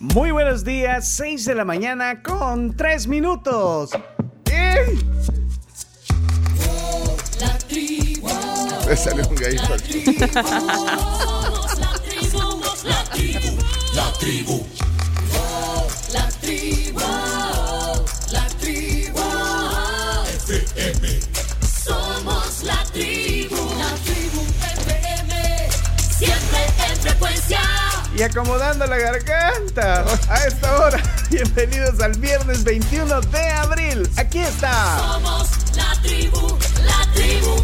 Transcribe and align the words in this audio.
Muy 0.00 0.30
buenos 0.30 0.62
días, 0.64 1.08
6 1.16 1.44
de 1.44 1.54
la 1.56 1.64
mañana 1.64 2.22
con 2.22 2.76
3 2.76 3.08
minutos. 3.08 3.90
¡Ey! 4.44 4.98
La 7.40 7.58
tribu, 7.58 8.28
Le 8.88 8.96
salió 8.96 9.28
un 9.28 9.34
gallito 9.34 9.74
aquí. 9.74 10.04
la 10.04 10.42
tribu, 12.04 12.60
la 12.84 13.04
tribu, 13.10 13.58
La 13.94 14.12
tribu, 14.20 14.66
la 16.12 16.28
tribu, 16.40 17.00
Y 28.18 28.22
acomodando 28.22 28.84
la 28.84 28.98
garganta 28.98 30.04
a 30.28 30.44
esta 30.44 30.76
hora. 30.80 31.00
Bienvenidos 31.30 32.00
al 32.00 32.18
viernes 32.18 32.64
21 32.64 33.20
de 33.20 33.50
abril. 33.50 34.10
Aquí 34.16 34.40
está. 34.40 34.98
Somos 34.98 35.48
la 35.76 35.92
tribu, 36.02 36.58
la 36.84 37.12
tribu 37.14 37.54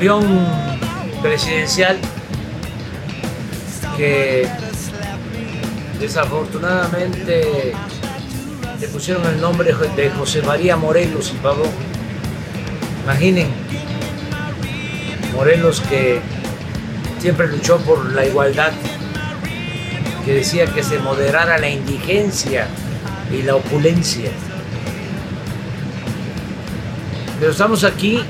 avión 0.00 0.24
presidencial 1.20 1.98
que 3.98 4.48
desafortunadamente 6.00 7.74
le 8.80 8.88
pusieron 8.88 9.26
el 9.26 9.38
nombre 9.42 9.74
de 9.74 10.08
José 10.08 10.40
María 10.40 10.78
Morelos 10.78 11.34
y 11.34 11.36
Pavón. 11.42 11.68
Imaginen, 13.04 13.48
Morelos 15.34 15.82
que 15.82 16.22
siempre 17.18 17.48
luchó 17.48 17.76
por 17.80 18.10
la 18.14 18.24
igualdad, 18.24 18.72
que 20.24 20.32
decía 20.32 20.64
que 20.64 20.82
se 20.82 20.98
moderara 20.98 21.58
la 21.58 21.68
indigencia 21.68 22.68
y 23.30 23.42
la 23.42 23.56
opulencia. 23.56 24.30
Pero 27.38 27.52
estamos 27.52 27.84
aquí, 27.84 28.22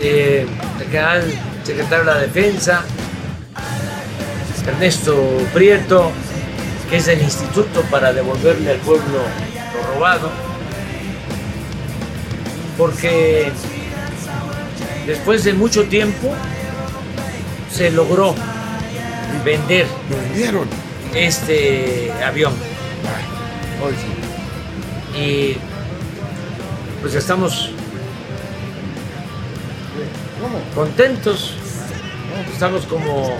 eh, 0.00 0.46
el 0.80 0.90
canal 0.90 1.24
secretario 1.64 2.04
de 2.04 2.10
la 2.12 2.18
Defensa, 2.18 2.84
Ernesto 4.66 5.38
Prieto, 5.52 6.10
que 6.90 6.96
es 6.96 7.06
del 7.06 7.22
Instituto 7.22 7.82
para 7.90 8.12
devolverle 8.12 8.72
al 8.72 8.78
pueblo 8.78 9.18
lo 9.74 9.94
robado, 9.94 10.30
porque 12.76 13.50
después 15.06 15.44
de 15.44 15.52
mucho 15.54 15.84
tiempo 15.84 16.34
se 17.70 17.90
logró 17.90 18.34
vender 19.44 19.86
vendieron. 20.08 20.68
este 21.14 22.12
avión 22.24 22.52
Hoy 23.82 23.92
sí. 23.92 25.20
y 25.20 25.56
pues 27.00 27.14
estamos 27.14 27.70
Contentos, 30.76 31.54
estamos 32.52 32.84
como 32.84 33.34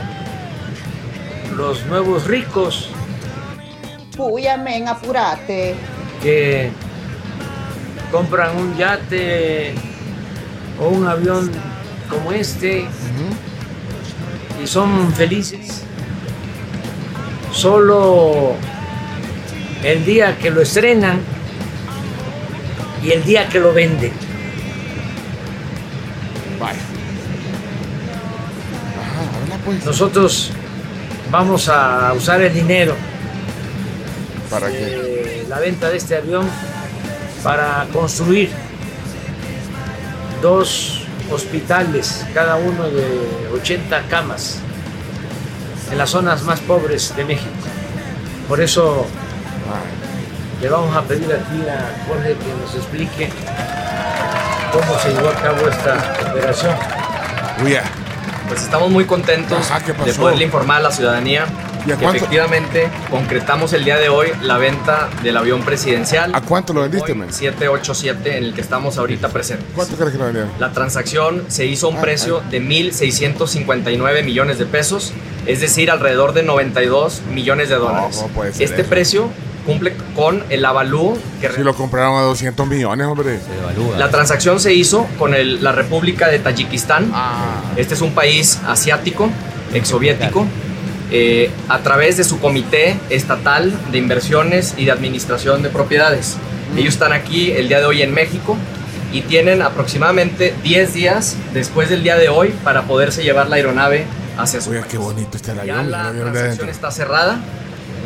los 1.55 1.85
nuevos 1.85 2.25
ricos 2.25 2.89
apurate. 4.89 5.75
que 6.23 6.71
compran 8.11 8.57
un 8.57 8.75
yate 8.79 9.75
o 10.81 10.89
un 10.89 11.07
avión 11.07 11.53
como 12.09 12.33
este 12.33 12.87
y 14.63 14.67
son 14.67 15.13
felices. 15.13 15.83
Solo 17.53 18.55
el 19.85 20.07
día 20.07 20.39
que 20.39 20.51
lo 20.51 20.63
estrenan 20.63 21.21
y 23.05 23.11
el 23.11 23.23
día 23.25 23.47
que 23.51 23.61
lo 23.61 23.75
venden. 23.75 24.26
Nosotros 29.85 30.51
vamos 31.31 31.69
a 31.69 32.13
usar 32.17 32.41
el 32.41 32.53
dinero 32.55 32.95
¿Para 34.49 34.69
qué? 34.69 34.77
de 34.77 35.47
la 35.49 35.59
venta 35.59 35.89
de 35.89 35.97
este 35.97 36.17
avión 36.17 36.49
para 37.43 37.87
construir 37.93 38.51
dos 40.41 41.03
hospitales, 41.31 42.25
cada 42.33 42.57
uno 42.57 42.85
de 42.89 43.49
80 43.55 44.03
camas, 44.09 44.61
en 45.91 45.99
las 45.99 46.11
zonas 46.11 46.43
más 46.43 46.61
pobres 46.61 47.15
de 47.17 47.25
México. 47.25 47.51
Por 48.49 48.61
eso 48.61 49.07
Vaya. 49.69 50.61
le 50.63 50.69
vamos 50.69 50.97
a 50.97 51.03
pedir 51.03 51.33
aquí 51.33 51.63
a 51.69 52.05
Jorge 52.07 52.35
que 52.35 52.63
nos 52.63 52.75
explique 52.75 53.31
cómo 54.73 54.99
se 55.01 55.09
llevó 55.13 55.31
a 55.31 55.35
cabo 55.35 55.69
esta 55.69 56.15
operación. 56.31 56.75
Pues 58.49 58.63
estamos 58.63 58.91
muy 58.91 59.05
contentos 59.05 59.71
Ajá, 59.71 59.81
de 60.05 60.13
poderle 60.15 60.45
informar 60.45 60.79
a 60.79 60.83
la 60.85 60.91
ciudadanía 60.91 61.47
¿Y 61.87 61.93
a 61.93 61.97
que 61.97 62.03
cuánto? 62.03 62.17
efectivamente 62.19 62.89
concretamos 63.11 63.73
el 63.73 63.85
día 63.85 63.97
de 63.97 64.09
hoy 64.09 64.29
la 64.43 64.57
venta 64.59 65.09
del 65.23 65.37
avión 65.37 65.63
presidencial 65.63 66.35
¿A 66.35 66.41
cuánto 66.41 66.73
lo 66.73 66.83
vendiste, 66.83 67.15
men? 67.15 67.33
787 67.33 68.39
en 68.39 68.45
el 68.45 68.55
que 68.55 68.61
estamos 68.61 68.99
ahorita 68.99 69.29
presentes. 69.29 69.67
¿Cuánto 69.75 69.97
crees 69.97 70.13
que 70.13 70.19
lo 70.19 70.25
vendieron? 70.25 70.51
La 70.59 70.73
transacción 70.73 71.45
se 71.49 71.67
hizo 71.67 71.87
a 71.87 71.91
un 71.91 71.97
Ah, 71.97 72.01
precio 72.03 72.43
de 72.51 72.61
1.659 72.61 74.25
millones 74.25 74.59
de 74.59 74.67
pesos, 74.67 75.13
es 75.47 75.61
decir, 75.61 75.91
alrededor 75.91 76.33
de 76.33 76.43
92 76.43 77.23
millones 77.33 77.69
de 77.69 77.77
dólares. 77.77 78.17
¿cómo 78.17 78.29
puede 78.29 78.53
ser 78.53 78.63
este 78.65 78.81
eso? 78.83 78.91
precio 78.91 79.31
cumple 79.67 79.95
con 80.15 80.43
el 80.49 80.65
avalúo 80.65 81.19
que 81.41 81.51
Si 81.51 81.61
lo 81.63 81.75
compraron 81.75 82.17
a 82.19 82.23
200 82.23 82.67
millones, 82.67 83.07
hombre. 83.07 83.39
La 83.99 84.09
transacción 84.11 84.61
se 84.61 84.73
hizo 84.73 85.07
con 85.19 85.35
el- 85.35 85.63
la 85.63 85.73
República 85.73 86.29
de 86.29 86.39
Tayikistán. 86.39 87.11
Ah. 87.13 87.61
Este 87.77 87.95
es 87.95 88.01
un 88.01 88.13
país 88.15 88.59
asiático, 88.67 89.29
exsoviético, 89.75 90.47
eh, 91.11 91.51
a 91.69 91.81
través 91.81 92.17
de 92.17 92.25
su 92.25 92.39
comité 92.41 92.97
estatal 93.11 93.73
de 93.93 93.99
inversiones 93.99 94.75
y 94.77 94.85
de 94.87 94.93
administración 94.93 95.63
de 95.63 95.69
propiedades. 95.69 96.37
Ellos 96.77 96.95
están 96.95 97.13
aquí 97.13 97.53
el 97.53 97.69
día 97.69 97.81
de 97.81 97.87
hoy 97.87 98.03
en 98.03 98.13
México 98.15 98.57
y 99.13 99.21
tienen 99.23 99.63
aproximadamente 99.63 100.55
10 100.63 100.95
días 100.95 101.37
después 101.55 101.89
del 101.91 102.03
día 102.03 102.17
de 102.17 102.29
hoy 102.29 102.53
para 102.65 102.83
poderse 102.83 103.23
llevar 103.23 103.49
la 103.49 103.57
aeronave 103.57 104.05
hacia 104.37 104.61
su 104.61 104.71
Oye, 104.71 104.81
país. 104.81 104.93
qué 104.93 104.99
bonito 104.99 105.37
está 105.37 105.53
el 105.53 105.57
Ya 105.59 105.63
avión. 105.63 105.91
la 105.91 106.09
avión 106.09 106.27
de 106.27 106.33
transacción 106.33 106.69
está 106.69 106.91
cerrada. 106.91 107.39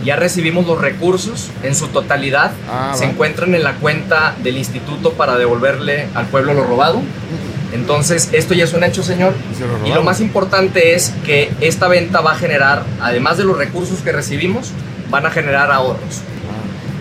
Ya 0.05 0.17
recibimos 0.17 0.67
los 0.67 0.81
recursos 0.81 1.51
en 1.63 1.75
su 1.75 1.89
totalidad. 1.89 2.53
Ah, 2.71 2.93
se 2.97 3.05
va. 3.05 3.11
encuentran 3.13 3.55
en 3.55 3.63
la 3.63 3.75
cuenta 3.75 4.35
del 4.43 4.57
instituto 4.57 5.13
para 5.13 5.37
devolverle 5.37 6.09
al 6.15 6.27
pueblo 6.27 6.55
lo 6.55 6.65
robado. 6.65 7.01
Entonces, 7.73 8.31
esto 8.33 8.55
ya 8.55 8.65
es 8.65 8.73
un 8.73 8.83
hecho, 8.83 9.03
señor. 9.03 9.35
Y 9.53 9.55
se 9.55 9.61
lo 9.61 9.67
Y 9.67 9.71
lo 9.73 9.79
robaron. 9.85 10.05
más 10.07 10.21
importante 10.21 10.95
es 10.95 11.13
que 11.25 11.53
esta 11.61 11.87
venta 11.89 12.21
va 12.21 12.33
a 12.33 12.35
generar, 12.37 12.83
además 13.01 13.37
de 13.39 13.45
los 13.45 13.57
recursos 13.57 14.01
que 14.01 14.11
recibimos, 14.13 14.71
van 15.11 15.27
a 15.27 15.31
generar 15.31 15.71
ahorros. 15.71 16.23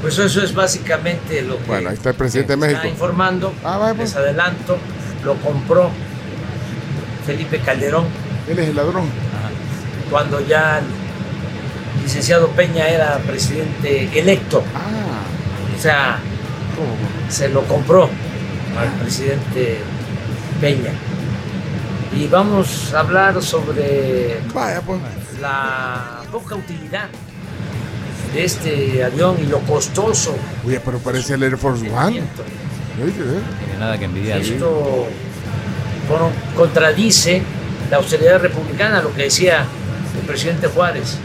Pues 0.01 0.17
eso 0.17 0.41
es 0.41 0.53
básicamente 0.53 1.41
lo 1.41 1.57
que 1.57 1.63
Bueno, 1.65 1.89
ahí 1.89 1.95
está 1.95 2.09
el 2.11 2.15
presidente 2.15 2.53
de 2.53 2.59
se 2.59 2.61
México. 2.61 2.77
está 2.79 2.87
informando. 2.89 3.53
Ah, 3.63 3.77
vaya, 3.77 3.93
pues. 3.95 4.09
Les 4.11 4.15
adelanto, 4.17 4.77
lo 5.25 5.35
compró 5.35 5.89
Felipe 7.25 7.59
Calderón 7.59 8.05
Él 8.49 8.59
es 8.59 8.69
el 8.69 8.75
ladrón. 8.75 9.09
cuando 10.09 10.39
ya 10.45 10.81
licenciado 12.03 12.47
Peña 12.49 12.87
era 12.87 13.17
presidente 13.19 14.09
electo. 14.19 14.63
Ah, 14.75 15.21
O 15.77 15.81
sea, 15.81 16.19
se 17.29 17.49
lo 17.49 17.63
compró 17.65 18.09
al 18.77 18.89
presidente 19.01 19.79
Peña. 20.61 20.91
Y 22.15 22.27
vamos 22.27 22.93
a 22.93 23.01
hablar 23.01 23.41
sobre 23.41 24.39
Vaya, 24.53 24.81
pues. 24.81 24.99
la 25.39 26.21
poca 26.31 26.55
utilidad 26.55 27.07
de 28.33 28.43
este 28.43 29.03
avión 29.03 29.37
y 29.39 29.45
lo 29.45 29.59
costoso. 29.59 30.35
Oye, 30.65 30.79
pero 30.83 30.97
parece 30.99 31.35
el 31.35 31.43
Air 31.43 31.57
Force 31.57 31.89
One. 31.89 32.17
¿eh? 32.19 32.23
Tiene 32.97 33.79
nada 33.79 33.97
que 33.97 34.05
envidiar. 34.05 34.39
Esto 34.41 35.07
bueno, 36.09 36.31
contradice 36.55 37.41
la 37.91 37.97
austeridad 37.97 38.41
republicana, 38.41 39.01
lo 39.01 39.13
que 39.13 39.23
decía 39.23 39.65
el 40.19 40.25
presidente 40.27 40.67
Juárez. 40.67 41.17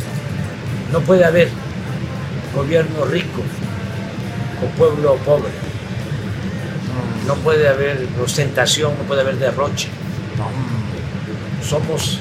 No 0.95 1.01
puede 1.01 1.25
haber 1.25 1.49
gobierno 2.55 3.05
rico 3.07 3.43
o 4.63 4.79
pueblo 4.79 5.17
pobre. 5.27 5.51
No 7.27 7.35
puede 7.35 7.67
haber 7.67 8.07
ostentación, 8.23 8.93
no 8.97 9.03
puede 9.03 9.23
haber 9.23 9.37
derroche. 9.39 9.89
Somos 11.69 12.21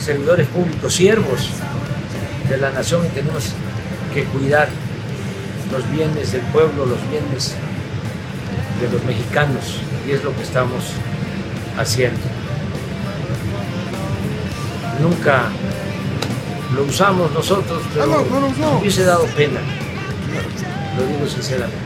servidores 0.00 0.48
públicos, 0.48 0.92
siervos 0.92 1.50
de 2.48 2.56
la 2.56 2.70
nación 2.70 3.06
y 3.06 3.10
tenemos 3.10 3.52
que 4.12 4.24
cuidar 4.24 4.68
los 5.70 5.88
bienes 5.92 6.32
del 6.32 6.42
pueblo, 6.50 6.84
los 6.84 7.08
bienes 7.08 7.54
de 8.80 8.90
los 8.90 9.04
mexicanos 9.04 9.78
y 10.04 10.10
es 10.10 10.24
lo 10.24 10.34
que 10.34 10.42
estamos 10.42 10.82
haciendo. 11.78 12.18
Nunca 15.00 15.52
lo 16.74 16.84
usamos 16.84 17.30
nosotros, 17.32 17.82
pero 17.92 18.04
Ah, 18.04 18.06
no, 18.06 18.24
no 18.34 18.40
lo 18.40 18.46
usó. 18.48 18.72
me 18.74 18.80
hubiese 18.80 19.04
dado 19.04 19.24
pena, 19.36 19.60
lo 20.96 21.06
digo 21.06 21.26
sinceramente, 21.26 21.76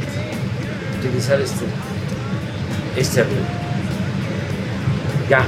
utilizar 1.01 1.41
este, 1.41 1.65
este 2.97 3.21
avión. 3.21 3.63
Ya, 5.29 5.41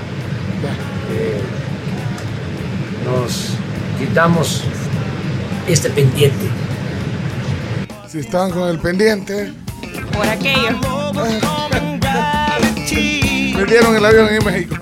eh, 1.13 1.41
nos 3.05 3.51
quitamos 3.99 4.63
este 5.69 5.91
pendiente. 5.91 6.49
Si 8.09 8.19
estaban 8.21 8.51
con 8.53 8.69
el 8.69 8.79
pendiente, 8.79 9.53
Por 10.13 10.29
aquello. 10.29 10.79
le 13.57 13.65
dieron 13.67 13.97
el 13.97 14.05
avión 14.05 14.29
en 14.29 14.45
México. 14.45 14.77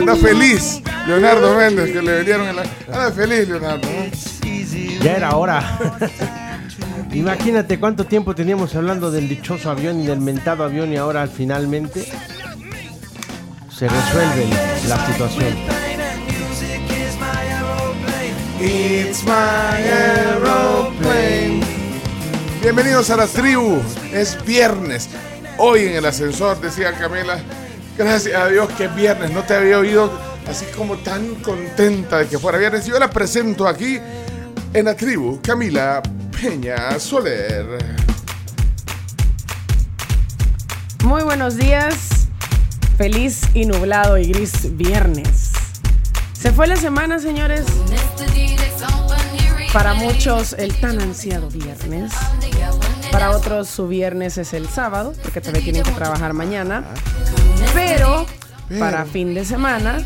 Anda 0.00 0.16
feliz. 0.16 0.82
Leonardo 1.06 1.56
Méndez, 1.56 1.92
que 1.92 2.02
le 2.02 2.12
vendieron 2.12 2.48
el 2.48 2.58
avión. 2.58 2.74
Anda 2.88 3.12
feliz, 3.12 3.48
Leonardo. 3.48 3.88
¿no? 3.88 5.04
Ya 5.04 5.16
era 5.16 5.36
hora. 5.36 5.78
Imagínate 7.12 7.78
cuánto 7.78 8.04
tiempo 8.06 8.34
teníamos 8.34 8.74
hablando 8.74 9.10
del 9.10 9.28
dichoso 9.28 9.70
avión 9.70 10.00
y 10.00 10.06
del 10.06 10.20
mentado 10.20 10.64
avión 10.64 10.92
y 10.92 10.96
ahora 10.96 11.26
finalmente 11.26 12.04
se 13.70 13.88
resuelve 13.88 14.46
la 14.88 15.06
situación. 15.06 15.54
It's 18.60 19.24
my 19.24 19.32
aeroplane. 19.32 21.60
Bienvenidos 22.62 23.10
a 23.10 23.16
la 23.16 23.26
tribu. 23.26 23.80
Es 24.12 24.38
viernes. 24.46 25.08
Hoy 25.58 25.86
en 25.86 25.96
el 25.96 26.06
ascensor 26.06 26.60
decía 26.60 26.92
Camila, 26.92 27.38
gracias 28.04 28.34
a 28.40 28.48
Dios 28.48 28.68
que 28.72 28.84
es 28.86 28.94
viernes. 28.94 29.30
No 29.30 29.42
te 29.42 29.54
había 29.54 29.78
oído 29.78 30.10
así 30.48 30.64
como 30.76 30.96
tan 30.98 31.36
contenta 31.36 32.18
de 32.18 32.26
que 32.26 32.38
fuera 32.38 32.58
viernes. 32.58 32.86
Yo 32.86 32.98
la 32.98 33.10
presento 33.10 33.66
aquí 33.66 33.98
en 34.74 34.84
la 34.84 34.94
tribu, 34.94 35.40
Camila 35.42 36.02
Peña 36.40 36.98
Soler. 36.98 37.66
Muy 41.04 41.22
buenos 41.22 41.56
días. 41.56 42.28
Feliz 42.96 43.42
y 43.54 43.66
nublado 43.66 44.18
y 44.18 44.26
gris 44.26 44.76
viernes. 44.76 45.52
Se 46.32 46.52
fue 46.52 46.66
la 46.66 46.76
semana, 46.76 47.18
señores. 47.18 47.64
Para 49.72 49.94
muchos 49.94 50.52
el 50.54 50.78
tan 50.80 51.00
ansiado 51.00 51.48
viernes. 51.48 52.12
Para 53.10 53.30
otros 53.30 53.68
su 53.68 53.88
viernes 53.88 54.38
es 54.38 54.52
el 54.54 54.68
sábado, 54.68 55.14
porque 55.22 55.40
todavía 55.40 55.62
tienen 55.62 55.82
que 55.82 55.92
trabajar 55.92 56.32
mañana. 56.32 56.84
Pero 57.74 58.26
para 58.78 59.04
fin 59.04 59.34
de 59.34 59.44
semana 59.44 59.98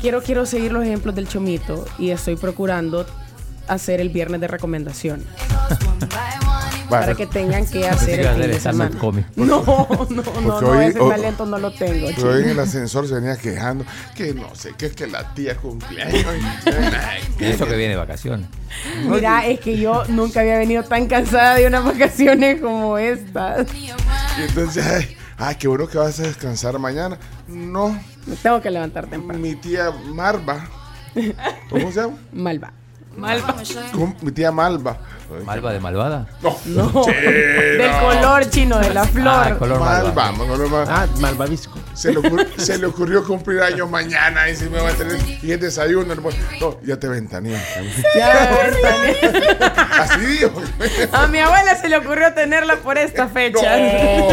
quiero 0.00 0.22
quiero 0.22 0.46
seguir 0.46 0.72
los 0.72 0.84
ejemplos 0.84 1.14
del 1.14 1.28
chomito 1.28 1.84
y 1.98 2.10
estoy 2.10 2.36
procurando 2.36 3.06
hacer 3.68 4.00
el 4.00 4.08
viernes 4.10 4.40
de 4.40 4.48
recomendación 4.48 5.24
para 6.88 7.14
que 7.14 7.26
tengan 7.26 7.66
que 7.66 7.88
hacer 7.88 8.20
el 8.20 8.28
fin 8.28 8.40
de 8.50 8.60
semana. 8.60 8.90
No, 9.36 9.64
no, 9.64 10.22
no, 10.40 10.40
no, 10.40 10.56
hoy- 10.70 10.84
ese 10.86 10.98
talento 11.00 11.46
no 11.46 11.58
lo 11.58 11.72
tengo. 11.72 12.08
Pero 12.14 12.30
hoy 12.30 12.42
en 12.44 12.50
el 12.50 12.60
ascensor 12.60 13.08
se 13.08 13.14
venía 13.14 13.36
quejando 13.36 13.84
que 14.14 14.32
no 14.34 14.54
sé, 14.54 14.72
que 14.78 14.86
es 14.86 14.92
que 14.94 15.06
la 15.08 15.34
tía 15.34 15.56
cumpleaños. 15.56 16.24
Y 17.40 17.44
eso 17.44 17.66
que 17.66 17.76
viene 17.76 17.90
de 17.94 17.96
vacaciones. 17.96 18.46
Mira, 19.04 19.46
es 19.46 19.60
que 19.60 19.76
yo 19.78 20.04
nunca 20.08 20.40
había 20.40 20.56
venido 20.58 20.82
tan 20.84 21.06
cansada 21.06 21.56
de 21.56 21.66
unas 21.66 21.84
vacaciones 21.84 22.60
como 22.60 22.96
estas. 22.98 23.66
Y 23.74 23.90
entonces, 24.48 25.08
ay, 25.38 25.54
qué 25.56 25.68
bueno 25.68 25.86
que 25.88 25.98
vas 25.98 26.18
a 26.20 26.24
descansar 26.24 26.78
mañana. 26.78 27.18
No, 27.48 27.98
Me 28.26 28.36
tengo 28.36 28.60
que 28.60 28.70
levantar 28.70 29.06
temprano. 29.06 29.40
mi 29.40 29.54
tía 29.56 29.90
Marva. 30.12 30.64
¿Cómo 31.70 31.90
se 31.92 32.00
llama? 32.00 32.16
Malva. 32.32 32.72
¿Cómo? 33.92 34.14
Mi 34.20 34.30
tía 34.32 34.52
Malva. 34.52 34.98
Malva 35.44 35.72
de 35.72 35.80
malvada. 35.80 36.26
No, 36.42 36.56
No, 36.66 37.04
del 37.06 37.90
color 38.00 38.48
chino, 38.50 38.78
de 38.78 38.92
la 38.94 39.02
Ah, 39.02 39.06
flor. 39.06 39.58
color 39.58 39.80
Malva, 39.80 40.32
malva. 40.32 40.56
Malva. 40.56 40.84
Ah, 40.88 41.06
malvavisco. 41.20 41.78
Se, 41.94 42.12
le 42.12 42.18
ocurrió, 42.18 42.46
se 42.58 42.76
le 42.78 42.86
ocurrió 42.86 43.24
cumplir 43.26 43.62
años 43.62 43.88
mañana 43.90 44.48
y 44.50 44.54
si 44.54 44.68
me 44.68 44.78
va 44.80 44.90
a 44.90 44.92
tener 44.92 45.16
y 45.42 45.50
es 45.50 45.58
desayuno. 45.60 46.14
No, 46.60 46.78
ya 46.82 46.98
te 47.00 47.08
ventanía. 47.08 47.58
Ya, 48.14 48.70
también. 48.82 49.16
Así 49.98 50.20
dijo. 50.20 50.62
A 51.12 51.26
mi 51.26 51.38
abuela 51.38 51.74
se 51.80 51.88
le 51.88 51.96
ocurrió 51.96 52.34
tenerla 52.34 52.76
por 52.76 52.98
esta 52.98 53.26
fecha. 53.28 53.76
No. 53.78 54.28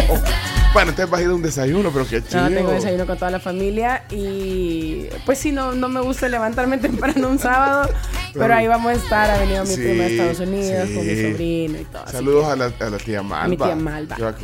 Bueno, 0.73 0.89
entonces 0.89 1.09
vas 1.11 1.19
a 1.21 1.23
ir 1.23 1.29
a 1.29 1.33
un 1.35 1.41
desayuno, 1.43 1.91
pero 1.91 2.07
qué 2.07 2.23
chido. 2.23 2.49
No, 2.49 2.55
tengo 2.55 2.71
desayuno 2.71 3.05
con 3.05 3.17
toda 3.17 3.29
la 3.29 3.39
familia 3.39 4.05
y 4.09 5.05
pues 5.25 5.37
sí, 5.37 5.51
no, 5.51 5.73
no 5.73 5.87
me 5.87 6.01
gusta 6.01 6.27
levantarme 6.27 6.77
temprano 6.79 7.29
un 7.29 7.37
sábado, 7.37 7.89
pero 8.33 8.55
ahí 8.55 8.67
vamos 8.67 8.89
a 8.91 8.93
estar. 8.93 9.29
Ha 9.29 9.37
venido 9.37 9.63
mi 9.63 9.69
Sí, 9.69 9.75
prima 9.75 10.03
de 10.03 10.11
Estados 10.11 10.39
Unidos 10.39 10.89
con 10.89 11.05
mi 11.07 11.21
sobrino 11.31 11.79
y 11.79 11.85
todo. 11.85 12.07
Saludos 12.07 12.45
a 12.47 12.55
la, 12.55 12.65
a 12.79 12.89
la 12.89 12.97
tía 12.97 13.21
Malva. 13.21 13.47
mi 13.47 13.57
tía 13.57 13.75
Malva. 13.75 14.15
Que 14.15 14.24
va 14.24 14.36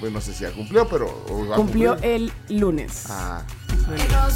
pues, 0.00 0.12
no 0.12 0.20
sé 0.20 0.32
si 0.34 0.42
ya 0.42 0.50
cumplió, 0.50 0.88
pero. 0.88 1.06
va 1.48 1.54
Cumplió 1.56 1.96
el 2.02 2.32
lunes. 2.48 3.04
Ah. 3.08 3.42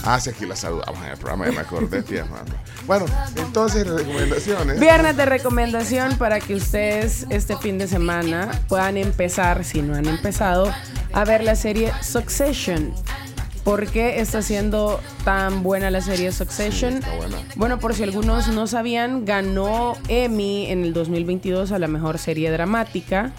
Ah, 0.05 0.19
sí, 0.21 0.31
aquí 0.31 0.47
la 0.47 0.57
saludamos 0.57 1.03
en 1.05 1.11
el 1.11 1.19
programa, 1.19 1.47
ya 1.47 1.53
me 1.53 1.61
acordé, 1.61 2.03
tía 2.03 2.25
Malva. 2.25 2.55
Bueno, 2.87 3.07
entonces, 3.37 3.87
recomendaciones. 3.87 4.81
Viernes 4.81 5.17
de 5.17 5.27
recomendación 5.27 6.17
para 6.19 6.41
que 6.41 6.55
ustedes 6.55 7.27
este 7.31 7.57
fin 7.57 7.79
de 7.79 7.89
semana 7.89 8.51
puedan 8.69 8.97
empezar, 8.97 9.65
si 9.65 9.83
no 9.83 9.95
han 9.95 10.07
empezado, 10.07 10.73
a 11.13 11.25
ver 11.25 11.45
la 11.45 11.57
serie 11.57 11.93
Succession. 12.03 12.93
¿Por 13.65 13.87
qué 13.87 14.21
está 14.21 14.43
siendo 14.43 15.01
tan 15.25 15.63
buena 15.63 15.89
la 15.91 16.01
serie 16.01 16.33
Succession? 16.33 17.01
Bueno, 17.55 17.79
por 17.79 17.95
si 17.95 18.03
algunos 18.03 18.49
no 18.49 18.67
sabían, 18.67 19.25
ganó 19.25 19.97
Emmy 20.09 20.67
en 20.67 20.83
el 20.83 20.93
2022 20.93 21.71
a 21.71 21.79
la 21.79 21.87
mejor 21.87 22.19
serie 22.19 22.51
dramática. 22.51 23.33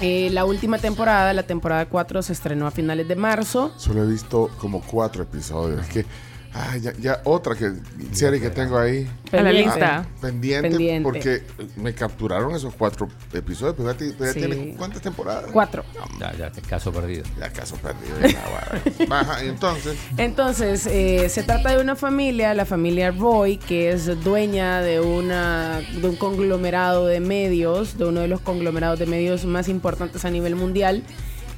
Eh, 0.00 0.30
la 0.32 0.46
última 0.46 0.78
temporada, 0.78 1.32
la 1.34 1.42
temporada 1.42 1.86
4, 1.86 2.22
se 2.22 2.32
estrenó 2.32 2.66
a 2.66 2.70
finales 2.70 3.06
de 3.06 3.16
marzo. 3.16 3.72
Solo 3.76 4.02
he 4.02 4.06
visto 4.06 4.50
como 4.58 4.80
cuatro 4.80 5.22
episodios. 5.22 5.86
Que, 5.88 6.06
ah, 6.54 6.76
ya, 6.76 6.92
ya 6.98 7.20
otra 7.24 7.54
que, 7.54 7.72
serie 8.12 8.40
que 8.40 8.50
tengo 8.50 8.78
ahí. 8.78 9.08
A 9.32 9.42
la 9.42 9.50
Ah, 9.80 10.04
pendiente, 10.20 10.68
Pendiente. 10.70 11.02
porque 11.04 11.42
me 11.76 11.94
capturaron 11.94 12.54
esos 12.54 12.74
cuatro 12.74 13.08
episodios. 13.32 13.76
Pero 13.76 13.92
ya, 13.92 13.96
ti- 13.98 14.14
ya 14.18 14.32
Sí. 14.32 14.38
tiene 14.40 14.74
cuántas 14.76 15.00
temporadas? 15.02 15.50
Cuatro. 15.52 15.84
Ya, 16.18 16.32
ya, 16.36 16.50
caso 16.68 16.92
perdido. 16.92 17.24
Ya 17.38 17.50
caso 17.52 17.76
perdido. 17.76 18.16
ya, 18.28 18.42
guau. 18.48 19.08
Ajá, 19.20 19.44
entonces, 19.44 19.96
Entonces, 20.16 20.86
eh, 20.86 21.28
se 21.28 21.42
trata 21.44 21.70
de 21.76 21.80
una 21.80 21.94
familia, 21.96 22.54
la 22.54 22.64
familia 22.66 23.10
Roy, 23.12 23.56
que 23.56 23.90
es 23.90 24.06
dueña 24.24 24.80
de, 24.80 25.00
una, 25.00 25.80
de 26.00 26.08
un 26.08 26.16
conglomerado 26.16 27.06
de 27.06 27.20
medios, 27.20 27.96
de 27.98 28.06
uno 28.06 28.20
de 28.20 28.28
los 28.28 28.40
conglomerados 28.40 28.98
de 28.98 29.06
medios 29.06 29.44
más 29.44 29.68
importantes 29.68 30.24
a 30.24 30.30
nivel 30.30 30.56
mundial. 30.56 31.04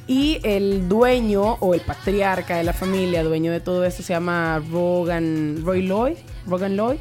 Y 0.06 0.40
el 0.42 0.88
dueño 0.88 1.54
o 1.60 1.74
el 1.74 1.80
patriarca 1.80 2.56
de 2.56 2.64
la 2.64 2.72
familia, 2.72 3.22
dueño 3.22 3.52
de 3.52 3.60
todo 3.60 3.84
esto, 3.84 4.02
se 4.02 4.12
llama 4.12 4.60
Rogan, 4.70 5.62
Roy 5.64 5.86
Lloyd. 5.86 6.16
Rogan 6.46 6.76
Lloyd. 6.76 6.98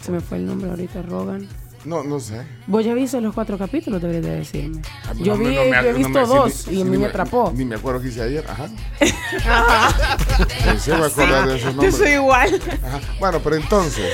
Se 0.00 0.10
me 0.12 0.20
fue 0.20 0.38
el 0.38 0.46
nombre 0.46 0.70
ahorita, 0.70 1.02
Rogan. 1.02 1.46
no, 1.84 2.02
no 2.04 2.20
sé. 2.20 2.42
Vos 2.68 2.84
ya 2.84 2.94
viste 2.94 3.20
los 3.20 3.34
cuatro 3.34 3.58
capítulos, 3.58 4.00
deberías 4.00 4.24
de 4.24 4.36
decirme. 4.36 4.82
Ah, 5.04 5.12
Yo, 5.18 5.34
no, 5.36 5.38
vi, 5.40 5.54
no 5.56 5.62
me- 5.64 5.70
yo 5.70 5.78
he 5.80 5.92
no 5.92 5.98
visto 5.98 6.08
me- 6.20 6.26
dos 6.26 6.68
y 6.68 6.80
a 6.80 6.84
mí 6.84 6.96
me 6.96 7.06
atrapó. 7.06 7.52
Ni 7.54 7.64
me 7.64 7.74
acuerdo 7.76 8.00
que 8.00 8.08
hice 8.08 8.22
ayer. 8.22 8.44
Ajá. 8.48 8.68
Sí, 10.78 10.90
me 10.90 11.06
acuerdo 11.06 11.46
de 11.46 11.56
esos 11.56 11.60
Yo 11.60 11.72
nombres. 11.72 11.96
soy 11.96 12.10
igual. 12.12 12.60
Ajá. 12.84 13.00
Bueno, 13.20 13.40
pero 13.42 13.56
entonces, 13.56 14.06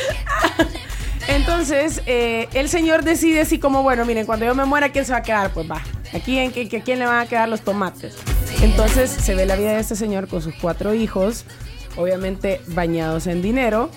Entonces, 1.28 2.02
eh, 2.06 2.49
el 2.54 2.68
señor 2.68 3.04
decide 3.04 3.42
así 3.42 3.58
como, 3.58 3.82
bueno, 3.82 4.04
miren, 4.04 4.26
cuando 4.26 4.47
yo 4.47 4.54
me 4.54 4.64
muera, 4.64 4.90
¿quién 4.90 5.04
se 5.04 5.12
va 5.12 5.18
a 5.18 5.23
quedar? 5.23 5.50
Pues 5.52 5.70
va, 5.70 5.82
aquí 6.14 6.38
en 6.38 6.50
que, 6.52 6.68
que- 6.68 6.82
quién 6.82 6.99
le 6.99 7.06
van 7.06 7.20
a 7.20 7.26
quedar 7.28 7.49
los 7.49 7.61
tomates. 7.61 8.16
Entonces 8.62 9.11
se 9.11 9.35
ve 9.35 9.44
la 9.47 9.54
vida 9.56 9.73
de 9.75 9.80
este 9.80 9.94
señor 9.94 10.26
con 10.26 10.40
sus 10.42 10.54
cuatro 10.54 10.94
hijos, 10.94 11.44
obviamente 11.97 12.61
bañados 12.68 13.26
en 13.26 13.42
dinero. 13.42 13.90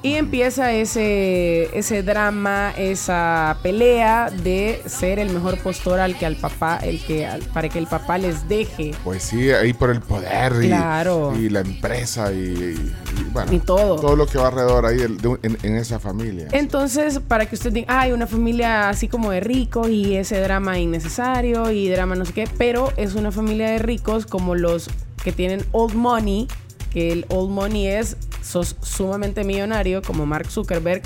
Y 0.00 0.14
empieza 0.14 0.72
ese, 0.72 1.76
ese 1.76 2.04
drama, 2.04 2.72
esa 2.78 3.58
pelea 3.64 4.30
de 4.30 4.80
ser 4.86 5.18
el 5.18 5.30
mejor 5.30 5.58
postor 5.58 5.98
al 5.98 6.16
que 6.16 6.24
al 6.24 6.36
papá, 6.36 6.76
el 6.76 7.04
que 7.04 7.26
al- 7.26 7.42
para 7.42 7.68
que 7.68 7.80
el 7.80 7.88
papá 7.88 8.16
les 8.16 8.48
deje 8.48 8.92
Pues 9.02 9.24
sí, 9.24 9.50
ahí 9.50 9.72
por 9.72 9.90
el 9.90 10.00
poder 10.00 10.52
y, 10.62 10.68
Claro. 10.68 11.34
y 11.36 11.48
la 11.48 11.60
empresa 11.60 12.32
y, 12.32 12.36
y- 12.36 12.94
y, 13.20 13.24
bueno, 13.32 13.52
Y 13.52 13.58
todo. 13.58 13.96
Todo 13.96 14.14
lo 14.14 14.26
que 14.28 14.38
va 14.38 14.46
alrededor 14.48 14.86
ahí 14.86 14.98
de 14.98 15.38
en, 15.42 15.58
en 15.64 15.74
esa 15.76 15.98
familia. 15.98 16.46
Entonces, 16.52 17.18
para 17.18 17.46
que 17.46 17.56
usted 17.56 17.72
diga, 17.72 17.86
"Ah, 17.90 18.02
hay 18.02 18.12
una 18.12 18.28
familia 18.28 18.88
así 18.88 19.08
como 19.08 19.32
de 19.32 19.40
ricos 19.40 19.88
y 19.88 20.14
ese 20.14 20.38
drama 20.40 20.78
innecesario 20.78 21.72
y 21.72 21.88
drama 21.88 22.14
no 22.14 22.24
sé 22.24 22.32
qué, 22.32 22.48
pero 22.56 22.92
es 22.96 23.16
una 23.16 23.32
familia 23.32 23.70
de 23.70 23.78
ricos 23.80 24.26
como 24.26 24.54
los 24.54 24.88
que 25.24 25.32
tienen 25.32 25.64
old 25.72 25.94
money, 25.96 26.46
que 26.92 27.10
el 27.10 27.26
old 27.30 27.50
money 27.50 27.88
es, 27.88 28.16
sos 28.48 28.76
sumamente 28.82 29.44
millonario 29.44 30.02
como 30.02 30.26
Mark 30.26 30.50
Zuckerberg, 30.50 31.02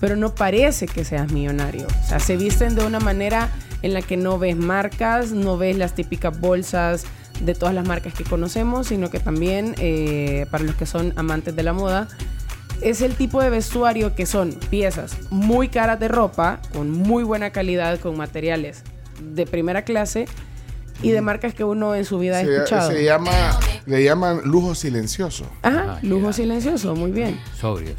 pero 0.00 0.16
no 0.16 0.34
parece 0.34 0.86
que 0.86 1.04
seas 1.04 1.30
millonario. 1.30 1.86
O 1.86 2.08
sea, 2.08 2.18
se 2.18 2.36
visten 2.36 2.74
de 2.74 2.84
una 2.84 3.00
manera 3.00 3.50
en 3.82 3.94
la 3.94 4.02
que 4.02 4.16
no 4.16 4.38
ves 4.38 4.56
marcas, 4.56 5.32
no 5.32 5.56
ves 5.56 5.76
las 5.76 5.94
típicas 5.94 6.38
bolsas 6.38 7.04
de 7.40 7.54
todas 7.54 7.74
las 7.74 7.86
marcas 7.86 8.12
que 8.12 8.24
conocemos, 8.24 8.88
sino 8.88 9.10
que 9.10 9.20
también, 9.20 9.74
eh, 9.78 10.46
para 10.50 10.64
los 10.64 10.74
que 10.74 10.86
son 10.86 11.12
amantes 11.16 11.54
de 11.54 11.62
la 11.62 11.72
moda, 11.72 12.08
es 12.82 13.02
el 13.02 13.14
tipo 13.14 13.42
de 13.42 13.50
vestuario 13.50 14.14
que 14.14 14.26
son 14.26 14.54
piezas 14.70 15.16
muy 15.30 15.68
caras 15.68 16.00
de 16.00 16.08
ropa, 16.08 16.60
con 16.72 16.90
muy 16.90 17.22
buena 17.22 17.50
calidad, 17.50 18.00
con 18.00 18.16
materiales 18.16 18.82
de 19.22 19.46
primera 19.46 19.82
clase 19.82 20.26
y 21.02 21.10
de 21.10 21.20
marcas 21.20 21.54
que 21.54 21.64
uno 21.64 21.94
en 21.94 22.04
su 22.04 22.18
vida 22.18 22.38
ha 22.38 22.44
se, 22.44 22.54
escuchado. 22.56 22.90
se 22.90 23.04
llama, 23.04 23.30
le 23.86 24.02
llaman 24.04 24.40
lujo 24.44 24.74
silencioso. 24.74 25.44
Ajá, 25.62 25.98
lujo 26.02 26.32
silencioso, 26.32 26.94
muy 26.94 27.10
bien. 27.10 27.40
Sobrios. 27.60 27.96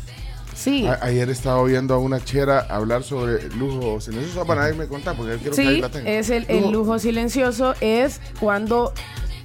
Sí. 0.56 0.86
A- 0.86 1.00
ayer 1.02 1.30
estaba 1.30 1.58
oyendo 1.60 1.94
a 1.96 1.98
una 1.98 2.24
chera 2.24 2.60
hablar 2.70 3.04
sobre 3.04 3.48
lujo 3.56 4.00
silencioso. 4.00 4.46
Bueno, 4.46 4.62
ahí 4.62 4.74
me 4.76 4.88
contá 4.88 5.14
porque 5.16 5.38
quiero 5.38 5.56
que 5.56 5.62
ahí 5.62 5.76
Sí, 5.76 5.82
la 5.82 5.90
tenga. 5.90 6.10
es 6.12 6.30
el, 6.30 6.46
el 6.50 6.72
lujo 6.72 7.00
silencioso, 7.00 7.74
es 7.82 8.22
cuando 8.40 8.94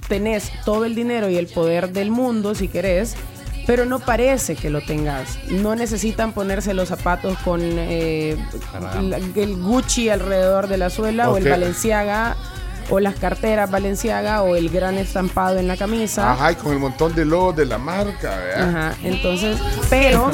tenés 0.07 0.51
todo 0.63 0.85
el 0.85 0.93
dinero 0.95 1.29
y 1.29 1.37
el 1.37 1.47
poder 1.47 1.91
del 1.91 2.11
mundo, 2.11 2.53
si 2.55 2.67
querés, 2.67 3.15
pero 3.65 3.85
no 3.85 3.99
parece 3.99 4.55
que 4.55 4.69
lo 4.69 4.79
tengas. 4.81 5.39
No 5.49 5.75
necesitan 5.75 6.31
ponerse 6.33 6.73
los 6.73 6.87
zapatos 6.89 7.37
con 7.39 7.59
eh, 7.63 8.37
la- 9.01 9.17
el 9.17 9.57
Gucci 9.61 10.09
alrededor 10.09 10.67
de 10.67 10.77
la 10.77 10.89
suela 10.89 11.29
o 11.29 11.33
Ok. 11.33 11.39
el 11.39 11.49
Balenciaga 11.49 12.37
o 12.89 12.99
las 12.99 13.15
carteras 13.15 13.69
Balenciaga 13.69 14.43
o 14.43 14.55
el 14.55 14.69
gran 14.69 14.97
estampado 14.97 15.57
en 15.59 15.67
la 15.67 15.75
camisa. 15.77 16.31
Ajá, 16.33 16.51
y 16.51 16.55
con 16.55 16.73
el 16.73 16.79
montón 16.79 17.13
de 17.15 17.25
logos 17.25 17.55
de 17.55 17.65
la 17.65 17.77
marca, 17.77 18.35
¿verdad? 18.37 18.69
Ajá, 18.69 18.97
entonces, 19.03 19.57
pero 19.89 20.31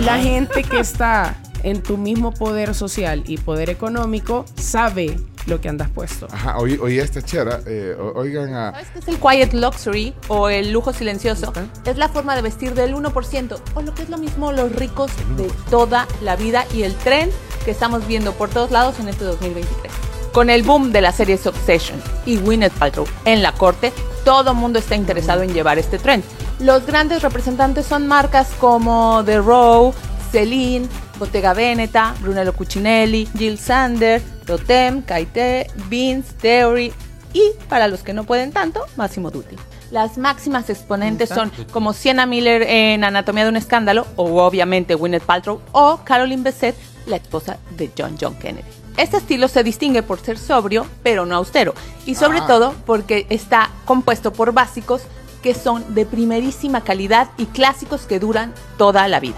la 0.00 0.18
gente 0.18 0.62
que 0.62 0.80
está 0.80 1.36
en 1.62 1.82
tu 1.82 1.96
mismo 1.96 2.32
poder 2.32 2.74
social 2.74 3.22
y 3.26 3.38
poder 3.38 3.70
económico 3.70 4.44
sabe 4.60 5.16
lo 5.46 5.60
que 5.60 5.68
andas 5.68 5.88
puesto. 5.90 6.26
Ajá, 6.30 6.58
oí, 6.58 6.76
oí 6.82 6.98
esta 6.98 7.22
chera, 7.22 7.60
eh, 7.66 7.96
o- 7.98 8.18
oigan 8.18 8.52
a... 8.54 8.70
Es 8.80 9.06
el 9.08 9.16
quiet 9.18 9.52
luxury 9.54 10.12
o 10.28 10.48
el 10.48 10.72
lujo 10.72 10.92
silencioso. 10.92 11.52
Es 11.84 11.96
la 11.96 12.08
forma 12.08 12.34
de 12.36 12.42
vestir 12.42 12.74
del 12.74 12.94
1% 12.94 13.58
o 13.74 13.82
lo 13.82 13.94
que 13.94 14.02
es 14.02 14.08
lo 14.10 14.18
mismo 14.18 14.50
los 14.52 14.72
ricos 14.72 15.10
de 15.36 15.50
toda 15.70 16.06
la 16.20 16.34
vida 16.36 16.66
y 16.74 16.82
el 16.82 16.94
tren 16.96 17.30
que 17.64 17.70
estamos 17.70 18.06
viendo 18.08 18.32
por 18.32 18.48
todos 18.50 18.70
lados 18.72 18.98
en 19.00 19.08
este 19.08 19.24
2023. 19.24 19.92
Con 20.36 20.50
el 20.50 20.64
boom 20.64 20.92
de 20.92 21.00
la 21.00 21.12
serie 21.12 21.38
Succession 21.38 21.98
y 22.26 22.36
Gwyneth 22.36 22.74
Paltrow 22.74 23.06
en 23.24 23.42
la 23.42 23.52
corte, 23.52 23.90
todo 24.22 24.52
mundo 24.52 24.78
está 24.78 24.94
interesado 24.94 25.40
en 25.40 25.54
llevar 25.54 25.78
este 25.78 25.98
tren. 25.98 26.22
Los 26.58 26.84
grandes 26.84 27.22
representantes 27.22 27.86
son 27.86 28.06
marcas 28.06 28.48
como 28.60 29.22
The 29.24 29.38
Row, 29.38 29.94
Celine, 30.30 30.88
Bottega 31.18 31.54
Veneta, 31.54 32.14
Brunello 32.20 32.52
Cucinelli, 32.52 33.26
Jill 33.34 33.56
Sander, 33.56 34.20
Totem, 34.44 35.00
Kaite, 35.00 35.68
Vince, 35.88 36.34
Theory 36.34 36.92
y, 37.32 37.52
para 37.70 37.88
los 37.88 38.02
que 38.02 38.12
no 38.12 38.24
pueden 38.24 38.52
tanto, 38.52 38.84
Massimo 38.96 39.30
Dutti. 39.30 39.56
Las 39.90 40.18
máximas 40.18 40.68
exponentes 40.68 41.30
son 41.30 41.50
como 41.72 41.94
Sienna 41.94 42.26
Miller 42.26 42.60
en 42.60 43.04
Anatomía 43.04 43.44
de 43.44 43.48
un 43.48 43.56
Escándalo, 43.56 44.06
o 44.16 44.42
obviamente 44.42 44.96
Gwyneth 44.96 45.22
Paltrow, 45.22 45.62
o 45.72 46.00
Caroline 46.04 46.42
Bessette, 46.42 46.76
la 47.06 47.16
esposa 47.16 47.56
de 47.70 47.90
John 47.96 48.18
John 48.20 48.34
Kennedy. 48.34 48.85
Este 48.96 49.18
estilo 49.18 49.48
se 49.48 49.62
distingue 49.62 50.02
por 50.02 50.20
ser 50.20 50.38
sobrio, 50.38 50.86
pero 51.02 51.26
no 51.26 51.36
austero, 51.36 51.74
y 52.06 52.14
sobre 52.14 52.38
Ah. 52.38 52.46
todo 52.46 52.74
porque 52.86 53.26
está 53.28 53.70
compuesto 53.84 54.32
por 54.32 54.52
básicos 54.52 55.02
que 55.42 55.54
son 55.54 55.94
de 55.94 56.06
primerísima 56.06 56.80
calidad 56.82 57.28
y 57.36 57.46
clásicos 57.46 58.02
que 58.02 58.18
duran 58.18 58.52
toda 58.78 59.06
la 59.06 59.20
vida. 59.20 59.36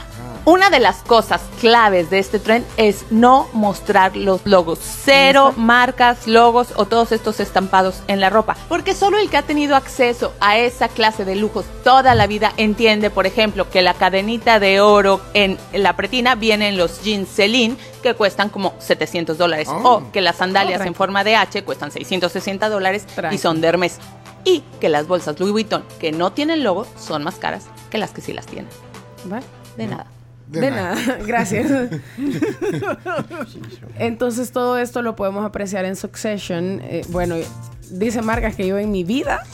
Una 0.49 0.71
de 0.71 0.81
las 0.81 1.02
cosas 1.02 1.43
claves 1.61 2.09
de 2.09 2.19
este 2.19 2.38
tren 2.38 2.64
es 2.78 3.05
no 3.11 3.49
mostrar 3.52 4.17
los 4.17 4.47
logos. 4.47 4.78
Cero 4.81 5.52
marcas, 5.59 6.26
logos 6.26 6.69
o 6.76 6.87
todos 6.87 7.12
estos 7.12 7.38
estampados 7.38 8.00
en 8.09 8.19
la 8.19 8.31
ropa. 8.31 8.57
Porque 8.67 8.95
solo 8.95 9.19
el 9.19 9.28
que 9.28 9.37
ha 9.37 9.43
tenido 9.43 9.76
acceso 9.76 10.33
a 10.40 10.57
esa 10.57 10.88
clase 10.88 11.26
de 11.26 11.37
lujos 11.37 11.67
toda 11.85 12.14
la 12.14 12.26
vida 12.26 12.55
entiende, 12.57 13.11
por 13.11 13.26
ejemplo, 13.26 13.69
que 13.69 13.83
la 13.83 13.93
cadenita 13.93 14.59
de 14.59 14.81
oro 14.81 15.21
en 15.35 15.59
la 15.75 15.97
pretina 15.97 16.35
viene 16.35 16.69
en 16.69 16.78
los 16.78 17.02
jeans 17.02 17.28
Celine 17.28 17.76
que 18.02 18.14
cuestan 18.14 18.49
como 18.49 18.73
700 18.78 19.37
dólares. 19.37 19.69
Oh. 19.69 19.97
O 19.97 20.12
que 20.12 20.23
las 20.23 20.37
sandalias 20.37 20.81
Oh, 20.81 20.85
en 20.85 20.95
forma 20.95 21.25
de 21.25 21.37
H 21.37 21.62
cuestan 21.62 21.90
660 21.90 22.71
dólares 22.71 23.05
y 23.31 23.37
son 23.37 23.61
de 23.61 23.69
Hermes. 23.69 23.99
Y 24.45 24.61
que 24.81 24.88
las 24.88 25.07
bolsas 25.07 25.38
Louis 25.38 25.52
Vuitton 25.52 25.85
que 26.00 26.11
no 26.11 26.33
tienen 26.33 26.64
logo 26.64 26.87
son 26.99 27.23
más 27.23 27.35
caras 27.35 27.67
que 27.90 27.99
las 27.99 28.12
que 28.12 28.23
sí 28.23 28.33
las 28.33 28.47
tienen. 28.47 28.71
¿Va? 29.31 29.40
De 29.76 29.87
nada. 29.87 30.07
De, 30.49 30.71
nada. 30.71 30.97
gracias. 31.26 31.71
Entonces 33.99 34.50
todo 34.50 34.78
esto 34.78 35.02
lo 35.02 35.14
podemos 35.17 35.45
apreciar 35.45 35.85
en 35.85 35.97
Succession. 35.97 36.81
Eh, 36.85 37.05
bueno, 37.09 37.37
dice 37.90 38.23
marcas 38.23 38.55
que 38.57 38.67
yo 38.67 38.78
en 38.78 38.90
mi 38.90 39.05
vida 39.05 39.45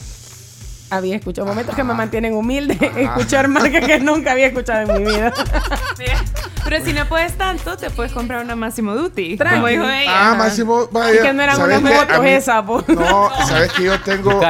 había 0.97 1.15
escuchado, 1.15 1.47
momentos 1.47 1.75
que 1.75 1.83
me 1.83 1.93
mantienen 1.93 2.33
humilde, 2.33 2.77
escuchar 2.97 3.47
marcas 3.47 3.85
que 3.85 3.99
nunca 3.99 4.31
había 4.31 4.47
escuchado 4.47 4.91
en 4.95 5.03
mi 5.03 5.11
vida. 5.11 5.33
Pero 6.63 6.83
si 6.83 6.93
no 6.93 7.05
puedes 7.07 7.37
tanto, 7.37 7.77
te 7.77 7.91
puedes 7.91 8.11
comprar 8.11 8.43
una 8.43 8.55
Massimo 8.55 8.95
Dutti. 8.95 9.37
Tranqui. 9.37 9.55
Como 9.57 9.67
dijo 9.67 9.83
ella. 9.83 10.31
Ah, 10.31 10.35
Máximo, 10.35 10.87
vaya. 10.91 11.21
que 11.21 11.33
no 11.33 11.43
eran 11.43 11.57
¿sabes 11.57 11.77
unas 11.79 11.93
motos 11.93 12.23
mí- 12.23 12.29
esas, 12.29 12.63
po. 12.65 12.83
No, 12.87 13.29
sabes 13.47 13.71
que 13.73 13.83
yo 13.83 13.99
tengo. 14.01 14.41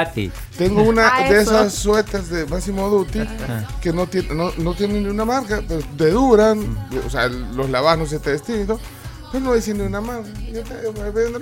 Tengo 0.57 0.83
una 0.83 1.09
Ah, 1.09 1.29
de 1.29 1.41
esas 1.41 1.73
suetas 1.73 2.29
de 2.29 2.45
Máximo 2.45 2.87
Duty 2.87 3.19
que 3.81 3.91
no, 3.91 4.07
tiene, 4.07 4.33
no, 4.33 4.51
no 4.57 4.73
tienen 4.73 5.03
ni 5.03 5.09
una 5.09 5.25
marca, 5.25 5.61
pero 5.67 5.81
te 5.97 6.09
duran. 6.11 6.77
O 7.05 7.09
sea, 7.09 7.27
los 7.27 7.69
lavas, 7.69 7.97
no 7.97 8.05
se 8.05 8.19
te 8.19 8.39
todo. 8.39 8.79
Pero 9.31 9.43
no 9.43 9.53
dicen 9.53 9.77
ni 9.77 9.83
una 9.83 9.99
marca. 9.99 10.29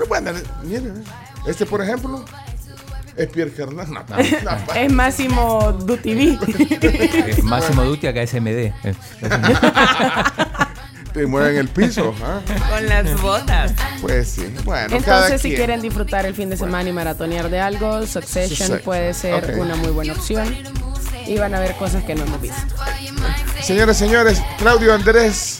Bueno, 0.09 0.31
mire, 0.63 0.91
este, 1.45 1.67
por 1.67 1.83
ejemplo, 1.83 2.25
es 3.17 3.27
Pierre 3.29 3.51
Cardin. 3.51 3.77
No, 3.77 3.83
no, 3.85 4.03
no, 4.17 4.73
es 4.75 4.91
Máximo 4.91 5.71
Duty 5.73 6.37
Eh, 6.81 7.37
Máximo 7.43 7.83
Dutti 7.83 8.07
acá 8.07 8.25
SMD. 8.25 8.47
Eh, 8.47 8.73
te 11.13 11.27
mueven 11.27 11.57
el 11.57 11.67
piso. 11.67 12.13
¿ah? 12.23 12.41
Con 12.71 12.87
las 12.87 13.21
botas. 13.21 13.73
Pues 14.01 14.29
sí, 14.29 14.51
bueno, 14.65 14.87
cada 14.87 14.97
Entonces, 15.27 15.41
si 15.41 15.49
quien. 15.49 15.57
quieren 15.57 15.81
disfrutar 15.81 16.25
el 16.25 16.33
fin 16.33 16.49
de 16.49 16.57
semana 16.57 16.89
y 16.89 16.93
maratonear 16.93 17.49
de 17.49 17.59
algo, 17.59 18.05
Succession 18.07 18.79
puede 18.83 19.13
ser 19.13 19.59
una 19.59 19.75
muy 19.75 19.89
buena 19.89 20.13
opción. 20.13 20.53
Y 21.27 21.37
van 21.37 21.53
a 21.55 21.59
ver 21.59 21.75
cosas 21.75 22.03
que 22.03 22.15
no 22.15 22.23
hemos 22.23 22.41
visto. 22.41 22.57
Señores, 23.61 23.95
señores, 23.95 24.41
Claudio 24.57 24.93
Andrés, 24.93 25.59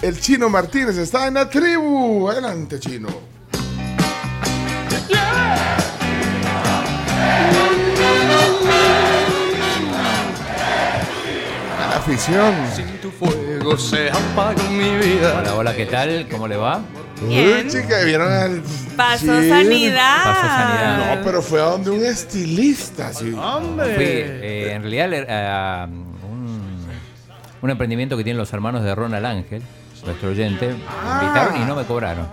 el 0.00 0.20
chino 0.20 0.48
Martínez 0.48 0.96
está 0.96 1.26
en 1.26 1.34
la 1.34 1.48
tribu. 1.48 2.28
Adelante, 2.28 2.78
chino. 2.78 3.08
A 5.14 6.01
la 11.78 11.96
afición. 11.96 12.54
fuego 13.18 13.76
se 13.76 14.10
apaga 14.10 14.62
mi 14.70 14.90
vida. 14.96 15.38
Hola, 15.40 15.54
hola, 15.54 15.76
¿qué 15.76 15.86
tal? 15.86 16.26
¿Cómo 16.30 16.48
le 16.48 16.56
va? 16.56 16.80
Uy, 17.22 17.66
chica, 17.68 18.02
¿vieron 18.04 18.32
al 18.32 18.62
Pasó 18.96 19.26
sanidad. 19.26 20.24
Pasó 20.24 20.40
sanidad. 20.40 21.16
No, 21.16 21.24
pero 21.24 21.40
fue 21.42 21.60
a 21.60 21.64
donde 21.64 21.90
un 21.90 22.04
estilista, 22.04 23.12
sí. 23.12 23.30
Fui, 23.30 24.04
eh, 24.04 24.72
en 24.74 24.82
realidad, 24.82 25.88
un, 25.88 26.86
un 27.62 27.70
emprendimiento 27.70 28.16
que 28.16 28.24
tienen 28.24 28.38
los 28.38 28.52
hermanos 28.52 28.82
de 28.82 28.94
Ronald 28.94 29.24
Ángel, 29.24 29.62
nuestro 30.04 30.30
oyente. 30.30 30.66
Me 30.66 31.22
invitaron 31.22 31.62
y 31.62 31.64
no 31.64 31.76
me 31.76 31.84
cobraron. 31.84 32.26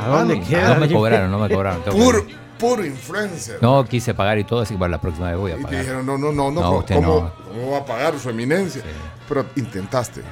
¿A 0.00 0.08
dónde 0.08 0.40
queda? 0.40 0.74
No 0.74 0.80
me 0.80 0.88
cobraron, 0.92 1.30
no 1.30 1.38
me 1.38 1.48
cobraron. 1.48 1.82
Puro, 1.82 2.26
puro 2.58 2.84
influencer. 2.84 3.58
No 3.62 3.84
quise 3.84 4.14
pagar 4.14 4.38
y 4.38 4.44
todo, 4.44 4.60
así 4.60 4.74
que 4.74 4.78
para 4.80 4.90
la 4.90 5.00
próxima 5.00 5.28
vez 5.30 5.38
voy 5.38 5.52
a 5.52 5.54
Y 5.54 5.58
te 5.58 5.64
pagar. 5.64 5.80
dijeron, 5.80 6.06
no, 6.06 6.18
no, 6.18 6.32
no, 6.32 6.50
no, 6.50 6.60
No, 6.60 6.62
¿cómo, 6.66 6.78
usted 6.80 6.94
cómo- 6.96 7.20
no. 7.20 7.32
cómo 7.52 7.70
va 7.72 7.78
a 7.78 7.84
pagar 7.86 8.18
su 8.18 8.28
eminencia? 8.30 8.82
Pero 9.28 9.46
intentaste. 9.56 10.22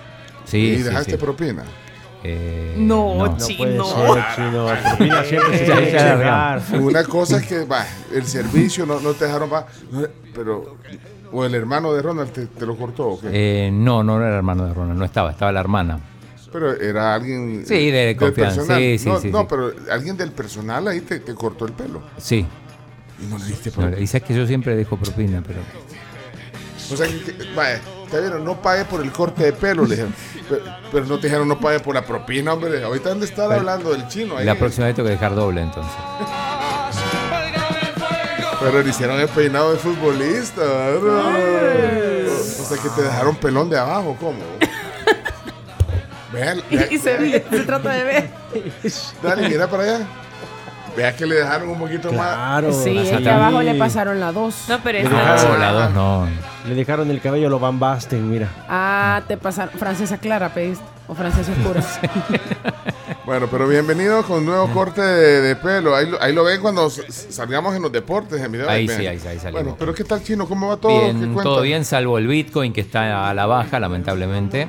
Sí, 0.44 0.58
¿Y 0.58 0.76
sí, 0.78 0.82
dejaste 0.82 1.12
sí. 1.12 1.16
propina? 1.16 1.64
Eh, 2.22 2.74
No, 2.78 3.14
No 3.14 3.36
chino. 3.36 3.84
chino. 4.34 4.66
Propina 4.96 5.22
siempre 5.24 5.58
se. 6.68 6.76
Una 6.78 7.04
cosa 7.04 7.36
es 7.38 7.46
que, 7.46 7.64
va, 7.64 7.84
el 8.12 8.24
servicio 8.26 8.84
no, 8.86 8.98
no 9.00 9.12
te 9.14 9.26
dejaron 9.26 9.48
pagar, 9.50 9.68
pero, 10.34 10.76
o 11.32 11.44
el 11.44 11.54
hermano 11.54 11.92
de 11.92 12.02
Ronald 12.02 12.32
te, 12.32 12.46
te 12.46 12.66
lo 12.66 12.76
cortó, 12.76 13.08
¿o 13.10 13.20
qué? 13.20 13.28
Eh, 13.32 13.70
no, 13.72 14.02
no 14.02 14.16
era 14.18 14.28
el 14.28 14.34
hermano 14.34 14.66
de 14.66 14.74
Ronald, 14.74 14.98
no 14.98 15.04
estaba, 15.04 15.30
estaba 15.30 15.52
la 15.52 15.60
hermana. 15.60 16.00
Pero 16.56 16.72
era 16.80 17.14
alguien. 17.14 17.66
Sí, 17.66 17.90
de 17.90 18.16
confianza, 18.16 18.56
personal. 18.62 18.80
sí, 18.80 18.98
sí, 18.98 19.08
no, 19.10 19.20
sí, 19.20 19.30
no, 19.30 19.46
pero 19.46 19.74
alguien 19.90 20.16
del 20.16 20.32
personal 20.32 20.88
ahí 20.88 21.02
te, 21.02 21.20
te 21.20 21.34
cortó 21.34 21.66
el 21.66 21.72
pelo. 21.74 22.00
Sí. 22.16 22.46
Y 23.22 23.26
no 23.26 23.36
le 23.36 23.44
diste 23.44 23.70
propina. 23.70 23.98
y 23.98 24.06
sabes 24.06 24.26
que 24.26 24.34
yo 24.34 24.46
siempre 24.46 24.74
dejo 24.74 24.96
propina, 24.96 25.42
pero. 25.46 25.60
O 26.90 26.96
sea, 26.96 27.06
que, 27.06 27.34
vaya, 27.54 27.78
te 28.10 28.20
vieron, 28.20 28.42
no 28.42 28.62
pague 28.62 28.86
por 28.86 29.02
el 29.02 29.12
corte 29.12 29.44
de 29.44 29.52
pelo, 29.52 29.82
le 29.84 29.90
dijeron. 29.96 30.14
Pero, 30.48 30.62
pero 30.92 31.06
no 31.06 31.18
te 31.18 31.26
dijeron 31.26 31.48
no 31.48 31.58
pague 31.58 31.80
por 31.80 31.92
la 31.94 32.06
propina, 32.06 32.52
hombre. 32.54 32.82
Ahorita 32.84 33.10
han 33.10 33.18
de 33.18 33.26
estar 33.26 33.48
Pero- 33.48 33.58
hablando 33.60 33.90
del 33.90 34.06
chino. 34.06 34.36
Ahí. 34.38 34.46
La 34.46 34.54
próxima 34.54 34.86
vez 34.86 34.94
tengo 34.94 35.08
que 35.08 35.14
dejar 35.14 35.34
doble 35.34 35.60
entonces. 35.60 35.92
Pero 38.60 38.82
le 38.82 38.88
hicieron 38.88 39.18
el 39.20 39.28
peinado 39.28 39.72
de 39.72 39.78
futbolista. 39.78 40.62
¿verdad? 40.62 42.28
O 42.28 42.64
sea, 42.64 42.78
que 42.82 42.88
te 42.90 43.02
dejaron 43.02 43.36
pelón 43.36 43.68
de 43.68 43.76
abajo, 43.78 44.16
¿cómo? 44.20 44.38
Vean, 46.36 46.60
Y, 46.70 46.94
y 46.94 46.98
se 46.98 47.16
ve, 47.16 47.44
se 47.50 47.60
trata 47.60 47.90
de 47.92 48.04
ver. 48.04 48.30
Dale, 49.22 49.48
mira 49.48 49.66
para 49.68 49.82
allá. 49.82 50.06
Vea 50.96 51.14
que 51.14 51.26
le 51.26 51.34
dejaron 51.34 51.68
un 51.68 51.78
poquito 51.78 52.08
Claro. 52.08 52.72
Sí, 52.72 52.94
la 52.94 53.02
es 53.02 53.08
que 53.10 53.14
Satan- 53.16 53.34
abajo 53.34 53.62
le 53.62 53.74
pasaron 53.74 54.18
la 54.20 54.32
dos. 54.32 54.64
No, 54.68 54.78
pero 54.82 54.98
esta 54.98 55.10
dejaron- 55.10 55.52
No, 55.52 55.58
la 55.58 55.72
dos 55.72 55.90
no. 55.92 56.28
Le 56.66 56.74
dejaron 56.74 57.10
el 57.10 57.20
cabello 57.20 57.50
lo 57.50 57.58
Van 57.58 57.78
Basten, 57.78 58.30
mira. 58.30 58.48
Ah, 58.68 59.20
te 59.28 59.36
pasaron. 59.36 59.78
Francesa 59.78 60.16
clara, 60.18 60.54
pediste. 60.54 60.82
O 61.08 61.14
francesa 61.14 61.52
oscura. 61.52 61.80
más. 61.82 62.00
Bueno, 63.26 63.46
pero 63.50 63.68
bienvenido 63.68 64.22
con 64.22 64.44
nuevo 64.46 64.68
corte 64.72 65.00
de, 65.02 65.40
de 65.42 65.56
pelo. 65.56 65.94
Ahí, 65.94 66.08
lo- 66.08 66.20
ahí 66.22 66.32
lo 66.32 66.44
ven 66.44 66.60
cuando 66.62 66.88
salgamos 66.90 67.76
en 67.76 67.82
los 67.82 67.92
deportes, 67.92 68.40
en 68.40 68.50
video. 68.52 68.68
Ahí 68.68 68.86
Ven. 68.86 68.96
sí, 68.98 69.06
ahí, 69.06 69.16
ahí 69.28 69.38
salimos. 69.38 69.52
Bueno, 69.52 69.76
pero 69.78 69.92
¿qué 69.94 70.02
tal, 70.04 70.22
chino? 70.22 70.48
¿Cómo 70.48 70.68
va 70.68 70.76
todo? 70.78 70.98
¿Qué 70.98 71.12
Bien, 71.12 71.34
todo 71.42 71.60
bien, 71.60 71.84
salvo 71.84 72.16
el 72.18 72.26
Bitcoin 72.26 72.72
que 72.72 72.80
está 72.80 73.28
a 73.30 73.34
la 73.34 73.46
baja, 73.46 73.78
lamentablemente. 73.78 74.66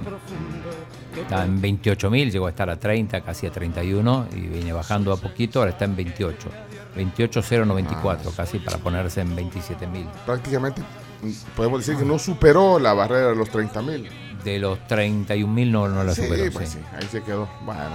Está 1.21 1.43
en 1.45 1.61
28.000, 1.61 2.31
llegó 2.31 2.47
a 2.47 2.49
estar 2.49 2.69
a 2.69 2.75
30, 2.77 3.21
casi 3.21 3.47
a 3.47 3.51
31 3.51 4.27
y 4.35 4.39
viene 4.41 4.73
bajando 4.73 5.11
a 5.13 5.17
poquito, 5.17 5.59
ahora 5.59 5.71
está 5.71 5.85
en 5.85 5.95
28. 5.95 6.49
28.094, 6.95 8.35
casi 8.35 8.59
para 8.59 8.77
ponerse 8.77 9.21
en 9.21 9.35
27.000. 9.35 10.05
Prácticamente 10.25 10.81
mm, 11.21 11.31
podemos 11.55 11.79
decir 11.85 11.99
que 11.99 12.05
no 12.05 12.17
superó 12.17 12.79
la 12.79 12.93
barrera 12.93 13.29
de 13.29 13.35
los 13.35 13.49
30 13.49 13.81
mil. 13.83 14.09
De 14.43 14.59
los 14.59 14.79
31.000 14.87 15.71
no, 15.71 15.87
no 15.89 16.03
la 16.03 16.13
Sí, 16.13 16.23
superó. 16.23 16.51
pues 16.51 16.69
sí. 16.69 16.79
sí, 16.79 16.85
ahí 16.95 17.07
se 17.11 17.21
quedó. 17.23 17.47
Bueno. 17.65 17.91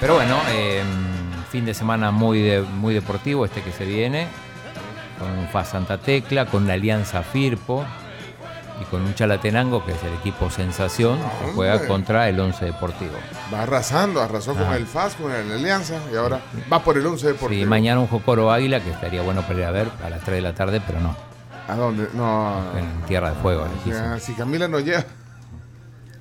Pero 0.00 0.14
bueno, 0.14 0.38
eh, 0.50 0.82
fin 1.50 1.64
de 1.64 1.74
semana 1.74 2.10
muy, 2.10 2.40
de- 2.40 2.62
muy 2.62 2.94
deportivo 2.94 3.44
este 3.44 3.62
que 3.62 3.72
se 3.72 3.84
viene, 3.84 4.28
con 5.18 5.48
FA 5.48 5.64
Santa 5.64 5.98
Tecla, 5.98 6.46
con 6.46 6.66
la 6.66 6.74
Alianza 6.74 7.22
Firpo 7.22 7.84
y 8.80 8.84
con 8.84 9.02
un 9.02 9.14
Chalatenango, 9.14 9.84
que 9.84 9.92
es 9.92 10.02
el 10.04 10.14
equipo 10.14 10.50
sensación, 10.50 11.18
que 11.18 11.52
juega 11.54 11.86
contra 11.86 12.28
el 12.28 12.38
Once 12.38 12.64
Deportivo. 12.64 13.12
Va 13.52 13.62
arrasando, 13.62 14.22
arrasó 14.22 14.54
con 14.54 14.64
Ah. 14.64 14.76
el 14.76 14.86
FAS, 14.86 15.14
con 15.14 15.32
el 15.32 15.50
Alianza 15.52 15.96
y 16.12 16.16
ahora 16.16 16.40
va 16.72 16.78
por 16.82 16.96
el 16.96 17.06
11 17.06 17.26
Deportivo. 17.28 17.60
Sí, 17.62 17.66
mañana 17.66 18.00
un 18.00 18.06
Jocoro 18.06 18.50
Águila, 18.52 18.80
que 18.80 18.90
estaría 18.90 19.22
bueno 19.22 19.42
para 19.42 19.58
ir 19.58 19.64
a 19.64 19.70
ver 19.70 19.88
a 20.04 20.10
las 20.10 20.20
3 20.20 20.36
de 20.36 20.40
la 20.42 20.54
tarde, 20.54 20.80
pero 20.86 21.00
no, 21.00 21.16
¿A 21.68 21.74
dónde? 21.74 22.08
No. 22.14 22.62
en 22.78 23.02
Tierra 23.06 23.30
de 23.30 23.36
Fuego. 23.42 23.66
Ya, 23.84 24.18
si 24.18 24.32
Camila 24.34 24.68
no 24.68 24.80
llega. 24.80 25.04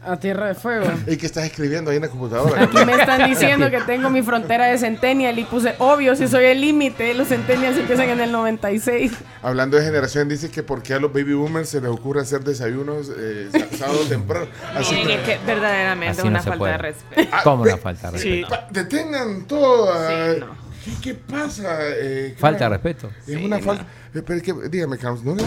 A 0.07 0.17
tierra 0.17 0.47
de 0.47 0.55
fuego. 0.55 0.85
¿Y 1.05 1.17
qué 1.17 1.25
estás 1.25 1.43
escribiendo 1.45 1.91
ahí 1.91 1.97
en 1.97 2.03
la 2.03 2.07
computadora? 2.09 2.63
Aquí 2.63 2.77
me 2.85 2.93
están 2.93 3.29
diciendo 3.29 3.69
que 3.69 3.81
tengo 3.81 4.09
mi 4.09 4.21
frontera 4.21 4.67
de 4.67 4.77
Centennial 4.77 5.37
y 5.37 5.43
puse, 5.43 5.75
obvio, 5.79 6.15
si 6.15 6.27
soy 6.27 6.45
el 6.45 6.61
límite, 6.61 7.13
los 7.13 7.27
Centennials 7.27 7.77
empiezan 7.77 8.09
en 8.09 8.21
el 8.21 8.31
96. 8.31 9.11
Hablando 9.41 9.75
de 9.77 9.83
generación, 9.83 10.29
dice 10.29 10.49
que 10.49 10.63
porque 10.63 10.93
a 10.93 10.99
los 10.99 11.11
baby 11.11 11.33
boomers 11.33 11.67
se 11.69 11.81
les 11.81 11.89
ocurre 11.89 12.21
hacer 12.21 12.41
desayunos 12.43 13.11
eh, 13.17 13.49
sábado 13.77 13.99
temprano. 14.07 14.47
Así 14.75 14.95
Miren, 14.95 15.19
que- 15.23 15.33
es 15.33 15.39
que 15.39 15.45
verdaderamente 15.45 16.11
Así 16.11 16.19
es 16.19 16.23
no 16.25 16.29
una 16.31 16.41
falta 16.41 16.57
puede. 16.57 16.71
de 16.71 16.77
respeto. 16.77 17.29
Ah, 17.33 17.41
¿Cómo 17.43 17.63
una 17.63 17.77
falta 17.77 18.11
de 18.11 18.19
Sí. 18.19 18.29
respeto? 18.43 18.49
Pa- 18.49 18.67
Detengan 18.71 19.45
todo. 19.45 19.93
Sí, 20.09 20.39
no. 20.39 20.67
¿Qué, 20.85 20.91
qué 21.01 21.13
pasa? 21.15 21.79
Eh, 21.81 22.33
Falta 22.39 22.63
de 22.63 22.69
respeto. 22.69 23.09
Es 23.27 23.35
una 23.35 23.59
falta. 23.59 23.83
eh, 24.15 24.21
pero 24.25 24.35
es 24.35 24.43
que, 24.43 24.53
dígame, 24.69 24.97
Carlos, 24.97 25.21
¿no 25.25 25.35
le, 25.35 25.43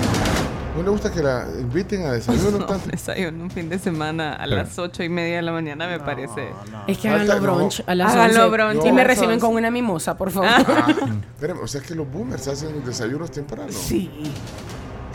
no 0.77 0.83
le 0.83 0.91
gusta 0.91 1.11
que 1.13 1.23
la 1.23 1.47
inviten 1.59 2.07
a 2.07 2.13
desayuno 2.13 2.59
No, 2.61 2.67
tanto? 2.67 2.89
desayuno 2.91 3.45
un 3.45 3.51
fin 3.51 3.69
de 3.69 3.79
semana 3.79 4.35
a 4.35 4.47
las 4.47 4.79
ocho 4.79 5.03
y 5.03 5.09
media 5.09 5.37
de 5.37 5.43
la 5.43 5.53
mañana 5.53 5.87
me 5.89 5.99
parece. 6.01 6.51
Es 6.87 6.99
que 6.99 7.11
Falta- 7.11 7.33
háganlo 7.35 7.55
brunch 7.57 7.83
a 7.87 7.95
las 7.95 8.13
Háganlo 8.15 8.47
11. 8.47 8.57
brunch 8.57 8.87
y 8.87 8.93
me 8.93 9.05
reciben 9.05 9.31
11. 9.33 9.41
con 9.47 9.55
una 9.57 9.71
mimosa, 9.71 10.17
por 10.17 10.31
favor. 10.33 10.49
Ah, 10.51 10.87
espérame, 11.35 11.59
o 11.63 11.67
sea 11.67 11.81
que 11.81 11.95
los 11.95 12.11
boomers 12.11 12.47
hacen 12.49 12.85
desayunos 12.85 13.31
temprano. 13.31 13.71
Sí. 13.71 14.11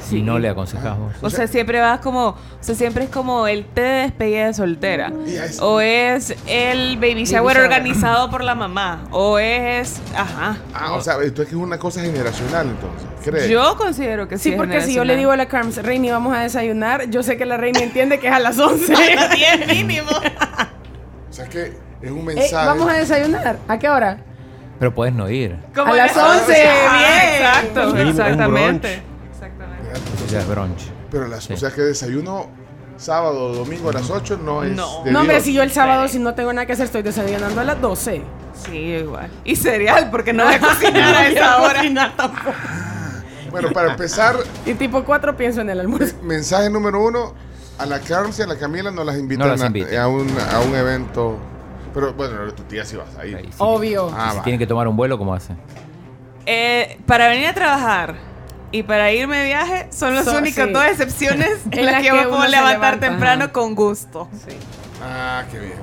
Si 0.09 0.21
no 0.21 0.37
le 0.39 0.49
aconsejamos. 0.49 1.13
O 1.21 1.29
sea, 1.29 1.47
siempre 1.47 1.79
vas 1.79 1.99
como, 1.99 2.27
o 2.29 2.37
sea, 2.59 2.75
siempre 2.75 3.05
es 3.05 3.09
como 3.09 3.47
el 3.47 3.65
té 3.65 3.81
de 3.81 4.01
despedida 4.03 4.45
de 4.47 4.53
soltera. 4.53 5.11
Es- 5.27 5.59
O 5.61 5.81
es 5.81 6.35
el 6.47 6.97
baby 6.97 7.25
shower 7.25 7.55
shower. 7.55 7.57
organizado 7.63 8.29
por 8.29 8.43
la 8.43 8.55
mamá. 8.55 9.03
O 9.11 9.39
es, 9.39 10.01
ajá. 10.15 10.57
Ah, 10.73 10.93
o 10.93 11.01
sea, 11.01 11.15
esto 11.23 11.41
es 11.41 11.47
que 11.49 11.55
es 11.55 11.61
una 11.61 11.77
cosa 11.79 12.01
generacional 12.01 12.67
entonces. 12.67 13.07
¿Crees? 13.23 13.49
Yo 13.49 13.75
considero 13.77 14.27
que 14.27 14.37
sí. 14.37 14.43
Sí, 14.43 14.49
es 14.51 14.55
porque 14.57 14.81
si 14.81 14.93
yo 14.93 15.03
le 15.03 15.15
digo 15.17 15.31
a 15.31 15.37
la 15.37 15.47
Carms, 15.47 15.77
Reini, 15.83 16.11
vamos 16.11 16.35
a 16.37 16.41
desayunar, 16.41 17.09
yo 17.09 17.23
sé 17.23 17.37
que 17.37 17.45
la 17.45 17.57
Reini 17.57 17.81
entiende 17.81 18.19
que 18.19 18.27
es 18.27 18.33
a 18.33 18.39
las 18.39 18.59
11. 18.59 18.93
A 18.93 19.15
las 19.15 19.31
10 19.35 19.67
mínimo. 19.67 20.11
O 21.29 21.33
sea 21.33 21.47
que 21.47 21.73
es 22.01 22.11
un 22.11 22.19
Eh, 22.19 22.35
mensaje. 22.35 22.67
vamos 22.67 22.89
a 22.89 22.93
desayunar. 22.93 23.57
¿A 23.67 23.79
qué 23.79 23.89
hora? 23.89 24.17
Pero 24.79 24.93
puedes 24.93 25.13
no 25.13 25.29
ir. 25.29 25.55
Como 25.73 25.93
A 25.93 25.95
las 25.95 26.11
es? 26.11 26.17
11, 26.17 26.63
Ah, 26.67 26.97
bien. 26.97 27.35
Exacto, 27.35 27.95
Sí, 27.95 28.01
un 28.01 28.07
exactamente. 28.09 29.01
Es 30.39 30.47
brunch. 30.47 30.81
Pero 31.11 31.27
las, 31.27 31.43
Sí. 31.45 31.53
o 31.53 31.57
sea 31.57 31.71
que 31.71 31.81
desayuno 31.81 32.47
sábado 32.97 33.49
o 33.51 33.55
domingo 33.55 33.89
a 33.89 33.93
las 33.93 34.09
8 34.09 34.37
no 34.43 34.63
es. 34.63 34.71
No. 34.75 35.03
de 35.03 35.11
No, 35.11 35.21
hombre, 35.21 35.41
si 35.41 35.53
yo 35.53 35.63
el 35.63 35.71
sábado, 35.71 36.07
si 36.07 36.19
no 36.19 36.33
tengo 36.33 36.51
nada 36.53 36.65
que 36.65 36.73
hacer, 36.73 36.85
estoy 36.85 37.01
desayunando 37.01 37.59
a 37.61 37.63
las 37.63 37.81
12. 37.81 38.21
Sí, 38.65 38.77
igual. 38.77 39.29
Y 39.43 39.55
cereal, 39.57 40.09
porque 40.11 40.31
no 40.33 40.45
voy 40.45 40.53
a 40.55 40.59
cocinar 40.59 41.15
a 41.15 41.27
esa 41.27 41.61
hora. 41.61 41.81
Bueno, 43.51 43.71
para 43.71 43.91
empezar, 43.91 44.35
Y 44.65 44.73
tipo 44.73 45.03
4 45.03 45.35
pienso 45.37 45.61
en 45.61 45.69
el 45.69 45.79
almuerzo. 45.79 46.15
mensaje 46.23 46.69
número 46.69 47.01
uno: 47.03 47.33
a 47.77 47.85
la 47.85 47.99
Carms 47.99 48.39
y 48.39 48.41
a 48.41 48.47
la 48.47 48.57
Camila 48.57 48.91
no 48.91 49.03
las 49.03 49.17
invitan, 49.17 49.47
No 49.47 49.53
las 49.53 49.61
a- 49.61 50.07
un, 50.07 50.27
a 50.51 50.59
un 50.59 50.75
evento. 50.75 51.37
Pero 51.93 52.13
bueno, 52.13 52.53
tu 52.53 52.63
tía 52.63 52.83
sí 52.83 52.97
vas 52.97 53.15
a 53.17 53.25
ir. 53.25 53.37
Ahí 53.37 53.45
sí. 53.45 53.51
Obvio. 53.57 54.11
Ah, 54.13 54.31
si 54.31 54.37
va. 54.37 54.43
tienen 54.43 54.59
que 54.59 54.67
tomar 54.67 54.87
un 54.87 54.97
vuelo, 54.97 55.17
¿cómo 55.17 55.33
hacen? 55.33 55.57
Eh, 56.45 56.97
para 57.05 57.27
venir 57.29 57.47
a 57.47 57.53
trabajar 57.53 58.15
y 58.77 58.83
para 58.83 59.11
irme 59.11 59.37
de 59.37 59.45
viaje 59.45 59.87
son 59.91 60.15
las 60.15 60.25
So- 60.25 60.37
únicas 60.37 60.67
sí. 60.67 60.73
dos 60.73 60.85
excepciones 60.85 61.59
en 61.71 61.79
En 61.79 61.85
las 61.85 61.95
que, 61.97 62.03
que 62.03 62.11
me 62.13 62.19
uno 62.21 62.29
puedo 62.29 62.47
levantar 62.47 62.73
levanta, 62.95 63.07
temprano 63.07 63.43
ajá. 63.45 63.53
con 63.53 63.75
gusto. 63.75 64.29
Ah, 65.03 65.43
qué 65.51 65.59
bien. 65.59 65.79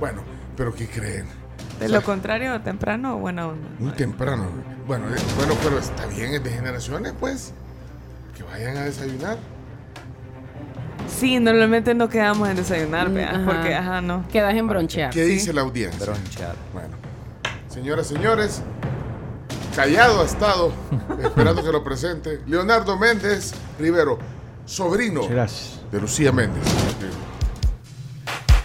Bueno, 0.00 0.22
pero 0.56 0.74
¿qué 0.74 0.86
creen? 0.88 1.26
De 1.80 1.88
lo 1.88 2.02
contrario, 2.02 2.58
temprano 2.62 3.16
o 3.16 3.18
buena 3.18 3.48
onda. 3.48 3.68
Muy 3.78 3.92
temprano. 3.92 4.46
Bueno, 4.86 5.06
eh, 5.14 5.18
bueno, 5.36 5.54
pero 5.62 5.78
está 5.78 6.06
bien, 6.06 6.32
es 6.34 6.42
de 6.42 6.50
generaciones, 6.50 7.12
pues. 7.20 7.52
Que 8.36 8.42
vayan 8.44 8.76
a 8.78 8.84
desayunar. 8.84 9.36
Sí, 11.08 11.38
normalmente 11.38 11.94
no 11.94 12.08
quedamos 12.08 12.48
en 12.48 12.56
desayunar, 12.56 13.08
Mm, 13.10 13.14
vea, 13.14 13.30
ajá. 13.30 13.44
porque, 13.44 13.74
ajá, 13.74 14.00
no. 14.00 14.26
Quedas 14.28 14.54
en 14.54 14.66
bronchear. 14.66 15.10
¿Qué 15.12 15.24
dice 15.24 15.52
la 15.52 15.60
audiencia? 15.62 16.04
Bronchear. 16.04 16.54
Bueno, 16.72 16.94
señoras, 17.68 18.06
señores, 18.06 18.62
callado 19.76 20.22
ha 20.22 20.24
estado, 20.24 20.72
esperando 21.22 21.62
que 21.62 21.70
lo 21.70 21.84
presente, 21.84 22.40
Leonardo 22.46 22.96
Méndez 22.96 23.52
Rivero, 23.78 24.18
sobrino 24.64 25.28
gracias. 25.28 25.80
de 25.92 26.00
Lucía 26.00 26.32
Méndez. 26.32 26.64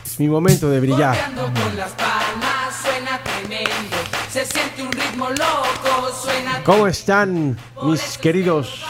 Es 0.05 0.17
mi 0.19 0.29
momento 0.29 0.69
de 0.69 0.79
brillar. 0.79 1.15
Golpeando 1.15 1.61
con 1.61 1.77
las 1.77 1.91
palmas 1.91 2.75
suena 2.81 3.19
tremendo. 3.23 3.97
Se 4.31 4.45
siente 4.45 4.83
un 4.83 4.91
ritmo 4.93 5.29
loco, 5.31 6.15
suena 6.23 6.63
¿Cómo 6.63 6.87
están 6.87 7.57
mis 7.83 8.17
queridos 8.17 8.85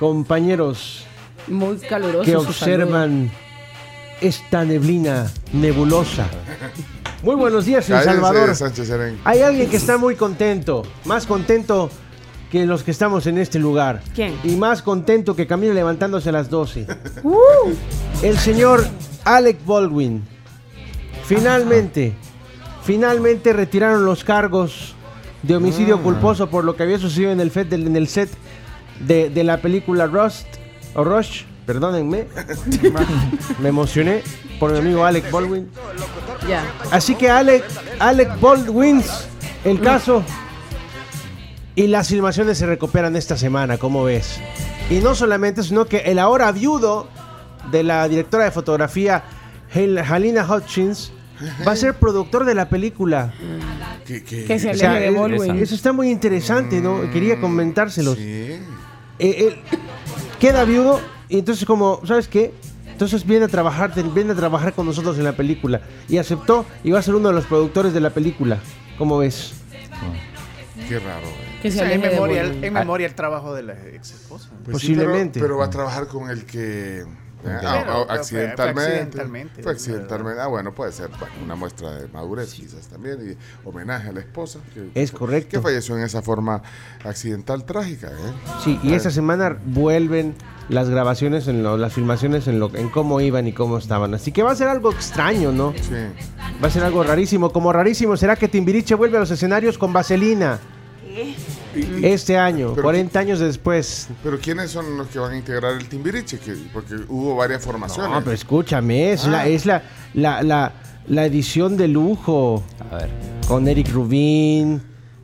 compañeros 0.00 1.04
Muy 1.46 1.78
caluroso. 1.78 2.24
que 2.24 2.36
observan 2.36 3.30
esta 4.20 4.64
neblina 4.64 5.30
nebulosa? 5.52 6.26
Muy 7.22 7.34
buenos 7.36 7.66
días, 7.66 7.88
El 7.90 8.02
Salvador. 8.02 8.54
Sánchez. 8.56 8.90
Hay 9.24 9.40
alguien 9.42 9.68
que 9.68 9.76
está 9.76 9.98
muy 9.98 10.16
contento, 10.16 10.82
más 11.04 11.26
contento 11.26 11.90
que 12.50 12.64
los 12.66 12.82
que 12.82 12.90
estamos 12.90 13.26
en 13.26 13.38
este 13.38 13.58
lugar. 13.58 14.02
¿Quién? 14.14 14.34
Y 14.42 14.56
más 14.56 14.82
contento 14.82 15.36
que 15.36 15.46
camina 15.46 15.74
levantándose 15.74 16.30
a 16.30 16.32
las 16.32 16.48
12. 16.48 16.86
El 18.22 18.38
señor 18.38 18.86
Alec 19.24 19.64
Baldwin. 19.66 20.22
Finalmente, 21.24 22.14
finalmente 22.84 23.52
retiraron 23.52 24.04
los 24.04 24.24
cargos 24.24 24.94
de 25.42 25.56
homicidio 25.56 25.96
Ah. 25.96 26.02
culposo 26.02 26.48
por 26.50 26.64
lo 26.64 26.74
que 26.74 26.82
había 26.82 26.98
sucedido 26.98 27.30
en 27.32 27.40
el, 27.40 27.50
del- 27.52 27.86
en 27.86 27.96
el 27.96 28.08
set 28.08 28.30
de, 29.06 29.30
de 29.30 29.44
la 29.44 29.58
película 29.58 30.06
Rust 30.06 30.46
o 30.94 31.04
Rush. 31.04 31.42
Perdónenme. 31.66 32.26
Me 33.60 33.68
emocioné 33.68 34.22
por 34.60 34.70
mi 34.72 34.78
amigo 34.78 35.04
Alec 35.04 35.28
Baldwin. 35.32 35.68
Ya. 36.48 36.62
Así 36.92 37.16
que 37.16 37.28
Alec, 37.30 37.64
Alec 37.98 38.38
Baldwins, 38.40 39.26
el 39.64 39.80
caso. 39.80 40.22
Y 41.74 41.86
las 41.86 42.08
filmaciones 42.08 42.58
se 42.58 42.66
recuperan 42.66 43.16
esta 43.16 43.36
semana, 43.36 43.78
¿cómo 43.78 44.04
ves? 44.04 44.38
Y 44.90 44.96
no 44.98 45.14
solamente, 45.14 45.62
sino 45.62 45.86
que 45.86 45.98
el 45.98 46.18
ahora 46.18 46.52
viudo 46.52 47.08
de 47.70 47.82
la 47.82 48.06
directora 48.08 48.44
de 48.44 48.50
fotografía, 48.50 49.22
Hal- 49.74 49.98
Halina 49.98 50.44
Hutchins, 50.48 51.12
va 51.66 51.72
a 51.72 51.76
ser 51.76 51.94
productor 51.94 52.44
de 52.44 52.54
la 52.54 52.68
película. 52.68 53.32
Que, 54.04 54.22
que- 54.22 54.44
Que 54.44 54.58
se 54.58 54.70
O 54.70 54.74
sea, 54.74 54.90
aleje 54.92 55.10
de 55.12 55.18
Baldwin. 55.18 55.56
eso 55.62 55.74
está 55.74 55.92
muy 55.92 56.10
interesante, 56.10 56.80
¿no? 56.80 57.08
Quería 57.10 57.40
comentárselos. 57.40 58.16
Sí. 58.16 58.58
Eh, 59.18 59.46
él 59.48 59.56
queda 60.38 60.64
viudo 60.64 61.00
y 61.28 61.38
entonces 61.38 61.64
como, 61.64 62.00
¿sabes 62.04 62.26
qué? 62.28 62.52
Entonces 63.00 63.24
viene 63.26 63.46
a 63.46 63.48
trabajar, 63.48 63.94
viene 64.12 64.32
a 64.32 64.34
trabajar 64.34 64.74
con 64.74 64.84
nosotros 64.84 65.16
en 65.16 65.24
la 65.24 65.32
película 65.32 65.80
y 66.06 66.18
aceptó 66.18 66.66
y 66.84 66.90
va 66.90 66.98
a 66.98 67.02
ser 67.02 67.14
uno 67.14 67.28
de 67.30 67.34
los 67.34 67.46
productores 67.46 67.94
de 67.94 68.00
la 68.00 68.10
película. 68.10 68.58
¿Cómo 68.98 69.16
ves? 69.16 69.54
Qué 70.86 70.98
raro. 70.98 71.26
eh. 71.26 71.58
Que 71.62 71.68
O 71.68 71.70
se 71.70 71.78
sea, 71.78 71.90
en 71.94 72.02
memoria, 72.02 72.42
Baldwin. 72.42 72.64
en 72.64 72.72
memoria 72.74 73.06
el 73.06 73.14
trabajo 73.14 73.54
de 73.54 73.62
la 73.62 73.72
ex 73.88 74.10
esposa. 74.10 74.50
Pues 74.50 74.82
sí, 74.82 74.88
Posiblemente. 74.92 75.40
pero, 75.40 75.46
pero 75.54 75.56
va 75.60 75.64
a 75.64 75.70
trabajar 75.70 76.08
con 76.08 76.28
el 76.28 76.44
que. 76.44 77.06
Eh, 77.44 77.58
ah, 77.64 77.84
ah, 78.08 78.12
accidentalmente. 78.14 78.72
fue 78.74 78.84
accidentalmente. 79.00 79.62
Fue 79.62 79.72
accidentalmente. 79.72 80.40
Ah, 80.40 80.46
bueno, 80.46 80.72
puede 80.74 80.92
ser 80.92 81.08
bueno, 81.08 81.34
una 81.44 81.54
muestra 81.54 81.90
de 81.92 82.08
madurez, 82.08 82.52
quizás 82.54 82.86
también. 82.88 83.18
Y 83.64 83.68
homenaje 83.68 84.08
a 84.08 84.12
la 84.12 84.20
esposa. 84.20 84.58
Que, 84.74 84.90
Es 84.94 85.10
correcto. 85.12 85.50
Que 85.50 85.60
falleció 85.60 85.96
en 85.96 86.04
esa 86.04 86.22
forma 86.22 86.62
accidental 87.04 87.64
trágica. 87.64 88.08
¿eh? 88.08 88.32
Sí, 88.64 88.78
y 88.82 88.92
esta 88.94 89.10
semana 89.10 89.56
vuelven 89.64 90.34
las 90.68 90.88
grabaciones, 90.88 91.48
en 91.48 91.62
lo- 91.62 91.76
las 91.76 91.92
filmaciones 91.92 92.46
en, 92.46 92.60
lo, 92.60 92.74
en 92.76 92.88
cómo 92.90 93.20
iban 93.20 93.46
y 93.48 93.52
cómo 93.52 93.78
estaban. 93.78 94.14
Así 94.14 94.30
que 94.32 94.42
va 94.42 94.52
a 94.52 94.56
ser 94.56 94.68
algo 94.68 94.92
extraño, 94.92 95.50
¿no? 95.52 95.72
Sí. 95.74 95.94
Va 96.62 96.68
a 96.68 96.70
ser 96.70 96.84
algo 96.84 97.02
rarísimo. 97.02 97.50
Como 97.52 97.72
rarísimo 97.72 98.16
será 98.16 98.36
que 98.36 98.46
Timbiriche 98.48 98.94
vuelve 98.94 99.16
a 99.16 99.20
los 99.20 99.30
escenarios 99.30 99.78
con 99.78 99.92
Vaselina 99.92 100.58
y- 101.74 102.04
este 102.06 102.36
año, 102.38 102.70
Pero- 102.70 102.82
40 102.82 103.18
años 103.20 103.38
después. 103.40 104.08
Pero 104.22 104.38
¿quiénes 104.38 104.70
son 104.70 104.96
los 104.96 105.08
que 105.08 105.18
van 105.18 105.32
a 105.32 105.36
integrar 105.36 105.72
el 105.74 105.88
Timbiriche? 105.88 106.38
Que, 106.38 106.54
porque 106.72 106.94
hubo 107.08 107.36
varias 107.36 107.62
formaciones. 107.62 108.10
No, 108.10 108.18
pero 108.20 108.32
escúchame, 108.32 109.12
es, 109.12 109.26
la, 109.26 109.40
Ah. 109.40 109.46
es 109.48 109.66
la, 109.66 109.82
la, 110.14 110.42
la, 110.42 110.72
la 111.06 111.24
edición 111.26 111.76
de 111.76 111.88
lujo. 111.88 112.62
A 112.90 112.96
ver. 112.96 113.08
Con 113.46 113.66
Eric 113.68 113.92
Rubin, 113.92 114.80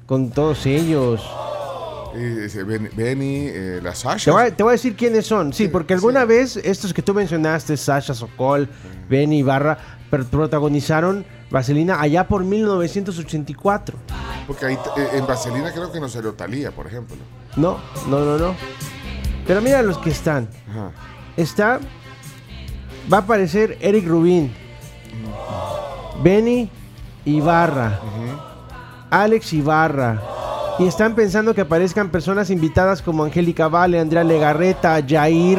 con 0.07 0.31
todos 0.31 0.67
ellos. 0.67 1.23
Benny, 2.15 3.47
eh, 3.49 3.81
la 3.83 3.95
Sasha. 3.95 4.25
Te 4.25 4.31
voy, 4.31 4.43
a, 4.45 4.51
te 4.57 4.63
voy 4.63 4.71
a 4.71 4.73
decir 4.73 4.97
quiénes 4.97 5.27
son. 5.27 5.53
Sí, 5.53 5.69
porque 5.69 5.95
alguna 5.95 6.25
vez 6.25 6.57
estos 6.57 6.95
que 6.95 7.03
tú 7.03 7.13
mencionaste, 7.13 7.77
Sasha 7.77 8.15
Sokol, 8.15 8.69
Benny 9.09 9.41
Ibarra, 9.41 9.77
per- 10.11 10.25
protagonizaron 10.25 11.27
Vaselina 11.51 12.01
allá 12.01 12.27
por 12.27 12.43
1984. 12.45 13.99
Porque 14.47 14.67
ahí, 14.67 14.79
eh, 14.97 15.09
en 15.15 15.27
Vaselina 15.27 15.73
creo 15.73 15.91
que 15.91 16.01
no 16.01 16.09
salió 16.09 16.35
Talía, 16.35 16.71
por 16.71 16.87
ejemplo. 16.87 17.17
No, 17.57 17.79
no, 18.09 18.21
no, 18.21 18.39
no. 18.39 18.55
Pero 19.47 19.61
mira 19.61 19.83
los 19.83 19.99
que 19.99 20.11
están. 20.11 20.49
Ajá. 20.71 20.91
Está. 21.37 21.81
Va 23.13 23.19
a 23.19 23.21
aparecer 23.21 23.79
Eric 23.81 24.07
Rubin, 24.07 24.53
Benny 26.23 26.69
Ibarra, 27.25 28.01
Alex 29.11 29.53
Ibarra. 29.53 30.23
Y 30.79 30.87
están 30.87 31.15
pensando 31.15 31.55
que 31.55 31.63
aparezcan 31.63 32.11
personas 32.11 32.51
invitadas 32.51 33.01
como 33.01 33.25
Angélica 33.25 33.69
Vale, 33.69 33.99
Andrea 33.99 34.25
Legarreta, 34.25 35.01
Jair, 35.07 35.59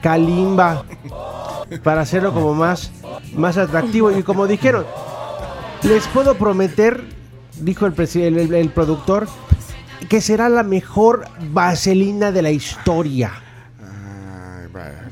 Kalimba, 0.00 0.84
para 1.82 2.02
hacerlo 2.02 2.32
como 2.32 2.54
más, 2.54 2.90
más 3.34 3.58
atractivo. 3.58 4.10
Y 4.10 4.22
como 4.22 4.46
dijeron, 4.46 4.86
les 5.82 6.06
puedo 6.08 6.34
prometer, 6.36 7.04
dijo 7.60 7.86
el, 7.86 7.94
el- 7.98 8.38
el- 8.38 8.54
el 8.54 8.70
productor, 8.70 9.28
que 10.08 10.20
será 10.20 10.48
la 10.48 10.62
mejor 10.62 11.26
vaselina 11.50 12.30
de 12.32 12.42
la 12.42 12.50
historia. 12.50 13.32
Ay, 13.80 14.66
vaya, 14.72 15.08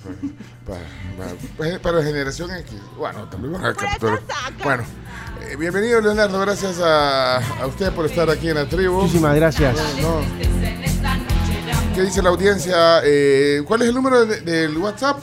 vaya, 0.67 0.83
vaya, 1.19 1.35
vaya. 1.59 1.83
Para 1.83 2.03
generación 2.03 2.51
X. 2.51 2.75
Bueno, 2.97 3.25
también 3.29 3.53
van 3.55 3.65
a 3.67 3.75
capturar. 3.75 4.21
Bueno, 4.63 4.85
eh, 5.51 5.57
bienvenido 5.57 6.01
Leonardo, 6.01 6.39
gracias 6.41 6.79
a, 6.81 7.39
a 7.39 7.67
usted 7.67 7.93
por 7.93 8.07
estar 8.07 8.29
aquí 8.31 8.49
en 8.49 8.55
la 8.57 8.67
tribu. 8.69 9.03
Muchísimas 9.03 9.35
gracias. 9.37 9.75
No. 10.01 10.21
¿Qué 11.95 12.03
dice 12.03 12.23
la 12.23 12.31
audiencia? 12.31 13.01
Eh, 13.05 13.63
¿Cuál 13.67 13.83
es 13.83 13.89
el 13.89 13.95
número 13.95 14.27
de- 14.27 14.41
del 14.41 14.77
WhatsApp? 14.79 15.19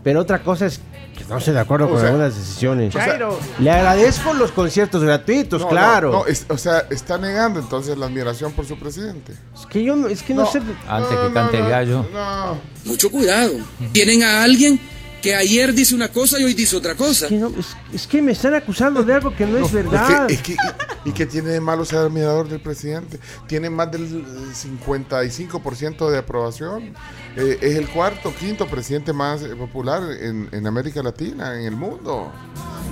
Pero 0.04 0.20
otra 0.20 0.42
cosa 0.42 0.66
es 0.66 0.80
que 1.18 1.24
no 1.24 1.38
esté 1.38 1.52
de 1.52 1.60
acuerdo 1.60 1.86
O 1.86 1.90
con 1.90 1.98
sea, 2.00 2.08
algunas 2.08 2.34
decisiones. 2.36 2.92
Chairo. 2.92 3.38
Le 3.58 3.70
agradezco 3.70 4.32
los 4.34 4.52
conciertos 4.52 5.02
gratuitos, 5.02 5.62
No, 5.62 5.68
claro. 5.68 6.12
No, 6.12 6.18
no, 6.20 6.26
es- 6.26 6.46
o 6.48 6.56
sea, 6.56 6.84
está 6.90 7.18
negando 7.18 7.60
entonces 7.60 7.96
la 7.98 8.06
admiración 8.06 8.52
por 8.52 8.66
su 8.66 8.78
presidente. 8.78 9.32
Es 9.58 9.66
que 9.66 9.82
yo 9.82 9.96
no, 9.96 10.08
es 10.08 10.22
que 10.22 10.34
no, 10.34 10.46
sé. 10.46 10.60
Antes 10.88 11.12
No, 11.12 11.26
que 11.28 11.32
cante 11.34 11.58
gallo. 11.60 12.06
No. 12.12 12.58
Mucho 12.84 13.10
cuidado. 13.10 13.52
Tienen 13.92 14.22
a 14.22 14.42
alguien 14.44 14.80
que 15.22 15.34
ayer 15.34 15.72
dice 15.74 15.94
una 15.94 16.08
cosa 16.08 16.38
y 16.38 16.44
hoy 16.44 16.54
dice 16.54 16.76
otra 16.76 16.94
cosa. 16.94 17.26
Es 17.26 17.30
que, 17.30 17.36
no- 17.38 17.48
es- 17.48 17.76
es 17.92 18.06
que 18.06 18.22
me 18.22 18.32
están 18.32 18.54
acusando 18.54 19.02
de 19.02 19.14
algo 19.14 19.34
que 19.34 19.46
no, 19.46 19.58
es 19.64 19.72
verdad. 19.72 20.30
Es 20.30 20.40
que, 20.42 20.52
es 20.52 20.58
que- 20.58 21.08
y, 21.08 21.12
que 21.12 21.26
tiene 21.26 21.50
de 21.50 21.60
malo 21.60 21.84
ser 21.84 21.98
admirador 22.00 22.48
del 22.48 22.60
presidente. 22.60 23.18
Tiene 23.46 23.70
más 23.70 23.90
del 23.90 24.04
eh, 24.04 24.52
55% 24.54 26.10
de 26.10 26.18
aprobación. 26.18 26.94
Eh, 27.36 27.58
es 27.60 27.76
el 27.76 27.88
cuarto, 27.88 28.32
quinto 28.38 28.66
presidente 28.66 29.12
más 29.12 29.42
eh, 29.42 29.54
popular 29.56 30.02
en, 30.20 30.48
en 30.52 30.66
América 30.66 31.02
Latina, 31.02 31.54
en 31.58 31.66
el 31.66 31.76
mundo. 31.76 32.32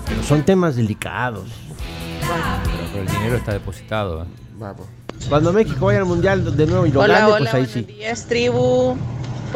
Pero 0.07 0.23
son 0.23 0.45
temas 0.45 0.77
delicados. 0.77 1.49
Pero, 2.21 2.33
pero 2.93 3.03
el 3.03 3.09
dinero 3.09 3.37
está 3.37 3.53
depositado. 3.53 4.23
¿eh? 4.23 4.27
Vamos. 4.59 4.87
Cuando 5.29 5.53
México 5.53 5.87
vaya 5.87 5.99
al 6.01 6.05
mundial 6.05 6.57
de 6.57 6.67
nuevo 6.67 6.87
y 6.87 6.93
lo 6.93 7.01
Hola, 7.01 7.15
gane, 7.21 7.27
hola, 7.27 7.39
pues 7.39 7.55
ahí 7.55 7.61
buenos 7.67 7.73
sí. 7.73 7.83
días, 7.95 8.27
tribu. 8.27 8.97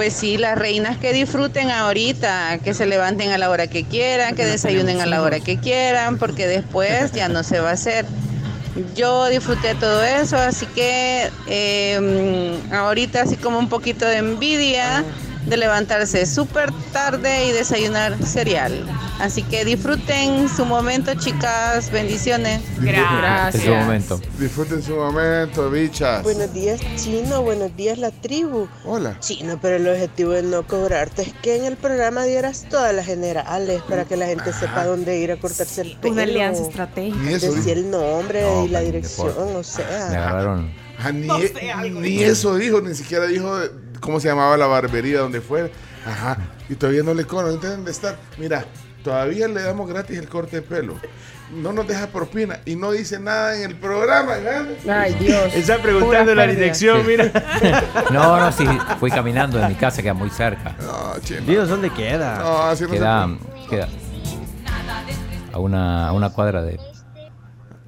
Pues 0.00 0.14
sí, 0.14 0.38
las 0.38 0.56
reinas 0.56 0.96
que 0.96 1.12
disfruten 1.12 1.70
ahorita, 1.70 2.60
que 2.64 2.72
se 2.72 2.86
levanten 2.86 3.32
a 3.32 3.36
la 3.36 3.50
hora 3.50 3.66
que 3.66 3.84
quieran, 3.84 4.34
que 4.34 4.46
desayunen 4.46 5.02
a 5.02 5.04
la 5.04 5.20
hora 5.20 5.40
que 5.40 5.58
quieran, 5.58 6.16
porque 6.16 6.46
después 6.46 7.12
ya 7.12 7.28
no 7.28 7.42
se 7.42 7.60
va 7.60 7.68
a 7.68 7.72
hacer. 7.74 8.06
Yo 8.96 9.26
disfruté 9.26 9.74
todo 9.74 10.02
eso, 10.02 10.38
así 10.38 10.64
que 10.64 11.30
eh, 11.48 12.58
ahorita 12.72 13.20
así 13.20 13.36
como 13.36 13.58
un 13.58 13.68
poquito 13.68 14.06
de 14.06 14.16
envidia 14.16 15.04
de 15.50 15.56
levantarse 15.56 16.24
súper 16.26 16.72
tarde 16.92 17.46
y 17.46 17.50
desayunar 17.52 18.16
cereal. 18.24 18.86
Así 19.18 19.42
que 19.42 19.64
disfruten 19.66 20.48
su 20.48 20.64
momento, 20.64 21.12
chicas. 21.14 21.90
Bendiciones. 21.90 22.62
Es 23.52 23.62
su 23.62 23.68
momento. 23.70 24.20
Disfruten 24.38 24.82
su 24.82 24.94
momento, 24.96 25.68
bichas. 25.70 26.22
Buenos 26.22 26.54
días, 26.54 26.80
Chino. 26.96 27.42
Buenos 27.42 27.76
días, 27.76 27.98
la 27.98 28.10
tribu. 28.12 28.66
Hola. 28.84 29.18
Chino, 29.20 29.58
pero 29.60 29.76
el 29.76 29.88
objetivo 29.88 30.30
de 30.32 30.42
no 30.44 30.66
cobrarte 30.66 31.22
es 31.22 31.32
que 31.42 31.56
en 31.56 31.64
el 31.64 31.76
programa 31.76 32.24
dieras 32.24 32.64
todas 32.70 32.94
las 32.94 33.04
generales 33.04 33.82
para 33.88 34.04
que 34.04 34.16
la 34.16 34.26
gente 34.26 34.52
sepa 34.52 34.86
dónde 34.86 35.18
ir 35.18 35.32
a 35.32 35.36
cortarse 35.36 35.82
el 35.82 35.96
pelo. 35.98 36.12
Una 36.14 36.22
alianza 36.22 36.62
estratégica. 36.62 37.30
Eso 37.30 37.52
Decía 37.52 37.72
el 37.74 37.90
nombre 37.90 38.42
No, 38.42 38.64
y 38.64 38.68
la 38.68 38.80
dirección, 38.80 39.32
por- 39.34 39.42
o 39.42 39.58
Me 39.58 39.64
sea. 39.64 40.06
agarraron. 40.06 40.72
Ah, 41.02 41.12
ni, 41.12 41.28
ni 41.90 42.22
eso 42.22 42.54
dijo, 42.56 42.80
ni 42.82 42.94
siquiera 42.94 43.26
dijo 43.26 43.58
cómo 44.00 44.20
se 44.20 44.28
llamaba 44.28 44.56
la 44.56 44.66
barbería 44.66 45.20
donde 45.20 45.40
fue. 45.40 45.70
Ajá. 46.06 46.38
Y 46.68 46.74
todavía 46.74 47.02
no 47.02 47.14
le 47.14 47.24
conozco. 47.26 47.66
¿Dónde 47.66 47.90
está? 47.90 48.16
Mira, 48.38 48.64
todavía 49.04 49.48
le 49.48 49.62
damos 49.62 49.88
gratis 49.88 50.18
el 50.18 50.28
corte 50.28 50.56
de 50.56 50.62
pelo. 50.62 50.96
No 51.52 51.72
nos 51.72 51.86
deja 51.88 52.06
propina 52.06 52.60
y 52.64 52.76
no 52.76 52.92
dice 52.92 53.18
nada 53.18 53.56
en 53.56 53.62
el 53.70 53.76
programa. 53.76 54.36
¿verdad? 54.36 54.66
Ay, 54.88 55.14
Dios. 55.14 55.52
Está 55.54 55.82
preguntando 55.82 56.34
la 56.34 56.46
dirección, 56.46 57.04
mira. 57.06 57.30
No, 58.12 58.38
no, 58.38 58.52
sí, 58.52 58.64
fui 58.98 59.10
caminando 59.10 59.58
de 59.58 59.68
mi 59.68 59.74
casa, 59.74 60.00
queda 60.02 60.14
muy 60.14 60.30
cerca. 60.30 60.76
No. 60.80 61.14
Dios, 61.46 61.68
¿dónde 61.68 61.90
queda? 61.90 62.38
No, 62.38 62.62
así 62.62 62.84
no 62.84 62.88
se 62.90 62.94
Queda, 62.96 63.26
puede. 63.26 63.68
queda 63.68 63.88
a 65.52 65.58
una, 65.58 66.08
a 66.08 66.12
una 66.12 66.30
cuadra 66.30 66.62
de, 66.62 66.78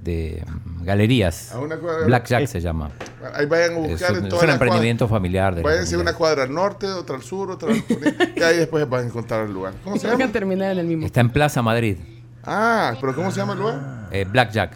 de 0.03 0.45
galerías. 0.85 1.53
A 1.53 1.59
una 1.59 1.77
cuadra- 1.77 2.07
Blackjack 2.07 2.47
se 2.47 2.61
llama. 2.61 2.91
Ahí 3.35 3.47
vayan 3.47 3.75
a 3.75 3.87
Es 3.87 3.91
buscar 3.93 4.11
un, 4.13 4.17
en 4.19 4.23
es 4.25 4.29
todas 4.31 4.43
un 4.43 4.47
las 4.49 4.55
emprendimiento 4.55 5.07
cuadras. 5.07 5.17
familiar. 5.21 5.55
De 5.55 5.63
Váyanse 5.63 5.93
familia. 5.93 6.11
una 6.11 6.19
cuadra 6.19 6.43
al 6.45 6.53
norte, 6.55 6.87
otra 6.87 7.17
al 7.17 7.23
sur, 7.23 7.51
otra 7.51 7.73
al 7.73 7.83
poniente. 7.83 8.33
y 8.37 8.43
ahí 8.43 8.57
después 8.59 8.89
van 8.89 9.03
a 9.03 9.07
encontrar 9.07 9.47
el 9.47 9.53
lugar. 9.53 9.75
¿Cómo 9.85 9.97
se 9.97 10.09
llama? 10.09 10.29
terminar 10.33 10.73
en 10.73 10.79
el 10.79 10.87
mismo. 10.87 11.07
Está 11.07 11.21
en 11.21 11.31
Plaza 11.31 11.63
Madrid. 11.63 11.97
Ah, 12.45 12.95
pero 13.01 13.15
¿cómo 13.15 13.31
se 13.31 13.39
llama 13.39 13.53
el 13.53 13.59
lugar? 13.61 14.09
Eh, 14.11 14.25
Blackjack. 14.29 14.73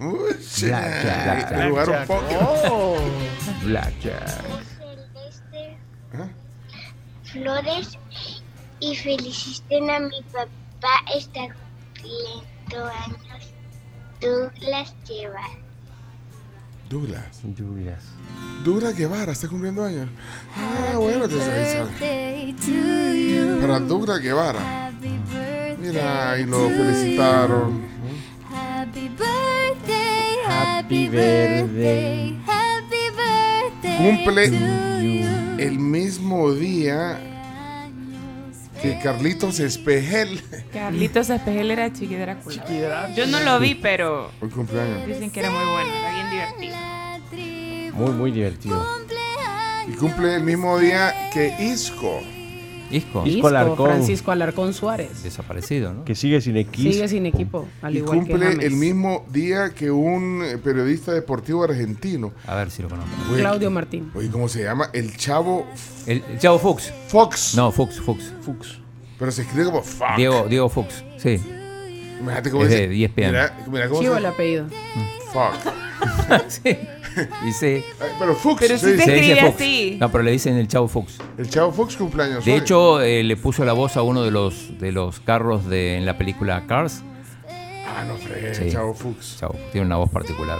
Uy, 0.00 0.18
Blackjack, 0.62 1.24
Blackjack. 1.24 1.52
el 1.52 1.68
lugar 1.68 1.88
un 1.90 2.06
poco. 2.06 2.24
Oh. 2.70 2.96
Blackjack. 3.64 4.22
flores 7.24 7.98
y 8.80 8.96
feliciten 8.96 9.90
a 9.90 10.00
mi 10.00 10.22
papá, 10.32 10.88
está 11.16 11.40
cumpliendo 11.42 12.90
años. 13.04 13.52
Douglas 14.20 14.94
lleva. 15.08 15.40
Douglas. 16.88 17.40
Douglas. 17.42 18.02
Douglas 18.64 18.96
Guevara 18.96 19.32
está 19.32 19.46
cumpliendo 19.48 19.84
años. 19.84 20.08
Ah, 20.56 20.96
bueno, 20.96 21.24
entonces. 21.24 21.76
Para 23.60 23.78
Douglas 23.80 24.20
Guevara. 24.20 24.90
Mira, 25.80 26.38
y 26.40 26.44
lo 26.46 26.68
felicitaron. 26.70 27.82
Happy 28.50 29.08
birthday, 29.08 30.36
Happy 30.46 31.08
birthday. 31.08 32.40
happy 32.46 33.10
birthday. 33.14 34.24
Cumple 34.24 35.64
el 35.64 35.78
mismo 35.78 36.52
día 36.52 37.37
que 38.80 38.98
Carlitos 38.98 39.60
Espejel. 39.60 40.42
Carlitos 40.72 41.30
Espejel 41.30 41.70
era 41.70 41.92
Chiqui 41.92 42.14
Drácula. 42.16 43.14
Yo 43.14 43.26
no 43.26 43.40
lo 43.40 43.58
vi, 43.60 43.74
pero 43.74 44.30
Hoy 44.40 44.48
cumpleaños. 44.50 45.06
dicen 45.06 45.30
que 45.30 45.40
era 45.40 45.50
muy 45.50 45.64
bueno, 45.64 45.90
era 45.94 46.12
bien 46.12 46.30
divertido. 46.30 46.76
Muy, 47.94 48.10
muy 48.12 48.30
divertido. 48.30 48.86
Y 49.88 49.92
cumple 49.92 50.36
el 50.36 50.42
mismo 50.42 50.78
día 50.78 51.30
que 51.32 51.54
Isco. 51.58 52.20
Isco. 52.90 53.26
Isco 53.26 53.48
Alarcón. 53.48 53.86
Francisco 53.90 54.30
Alarcón 54.32 54.72
Suárez. 54.74 55.22
Desaparecido, 55.22 55.92
¿no? 55.92 56.04
Que 56.04 56.14
sigue 56.14 56.40
sin 56.40 56.56
equipo. 56.56 56.90
Sigue 56.92 57.08
sin 57.08 57.26
equipo, 57.26 57.68
al 57.82 57.94
Y 57.94 57.98
igual 57.98 58.20
que 58.24 58.30
cumple 58.30 58.46
James. 58.46 58.64
el 58.64 58.72
mismo 58.74 59.26
día 59.30 59.70
que 59.74 59.90
un 59.90 60.42
eh, 60.44 60.58
periodista 60.58 61.12
deportivo 61.12 61.64
argentino. 61.64 62.32
A 62.46 62.54
ver 62.56 62.70
si 62.70 62.82
lo 62.82 62.88
conozco. 62.88 63.10
Oye, 63.32 63.40
Claudio 63.40 63.70
Martín. 63.70 64.10
Oye, 64.14 64.28
¿cómo 64.30 64.48
se 64.48 64.62
llama? 64.64 64.88
El 64.92 65.16
Chavo 65.16 65.66
El, 66.06 66.22
el 66.30 66.38
Chavo 66.38 66.58
Fuchs. 66.58 66.92
Fox. 67.08 67.54
No, 67.56 67.70
Fuchs, 67.72 68.00
Fuchs. 68.00 68.32
Fuchs. 68.42 68.78
Pero 69.18 69.30
se 69.32 69.42
escribe 69.42 69.66
como 69.66 69.82
Fox. 69.82 70.16
Diego, 70.16 70.46
Diego 70.48 70.68
Fuchs. 70.68 71.04
Sí. 71.18 71.40
Imagínate 72.20 72.50
cómo 72.50 72.64
Es 72.64 72.70
dice. 72.70 72.88
de 72.88 73.04
ESPN. 73.04 73.26
Mira, 73.26 73.58
mira 73.70 73.88
cómo 73.88 74.00
Chivo 74.00 74.14
se 74.14 74.18
el 74.20 74.26
apellido. 74.26 74.66
Fox. 75.32 75.58
sí. 76.64 76.78
Dice. 77.44 77.84
Pero 78.18 78.34
Fuchs. 78.34 78.60
Pero 78.60 78.78
sí, 78.78 78.86
sí 78.86 78.96
se 78.96 79.14
escribe 79.16 79.40
Fuchs. 79.40 79.54
así. 79.54 79.96
No, 80.00 80.10
pero 80.10 80.24
le 80.24 80.30
dicen 80.32 80.56
el 80.56 80.68
Chavo 80.68 80.88
Fuchs. 80.88 81.18
El 81.36 81.48
Chavo 81.48 81.72
Fox 81.72 81.96
cumpleaños. 81.96 82.44
De 82.44 82.52
hoy. 82.52 82.58
hecho, 82.58 83.00
eh, 83.00 83.22
le 83.24 83.36
puso 83.36 83.64
la 83.64 83.72
voz 83.72 83.96
a 83.96 84.02
uno 84.02 84.22
de 84.22 84.30
los 84.30 84.78
de 84.78 84.92
los 84.92 85.20
carros 85.20 85.66
de 85.68 85.96
en 85.96 86.06
la 86.06 86.16
película 86.18 86.64
Cars. 86.66 87.02
Ah, 87.86 88.04
no, 88.06 88.16
fregué, 88.16 88.54
Sí. 88.54 88.70
Chavo 88.70 88.94
Fuchs. 88.94 89.38
Chavo, 89.40 89.56
tiene 89.72 89.86
una 89.86 89.96
voz 89.96 90.10
particular. 90.10 90.58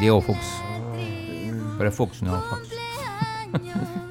Diego 0.00 0.20
Fuchs. 0.20 0.62
Pero 1.78 1.88
es 1.90 1.94
Fuchs, 1.94 2.22
no 2.22 2.42
Fox. 2.42 2.68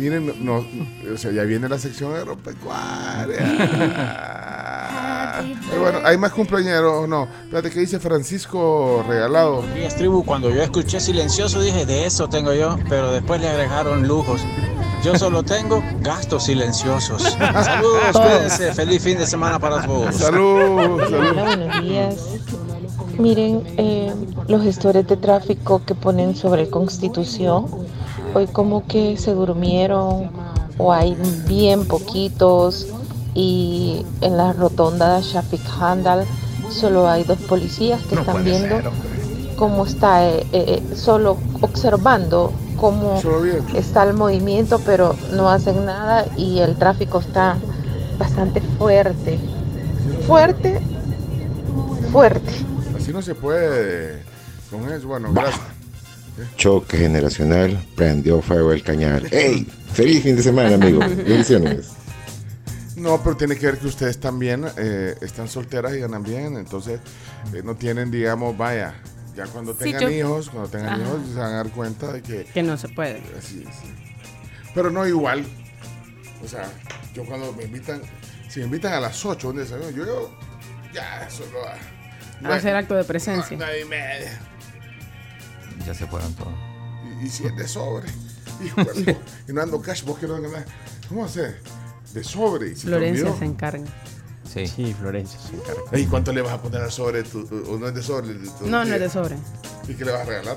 Miren, 0.00 0.26
no, 0.26 0.34
no, 0.40 0.64
o 1.12 1.18
sea, 1.18 1.30
ya 1.30 1.42
viene 1.42 1.68
la 1.68 1.78
sección 1.78 2.14
agropecuaria. 2.14 3.36
Pero 5.68 5.82
bueno, 5.82 5.98
¿hay 6.04 6.16
más 6.16 6.32
cumpleañeros 6.32 7.04
o 7.04 7.06
no? 7.06 7.28
Espérate, 7.44 7.70
¿qué 7.70 7.80
dice 7.80 8.00
Francisco 8.00 9.04
Regalado? 9.06 9.62
Días 9.74 9.94
tribu, 9.96 10.24
cuando 10.24 10.48
yo 10.48 10.62
escuché 10.62 11.00
silencioso 11.00 11.60
dije 11.60 11.84
de 11.84 12.06
eso 12.06 12.28
tengo 12.28 12.54
yo, 12.54 12.78
pero 12.88 13.12
después 13.12 13.42
le 13.42 13.48
agregaron 13.50 14.08
lujos. 14.08 14.40
Yo 15.04 15.18
solo 15.18 15.42
tengo 15.42 15.82
gastos 16.00 16.44
silenciosos. 16.44 17.22
Saludos, 17.38 18.12
cuídense, 18.12 18.72
feliz 18.72 19.02
fin 19.02 19.18
de 19.18 19.26
semana 19.26 19.58
para 19.58 19.84
todos. 19.84 20.14
Salud, 20.14 20.98
salud. 20.98 21.28
Hola, 21.30 21.44
buenos 21.44 21.82
días. 21.82 22.26
Miren, 23.18 23.62
eh, 23.76 24.14
los 24.48 24.62
gestores 24.62 25.06
de 25.06 25.18
tráfico 25.18 25.82
que 25.84 25.94
ponen 25.94 26.34
sobre 26.34 26.70
Constitución, 26.70 27.66
hoy 28.34 28.46
como 28.46 28.86
que 28.86 29.16
se 29.16 29.32
durmieron 29.34 30.30
o 30.78 30.92
hay 30.92 31.16
bien 31.46 31.86
poquitos 31.86 32.86
y 33.34 34.04
en 34.20 34.36
la 34.36 34.52
rotonda 34.52 35.16
de 35.16 35.22
Shafik 35.22 35.62
Handal 35.80 36.26
solo 36.70 37.08
hay 37.08 37.24
dos 37.24 37.38
policías 37.38 38.02
que 38.06 38.14
están 38.16 38.44
viendo 38.44 38.76
cómo 39.60 39.84
está, 39.84 40.26
eh, 40.26 40.46
eh, 40.52 40.82
solo 40.96 41.36
observando 41.60 42.50
cómo 42.76 43.20
está 43.74 44.04
el 44.04 44.14
movimiento, 44.14 44.80
pero 44.86 45.14
no 45.34 45.50
hacen 45.50 45.84
nada 45.84 46.24
y 46.38 46.60
el 46.60 46.76
tráfico 46.76 47.20
está 47.20 47.58
bastante 48.18 48.62
fuerte. 48.78 49.38
Fuerte, 50.26 50.80
fuerte. 52.10 52.52
Así 52.96 53.12
no 53.12 53.20
se 53.20 53.34
puede 53.34 54.22
con 54.70 54.90
eso. 54.90 55.08
Bueno, 55.08 55.28
gracias. 55.30 55.60
Choque 56.56 56.96
generacional, 56.98 57.78
prendió 57.96 58.40
fuego 58.42 58.72
el 58.72 58.82
cañal. 58.82 59.26
¡Ey! 59.32 59.66
¡Feliz 59.92 60.22
fin 60.22 60.36
de 60.36 60.42
semana, 60.42 60.74
amigo! 60.74 61.00
Bendiciones. 61.26 61.88
No, 62.96 63.22
pero 63.22 63.36
tiene 63.36 63.56
que 63.56 63.66
ver 63.66 63.78
que 63.78 63.86
ustedes 63.86 64.18
también 64.20 64.66
eh, 64.76 65.14
están 65.22 65.48
solteras 65.48 65.94
y 65.94 66.00
ganan 66.00 66.22
bien, 66.22 66.56
entonces 66.56 67.00
eh, 67.54 67.62
no 67.64 67.74
tienen, 67.74 68.10
digamos, 68.10 68.56
vaya, 68.58 68.94
ya 69.34 69.46
cuando 69.46 69.72
Sí, 69.72 69.84
tengan 69.84 70.02
yo- 70.02 70.10
hijos, 70.10 70.50
cuando 70.50 70.68
tengan 70.68 71.00
Ajá. 71.00 71.02
hijos, 71.02 71.20
se 71.32 71.38
van 71.38 71.52
a 71.52 71.56
dar 71.56 71.70
cuenta 71.70 72.12
de 72.12 72.22
que... 72.22 72.44
Que 72.44 72.62
no 72.62 72.76
se 72.76 72.88
puede. 72.88 73.22
Así 73.38 73.64
es. 73.66 73.74
Pero 74.74 74.90
no 74.90 75.06
igual. 75.06 75.44
O 76.44 76.48
sea, 76.48 76.68
yo 77.14 77.24
cuando 77.24 77.52
me 77.54 77.64
invitan, 77.64 78.02
si 78.50 78.60
me 78.60 78.66
invitan 78.66 78.92
a 78.92 79.00
las 79.00 79.24
8 79.24 79.48
un 79.48 79.56
desayuno, 79.56 79.90
yo 79.90 80.04
digo, 80.04 80.38
ya, 80.92 81.26
solo 81.30 81.58
a... 81.66 82.54
Hacer 82.54 82.74
acto 82.76 82.94
de 82.94 83.04
presencia. 83.04 83.56
Nueve 83.58 83.80
y 83.80 83.84
media. 83.84 84.38
Ya 85.86 85.94
se 85.94 86.06
fueron 86.06 86.32
todos. 86.34 86.52
Y, 87.20 87.26
y 87.26 87.28
si 87.30 87.46
es 87.46 87.56
de 87.56 87.66
sobre. 87.68 88.08
Hijo 88.64 88.84
de- 88.84 89.16
y 89.48 89.52
no 89.52 89.62
ando 89.62 89.80
cash, 89.80 90.02
vos 90.04 90.18
que 90.18 90.26
no 90.26 90.40
ganar. 90.40 90.64
¿Cómo 91.08 91.24
hacer? 91.24 91.60
De 92.14 92.22
sobre. 92.24 92.68
y 92.70 92.74
se 92.74 92.82
te 92.82 92.86
Florencia 92.88 93.32
se 93.38 93.44
encarga. 93.44 93.84
Sí. 94.52 94.66
Sí, 94.66 94.94
Florencia 94.98 95.38
se 95.40 95.54
encarga. 95.54 95.98
¿Y 95.98 96.06
cuánto 96.06 96.32
le 96.32 96.42
vas 96.42 96.52
a 96.54 96.60
poner 96.62 96.82
al 96.82 96.90
sobre? 96.90 97.22
Tu, 97.22 97.40
¿O 97.68 97.78
no 97.78 97.86
es 97.88 97.94
de 97.94 98.02
sobre? 98.02 98.34
tu 98.34 98.66
No, 98.66 98.84
no 98.84 98.94
es 98.94 99.00
de 99.00 99.08
sobre. 99.08 99.36
¿Y 99.88 99.94
qué 99.94 100.04
le 100.04 100.12
vas 100.12 100.22
a 100.22 100.24
regalar? 100.24 100.56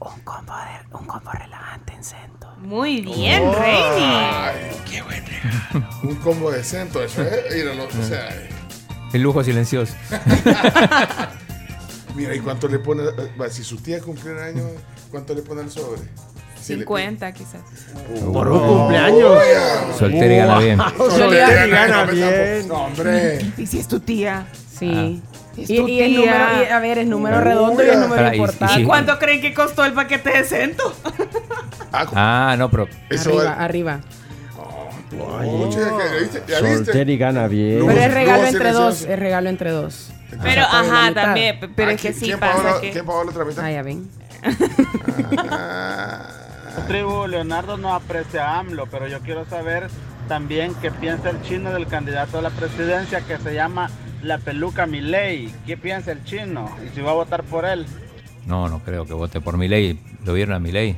Un 0.00 0.20
combo, 0.22 0.54
de, 0.54 0.96
un 0.96 1.06
combo 1.06 1.30
relajante 1.30 1.92
en 1.92 2.02
cento. 2.04 2.54
Muy 2.58 3.00
bien, 3.02 3.42
Oh, 3.44 3.54
Reini. 3.54 4.04
Ay, 4.04 4.70
qué 4.90 5.02
buen 5.02 5.24
regalo. 5.26 5.88
Un 6.02 6.14
combo 6.16 6.50
de 6.50 6.64
cento, 6.64 7.02
eso 7.02 7.22
es. 7.22 7.54
Míralo, 7.54 7.84
o 7.86 8.02
sea, 8.08 8.28
eh, 8.34 8.48
El 9.12 9.22
lujo 9.22 9.44
silencioso. 9.44 9.92
mira, 12.14 12.34
¿y 12.34 12.40
cuánto 12.40 12.68
le 12.68 12.78
pone? 12.78 13.02
eh, 13.04 13.50
Si 13.50 13.62
su 13.64 13.76
tía 13.78 14.00
cumple 14.00 14.40
años, 14.42 14.66
¿cuánto 15.10 15.34
le 15.34 15.42
pone 15.42 15.62
al 15.62 15.70
sobre? 15.70 16.00
Si 16.60 16.74
le- 16.74 16.80
50 16.80 17.32
quizás. 17.32 17.60
Por 18.32 18.48
un 18.48 18.58
cumpleaños. 18.66 19.38
Soltera 19.98 20.34
y 20.34 20.36
gana 20.36 20.58
bien. 20.58 20.78
Soltera 20.98 21.66
y 21.66 21.70
gana 21.70 22.04
bien. 22.04 22.28
bien. 22.28 22.68
No, 22.68 22.74
hombre. 22.84 23.38
¿Y 23.56 23.66
si 23.66 23.78
es 23.78 23.88
tu 23.88 24.00
tía? 24.00 24.46
Sí. 24.78 25.22
Es 25.56 25.68
Y, 25.68 25.76
tu 25.78 25.88
y 25.88 26.00
el 26.00 26.14
número, 26.14 26.32
y, 26.62 26.64
a 26.72 26.78
ver, 26.78 26.98
es 26.98 27.06
número 27.06 27.36
Uy, 27.38 27.42
redondo 27.44 27.84
y 27.84 27.88
es 27.88 27.96
número 27.98 28.14
Para, 28.16 28.28
y- 28.28 28.38
y 28.38 28.40
importante. 28.40 28.74
sí. 28.74 28.80
¿Y 28.82 28.84
cuánto 28.84 29.18
creen 29.18 29.40
que 29.40 29.52
costó 29.52 29.84
el 29.84 29.92
paquete 29.92 30.30
de 30.30 30.44
cento? 30.44 30.94
Ah, 31.92 32.54
no, 32.56 32.70
pero. 32.70 32.86
Eso 33.10 33.30
arriba, 33.30 33.44
va- 33.56 33.64
arriba. 33.64 34.00
Soltera 36.58 37.10
y 37.10 37.18
gana 37.18 37.48
bien. 37.48 37.84
Pero 37.86 38.00
es 38.00 38.14
regalo 38.14 38.46
entre 38.46 38.72
dos. 38.72 39.02
Es 39.02 39.18
regalo 39.18 39.48
entre 39.48 39.70
dos. 39.70 40.10
Pero, 40.42 40.62
ajá, 40.62 41.12
también. 41.14 41.58
Pero 41.74 41.90
Ah, 41.90 41.94
es 41.94 42.00
que 42.00 42.08
¿quién- 42.08 42.14
sí 42.20 42.24
¿quién 42.26 42.40
pasa 42.40 42.62
pagó 42.62 42.80
que. 42.80 42.90
¿Quién 42.90 43.06
pagó 43.06 43.24
la 43.24 43.30
otra 43.30 43.44
mitad? 43.44 43.64
Ah, 43.64 43.70
ya 43.70 43.82
ven. 43.82 44.08
Ah, 45.50 46.26
Tribu, 46.86 47.26
Leonardo 47.26 47.76
no 47.76 47.94
aprecia 47.94 48.48
a 48.48 48.58
AMLO, 48.60 48.86
pero 48.86 49.06
yo 49.08 49.20
quiero 49.20 49.44
saber 49.46 49.88
también 50.28 50.74
qué 50.80 50.90
piensa 50.90 51.30
el 51.30 51.42
chino 51.42 51.72
del 51.72 51.86
candidato 51.86 52.38
a 52.38 52.42
la 52.42 52.50
presidencia 52.50 53.20
que 53.22 53.38
se 53.38 53.54
llama 53.54 53.90
La 54.22 54.38
Peluca 54.38 54.86
Milei. 54.86 55.52
¿Qué 55.66 55.76
piensa 55.76 56.12
el 56.12 56.24
chino? 56.24 56.70
Y 56.86 56.94
si 56.94 57.00
va 57.02 57.10
a 57.10 57.14
votar 57.14 57.42
por 57.42 57.64
él. 57.64 57.86
No, 58.46 58.68
no 58.68 58.78
creo 58.80 59.04
que 59.06 59.12
vote 59.14 59.40
por 59.40 59.56
mi 59.58 59.68
ley. 59.68 60.00
¿Lo 60.24 60.32
vieron 60.34 60.54
a 60.54 60.58
mi 60.60 60.72
ley? 60.72 60.96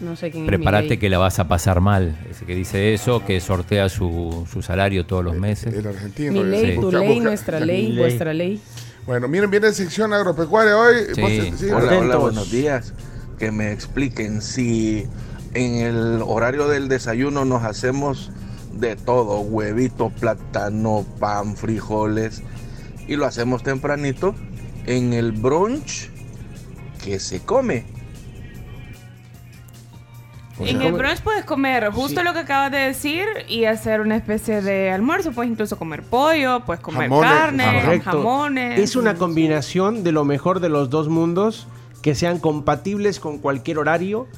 No 0.00 0.14
sé 0.14 0.30
quién 0.30 0.44
es 0.44 0.48
Prepárate 0.48 0.98
que 0.98 1.08
la 1.08 1.18
vas 1.18 1.38
a 1.40 1.48
pasar 1.48 1.80
mal. 1.80 2.16
Ese 2.30 2.44
que 2.44 2.54
dice 2.54 2.94
eso, 2.94 3.24
que 3.24 3.40
sortea 3.40 3.88
su, 3.88 4.46
su 4.50 4.62
salario 4.62 5.06
todos 5.06 5.24
los 5.24 5.36
meses. 5.36 5.74
El 5.74 5.86
argentino. 5.86 6.32
Mi 6.32 6.44
ley, 6.44 6.74
Sí. 6.74 6.80
tu 6.80 6.92
ley, 6.92 7.20
nuestra 7.20 7.58
ley, 7.60 7.88
ley. 7.88 7.98
vuestra 7.98 8.32
ley. 8.32 8.60
Bueno, 9.06 9.26
miren, 9.26 9.50
viene 9.50 9.72
sección 9.72 10.12
agropecuaria 10.12 10.76
hoy. 10.76 10.96
Sí. 11.14 11.20
Vos- 11.20 11.58
sí, 11.58 11.66
Hola, 11.70 11.98
hola, 11.98 12.16
buenos 12.16 12.50
días. 12.50 12.94
Que 13.38 13.50
me 13.50 13.72
expliquen 13.72 14.40
si 14.42 15.04
en 15.54 15.74
el 15.76 16.22
horario 16.24 16.68
del 16.68 16.88
desayuno 16.88 17.44
nos 17.44 17.64
hacemos 17.64 18.30
de 18.74 18.94
todo, 18.96 19.40
huevito, 19.40 20.10
plátano, 20.10 21.04
pan, 21.18 21.56
frijoles, 21.56 22.42
y 23.08 23.16
lo 23.16 23.26
hacemos 23.26 23.62
tempranito. 23.64 24.34
En 24.86 25.12
el 25.12 25.32
brunch, 25.32 26.10
que 27.04 27.18
se 27.18 27.40
come? 27.40 27.84
En 30.60 30.82
el 30.82 30.92
brunch 30.92 31.20
puedes 31.22 31.44
comer 31.44 31.90
justo 31.90 32.22
lo 32.22 32.32
que 32.32 32.40
acabas 32.40 32.70
de 32.72 32.78
decir 32.78 33.24
y 33.48 33.64
hacer 33.64 34.00
una 34.00 34.16
especie 34.16 34.60
de 34.62 34.90
almuerzo. 34.90 35.32
Puedes 35.32 35.50
incluso 35.52 35.76
comer 35.78 36.02
pollo, 36.02 36.60
puedes 36.64 36.80
comer 36.82 37.08
Jamones, 37.08 37.30
carne, 37.30 37.80
correcto. 37.84 38.10
jamones. 38.10 38.78
Es 38.80 38.96
una 38.96 39.14
combinación 39.14 40.02
de 40.02 40.12
lo 40.12 40.24
mejor 40.24 40.60
de 40.60 40.68
los 40.68 40.90
dos 40.90 41.08
mundos 41.08 41.66
que 42.02 42.14
sean 42.14 42.38
compatibles 42.38 43.18
con 43.18 43.38
cualquier 43.38 43.78
horario 43.78 44.28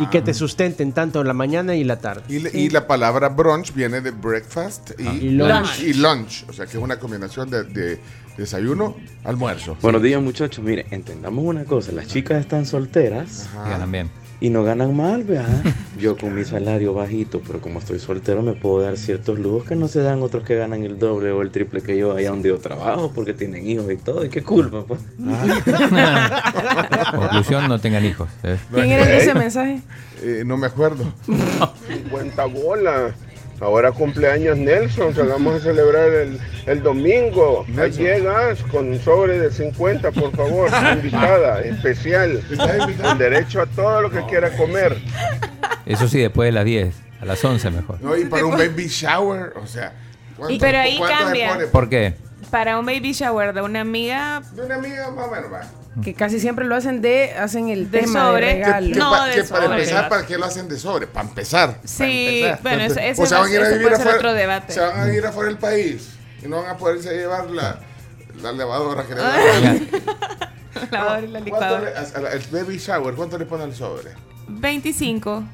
y 0.00 0.06
que 0.06 0.20
te 0.20 0.34
sustenten 0.34 0.92
tanto 0.92 1.20
en 1.20 1.28
la 1.28 1.32
mañana 1.32 1.76
y 1.76 1.84
la 1.84 2.00
tarde. 2.00 2.22
Y, 2.28 2.40
le- 2.40 2.50
y 2.52 2.70
la 2.70 2.86
palabra 2.88 3.28
brunch 3.28 3.72
viene 3.72 4.00
de 4.00 4.10
breakfast 4.10 4.90
y, 4.98 5.08
Y 5.26 5.30
lunch. 5.30 5.80
y 5.80 5.92
lunch. 5.94 6.44
O 6.48 6.52
sea 6.52 6.66
que 6.66 6.76
es 6.76 6.82
una 6.82 6.98
combinación 6.98 7.48
de, 7.50 7.62
de 7.64 8.00
desayuno, 8.36 8.96
almuerzo. 9.22 9.76
Buenos 9.80 10.02
días 10.02 10.20
muchachos, 10.20 10.64
mire, 10.64 10.86
entendamos 10.90 11.44
una 11.44 11.64
cosa, 11.64 11.92
las 11.92 12.08
chicas 12.08 12.40
están 12.40 12.66
solteras 12.66 13.48
Y 13.64 13.70
ganan 13.70 13.92
bien. 13.92 14.10
Y 14.44 14.50
no 14.50 14.62
ganan 14.62 14.94
mal, 14.94 15.24
¿verdad? 15.24 15.64
Yo 15.98 16.18
con 16.18 16.34
mi 16.34 16.44
salario 16.44 16.92
bajito, 16.92 17.40
pero 17.46 17.62
como 17.62 17.78
estoy 17.78 17.98
soltero 17.98 18.42
me 18.42 18.52
puedo 18.52 18.82
dar 18.82 18.98
ciertos 18.98 19.38
lujos 19.38 19.64
que 19.64 19.74
no 19.74 19.88
se 19.88 20.02
dan 20.02 20.22
otros 20.22 20.44
que 20.44 20.54
ganan 20.54 20.82
el 20.82 20.98
doble 20.98 21.30
o 21.30 21.40
el 21.40 21.50
triple 21.50 21.80
que 21.80 21.96
yo 21.96 22.14
allá 22.14 22.28
donde 22.28 22.50
yo 22.50 22.58
trabajo 22.58 23.10
porque 23.14 23.32
tienen 23.32 23.66
hijos 23.66 23.90
y 23.90 23.96
todo, 23.96 24.22
y 24.22 24.28
qué 24.28 24.42
culpa, 24.42 24.84
pues. 24.84 25.00
Conclusión, 27.10 27.68
no 27.68 27.80
tengan 27.80 28.04
hijos. 28.04 28.28
¿eh? 28.42 28.58
¿Quién 28.70 28.90
era 28.90 29.16
ese 29.16 29.32
mensaje? 29.32 29.80
Eh, 30.20 30.42
no 30.44 30.58
me 30.58 30.66
acuerdo. 30.66 31.10
50 31.88 32.44
bolas. 32.44 33.14
Ahora 33.64 33.92
cumpleaños 33.92 34.58
Nelson, 34.58 35.14
que 35.14 35.22
vamos 35.22 35.54
a 35.54 35.60
celebrar 35.60 36.08
el, 36.10 36.38
el 36.66 36.82
domingo. 36.82 37.64
Ahí 37.78 37.90
llegas 37.92 38.62
con 38.70 38.88
un 38.90 39.00
sobre 39.00 39.38
de 39.38 39.50
50, 39.50 40.10
por 40.12 40.36
favor. 40.36 40.70
Invitada, 40.96 41.60
especial. 41.62 42.42
Con 43.02 43.16
derecho 43.18 43.62
a 43.62 43.66
todo 43.66 44.02
lo 44.02 44.10
que 44.10 44.22
quiera 44.26 44.50
comer. 44.56 44.98
Eso 45.86 46.08
sí, 46.08 46.20
después 46.20 46.48
de 46.48 46.52
las 46.52 46.64
10. 46.66 46.94
A 47.22 47.24
las 47.24 47.42
11 47.42 47.70
mejor. 47.70 48.02
No, 48.02 48.14
y 48.14 48.26
para 48.26 48.44
un 48.44 48.52
baby 48.58 48.86
shower, 48.86 49.54
o 49.56 49.66
sea. 49.66 49.94
¿cuánto- 50.36 50.58
Pero 50.60 50.78
ahí 50.78 50.98
cuánto 50.98 51.16
se 51.16 51.24
cambia. 51.24 51.48
pone? 51.54 51.66
¿Por 51.68 51.88
qué? 51.88 52.14
Para 52.50 52.78
un 52.78 52.84
baby 52.84 53.12
shower 53.12 53.54
de 53.54 53.62
una 53.62 53.80
amiga. 53.80 54.42
De 54.52 54.60
una 54.60 54.74
amiga 54.74 55.10
más 55.10 55.26
o 55.26 55.30
menos, 55.30 55.50
va. 55.50 55.62
Que 56.02 56.12
casi 56.14 56.40
siempre 56.40 56.64
lo 56.64 56.74
hacen 56.74 57.00
de, 57.02 57.32
hacen 57.34 57.68
el 57.68 57.90
De 57.90 58.00
tema 58.00 58.26
sobre. 58.30 58.46
de 58.46 58.52
regalo. 58.54 58.92
Que, 58.92 58.98
No, 58.98 59.10
pa- 59.10 59.26
de 59.26 59.34
que 59.34 59.44
para 59.44 59.64
sobre. 59.66 59.78
empezar, 59.78 60.08
¿para 60.08 60.26
qué 60.26 60.36
lo 60.38 60.44
hacen 60.46 60.68
de 60.68 60.78
sobre? 60.78 61.06
Para 61.06 61.28
empezar. 61.28 61.78
Sí, 61.84 61.96
para 62.42 62.50
empezar. 62.54 62.62
bueno, 62.62 62.82
eso- 62.82 63.00
eso 63.00 63.22
O 63.22 63.26
se 63.26 63.34
va- 63.34 63.40
van 63.42 63.50
a 63.50 63.54
ir 63.54 63.60
a 63.60 63.68
vivir 63.68 63.92
afuera. 63.92 64.16
otro 64.16 64.32
debate. 64.34 64.72
Se 64.72 64.80
van 64.80 65.00
a 65.00 65.14
ir 65.14 65.24
afuera 65.26 65.48
del 65.50 65.58
país 65.58 66.08
y 66.42 66.48
no 66.48 66.62
van 66.62 66.70
a 66.70 66.76
poderse 66.76 67.12
llevar 67.16 67.48
la, 67.50 67.78
la 68.42 68.52
lavadora 68.52 69.04
que 69.06 69.14
le 69.14 69.20
Ah. 69.20 69.36
dan. 69.62 69.88
Lavadora 70.90 71.20
y 71.20 71.26
la 71.28 71.40
¿Cuánto 71.40 71.44
licuadora. 71.44 71.80
le- 71.90 71.96
a- 71.96 72.18
a 72.18 72.20
la- 72.20 72.32
el 72.32 72.42
baby 72.50 72.76
shower, 72.78 73.14
¿cuánto 73.14 73.38
le 73.38 73.46
ponen 73.46 73.66
al 73.68 73.74
sobre? 73.76 74.10
25. 74.48 75.44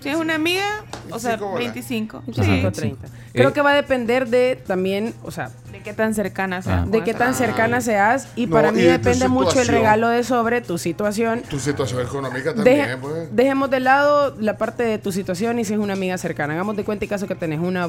Si 0.00 0.08
es 0.08 0.16
una 0.16 0.36
amiga, 0.36 0.84
o 1.10 1.18
sea, 1.18 1.36
25 1.36 1.48
bolas. 1.50 1.74
25. 1.74 2.22
25, 2.26 2.68
Sí. 2.70 2.80
30. 2.80 3.08
Creo 3.32 3.52
que 3.52 3.60
va 3.62 3.72
a 3.72 3.74
depender 3.74 4.28
de 4.28 4.56
también, 4.66 5.14
o 5.24 5.30
sea, 5.30 5.50
De 5.72 5.80
qué 5.80 5.92
tan 5.92 6.14
cercana 6.14 6.62
sea. 6.62 6.84
de 6.86 7.02
qué 7.04 7.14
tan 7.14 7.34
cercana 7.34 7.80
seas. 7.80 8.28
Y 8.36 8.46
No, 8.46 8.52
para 8.52 8.68
y 8.68 8.72
mí 8.72 8.82
de 8.82 8.92
depende 8.92 9.28
mucho 9.28 9.60
el 9.60 9.68
regalo 9.68 10.08
de 10.08 10.22
sobre 10.24 10.60
tu 10.60 10.78
situación. 10.78 11.42
Tu 11.50 11.58
situación 11.58 12.00
económica 12.00 12.54
también, 12.54 12.76
Deje- 12.86 12.96
pues. 12.98 13.34
Dejemos 13.36 13.70
de 13.70 13.80
lado 13.80 14.36
la 14.40 14.56
parte 14.56 14.82
de 14.84 14.98
tu 14.98 15.10
situación 15.12 15.58
y 15.58 15.64
si 15.64 15.74
es 15.74 15.78
una 15.80 15.94
amiga 15.94 16.16
cercana. 16.18 16.54
Hagamos 16.54 16.76
de 16.76 16.84
cuenta 16.84 17.04
y 17.04 17.08
caso 17.08 17.26
que 17.26 17.34
tenés 17.34 17.58
una 17.60 17.88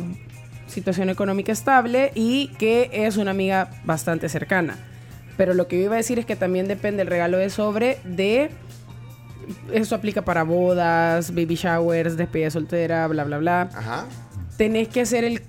situación 0.67 1.09
económica 1.09 1.51
estable 1.51 2.11
y 2.15 2.49
que 2.59 2.89
es 2.93 3.17
una 3.17 3.31
amiga 3.31 3.69
bastante 3.85 4.29
cercana. 4.29 4.77
Pero 5.37 5.53
lo 5.53 5.67
que 5.67 5.77
yo 5.77 5.85
iba 5.85 5.93
a 5.93 5.97
decir 5.97 6.19
es 6.19 6.25
que 6.25 6.35
también 6.35 6.67
depende 6.67 7.01
el 7.03 7.07
regalo 7.07 7.37
de 7.37 7.49
sobre 7.49 7.97
de... 8.03 8.51
Eso 9.71 9.95
aplica 9.95 10.23
para 10.23 10.43
bodas, 10.43 11.31
baby 11.33 11.55
showers, 11.55 12.17
despedida 12.17 12.49
soltera, 12.51 13.07
bla, 13.07 13.23
bla, 13.23 13.38
bla. 13.39 13.62
Ajá. 13.75 14.05
Tenés 14.57 14.88
que 14.88 15.01
hacer 15.01 15.23
el... 15.23 15.41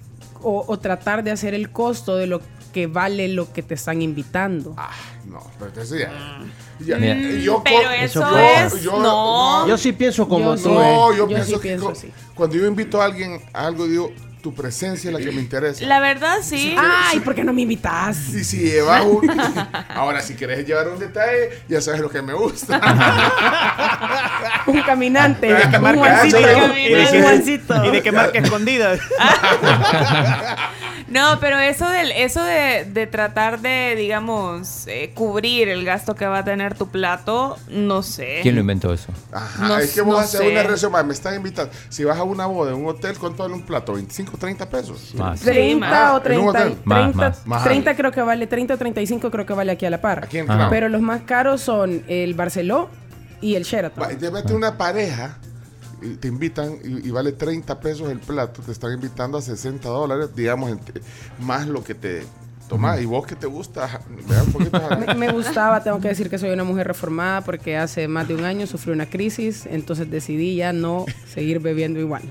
O, 0.42 0.64
o 0.66 0.78
tratar 0.78 1.22
de 1.22 1.30
hacer 1.30 1.52
el 1.52 1.70
costo 1.70 2.16
de 2.16 2.26
lo 2.26 2.40
que 2.72 2.86
vale 2.86 3.28
lo 3.28 3.52
que 3.52 3.62
te 3.62 3.74
están 3.74 4.00
invitando. 4.00 4.74
No, 5.26 5.40
pero 5.58 5.84
ya. 5.84 6.10
ya- 6.78 6.96
Mira. 6.96 7.14
yo 7.42 7.58
Mm, 7.58 7.62
pero 7.64 7.82
co- 7.88 7.90
eso 7.90 8.20
yo- 8.20 8.38
es- 8.38 8.82
yo- 8.82 9.02
no. 9.02 9.68
Yo 9.68 9.76
sí 9.76 9.92
pienso 9.92 10.26
como 10.28 10.54
Yo 10.54 10.62
tú. 10.62 10.62
sí. 10.62 10.68
No, 10.70 10.80
eh. 11.12 11.16
yo, 11.16 11.16
Yo 11.16 11.26
pienso 11.28 11.44
sí 11.46 11.52
que 11.54 11.60
pienso 11.60 11.92
cuando 12.34 12.56
yo 12.56 12.66
invito 12.66 13.02
a 13.02 13.04
alguien 13.04 13.38
a 13.52 13.66
algo, 13.66 13.86
digo, 13.86 14.12
tu 14.40 14.54
presencia 14.54 15.10
es 15.10 15.14
la 15.14 15.20
que 15.20 15.32
me 15.32 15.40
interesa. 15.40 15.84
La 15.84 16.00
verdad, 16.00 16.38
sí. 16.42 16.74
Ay, 16.78 17.20
¿por 17.20 17.34
qué 17.34 17.44
no 17.44 17.52
me 17.52 17.62
invitas? 17.62 18.28
Y 18.30 18.44
si 18.44 18.58
llevas 18.58 19.04
un... 19.04 19.28
Ahora, 19.94 20.22
si 20.22 20.34
quieres 20.34 20.66
llevar 20.66 20.88
un 20.88 20.98
detalle, 20.98 21.50
ya 21.68 21.80
sabes 21.80 22.00
lo 22.00 22.10
que 22.10 22.22
me 22.22 22.32
gusta. 22.32 22.80
Un 24.66 24.82
caminante. 24.82 25.54
Ah, 25.54 25.80
un 25.80 27.22
Juancito. 27.22 27.84
y 27.84 27.90
de 27.90 28.02
que 28.02 28.12
marca 28.12 28.38
escondida. 28.38 28.94
No, 31.10 31.38
pero 31.40 31.58
eso 31.58 31.88
del, 31.88 32.12
eso 32.12 32.42
de, 32.42 32.84
de 32.84 33.06
tratar 33.08 33.60
de, 33.60 33.94
digamos, 33.96 34.86
eh, 34.86 35.10
cubrir 35.14 35.68
el 35.68 35.84
gasto 35.84 36.14
que 36.14 36.24
va 36.26 36.38
a 36.38 36.44
tener 36.44 36.74
tu 36.74 36.88
plato, 36.88 37.58
no 37.68 38.02
sé. 38.02 38.38
¿Quién 38.42 38.54
lo 38.54 38.60
inventó 38.60 38.92
eso? 38.92 39.08
Ajá, 39.32 39.68
No- 39.68 39.76
es 39.78 39.92
que 39.92 40.02
vos 40.02 40.14
no 40.14 40.18
haces 40.20 40.40
una 40.40 40.62
reserva, 40.62 41.02
me 41.02 41.12
están 41.12 41.34
invitando. 41.34 41.72
Si 41.88 42.04
vas 42.04 42.16
a 42.16 42.22
una 42.22 42.46
boda 42.46 42.70
en 42.72 42.78
un 42.78 42.86
hotel, 42.86 43.18
¿cuánto 43.18 43.42
vale 43.42 43.54
un 43.54 43.62
plato? 43.62 43.96
¿25, 43.96 44.38
30 44.38 44.68
pesos? 44.70 45.14
Más. 45.16 45.40
30 45.40 46.14
o 46.14 46.16
¿En 46.16 46.16
un 46.16 46.22
30. 46.22 46.48
hotel? 46.48 46.68
30, 46.88 47.16
Más, 47.16 47.46
más. 47.46 47.64
30 47.64 47.96
creo 47.96 48.12
que 48.12 48.22
vale, 48.22 48.46
30 48.46 48.74
o 48.74 48.78
35 48.78 49.30
creo 49.30 49.44
que 49.46 49.52
vale 49.52 49.72
aquí 49.72 49.86
a 49.86 49.90
la 49.90 50.00
par. 50.00 50.24
Aquí 50.24 50.38
en. 50.38 50.46
Pero 50.70 50.88
los 50.88 51.00
más 51.02 51.22
caros 51.22 51.60
son 51.60 52.04
el 52.06 52.34
Barceló 52.34 52.88
y 53.40 53.56
el 53.56 53.64
Sheraton. 53.64 54.06
Vete 54.20 54.54
una 54.54 54.78
pareja 54.78 55.38
y 56.02 56.14
te 56.16 56.28
invitan 56.28 56.76
y, 56.84 57.08
y 57.08 57.10
vale 57.10 57.32
30 57.32 57.80
pesos 57.80 58.10
el 58.10 58.18
plato, 58.20 58.62
te 58.62 58.72
están 58.72 58.92
invitando 58.92 59.38
a 59.38 59.42
60 59.42 59.88
dólares, 59.88 60.30
digamos, 60.34 60.70
entre- 60.70 61.02
más 61.38 61.66
lo 61.66 61.82
que 61.84 61.94
te 61.94 62.22
tomas. 62.68 63.00
Y 63.00 63.04
vos 63.06 63.26
que 63.26 63.34
te 63.36 63.46
gusta, 63.46 64.00
vea 64.28 64.42
un 64.42 64.52
poquito. 64.52 64.80
Me, 65.06 65.14
me 65.14 65.32
gustaba, 65.32 65.82
tengo 65.82 66.00
que 66.00 66.08
decir 66.08 66.30
que 66.30 66.38
soy 66.38 66.50
una 66.50 66.64
mujer 66.64 66.86
reformada 66.86 67.40
porque 67.40 67.76
hace 67.76 68.06
más 68.08 68.28
de 68.28 68.34
un 68.34 68.44
año 68.44 68.66
sufrí 68.66 68.92
una 68.92 69.06
crisis, 69.06 69.66
entonces 69.66 70.10
decidí 70.10 70.56
ya 70.56 70.72
no 70.72 71.04
seguir 71.26 71.58
bebiendo 71.60 71.98
igual. 72.00 72.22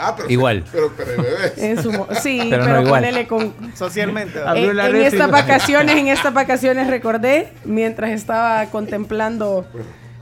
Ah, 0.00 0.14
pero, 0.16 0.30
Igual. 0.30 0.64
Pero, 0.70 0.92
pero 0.96 1.20
bebés. 1.20 1.54
En 1.58 1.82
su 1.82 1.90
mo- 1.90 2.06
sí, 2.22 2.46
Pero 2.48 2.62
pero, 2.62 2.74
no 2.76 2.82
igual. 2.86 3.00
ponele 3.02 3.26
con... 3.26 3.52
Socialmente. 3.74 4.38
Abrió 4.40 4.70
En, 4.70 4.78
en 4.78 4.96
estas 5.02 5.28
vacaciones, 5.28 5.96
en 5.96 6.06
estas 6.06 6.32
vacaciones 6.32 6.86
recordé, 6.88 7.52
mientras 7.64 8.10
estaba 8.12 8.66
contemplando 8.66 9.66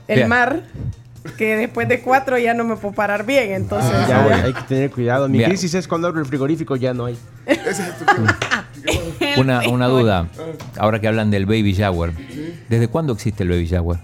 el 0.07 0.15
Bien. 0.15 0.29
mar, 0.29 0.63
que 1.31 1.55
después 1.55 1.87
de 1.87 2.01
cuatro 2.01 2.37
ya 2.37 2.53
no 2.53 2.63
me 2.63 2.75
puedo 2.75 2.93
parar 2.93 3.25
bien, 3.25 3.51
entonces... 3.53 3.91
Ah, 3.93 4.05
Ya, 4.29 4.43
hay 4.43 4.53
que 4.53 4.61
tener 4.63 4.91
cuidado. 4.91 5.27
Mi 5.27 5.37
Mira. 5.37 5.49
crisis 5.49 5.73
es 5.73 5.87
cuando 5.87 6.07
abro 6.07 6.19
el 6.19 6.25
frigorífico 6.25 6.75
ya 6.75 6.93
no 6.93 7.05
hay. 7.05 7.17
Una, 9.37 9.67
una 9.69 9.87
duda. 9.87 10.27
Ahora 10.77 10.99
que 10.99 11.07
hablan 11.07 11.29
del 11.31 11.45
baby 11.45 11.73
shower. 11.73 12.11
¿Desde 12.69 12.87
cuándo 12.87 13.13
existe 13.13 13.43
el 13.43 13.49
baby 13.49 13.65
shower? 13.65 13.99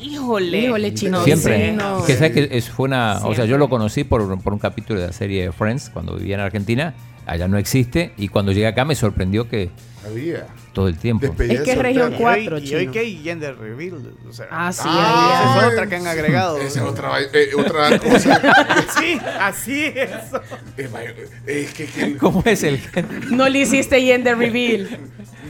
Híjole. 0.00 0.58
Híjole, 0.60 0.94
chino. 0.94 1.22
Siempre. 1.24 1.70
sí, 1.70 1.76
no. 1.76 2.04
Que 2.04 2.14
sabes 2.14 2.32
que 2.32 2.48
es, 2.52 2.68
fue 2.70 2.86
una. 2.86 3.20
O 3.24 3.34
sea, 3.34 3.44
yo 3.44 3.58
lo 3.58 3.68
conocí 3.68 4.04
por, 4.04 4.40
por 4.40 4.52
un 4.52 4.58
capítulo 4.58 5.00
de 5.00 5.06
la 5.08 5.12
serie 5.12 5.50
Friends 5.52 5.90
cuando 5.90 6.14
vivía 6.16 6.34
en 6.34 6.40
Argentina. 6.42 6.94
Allá 7.26 7.48
no 7.48 7.58
existe. 7.58 8.12
Y 8.16 8.28
cuando 8.28 8.52
llegué 8.52 8.66
acá 8.66 8.84
me 8.84 8.94
sorprendió 8.94 9.48
que 9.48 9.70
Había. 10.06 10.46
todo 10.72 10.88
el 10.88 10.96
tiempo. 10.98 11.26
Despedida 11.26 11.54
Es 11.54 11.60
que 11.62 11.72
es 11.72 11.78
región 11.78 12.02
soltero. 12.10 12.22
cuatro, 12.22 12.58
y 12.58 12.74
hoy 12.74 12.88
que 12.88 12.98
hay 13.00 13.16
gender 13.22 13.56
reveal. 13.58 14.14
O 14.28 14.32
sea, 14.32 14.46
Ah, 14.50 14.72
sí, 14.72 14.82
Ah, 14.84 15.54
esa 15.56 15.66
es 15.66 15.72
otra 15.72 15.86
que 15.88 15.96
han 15.96 16.06
agregado. 16.06 16.58
Esa 16.58 16.80
es 16.80 16.86
otra, 16.86 17.10
eh, 17.20 17.48
otra 17.58 17.98
cosa. 17.98 18.40
sí, 18.98 19.18
así 19.40 19.84
es. 19.86 20.90
Vaya, 20.92 21.14
Es 21.46 21.72
que, 21.72 21.86
que- 21.86 22.16
¿Cómo 22.18 22.42
es 22.44 22.62
el.? 22.62 22.80
No 23.30 23.48
le 23.48 23.60
hiciste 23.60 24.00
gender 24.02 24.36
reveal. 24.38 24.98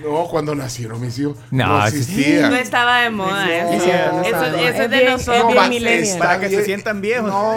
no, 0.04 0.24
cuando 0.28 0.54
nacieron 0.54 1.00
mis 1.00 1.18
hijos, 1.18 1.36
No, 1.50 1.66
no, 1.66 1.86
existía. 1.86 2.48
No 2.48 2.56
estaba 2.56 3.00
de 3.02 3.10
moda. 3.10 3.52
eso. 3.52 3.66
No 3.66 4.22
Eso- 4.22 4.56
es 4.56 4.80
Es 4.80 4.90
de 4.90 5.04
nosotros. 5.04 5.54
está 5.82 6.18
Para 6.24 6.40
que 6.40 6.48
se 6.50 6.64
sientan 6.64 7.00
viejos. 7.00 7.28
No, 7.28 7.56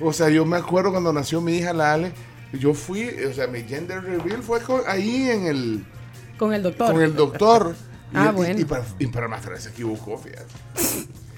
o 0.00 0.12
sea, 0.12 0.28
yo 0.28 0.44
me 0.44 0.56
acuerdo 0.56 0.90
cuando 0.90 1.12
nació 1.12 1.40
mi 1.40 1.56
hija, 1.58 1.72
la 1.72 1.92
Ale, 1.94 2.12
yo 2.52 2.74
fui, 2.74 3.08
o 3.08 3.32
sea, 3.32 3.46
mi 3.46 3.62
gender 3.62 4.02
reveal 4.02 4.42
fue 4.42 4.58
ahí 4.88 5.30
en 5.30 5.46
el, 5.46 5.84
Con 6.40 6.54
el 6.54 6.62
doctor. 6.62 6.92
con 6.92 7.02
el 7.02 7.14
doctor. 7.14 7.74
Y, 8.12 8.16
Ah, 8.16 8.32
bueno. 8.32 8.58
y 8.58 8.64
para, 8.64 8.84
y 8.98 9.06
para 9.06 9.28
más 9.28 9.42
se 9.62 9.68
equivocó, 9.68 10.18
fíjate. 10.18 10.44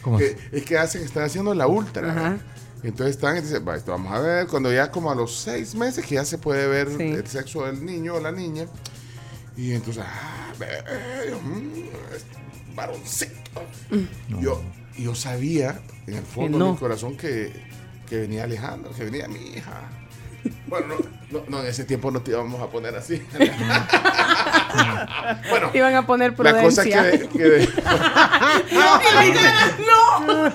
¿Cómo 0.00 0.16
Que- 0.16 0.38
es 0.52 0.64
que 0.64 0.78
hacen, 0.78 1.02
están 1.02 1.24
haciendo 1.24 1.52
la 1.54 1.66
ultra. 1.66 2.10
Ajá. 2.10 2.38
Entonces 2.82 3.16
están 3.16 3.36
y 3.36 3.42
dicen, 3.42 3.62
"Va, 3.68 3.76
esto 3.76 3.90
vamos 3.92 4.10
a 4.10 4.20
ver, 4.20 4.46
cuando 4.46 4.72
ya 4.72 4.90
como 4.90 5.12
a 5.12 5.14
los 5.14 5.36
seis 5.36 5.74
meses 5.74 6.06
que 6.06 6.14
ya 6.14 6.24
se 6.24 6.38
puede 6.38 6.66
ver 6.66 6.88
Sí. 6.96 7.02
el 7.02 7.26
sexo 7.26 7.66
del 7.66 7.84
niño 7.84 8.14
o 8.14 8.20
la 8.20 8.32
niña. 8.32 8.64
Y 9.54 9.72
entonces, 9.74 10.02
ah, 10.06 10.54
mm, 11.44 12.74
varoncito. 12.74 13.34
Yo, 14.40 14.62
yo 14.98 15.14
sabía 15.14 15.78
en 16.06 16.14
el 16.14 16.24
fondo 16.24 16.58
no. 16.58 16.64
de 16.68 16.72
mi 16.72 16.78
corazón 16.78 17.18
que, 17.18 17.52
que 18.08 18.20
venía 18.20 18.44
Alejandro, 18.44 18.92
que 18.94 19.04
venía 19.04 19.28
mi 19.28 19.40
hija. 19.56 19.90
Bueno, 20.66 20.86
no, 20.88 20.96
no, 21.40 21.44
no, 21.48 21.60
en 21.60 21.66
ese 21.66 21.84
tiempo 21.84 22.10
no 22.10 22.20
te 22.22 22.30
íbamos 22.32 22.60
a 22.60 22.66
poner 22.68 22.94
así. 22.96 23.22
bueno, 25.50 25.70
Te 25.70 25.78
iban 25.78 25.94
a 25.94 26.06
poner 26.06 26.34
la 26.38 26.60
cosa 26.62 26.82
prudencia. 26.82 27.10
que, 27.10 27.28
que- 27.28 27.68
¡No! 29.86 30.52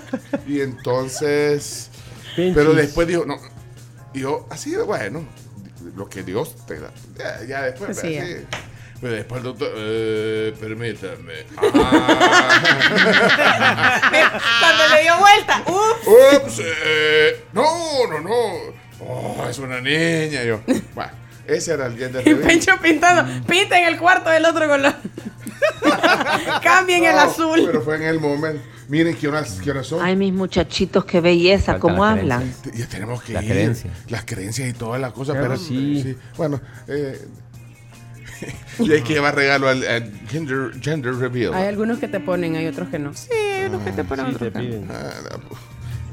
y 0.48 0.62
entonces, 0.62 1.90
Pinches. 2.36 2.56
pero 2.56 2.74
después 2.74 3.08
dijo, 3.08 3.26
no, 3.26 3.38
y 4.14 4.22
yo, 4.22 4.48
así, 4.50 4.76
bueno, 4.76 5.24
lo 5.96 6.10
que 6.10 6.24
Dios 6.24 6.56
te 6.66 6.80
da. 6.80 6.92
Ya, 7.18 7.44
ya 7.46 7.62
después, 7.64 7.88
Pues 7.88 8.00
sí, 8.00 8.18
así. 8.18 8.34
ya. 8.34 8.60
Pero 9.00 9.14
después 9.14 9.38
el 9.40 9.44
doctor, 9.44 9.72
eh, 9.76 10.56
permítame. 10.60 11.46
Cuando 14.60 14.88
le 14.96 15.02
dio 15.04 15.18
vuelta, 15.20 15.62
¡uf! 15.68 16.08
Ups, 16.44 16.62
eh, 16.64 17.44
no, 17.54 18.08
no, 18.10 18.20
no. 18.22 18.87
Oh, 19.00 19.46
es 19.50 19.60
una 19.60 19.80
niña. 19.82 20.44
Y 20.44 20.48
yo, 20.48 20.62
bueno, 20.96 21.12
ese 21.46 21.74
era 21.74 21.88
el 21.88 21.98
gender 21.98 22.22
Y 22.28 22.32
reveal. 22.34 22.48
Pencho 22.48 22.72
pintando. 22.82 23.46
Pinta 23.46 23.80
en 23.80 23.88
el 23.88 23.98
cuarto 24.00 24.30
del 24.30 24.46
otro 24.46 24.68
color. 24.68 24.96
Cambien 26.64 27.04
el 27.06 27.16
No, 27.16 27.22
azul. 27.22 27.64
Pero 27.66 27.82
fue 27.82 27.96
en 27.98 28.04
el 28.04 28.20
momento. 28.20 28.62
Miren 28.90 29.16
qué 29.18 29.28
horas, 29.28 29.60
qué 29.64 29.72
horas 29.72 29.88
son. 29.88 30.02
Ay, 30.04 30.16
mis 30.16 30.32
muchachitos, 30.34 31.04
qué 31.06 31.20
belleza, 31.20 31.74
Falta 31.74 31.80
cómo 31.82 32.06
la 32.06 32.12
hablan. 32.12 32.54
Ya 32.74 32.88
tenemos 32.88 33.22
que 33.22 33.34
La 33.34 33.44
ir. 33.44 33.50
creencia. 33.52 33.92
Las 34.08 34.24
creencias 34.24 34.70
y 34.70 34.74
toda 34.74 34.98
la 34.98 35.12
cosa. 35.12 35.34
Claro, 35.34 35.48
pero 35.50 35.58
sí. 35.60 36.16
Bueno, 36.38 36.62
eh, 36.88 37.20
y 38.80 38.92
hay 38.94 39.02
que 39.02 39.14
llevar 39.14 39.36
regalo 39.36 39.68
al, 39.68 39.86
al 39.86 40.12
gender, 40.30 40.72
gender 40.82 41.16
reveal. 41.16 41.54
Hay 41.54 41.68
algunos 41.68 42.00
que 42.00 42.08
te 42.08 42.20
ponen, 42.22 42.56
hay 42.56 42.68
otros 42.68 42.88
que 42.90 42.98
no. 43.00 43.14
Sí, 43.14 43.30
hay 43.34 43.66
unos 43.66 43.82
que 43.84 43.92
te 43.92 44.04
ponen 44.06 44.28
Sí, 44.28 44.36
otro 44.36 44.52
te 44.52 44.60
piden. 44.60 44.88
Ah, 44.90 45.12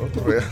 otro 0.00 0.24
regalo. 0.24 0.48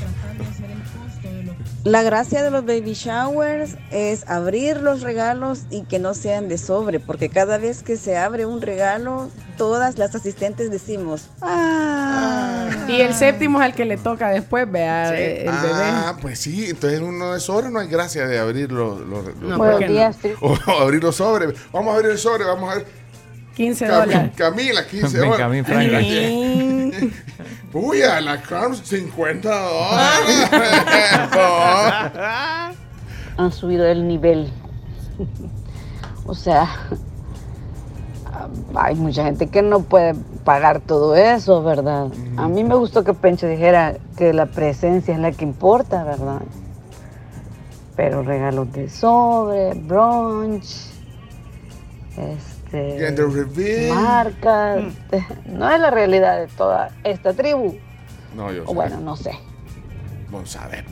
La 1.84 2.02
gracia 2.02 2.42
de 2.42 2.50
los 2.52 2.64
baby 2.64 2.94
showers 2.94 3.76
es 3.90 4.28
abrir 4.28 4.76
los 4.80 5.00
regalos 5.02 5.62
y 5.70 5.82
que 5.82 5.98
no 5.98 6.14
sean 6.14 6.48
de 6.48 6.56
sobre, 6.58 7.00
porque 7.00 7.28
cada 7.28 7.58
vez 7.58 7.82
que 7.82 7.96
se 7.96 8.16
abre 8.16 8.46
un 8.46 8.62
regalo, 8.62 9.28
todas 9.58 9.98
las 9.98 10.14
asistentes 10.14 10.70
decimos, 10.70 11.28
ah. 11.40 12.68
Y 12.88 13.00
el 13.00 13.14
séptimo 13.14 13.58
es 13.60 13.64
al 13.66 13.74
que 13.74 13.84
le 13.84 13.96
toca 13.96 14.28
después, 14.30 14.70
vea, 14.70 15.12
eh, 15.18 15.42
el 15.42 15.48
Ah, 15.50 16.16
pues 16.20 16.38
sí, 16.38 16.66
entonces 16.70 17.00
uno 17.00 17.32
de 17.34 17.40
sobre 17.40 17.68
no 17.70 17.80
hay 17.80 17.88
gracia 17.88 18.26
de 18.26 18.38
abrir 18.38 18.70
los, 18.70 19.00
los- 19.00 19.24
los- 19.24 19.36
No, 19.36 19.58
¿por 19.58 19.78
qué 19.78 19.88
no? 19.88 20.12
o, 20.40 20.56
abrir 20.80 21.02
los 21.02 21.16
sobres. 21.16 21.54
Vamos 21.72 21.92
a 21.92 21.96
abrir 21.96 22.12
el 22.12 22.18
sobre, 22.18 22.44
vamos 22.44 22.70
a 22.70 22.74
ver. 22.76 22.86
15 23.56 23.86
Cam- 23.86 24.00
dólares. 24.00 24.30
Camila, 24.36 24.86
15 24.86 25.20
Benjamín 25.20 25.64
dólares. 25.64 25.90
Franklin. 25.90 27.12
Uy, 27.74 28.02
a 28.02 28.20
la 28.20 28.40
Carms, 28.40 28.82
50 28.84 29.48
dólares. 29.48 30.50
Han 33.38 33.52
subido 33.52 33.86
el 33.86 34.06
nivel. 34.06 34.50
o 36.26 36.34
sea, 36.34 36.68
hay 38.74 38.94
mucha 38.94 39.24
gente 39.24 39.48
que 39.48 39.62
no 39.62 39.80
puede 39.80 40.14
pagar 40.44 40.80
todo 40.80 41.16
eso, 41.16 41.62
¿verdad? 41.62 42.08
A 42.36 42.48
mí 42.48 42.64
me 42.64 42.74
gustó 42.74 43.04
que 43.04 43.14
Pencho 43.14 43.46
dijera 43.46 43.96
que 44.16 44.32
la 44.32 44.46
presencia 44.46 45.14
es 45.14 45.20
la 45.20 45.32
que 45.32 45.44
importa, 45.44 46.04
¿verdad? 46.04 46.42
Pero 47.96 48.22
regalos 48.22 48.72
de 48.72 48.88
sobre, 48.88 49.74
brunch, 49.74 50.90
este, 52.72 52.98
Gender 52.98 53.28
reveal. 53.28 53.94
marcas, 53.94 54.82
no 55.46 55.70
es 55.70 55.80
la 55.80 55.90
realidad 55.90 56.40
de 56.40 56.46
toda 56.48 56.90
esta 57.04 57.32
tribu. 57.32 57.78
No, 58.34 58.50
yo 58.52 58.64
O 58.64 58.68
sé. 58.68 58.74
bueno, 58.74 59.00
no 59.00 59.16
sé. 59.16 59.32
Vamos 60.30 60.56
a 60.56 60.66
ver, 60.68 60.84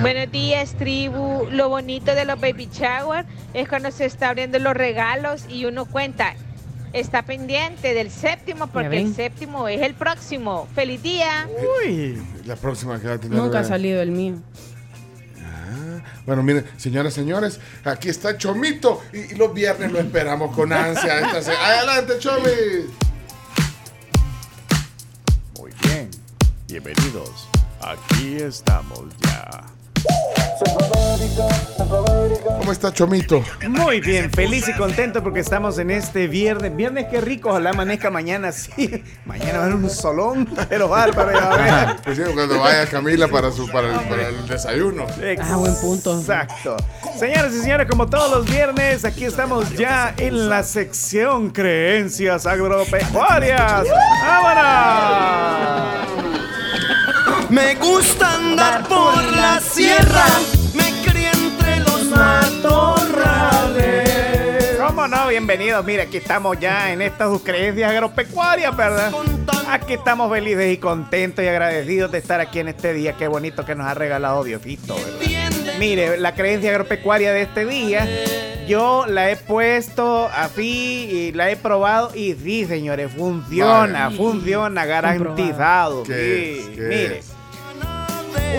Buenos 0.00 0.32
días, 0.32 0.72
tribu. 0.78 1.46
Lo 1.50 1.68
bonito 1.68 2.14
de 2.14 2.24
los 2.24 2.40
baby 2.40 2.66
shower 2.72 3.26
es 3.52 3.68
cuando 3.68 3.90
se 3.90 4.06
está 4.06 4.30
abriendo 4.30 4.58
los 4.58 4.72
regalos 4.74 5.44
y 5.48 5.66
uno 5.66 5.84
cuenta. 5.84 6.34
Está 6.94 7.20
pendiente 7.22 7.92
del 7.92 8.10
séptimo 8.10 8.68
porque 8.68 8.96
el 9.02 9.14
séptimo 9.14 9.68
es 9.68 9.82
el 9.82 9.92
próximo. 9.92 10.66
¡Feliz 10.74 11.02
día! 11.02 11.46
Uy, 11.84 12.18
la 12.46 12.56
próxima 12.56 12.98
que 12.98 13.08
va 13.08 13.14
a 13.14 13.18
tener. 13.18 13.38
Nunca 13.38 13.58
ha 13.60 13.64
salido 13.64 14.00
el 14.00 14.10
mío. 14.10 14.36
Bueno, 16.28 16.42
miren, 16.42 16.66
señoras, 16.76 17.14
señores, 17.14 17.58
aquí 17.84 18.10
está 18.10 18.36
Chomito 18.36 19.00
y, 19.14 19.32
y 19.32 19.34
los 19.36 19.54
viernes 19.54 19.90
lo 19.90 19.98
esperamos 19.98 20.54
con 20.54 20.74
ansia. 20.74 21.20
Esta 21.20 21.52
Adelante, 21.66 22.18
Chomi. 22.18 22.50
Muy 25.58 25.72
bien. 25.80 26.10
Bienvenidos. 26.66 27.48
Aquí 27.80 28.36
estamos 28.42 29.04
ya. 29.22 29.77
¿Cómo 32.58 32.72
está 32.72 32.92
Chomito? 32.92 33.42
Muy 33.66 34.00
bien, 34.00 34.30
feliz 34.30 34.68
y 34.68 34.74
contento 34.74 35.22
porque 35.22 35.40
estamos 35.40 35.78
en 35.78 35.90
este 35.90 36.26
viernes. 36.26 36.76
Viernes, 36.76 37.06
qué 37.10 37.18
rico, 37.20 37.48
ojalá 37.48 37.70
amanezca 37.70 38.10
mañana, 38.10 38.52
sí. 38.52 39.02
Mañana 39.24 39.52
va 39.52 39.58
a 39.58 39.62
haber 39.62 39.76
un 39.76 39.88
solón, 39.88 40.46
pero 40.68 40.86
bárbaro, 40.86 41.32
ya 41.32 41.48
va 41.48 41.54
a 41.54 41.86
ver. 41.86 41.96
Pues 42.04 42.18
sí, 42.18 42.24
cuando 42.34 42.60
vaya 42.60 42.86
Camila 42.86 43.26
para, 43.28 43.50
su, 43.50 43.66
para, 43.70 43.88
el, 43.94 44.00
para 44.06 44.28
el 44.28 44.46
desayuno. 44.46 45.06
Ah, 45.40 45.56
buen 45.56 45.74
punto. 45.76 46.18
Exacto. 46.20 46.76
Señoras 47.18 47.54
y 47.54 47.60
señores, 47.60 47.86
como 47.88 48.06
todos 48.06 48.30
los 48.30 48.44
viernes, 48.50 49.02
aquí 49.06 49.24
estamos 49.24 49.70
ya 49.70 50.12
en 50.18 50.50
la 50.50 50.62
sección 50.62 51.48
Creencias 51.48 52.44
Agropecuarias. 52.44 53.86
¡Vámonos! 54.26 56.08
Me 57.50 57.74
gusta 57.76 58.34
andar 58.34 58.86
por 58.88 59.22
la 59.34 59.58
sierra, 59.60 60.24
me 60.74 60.92
crié 61.10 61.30
entre 61.32 61.78
los 61.80 62.04
matorrales. 62.04 64.10
¿Cómo 64.78 65.08
no? 65.08 65.28
Bienvenidos. 65.28 65.82
Mira, 65.84 66.02
aquí 66.04 66.18
estamos 66.18 66.58
ya 66.60 66.92
en 66.92 67.00
estas 67.00 67.30
sus 67.30 67.42
creencias 67.42 67.90
agropecuarias, 67.90 68.76
¿verdad? 68.76 69.12
Aquí 69.70 69.94
estamos 69.94 70.30
felices 70.30 70.74
y 70.74 70.78
contentos 70.78 71.42
y 71.44 71.48
agradecidos 71.48 72.12
de 72.12 72.18
estar 72.18 72.40
aquí 72.40 72.58
en 72.58 72.68
este 72.68 72.92
día. 72.92 73.14
Qué 73.14 73.28
bonito 73.28 73.64
que 73.64 73.74
nos 73.74 73.86
ha 73.86 73.94
regalado 73.94 74.44
Diosito, 74.44 74.94
¿verdad? 74.94 75.78
Mire, 75.78 76.18
la 76.18 76.34
creencia 76.34 76.70
agropecuaria 76.70 77.32
de 77.32 77.42
este 77.42 77.64
día, 77.64 78.06
yo 78.66 79.06
la 79.06 79.30
he 79.30 79.36
puesto 79.36 80.28
así 80.34 81.08
y 81.10 81.32
la 81.32 81.50
he 81.50 81.56
probado 81.56 82.14
y 82.14 82.34
sí, 82.34 82.66
señores, 82.66 83.10
funciona, 83.16 84.10
funciona, 84.10 84.84
garantizado. 84.84 86.02
¿Qué 86.02 86.12
Sí, 86.12 86.60
es? 86.60 86.66
¿Qué 86.76 86.82
mire. 86.82 87.18
es? 87.20 87.32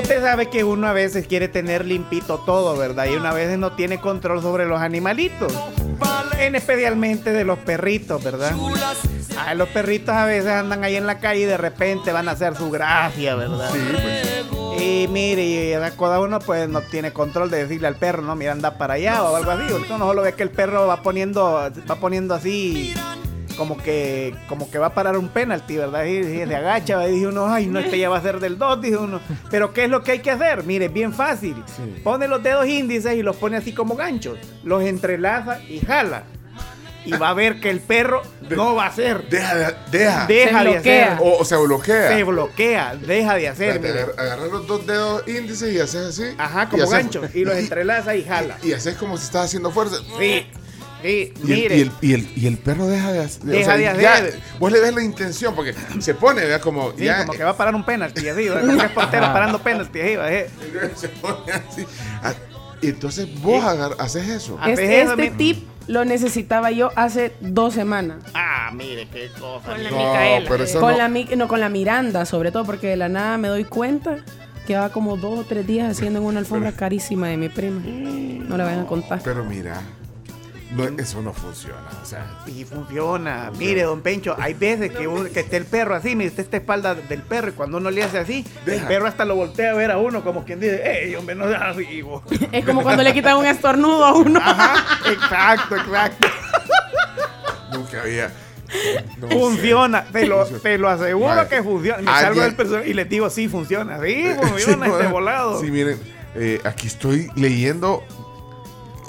Usted 0.02 0.22
sabe 0.22 0.50
que 0.50 0.64
uno 0.64 0.88
a 0.88 0.94
veces 0.94 1.28
quiere 1.28 1.48
tener 1.48 1.86
limpito 1.86 2.40
todo, 2.40 2.78
¿verdad? 2.78 3.06
Y 3.06 3.16
uno 3.16 3.28
a 3.28 3.34
veces 3.34 3.58
no 3.58 3.74
tiene 3.74 4.00
control 4.00 4.42
sobre 4.42 4.66
los 4.66 4.80
animalitos. 4.80 5.54
En 6.40 6.56
especialmente 6.56 7.32
de 7.34 7.44
los 7.44 7.60
perritos, 7.60 8.24
¿verdad? 8.24 8.54
Ah, 9.38 9.54
los 9.54 9.70
perritos 9.70 10.16
a 10.16 10.26
veces 10.26 10.52
andan 10.52 10.84
ahí 10.84 10.96
en 10.96 11.06
la 11.06 11.20
calle 11.20 11.42
y 11.42 11.46
de 11.46 11.58
repente 11.58 12.12
van 12.12 12.28
a 12.28 12.32
hacer 12.32 12.56
su 12.56 12.70
gracia, 12.70 13.36
¿verdad? 13.36 13.70
Sí, 13.72 13.80
pues. 14.52 14.82
Y 14.82 15.08
mire, 15.10 15.44
y 15.44 15.74
cada 15.98 16.20
uno 16.20 16.40
pues 16.40 16.70
no 16.70 16.82
tiene 16.82 17.12
control 17.12 17.50
de 17.50 17.64
decirle 17.64 17.88
al 17.88 17.96
perro, 17.96 18.22
no, 18.22 18.36
mira, 18.36 18.54
anda 18.54 18.78
para 18.78 18.96
allá 18.96 19.24
o 19.24 19.36
algo 19.36 19.52
así. 19.52 19.74
Uno 19.74 19.98
solo 19.98 20.22
ve 20.22 20.34
que 20.34 20.44
el 20.44 20.50
perro 20.50 20.88
va 20.88 21.02
poniendo, 21.02 21.70
va 21.90 21.96
poniendo 21.96 22.34
así 22.34 22.94
como 23.60 23.78
que, 23.78 24.34
como 24.48 24.72
que 24.72 24.80
va 24.80 24.88
a 24.88 24.94
parar 24.96 25.18
un 25.18 25.28
penalti, 25.28 25.76
¿verdad? 25.76 26.06
Y, 26.06 26.18
y 26.20 26.48
se 26.48 26.56
agacha, 26.56 27.08
y 27.08 27.12
dice 27.12 27.28
uno, 27.28 27.46
ay, 27.54 27.68
no, 27.68 27.78
este 27.80 28.00
ya 28.00 28.10
va 28.10 28.18
a 28.18 28.22
ser 28.22 28.40
del 28.40 28.58
2, 28.58 28.82
dice 28.82 28.98
uno. 28.98 29.20
Pero 29.52 29.74
¿qué 29.74 29.84
es 29.84 29.90
lo 29.90 30.02
que 30.02 30.14
hay 30.14 30.20
que 30.20 30.32
hacer? 30.32 30.64
Mire, 30.64 30.88
bien 30.88 31.14
fácil. 31.14 31.62
Pone 32.04 32.28
los 32.30 32.42
dedos 32.42 32.66
índices 32.66 33.14
y 33.16 33.22
los 33.22 33.36
pone 33.36 33.58
así 33.58 33.74
como 33.74 33.96
ganchos. 33.96 34.40
Los 34.64 34.82
entrelaza 34.84 35.62
y 35.68 35.80
jala. 35.82 36.24
Y 37.06 37.12
va 37.12 37.30
a 37.30 37.34
ver 37.34 37.60
que 37.60 37.70
el 37.70 37.80
perro 37.80 38.22
no 38.50 38.76
va 38.76 38.86
a 38.86 38.88
hacer. 38.88 39.28
Deja 39.30 39.56
de, 39.56 39.76
deja. 39.92 40.26
Deja 40.28 40.64
de 40.64 40.78
hacer. 40.78 41.10
O, 41.22 41.38
o 41.40 41.46
se 41.46 41.56
bloquea. 41.56 42.10
Se 42.10 42.24
bloquea, 42.24 42.96
deja 42.96 43.36
de 43.36 43.48
hacer. 43.48 44.12
Agarrar 44.18 44.48
los 44.48 44.68
dos 44.68 44.86
dedos 44.86 45.28
índices 45.28 45.74
y 45.74 45.80
haces 45.80 46.08
así. 46.08 46.24
Ajá, 46.38 46.64
y 46.64 46.68
como 46.68 46.84
haces- 46.84 46.92
ganchos. 46.92 47.36
Y 47.36 47.46
los 47.46 47.56
entrelaza 47.58 48.16
y 48.16 48.24
jala. 48.24 48.58
Y 48.64 48.74
haces 48.74 48.96
como 48.96 49.18
si 49.18 49.24
estás 49.26 49.46
haciendo 49.46 49.72
fuerza. 49.72 49.96
Sí, 50.20 50.46
sí, 51.02 51.34
Y 51.46 51.52
el, 51.52 51.60
mire. 51.60 51.78
y, 51.78 51.82
el, 51.82 51.92
y, 52.02 52.14
el, 52.14 52.30
y 52.36 52.48
el 52.48 52.58
perro 52.58 52.88
deja 52.88 53.12
de 53.12 53.20
hacer. 53.20 53.44
Deja 53.44 53.78
de 53.78 53.84
ya, 54.02 54.24
vos 54.60 54.72
le 54.72 54.80
ves 54.80 54.94
la 54.94 55.04
intención 55.04 55.56
porque 55.56 55.74
se 56.00 56.14
pone, 56.14 56.42
¿verdad? 56.42 56.62
Como 56.62 56.92
Sí, 56.98 57.06
ya. 57.06 57.26
como 57.26 57.38
que 57.38 57.44
va 57.44 57.52
a 57.52 57.58
parar 57.58 57.76
un 57.76 57.84
penalti 57.86 58.28
así, 58.28 58.48
como 58.62 58.78
que 58.78 58.86
es 58.86 58.92
portero 58.92 59.26
parando 59.28 59.60
penalti 59.60 60.00
ahí, 60.00 60.16
¿verdad? 60.16 60.48
se 60.96 61.10
pone 61.10 61.52
así. 61.52 61.86
Ah, 62.24 62.34
Y 62.82 62.88
entonces 62.90 63.28
vos 63.42 63.64
agar- 63.64 63.96
haces 64.00 64.28
eso. 64.28 64.58
Este, 64.66 65.02
este 65.02 65.32
tip 65.32 65.68
lo 65.88 66.06
necesitaba 66.06 66.70
yo 66.72 66.92
hace 66.96 67.34
dos 67.42 67.74
semanas. 67.74 68.20
Ah, 68.34 68.70
mire 68.74 69.08
qué 69.12 69.28
cosa. 69.40 69.66
Con 69.72 69.84
la 69.84 69.90
No, 69.90 69.98
Micaela. 69.98 70.50
pero 70.50 70.64
eso 70.64 70.80
Con 70.80 70.92
no- 70.92 70.98
la, 70.98 71.08
no, 71.10 71.48
con 71.48 71.60
la 71.60 71.70
Miranda, 71.70 72.26
sobre 72.26 72.52
todo, 72.52 72.64
porque 72.66 72.88
de 72.88 72.96
la 72.98 73.10
nada 73.10 73.38
me 73.38 73.48
doy 73.48 73.64
cuenta 73.66 74.18
Llevaba 74.68 74.90
como 74.90 75.18
dos 75.18 75.40
o 75.40 75.44
tres 75.46 75.66
días 75.66 75.90
haciendo 75.90 76.20
en 76.20 76.26
una 76.26 76.38
alfombra 76.42 76.72
carísima 76.74 77.28
de 77.30 77.38
mi 77.38 77.50
prima. 77.50 77.82
No 77.84 78.56
le 78.56 78.64
vayan 78.64 78.82
a 78.82 78.86
contar. 78.86 79.20
Pero 79.24 79.44
mira, 79.44 79.82
no, 80.72 80.84
eso 81.02 81.22
no 81.22 81.34
funciona. 81.34 81.88
O 82.02 82.06
sea, 82.06 82.26
Sí, 82.46 82.64
funciona. 82.66 83.52
Mire, 83.58 83.84
don 83.84 84.02
Pencho, 84.02 84.36
hay 84.40 84.54
veces 84.54 84.92
que, 84.92 85.08
uno- 85.08 85.30
que 85.32 85.40
esté 85.40 85.58
el 85.58 85.66
perro 85.66 85.96
así, 85.96 86.16
mire, 86.16 86.30
está 86.30 86.42
esta 86.42 86.58
espalda 86.58 86.94
del 86.96 87.22
perro 87.24 87.50
y 87.50 87.52
cuando 87.54 87.78
uno 87.78 87.90
le 87.90 88.04
hace 88.04 88.20
así, 88.20 88.46
el 88.66 88.82
perro 88.82 89.08
hasta 89.08 89.26
lo 89.26 89.36
voltea 89.36 89.72
a 89.72 89.74
ver 89.74 89.90
a 89.92 89.98
uno 89.98 90.24
como 90.24 90.46
quien 90.46 90.60
dice, 90.60 90.82
¡Ey, 91.06 91.16
hombre, 91.16 91.36
no 91.36 91.48
seas 91.48 91.62
así! 91.76 92.02
vos". 92.02 92.22
Es 92.52 92.66
como 92.66 92.84
cuando 92.84 93.02
le 93.04 93.14
quitan 93.14 93.38
un 93.38 93.46
estornudo 93.46 94.06
a 94.06 94.14
uno. 94.14 94.40
Exacto, 95.12 95.76
exacto. 95.76 96.28
nunca 97.74 98.02
había. 98.02 98.32
no 99.18 99.28
funciona, 99.30 100.06
te 100.12 100.28
lo, 100.28 100.46
te 100.46 100.78
lo 100.78 100.90
aseguro 100.90 101.30
Madre. 101.36 101.48
que 101.50 101.64
funciona. 101.64 101.98
Me 102.00 102.06
salgo 102.06 102.42
del 102.42 102.56
personaje 102.56 102.90
y 102.90 102.94
les 102.94 103.10
digo, 103.10 103.30
sí, 103.30 103.48
funciona. 103.48 104.00
Sí, 104.04 104.26
funciona 104.42 104.86
Sí, 104.86 104.92
este 104.92 105.04
no, 105.06 105.10
volado. 105.10 105.60
Sí, 105.60 105.72
miren, 105.72 106.00
eh, 106.36 106.62
aquí 106.64 106.88
estoy 106.88 107.32
leyendo. 107.36 108.04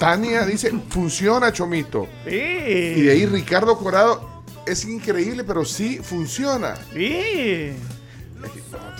Tania 0.01 0.47
dice, 0.47 0.71
funciona, 0.89 1.53
Chomito. 1.53 2.07
Sí. 2.27 2.35
Y 2.35 3.01
de 3.03 3.11
ahí 3.11 3.27
Ricardo 3.27 3.77
Corado, 3.77 4.41
es 4.65 4.83
increíble, 4.85 5.43
pero 5.43 5.63
sí 5.63 5.99
funciona. 6.01 6.75
Sí. 6.91 7.73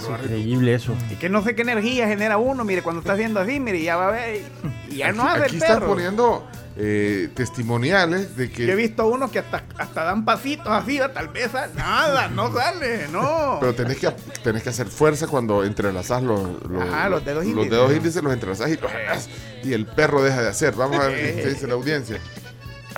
Increíble 0.10 0.74
eso. 0.74 0.94
Y 1.10 1.16
que 1.16 1.30
no 1.30 1.44
sé 1.44 1.56
qué 1.56 1.62
energía 1.62 2.08
genera 2.08 2.38
uno, 2.38 2.64
mire, 2.64 2.82
cuando 2.82 3.02
está 3.02 3.14
haciendo 3.14 3.40
así, 3.40 3.60
mire, 3.60 3.82
ya 3.82 3.96
va 3.96 4.10
a 4.10 4.12
ver. 4.12 4.42
Y 4.90 4.98
ya 4.98 5.12
no 5.12 5.24
hace 5.28 5.44
Aquí 5.44 5.56
el 5.58 5.62
están 5.62 5.80
perro. 5.80 5.88
poniendo 5.94 6.48
eh, 6.78 7.30
testimoniales 7.36 8.36
de 8.36 8.50
que. 8.52 8.66
Yo 8.66 8.74
he 8.74 8.76
visto 8.76 9.06
unos 9.08 9.30
que 9.32 9.40
hasta, 9.40 9.64
hasta 9.78 10.04
dan 10.04 10.26
pasitos 10.26 10.68
así, 10.68 11.00
tal 11.14 11.28
vez 11.30 11.52
nada, 11.76 12.28
no 12.30 12.54
sale, 12.54 13.08
no. 13.10 13.58
Pero 13.60 13.76
tenés 13.76 13.98
que, 13.98 14.10
tenés 14.44 14.64
que 14.64 14.70
hacer 14.70 14.88
fuerza 14.88 15.28
cuando 15.28 15.64
entrelazás 15.64 16.24
los, 16.24 16.42
los, 16.70 16.84
Ajá, 16.84 17.10
los 17.10 17.24
dedos 17.24 17.44
los 17.46 17.52
índices. 17.54 17.72
dedos 17.72 17.92
índices, 17.94 18.24
los 18.24 18.34
entrelazás 18.34 18.70
y, 18.70 18.78
los 18.78 18.92
jalás, 18.92 19.30
y 19.64 19.74
el 19.74 19.86
perro 19.86 20.24
deja 20.24 20.42
de 20.42 20.50
hacer. 20.50 20.74
Vamos 20.76 21.00
a 21.00 21.08
ver 21.08 21.36
qué 21.36 21.50
dice 21.50 21.68
la 21.68 21.74
audiencia. 21.74 22.18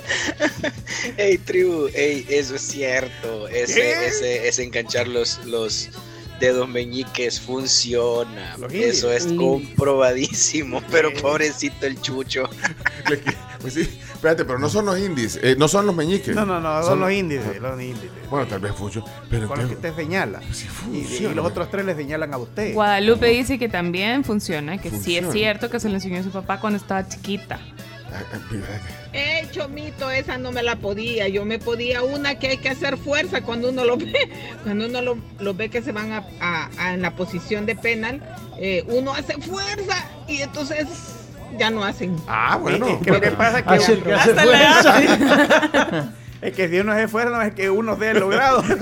Ey, 1.16 1.38
tribu, 1.38 1.88
ey, 1.94 2.26
eso 2.28 2.56
es 2.56 2.62
cierto. 2.62 3.48
Ese, 3.48 3.74
¿Qué? 3.74 4.06
ese, 4.06 4.48
ese 4.48 4.64
enganchar 4.64 5.08
los, 5.08 5.44
los 5.46 5.88
dedos 6.44 6.68
meñiques 6.68 7.40
funciona. 7.40 8.56
Eso 8.70 9.10
es 9.10 9.26
comprobadísimo. 9.26 10.82
Pero 10.90 11.12
pobrecito 11.14 11.86
el 11.86 12.00
chucho. 12.00 12.48
Pues 13.60 13.72
sí, 13.72 13.80
espérate, 13.80 14.44
pero 14.44 14.58
no 14.58 14.68
son 14.68 14.84
los 14.84 14.98
índices, 14.98 15.40
eh, 15.42 15.56
no 15.58 15.68
son 15.68 15.86
los 15.86 15.94
meñiques. 15.96 16.34
No, 16.36 16.44
no, 16.44 16.60
no, 16.60 16.82
son 16.82 17.00
los 17.00 17.10
índices, 17.10 17.58
los 17.62 17.80
índices. 17.80 18.10
Bueno, 18.28 18.46
tal 18.46 18.60
vez 18.60 18.74
funciona, 18.74 19.06
pero 19.30 19.48
Con 19.48 19.58
los 19.58 19.68
que 19.68 19.74
usted 19.76 19.96
señala. 19.96 20.42
Y, 20.42 20.98
y 20.98 21.04
funciona. 21.04 21.34
los 21.34 21.46
otros 21.46 21.70
tres 21.70 21.86
le 21.86 21.94
señalan 21.94 22.34
a 22.34 22.36
usted. 22.36 22.74
Guadalupe 22.74 23.26
dice 23.28 23.58
que 23.58 23.70
también 23.70 24.22
funciona, 24.22 24.76
que 24.76 24.90
sí 24.90 24.96
Funciona. 24.96 25.28
es 25.28 25.32
cierto 25.32 25.70
que 25.70 25.80
se 25.80 25.88
le 25.88 25.94
enseñó 25.94 26.20
a 26.20 26.22
su 26.24 26.30
papá 26.30 26.60
cuando 26.60 26.76
estaba 26.76 27.08
chiquita. 27.08 27.58
Eh, 29.12 29.46
chomito, 29.50 30.10
esa 30.10 30.38
no 30.38 30.52
me 30.52 30.62
la 30.62 30.76
podía. 30.76 31.28
Yo 31.28 31.44
me 31.44 31.58
podía 31.58 32.02
una 32.02 32.36
que 32.38 32.48
hay 32.48 32.56
que 32.58 32.68
hacer 32.70 32.96
fuerza 32.96 33.40
cuando 33.42 33.70
uno 33.70 33.84
lo 33.84 33.96
ve, 33.98 34.12
cuando 34.62 34.86
uno 34.86 35.02
lo, 35.02 35.18
lo 35.40 35.54
ve 35.54 35.68
que 35.68 35.82
se 35.82 35.92
van 35.92 36.12
a, 36.12 36.24
a- 36.40 36.70
a- 36.78 36.94
en 36.94 37.02
la 37.02 37.12
posición 37.16 37.66
de 37.66 37.76
penal. 37.76 38.20
eh, 38.58 38.84
uno 38.88 39.12
hace 39.12 39.34
fuerza 39.40 40.06
y 40.28 40.42
entonces 40.42 40.86
ya 41.58 41.70
no 41.70 41.84
hacen. 41.84 42.16
Ah, 42.26 42.56
bueno. 42.60 42.86
Es 42.88 42.98
que 42.98 43.10
lo 43.10 43.20
que 43.20 43.30
pasa 43.32 43.58
es 43.60 43.64
que- 43.64 43.74
Hace 43.74 43.98
que 44.00 44.12
hace 44.14 44.34
fuerza. 44.34 46.12
Es 46.44 46.52
que 46.54 46.68
si 46.68 46.78
uno 46.78 46.92
hace 46.92 47.08
fuerza, 47.08 47.30
no 47.30 47.40
es 47.40 47.54
que 47.54 47.70
uno 47.70 47.96
sea 47.98 48.12
logrado. 48.12 48.62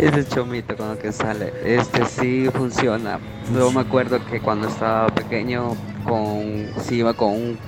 Ese 0.00 0.26
chomito 0.26 0.76
con 0.76 0.88
lo 0.88 0.98
que 0.98 1.12
sale, 1.12 1.52
este 1.64 2.06
sí 2.06 2.48
funciona. 2.54 3.18
Yo 3.54 3.70
me 3.70 3.82
acuerdo 3.82 4.24
que 4.24 4.40
cuando 4.40 4.68
estaba 4.68 5.08
pequeño, 5.08 5.76
con, 6.04 6.68
si 6.82 6.96
iba 6.96 7.12
con 7.12 7.30
un 7.34 7.58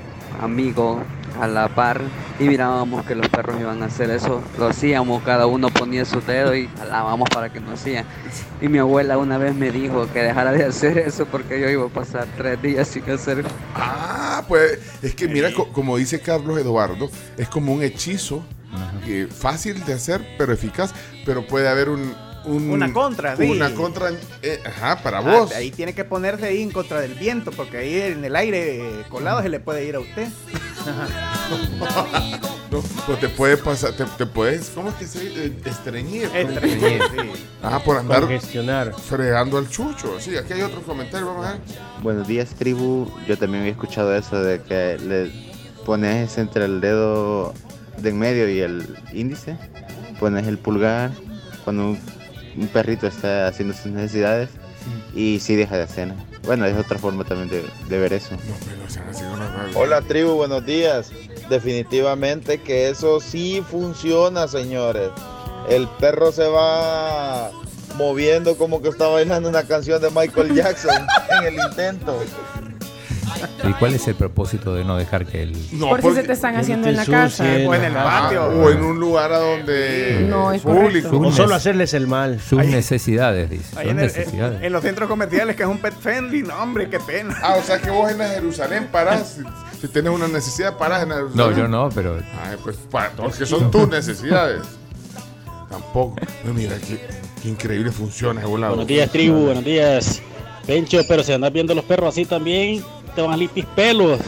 amigo 0.41 1.03
a 1.41 1.47
la 1.47 1.69
par 1.69 2.01
y 2.41 2.45
mirábamos 2.45 3.05
que 3.05 3.15
los 3.15 3.29
perros 3.29 3.61
iban 3.61 3.83
a 3.83 3.87
hacer 3.87 4.11
eso, 4.11 4.43
lo 4.59 4.67
hacíamos, 4.69 5.23
cada 5.25 5.47
uno 5.47 5.69
ponía 5.69 6.05
su 6.07 6.21
dedo 6.23 6.55
y 6.55 6.69
jalábamos 6.79 7.29
para 7.29 7.53
que 7.53 7.61
no 7.61 7.73
hacían. 7.73 8.07
Y 8.63 8.69
mi 8.69 8.79
abuela 8.79 9.19
una 9.19 9.37
vez 9.37 9.55
me 9.55 9.71
dijo 9.71 10.07
que 10.13 10.21
dejara 10.23 10.53
de 10.53 10.65
hacer 10.65 10.97
eso 10.99 11.27
porque 11.27 11.61
yo 11.61 11.69
iba 11.69 11.85
a 11.85 11.89
pasar 11.89 12.27
tres 12.39 12.61
días 12.63 12.89
sin 12.89 13.09
hacer 13.11 13.45
Ah, 13.75 14.43
pues 14.49 14.79
es 15.03 15.15
que 15.15 15.29
mira, 15.29 15.53
co- 15.53 15.69
como 15.73 15.97
dice 15.99 16.21
Carlos 16.21 16.59
Eduardo, 16.59 17.11
es 17.37 17.49
como 17.49 17.75
un 17.75 17.83
hechizo 17.83 18.43
eh, 19.07 19.29
fácil 19.31 19.85
de 19.85 19.95
hacer, 19.95 20.27
pero 20.39 20.53
eficaz, 20.53 20.93
pero 21.27 21.47
puede 21.47 21.69
haber 21.69 21.89
un... 21.89 22.15
un- 22.45 22.71
Una 22.71 22.93
contra, 22.93 23.37
sí. 23.37 23.45
Una 23.45 23.75
contra, 23.75 24.11
eh, 24.43 24.61
ajá, 24.67 25.03
para 25.03 25.19
Ah, 25.19 25.21
vos. 25.21 25.53
ahí 25.53 25.71
tiene 25.71 25.95
que 25.95 26.05
ponerse 26.05 26.47
ahí 26.47 26.63
en 26.63 26.71
contra 26.71 27.01
del 27.01 27.15
viento, 27.15 27.51
porque 27.53 27.79
ahí 27.79 28.01
en 28.01 28.25
el 28.25 28.35
aire 28.37 28.79
eh, 29.01 29.05
colado 29.09 29.43
se 29.43 29.49
le 29.49 29.61
puede 29.61 29.85
ir 29.87 29.97
a 29.97 30.01
usted. 30.01 30.29
No, 32.71 32.83
pues 33.07 33.21
te 33.21 33.29
puede 33.29 33.59
pasar, 33.59 33.93
te, 33.93 34.05
te 34.17 34.25
puedes, 34.25 34.71
¿cómo 34.71 34.89
es 34.89 34.95
que 34.95 35.07
se 35.07 35.21
dice? 35.21 35.45
Eh, 35.47 35.53
Estreñir. 35.67 36.25
Estreñir, 36.35 37.03
sí. 37.11 37.45
Ah, 37.63 37.79
por 37.85 37.99
andar 37.99 38.21
Congestionar. 38.21 38.95
fregando 38.95 39.59
al 39.59 39.69
chucho. 39.69 40.19
Sí, 40.19 40.35
aquí 40.39 40.55
hay 40.55 40.63
otro 40.63 40.81
comentario, 40.83 41.27
vamos 41.27 41.47
a 41.47 41.53
ver. 41.53 41.61
Buenos 42.03 42.27
días, 42.27 42.49
tribu. 42.59 43.11
Yo 43.29 43.37
también 43.37 43.61
había 43.61 43.73
escuchado 43.73 44.15
eso 44.17 44.43
de 44.43 44.63
que 44.63 44.97
le 44.99 45.31
pones 45.85 46.39
entre 46.39 46.65
el 46.65 46.81
dedo 46.81 47.53
de 47.99 48.11
en 48.11 48.19
medio 48.19 48.49
y 48.49 48.61
el 48.61 48.97
índice, 49.13 49.57
pones 50.19 50.47
el 50.47 50.59
pulgar 50.59 51.11
cuando 51.65 51.91
un, 51.91 51.99
un 52.57 52.69
perrito 52.69 53.07
está 53.07 53.47
haciendo 53.47 53.75
sus 53.75 53.87
necesidades 53.87 54.51
y 55.15 55.39
sí 55.41 55.57
deja 55.57 55.77
de 55.77 55.83
hacer. 55.83 56.13
Bueno, 56.45 56.67
es 56.67 56.77
otra 56.77 56.99
forma 56.99 57.25
también 57.25 57.49
de, 57.49 57.65
de 57.89 57.99
ver 57.99 58.13
eso. 58.13 58.37
Hola 59.75 60.03
tribu, 60.03 60.33
buenos 60.33 60.67
días. 60.67 61.11
Definitivamente 61.49 62.59
que 62.59 62.89
eso 62.89 63.21
sí 63.21 63.63
funciona, 63.71 64.49
señores. 64.49 65.11
El 65.69 65.87
perro 66.01 66.33
se 66.33 66.47
va 66.49 67.51
moviendo 67.97 68.57
como 68.57 68.83
que 68.83 68.89
está 68.89 69.07
bailando 69.07 69.49
una 69.49 69.63
canción 69.63 70.01
de 70.01 70.11
Michael 70.11 70.55
Jackson 70.55 71.07
en 71.39 71.45
el 71.47 71.55
intento. 71.55 72.19
¿Y 73.69 73.73
cuál 73.75 73.95
es 73.95 74.07
el 74.09 74.15
propósito 74.15 74.75
de 74.75 74.85
no 74.85 74.97
dejar 74.97 75.27
que 75.27 75.43
el... 75.43 75.53
Por 75.79 76.03
si 76.03 76.15
se 76.15 76.23
te 76.23 76.33
están 76.33 76.57
haciendo 76.57 76.89
en 76.89 76.97
la 76.97 77.05
casa. 77.07 77.45
O 77.45 77.75
en 77.75 77.85
el 77.85 77.93
patio. 77.93 78.47
O 78.47 78.71
en 78.71 78.83
un 78.83 78.99
lugar 79.01 79.33
a 79.33 79.39
donde 79.39 80.27
No, 80.29 80.53
es 80.53 80.63
público. 80.63 81.09
correcto. 81.11 81.29
O 81.29 81.33
solo 81.33 81.55
hacerles 81.55 81.95
el 81.95 82.07
mal. 82.07 82.41
Sus 82.41 82.65
necesidades, 82.65 83.51
dice. 83.51 83.81
En, 83.83 83.89
el- 83.91 83.97
necesidades. 83.97 84.63
en 84.63 84.73
los 84.73 84.83
centros 84.83 85.09
comerciales, 85.09 85.57
que 85.57 85.63
es 85.63 85.69
un 85.69 85.79
pet 85.79 85.95
friendly, 85.99 86.43
no, 86.43 86.55
hombre, 86.63 86.89
qué 86.89 87.01
pena. 87.01 87.37
Ah, 87.43 87.57
o 87.59 87.63
sea 87.63 87.79
que 87.81 87.91
vos 87.91 88.11
en 88.11 88.19
la 88.19 88.29
Jerusalén 88.29 88.89
parás. 88.93 89.39
Si, 89.81 89.89
tienes 89.89 90.13
una 90.13 90.29
necesidad, 90.29 90.77
parás 90.77 91.03
en 91.03 91.09
la 91.11 91.15
Jerusalén. 91.17 91.51
No, 91.51 91.57
yo 91.57 91.69
no, 91.69 91.89
pero... 91.95 92.17
Ay, 92.45 92.57
pues 92.63 92.77
para 92.91 93.11
todos 93.11 93.37
que 93.37 93.47
son 93.47 93.71
tus 93.71 93.89
necesidades. 93.89 94.63
Tampoco. 95.71 96.17
No, 96.45 96.53
mira, 96.55 96.77
qué, 96.79 97.01
qué 97.43 97.49
increíble 97.49 97.91
funciona 97.91 98.41
ese 98.41 98.49
volado. 98.49 98.73
Buenos 98.75 98.87
días, 98.89 99.11
tribu, 99.11 99.47
buenos 99.47 99.65
días. 99.65 100.23
Pencho, 100.67 101.01
pero 101.09 101.23
si 101.23 101.33
andas 101.33 101.53
viendo 101.53 101.75
los 101.75 101.85
perros 101.85 102.11
así 102.11 102.25
también, 102.25 102.85
te 103.15 103.23
van 103.23 103.33
a 103.33 103.37
limpis 103.37 103.65
pelos. 103.77 104.19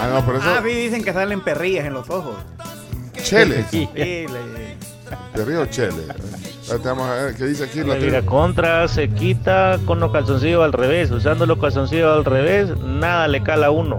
Ah, 0.00 0.08
no, 0.14 0.24
por 0.24 0.36
eso. 0.36 0.44
Ah, 0.46 0.60
sí, 0.64 0.68
dicen 0.74 1.02
que 1.02 1.12
salen 1.12 1.40
perrillas 1.40 1.86
en 1.86 1.94
los 1.94 2.08
ojos. 2.10 2.34
Cheles. 3.22 3.66
Sí, 3.70 3.88
le- 3.94 4.26
De 5.34 5.44
Río 5.44 5.66
Chele. 5.66 6.02
Vamos 6.84 7.08
a 7.08 7.14
ver 7.14 7.34
qué 7.34 7.46
dice 7.46 7.64
aquí 7.64 7.78
la 7.82 7.94
Mira, 7.94 8.22
contra 8.22 8.86
se 8.88 9.08
quita 9.08 9.78
con 9.86 10.00
los 10.00 10.12
calzoncillos 10.12 10.62
al 10.62 10.72
revés. 10.72 11.10
Usando 11.10 11.46
los 11.46 11.58
calzoncillos 11.58 12.14
al 12.14 12.24
revés, 12.24 12.76
nada 12.78 13.26
le 13.28 13.42
cala 13.42 13.68
a 13.68 13.70
uno. 13.70 13.98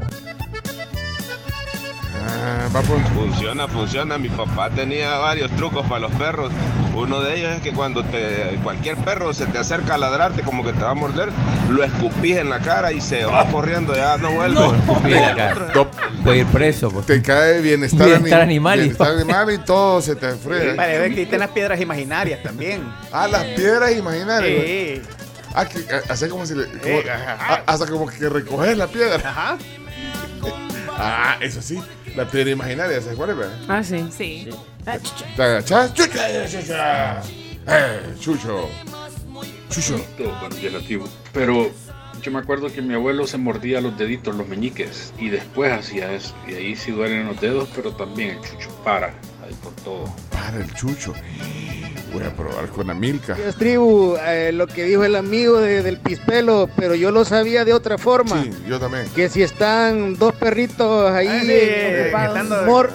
Ah, 2.27 2.67
Funciona, 3.13 3.67
funciona. 3.67 4.17
Mi 4.17 4.29
papá 4.29 4.69
tenía 4.69 5.17
varios 5.17 5.49
trucos 5.55 5.85
para 5.87 6.01
los 6.01 6.11
perros. 6.13 6.51
Uno 6.93 7.21
de 7.21 7.35
ellos 7.37 7.51
es 7.53 7.61
que 7.61 7.71
cuando 7.71 8.03
te, 8.03 8.59
cualquier 8.63 8.95
perro 8.97 9.33
se 9.33 9.45
te 9.47 9.57
acerca 9.57 9.95
a 9.95 9.97
ladrarte 9.97 10.41
como 10.41 10.63
que 10.63 10.73
te 10.73 10.81
va 10.83 10.91
a 10.91 10.93
morder, 10.95 11.29
lo 11.69 11.83
escupís 11.83 12.37
en 12.37 12.49
la 12.49 12.59
cara 12.59 12.91
y 12.91 12.99
se 13.01 13.25
va 13.25 13.45
corriendo, 13.45 13.95
ya 13.95 14.17
no 14.17 14.31
vuelve. 14.31 14.59
cara. 15.35 15.71
Puede 16.23 16.39
ir 16.39 16.45
preso. 16.47 16.89
pues. 16.91 17.05
Te 17.05 17.21
cae 17.21 17.61
bienestar, 17.61 18.07
Bienestar 18.07 18.41
anim- 18.41 18.43
animal 18.43 18.79
y- 18.79 18.81
Bienestar 18.83 19.11
animal 19.15 19.51
y 19.53 19.57
todo 19.59 20.01
se 20.01 20.15
te 20.15 20.31
frega. 20.35 20.75
Parece 20.75 20.99
que 20.99 21.05
existen 21.07 21.39
las 21.39 21.49
piedras 21.49 21.79
imaginarias 21.79 22.43
también. 22.43 22.83
Ah, 23.11 23.27
las 23.27 23.43
piedras 23.45 23.95
imaginarias. 23.95 24.63
Sí. 24.65 25.01
Ah, 25.53 25.65
que 25.65 25.79
a- 25.93 26.11
hace 26.13 26.27
como 26.29 26.45
si 26.45 26.55
le. 26.55 26.65
como- 26.67 26.85
Eh, 26.85 27.05
ah, 27.09 27.61
hasta 27.65 27.85
como 27.87 28.07
que 28.07 28.29
recoges 28.29 28.77
la 28.77 28.87
piedra. 28.87 29.17
Ajá. 29.29 29.57
Ah, 31.01 31.37
eso 31.39 31.61
sí. 31.61 31.81
La 32.19 32.29
piedra 32.29 32.51
imaginaria, 32.51 33.01
¿sabes 33.01 33.15
cuál 33.15 33.29
es? 33.29 33.37
Ah, 33.69 33.81
sí. 33.81 34.05
Sí. 34.11 34.49
Te 35.37 35.41
agachas. 35.41 35.93
chucha, 35.93 36.49
chucha. 36.49 37.21
Eh, 37.65 38.01
chucho. 38.19 38.67
Chucho. 39.69 40.05
Tribu. 40.85 41.07
Pero 41.31 41.71
yo 42.21 42.31
me 42.31 42.39
acuerdo 42.39 42.67
que 42.73 42.81
mi 42.81 42.93
abuelo 42.93 43.25
se 43.25 43.37
mordía 43.37 43.79
los 43.79 43.97
deditos, 43.97 44.35
los 44.35 44.45
meñiques, 44.49 45.13
y 45.17 45.29
después 45.29 45.71
hacía 45.71 46.11
eso. 46.11 46.35
Y 46.45 46.55
ahí 46.55 46.75
sí 46.75 46.91
duelen 46.91 47.25
los 47.25 47.39
dedos, 47.39 47.69
pero 47.73 47.93
también 47.93 48.31
el 48.31 48.41
chucho 48.41 48.69
para, 48.83 49.13
ahí 49.49 49.55
por 49.63 49.73
todo. 49.83 50.05
Para 50.31 50.57
el 50.57 50.73
chucho. 50.73 51.13
Voy 52.13 52.23
a 52.23 52.33
probar 52.35 52.67
con 52.69 52.89
Amilca. 52.89 53.35
Dios, 53.35 53.55
tribu, 53.55 54.15
eh, 54.25 54.51
lo 54.51 54.65
que 54.65 54.83
dijo 54.85 55.03
el 55.03 55.15
amigo 55.15 55.59
de- 55.59 55.83
del 55.83 55.97
pispelo, 55.99 56.67
pero 56.75 56.95
yo 56.95 57.11
lo 57.11 57.23
sabía 57.23 57.65
de 57.65 57.73
otra 57.73 57.97
forma. 57.99 58.41
Sí, 58.43 58.49
yo 58.67 58.79
también. 58.79 59.05
Que 59.15 59.29
si 59.29 59.43
están 59.43 60.15
dos 60.15 60.33
perritos 60.33 61.11
ahí 61.11 61.27
Ah, 61.27 61.39
sí, 61.41 61.47
eh, 61.51 62.11
mor- 62.65 62.89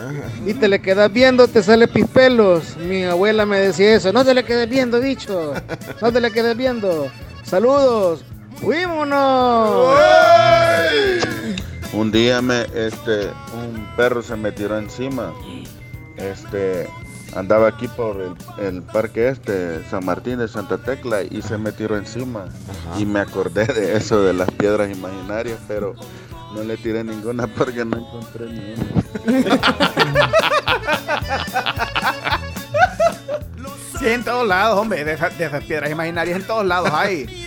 y 0.44 0.54
te 0.54 0.66
le 0.68 0.80
quedas 0.82 1.12
viendo, 1.12 1.46
te 1.46 1.62
sale 1.62 1.86
pispelos. 1.86 2.76
Mi 2.76 3.04
abuela 3.04 3.46
me 3.46 3.60
decía 3.60 3.94
eso. 3.94 4.12
No 4.12 4.24
te 4.24 4.34
le 4.34 4.44
quedes 4.44 4.68
viendo, 4.68 5.00
bicho. 5.00 5.54
No 6.00 6.10
te 6.12 6.20
le 6.20 6.32
quedes 6.32 6.56
viendo. 6.56 7.08
Saludos. 7.44 8.24
¡Fuímonos! 8.60 9.96
Un 11.92 12.10
día 12.10 12.42
me, 12.42 12.62
este, 12.74 13.26
un 13.54 13.86
perro 13.96 14.22
se 14.22 14.34
me 14.36 14.50
tiró 14.52 14.76
encima. 14.78 15.32
Este, 16.16 16.88
andaba 17.34 17.68
aquí 17.68 17.88
por 17.88 18.20
el, 18.20 18.34
el 18.64 18.82
parque 18.82 19.28
este, 19.28 19.82
San 19.90 20.04
Martín 20.04 20.38
de 20.38 20.48
Santa 20.48 20.78
Tecla, 20.78 21.22
y 21.22 21.42
se 21.42 21.58
me 21.58 21.72
tiró 21.72 21.96
encima. 21.96 22.46
Y 22.98 23.04
me 23.06 23.20
acordé 23.20 23.66
de 23.66 23.96
eso, 23.96 24.22
de 24.22 24.32
las 24.32 24.50
piedras 24.52 24.90
imaginarias, 24.90 25.58
pero 25.66 25.94
no 26.54 26.62
le 26.62 26.76
tiré 26.76 27.02
ninguna 27.04 27.46
porque 27.48 27.84
no 27.84 27.96
encontré 27.98 28.46
ni 28.46 28.74
una. 28.74 28.84
Sí, 33.98 34.08
en 34.10 34.22
todos 34.24 34.46
lados, 34.46 34.78
hombre. 34.78 35.02
De, 35.04 35.14
esas- 35.14 35.36
de 35.38 35.46
esas 35.46 35.64
piedras 35.64 35.90
imaginarias 35.90 36.36
en 36.38 36.46
todos 36.46 36.64
lados 36.66 36.90
hay. 36.92 37.24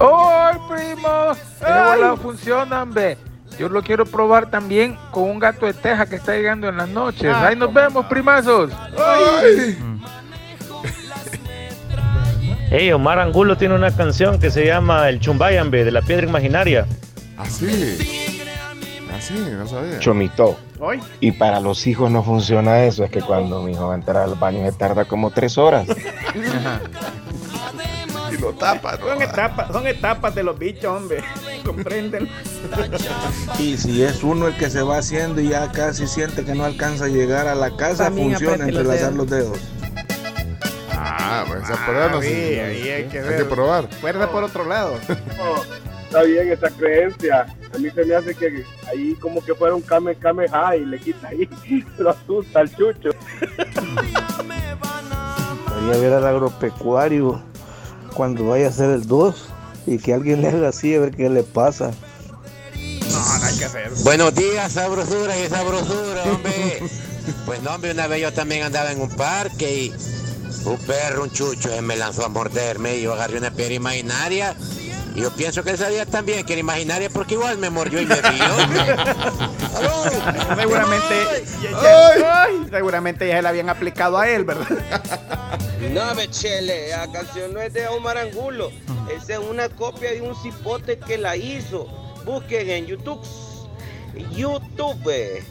¡Ay, 0.00 0.56
primo! 0.68 1.32
¡Qué 1.60 1.64
volado 1.66 2.16
funciona, 2.16 2.82
hombre! 2.82 3.16
Yo 3.58 3.68
lo 3.68 3.82
quiero 3.82 4.06
probar 4.06 4.50
también 4.50 4.96
con 5.10 5.24
un 5.24 5.38
gato 5.38 5.66
de 5.66 5.74
teja 5.74 6.06
que 6.06 6.16
está 6.16 6.34
llegando 6.34 6.68
en 6.68 6.76
las 6.76 6.88
noches. 6.88 7.30
Ah, 7.34 7.48
Ahí 7.48 7.56
nos 7.56 7.72
vemos, 7.72 8.06
primazos. 8.06 8.70
Hey, 12.70 12.92
Omar 12.92 13.18
Angulo 13.18 13.56
tiene 13.56 13.74
una 13.74 13.90
canción 13.90 14.38
que 14.38 14.50
se 14.50 14.66
llama 14.66 15.08
El 15.08 15.20
Chumbayambe 15.20 15.84
de 15.84 15.90
la 15.90 16.02
piedra 16.02 16.26
imaginaria. 16.26 16.86
Así. 17.36 17.98
Así, 19.16 19.34
no 19.34 19.66
sabía. 19.66 19.98
Chomito. 19.98 20.58
Hoy. 20.78 21.00
Y 21.20 21.32
para 21.32 21.58
los 21.60 21.86
hijos 21.86 22.10
no 22.10 22.22
funciona 22.22 22.84
eso, 22.84 23.04
es 23.04 23.10
que 23.10 23.20
cuando 23.20 23.62
mi 23.62 23.72
hijo 23.72 23.88
va 23.88 23.94
a 23.94 23.96
entrar 23.96 24.22
al 24.22 24.34
baño 24.36 24.64
se 24.64 24.76
tarda 24.76 25.06
como 25.06 25.30
tres 25.30 25.58
horas. 25.58 25.88
Y 28.38 28.40
lo 28.40 28.52
tapa, 28.52 28.96
Son 28.98 29.20
etapas, 29.20 29.72
son 29.72 29.86
etapas 29.86 30.34
de 30.34 30.42
los 30.44 30.58
bichos, 30.58 30.86
hombre. 30.96 31.22
Comprenden. 31.64 32.28
Y 33.58 33.76
si 33.76 34.02
es 34.02 34.22
uno 34.22 34.46
el 34.48 34.56
que 34.56 34.70
se 34.70 34.82
va 34.82 34.98
haciendo 34.98 35.40
y 35.40 35.48
ya 35.48 35.70
casi 35.72 36.06
siente 36.06 36.44
que 36.44 36.54
no 36.54 36.64
alcanza 36.64 37.06
a 37.06 37.08
llegar 37.08 37.48
a 37.48 37.54
la 37.54 37.76
casa, 37.76 38.04
También 38.04 38.30
funciona 38.30 38.64
entrelazar 38.64 39.12
los 39.12 39.28
dedos. 39.28 39.58
Ah, 40.92 41.44
pues 41.46 41.62
esa 41.64 41.84
prueba 41.84 42.08
no 42.08 42.22
sí, 42.22 42.28
se- 42.28 42.60
ahí 42.64 42.88
hay 42.88 43.04
que 43.04 43.20
hay 43.20 43.36
que 43.38 43.44
probar. 43.44 43.88
Fuerza 44.00 44.30
por 44.30 44.44
otro 44.44 44.64
lado. 44.64 44.94
Está 46.04 46.22
bien 46.22 46.50
esa 46.50 46.70
creencia. 46.70 47.46
A 47.74 47.78
mí 47.78 47.90
se 47.90 48.04
me 48.04 48.14
hace 48.14 48.34
que 48.34 48.64
ahí 48.90 49.14
como 49.20 49.44
que 49.44 49.54
fuera 49.54 49.74
un 49.74 49.82
Kame 49.82 50.14
Kameha 50.16 50.76
y 50.76 50.86
le 50.86 50.98
quita 50.98 51.28
ahí. 51.28 51.48
Lo 51.98 52.10
asusta 52.10 52.60
al 52.60 52.74
chucho. 52.74 53.10
Vaya 55.66 55.94
a 55.94 55.98
ver 56.00 56.12
al 56.14 56.26
agropecuario 56.26 57.42
cuando 58.18 58.48
vaya 58.48 58.66
a 58.66 58.70
hacer 58.70 58.90
el 58.90 59.06
2 59.06 59.34
y 59.86 59.98
que 59.98 60.12
alguien 60.12 60.42
le 60.42 60.48
haga 60.48 60.70
así 60.70 60.92
a 60.92 60.98
ver 60.98 61.14
qué 61.14 61.30
le 61.30 61.44
pasa. 61.44 61.92
No, 63.12 63.38
no 63.38 63.44
hay 63.44 63.56
que 63.56 63.64
hacer. 63.64 63.92
Buenos 64.02 64.34
días, 64.34 64.72
sabrosura 64.72 65.38
y 65.38 65.48
sabrosura, 65.48 66.24
hombre. 66.24 66.82
Pues 67.44 67.62
no, 67.62 67.74
hombre, 67.74 67.92
una 67.92 68.06
vez 68.06 68.22
yo 68.22 68.32
también 68.32 68.62
andaba 68.62 68.90
en 68.90 69.02
un 69.02 69.10
parque 69.10 69.70
y 69.70 69.94
un 70.64 70.78
perro, 70.78 71.24
un 71.24 71.30
chucho, 71.30 71.68
se 71.68 71.82
me 71.82 71.94
lanzó 71.94 72.24
a 72.24 72.28
morderme 72.28 72.96
y 72.96 73.02
yo 73.02 73.12
agarré 73.12 73.36
una 73.36 73.50
piedra 73.50 73.74
imaginaria. 73.74 74.56
Y 75.18 75.22
yo 75.22 75.30
pienso 75.32 75.64
que 75.64 75.70
él 75.70 75.78
sabía 75.78 76.06
también 76.06 76.46
que 76.46 76.52
era 76.52 76.60
imaginaria 76.60 77.10
porque 77.10 77.34
igual 77.34 77.58
me 77.58 77.70
mordió 77.70 78.00
y 78.00 78.06
me 78.06 78.14
vio. 78.14 78.22
Seguramente, 80.56 81.44
ya, 81.62 81.70
ya- 82.18 82.42
ay, 82.44 82.66
seguramente 82.70 83.26
ya 83.26 83.36
se 83.36 83.42
la 83.42 83.48
habían 83.48 83.68
aplicado 83.68 84.16
a 84.18 84.28
él, 84.28 84.44
¿verdad? 84.44 84.66
No, 85.92 86.12
me 86.16 86.28
chele, 86.28 86.88
la 86.90 87.10
canción 87.10 87.54
no 87.54 87.60
es 87.60 87.72
de 87.72 87.86
Omar 87.88 88.18
Angulo. 88.18 88.70
Esa 89.16 89.34
es 89.34 89.38
una 89.38 89.68
copia 89.68 90.10
de 90.12 90.20
un 90.20 90.34
cipote 90.36 90.98
que 90.98 91.16
la 91.18 91.36
hizo. 91.36 91.86
Busquen 92.24 92.68
en 92.68 92.86
YouTube. 92.86 93.20
YouTube. 94.32 95.42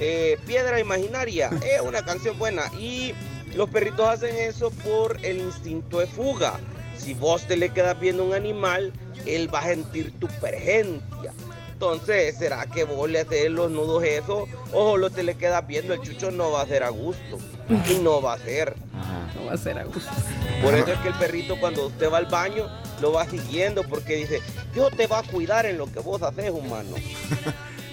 eh, 0.00 0.38
Piedra 0.46 0.78
Imaginaria. 0.80 1.50
Es 1.64 1.80
una 1.80 2.04
canción 2.04 2.38
buena. 2.38 2.62
Y 2.78 3.14
los 3.54 3.68
perritos 3.68 4.08
hacen 4.08 4.34
eso 4.36 4.70
por 4.70 5.18
el 5.24 5.38
instinto 5.38 5.98
de 5.98 6.06
fuga. 6.06 6.54
Si 7.04 7.14
vos 7.14 7.46
te 7.46 7.56
le 7.56 7.68
quedas 7.70 7.98
viendo 8.00 8.22
a 8.22 8.26
un 8.26 8.34
animal, 8.34 8.92
él 9.26 9.52
va 9.54 9.60
a 9.60 9.64
sentir 9.64 10.12
tu 10.18 10.26
presencia. 10.26 11.32
Entonces, 11.72 12.36
¿será 12.38 12.66
que 12.66 12.84
vos 12.84 13.10
le 13.10 13.20
haces 13.20 13.50
los 13.50 13.70
nudos 13.70 14.02
eso? 14.04 14.48
O 14.72 14.90
solo 14.92 15.10
te 15.10 15.22
le 15.22 15.34
quedas 15.34 15.66
viendo, 15.66 15.92
el 15.92 16.00
chucho 16.00 16.30
no 16.30 16.50
va 16.52 16.62
a 16.62 16.66
ser 16.66 16.82
a 16.82 16.88
gusto. 16.88 17.38
Y 17.90 17.94
no 17.96 18.22
va 18.22 18.34
a 18.34 18.38
ser. 18.38 18.74
No 19.38 19.46
va 19.46 19.52
a 19.52 19.56
ser 19.58 19.78
a 19.78 19.84
gusto. 19.84 20.10
Por 20.62 20.74
eso 20.74 20.92
es 20.92 20.98
que 21.00 21.08
el 21.08 21.14
perrito 21.14 21.58
cuando 21.60 21.86
usted 21.88 22.10
va 22.10 22.18
al 22.18 22.26
baño 22.26 22.66
lo 23.02 23.12
va 23.12 23.26
siguiendo 23.28 23.82
porque 23.82 24.16
dice, 24.16 24.40
Dios 24.72 24.90
te 24.96 25.06
va 25.06 25.18
a 25.18 25.22
cuidar 25.24 25.66
en 25.66 25.76
lo 25.78 25.90
que 25.92 25.98
vos 26.00 26.22
haces, 26.22 26.50
humano. 26.50 26.94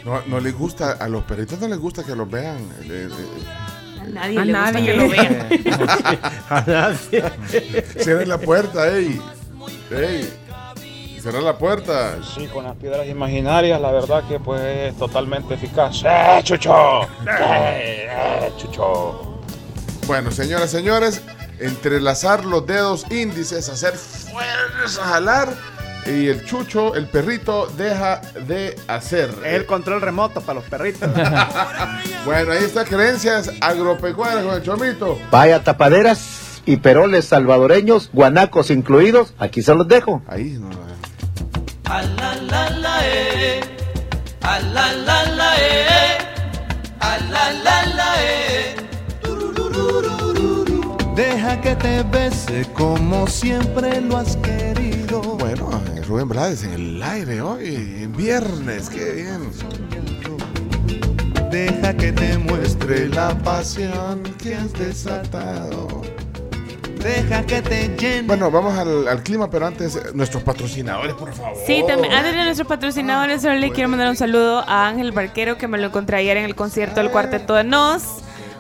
No, 0.04 0.20
no 0.26 0.40
les 0.40 0.58
gusta, 0.58 0.94
a 0.94 1.08
los 1.08 1.24
perritos 1.26 1.60
no 1.60 1.68
les 1.68 1.78
gusta 1.78 2.04
que 2.04 2.16
los 2.16 2.28
vean. 2.28 2.58
Le- 2.88 3.08
le- 3.08 3.16
Nadie 4.08 4.40
A 4.40 4.46
le 4.46 4.54
gusta 4.54 4.72
nadie. 4.72 4.86
que 4.86 4.94
lo 4.98 5.10
vea. 5.10 5.50
A 6.50 6.62
nadie. 6.68 7.24
Cierren 8.00 8.30
la 8.30 8.38
puerta, 8.38 8.88
ey. 8.96 9.22
Ey. 9.92 10.34
Cierra 11.22 11.42
la 11.42 11.58
puerta. 11.58 12.18
Sí, 12.36 12.48
con 12.48 12.64
las 12.64 12.76
piedras 12.78 13.08
imaginarias, 13.08 13.80
la 13.80 13.92
verdad 13.92 14.24
que 14.28 14.40
pues 14.40 14.62
es 14.62 14.98
totalmente 14.98 15.54
eficaz. 15.54 16.02
¡Eh, 16.04 16.40
chucho! 16.44 17.04
¡Eh, 17.28 18.08
eh, 18.10 18.52
chucho! 18.58 19.40
Bueno, 20.08 20.32
señoras, 20.32 20.72
señores, 20.72 21.22
entrelazar 21.60 22.44
los 22.44 22.66
dedos 22.66 23.06
índices, 23.12 23.70
hacer 23.70 23.94
fuerza, 23.96 25.04
jalar. 25.04 25.54
Y 26.06 26.28
el 26.28 26.46
chucho, 26.46 26.96
el 26.96 27.08
perrito, 27.08 27.68
deja 27.78 28.22
de 28.48 28.76
hacer. 28.88 29.30
Es 29.46 29.54
el 29.54 29.66
control 29.66 30.02
remoto 30.02 30.42
para 30.42 30.60
los 30.60 30.70
perritos. 30.70 31.10
Bueno, 32.26 32.52
ahí 32.52 32.64
está 32.64 32.86
creencias 32.86 33.52
agropecuarias 33.62 34.46
con 34.46 34.54
el 34.54 34.62
chomito. 34.62 35.18
Vaya 35.32 35.64
tapaderas 35.64 36.62
y 36.66 36.78
peroles 36.78 37.26
salvadoreños, 37.26 38.10
guanacos 38.14 38.70
incluidos, 38.70 39.34
aquí 39.40 39.64
se 39.64 39.74
los 39.74 39.88
dejo. 39.88 40.22
Ahí 40.28 40.58
no. 40.60 40.70
A 41.86 42.02
la 42.04 42.36
la 42.36 42.70
la 42.70 43.00
eh, 43.04 43.62
a 44.42 44.60
la 44.60 44.94
la 44.94 45.24
la 45.24 45.56
eh, 45.60 46.18
a 47.00 47.18
la 47.18 47.52
la 47.52 47.86
la 47.88 48.14
eh. 48.24 48.76
Deja 51.16 51.60
que 51.60 51.76
te 51.76 52.04
bese 52.04 52.66
como 52.74 53.28
siempre 53.28 54.00
lo 54.00 54.18
has 54.18 54.38
querido. 54.38 55.22
Bueno, 55.22 55.82
Rubén 56.12 56.28
Blades 56.28 56.66
en 56.66 56.74
el 56.74 57.02
aire 57.02 57.40
hoy, 57.42 57.68
en 58.02 58.12
viernes, 58.12 58.90
qué 58.90 59.14
bien. 59.14 59.50
Deja 61.50 61.96
que 61.96 62.12
te 62.12 62.38
muestre 62.38 63.08
la 63.08 63.34
pasión 63.38 64.22
que 64.38 64.56
has 64.56 64.74
desatado. 64.74 66.02
Deja 67.02 67.46
que 67.46 67.62
te 67.62 67.96
llene. 67.98 68.28
Bueno, 68.28 68.52
vamos 68.52 68.78
al, 68.78 69.08
al 69.08 69.24
clima, 69.24 69.50
pero 69.50 69.68
antes, 69.68 69.96
eh, 69.96 70.00
nuestros 70.14 70.44
patrocinadores, 70.44 71.14
por 71.14 71.34
favor. 71.34 71.58
Sí, 71.66 71.82
también, 71.88 72.14
antes 72.14 72.36
de 72.36 72.44
nuestros 72.44 72.68
patrocinadores, 72.68 73.42
solo 73.42 73.56
le 73.56 73.72
quiero 73.72 73.88
mandar 73.88 74.10
un 74.10 74.18
saludo 74.18 74.66
a 74.68 74.90
Ángel 74.90 75.14
Barquero, 75.14 75.58
que 75.58 75.70
me 75.70 75.78
lo 75.78 75.88
encontré 75.88 76.18
ayer 76.18 76.36
en 76.36 76.44
el 76.44 76.56
concierto 76.56 77.00
del 77.00 77.10
Cuarteto 77.10 77.56
de 77.56 77.64
Nos. 77.64 78.04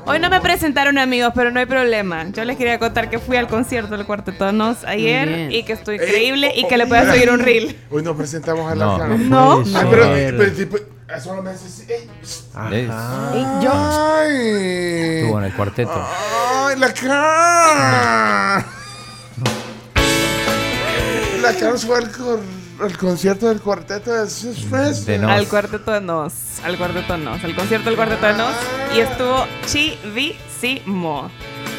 Hoy 0.05 0.19
no 0.19 0.29
me 0.29 0.41
presentaron 0.41 0.97
amigos, 0.97 1.31
pero 1.35 1.51
no 1.51 1.59
hay 1.59 1.65
problema. 1.67 2.27
Yo 2.29 2.43
les 2.43 2.57
quería 2.57 2.79
contar 2.79 3.09
que 3.09 3.19
fui 3.19 3.37
al 3.37 3.47
concierto 3.47 3.95
del 3.95 4.05
Cuarteto 4.05 4.45
de 4.45 4.51
Nos 4.53 4.83
ayer 4.83 5.51
y 5.51 5.63
que 5.63 5.73
estoy 5.73 5.97
Ey, 5.97 6.05
increíble 6.05 6.51
y 6.55 6.65
oh, 6.65 6.67
que 6.67 6.77
le 6.77 6.83
oh, 6.85 6.87
mira. 6.87 7.13
subir 7.13 7.29
un 7.29 7.39
reel. 7.39 7.77
Hoy 7.91 8.01
nos 8.03 8.15
presentamos 8.17 8.71
a 8.71 8.75
la 8.75 8.85
No. 8.85 8.97
cara. 8.97 9.15
No. 9.17 9.61
puede 9.63 9.77
Ay, 9.77 9.87
pero, 9.89 10.03
ser. 10.03 10.37
pero, 10.37 10.51
tipo, 10.53 10.77
eso 11.15 11.35
no 11.35 11.41
me 11.43 11.51
hace- 11.51 11.93
ey. 11.93 12.09
Ajá. 12.53 13.31
Ay. 13.33 14.35
Estuvo 15.21 15.37
en 15.39 15.45
el 15.45 15.53
cuarteto. 15.53 16.07
Ay, 16.65 16.79
la 16.79 16.93
cara. 16.93 18.65
La 21.41 21.53
cara 21.53 21.77
fue 21.77 21.97
al, 21.97 22.11
cor- 22.11 22.39
al 22.81 22.97
concierto 22.97 23.47
del 23.47 23.61
cuarteto 23.61 24.11
de 24.11 24.29
Sus 24.29 24.65
Friends. 24.65 25.05
De 25.05 25.17
Nos. 25.17 25.31
Al 25.31 25.47
Cuarteto 25.47 25.91
de 25.91 26.01
Nos. 26.01 26.33
Al 26.63 26.77
Cuarteto 26.77 27.13
de 27.13 27.19
Nos. 27.19 27.43
Al 27.43 27.55
concierto 27.55 27.89
del 27.89 27.95
Cuarteto 27.95 28.25
de 28.25 28.33
Nos. 28.33 28.55
Y 28.95 28.99
estuvo 28.99 29.45
chivísimo. 29.65 31.29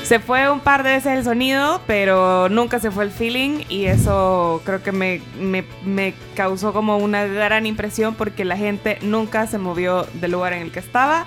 Se 0.05 0.19
fue 0.19 0.51
un 0.51 0.61
par 0.61 0.83
de 0.83 0.91
veces 0.91 1.19
el 1.19 1.25
sonido, 1.25 1.81
pero 1.87 2.49
nunca 2.49 2.81
se 2.81 2.91
fue 2.91 3.05
el 3.05 3.11
feeling 3.11 3.65
y 3.69 3.87
eso 3.87 4.61
creo 4.65 4.83
que 4.83 4.93
me, 4.93 5.23
me, 5.41 5.65
me 5.85 6.15
causó 6.35 6.73
como 6.73 6.99
una 6.99 7.25
gran 7.25 7.67
impresión 7.67 8.15
porque 8.15 8.45
la 8.45 8.57
gente 8.57 8.99
nunca 9.03 9.47
se 9.47 9.59
movió 9.59 10.07
del 10.15 10.33
lugar 10.33 10.55
en 10.55 10.63
el 10.63 10.73
que 10.73 10.81
estaba 10.81 11.27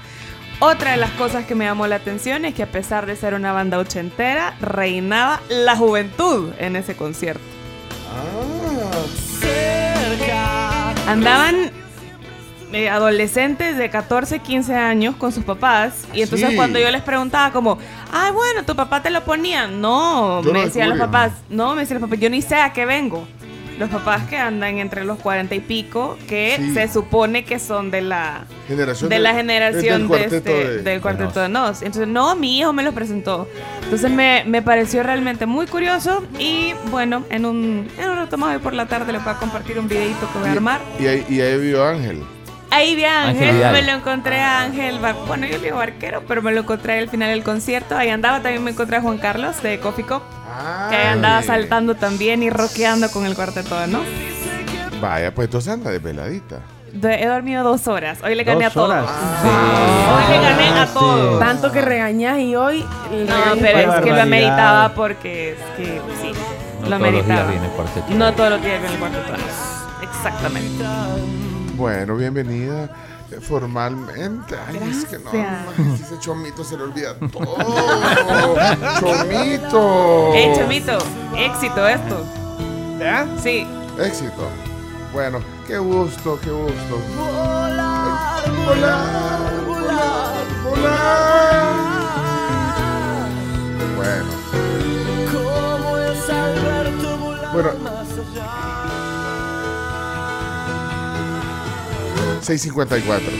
Otra 0.60 0.92
de 0.92 0.98
las 0.98 1.12
cosas 1.12 1.46
que 1.46 1.56
me 1.56 1.66
llamó 1.66 1.88
la 1.88 1.96
atención 1.96 2.44
es 2.44 2.54
que 2.54 2.64
a 2.64 2.72
pesar 2.72 3.06
de 3.06 3.16
ser 3.16 3.34
una 3.34 3.54
banda 3.54 3.78
ochentera, 3.78 4.56
reinaba 4.62 5.42
la 5.50 5.76
juventud 5.78 6.52
en 6.60 6.76
ese 6.76 6.96
concierto. 6.96 7.44
Andaban 11.08 11.72
eh, 12.74 12.90
adolescentes 12.90 13.78
de 13.78 13.90
14, 13.90 14.40
15 14.40 14.74
años 14.76 15.16
con 15.16 15.32
sus 15.32 15.44
papás 15.44 16.06
y 16.14 16.22
entonces 16.24 16.50
Sí. 16.50 16.56
cuando 16.56 16.80
yo 16.80 16.90
les 16.92 17.02
preguntaba 17.04 17.52
como, 17.52 17.78
ay 18.12 18.32
bueno, 18.32 18.64
tu 18.66 18.76
papá 18.76 19.02
te 19.02 19.10
lo 19.12 19.24
ponía, 19.24 19.68
no, 19.68 20.42
Yo 20.42 20.52
me 20.52 20.60
lo 20.60 20.66
decían 20.66 20.90
los 20.90 20.98
descubrí. 20.98 21.12
papás, 21.28 21.32
no, 21.50 21.76
me 21.76 21.82
decían 21.82 22.02
los 22.02 22.10
papás, 22.10 22.20
yo 22.22 22.30
ni 22.30 22.42
sé 22.42 22.56
a 22.56 22.74
qué 22.74 22.86
vengo. 22.86 23.28
Los 23.78 23.90
papás 23.90 24.24
que 24.30 24.38
andan 24.38 24.78
entre 24.78 25.04
los 25.04 25.20
40 25.20 25.54
y 25.56 25.60
pico, 25.60 26.18
que 26.30 26.56
Sí. 26.58 26.74
se 26.74 26.88
supone 26.88 27.44
que 27.44 27.60
son 27.60 27.92
de 27.92 28.02
la 28.02 28.46
Generación 28.68 29.10
de 29.10 29.16
de- 29.18 29.22
la 29.22 29.30
del 29.34 29.38
generación 29.38 30.02
de 30.04 30.08
cuarteto 30.08 30.36
este- 30.38 30.68
de- 30.70 30.82
del 30.84 31.02
cuarteto 31.02 31.40
de 31.40 31.42
de 31.44 31.50
Nos. 31.50 31.82
Entonces, 31.82 32.08
no, 32.08 32.36
mi 32.36 32.58
hijo 32.60 32.72
me 32.74 32.84
lo 32.84 32.94
presentó. 32.94 33.48
Entonces 33.84 34.10
me, 34.10 34.44
me 34.48 34.62
pareció 34.62 35.04
realmente 35.04 35.46
muy 35.46 35.68
curioso 35.68 36.24
y 36.40 36.74
bueno, 36.90 37.24
en 37.30 37.46
un, 37.46 37.88
en 38.00 38.10
un 38.10 38.16
rato 38.16 38.38
más 38.38 38.56
hoy 38.56 38.62
por 38.62 38.74
la 38.74 38.86
tarde 38.88 39.12
le 39.12 39.20
voy 39.20 39.30
a 39.30 39.36
compartir 39.36 39.78
un 39.78 39.88
videito 39.88 40.32
que 40.32 40.40
voy 40.40 40.48
a 40.48 40.52
armar. 40.54 40.80
Y 41.00 41.08
ahí, 41.08 41.26
y 41.30 41.42
ahí 41.42 41.58
vio 41.60 41.86
Ángel. 41.86 42.24
Ahí 42.72 42.96
vi 42.96 43.04
a 43.06 43.28
Ángel 43.28 43.50
Ángel, 43.50 43.72
me 43.72 43.82
lo 43.84 43.92
encontré 43.98 44.40
a 44.40 44.62
Ángel, 44.62 45.00
bueno 45.28 45.46
yo 45.48 45.58
le 45.60 45.64
digo 45.66 45.78
barquero, 45.78 46.24
pero 46.28 46.42
me 46.42 46.52
lo 46.52 46.62
encontré 46.62 46.98
al 47.00 47.10
final 47.10 47.30
del 47.30 47.44
concierto, 47.44 47.96
ahí 47.96 48.10
andaba, 48.10 48.42
también 48.42 48.64
me 48.64 48.72
encontré 48.72 48.98
a 48.98 49.02
Juan 49.02 49.18
Carlos 49.18 49.62
de 49.64 49.80
Coffee 49.80 50.04
Cup, 50.06 50.24
que 50.90 50.96
ahí 50.96 51.08
andaba 51.08 51.42
saltando 51.44 51.96
también 51.96 52.44
y 52.44 52.50
rockeando 52.50 53.10
con 53.12 53.26
el 53.26 53.36
cuarteto 53.36 53.80
de 53.80 53.88
Nos. 53.88 54.04
Vaya, 55.02 55.34
pues 55.34 55.48
entonces 55.48 55.74
anda 55.74 55.92
desveladita. 55.92 56.60
De- 56.94 57.22
he 57.22 57.28
dormido 57.28 57.64
dos 57.64 57.88
horas, 57.90 58.20
hoy 58.24 58.36
le 58.36 58.44
gané 58.46 58.64
Dos 58.66 58.72
a 58.72 58.74
todos. 58.74 58.90
horas. 58.90 59.10
Hoy 60.16 60.34
le 60.38 60.42
gané 60.42 60.80
a 60.80 60.86
todos. 60.88 61.40
Tanto 61.40 61.72
que 61.72 61.82
regañas 61.82 62.40
y 62.40 62.56
hoy. 62.56 62.82
No, 62.82 63.56
pero 63.60 63.94
es 63.94 64.02
que 64.04 64.12
lo 64.12 64.22
ameritaba 64.22 64.94
porque 64.94 65.52
es 65.52 65.58
que 65.78 66.02
sí, 66.22 66.32
No 66.82 66.90
lo 66.90 66.98
todos 67.00 67.12
los 67.14 67.26
días 67.28 67.48
viene 67.50 67.66
el 67.66 67.72
cuarteto. 67.72 68.06
No 68.12 68.34
todos 68.34 68.50
los 68.52 68.62
días 68.62 68.80
viene 68.80 68.94
el 68.94 69.00
cuarteto. 69.00 69.34
Exactamente. 70.02 70.84
Bueno, 71.76 72.16
bienvenida 72.16 72.90
formalmente. 73.42 74.56
Ay, 74.68 74.78
es 74.90 75.06
que 75.06 75.18
no, 75.20 75.32
Gracias. 75.32 75.78
no, 75.78 75.96
ese 75.96 76.20
chomito 76.20 76.64
se 76.64 76.78
le 76.78 76.84
olvida 76.84 77.16
todo. 77.32 77.58
chomito. 79.00 80.32
Hey, 80.34 80.54
Chomito, 80.56 80.98
éxito 81.38 81.88
esto. 81.88 82.26
¿Ya? 83.00 83.28
Sí. 83.42 83.68
Éxito. 84.00 84.50
Bueno, 85.14 85.40
qué 85.68 85.78
gusto, 85.78 86.38
qué 86.44 86.52
gusto. 86.52 87.00
Volar, 87.18 88.52
volar, 88.66 89.66
volar, 89.66 90.46
volar. 90.64 91.76
Bueno. 93.96 94.26
Bueno. 97.54 97.95
654. 102.46 103.32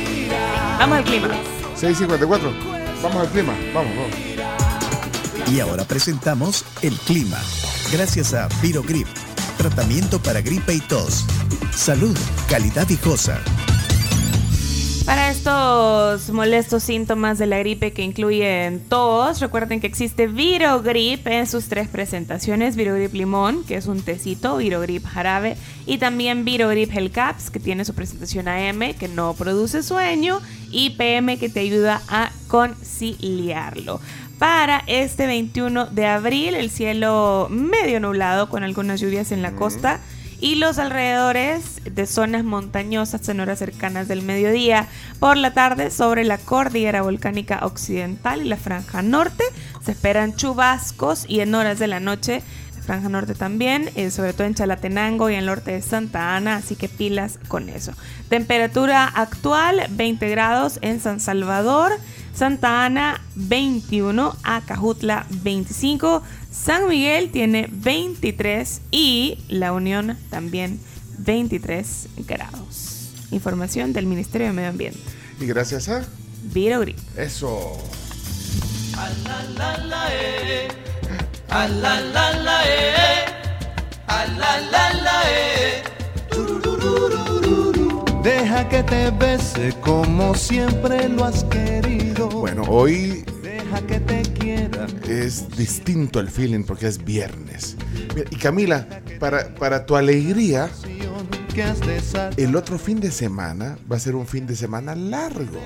Vamos 0.80 0.98
al 0.98 1.04
clima. 1.04 1.28
654. 1.76 2.52
Vamos 3.04 3.18
al 3.22 3.28
clima. 3.30 3.54
Vamos, 3.74 3.96
vamos. 3.96 5.52
Y 5.52 5.60
ahora 5.60 5.84
presentamos 5.86 6.66
el 6.82 6.98
clima. 7.00 7.38
Gracias 7.92 8.34
a 8.34 8.48
Virogrip, 8.62 9.08
tratamiento 9.58 10.20
para 10.20 10.42
gripe 10.42 10.74
y 10.74 10.80
tos. 10.80 11.24
Salud, 11.72 12.18
calidad 12.50 12.88
viejosa. 12.88 13.40
Para 15.06 15.30
estos 15.30 16.32
molestos 16.32 16.82
síntomas 16.82 17.38
de 17.38 17.46
la 17.46 17.60
gripe 17.60 17.94
que 17.94 18.02
incluyen 18.02 18.80
tos, 18.90 19.40
recuerden 19.40 19.80
que 19.80 19.86
existe 19.86 20.26
Virogrip 20.26 21.28
en 21.28 21.46
sus 21.46 21.68
tres 21.68 21.88
presentaciones, 21.88 22.76
Virogrip 22.76 23.14
Limón, 23.14 23.64
que 23.66 23.76
es 23.76 23.86
un 23.86 24.02
tecito, 24.02 24.58
Virogrip 24.58 25.06
Jarabe, 25.06 25.58
y 25.86 26.00
también 26.00 26.44
Virogrip 26.44 26.92
Gel 26.92 27.12
Caps, 27.12 27.52
que 27.52 27.60
tiene 27.60 27.86
su 27.86 27.94
presentación 27.94 28.48
AM, 28.48 28.96
que 28.96 29.08
no 29.08 29.36
produce 29.36 29.84
sueño, 29.84 30.42
y 30.72 30.90
PM, 30.92 31.38
que 31.38 31.50
te 31.50 31.60
ayuda 31.60 32.02
a 32.08 32.32
conciliarlo. 32.48 34.02
Para 34.40 34.84
este 34.88 35.28
21 35.28 35.86
de 35.86 36.08
abril, 36.08 36.56
el 36.56 36.72
cielo 36.72 37.48
medio 37.52 38.00
nublado 38.00 38.50
con 38.50 38.64
algunas 38.64 39.00
lluvias 39.00 39.32
en 39.32 39.44
la 39.44 39.52
costa 39.52 40.00
y 40.40 40.56
los 40.56 40.78
alrededores 40.78 41.82
de 41.84 42.06
zonas 42.06 42.44
montañosas 42.44 43.28
en 43.30 43.40
horas 43.40 43.60
cercanas 43.60 44.08
del 44.08 44.22
mediodía. 44.22 44.88
Por 45.20 45.38
la 45.38 45.54
tarde, 45.54 45.92
sobre 45.92 46.24
la 46.24 46.38
cordillera 46.38 47.02
volcánica 47.02 47.60
occidental 47.64 48.42
y 48.42 48.50
la 48.50 48.58
franja 48.58 49.02
norte, 49.02 49.44
se 49.84 49.92
esperan 49.92 50.36
chubascos 50.36 51.26
y 51.28 51.40
en 51.40 51.56
horas 51.56 51.80
de 51.80 51.88
la 51.88 52.00
noche, 52.00 52.42
la 52.76 52.82
franja 52.82 53.10
norte 53.10 53.34
también, 53.34 53.90
eh, 53.96 54.12
sobre 54.12 54.34
todo 54.34 54.48
en 54.48 54.56
Chalatenango 54.56 55.30
y 55.30 55.34
en 55.34 55.40
el 55.40 55.46
norte 55.46 55.72
de 55.72 55.82
Santa 55.82 56.36
Ana, 56.36 56.58
así 56.58 56.76
que 56.76 56.90
pilas 56.90 57.40
con 57.48 57.70
eso. 57.70 57.94
Temperatura 58.30 59.06
actual 59.06 59.88
20 59.92 60.30
grados 60.30 60.80
en 60.82 61.00
San 61.00 61.20
Salvador. 61.20 61.94
Santa 62.36 62.84
Ana 62.84 63.22
21, 63.36 64.36
Acajutla 64.44 65.26
25, 65.30 66.22
San 66.52 66.88
Miguel 66.90 67.32
tiene 67.32 67.70
23 67.72 68.82
y 68.92 69.38
La 69.48 69.72
Unión 69.72 70.18
también 70.30 70.80
23 71.20 72.10
grados. 72.28 73.12
Información 73.32 73.94
del 73.94 74.06
Ministerio 74.06 74.48
de 74.48 74.54
Medio 74.54 74.70
Ambiente. 74.70 75.00
Y 75.40 75.46
gracias 75.46 75.88
a 75.88 76.06
Virogrip. 76.54 76.98
eso. 77.18 77.78
A 78.92 79.10
la 79.10 79.44
la 79.54 79.78
la 79.88 80.10
eh, 85.30 85.55
Deja 88.26 88.68
que 88.68 88.82
te 88.82 89.12
bese 89.12 89.72
como 89.82 90.34
siempre 90.34 91.08
lo 91.10 91.26
has 91.26 91.44
querido. 91.44 92.28
Bueno, 92.28 92.64
hoy 92.68 93.24
Deja 93.44 93.80
que 93.86 94.00
te 94.00 94.24
quiera. 94.34 94.88
es 95.08 95.48
distinto 95.56 96.20
el 96.20 96.30
feeling 96.30 96.64
porque 96.64 96.88
es 96.88 97.06
viernes. 97.06 97.78
Mira, 98.16 98.28
Y 98.32 98.36
Camila, 98.38 98.88
para, 99.20 99.54
para 99.54 99.86
tu 99.86 99.96
alegría, 99.96 100.72
el 102.36 102.56
otro 102.56 102.80
fin 102.80 103.00
de 103.00 103.12
semana 103.12 103.78
va 103.92 103.98
a 103.98 104.00
ser 104.00 104.16
un 104.16 104.26
fin 104.26 104.48
de 104.48 104.56
semana 104.56 104.96
largo. 104.96 105.60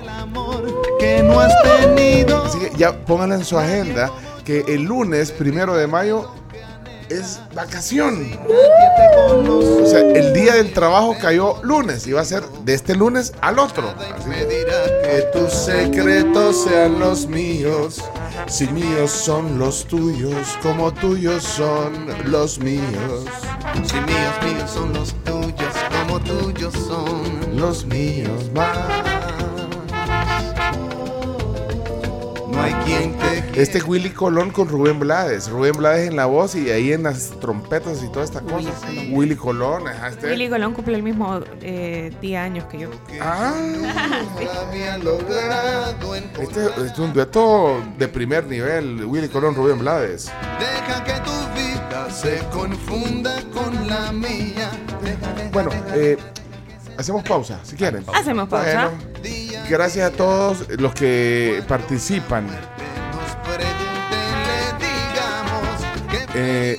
que 0.98 1.22
no 1.22 1.40
has 1.40 1.54
tenido. 1.62 2.44
Así 2.44 2.58
que 2.58 2.72
ya 2.76 3.06
pónganla 3.06 3.36
en 3.36 3.44
su 3.46 3.58
agenda 3.58 4.12
que 4.44 4.66
el 4.68 4.82
lunes, 4.82 5.32
primero 5.32 5.74
de 5.78 5.86
mayo, 5.86 6.30
es 7.10 7.40
vacación. 7.54 8.38
O 9.48 9.86
sea, 9.86 10.00
el 10.00 10.32
día 10.32 10.54
del 10.54 10.72
trabajo 10.72 11.16
cayó 11.20 11.62
lunes 11.62 12.06
y 12.06 12.12
va 12.12 12.20
a 12.20 12.24
ser 12.24 12.44
de 12.64 12.74
este 12.74 12.94
lunes 12.94 13.32
al 13.40 13.58
otro. 13.58 13.92
Así 13.98 14.30
Que 14.30 15.22
tus 15.32 15.52
secretos 15.52 16.64
sean 16.64 16.98
los 16.98 17.26
míos. 17.26 18.02
Si 18.46 18.66
míos 18.68 19.10
son 19.10 19.58
los 19.58 19.84
tuyos, 19.86 20.56
como 20.62 20.92
tuyos 20.92 21.42
son 21.42 21.92
los 22.24 22.58
míos. 22.58 23.24
Si 23.84 23.96
míos, 24.00 24.34
míos 24.44 24.70
son 24.70 24.92
los 24.92 25.12
tuyos, 25.24 25.74
como 26.00 26.20
tuyos 26.20 26.72
son 26.74 27.56
Los 27.56 27.84
míos 27.84 28.50
más. 28.54 29.09
No 32.60 32.66
hay 32.66 32.74
quien 32.84 33.16
te 33.16 33.62
Este 33.62 33.78
es 33.78 33.84
Willy 33.84 34.10
Colón 34.10 34.50
con 34.50 34.68
Rubén 34.68 35.00
Blades. 35.00 35.48
Rubén 35.48 35.72
Blades 35.72 36.08
en 36.10 36.16
la 36.16 36.26
voz 36.26 36.54
y 36.54 36.70
ahí 36.70 36.92
en 36.92 37.04
las 37.04 37.30
trompetas 37.40 38.02
y 38.02 38.08
toda 38.08 38.22
esta 38.22 38.42
cosa. 38.42 38.68
Willy 39.10 39.34
Colón, 39.34 39.88
ajá, 39.88 40.08
este. 40.08 40.26
Willy 40.26 40.50
Colón 40.50 40.74
cumple 40.74 40.96
el 40.96 41.02
mismo 41.02 41.40
eh, 41.62 42.14
día 42.20 42.44
años 42.44 42.64
que 42.66 42.80
yo. 42.80 42.90
Ah, 43.18 43.54
había 44.66 44.98
logrado 44.98 46.14
en 46.14 46.24
este, 46.24 46.42
este 46.42 46.86
es 46.86 46.98
un 46.98 47.14
dueto 47.14 47.82
de 47.96 48.08
primer 48.08 48.44
nivel. 48.46 49.06
Willy 49.06 49.28
Colón, 49.28 49.54
Rubén 49.54 49.78
Blades. 49.78 50.30
Deja 50.58 51.02
que 51.02 51.14
tu 51.24 51.30
vida 51.54 52.10
se 52.10 52.40
confunda 52.52 53.42
con 53.54 53.88
la 53.88 54.12
mía. 54.12 54.70
Deja, 55.02 55.32
deja, 55.32 55.50
Bueno, 55.50 55.70
eh, 55.94 56.18
hacemos 56.98 57.22
pausa, 57.24 57.58
si 57.62 57.74
quieren. 57.74 58.04
Hacemos 58.12 58.50
pausa. 58.50 58.90
Bueno, 58.90 59.10
gracias 59.70 60.12
a 60.12 60.16
todos 60.16 60.68
los 60.78 60.92
que 60.94 61.62
participan. 61.68 62.46
Eh, 66.34 66.78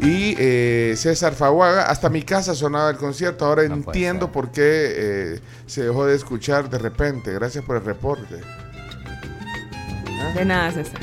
Y 0.00 0.36
eh, 0.38 0.94
César 0.96 1.34
Faguaga, 1.34 1.86
hasta 1.86 2.08
mi 2.08 2.22
casa 2.22 2.54
sonaba 2.54 2.90
el 2.90 2.96
concierto. 2.96 3.44
Ahora 3.44 3.64
entiendo 3.64 4.30
por 4.30 4.52
qué 4.52 4.62
eh, 4.62 5.40
se 5.66 5.82
dejó 5.84 6.06
de 6.06 6.14
escuchar 6.14 6.70
de 6.70 6.78
repente. 6.78 7.32
Gracias 7.32 7.64
por 7.64 7.74
el 7.76 7.84
reporte. 7.84 8.36
De 10.34 10.44
nada, 10.44 10.70
César. 10.70 11.00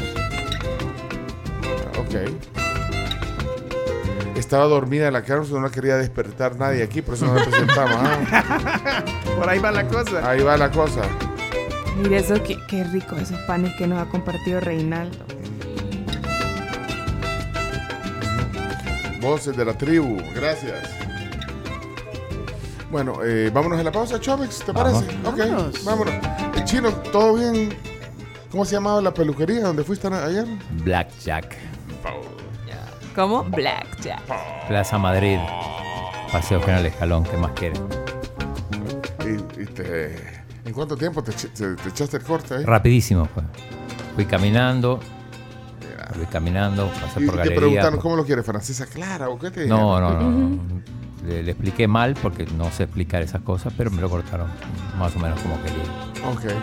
Ok. 2.00 2.16
Estaba 4.38 4.66
dormida 4.66 5.08
en 5.08 5.14
la 5.14 5.24
cama, 5.24 5.46
no 5.52 5.62
la 5.62 5.70
quería 5.70 5.96
despertar 5.98 6.58
nadie 6.58 6.84
aquí, 6.84 7.02
por 7.02 7.16
eso 7.16 7.26
no 7.28 7.36
la 7.36 7.44
presentamos. 7.44 7.96
ah. 7.98 9.04
Por 9.38 9.50
ahí 9.50 9.60
va 9.60 9.72
la 9.72 9.88
cosa. 9.88 10.30
Ahí 10.30 10.42
va 10.44 10.58
la 10.58 10.70
cosa. 10.72 11.02
Mire 11.98 12.18
eso, 12.18 12.36
qué, 12.44 12.58
qué 12.68 12.84
rico 12.84 13.16
esos 13.16 13.38
panes 13.42 13.74
que 13.78 13.88
nos 13.88 14.02
ha 14.02 14.06
compartido 14.10 14.60
Reinaldo. 14.60 15.18
Voces 19.22 19.56
de 19.56 19.64
la 19.66 19.74
tribu, 19.78 20.18
gracias. 20.36 20.90
Bueno, 22.92 23.20
eh, 23.24 23.50
vámonos 23.54 23.80
a 23.80 23.84
la 23.84 23.92
pausa, 23.92 24.20
Chomix, 24.20 24.60
¿te 24.64 24.72
Vamos. 24.72 25.04
parece? 25.04 25.18
Ok, 25.28 25.84
vámonos. 25.86 26.14
Eh, 26.14 26.64
Chino, 26.66 26.92
¿todo 27.12 27.36
bien? 27.36 27.70
¿Cómo 28.52 28.66
se 28.66 28.76
llamaba 28.76 29.02
la 29.02 29.14
peluquería 29.14 29.62
donde 29.62 29.84
fuiste 29.84 30.08
ayer? 30.08 30.46
Blackjack. 30.84 31.56
¿Cómo? 33.16 33.44
Blackjack. 33.44 34.22
Plaza 34.68 34.98
Madrid. 34.98 35.38
Paseo 36.32 36.60
General 36.62 36.86
Escalón, 36.88 37.24
¿qué 37.26 37.38
más 37.38 37.52
quieren? 37.52 37.82
Y, 39.24 39.62
y 39.62 39.66
te- 39.68 40.44
¿En 40.66 40.74
cuánto 40.74 40.96
tiempo 40.98 41.22
te, 41.22 41.32
echi- 41.32 41.52
te- 41.54 41.76
te 41.76 41.90
echaste 41.90 42.18
el 42.18 42.24
corte 42.24 42.56
ahí? 42.56 42.64
Rapidísimo 42.64 43.26
fue. 43.26 43.44
Fui 44.16 44.26
caminando. 44.26 45.00
Fui 46.14 46.26
caminando, 46.28 46.88
pasé 47.02 47.22
Y 47.22 47.26
por 47.26 47.36
te 47.36 47.38
galería. 47.40 47.56
preguntaron, 47.60 47.94
por- 47.96 48.02
¿cómo 48.02 48.16
lo 48.16 48.26
quieres? 48.26 48.46
¿Francesa 48.46 48.86
clara 48.88 49.30
o 49.30 49.38
qué 49.38 49.52
te 49.52 49.68
No, 49.68 50.00
no. 50.00 50.20
no. 50.20 50.60
Le, 51.28 51.42
le 51.44 51.52
expliqué 51.52 51.88
mal 51.88 52.16
porque 52.22 52.46
no 52.58 52.70
sé 52.72 52.84
explicar 52.84 53.22
esas 53.22 53.42
cosas, 53.42 53.74
pero 53.78 53.90
me 53.92 54.02
lo 54.02 54.10
cortaron 54.10 54.48
más 54.98 55.16
o 55.16 55.20
menos 55.20 55.40
como 55.42 55.56
quería. 55.62 55.84
Ok. 56.30 56.54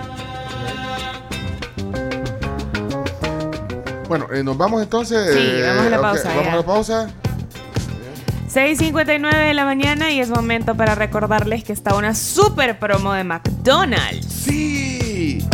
Bueno, 4.10 4.26
eh, 4.34 4.42
nos 4.42 4.58
vamos 4.58 4.82
entonces. 4.82 5.32
Sí, 5.32 5.62
vamos 5.64 5.86
a 5.86 5.88
la 5.90 6.00
pausa, 6.00 6.28
Vamos 6.30 6.44
ya. 6.44 6.52
a 6.52 6.56
la 6.56 6.62
pausa. 6.64 7.10
6.59 8.52 9.46
de 9.46 9.54
la 9.54 9.64
mañana 9.64 10.10
y 10.10 10.18
es 10.18 10.30
momento 10.30 10.74
para 10.74 10.96
recordarles 10.96 11.62
que 11.62 11.72
está 11.72 11.94
una 11.94 12.12
super 12.16 12.76
promo 12.80 13.12
de 13.12 13.22
McDonald's. 13.22 14.26
¡Sí! 14.26 15.46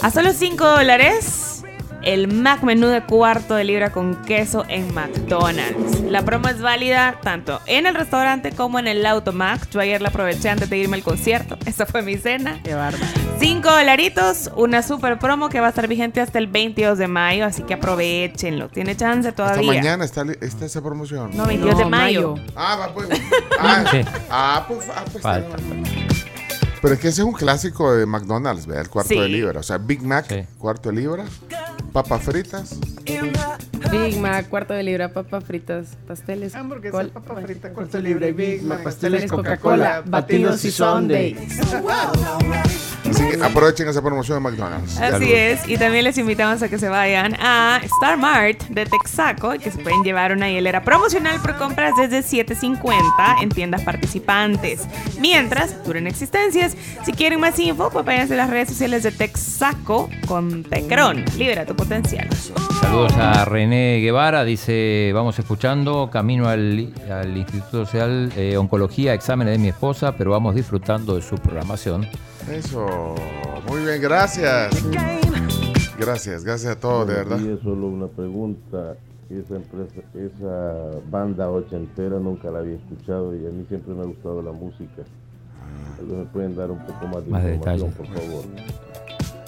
A 0.00 0.10
solo 0.10 0.32
5 0.32 0.64
dólares, 0.66 1.39
el 2.02 2.28
Mac 2.28 2.62
menú 2.62 2.88
de 2.88 3.02
cuarto 3.02 3.54
de 3.54 3.64
libra 3.64 3.90
con 3.90 4.16
queso 4.24 4.64
en 4.68 4.92
McDonald's. 4.94 6.00
La 6.02 6.22
promo 6.24 6.48
es 6.48 6.60
válida 6.60 7.16
tanto 7.22 7.60
en 7.66 7.86
el 7.86 7.94
restaurante 7.94 8.52
como 8.52 8.78
en 8.78 8.88
el 8.88 9.04
Automac. 9.06 9.68
Yo 9.70 9.80
ayer 9.80 10.00
la 10.02 10.08
aproveché 10.08 10.48
antes 10.48 10.68
de 10.70 10.78
irme 10.78 10.96
al 10.96 11.02
concierto. 11.02 11.56
Esa 11.66 11.86
fue 11.86 12.02
mi 12.02 12.16
cena. 12.16 12.58
Qué 12.64 12.74
bárbaro. 12.74 13.04
5 13.38 13.70
dolaritos, 13.70 14.50
una 14.56 14.82
super 14.82 15.18
promo 15.18 15.48
que 15.48 15.60
va 15.60 15.66
a 15.66 15.70
estar 15.70 15.88
vigente 15.88 16.20
hasta 16.20 16.38
el 16.38 16.46
22 16.46 16.98
de 16.98 17.08
mayo, 17.08 17.46
así 17.46 17.62
que 17.62 17.74
aprovechenlo. 17.74 18.68
Tiene 18.68 18.94
chance 18.96 19.28
Hasta 19.30 19.42
todavía. 19.44 19.72
mañana 19.80 20.04
está, 20.04 20.24
está 20.42 20.66
esa 20.66 20.82
promoción. 20.82 21.30
No, 21.34 21.46
22 21.46 21.78
de 21.78 21.84
mayo. 21.86 22.34
Ah, 22.54 22.76
va 22.76 22.92
pues. 22.94 23.08
Ah, 23.58 23.84
Sí. 23.90 24.00
ah, 24.30 24.64
pues, 24.68 24.86
ah, 24.94 25.04
pues, 25.10 25.22
Falta. 25.22 25.56
Pero 26.82 26.94
es 26.94 27.00
que 27.00 27.08
ese 27.08 27.20
es 27.22 27.26
un 27.26 27.34
clásico 27.34 27.92
de 27.94 28.06
McDonald's, 28.06 28.66
¿verdad? 28.66 28.84
El 28.84 28.90
cuarto 28.90 29.10
Sí. 29.10 29.18
de 29.20 29.28
libra. 29.28 29.60
O 29.60 29.62
sea, 29.62 29.76
Big 29.78 30.02
Mac, 30.02 30.26
cuarto 30.58 30.88
de 30.90 30.94
libra, 30.96 31.24
papas 31.92 32.22
fritas. 32.22 32.76
Big 33.90 34.18
Mac, 34.18 34.48
cuarto 34.48 34.72
de 34.72 34.82
libra, 34.82 35.12
papas 35.12 35.44
fritas, 35.44 35.88
pasteles. 36.06 36.54
Hamburguesa, 36.54 36.92
col- 36.96 37.10
papa 37.10 37.40
frita, 37.42 37.72
cuarto 37.72 37.98
de 37.98 38.02
libra, 38.02 38.26
Big 38.28 38.62
Mac, 38.62 38.82
pasteles 38.82 39.30
Coca-Cola, 39.30 40.02
batidos 40.06 40.64
y 40.64 40.70
sundaes. 40.70 41.36
Así 43.08 43.28
que 43.28 43.42
aprovechen 43.42 43.88
esa 43.88 44.02
promoción 44.02 44.42
de 44.42 44.50
McDonald's. 44.50 44.98
Así 44.98 45.32
es, 45.32 45.68
y 45.68 45.76
también 45.76 46.04
les 46.04 46.18
invitamos 46.18 46.62
a 46.62 46.68
que 46.68 46.78
se 46.78 46.88
vayan 46.88 47.34
a 47.40 47.80
Star 47.82 48.18
Mart 48.18 48.62
de 48.68 48.86
Texaco 48.86 49.54
y 49.54 49.58
que 49.58 49.70
se 49.70 49.78
pueden 49.78 50.02
llevar 50.02 50.32
una 50.32 50.50
hielera 50.50 50.82
promocional 50.82 51.40
por 51.40 51.56
compras 51.56 51.94
desde 51.96 52.20
7.50 52.20 53.42
en 53.42 53.48
tiendas 53.48 53.82
participantes. 53.82 54.82
Mientras 55.18 55.82
duren 55.84 56.06
existencias, 56.06 56.76
si 57.04 57.12
quieren 57.12 57.40
más 57.40 57.58
info, 57.58 57.90
pues 57.90 58.04
váyanse 58.04 58.34
a 58.34 58.38
las 58.38 58.50
redes 58.50 58.68
sociales 58.68 59.02
de 59.02 59.12
Texaco 59.12 60.08
con 60.26 60.64
Tecron. 60.64 61.24
Libera 61.36 61.64
tu 61.64 61.74
potencial. 61.74 62.28
Saludos 62.80 63.12
a 63.14 63.44
René 63.44 64.00
Guevara, 64.00 64.44
dice, 64.44 65.10
vamos 65.14 65.38
escuchando, 65.38 66.10
camino 66.10 66.48
al, 66.48 66.92
al 67.10 67.36
Instituto 67.36 67.84
Social 67.84 68.32
eh, 68.36 68.56
Oncología, 68.56 69.14
exámenes 69.14 69.52
de 69.52 69.58
mi 69.58 69.68
esposa, 69.68 70.16
pero 70.16 70.30
vamos 70.30 70.54
disfrutando 70.54 71.16
de 71.16 71.22
su 71.22 71.36
programación. 71.36 72.08
Eso. 72.48 73.14
Muy 73.68 73.82
bien, 73.84 74.00
gracias. 74.00 74.70
Gracias, 75.98 76.44
gracias 76.44 76.72
a 76.76 76.80
todos, 76.80 77.06
de 77.08 77.14
verdad. 77.14 77.38
Y 77.38 77.58
solo 77.62 77.86
una 77.88 78.06
pregunta. 78.06 78.94
Esa 79.28 79.54
empresa, 79.54 80.00
esa 80.14 80.98
banda 81.08 81.48
ochentera 81.48 82.18
nunca 82.18 82.50
la 82.50 82.58
había 82.60 82.74
escuchado 82.74 83.32
y 83.36 83.46
a 83.46 83.50
mí 83.50 83.64
siempre 83.68 83.94
me 83.94 84.02
ha 84.02 84.06
gustado 84.06 84.42
la 84.42 84.50
música. 84.50 85.02
Me 86.04 86.24
pueden 86.24 86.56
dar 86.56 86.68
un 86.70 86.78
poco 86.84 87.06
más 87.06 87.24
de 87.24 87.30
Más 87.30 87.44
información, 87.44 87.90
detalles. 87.90 87.94
por 87.94 88.06
favor. 88.08 88.44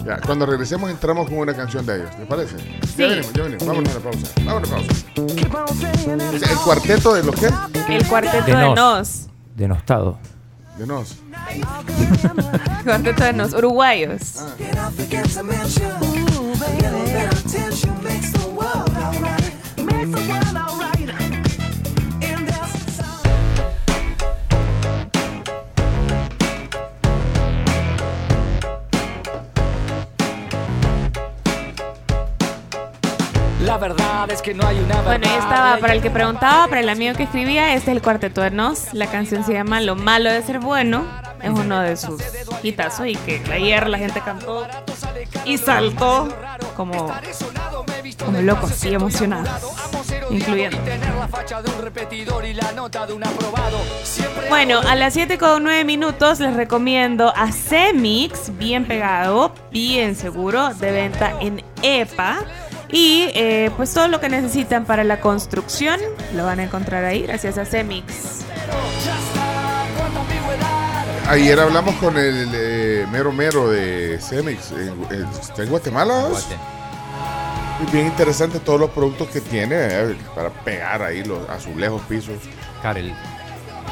Ya, 0.07 0.21
cuando 0.21 0.47
regresemos 0.47 0.89
entramos 0.89 1.29
con 1.29 1.39
una 1.39 1.55
canción 1.55 1.85
de 1.85 1.97
ellos, 1.97 2.11
¿te 2.17 2.27
parece? 2.27 2.59
Sí. 2.59 2.97
Ya 2.99 3.07
venimos, 3.09 3.33
ya 3.33 3.43
venimos. 3.43 3.67
Vámonos 3.67 3.91
a 3.91 3.95
la 3.95 4.01
pausa. 4.05 4.33
Vámonos 4.45 4.73
a 4.73 4.77
la 4.77 5.49
pausa. 5.49 5.93
¿El 6.53 6.59
cuarteto 6.65 7.15
de 7.15 7.23
los 7.25 7.35
qué? 7.35 7.49
El 7.89 8.07
cuarteto 8.07 8.45
De 8.47 8.53
de 8.53 8.61
Nos. 8.63 8.77
Nos. 8.77 9.29
Denostado. 9.57 10.19
De 10.83 10.89
nos. 10.89 11.15
Cuarteto 12.83 13.23
de 13.23 13.33
Nos, 13.35 13.53
uruguayos. 13.55 14.35
La 20.03 20.42
Bueno, 35.05 35.27
ahí 35.27 35.39
estaba, 35.39 35.77
para 35.79 35.93
el 35.95 36.01
que 36.03 36.11
preguntaba, 36.11 36.69
para 36.69 36.81
el 36.81 36.89
amigo 36.89 37.17
que 37.17 37.25
escribía, 37.25 37.75
este 37.75 37.91
es 37.91 37.97
el 37.97 38.03
cuarteto 38.03 38.41
de 38.41 38.53
Nos. 38.53 38.95
La 38.95 39.09
canción 39.09 39.45
se 39.45 39.55
llama 39.55 39.81
Lo 39.81 39.97
malo 39.97 40.31
de 40.31 40.41
ser 40.43 40.61
bueno. 40.61 41.05
Es 41.43 41.51
uno 41.51 41.81
de 41.81 41.97
sus 41.97 42.23
hitazos 42.63 43.09
y 43.09 43.17
que 43.17 43.43
ayer 43.53 43.89
la 43.89 43.99
gente 43.99 44.21
cantó 44.21 44.69
y 45.45 45.59
saltó 45.59 46.29
como, 46.77 47.13
como 48.25 48.41
locos, 48.43 48.71
sí, 48.71 48.95
emocionados, 48.95 49.51
incluyendo. 50.31 50.79
Bueno, 54.49 54.81
a 54.87 54.95
las 54.95 55.15
7 55.15 55.39
con 55.39 55.65
9 55.65 55.85
minutos 55.85 56.39
les 56.39 56.55
recomiendo 56.55 57.33
a 57.35 57.51
Cemix, 57.51 58.57
bien 58.59 58.87
pegado, 58.87 59.53
bien 59.73 60.15
seguro, 60.15 60.73
de 60.75 60.93
venta 60.93 61.33
en 61.41 61.65
EPA. 61.83 62.45
Y 62.93 63.31
eh, 63.35 63.71
pues 63.77 63.93
todo 63.95 64.07
lo 64.09 64.21
que 64.21 64.29
necesitan 64.29 64.85
para 64.85 65.03
la 65.03 65.19
construcción 65.21 65.99
lo 66.37 66.45
van 66.45 66.61
a 66.61 66.65
encontrar 66.65 67.05
ahí 67.05 67.23
gracias 67.23 67.57
a 67.59 67.65
Cemix. 67.65 68.41
Ayer 71.29 71.59
hablamos 71.59 71.95
con 71.97 72.19
el 72.19 72.51
eh, 72.53 73.07
mero 73.11 73.33
mero 73.33 73.71
de 73.71 74.19
Cemix. 74.21 74.73
En, 74.73 74.89
en- 75.11 75.29
¿está 75.41 75.63
en 75.63 75.71
Guatemala? 75.71 76.29
bien 77.93 78.07
interesante 78.07 78.61
todos 78.61 78.79
los 78.79 78.91
productos 78.91 79.27
que 79.29 79.41
tiene 79.41 79.75
eh, 79.77 80.17
para 80.37 80.51
pegar 80.51 81.03
ahí 81.03 81.25
los 81.25 81.49
azulejos, 81.49 82.01
pisos. 82.03 82.37
Karel. 82.83 83.13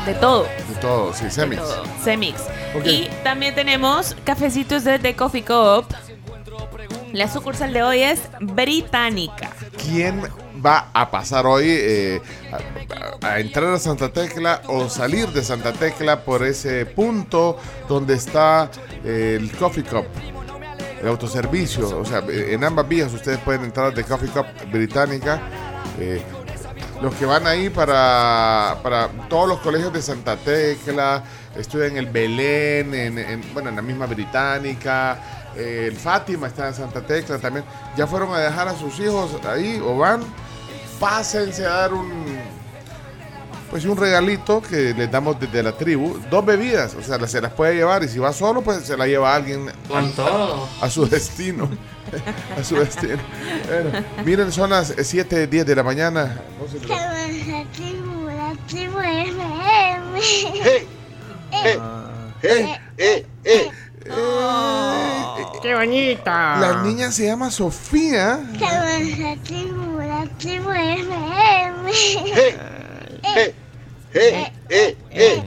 De 0.07 0.15
todo. 0.15 0.45
De 0.45 0.75
todo, 0.81 1.13
sí, 1.13 1.25
Cemix. 1.31 1.61
todo. 1.63 1.83
Cemix. 2.05 2.41
Ok. 2.77 2.87
Y 2.87 3.09
también 3.25 3.55
tenemos 3.55 4.15
cafecitos 4.25 4.85
de 4.85 4.99
The 4.99 5.17
Coffee 5.17 5.45
Co-op. 5.45 5.87
La 7.13 7.29
sucursal 7.29 7.73
de 7.73 7.83
hoy 7.83 8.03
es 8.03 8.21
británica. 8.41 9.51
¿Quién 9.83 10.23
va 10.65 10.89
a 10.93 11.11
pasar 11.11 11.47
hoy 11.47 11.65
eh, 11.69 12.21
a, 13.23 13.39
entrar 13.41 13.73
a 13.75 13.79
Santa 13.79 14.13
Tecla 14.13 14.63
o 14.69 14.89
salir 14.89 15.29
de 15.29 15.43
Santa 15.43 15.73
Tecla 15.73 16.21
por 16.25 16.45
ese 16.45 16.87
punto 16.87 17.59
donde 17.89 18.15
está 18.15 18.71
eh, 19.05 19.39
el 19.41 19.51
Coffee 19.53 19.85
Cup? 19.85 20.07
El 21.01 21.09
autoservicio, 21.09 21.99
o 21.99 22.05
sea, 22.05 22.23
en 22.29 22.63
ambas 22.63 22.87
vías 22.87 23.13
ustedes 23.13 23.39
pueden 23.39 23.65
entrar 23.65 23.93
de 23.95 24.05
Coffee 24.05 24.29
Cup 24.29 24.47
británica. 24.71 25.41
eh, 25.99 26.23
los 27.03 27.15
que 27.15 27.25
van 27.25 27.47
ahí 27.47 27.71
para, 27.71 28.77
para 28.83 29.09
todos 29.31 29.49
los 29.49 29.61
colegios 29.61 29.91
de 29.91 30.03
Santa 30.03 30.37
Tecla, 30.37 31.25
estudian 31.57 31.93
en 31.93 31.97
el 31.97 32.07
Belén, 32.07 32.93
en, 32.95 33.17
en- 33.19 33.55
bueno, 33.55 33.71
en 33.71 33.77
la 33.77 33.81
misma 33.81 34.05
británica, 34.05 35.40
eh, 35.57 35.87
el 35.89 35.97
Fátima 35.97 36.47
está 36.47 36.69
en 36.69 36.75
Santa 36.75 37.01
Tecla 37.05 37.39
también. 37.39 37.65
Ya 37.97 38.07
fueron 38.07 38.33
a 38.35 38.39
dejar 38.39 38.69
a 38.69 38.75
sus 38.75 38.99
hijos 39.01 39.31
ahí 39.45 39.81
o 39.85 39.97
van. 39.97 40.23
Pásense 40.99 41.65
a 41.65 41.71
dar 41.71 41.95
un 41.95 42.39
pues 43.71 43.85
un 43.85 43.97
regalito 43.97 44.61
que 44.61 44.93
les 44.95 45.11
damos 45.11 45.39
desde 45.39 45.63
la 45.63 45.73
tribu. 45.73 46.19
Dos 46.29 46.45
bebidas, 46.45 46.95
o 46.95 47.03
sea, 47.03 47.25
se 47.29 47.41
las 47.41 47.53
puede 47.53 47.77
llevar 47.77 48.03
y 48.03 48.09
si 48.09 48.19
va 48.19 48.33
solo, 48.33 48.63
pues 48.63 48.83
se 48.85 48.97
la 48.97 49.07
lleva 49.07 49.33
alguien 49.35 49.71
Con 49.89 50.11
todo. 50.13 50.69
a 50.81 50.91
su 50.91 51.07
destino. 51.07 51.71
a 52.59 52.65
su 52.65 52.75
destino. 52.77 53.19
Bueno, 53.69 54.05
miren, 54.25 54.51
son 54.51 54.71
las 54.71 54.93
7, 55.01 55.47
10 55.47 55.67
de 55.67 55.77
la 55.77 55.85
mañana. 55.85 56.41
No 56.59 56.67
la 57.53 57.65
tribu, 57.73 58.27
la 58.27 58.57
tribu 58.67 58.99
FM. 58.99 60.21
Eh, 63.43 63.71
eh, 64.05 64.11
eh. 64.11 65.45
¡Qué 65.63 65.75
bonita! 65.75 66.57
La 66.61 66.83
niña 66.83 67.11
se 67.13 67.27
llama 67.27 67.51
Sofía. 67.51 68.41
Que 68.59 68.65
la 69.23 69.37
tribu, 69.43 69.99
la 69.99 70.27
tribu 70.39 70.71
FM. 70.71 71.91
Eh, 73.23 73.55
eh, 74.15 74.97
eh. 75.11 75.43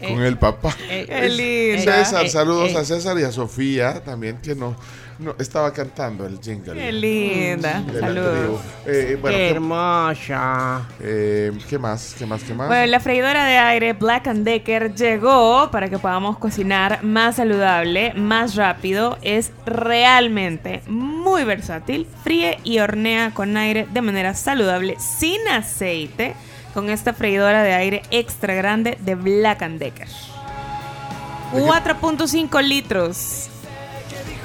Con 0.00 0.22
el 0.22 0.38
papá. 0.38 0.74
Qué 0.88 1.28
linda. 1.28 2.04
César, 2.04 2.24
Eh, 2.26 2.30
saludos 2.30 2.70
eh. 2.70 2.78
a 2.78 2.84
César 2.84 3.18
y 3.18 3.24
a 3.24 3.32
Sofía 3.32 4.02
también, 4.02 4.38
que 4.38 4.54
no, 4.54 4.74
no 5.20 5.34
estaba 5.38 5.72
cantando 5.72 6.26
el 6.26 6.40
jingle. 6.40 6.74
Qué 6.74 6.92
linda. 6.92 7.82
la 7.92 8.00
Saludos. 8.00 8.38
tribu. 8.38 8.58
Eh, 8.86 9.18
bueno, 9.20 9.36
¡Qué 9.36 9.42
¿qué- 9.44 9.50
hermosa! 9.50 10.88
eh, 11.00 11.52
¿Qué 11.68 11.78
más? 11.78 12.14
¿Qué 12.18 12.26
más? 12.26 12.42
¿Qué 12.42 12.54
más? 12.54 12.68
Bueno, 12.68 12.86
la 12.86 13.00
freidora 13.00 13.44
de 13.44 13.58
aire 13.58 13.92
Black 13.92 14.24
Decker 14.28 14.94
llegó 14.94 15.70
para 15.70 15.88
que 15.88 15.98
podamos 15.98 16.38
cocinar 16.38 17.02
más 17.02 17.36
saludable, 17.36 18.14
más 18.14 18.54
rápido. 18.56 19.18
Es 19.22 19.52
realmente 19.66 20.82
muy 20.86 21.44
versátil. 21.44 22.06
Fríe 22.24 22.58
y 22.64 22.78
hornea 22.78 23.32
con 23.32 23.56
aire 23.56 23.86
de 23.92 24.00
manera 24.02 24.34
saludable, 24.34 24.96
sin 24.98 25.46
aceite, 25.48 26.34
con 26.74 26.88
esta 26.88 27.12
freidora 27.12 27.62
de 27.62 27.74
aire 27.74 28.02
extra 28.10 28.54
grande 28.54 28.96
de 29.00 29.14
Black 29.16 29.60
Decker. 29.68 30.08
4.5 31.52 32.62
litros. 32.62 33.48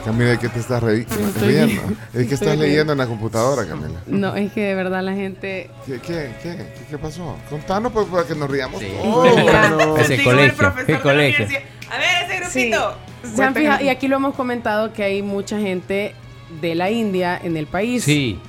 Camila, 0.06 0.30
¿de 0.30 0.40
qué 0.40 0.50
te 0.50 0.60
estás 0.60 0.82
re- 0.84 1.00
Estoy- 1.02 1.48
leyendo? 1.48 1.82
¿De 2.14 2.28
qué 2.28 2.34
estás 2.36 2.50
estoy 2.50 2.58
leyendo 2.58 2.94
en 2.94 3.00
la 3.00 3.08
computadora, 3.08 3.66
Camila? 3.68 4.00
No, 4.06 4.36
es 4.36 4.52
que 4.54 4.62
de 4.62 4.76
verdad 4.76 5.02
la 5.04 5.14
gente. 5.14 5.70
¿Qué, 5.86 5.94
qué, 6.00 6.32
qué, 6.44 6.56
qué, 6.58 6.86
qué 6.92 6.98
pasó? 7.00 7.36
Contanos 7.50 7.92
pues 7.92 8.06
para 8.08 8.24
que 8.28 8.36
nos 8.36 8.50
riamos 8.50 8.80
Sí. 8.80 8.88
todos. 9.02 9.36
Digo, 9.36 9.98
el 9.98 10.24
colegio, 10.24 10.74
la 10.88 11.00
colegio. 11.02 11.46
A 11.92 11.98
ver, 11.98 12.42
ese 12.42 12.50
Sí. 12.52 12.70
grupito. 12.70 12.96
¿Se 13.36 13.44
han 13.44 13.56
fijado? 13.56 13.84
Y 13.84 13.90
aquí 13.90 14.08
lo 14.08 14.18
hemos 14.18 14.36
comentado 14.36 14.94
que 14.94 15.04
hay 15.04 15.22
mucha 15.24 15.60
gente 15.60 16.14
de 16.62 16.76
la 16.76 16.92
India 16.92 17.40
en 17.44 17.58
el 17.58 17.66
país. 17.66 18.04
Sí, 18.04 18.40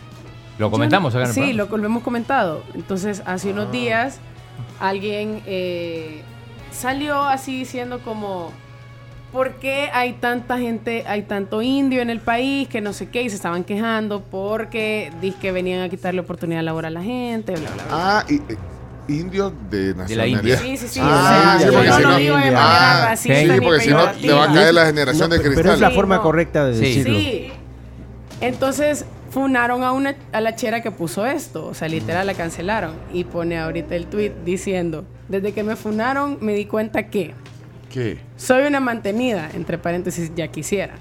lo 0.59 0.71
comentamos 0.71 1.15
acá 1.15 1.25
en 1.25 1.29
el 1.31 1.35
Sí, 1.35 1.53
lo, 1.55 1.65
lo 1.75 1.87
hemos 1.87 2.03
comentado. 2.03 2.63
Entonces, 2.75 3.23
hace 3.25 3.51
unos 3.51 3.73
días, 3.73 4.19
alguien 4.79 5.41
eh, 5.47 6.21
salió 6.71 7.23
así 7.23 7.59
diciendo 7.61 8.01
como, 8.05 8.53
¿por 9.33 9.55
qué 9.55 9.91
hay 9.93 10.15
tanta 10.15 10.59
gente, 10.59 11.05
hay 11.07 11.23
tanto 11.23 11.61
indio 11.63 12.01
en 12.01 12.11
el 12.11 12.21
país 12.21 12.69
que 12.69 12.81
no 12.81 12.93
sé 12.93 13.09
qué? 13.09 13.23
Y 13.23 13.31
se 13.31 13.37
estaban 13.37 13.65
quejando 13.65 14.21
porque 14.23 15.13
dice 15.21 15.37
que 15.41 15.53
venían 15.53 15.83
a 15.83 15.89
quitarle 15.89 16.21
oportunidad 16.21 16.63
laboral 16.63 16.97
a 16.97 17.01
la 17.01 17.05
gente, 17.05 17.53
bla, 17.53 17.71
bla, 17.71 17.85
bla. 17.85 17.85
Ah, 17.91 18.25
y, 18.29 18.35
eh, 18.37 18.57
indios 19.09 19.53
de 19.71 19.95
nacionalidad. 19.95 20.41
India. 20.41 20.59
Sí, 20.59 20.77
sí, 20.77 20.89
sí. 20.89 21.01
Ah, 21.03 21.57
o 21.57 21.59
sea, 21.59 21.59
sí, 21.59 21.67
yo 21.67 21.73
porque 21.73 21.89
no 21.89 21.97
si 21.97 22.03
no- 22.03 22.17
digo 22.17 22.35
de 22.37 22.41
manera 22.43 23.03
Ah, 23.03 23.07
racista 23.11 23.55
sí, 23.55 23.61
porque 23.61 23.81
si 23.81 23.91
no 23.91 24.13
le 24.21 24.33
va 24.33 24.45
a 24.45 24.53
caer 24.53 24.75
la 24.75 24.87
generación 24.87 25.31
de 25.31 25.37
cristal. 25.37 25.55
Pero 25.63 25.73
es 25.75 25.81
la 25.81 25.89
Sí, 25.91 25.95
forma 25.95 26.17
no. 26.17 26.23
correcta 26.23 26.65
de 26.67 26.75
Sí. 26.75 26.81
decirlo. 26.81 27.19
Sí. 27.19 27.53
Entonces 28.41 29.05
funaron 29.31 29.83
a 29.83 29.93
una 29.93 30.15
a 30.33 30.41
la 30.41 30.55
chera 30.57 30.81
que 30.83 30.91
puso 30.91 31.27
esto, 31.27 31.67
o 31.67 31.75
sea, 31.75 31.89
literal 31.89 32.27
la 32.27 32.35
cancelaron 32.35 32.95
y 33.13 33.25
pone 33.25 33.59
ahorita 33.59 33.95
el 33.95 34.07
tweet 34.07 34.33
diciendo, 34.45 35.05
desde 35.29 35.53
que 35.53 35.63
me 35.63 35.77
funaron 35.77 36.39
me 36.41 36.55
di 36.55 36.65
cuenta 36.65 37.09
que 37.09 37.35
Soy 38.37 38.67
una 38.67 38.81
mantenida, 38.81 39.51
entre 39.55 39.79
paréntesis, 39.79 40.33
ya 40.35 40.49
quisiera. 40.49 40.95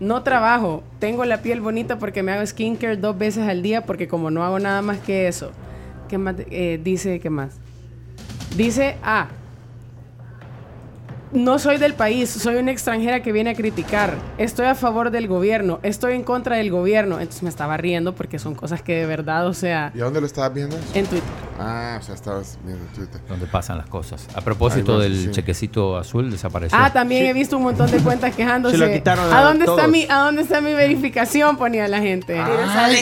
No 0.00 0.22
trabajo, 0.22 0.82
tengo 0.98 1.24
la 1.24 1.42
piel 1.42 1.60
bonita 1.60 1.98
porque 1.98 2.22
me 2.22 2.32
hago 2.32 2.44
skincare 2.44 2.96
dos 2.96 3.16
veces 3.16 3.46
al 3.48 3.62
día 3.62 3.86
porque 3.86 4.08
como 4.08 4.30
no 4.30 4.44
hago 4.44 4.58
nada 4.58 4.82
más 4.82 4.98
que 4.98 5.28
eso. 5.28 5.52
¿Qué 6.08 6.18
más? 6.18 6.34
Eh, 6.50 6.80
dice, 6.82 7.20
¿qué 7.20 7.30
más? 7.30 7.56
Dice, 8.56 8.96
ah, 9.02 9.28
no 11.34 11.58
soy 11.58 11.78
del 11.78 11.94
país, 11.94 12.30
soy 12.30 12.54
una 12.56 12.70
extranjera 12.70 13.20
que 13.20 13.32
viene 13.32 13.50
a 13.50 13.54
criticar. 13.54 14.14
Estoy 14.38 14.66
a 14.66 14.74
favor 14.76 15.10
del 15.10 15.26
gobierno, 15.28 15.80
estoy 15.82 16.14
en 16.14 16.22
contra 16.22 16.56
del 16.56 16.70
gobierno. 16.70 17.18
Entonces 17.18 17.42
me 17.42 17.48
estaba 17.48 17.76
riendo 17.76 18.14
porque 18.14 18.38
son 18.38 18.54
cosas 18.54 18.82
que 18.82 18.94
de 18.94 19.06
verdad, 19.06 19.46
o 19.48 19.52
sea, 19.52 19.90
¿Y 19.94 20.00
a 20.00 20.04
dónde 20.04 20.20
lo 20.20 20.26
estabas 20.26 20.54
viendo? 20.54 20.76
en 20.94 21.06
Twitter. 21.06 21.28
Ah, 21.58 21.98
o 22.00 22.02
sea, 22.04 22.14
estabas 22.14 22.56
viendo 22.64 22.84
Twitter. 22.94 23.20
Donde 23.28 23.46
pasan 23.46 23.78
las 23.78 23.88
cosas. 23.88 24.26
A 24.34 24.40
propósito 24.42 24.98
del 24.98 25.16
sí. 25.24 25.30
chequecito 25.32 25.96
azul, 25.98 26.30
desapareció. 26.30 26.78
Ah, 26.80 26.92
también 26.92 27.26
he 27.26 27.32
visto 27.32 27.56
un 27.56 27.64
montón 27.64 27.90
de 27.90 27.98
cuentas 27.98 28.34
quejándose. 28.34 28.78
Se 28.78 28.86
lo 28.86 28.92
quitaron 28.92 29.32
a, 29.32 29.38
a 29.40 29.42
dónde 29.42 29.64
está 29.64 29.88
mi 29.88 30.06
a 30.08 30.18
dónde 30.20 30.42
está 30.42 30.60
mi 30.60 30.72
verificación? 30.72 31.56
Ponía 31.56 31.88
la 31.88 32.00
gente. 32.00 32.40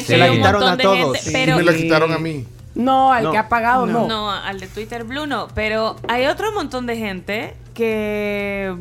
Se 0.05 0.17
la 0.17 0.31
quitaron 0.31 0.63
a 0.63 0.77
todos. 0.79 1.17
gente, 1.19 1.31
Y 1.31 1.33
pero 1.33 1.57
me 1.57 1.63
la 1.65 1.75
quitaron 1.75 2.13
a 2.13 2.19
mí. 2.19 2.47
No, 2.75 3.13
al 3.13 3.25
No. 3.25 3.33
que 3.33 3.37
ha 3.39 3.49
pagado 3.51 3.85
no. 3.85 4.09
No, 4.09 4.31
al 4.31 4.59
de 4.59 4.67
Twitter 4.67 5.05
Blue 5.05 5.27
no, 5.27 5.49
pero 5.55 5.97
hay 6.09 6.25
otro 6.25 6.51
montón 6.53 6.87
de 6.87 6.97
gente 6.97 7.55
que 7.75 8.75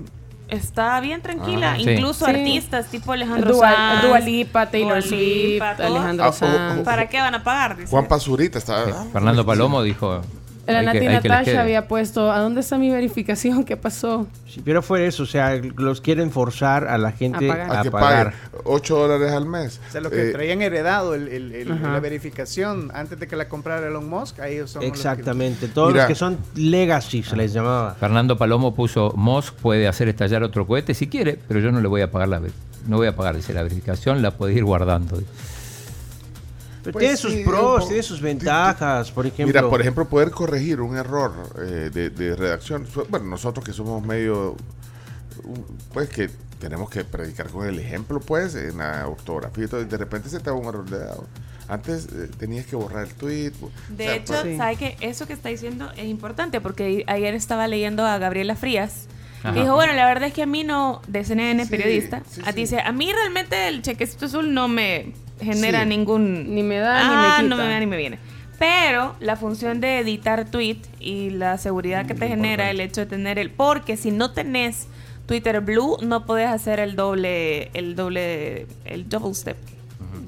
está 0.50 1.00
bien 1.00 1.22
tranquila, 1.22 1.74
Ah, 1.74 1.76
sí. 1.78 1.90
incluso 1.90 2.26
Sí. 2.26 2.32
artistas 2.32 2.88
tipo 2.88 3.12
Alejandro 3.14 3.54
Dua, 3.54 3.72
Sanz, 3.74 4.02
Dua 4.04 4.20
Lipa, 4.20 4.66
Taylor 4.70 4.94
Dua 4.96 5.02
Swift. 5.02 5.62
Alejandro 5.80 6.26
Ah, 6.26 6.30
oh, 6.30 6.34
Sanz. 6.34 6.80
oh, 6.82 6.84
¿Para 6.84 7.08
qué 7.08 7.20
van 7.20 7.36
a 7.36 7.44
pagar? 7.44 7.78
Dice. 7.78 7.90
Juan 7.90 8.08
Pazurita 8.08 8.58
estaba. 8.58 8.86
Sí, 8.86 9.10
Fernando 9.14 9.46
Palomo 9.46 9.82
dijo. 9.84 10.22
La 10.68 10.82
Nati 10.84 11.06
Natasha 11.06 11.62
había 11.62 11.88
puesto, 11.88 12.32
¿a 12.32 12.40
dónde 12.40 12.62
está 12.62 12.78
mi 12.78 12.90
verificación? 12.92 13.64
¿Qué 13.64 13.76
pasó? 13.78 14.28
Sí, 14.48 14.62
pero 14.64 14.82
fue 14.82 15.08
eso, 15.08 15.24
o 15.24 15.26
sea, 15.26 15.56
los 15.78 16.02
quieren 16.02 16.32
forzar 16.32 16.88
a 16.88 16.98
la 16.98 17.12
gente 17.12 17.46
A 17.50 17.54
pagar. 17.54 17.66
A 17.66 17.68
pagar. 17.68 17.84
que 17.84 17.92
pague 17.92 18.62
8 18.66 18.96
dólares 18.96 19.32
al 19.34 19.46
mes. 19.48 19.80
O 19.88 19.92
sea, 19.92 20.02
lo 20.02 20.10
que 20.12 20.30
Eh, 20.30 20.32
traían 20.32 20.62
heredado, 20.62 21.16
el, 21.16 21.28
el- 21.28 21.52
el- 21.56 21.72
Ajá. 21.72 21.94
la 21.94 22.00
verificación 22.00 22.92
antes 22.94 23.20
de 23.20 23.28
que 23.28 23.36
la 23.36 23.50
comprara 23.50 23.88
Elon 23.88 24.08
Musk, 24.08 24.40
ahí 24.40 24.58
son 24.60 24.64
los 24.64 24.74
que- 24.80 24.88
Exactamente, 24.88 25.68
todos 25.68 25.90
Mira. 25.92 26.04
los 26.04 26.08
que 26.10 26.16
son 26.16 26.38
legacy 26.56 27.24
se 27.24 27.36
les 27.36 27.54
llamaba. 27.54 27.96
Fernando 28.00 28.38
Palomo 28.38 28.76
puso, 28.76 29.12
Musk 29.16 29.56
puede 29.56 29.88
hacer 29.88 30.08
estallar 30.10 30.44
otro 30.44 30.68
cohete 30.68 30.94
si 30.94 31.08
quiere, 31.08 31.40
pero 31.48 31.60
yo 31.60 31.72
no 31.72 31.82
le 31.82 31.88
voy 31.88 32.02
a 32.02 32.12
pagar 32.12 32.30
la 32.30 32.42
no 32.88 32.98
voy 32.98 33.08
a 33.08 33.16
pagar, 33.16 33.36
dice, 33.36 33.54
la 33.54 33.62
verificación 33.62 34.24
la 34.24 34.32
puede 34.32 34.54
ir 34.54 34.64
guardando. 34.64 35.22
Pero 36.84 36.94
Pues 36.94 37.04
tiene 37.04 37.18
sus 37.18 37.34
pros, 37.46 37.88
tiene 37.88 38.04
sus 38.04 38.22
ventajas, 38.22 39.12
por 39.12 39.26
ejemplo. 39.28 39.48
Mira, 39.62 39.70
por 39.70 39.82
ejemplo, 39.82 40.08
poder 40.10 40.32
corregir 40.32 40.82
un 40.82 40.98
error 40.98 41.32
eh, 41.60 41.90
de, 41.94 42.10
de 42.10 42.36
redacción. 42.36 42.88
Bueno, 43.10 43.28
nosotros 43.28 43.64
que 43.64 43.72
somos 43.74 44.04
medio, 44.06 44.56
pues 45.94 46.10
que 46.10 46.30
tenemos 46.60 46.90
que 46.90 47.04
predicar 47.04 47.50
con 47.50 47.68
el 47.68 47.80
ejemplo, 47.80 48.20
pues, 48.20 48.56
en 48.56 48.78
la 48.78 49.08
ortografía 49.08 49.66
y 49.66 49.68
todo, 49.68 49.82
y 49.82 49.86
de 49.86 49.98
repente 49.98 50.30
se 50.30 50.40
te 50.40 50.50
va 50.50 50.56
un 50.58 50.66
error 50.68 50.90
de 50.90 51.00
dado. 51.00 51.28
Antes 51.68 52.06
eh, 52.12 52.30
tenías 52.38 52.66
que 52.66 52.76
borrar 52.76 53.08
el 53.08 53.14
tweet. 53.14 53.54
o 53.62 53.70
De 53.90 54.04
sea, 54.06 54.16
hecho, 54.16 54.34
pues, 54.34 54.42
Sí. 54.44 54.58
¿sabe 54.58 54.76
que 54.76 54.98
Eso 55.02 55.26
que 55.28 55.34
está 55.34 55.50
diciendo 55.50 55.90
es 55.96 56.06
importante 56.06 56.60
porque 56.62 57.04
ayer 57.08 57.34
estaba 57.34 57.68
leyendo 57.68 58.06
a 58.06 58.18
Gabriela 58.18 58.56
Frías. 58.56 59.06
Ajá. 59.44 59.54
Que 59.54 59.62
dijo, 59.62 59.74
bueno, 59.74 59.94
la 59.94 60.06
verdad 60.06 60.28
es 60.28 60.34
que 60.34 60.44
a 60.44 60.46
mí 60.46 60.64
no, 60.64 61.02
de 61.08 61.24
CNN 61.24 61.64
Sí, 61.66 61.72
periodista, 61.72 62.22
sí, 62.30 62.42
a- 62.46 62.52
sí. 62.52 62.56
dice, 62.56 62.80
a 62.80 62.92
mí 62.92 63.12
realmente 63.12 63.68
el 63.70 63.82
chequecito 63.82 64.26
azul 64.26 64.54
no 64.54 64.68
me 64.68 65.14
genera 65.42 65.84
Sí. 65.84 65.90
ningún... 65.90 66.54
Ni 66.54 66.64
me 66.64 66.78
da 66.78 67.00
ah, 67.00 67.10
ni 67.10 67.16
me 67.16 67.50
quita. 67.50 67.56
no 67.56 67.64
me 67.68 67.74
da 67.74 67.80
ni 67.80 67.86
me 67.86 67.98
viene. 67.98 68.20
Pero 68.60 69.16
la 69.20 69.36
función 69.36 69.82
de 69.82 70.00
editar 70.00 70.50
tweet 70.50 70.78
y 71.00 71.32
la 71.32 71.58
seguridad 71.58 72.06
que 72.06 72.14
te 72.14 72.28
genera 72.28 72.70
el 72.70 72.80
hecho 72.80 73.02
de 73.02 73.08
tener 73.08 73.40
el... 73.40 73.50
Porque 73.50 73.98
si 73.98 74.12
no 74.12 74.32
tenés 74.32 74.88
Twitter 75.26 75.62
Blue, 75.62 75.98
no 76.02 76.26
podés 76.26 76.50
hacer 76.50 76.80
el 76.80 76.96
doble, 76.96 77.72
el 77.74 77.96
doble, 77.96 78.68
el 78.86 79.10
double 79.10 79.34
step. 79.34 79.58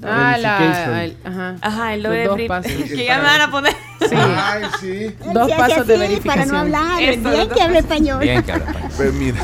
Ah, 0.02 0.36
la, 0.38 1.04
el- 1.04 1.16
ajá. 1.24 1.56
Ajá, 1.60 1.94
el 1.94 2.02
doble 2.02 2.24
dos 2.24 2.34
flip. 2.36 2.48
pasos. 2.48 2.72
que 2.88 3.04
ya 3.04 3.18
me 3.18 3.24
van 3.24 3.40
a 3.40 3.50
poner... 3.50 3.72
Sí. 3.72 4.08
Ay, 4.14 4.62
sí. 4.80 5.16
Dos 5.32 5.50
pasos 5.52 5.86
de 5.86 5.96
verificación. 5.96 6.24
Para 6.24 6.44
no 6.46 6.58
hablar, 6.58 7.02
Eso, 7.02 7.30
bien 7.30 7.48
que 7.48 7.62
hable 7.62 7.78
español. 7.78 8.20
Bien 8.20 8.42
que 8.42 8.52
habla 8.52 8.70
español. 8.70 8.92
Pues 8.96 9.14
mira, 9.14 9.40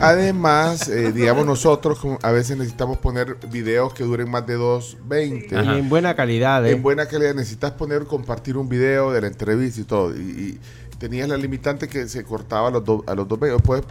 además, 0.00 0.88
eh, 0.88 1.12
digamos 1.12 1.46
nosotros 1.46 1.98
a 2.22 2.30
veces 2.30 2.56
necesitamos 2.56 2.98
poner 2.98 3.36
videos 3.50 3.92
que 3.94 4.04
duren 4.04 4.30
más 4.30 4.46
de 4.46 4.58
2.20. 4.58 5.74
Y 5.74 5.78
en 5.78 5.88
buena 5.88 6.14
calidad, 6.14 6.64
¿eh? 6.66 6.72
En 6.72 6.82
buena 6.82 7.06
calidad 7.06 7.34
necesitas 7.34 7.72
poner, 7.72 8.04
compartir 8.04 8.56
un 8.56 8.68
video 8.68 9.12
de 9.12 9.20
la 9.20 9.26
entrevista 9.26 9.80
y 9.80 9.84
todo. 9.84 10.14
Y, 10.16 10.20
y 10.20 10.60
tenías 10.98 11.28
la 11.28 11.36
limitante 11.36 11.88
que 11.88 12.06
se 12.08 12.22
cortaba 12.24 12.68
a 12.68 12.70
los, 12.70 12.84
do- 12.84 13.04
a 13.06 13.14
los 13.14 13.26
dos 13.26 13.40
videos. 13.40 13.62
Pues, 13.62 13.82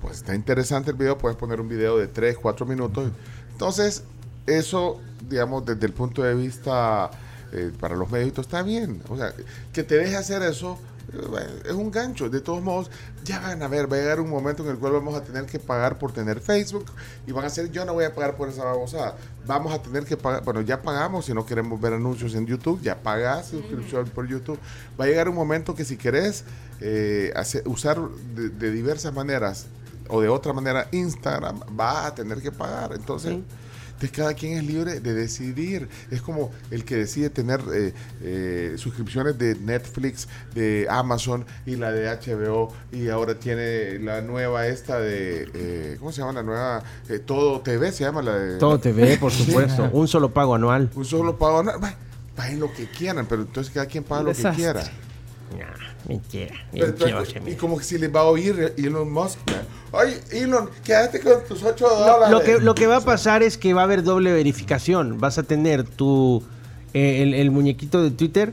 pues 0.00 0.16
está 0.16 0.34
interesante 0.34 0.90
el 0.90 0.96
video, 0.96 1.16
puedes 1.18 1.36
poner 1.36 1.60
un 1.60 1.68
video 1.68 1.96
de 1.98 2.08
3, 2.08 2.36
4 2.40 2.66
minutos. 2.66 3.10
Entonces, 3.52 4.02
eso, 4.46 5.00
digamos, 5.28 5.64
desde 5.64 5.86
el 5.86 5.92
punto 5.92 6.22
de 6.22 6.34
vista 6.34 7.10
eh, 7.52 7.70
para 7.78 7.96
los 7.96 8.10
todo, 8.10 8.40
está 8.40 8.62
bien. 8.62 9.02
O 9.08 9.16
sea, 9.16 9.32
que 9.72 9.82
te 9.82 9.96
deje 9.96 10.16
hacer 10.16 10.42
eso 10.42 10.78
Es 11.66 11.72
un 11.72 11.90
gancho. 11.90 12.30
De 12.30 12.40
todos 12.40 12.62
modos, 12.62 12.90
ya 13.24 13.40
van 13.40 13.62
a 13.62 13.68
ver, 13.68 13.90
va 13.92 13.96
a 13.96 14.00
llegar 14.00 14.20
un 14.20 14.30
momento 14.30 14.62
en 14.62 14.70
el 14.70 14.78
cual 14.78 14.92
vamos 14.92 15.14
a 15.14 15.22
tener 15.22 15.44
que 15.46 15.58
pagar 15.58 15.98
por 15.98 16.12
tener 16.12 16.40
Facebook 16.40 16.86
y 17.26 17.32
van 17.32 17.44
a 17.44 17.50
ser, 17.50 17.70
yo 17.70 17.84
no 17.84 17.92
voy 17.92 18.04
a 18.04 18.14
pagar 18.14 18.36
por 18.36 18.48
esa 18.48 18.64
babosada. 18.64 19.16
Vamos 19.46 19.72
a 19.74 19.82
tener 19.82 20.04
que 20.04 20.16
pagar, 20.16 20.42
bueno, 20.44 20.60
ya 20.62 20.80
pagamos 20.80 21.26
si 21.26 21.34
no 21.34 21.44
queremos 21.44 21.80
ver 21.80 21.92
anuncios 21.94 22.34
en 22.34 22.46
YouTube, 22.46 22.80
ya 22.82 23.02
pagás 23.02 23.48
suscripción 23.48 24.08
por 24.10 24.26
YouTube. 24.28 24.58
Va 24.98 25.04
a 25.04 25.08
llegar 25.08 25.28
un 25.28 25.34
momento 25.34 25.74
que 25.74 25.84
si 25.84 25.96
querés 25.96 26.44
eh, 26.80 27.32
hacer- 27.36 27.66
usar 27.66 27.98
de, 28.34 28.48
de 28.48 28.70
diversas 28.70 29.12
maneras 29.12 29.66
o 30.08 30.20
de 30.20 30.28
otra 30.28 30.52
manera 30.52 30.88
Instagram, 30.92 31.60
vas 31.72 32.06
a 32.06 32.14
tener 32.14 32.40
que 32.40 32.52
pagar. 32.52 32.92
Entonces, 32.94 33.36
entonces 34.02 34.16
cada 34.16 34.34
quien 34.34 34.58
es 34.58 34.64
libre 34.64 34.98
de 34.98 35.14
decidir. 35.14 35.88
Es 36.10 36.20
como 36.22 36.50
el 36.72 36.84
que 36.84 36.96
decide 36.96 37.30
tener 37.30 37.60
eh, 37.72 37.94
eh, 38.20 38.74
suscripciones 38.76 39.38
de 39.38 39.54
Netflix, 39.54 40.26
de 40.54 40.88
Amazon 40.90 41.44
y 41.66 41.76
la 41.76 41.92
de 41.92 42.08
HBO 42.08 42.72
y 42.90 43.08
ahora 43.10 43.38
tiene 43.38 44.00
la 44.00 44.20
nueva 44.20 44.66
esta 44.66 44.98
de, 44.98 45.48
eh, 45.54 45.96
¿cómo 46.00 46.10
se 46.10 46.20
llama 46.20 46.32
la 46.32 46.42
nueva? 46.42 46.82
Eh, 47.08 47.20
Todo 47.20 47.60
TV 47.60 47.92
se 47.92 48.02
llama 48.02 48.22
la 48.22 48.34
de... 48.36 48.58
Todo 48.58 48.78
TV, 48.80 49.16
por 49.20 49.30
Sí. 49.30 49.44
supuesto. 49.44 49.88
Un 49.92 50.08
solo 50.08 50.32
pago 50.32 50.56
anual. 50.56 50.90
Un 50.96 51.04
solo 51.04 51.38
pago 51.38 51.60
anual. 51.60 51.78
Paguen 52.34 52.58
lo 52.58 52.72
que 52.72 52.86
quieran, 52.86 53.26
pero 53.28 53.42
entonces 53.42 53.72
cada 53.72 53.86
quien 53.86 54.02
paga 54.02 54.24
lo 54.24 54.32
que 54.32 54.42
quiera. 54.56 54.82
Mentira. 56.08 56.54
Y 57.46 57.54
como 57.54 57.78
que 57.78 57.84
si 57.84 57.98
les 57.98 58.14
va 58.14 58.20
a 58.20 58.24
oír 58.24 58.74
Elon 58.76 59.10
Musk. 59.12 59.38
Oye, 59.92 60.18
Elon, 60.32 60.68
quédate 60.84 61.20
con 61.20 61.44
tus 61.46 61.62
8 61.62 61.84
Lo, 61.86 61.96
dólares. 61.96 62.30
lo 62.30 62.40
que, 62.40 62.58
lo 62.64 62.74
que 62.74 62.86
va 62.86 62.96
a 62.96 63.00
pasar 63.02 63.42
es 63.42 63.58
que 63.58 63.74
va 63.74 63.82
a 63.82 63.84
haber 63.84 64.02
doble 64.02 64.32
verificación. 64.32 65.18
Vas 65.18 65.38
a 65.38 65.42
tener 65.42 65.84
tu 65.84 66.42
eh, 66.94 67.22
el, 67.22 67.34
el 67.34 67.50
muñequito 67.50 68.02
de 68.02 68.10
Twitter 68.10 68.52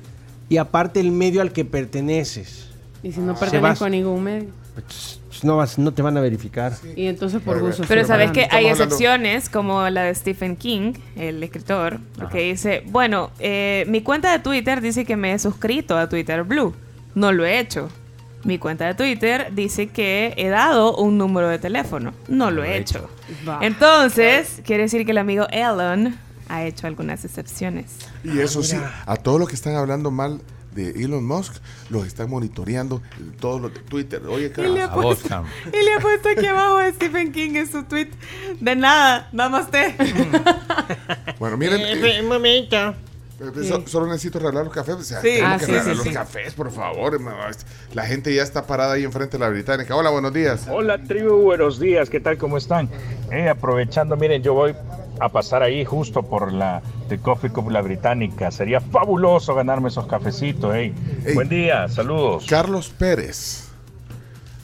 y 0.49 0.57
aparte 0.57 0.99
el 0.99 1.11
medio 1.11 1.41
al 1.41 1.51
que 1.51 1.65
perteneces. 1.65 2.67
Y 3.03 3.11
si 3.11 3.21
no 3.21 3.35
pertenezco 3.35 3.85
a 3.85 3.89
ningún 3.89 4.21
medio. 4.23 4.49
pues, 4.73 5.19
no, 5.43 5.55
vas, 5.55 5.77
no 5.79 5.93
te 5.93 6.01
van 6.01 6.17
a 6.17 6.21
verificar. 6.21 6.73
Y 6.97 7.05
entonces 7.07 7.41
por 7.41 7.55
Pero- 7.55 7.67
gusto. 7.67 7.83
Pero 7.87 8.05
sabes 8.05 8.31
que 8.31 8.47
hay 8.51 8.67
excepciones, 8.67 9.47
como 9.49 9.89
la 9.89 10.03
de 10.03 10.15
Stephen 10.15 10.57
King, 10.57 10.93
el 11.15 11.41
escritor, 11.41 11.99
que 12.31 12.51
dice, 12.51 12.83
bueno, 12.87 13.31
eh, 13.39 13.85
mi 13.87 14.01
cuenta 14.01 14.31
de 14.33 14.39
Twitter 14.39 14.81
dice 14.81 15.05
que 15.05 15.15
me 15.15 15.33
he 15.33 15.39
suscrito 15.39 15.97
a 15.97 16.09
Twitter 16.09 16.43
Blue. 16.43 16.73
No 17.19 17.33
lo 17.33 17.45
he 17.45 17.59
hecho. 17.59 17.89
Mi 18.45 18.57
cuenta 18.59 18.87
de 18.87 18.93
Twitter 18.93 19.49
dice 19.53 19.87
que 19.87 20.33
he 20.37 20.47
dado 20.47 20.95
un 20.95 21.17
número 21.17 21.49
de 21.49 21.59
teléfono. 21.59 22.13
No 22.29 22.49
lo 22.49 22.63
he 22.63 22.77
hecho. 22.77 23.09
Entonces, 23.59 24.61
quiere 24.65 24.83
decir 24.83 25.03
que 25.03 25.11
el 25.11 25.17
amigo 25.17 25.45
Elon 25.51 26.15
ha 26.47 26.63
hecho 26.63 26.87
algunas 26.87 27.25
excepciones. 27.25 27.97
Y 28.23 28.39
eso 28.39 28.63
sí, 28.63 28.77
a 29.05 29.17
todos 29.17 29.37
los 29.37 29.49
que 29.49 29.55
están 29.55 29.75
hablando 29.75 30.11
mal 30.11 30.39
de 30.73 30.91
Elon 30.91 31.25
Musk, 31.25 31.55
los 31.89 32.07
están 32.07 32.29
monitoreando 32.29 33.01
todos 33.41 33.59
los 33.59 33.73
de 33.73 33.81
Twitter. 33.81 34.21
Oye, 34.25 34.53
Y 34.55 34.61
le, 34.61 34.81
ha 34.81 34.87
cara, 34.87 35.01
puesto, 35.01 35.43
y 35.77 35.83
le 35.83 35.93
ha 35.95 35.99
puesto 35.99 36.29
aquí 36.29 36.45
abajo 36.45 36.77
a 36.77 36.89
Stephen 36.89 37.33
King 37.33 37.55
en 37.55 37.69
su 37.69 37.83
tweet. 37.83 38.11
De 38.61 38.77
nada, 38.77 39.27
namaste. 39.33 39.93
Bueno, 41.37 41.57
miren. 41.57 41.81
Eh, 41.81 42.21
un 42.21 42.29
momento. 42.29 42.95
Solo 43.85 44.07
necesito 44.07 44.37
arreglar 44.39 44.65
los 44.65 44.73
cafés. 44.73 44.95
O 44.95 45.03
sea, 45.03 45.21
Sí. 45.21 45.27
tengo 45.35 45.47
Ah, 45.47 45.57
que 45.57 45.65
sí, 45.65 45.71
arreglar 45.71 45.91
sí, 45.91 45.97
los 45.97 46.07
sí. 46.07 46.13
cafés, 46.13 46.53
por 46.53 46.71
favor. 46.71 47.19
La 47.93 48.05
gente 48.05 48.33
ya 48.33 48.43
está 48.43 48.65
parada 48.67 48.93
ahí 48.93 49.03
enfrente 49.03 49.37
de 49.37 49.43
la 49.43 49.49
británica. 49.49 49.95
Hola, 49.95 50.09
buenos 50.09 50.33
días. 50.33 50.67
Hola 50.69 51.01
tribu, 51.03 51.41
buenos 51.41 51.79
días, 51.79 52.09
¿qué 52.09 52.19
tal? 52.19 52.37
¿Cómo 52.37 52.57
están? 52.57 52.89
Eh, 53.31 53.47
aprovechando, 53.49 54.15
miren, 54.17 54.41
yo 54.43 54.53
voy 54.53 54.75
a 55.21 55.29
pasar 55.29 55.63
ahí 55.63 55.83
justo 55.85 56.23
por 56.23 56.51
la 56.53 56.81
de 57.09 57.17
Coffee 57.19 57.49
Cup 57.49 57.69
La 57.71 57.81
Británica. 57.81 58.51
Sería 58.51 58.79
fabuloso 58.81 59.53
ganarme 59.55 59.89
esos 59.89 60.07
cafecitos, 60.07 60.75
eh. 60.75 60.93
Buen 61.33 61.49
día, 61.49 61.87
saludos. 61.89 62.45
Carlos 62.47 62.89
Pérez. 62.89 63.65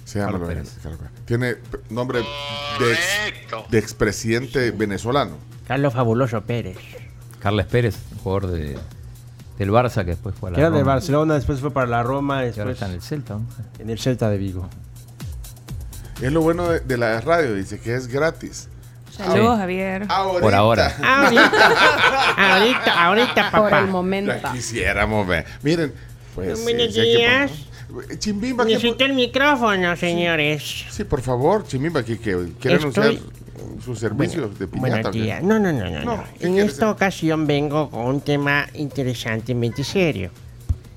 Se 0.06 0.20
llama 0.20 0.34
lo- 0.38 0.46
Carlos 0.48 0.70
Pérez. 0.82 1.06
Tiene 1.26 1.56
nombre 1.90 2.20
de, 2.80 2.92
ex- 2.92 3.70
de 3.72 3.78
expresidente 3.80 4.72
venezolano. 4.72 5.32
Carlos 5.68 5.94
Fabuloso 5.94 6.42
Pérez. 6.42 6.78
Carles 7.46 7.68
Pérez, 7.68 7.96
jugador 8.24 8.48
de, 8.54 8.76
del 9.60 9.70
Barça 9.70 10.04
que 10.04 10.12
después 10.12 10.34
fue 10.34 10.50
a 10.50 10.52
la 10.54 10.56
Que 10.56 10.62
era 10.62 10.72
de 10.72 10.80
Roma. 10.80 10.94
Barcelona, 10.94 11.34
después 11.36 11.60
fue 11.60 11.70
para 11.70 11.86
la 11.86 12.02
Roma, 12.02 12.38
ahora 12.38 12.48
después 12.48 12.70
está 12.72 12.88
en 12.88 12.94
el 12.94 13.02
Celta. 13.04 13.36
¿no? 13.36 13.46
en 13.78 13.90
el 13.92 14.00
Celta 14.00 14.32
de 14.32 14.40
Vigo. 14.40 14.68
Es 16.24 16.32
lo 16.32 16.42
bueno 16.42 16.68
de, 16.70 16.80
de 16.80 16.98
la 16.98 17.22
radio, 17.22 17.54
dice 17.54 17.80
que 17.80 17.94
es 17.94 18.08
gratis. 18.08 18.68
Saludos, 19.16 19.60
Javier. 19.60 20.08
Por 20.42 20.56
ahora. 20.56 20.92
Ahorita, 21.04 21.52
ahorita, 22.56 23.06
ahorita, 23.06 23.52
Por 23.52 23.62
papá. 23.70 23.80
el 23.82 23.88
momento. 23.90 24.34
La 24.42 24.52
quisiéramos 24.52 25.28
ver. 25.28 25.46
Miren, 25.62 25.94
pues. 26.34 26.64
Buenos 26.64 26.88
sí, 26.88 26.96
que 26.96 27.02
días. 27.04 27.52
Chimbimba, 28.18 28.66
¿qué 28.66 28.74
Necesito 28.74 29.06
el 29.06 29.14
micrófono, 29.14 29.96
señores. 29.96 30.86
Sí, 30.90 31.04
por 31.04 31.22
favor, 31.22 31.64
Chimimba, 31.68 32.02
que, 32.04 32.18
que 32.18 32.54
quiere 32.60 32.78
Estoy- 32.78 33.04
anunciar 33.04 33.14
sus 33.84 34.00
servicios 34.00 34.58
de 34.58 34.68
piñata. 34.68 35.12
Días. 35.12 35.44
No, 35.44 35.60
no, 35.60 35.72
no, 35.72 35.90
no. 35.90 36.02
no. 36.04 36.24
¿qué 36.40 36.48
En 36.48 36.58
esta 36.58 36.90
ocasión 36.90 37.48
vengo 37.48 37.90
con 37.90 38.06
un 38.06 38.22
tema 38.22 38.68
interesantemente 38.74 39.84
serio. 39.84 40.32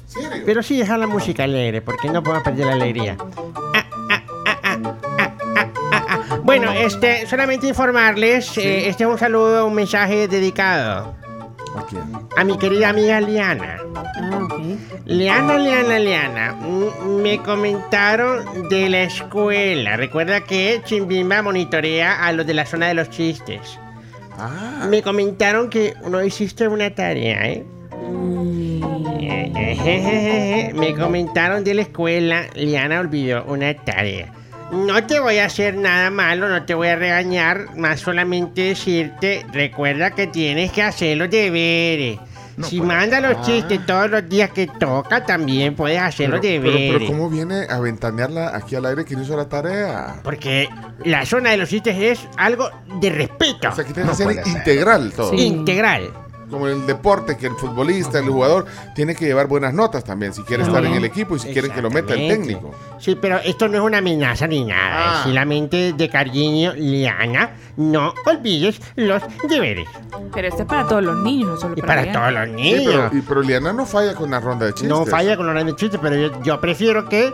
¿Serio? 0.06 0.42
Pero 0.46 0.62
sí 0.62 0.76
dejar 0.76 0.98
la 0.98 1.06
música 1.06 1.44
alegre, 1.44 1.82
porque 1.82 2.08
no 2.08 2.22
podemos 2.22 2.44
perder 2.44 2.66
la 2.66 2.72
alegría. 2.72 3.16
Ah, 3.20 3.86
ah, 4.10 4.22
ah, 4.46 4.60
ah, 4.64 4.78
ah, 4.78 4.94
ah, 5.18 5.34
ah, 5.92 6.24
ah. 6.30 6.40
Bueno, 6.42 6.72
este, 6.72 7.26
solamente 7.26 7.68
informarles, 7.68 8.56
eh, 8.58 8.88
este 8.88 9.04
es 9.04 9.10
un 9.10 9.18
saludo, 9.18 9.66
un 9.66 9.74
mensaje 9.74 10.28
dedicado 10.28 11.14
¿A 11.76 11.86
quién? 11.86 12.02
a 12.36 12.44
mi 12.44 12.56
querida 12.58 12.90
amiga 12.90 13.20
Liana. 13.20 13.78
Ah. 13.94 14.48
Liana, 15.06 15.58
Liana, 15.58 15.98
Liana, 15.98 16.52
mm, 16.52 17.20
me 17.22 17.38
comentaron 17.42 18.68
de 18.68 18.88
la 18.88 19.02
escuela. 19.02 19.96
Recuerda 19.96 20.42
que 20.42 20.80
Chimbimba 20.84 21.42
monitorea 21.42 22.24
a 22.24 22.32
los 22.32 22.46
de 22.46 22.54
la 22.54 22.66
zona 22.66 22.88
de 22.88 22.94
los 22.94 23.10
chistes. 23.10 23.78
Ah. 24.38 24.86
Me 24.88 25.02
comentaron 25.02 25.68
que 25.68 25.94
no 26.08 26.22
hiciste 26.22 26.68
una 26.68 26.94
tarea, 26.94 27.44
¿eh? 27.46 27.66
Eh, 29.20 30.72
Me 30.74 30.94
comentaron 30.94 31.64
de 31.64 31.74
la 31.74 31.82
escuela, 31.82 32.46
Liana 32.54 33.00
olvidó 33.00 33.44
una 33.44 33.74
tarea. 33.74 34.32
No 34.70 35.02
te 35.06 35.18
voy 35.18 35.38
a 35.38 35.46
hacer 35.46 35.76
nada 35.76 36.10
malo, 36.10 36.48
no 36.48 36.64
te 36.66 36.74
voy 36.74 36.88
a 36.88 36.96
regañar, 36.96 37.74
más 37.76 38.00
solamente 38.00 38.62
decirte, 38.62 39.46
recuerda 39.52 40.10
que 40.10 40.26
tienes 40.26 40.72
que 40.72 40.82
hacer 40.82 41.16
los 41.16 41.30
deberes. 41.30 42.18
si 42.64 42.80
manda 42.80 43.20
los 43.20 43.36
Ah. 43.36 43.42
chistes 43.42 43.86
todos 43.86 44.10
los 44.10 44.28
días 44.28 44.50
que 44.50 44.66
toca, 44.66 45.24
también 45.24 45.76
puedes 45.76 46.00
hacer 46.00 46.28
los 46.28 46.40
Pero, 46.40 46.60
pero, 46.62 46.72
deberes. 46.74 46.92
pero 46.98 47.06
¿cómo 47.12 47.30
viene 47.30 47.66
a 47.70 47.78
ventanearla 47.78 48.54
aquí 48.56 48.74
al 48.74 48.84
aire 48.86 49.04
que 49.04 49.14
no 49.14 49.22
hizo 49.22 49.36
la 49.36 49.48
tarea? 49.48 50.16
Porque 50.24 50.68
la 51.04 51.24
zona 51.24 51.50
de 51.50 51.56
los 51.58 51.68
chistes 51.68 51.96
es 51.96 52.28
algo 52.36 52.68
de 53.00 53.10
respeto. 53.10 53.68
O 53.68 53.72
sea, 53.72 53.84
que 53.84 53.92
tiene 53.94 54.08
que 54.10 54.16
ser 54.16 54.32
integral 54.44 55.12
todo. 55.12 55.34
Integral. 55.34 56.10
Como 56.50 56.66
el 56.68 56.86
deporte, 56.86 57.36
que 57.36 57.46
el 57.46 57.54
futbolista, 57.54 58.18
el 58.18 58.26
jugador, 58.26 58.66
tiene 58.94 59.14
que 59.14 59.26
llevar 59.26 59.46
buenas 59.46 59.74
notas 59.74 60.02
también 60.04 60.32
si 60.32 60.42
quiere 60.42 60.62
estar 60.62 60.84
en 60.84 60.94
el 60.94 61.04
equipo 61.04 61.36
y 61.36 61.38
si 61.38 61.52
quiere 61.52 61.68
que 61.70 61.82
lo 61.82 61.90
meta 61.90 62.14
el 62.14 62.28
técnico. 62.28 62.74
Sí, 62.98 63.16
pero 63.20 63.38
esto 63.38 63.68
no 63.68 63.76
es 63.78 63.82
una 63.82 63.98
amenaza 63.98 64.46
ni 64.46 64.64
nada. 64.64 64.90
Ah. 64.92 65.14
Es 65.18 65.22
solamente 65.24 65.92
de 65.92 66.08
cariño, 66.08 66.72
Liana. 66.74 67.50
No 67.76 68.12
olvides 68.26 68.80
los 68.96 69.22
deberes. 69.48 69.86
Pero 70.34 70.48
esto 70.48 70.62
es 70.62 70.68
para 70.68 70.86
todos 70.88 71.02
los 71.04 71.16
niños, 71.18 71.50
no 71.50 71.56
solo 71.58 71.74
Y 71.76 71.80
para 71.80 71.94
para 71.94 72.02
Diana. 72.02 72.18
todos 72.18 72.32
los 72.32 72.46
Sí, 72.60 72.62
niños. 72.74 72.94
pero, 73.10 73.10
y, 73.16 73.20
pero 73.22 73.42
Liana 73.42 73.72
no 73.72 73.86
falla 73.86 74.14
con 74.14 74.30
la 74.30 74.40
ronda 74.40 74.66
de 74.66 74.72
chistes. 74.72 74.88
no 74.88 75.06
falla 75.06 75.36
con 75.36 75.46
los 75.46 75.54
grandes 75.54 75.76
chistes, 75.76 76.00
pero 76.02 76.16
yo, 76.16 76.42
yo 76.42 76.60
prefiero 76.60 77.08
que 77.08 77.32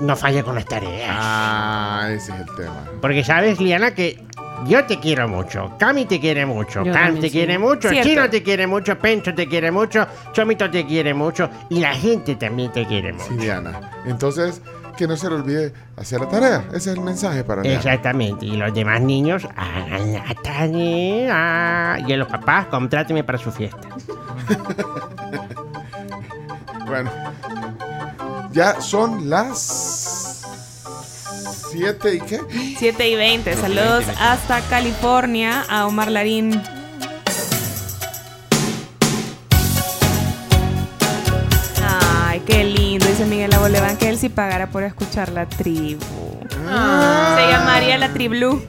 no 0.00 0.16
falle 0.16 0.42
con 0.42 0.56
las 0.56 0.66
tareas. 0.66 1.08
Ah, 1.18 2.08
ese 2.10 2.32
es 2.32 2.40
el 2.40 2.56
tema. 2.56 2.84
Porque 3.00 3.24
sabes, 3.24 3.60
Liana, 3.60 3.94
que 3.94 4.22
yo 4.66 4.84
te 4.84 4.98
quiero 4.98 5.28
mucho. 5.28 5.72
Cami 5.78 6.04
te 6.06 6.20
quiere 6.20 6.46
mucho. 6.46 6.84
Yo 6.84 6.92
Cam 6.92 7.16
te 7.16 7.22
sí. 7.22 7.30
quiere 7.30 7.58
mucho. 7.58 7.88
Cierto. 7.88 8.08
Chino 8.08 8.30
te 8.30 8.42
quiere 8.42 8.66
mucho. 8.66 8.98
Pencho 8.98 9.34
te 9.34 9.48
quiere 9.48 9.70
mucho. 9.70 10.06
Chomito 10.32 10.70
te 10.70 10.86
quiere 10.86 11.14
mucho. 11.14 11.50
Y 11.70 11.80
la 11.80 11.94
gente 11.94 12.36
también 12.36 12.70
te 12.72 12.86
quiere 12.86 13.12
mucho. 13.12 13.26
Sí, 13.28 13.36
Diana. 13.36 13.80
Entonces, 14.06 14.62
que 14.96 15.06
no 15.06 15.16
se 15.16 15.28
le 15.28 15.36
olvide 15.36 15.72
hacer 15.96 16.20
la 16.20 16.28
tarea. 16.28 16.64
Ese 16.68 16.90
es 16.90 16.98
el 16.98 17.00
mensaje 17.00 17.44
para 17.44 17.62
Liana. 17.62 17.76
Exactamente. 17.78 18.46
Y 18.46 18.56
los 18.56 18.72
demás 18.72 19.00
niños 19.00 19.46
hagan 19.56 20.12
la 20.12 20.34
tarea. 20.42 21.98
Y 22.06 22.12
a 22.12 22.16
los 22.16 22.28
papás, 22.28 22.66
contráteme 22.66 23.24
para 23.24 23.38
su 23.38 23.50
fiesta. 23.50 23.88
Bueno, 26.84 27.10
ya 28.52 28.78
son 28.78 29.30
las 29.30 30.21
7 31.72 32.14
y 32.14 32.20
qué? 32.20 32.40
7 32.78 33.08
y 33.08 33.16
20. 33.16 33.56
Saludos 33.56 34.04
hasta 34.20 34.60
California 34.62 35.64
a 35.68 35.86
Omar 35.86 36.10
Larín. 36.10 36.60
Ay, 41.82 42.42
qué 42.46 42.64
lindo, 42.64 43.06
dice 43.06 43.24
Miguel 43.24 43.54
Aboleván, 43.54 43.96
que 43.96 44.10
él 44.10 44.18
sí 44.18 44.28
pagara 44.28 44.70
por 44.70 44.82
escuchar 44.82 45.32
la 45.32 45.46
tribu. 45.46 46.02
Se 46.50 47.48
llamaría 47.48 47.96
la 47.98 48.12
Triblu. 48.12 48.62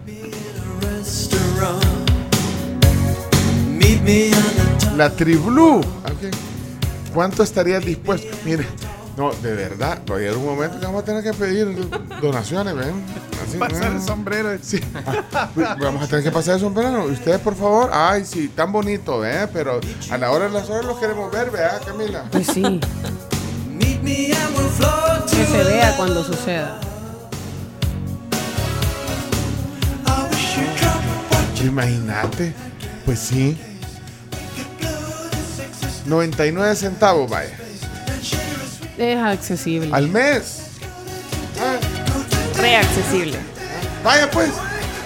La 4.96 5.10
Triblu. 5.10 5.80
Ok. 5.80 7.14
¿Cuánto 7.14 7.44
estarías 7.44 7.86
dispuesto? 7.86 8.36
Mire, 8.46 8.66
No, 9.16 9.32
de 9.32 9.54
verdad, 9.54 10.00
va 10.10 10.16
a 10.16 10.20
llegar 10.20 10.38
un 10.38 10.46
momento 10.46 10.80
que 10.80 10.86
vamos 10.88 11.04
a 11.04 11.06
tener 11.06 11.24
que 11.24 11.34
pedir 11.34 11.88
donaciones, 12.20 12.76
¿ven? 12.76 13.04
Así, 13.48 13.58
Pasar 13.58 13.84
el 13.88 13.94
¿ven? 13.94 14.02
sombrero. 14.02 14.50
Sí. 14.62 14.80
Vamos 15.80 16.04
a 16.04 16.08
tener 16.08 16.24
que 16.24 16.32
pasar 16.32 16.56
el 16.56 16.62
sombrero. 16.62 17.06
Ustedes, 17.06 17.40
por 17.40 17.56
favor. 17.56 17.92
Ay, 17.94 18.26
sí, 18.26 18.48
tan 18.48 18.72
bonito, 18.72 19.24
¿eh? 19.24 19.48
Pero 19.54 19.80
a 20.10 20.18
la 20.18 20.32
hora 20.32 20.46
de 20.46 20.52
las 20.52 20.68
horas 20.70 20.86
los 20.86 20.98
queremos 20.98 21.32
ver, 21.32 21.52
¿verdad, 21.52 21.82
Camila? 21.86 22.26
Pues 22.32 22.48
sí. 22.48 22.80
Que 24.04 25.46
se 25.46 25.64
vea 25.64 25.96
cuando 25.96 26.24
suceda. 26.24 26.80
Imagínate. 31.64 32.54
Pues 33.06 33.20
sí. 33.20 33.58
99 36.06 36.76
centavos, 36.76 37.30
vaya. 37.30 37.58
Es 38.98 39.18
accesible. 39.18 39.90
Al 39.92 40.08
mes. 40.10 40.64
Re 42.60 42.76
accesible. 42.76 43.38
Vaya 44.04 44.30
pues. 44.30 44.52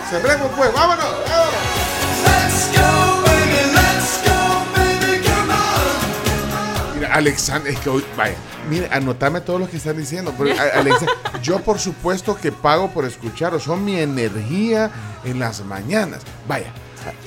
Cerremos 0.09 0.49
pues. 0.57 0.73
Vámonos. 0.73 1.05
Mira, 6.95 7.13
Alexander, 7.13 7.71
es 7.71 7.79
que 7.79 7.89
hoy, 7.89 8.03
vaya, 8.17 8.35
mire, 8.69 8.89
anotame 8.91 9.41
todo 9.41 9.59
lo 9.59 9.69
que 9.69 9.77
están 9.77 9.97
diciendo. 9.97 10.33
porque, 10.35 10.59
Alexa, 10.59 11.05
yo 11.43 11.59
por 11.59 11.79
supuesto 11.79 12.35
que 12.35 12.51
pago 12.51 12.89
por 12.89 13.05
escucharos, 13.05 13.63
son 13.63 13.85
mi 13.85 13.99
energía 13.99 14.89
en 15.23 15.39
las 15.39 15.61
mañanas. 15.61 16.21
Vaya, 16.47 16.73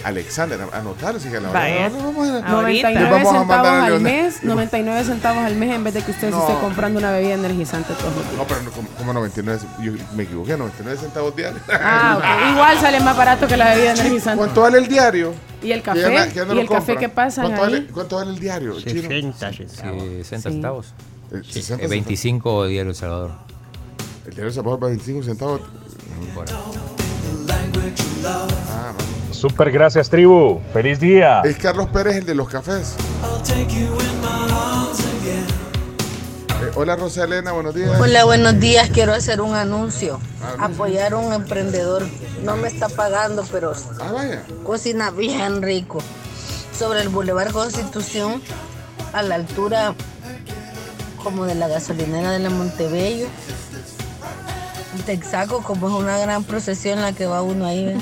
Alexander, 0.04 0.60
anotar, 0.72 1.16
así 1.16 1.28
que 1.28 1.40
la 1.40 1.50
vamos 1.50 2.28
a- 2.28 2.40
99 2.50 3.00
Le 3.04 3.10
vamos 3.10 3.34
a 3.34 3.38
centavos 3.40 3.68
al 3.68 4.00
mes, 4.00 4.42
99 4.44 5.04
centavos 5.04 5.44
al 5.44 5.56
mes 5.56 5.74
en 5.74 5.84
vez 5.84 5.94
de 5.94 6.02
que 6.02 6.10
usted 6.10 6.30
No. 6.30 6.46
se 6.46 6.52
esté 6.52 6.64
comprando 6.64 6.98
una 6.98 7.10
bebida 7.12 7.34
energizante 7.34 7.92
todos 7.94 8.14
los 8.14 8.24
días. 8.24 8.36
No, 8.36 8.44
pero 8.46 8.62
no, 8.62 8.70
como, 8.70 8.88
como 8.90 9.12
99, 9.12 9.60
yo 9.82 9.92
me 10.14 10.22
equivoqué, 10.24 10.56
99 10.56 10.98
centavos 11.00 11.34
diarios. 11.36 11.62
Ah. 11.70 12.50
Igual 12.52 12.78
sale 12.78 13.00
más 13.00 13.16
barato 13.16 13.46
que 13.46 13.56
la 13.56 13.74
bebida 13.74 13.92
energizante. 13.92 14.38
¿Cuánto 14.38 14.60
vale 14.62 14.78
el 14.78 14.88
diario? 14.88 15.32
¿Y 15.62 15.72
el 15.72 15.82
café? 15.82 16.00
ya 16.00 16.08
na- 16.10 16.28
que 16.28 16.34
ya 16.34 16.44
no 16.46 16.54
¿Y 16.54 16.58
el 16.60 16.68
café 16.68 16.96
que 16.96 17.08
pasa 17.08 17.42
¿Cuánto 17.42 17.62
ahí? 17.64 17.72
vale, 17.72 17.86
¿Cuánto 17.88 18.16
vale 18.16 18.30
el 18.30 18.38
diario? 18.38 18.80
chino? 18.80 19.02
60 19.02 19.52
centavos. 19.52 20.02
60 20.02 20.48
Sí. 20.48 20.54
centavos. 20.54 20.94
Eh, 21.32 21.42
Sí, 21.44 21.52
60 21.62 21.84
eh, 21.84 21.88
25 21.88 22.66
Diario 22.66 22.90
El 22.90 22.96
Salvador. 22.96 23.32
El 24.26 24.34
diario 24.34 24.52
se 24.52 24.62
paga 24.62 24.76
25 24.76 25.22
centavos. 25.22 25.60
Ah, 25.62 26.44
no. 26.44 26.99
Super 29.32 29.70
gracias, 29.70 30.10
tribu. 30.10 30.60
Feliz 30.72 31.00
día. 31.00 31.40
Es 31.44 31.56
Carlos 31.56 31.88
Pérez, 31.88 32.16
el 32.16 32.26
de 32.26 32.34
los 32.34 32.48
cafés. 32.48 32.94
Eh, 36.62 36.70
hola 36.74 36.96
Rosalena, 36.96 37.52
buenos 37.52 37.74
días. 37.74 37.98
Hola, 37.98 38.24
buenos 38.24 38.60
días. 38.60 38.90
Quiero 38.90 39.12
hacer 39.14 39.40
un 39.40 39.54
anuncio. 39.54 40.20
Ah, 40.42 40.66
Apoyar 40.66 41.14
a 41.14 41.16
un 41.16 41.32
emprendedor. 41.32 42.06
No 42.44 42.56
me 42.56 42.68
está 42.68 42.88
pagando, 42.88 43.44
pero 43.50 43.72
Ah, 44.00 44.12
vaya. 44.12 44.42
cocina 44.64 45.10
bien 45.10 45.62
rico. 45.62 46.00
Sobre 46.78 47.00
el 47.00 47.08
Boulevard 47.08 47.52
Constitución, 47.52 48.42
a 49.12 49.22
la 49.22 49.36
altura 49.36 49.94
como 51.22 51.44
de 51.44 51.54
la 51.54 51.68
gasolinera 51.68 52.30
de 52.32 52.38
la 52.40 52.50
Montebello. 52.50 53.26
Texaco, 55.06 55.62
como 55.62 55.88
es 55.88 55.94
una 55.94 56.18
gran 56.18 56.44
procesión 56.44 57.00
la 57.00 57.12
que 57.12 57.26
va 57.26 57.42
uno 57.42 57.66
ahí. 57.66 57.96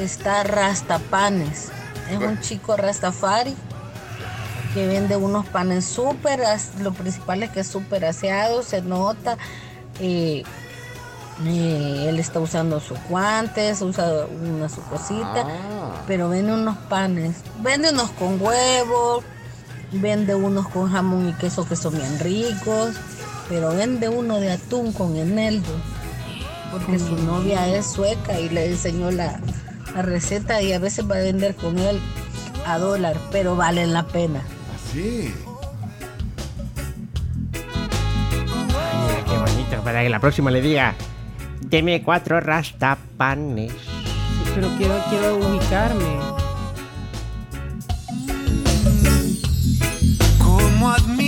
Está 0.00 0.42
Rastapanes. 0.44 1.70
Es 2.10 2.18
un 2.18 2.40
chico 2.40 2.76
Rastafari 2.76 3.56
que 4.74 4.86
vende 4.86 5.16
unos 5.16 5.46
panes 5.46 5.86
súper, 5.86 6.40
lo 6.80 6.92
principal 6.92 7.42
es 7.42 7.50
que 7.50 7.60
es 7.60 7.66
súper 7.66 8.04
aseado, 8.04 8.62
se 8.62 8.82
nota. 8.82 9.38
eh, 10.00 10.44
eh, 11.44 12.06
él 12.08 12.18
está 12.18 12.40
usando 12.40 12.80
sus 12.80 12.98
guantes, 13.08 13.82
usa 13.82 14.26
una 14.26 14.68
su 14.68 14.80
cosita, 14.82 15.46
pero 16.06 16.28
vende 16.28 16.52
unos 16.52 16.76
panes. 16.88 17.36
Vende 17.60 17.90
unos 17.90 18.10
con 18.10 18.40
huevo, 18.40 19.22
vende 19.92 20.34
unos 20.34 20.68
con 20.68 20.90
jamón 20.90 21.28
y 21.28 21.32
queso 21.34 21.66
que 21.68 21.76
son 21.76 21.94
bien 21.94 22.18
ricos, 22.20 22.96
pero 23.48 23.74
vende 23.74 24.08
uno 24.08 24.40
de 24.40 24.52
atún 24.52 24.92
con 24.92 25.16
eneldo, 25.16 25.72
porque 26.70 26.98
su 26.98 27.16
novia 27.24 27.68
es 27.68 27.86
sueca 27.86 28.38
y 28.38 28.48
le 28.48 28.66
enseñó 28.66 29.10
la, 29.10 29.40
la 29.94 30.02
receta 30.02 30.60
y 30.62 30.72
a 30.72 30.78
veces 30.78 31.08
va 31.08 31.16
a 31.16 31.20
vender 31.20 31.54
con 31.54 31.78
él 31.78 32.00
a 32.66 32.78
dólar, 32.78 33.16
pero 33.30 33.56
vale 33.56 33.86
la 33.86 34.06
pena. 34.06 34.42
Sí. 34.92 35.32
Mira 37.52 39.24
qué 39.24 39.38
bonito, 39.38 39.82
para 39.84 40.02
que 40.02 40.08
la 40.08 40.20
próxima 40.20 40.50
le 40.50 40.60
diga, 40.60 40.94
deme 41.60 42.02
cuatro 42.02 42.40
rastapanes. 42.40 43.72
Sí, 43.72 44.50
pero 44.54 44.68
quiero, 44.76 44.94
quiero 45.08 45.36
ubicarme. 45.36 46.16
Como 50.42 50.90
admiro 50.90 51.25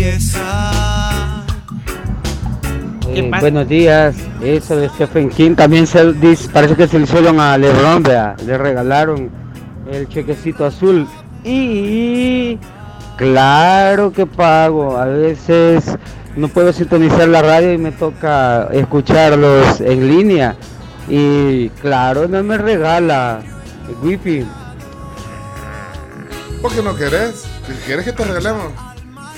belleza. 0.00 1.44
¿Qué 3.12 3.20
Eh, 3.20 3.28
pasa? 3.30 3.40
buenos 3.42 3.68
días, 3.68 4.14
eso 4.42 4.76
de 4.76 4.88
Stephen 4.90 5.28
King 5.30 5.54
también 5.54 5.86
se 5.86 6.12
dice, 6.14 6.48
parece 6.50 6.76
que 6.76 6.88
se 6.88 6.98
le 6.98 7.04
hicieron 7.04 7.40
a 7.40 7.58
LeBron, 7.58 8.02
vea, 8.02 8.36
le 8.46 8.56
regalaron 8.56 9.30
el 9.90 10.08
chequecito 10.08 10.64
azul 10.64 11.06
y 11.44 12.56
claro 13.16 14.12
que 14.12 14.26
pago, 14.26 14.96
a 14.96 15.06
veces 15.06 15.84
no 16.36 16.48
puedo 16.48 16.72
sintonizar 16.72 17.26
la 17.28 17.42
radio 17.42 17.72
y 17.72 17.78
me 17.78 17.90
toca 17.92 18.68
escucharlos 18.72 19.80
en 19.80 20.06
línea 20.06 20.54
y 21.08 21.68
claro 21.80 22.28
no 22.28 22.42
me 22.44 22.56
regala 22.56 23.40
el 23.88 24.08
wifi. 24.08 24.46
¿Por 26.62 26.72
qué 26.72 26.82
no 26.82 26.94
querés? 26.94 27.44
¿Quieres 27.86 28.04
que 28.04 28.12
te 28.12 28.24
regalemos 28.24 28.72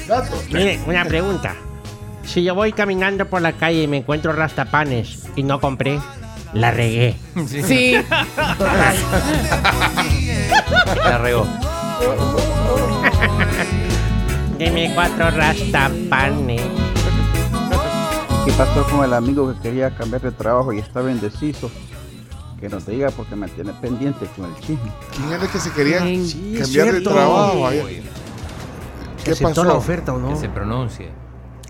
datos? 0.06 0.44
Mire, 0.50 0.80
una 0.86 1.04
pregunta. 1.04 1.54
Si 2.24 2.44
yo 2.44 2.54
voy 2.54 2.72
caminando 2.72 3.26
por 3.26 3.42
la 3.42 3.52
calle 3.52 3.82
y 3.82 3.88
me 3.88 3.98
encuentro 3.98 4.32
rastapanes 4.32 5.24
y 5.34 5.42
no 5.42 5.60
compré, 5.60 5.98
la 6.52 6.70
regué. 6.70 7.16
Sí, 7.46 7.96
total. 8.58 8.96
La 10.96 11.18
regó. 11.18 11.46
Deme 14.58 14.92
cuatro 14.94 15.30
rastapanes. 15.30 16.62
¿Qué 18.44 18.52
pasó 18.52 18.84
con 18.84 19.04
el 19.04 19.14
amigo 19.14 19.52
que 19.52 19.60
quería 19.60 19.94
cambiar 19.94 20.22
de 20.22 20.32
trabajo 20.32 20.72
y 20.72 20.78
estaba 20.78 21.10
indeciso? 21.10 21.70
Que 22.60 22.68
nos 22.68 22.86
diga 22.86 23.10
porque 23.10 23.34
me 23.34 23.48
tiene 23.48 23.72
pendiente 23.74 24.26
con 24.36 24.46
el 24.46 24.54
chisme. 24.60 24.90
¿Quién 25.16 25.32
era 25.32 25.44
el 25.44 25.50
que 25.50 25.58
se 25.58 25.72
quería 25.72 26.00
Bien. 26.00 26.26
Sí, 26.26 26.56
cambiar 26.58 26.92
de 26.92 27.00
trabajo? 27.00 27.68
¿Qué 29.24 29.30
¿Aceptó 29.32 29.48
pasó? 29.50 29.64
la 29.64 29.74
oferta 29.74 30.12
o 30.14 30.18
no? 30.18 30.28
Que 30.30 30.36
se 30.36 30.48
pronuncie. 30.48 31.08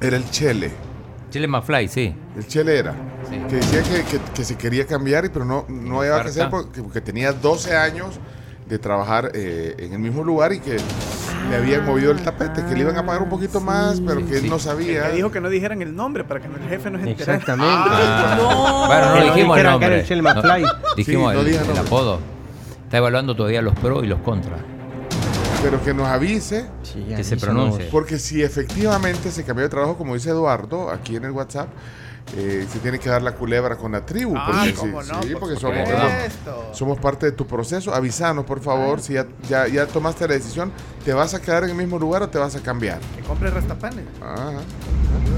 Era 0.01 0.17
el 0.17 0.29
Chele. 0.31 0.71
Chile 1.31 1.47
McFly, 1.47 1.89
sí. 1.89 2.15
El 2.37 2.47
Chele 2.47 2.79
era. 2.79 2.95
Sí. 3.29 3.37
Que 3.49 3.57
decía 3.57 3.83
que, 3.83 4.05
que- 4.05 4.33
que 4.35 4.45
se 4.45 4.57
quería 4.57 4.87
cambiar, 4.87 5.25
y 5.25 5.29
pero 5.31 5.45
no, 5.45 5.65
no 5.69 6.01
había 6.01 6.21
que 6.23 6.29
hacer 6.29 6.51
porque, 6.51 6.83
porque 6.83 7.01
tenía 7.01 7.33
12 7.33 7.75
años 7.77 8.19
de 8.69 8.79
trabajar 8.79 9.31
eh, 9.35 9.75
en 9.79 9.93
el 9.93 9.99
mismo 9.99 10.23
lugar 10.25 10.53
y 10.53 10.61
que 10.61 10.77
le 11.51 11.57
habían 11.57 11.85
movido 11.85 12.13
el 12.13 12.21
tapete, 12.23 12.65
que 12.65 12.75
le 12.75 12.81
iban 12.81 12.97
a 12.97 13.05
pagar 13.05 13.23
un 13.23 13.29
poquito 13.29 13.61
más, 13.61 14.01
pero 14.01 14.25
que 14.27 14.39
él 14.39 14.49
no 14.49 14.59
sabía. 14.59 15.05
Me 15.09 15.13
dijo 15.13 15.31
que 15.31 15.41
no 15.41 15.49
dijeran 15.49 15.81
el 15.83 15.95
nombre 15.95 16.25
para 16.25 16.41
que 16.41 16.47
el 16.49 16.69
jefe 16.69 16.91
no 16.91 16.99
se 17.01 17.11
enterara. 17.11 17.39
Exactamente. 17.39 17.91
Ah. 17.91 18.85
Bueno, 18.87 19.07
no 19.09 19.15
Que 19.15 19.21
no 19.21 19.27
dijimos 19.35 19.57
el 19.59 19.63
dijeran 19.63 19.79
que 19.81 19.85
era 19.87 19.95
nombre. 19.95 20.01
el 20.01 20.07
Chile 20.07 20.23
McFly. 20.23 20.63
No, 20.63 20.69
dijimos 20.97 21.33
Sí, 21.33 21.39
no 21.67 21.73
el, 21.73 21.79
apodo. 21.79 22.19
Está 22.85 22.97
evaluando 22.99 23.35
todavía 23.35 23.63
los 23.63 23.75
pros 23.75 24.05
y 24.05 24.07
los 24.07 24.21
contras. 24.21 24.61
Pero 25.63 25.83
que 25.83 25.95
nos 25.95 26.09
avise, 26.09 26.67
Sí, 26.83 27.05
Que 27.17 27.23
se 27.23 27.37
pronuncie. 27.37 27.89
porque 27.93 28.19
si 28.19 28.43
efectivamente 28.43 29.31
se 29.31 29.45
cambió 29.45 29.63
de 29.65 29.69
trabajo, 29.69 29.97
como 29.97 30.15
dice 30.15 30.31
Eduardo, 30.31 30.91
aquí 30.91 31.15
en 31.17 31.25
el 31.25 31.31
WhatsApp, 31.31 31.69
eh, 32.37 32.67
se 32.71 32.79
tiene 32.81 32.99
que 32.99 33.09
dar 33.09 33.23
la 33.23 33.33
culebra 33.35 33.77
con 33.77 33.93
la 33.93 34.05
tribu. 34.05 34.35
Ah, 34.37 34.47
porque 34.47 34.75
cómo 34.75 35.03
sí, 35.03 35.11
no, 35.13 35.23
sí, 35.23 35.29
por 35.31 35.41
porque 35.41 35.57
somos, 35.61 35.89
Esto. 36.27 36.71
somos 36.73 36.99
parte 36.99 37.27
de 37.27 37.33
tu 37.33 37.47
proceso. 37.47 37.95
Avísanos, 37.95 38.45
por 38.45 38.61
favor, 38.61 39.01
si 39.01 39.13
ya, 39.15 39.27
ya, 39.49 39.69
ya 39.69 39.87
tomaste 39.87 40.27
la 40.27 40.35
decisión, 40.35 40.73
¿te 41.05 41.13
vas 41.13 41.35
a 41.35 41.41
quedar 41.41 41.65
en 41.65 41.71
el 41.71 41.77
mismo 41.77 41.99
lugar 41.99 42.23
o 42.23 42.29
te 42.29 42.39
vas 42.39 42.57
a 42.57 42.61
cambiar? 42.61 42.99
Que 43.17 43.23
compre 43.23 43.51
rastapanes. 43.51 44.05
Ajá. 44.21 44.53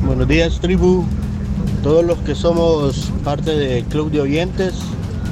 Buenos 0.02 0.26
días, 0.28 0.58
tribu. 0.60 1.04
Todos 1.82 2.04
los 2.04 2.18
que 2.18 2.34
somos 2.34 3.10
parte 3.24 3.50
del 3.50 3.84
club 3.84 4.10
de 4.10 4.20
oyentes, 4.22 4.74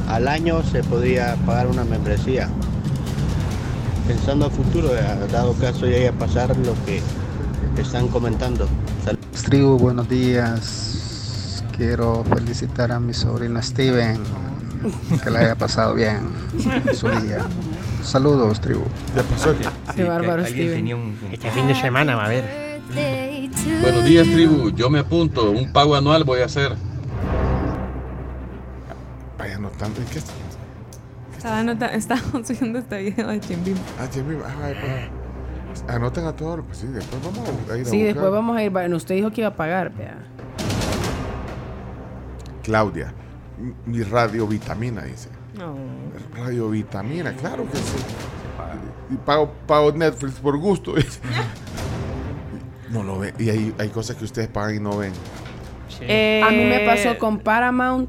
al 0.09 0.29
año 0.29 0.63
se 0.65 0.83
podría 0.85 1.37
pagar 1.47 1.67
una 1.67 1.85
membresía. 1.85 2.49
Pensando 4.07 4.47
a 4.47 4.51
futuro, 4.51 4.89
eh, 4.97 5.03
dado 5.31 5.53
caso 5.55 5.87
llegue 5.87 6.09
a 6.09 6.13
pasar 6.13 6.57
lo 6.59 6.75
que 6.85 7.01
están 7.81 8.09
comentando. 8.09 8.67
Sal- 9.05 9.19
Tribu, 9.45 9.79
buenos 9.79 10.09
días. 10.09 11.65
Quiero 11.77 12.25
felicitar 12.25 12.93
a 12.93 13.01
mi 13.01 13.15
sobrino 13.15 13.63
Steven. 13.63 14.21
Que 15.23 15.31
le 15.31 15.39
haya 15.39 15.55
pasado 15.55 15.95
bien 15.95 16.19
su 16.93 17.09
día. 17.09 17.39
Saludos, 18.03 18.61
tribu. 18.61 18.83
Ya 19.15 19.23
pasó 19.23 19.51
aquí. 19.51 19.65
Qué 19.95 20.03
bárbaro, 20.05 20.45
Steven. 20.45 20.75
tenía 20.75 20.97
un- 20.97 21.17
Este 21.31 21.51
fin 21.53 21.69
de 21.69 21.75
semana 21.77 22.17
va 22.17 22.23
a 22.25 22.27
haber. 22.27 22.81
Buenos 23.81 24.05
días, 24.05 24.27
tribu. 24.27 24.71
Yo 24.71 24.91
me 24.91 24.99
apunto. 24.99 25.53
Un 25.53 25.73
pago 25.73 25.95
anual 25.95 26.25
voy 26.25 26.41
a 26.41 26.47
hacer. 26.47 26.75
Vaya 29.39 29.55
anotando. 29.57 30.01
¿En 30.01 30.07
qué 30.09 30.19
está? 30.19 30.33
Estaba, 31.43 31.59
anota- 31.61 31.87
estaba 31.93 32.21
subiendo 32.45 32.79
este 32.79 33.03
video 33.03 33.27
de 33.29 33.41
Chimbim. 33.41 33.75
Ah, 33.99 34.07
Jimmy, 34.13 34.37
ah, 34.47 34.71
pues. 34.81 35.85
Anoten 35.89 36.25
a 36.27 36.37
todos, 36.37 36.61
pues 36.67 36.79
sí, 36.79 36.87
después 36.87 37.21
vamos 37.25 37.49
a 37.49 37.53
ir 37.53 37.59
a 37.59 37.75
Sí, 37.75 37.81
buscar. 37.97 37.99
después 38.15 38.31
vamos 38.33 38.57
a 38.57 38.63
ir. 38.63 38.71
Bueno, 38.71 38.97
usted 38.97 39.17
dijo 39.17 39.31
que 39.33 39.41
iba 39.41 39.49
a 39.49 39.57
pagar, 39.57 39.93
vea. 39.93 40.19
Claudia, 42.63 43.13
mi 43.87 44.03
radio 44.05 44.47
vitamina, 44.47 45.03
dice. 45.03 45.31
No. 45.59 45.75
Radio 46.37 46.71
vitamina, 46.71 47.33
claro 47.33 47.69
que 47.69 47.77
sí. 47.79 47.97
Y 49.11 49.17
pago, 49.17 49.53
pago 49.67 49.91
Netflix 49.93 50.35
por 50.39 50.57
gusto. 50.59 50.95
dice. 50.95 51.19
No 52.91 53.03
lo 53.03 53.19
ve. 53.19 53.35
Y 53.39 53.51
hay, 53.51 53.75
hay 53.79 53.89
cosas 53.89 54.15
que 54.17 54.25
ustedes 54.25 54.47
pagan 54.49 54.77
y 54.77 54.79
no 54.81 54.97
ven. 54.99 55.13
A 55.13 56.51
mí 56.51 56.57
me 56.65 56.85
Eh, 56.85 56.87
pasó 56.87 57.19
con 57.19 57.41
Paramount, 57.41 58.09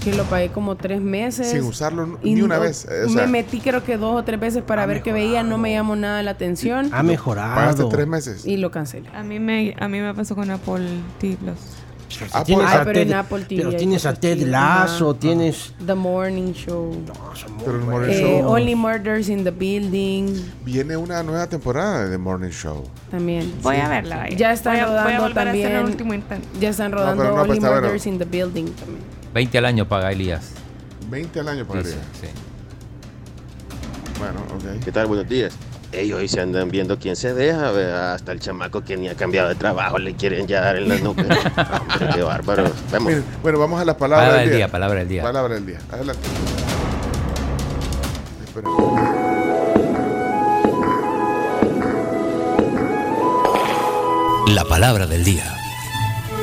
que 0.00 0.14
lo 0.14 0.24
pagué 0.24 0.48
como 0.48 0.76
tres 0.76 1.00
meses. 1.00 1.50
Sin 1.50 1.62
usarlo 1.62 2.18
y 2.22 2.34
ni 2.34 2.42
una 2.42 2.56
no- 2.56 2.62
vez. 2.62 2.86
o 2.86 3.08
sea, 3.08 3.22
me 3.26 3.26
metí 3.26 3.60
creo 3.60 3.84
que 3.84 3.96
dos 3.96 4.16
o 4.20 4.24
tres 4.24 4.40
veces 4.40 4.62
para 4.62 4.86
ver 4.86 5.02
qué 5.02 5.12
veía, 5.12 5.42
no 5.42 5.58
me 5.58 5.72
llamó 5.72 5.94
nada 5.96 6.22
la 6.22 6.30
atención. 6.32 6.88
Ha 6.92 7.02
mejorado. 7.02 7.54
Pagaste 7.54 7.84
tres 7.90 8.06
meses. 8.06 8.46
Y 8.46 8.56
lo 8.56 8.70
cancelé. 8.70 9.08
A 9.14 9.22
mí 9.22 9.38
me, 9.38 9.74
a 9.78 9.88
mí 9.88 10.00
me 10.00 10.12
pasó 10.14 10.34
con 10.34 10.50
Apple 10.50 10.86
TV 11.18 11.36
Plus. 11.36 11.58
Ah, 12.32 12.42
Tienes 12.42 12.66
Ay, 12.68 12.78
a 12.78 12.84
pero 12.84 12.98
en 13.00 13.08
Ted- 13.08 13.14
Apple 13.16 13.44
TV 13.44 13.62
pero 13.62 13.76
tienes 13.76 14.04
a 14.04 14.12
Ted 14.14 14.38
Lasso, 14.48 15.10
ajá. 15.10 15.20
tienes. 15.20 15.72
The 15.86 15.94
Morning 15.94 16.52
Show. 16.54 16.92
Pero 17.64 17.76
el 17.78 17.84
Morning 17.84 18.10
Eh, 18.10 18.20
Show. 18.40 18.48
Only 18.52 18.74
Murders 18.74 19.28
in 19.28 19.44
the 19.44 19.52
Building. 19.52 20.34
Viene 20.64 20.96
una 20.96 21.22
nueva 21.22 21.46
temporada 21.46 22.04
de 22.06 22.10
The 22.10 22.18
Morning 22.18 22.50
Show. 22.50 22.82
También. 23.12 23.52
Voy 23.62 23.76
a 23.76 23.88
verla. 23.88 24.28
Ya 24.28 24.52
están 24.52 24.72
Voy 24.74 24.80
a- 24.80 24.86
voy 24.86 24.96
a 24.96 25.02
rodando 25.04 25.22
volver 25.22 25.46
a 25.46 25.50
hacer 25.52 25.66
el 25.66 25.72
también. 25.72 25.84
último. 26.18 26.38
Ya 26.60 26.68
están 26.70 26.90
No, 26.90 26.96
rodando 26.96 27.22
pero 27.22 27.36
no, 27.36 27.46
pues, 27.46 27.58
Only. 27.62 27.70
Murders 27.70 28.06
in 28.08 28.18
the 28.18 28.24
Building 28.24 28.64
también. 28.72 29.19
20 29.34 29.58
al 29.58 29.64
año 29.64 29.86
paga 29.88 30.12
Elías. 30.12 30.52
20 31.08 31.40
al 31.40 31.48
año 31.48 31.64
pagaría. 31.66 31.90
Dice, 31.92 32.00
sí. 32.20 32.28
Bueno, 34.18 34.40
ok. 34.54 34.84
¿Qué 34.84 34.92
tal? 34.92 35.06
Buenos 35.06 35.28
días. 35.28 35.52
Ellos 35.92 36.20
hoy 36.20 36.28
se 36.28 36.40
andan 36.40 36.70
viendo 36.70 36.98
quién 36.98 37.16
se 37.16 37.34
deja, 37.34 38.14
hasta 38.14 38.30
el 38.30 38.38
chamaco 38.38 38.82
que 38.84 38.96
ni 38.96 39.08
ha 39.08 39.16
cambiado 39.16 39.48
de 39.48 39.56
trabajo 39.56 39.98
le 39.98 40.14
quieren 40.14 40.46
ya 40.46 40.60
dar 40.60 40.76
en 40.76 40.88
la 40.88 40.98
nuca. 40.98 41.22
Hombre, 41.80 42.08
qué 42.14 42.22
bárbaro. 42.22 42.70
Vamos. 42.92 43.08
Miren, 43.08 43.24
bueno, 43.42 43.58
vamos 43.58 43.80
a 43.80 43.84
la 43.84 43.96
palabra, 43.96 44.26
Palabra 44.26 44.40
del 44.42 44.48
del 44.50 44.58
día. 44.58 44.66
día, 44.66 44.72
palabra 44.72 44.98
del 45.00 45.08
día. 45.08 45.22
Palabra 45.22 45.54
del 45.54 45.66
día. 45.66 45.78
Adelante. 45.90 46.28
Espera. 48.44 48.68
La 54.48 54.64
palabra 54.64 55.06
del 55.06 55.24
día. 55.24 55.44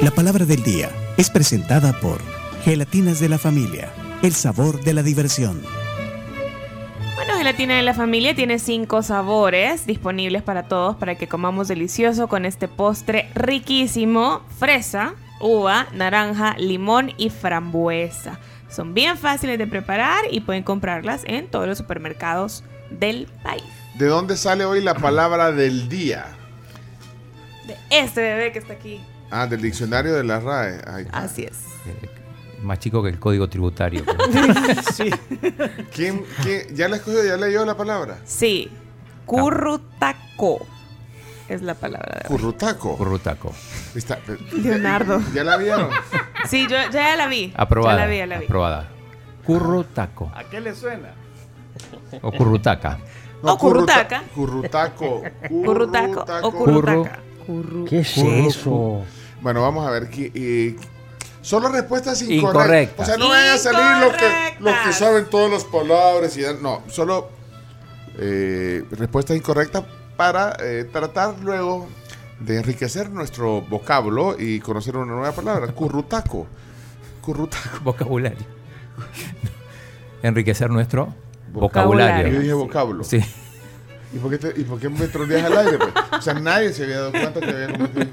La 0.01 0.11
palabra 0.11 0.45
del 0.45 0.63
día 0.63 0.89
es 1.17 1.29
presentada 1.29 1.93
por 1.99 2.21
Gelatinas 2.67 3.21
de 3.21 3.29
la 3.29 3.37
Familia, 3.37 3.93
el 4.21 4.33
sabor 4.33 4.81
de 4.81 4.93
la 4.93 5.01
diversión. 5.01 5.63
Bueno, 7.15 7.37
Gelatina 7.37 7.77
de 7.77 7.81
la 7.81 7.93
Familia 7.93 8.35
tiene 8.35 8.59
cinco 8.59 9.03
sabores 9.03 9.85
disponibles 9.85 10.43
para 10.43 10.63
todos 10.63 10.97
para 10.97 11.15
que 11.15 11.29
comamos 11.29 11.69
delicioso 11.69 12.27
con 12.27 12.43
este 12.43 12.67
postre 12.67 13.29
riquísimo: 13.35 14.41
fresa, 14.59 15.13
uva, 15.39 15.87
naranja, 15.93 16.57
limón 16.57 17.13
y 17.15 17.29
frambuesa. 17.29 18.37
Son 18.67 18.93
bien 18.93 19.17
fáciles 19.17 19.57
de 19.57 19.65
preparar 19.65 20.25
y 20.29 20.41
pueden 20.41 20.63
comprarlas 20.63 21.21
en 21.23 21.47
todos 21.47 21.67
los 21.67 21.77
supermercados 21.77 22.65
del 22.89 23.29
país. 23.43 23.63
¿De 23.93 24.07
dónde 24.07 24.35
sale 24.35 24.65
hoy 24.65 24.83
la 24.83 24.95
palabra 24.95 25.53
del 25.53 25.87
día? 25.87 26.25
De 27.65 27.77
este 27.91 28.19
bebé 28.19 28.51
que 28.51 28.59
está 28.59 28.73
aquí. 28.73 28.99
Ah, 29.31 29.47
del 29.47 29.61
diccionario 29.61 30.13
de 30.13 30.25
la 30.25 30.41
RAE. 30.41 30.81
Ahí 30.85 31.03
está. 31.05 31.17
Así 31.17 31.43
es. 31.45 31.59
Más 32.63 32.79
chico 32.79 33.03
que 33.03 33.09
el 33.09 33.19
código 33.19 33.47
tributario. 33.47 34.03
sí. 34.93 35.09
¿Quién, 35.93 36.23
quién- 36.43 36.75
¿Ya 36.75 36.87
la 36.89 36.97
escogió? 36.97 37.23
¿Ya 37.23 37.37
leyó 37.37 37.63
la 37.65 37.77
palabra? 37.77 38.17
Sí, 38.25 38.69
currutaco 39.25 40.65
es 41.47 41.61
la 41.61 41.75
palabra 41.75 42.15
de 42.21 42.27
hoy. 42.33 42.37
Currutaco. 42.39 42.97
Currutaco. 42.97 43.53
Está- 43.95 44.19
Leonardo. 44.53 45.21
¿Ya 45.33 45.43
la 45.43 45.57
vieron? 45.57 45.89
Sí, 46.49 46.67
yo 46.69 46.77
ya 46.91 47.15
la 47.15 47.27
vi. 47.27 47.53
Aprobada. 47.55 47.97
Ya 47.99 48.03
la 48.05 48.09
vi, 48.11 48.17
ya 48.17 48.27
la 48.27 48.39
vi. 48.39 48.45
Aprobada. 48.45 48.89
Currutaco. 49.45 50.31
¿A 50.35 50.43
qué 50.43 50.59
le 50.59 50.75
suena? 50.75 51.13
O 52.21 52.31
currutaca. 52.31 52.99
O 53.43 53.57
currutaca. 53.57 54.23
Currutaco. 54.33 55.23
Currutaco 55.47 56.25
o 56.43 56.51
Curru. 56.51 56.81
currutaca. 56.81 57.19
¿Qué 57.87 57.99
es 57.99 58.17
eso? 58.17 59.03
Bueno, 59.41 59.61
vamos 59.61 59.87
a 59.87 59.91
ver. 59.91 60.09
que, 60.09 60.31
eh, 60.33 60.75
solo 61.47 61.69
respuestas 61.69 62.21
incorrectas. 62.23 63.07
O 63.07 63.09
sea, 63.09 63.17
no 63.17 63.29
vayan 63.29 63.55
a 63.55 63.57
salir 63.57 64.05
los 64.05 64.13
que, 64.17 64.29
los 64.59 64.73
que 64.85 64.91
saben 64.93 65.25
todas 65.29 65.49
las 65.51 65.63
palabras. 65.63 66.35
y 66.35 66.41
dan- 66.41 66.61
No, 66.61 66.83
solo 66.89 67.29
eh, 68.19 68.83
respuestas 68.91 69.37
incorrectas 69.37 69.83
para 70.17 70.57
eh, 70.59 70.83
tratar 70.91 71.35
luego 71.41 71.87
de 72.39 72.57
enriquecer 72.57 73.09
nuestro 73.09 73.61
vocablo 73.61 74.35
y 74.37 74.59
conocer 74.59 74.97
una 74.97 75.11
nueva 75.13 75.31
palabra. 75.31 75.67
Currutaco. 75.71 76.47
Currutaco. 77.21 77.79
Vocabulario. 77.83 78.45
Enriquecer 80.23 80.69
nuestro 80.69 81.13
Vocabulario. 81.53 82.15
vocabulario. 82.15 82.33
Yo 82.33 82.39
dije 82.41 82.53
vocablo. 82.53 83.03
Sí. 83.03 83.23
¿Y 84.13 84.17
por 84.19 84.31
qué, 84.31 84.37
te- 84.37 84.59
y 84.59 84.63
por 84.63 84.79
qué 84.79 84.89
me 84.89 85.07
troleas 85.07 85.45
al 85.45 85.57
aire? 85.57 85.77
pues? 85.77 85.91
O 86.11 86.21
sea, 86.21 86.33
nadie 86.33 86.73
se 86.73 86.83
había 86.83 86.97
dado 86.99 87.11
cuenta 87.11 87.39
que 87.39 87.49
había 87.49 87.67
cometido 87.71 88.05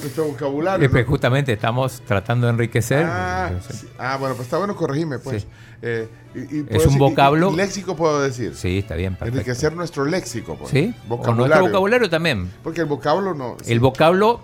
nuestro 0.00 0.24
vocabulario. 0.24 0.90
Pues, 0.90 1.06
justamente 1.06 1.52
estamos 1.52 2.00
tratando 2.06 2.46
de 2.46 2.52
enriquecer. 2.52 3.04
Ah, 3.08 3.50
sí. 3.70 3.88
Ah, 3.98 4.16
bueno, 4.18 4.34
pues 4.34 4.46
está 4.46 4.58
bueno, 4.58 4.74
corregime, 4.76 5.18
pues. 5.18 5.42
Sí. 5.42 5.48
Eh, 5.82 6.08
y- 6.34 6.38
y 6.38 6.42
Es 6.70 6.84
un 6.86 6.94
decir- 6.94 6.98
vocablo. 6.98 7.50
y 7.52 7.56
léxico 7.56 7.94
puedo 7.96 8.20
decir. 8.20 8.54
Sí, 8.56 8.78
está 8.78 8.94
bien, 8.96 9.14
perfecto. 9.14 9.38
Enriquecer 9.38 9.74
nuestro 9.76 10.04
léxico, 10.04 10.56
pues. 10.56 10.70
Sí, 10.70 10.94
o 11.06 11.08
Vocabulario. 11.08 11.46
nuestro 11.46 11.66
vocabulario 11.68 12.10
también. 12.10 12.50
Porque 12.62 12.80
el 12.80 12.86
vocablo 12.86 13.34
no. 13.34 13.56
El 13.66 13.80
vocablo 13.80 14.40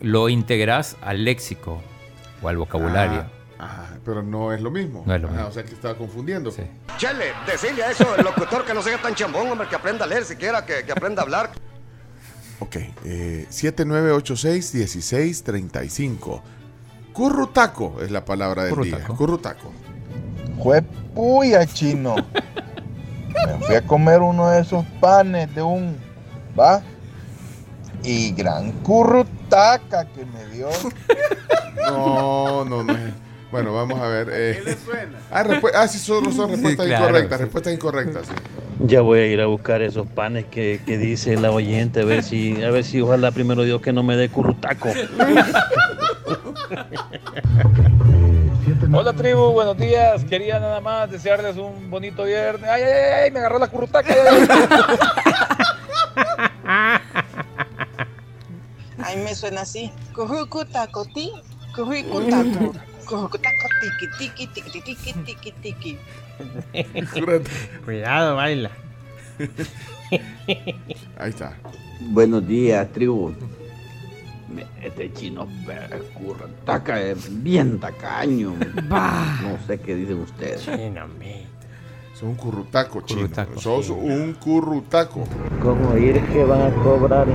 lo 0.00 0.28
integrás 0.28 0.96
al 1.02 1.24
léxico 1.24 1.82
o 2.42 2.48
al 2.48 2.56
vocabulario. 2.56 3.24
Ah, 3.58 3.86
ah, 3.90 3.96
pero 4.04 4.22
no 4.22 4.52
es 4.52 4.60
lo 4.60 4.70
mismo. 4.70 5.02
No 5.04 5.14
es 5.14 5.20
lo 5.20 5.28
Ah, 5.28 5.32
mismo. 5.32 5.48
o 5.48 5.50
sea 5.52 5.64
que 5.64 5.74
estaba 5.74 5.96
confundiendo. 5.96 6.52
Chele, 6.96 7.32
decirle 7.46 7.82
a 7.82 7.90
eso 7.90 8.14
el 8.16 8.24
locutor 8.24 8.64
que 8.64 8.72
no 8.72 8.80
sea 8.82 9.02
tan 9.02 9.14
chambón, 9.16 9.48
hombre, 9.50 9.66
que 9.68 9.74
aprenda 9.74 10.04
a 10.04 10.08
leer 10.08 10.24
siquiera, 10.24 10.64
que, 10.64 10.84
que 10.84 10.92
aprenda 10.92 11.22
a 11.22 11.24
hablar. 11.24 11.50
Ok, 12.60 12.76
eh, 13.04 13.46
7986-1635. 13.50 16.40
Currutaco 17.12 18.00
es 18.00 18.10
la 18.10 18.24
palabra 18.24 18.64
del 18.64 18.80
día. 18.82 19.04
Currutaco. 19.04 19.70
Fue 20.62 20.80
puya 20.82 21.66
chino. 21.66 22.16
Me 23.46 23.58
fui 23.64 23.76
a 23.76 23.86
comer 23.86 24.20
uno 24.20 24.50
de 24.50 24.60
esos 24.60 24.84
panes 25.00 25.54
de 25.54 25.62
un. 25.62 25.96
¿Va? 26.58 26.82
Y 28.02 28.32
gran 28.32 28.72
currutaca 28.82 30.04
que 30.06 30.26
me 30.26 30.44
dio. 30.46 30.68
No, 31.88 32.64
no, 32.64 32.82
no. 32.82 32.92
Bueno, 33.50 33.72
vamos 33.72 33.98
a 34.00 34.08
ver. 34.08 34.28
eh. 34.32 34.76
Ah, 35.30 35.42
respu- 35.44 35.70
ah, 35.74 35.88
sí, 35.88 35.98
solo 35.98 36.30
son 36.30 36.50
respuestas 36.50 36.86
claro, 36.86 37.06
incorrectas. 37.06 37.38
sí. 37.38 37.44
Respuestas 37.44 37.72
incorrectas, 37.74 38.26
sí. 38.26 38.34
Ya 38.80 39.00
voy 39.00 39.18
a 39.20 39.26
ir 39.26 39.40
a 39.40 39.46
buscar 39.46 39.82
esos 39.82 40.06
panes 40.06 40.44
que, 40.46 40.80
que 40.86 40.98
dice 40.98 41.36
la 41.36 41.50
oyente, 41.50 42.02
a 42.02 42.04
ver 42.04 42.22
si, 42.22 42.62
a 42.62 42.70
ver 42.70 42.84
si 42.84 43.00
ojalá 43.00 43.32
primero 43.32 43.64
Dios 43.64 43.80
que 43.82 43.92
no 43.92 44.02
me 44.04 44.16
dé 44.16 44.28
currutaco. 44.28 44.90
Hola 48.92 49.12
tribu, 49.14 49.50
buenos 49.50 49.76
días. 49.76 50.24
Quería 50.24 50.60
nada 50.60 50.80
más 50.80 51.10
desearles 51.10 51.56
un 51.56 51.90
bonito 51.90 52.22
viernes. 52.24 52.70
Ay, 52.70 52.82
ay, 52.82 52.90
ay, 52.92 53.12
ay, 53.24 53.30
me 53.32 53.40
agarró 53.40 53.58
la 53.58 53.66
currutaca. 53.66 54.14
Ay, 59.02 59.16
me 59.16 59.34
suena 59.34 59.62
así. 59.62 59.90
Cujucutaco, 60.14 61.04
ti, 61.06 61.32
cujucutaco. 63.08 63.56
Cujucutaco, 63.58 63.68
tiki, 63.80 64.06
tiki, 64.18 64.46
tiki, 64.46 64.80
tiki, 64.80 65.12
tiki, 65.24 65.52
tiki. 65.62 65.98
Cuidado, 67.84 68.36
baila. 68.36 68.70
Ahí 71.16 71.30
está. 71.30 71.56
Buenos 72.00 72.46
días, 72.46 72.88
tribu. 72.92 73.34
Este 74.82 75.12
chino 75.12 75.46
eh, 75.68 76.02
currataca 76.14 77.00
es 77.00 77.42
bien 77.42 77.78
tacaño. 77.78 78.54
Bah. 78.88 79.40
No 79.42 79.58
sé 79.66 79.78
qué 79.80 79.94
dicen 79.94 80.20
ustedes. 80.20 80.62
Son 82.14 82.30
un 82.30 82.34
currutaco, 82.34 83.02
chino. 83.02 83.28
Sos 83.56 83.90
un 83.90 84.34
currutaco. 84.34 85.24
Como 85.62 85.90
oír 85.90 86.20
que 86.32 86.44
van 86.44 86.62
a 86.62 86.70
cobrar 86.82 87.26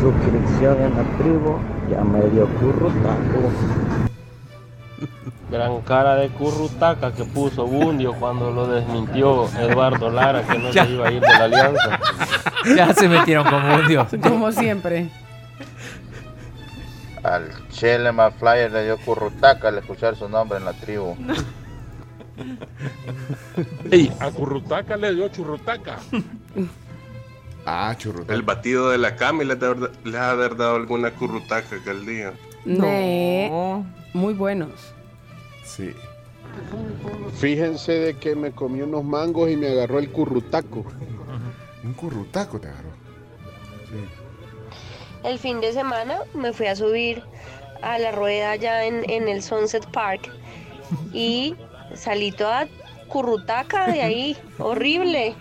suscripción 0.00 0.82
en 0.82 0.94
la 0.96 1.04
tribu, 1.18 1.58
ya 1.90 2.02
me 2.04 2.28
dio 2.30 2.46
currutaco. 2.58 3.89
Gran 5.50 5.80
cara 5.82 6.16
de 6.16 6.28
currutaca 6.28 7.12
que 7.12 7.24
puso 7.24 7.66
Bundio 7.66 8.14
cuando 8.14 8.50
lo 8.50 8.66
desmintió 8.68 9.48
Eduardo 9.58 10.10
Lara 10.10 10.42
que 10.42 10.58
no 10.58 10.70
Ya. 10.70 10.84
se 10.86 10.92
iba 10.92 11.08
a 11.08 11.12
ir 11.12 11.20
de 11.20 11.28
la 11.28 11.44
alianza. 11.44 11.98
Ya 12.76 12.94
se 12.94 13.08
metieron 13.08 13.46
con 13.48 13.62
Bundio. 13.68 14.06
Como 14.22 14.52
siempre. 14.52 15.08
Al 17.22 17.50
Chele 17.70 18.10
Flyer 18.38 18.70
le 18.72 18.84
dio 18.84 18.96
currutaca 18.98 19.68
al 19.68 19.78
escuchar 19.78 20.16
su 20.16 20.28
nombre 20.28 20.58
en 20.58 20.64
la 20.64 20.72
tribu. 20.72 21.16
Ey, 23.90 24.10
a 24.20 24.30
Currutaca 24.30 24.96
le 24.96 25.14
dio 25.14 25.28
churrutaca. 25.28 25.96
Ah, 27.66 27.94
churrutaca. 27.96 28.32
El 28.32 28.40
batido 28.42 28.88
de 28.88 28.96
la 28.96 29.16
cama 29.16 29.42
y 29.42 29.46
le 29.46 29.52
ha 29.52 29.56
de 29.56 29.66
haber- 29.66 29.90
le 30.02 30.18
ha 30.18 30.26
de 30.28 30.32
haber 30.32 30.56
dado 30.56 30.76
alguna 30.76 31.10
currutaca 31.10 31.76
aquel 31.76 32.06
día. 32.06 32.32
Ne- 32.64 33.84
Muy 34.14 34.32
buenos. 34.32 34.70
Sí. 35.64 35.92
Fíjense 37.34 37.92
de 37.92 38.14
que 38.16 38.34
me 38.34 38.50
comí 38.52 38.82
unos 38.82 39.04
mangos 39.04 39.50
y 39.50 39.56
me 39.56 39.68
agarró 39.68 39.98
el 39.98 40.10
currutaco. 40.10 40.84
Un 41.84 41.94
currutaco 41.94 42.60
te 42.60 42.68
agarró. 42.68 42.90
El 45.24 45.38
fin 45.38 45.60
de 45.60 45.72
semana 45.72 46.20
me 46.34 46.52
fui 46.52 46.66
a 46.66 46.76
subir 46.76 47.22
a 47.82 47.98
la 47.98 48.12
rueda 48.12 48.52
allá 48.52 48.84
en, 48.84 49.08
en 49.08 49.28
el 49.28 49.42
Sunset 49.42 49.86
Park 49.90 50.30
y 51.12 51.54
salí 51.94 52.32
toda 52.32 52.68
currutaca 53.08 53.90
de 53.90 54.02
ahí, 54.02 54.36
horrible. 54.58 55.34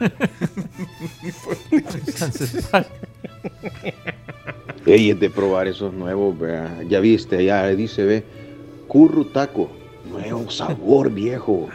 Ey, 4.85 5.11
es 5.11 5.19
de 5.19 5.29
probar 5.29 5.67
esos 5.67 5.93
nuevos, 5.93 6.37
vea. 6.37 6.83
Ya 6.87 6.99
viste, 6.99 7.43
ya 7.45 7.67
dice, 7.67 8.03
ve, 8.03 8.23
currutaco, 8.87 9.69
nuevo 10.19 10.49
sabor, 10.51 11.09
viejo. 11.11 11.69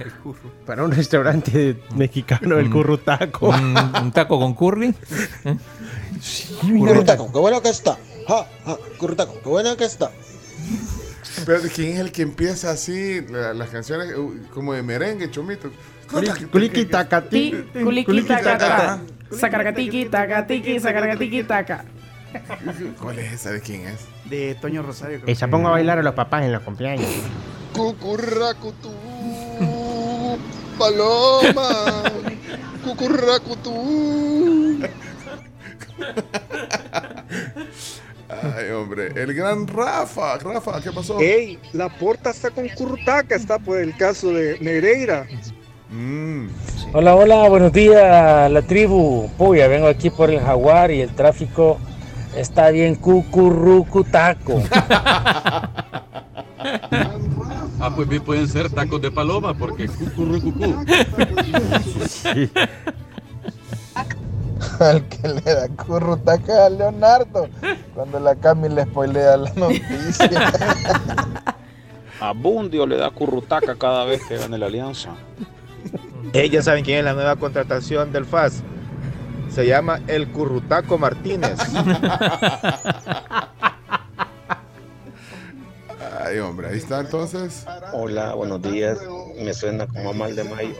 Para 0.66 0.84
un 0.84 0.92
restaurante 0.92 1.76
mexicano, 1.96 2.58
el 2.58 2.70
currutaco. 2.70 3.48
¿Un, 3.48 3.76
un 4.02 4.12
taco 4.12 4.38
con 4.38 4.54
curry? 4.54 4.94
Currutaco, 6.62 7.32
qué 7.32 7.38
bueno 7.38 7.62
que 7.62 7.70
está. 7.70 7.96
Ja, 8.28 8.46
ja, 8.64 8.76
currutaco, 8.98 9.34
qué 9.42 9.48
bueno 9.48 9.76
que 9.76 9.84
está. 9.84 10.10
Pero 11.46 11.60
¿quién 11.74 11.92
es 11.94 11.98
el 12.00 12.12
que 12.12 12.22
empieza 12.22 12.70
así 12.70 13.20
la- 13.30 13.54
las 13.54 13.70
canciones 13.70 14.14
uh, 14.16 14.34
como 14.52 14.72
de 14.74 14.82
merengue, 14.82 15.30
chomito? 15.30 15.70
Culiki 16.50 16.84
tacati. 16.86 17.50
Ti- 17.72 17.80
Culiki 18.04 18.22
taca. 18.22 19.00
Sacargatiki, 19.30 20.06
tacatiki, 20.06 20.80
sacargatiki, 20.80 21.42
taca. 21.44 21.84
¿Cuál 23.00 23.18
es 23.18 23.32
esa? 23.32 23.50
¿De 23.50 23.60
quién 23.60 23.86
es? 23.86 24.00
De 24.24 24.54
Toño 24.56 24.82
Rosario. 24.82 25.20
creo 25.20 25.32
Esa 25.32 25.46
que- 25.46 25.50
pongo 25.52 25.68
a 25.68 25.72
bailar 25.72 25.98
a 25.98 26.02
los 26.02 26.14
papás 26.14 26.44
en 26.44 26.52
los 26.52 26.62
cumpleaños. 26.62 27.06
Cucurracutú, 27.72 28.90
paloma, 30.78 32.02
cucurracutú. 32.84 34.80
Ay, 38.28 38.70
hombre. 38.70 39.08
El 39.16 39.34
gran 39.34 39.66
Rafa. 39.66 40.38
Rafa, 40.38 40.80
¿qué 40.80 40.92
pasó? 40.92 41.18
Ey, 41.20 41.58
la 41.72 41.88
porta 41.88 42.30
está 42.30 42.50
con 42.50 42.68
Currutaca, 42.68 43.34
está 43.34 43.58
por 43.58 43.78
el 43.78 43.96
caso 43.96 44.32
de 44.32 44.58
Negreira. 44.60 45.26
Mm. 45.90 46.46
Hola, 46.92 47.14
hola, 47.16 47.48
buenos 47.48 47.72
días, 47.72 48.50
la 48.50 48.62
tribu. 48.62 49.28
Puya, 49.36 49.66
vengo 49.68 49.88
aquí 49.88 50.10
por 50.10 50.30
el 50.30 50.40
jaguar 50.40 50.90
y 50.90 51.00
el 51.02 51.10
tráfico 51.14 51.78
está 52.36 52.70
bien 52.70 52.94
cucurrucutaco. 52.94 54.62
Ah, 57.82 57.90
pues 57.96 58.06
bien 58.06 58.22
pueden 58.22 58.46
ser 58.46 58.68
tacos 58.68 59.00
de 59.00 59.10
paloma 59.10 59.54
porque 59.54 59.88
cucurrucucú. 59.88 60.84
Al 64.78 65.08
que 65.08 65.28
le 65.28 65.40
da 65.40 65.66
currutaca 65.68 66.66
a 66.66 66.70
Leonardo 66.70 67.48
cuando 67.94 68.20
la 68.20 68.34
Cami 68.34 68.68
le 68.68 68.84
spoilea 68.84 69.38
la 69.38 69.52
noticia. 69.54 70.52
A 72.20 72.32
Bundio 72.34 72.86
le 72.86 72.98
da 72.98 73.10
currutaca 73.10 73.74
cada 73.76 74.04
vez 74.04 74.22
que 74.26 74.36
gane 74.36 74.58
la 74.58 74.66
alianza. 74.66 75.14
Ellos 76.34 76.66
saben 76.66 76.84
quién 76.84 76.98
es 76.98 77.04
la 77.04 77.14
nueva 77.14 77.36
contratación 77.36 78.12
del 78.12 78.26
FAS. 78.26 78.62
Se 79.50 79.66
llama 79.66 80.00
el 80.06 80.28
Currutaco 80.28 80.96
Martínez. 80.96 81.58
Ay, 86.22 86.38
hombre, 86.38 86.68
ahí 86.68 86.78
está 86.78 87.00
entonces. 87.00 87.66
Hola, 87.92 88.34
buenos 88.34 88.62
días. 88.62 88.98
Me 89.42 89.52
suena 89.52 89.88
como 89.88 90.14
mal 90.14 90.36
de 90.36 90.44
mayo. 90.44 90.76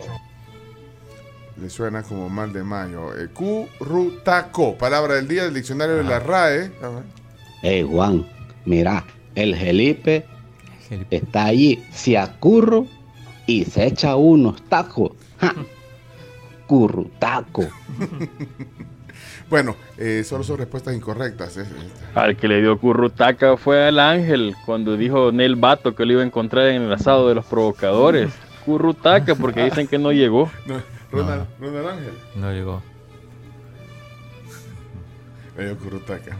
Le 1.60 1.68
suena 1.68 2.04
como 2.04 2.28
mal 2.28 2.52
de 2.52 2.62
mayo. 2.62 3.18
Eh, 3.18 3.28
currutaco, 3.28 4.78
palabra 4.78 5.14
del 5.14 5.26
día 5.26 5.44
del 5.44 5.54
diccionario 5.54 5.96
de 5.96 6.04
la 6.04 6.20
RAE. 6.20 6.70
A 6.82 6.88
ver. 6.88 7.02
Hey 7.62 7.86
Juan, 7.90 8.26
mira, 8.64 9.04
el 9.34 9.56
Felipe 9.56 10.24
está 11.10 11.46
allí, 11.46 11.84
se 11.92 12.16
acurro 12.16 12.86
y 13.46 13.64
se 13.64 13.86
echa 13.86 14.14
unos 14.14 14.62
tacos. 14.68 15.12
¡Ja! 15.38 15.54
Currutaco. 16.70 17.66
Bueno, 19.50 19.74
eh, 19.98 20.22
solo 20.24 20.44
son 20.44 20.58
respuestas 20.58 20.94
incorrectas. 20.94 21.56
eh. 21.56 21.64
Al 22.14 22.36
que 22.36 22.46
le 22.46 22.60
dio 22.60 22.78
currutaca 22.78 23.56
fue 23.56 23.88
al 23.88 23.98
ángel 23.98 24.54
cuando 24.64 24.96
dijo 24.96 25.32
Nel 25.32 25.56
Bato 25.56 25.96
que 25.96 26.06
lo 26.06 26.12
iba 26.12 26.22
a 26.22 26.24
encontrar 26.24 26.68
en 26.68 26.82
el 26.82 26.92
asado 26.92 27.28
de 27.28 27.34
los 27.34 27.44
provocadores. 27.44 28.32
Currutaca 28.64 29.34
porque 29.34 29.64
dicen 29.64 29.88
que 29.88 29.98
no 29.98 30.12
llegó. 30.12 30.48
No, 30.66 30.80
Ronald, 31.10 31.46
Ronald 31.58 31.88
Ángel. 31.88 32.12
No 32.36 32.52
llegó. 32.52 32.82
Le 35.58 35.64
dio 35.64 35.76
currutaca. 35.78 36.36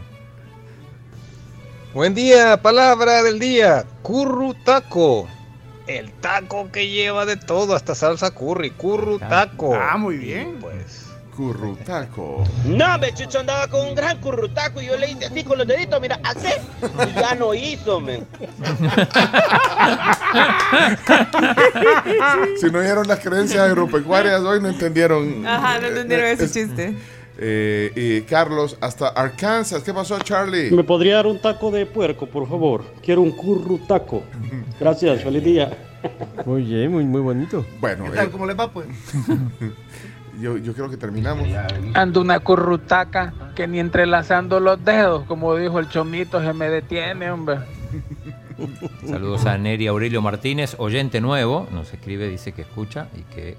Buen 1.93 2.15
día, 2.15 2.61
palabra 2.61 3.21
del 3.23 3.37
día. 3.37 3.83
Currutaco. 4.01 5.27
El 5.97 6.11
taco 6.11 6.71
que 6.71 6.87
lleva 6.89 7.25
de 7.25 7.37
todo, 7.37 7.75
hasta 7.75 7.95
salsa 7.95 8.31
curry. 8.31 8.71
Currutaco. 8.71 9.75
Ah, 9.75 9.97
muy 9.97 10.17
bien. 10.17 10.57
Pues. 10.61 11.07
Currutaco. 11.35 12.43
No, 12.65 12.97
me 12.99 13.13
Chucho 13.13 13.39
andaba 13.39 13.67
con 13.67 13.87
un 13.87 13.95
gran 13.95 14.19
currutaco 14.19 14.81
y 14.81 14.87
yo 14.87 14.97
le 14.97 15.11
hice 15.11 15.25
así 15.25 15.43
con 15.43 15.57
los 15.57 15.67
deditos, 15.67 15.99
mira, 16.01 16.19
así. 16.23 16.47
Y 17.09 17.13
ya 17.19 17.35
no 17.35 17.53
hizo, 17.53 17.99
men. 18.01 18.27
si 22.59 22.69
no 22.69 22.79
oyeron 22.79 23.07
las 23.07 23.19
creencias 23.19 23.61
agropecuarias 23.61 24.41
hoy, 24.41 24.61
no 24.61 24.67
entendieron. 24.69 25.45
Ajá, 25.47 25.79
no 25.79 25.87
entendieron 25.87 26.25
eh, 26.27 26.31
ese 26.33 26.45
es- 26.45 26.53
chiste. 26.53 26.95
Eh, 27.43 27.91
y 27.95 28.21
Carlos, 28.21 28.77
hasta 28.81 29.07
Arkansas. 29.07 29.81
¿Qué 29.81 29.91
pasó, 29.93 30.19
Charlie? 30.19 30.69
¿Me 30.69 30.83
podría 30.83 31.15
dar 31.15 31.25
un 31.25 31.39
taco 31.41 31.71
de 31.71 31.87
puerco, 31.87 32.27
por 32.27 32.47
favor? 32.47 32.83
Quiero 33.01 33.21
un 33.21 33.31
currutaco. 33.31 34.21
Gracias, 34.79 35.23
feliz 35.23 35.43
día. 35.43 35.75
Muy 36.45 36.61
bien, 36.61 36.91
muy, 36.91 37.03
muy 37.03 37.21
bonito. 37.21 37.65
Bueno, 37.79 38.05
¿Qué 38.05 38.11
tal? 38.11 38.27
eh, 38.27 38.29
¿Cómo 38.31 38.45
le 38.45 38.53
va, 38.53 38.71
pues? 38.71 38.87
yo, 40.39 40.57
yo 40.57 40.73
creo 40.73 40.87
que 40.87 40.97
terminamos. 40.97 41.47
Ando 41.95 42.21
una 42.21 42.39
currutaca 42.41 43.33
que 43.55 43.67
ni 43.67 43.79
entrelazando 43.79 44.59
los 44.59 44.83
dedos, 44.85 45.23
como 45.25 45.55
dijo 45.55 45.79
el 45.79 45.89
chomito, 45.89 46.41
se 46.41 46.53
me 46.53 46.69
detiene, 46.69 47.31
hombre. 47.31 47.57
Saludos 49.07 49.47
a 49.47 49.57
Neri 49.57 49.87
Aurelio 49.87 50.21
Martínez, 50.21 50.75
oyente 50.77 51.21
nuevo. 51.21 51.67
Nos 51.71 51.91
escribe, 51.91 52.27
dice 52.29 52.51
que 52.51 52.61
escucha 52.61 53.07
y 53.17 53.21
que 53.33 53.57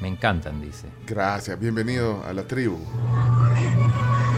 me 0.00 0.08
encantan, 0.08 0.60
dice. 0.60 0.88
Gracias, 1.06 1.58
bienvenido 1.58 2.22
a 2.28 2.32
la 2.32 2.42
tribu. 2.44 2.78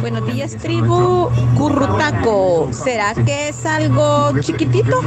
Buenos 0.00 0.26
días, 0.26 0.56
tribu 0.56 1.28
Currutaco. 1.56 2.70
¿Será 2.72 3.12
que 3.14 3.48
es 3.48 3.66
algo 3.66 4.38
chiquitito? 4.40 5.00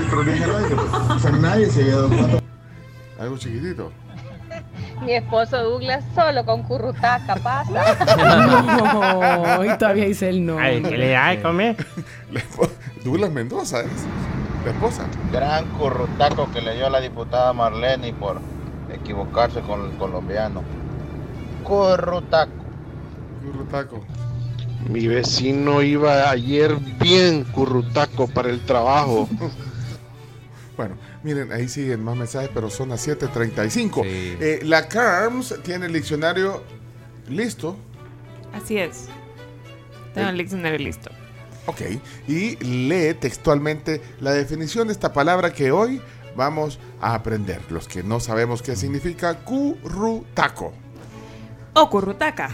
Algo 3.20 3.38
chiquitito. 3.38 3.92
Mi 5.02 5.14
esposo 5.14 5.58
Douglas 5.62 6.04
solo 6.14 6.46
con 6.46 6.64
currutaca 6.64 7.36
pasa. 7.36 7.98
No, 9.58 9.66
y 9.66 9.78
todavía 9.78 10.06
dice 10.06 10.30
el 10.30 10.46
no. 10.46 10.58
Ay, 10.60 10.82
¿qué 10.82 10.98
le 10.98 11.10
da 11.10 11.30
de 11.30 11.42
comer? 11.42 11.76
Douglas 13.04 13.32
Mendoza 13.32 13.82
es 13.82 14.06
la 14.64 14.72
esposa. 14.72 15.06
Gran 15.32 15.66
currutaco 15.78 16.50
que 16.52 16.62
le 16.62 16.76
dio 16.76 16.88
a 16.88 16.90
la 16.90 17.02
diputada 17.02 17.52
Marlene 17.54 18.14
por 18.14 18.40
equivocarse 18.94 19.62
con 19.62 19.86
el 19.86 19.98
colombiano. 19.98 20.64
Currutaco. 21.64 22.52
Currutaco. 23.44 24.02
Mi 24.90 25.08
vecino 25.08 25.82
iba 25.82 26.30
ayer 26.30 26.76
bien 27.02 27.44
currutaco 27.46 28.28
para 28.28 28.50
el 28.50 28.62
trabajo. 28.62 29.28
Bueno, 30.76 30.96
miren, 31.22 31.52
ahí 31.52 31.70
siguen 31.70 32.04
más 32.04 32.16
mensajes, 32.16 32.50
pero 32.52 32.68
son 32.70 32.90
las 32.90 33.08
7:35. 33.08 34.02
Eh, 34.06 34.60
la 34.64 34.88
CARMS 34.88 35.62
tiene 35.62 35.86
el 35.86 35.94
diccionario 35.94 36.64
listo. 37.30 37.78
Así 38.54 38.80
es. 38.80 39.08
Tengo 40.16 40.30
el 40.30 40.38
diccionario 40.40 40.80
listo. 40.80 41.12
Ok, 41.66 41.82
y 42.28 42.58
lee 42.58 43.14
textualmente 43.14 44.02
la 44.20 44.32
definición 44.32 44.88
de 44.88 44.94
esta 44.94 45.14
palabra 45.14 45.54
que 45.54 45.72
hoy 45.72 46.02
vamos 46.36 46.80
a 47.02 47.16
aprender. 47.16 47.62
Los 47.70 47.88
que 47.88 48.04
no 48.04 48.20
sabemos 48.20 48.62
qué 48.62 48.76
significa 48.76 49.36
currutaco. 49.40 50.74
O 51.74 51.90
currutaca. 51.90 52.50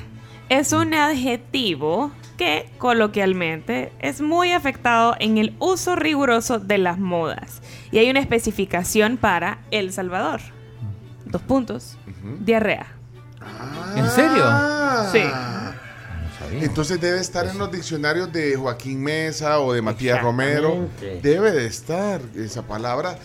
Es 0.50 0.74
un 0.74 0.94
adjetivo 0.94 2.12
que 2.38 2.70
coloquialmente 2.78 3.92
es 4.00 4.22
muy 4.22 4.54
afectado 4.54 5.16
en 5.20 5.38
el 5.38 5.56
uso 5.60 5.96
riguroso 5.96 6.58
de 6.58 6.78
las 6.78 6.98
modas. 6.98 7.62
Y 7.92 7.98
hay 7.98 8.10
una 8.10 8.22
especificación 8.22 9.18
para 9.18 9.60
El 9.72 9.92
Salvador. 9.92 10.40
Dos 11.26 11.42
puntos. 11.42 11.98
Diarrea. 12.40 12.88
¿En 13.96 14.10
serio? 14.10 14.46
Sí. 15.12 15.24
Entonces 16.52 17.00
debe 17.00 17.20
estar 17.20 17.46
en 17.48 17.58
los 17.58 17.72
diccionarios 17.72 18.32
de 18.32 18.56
Joaquín 18.56 19.02
Mesa 19.04 19.60
o 19.60 19.74
de 19.74 19.82
Matías 19.82 20.22
Romero. 20.22 20.88
Debe 21.22 21.52
de 21.52 21.66
estar 21.66 22.22
esa 22.36 22.64
palabra. 22.64 23.18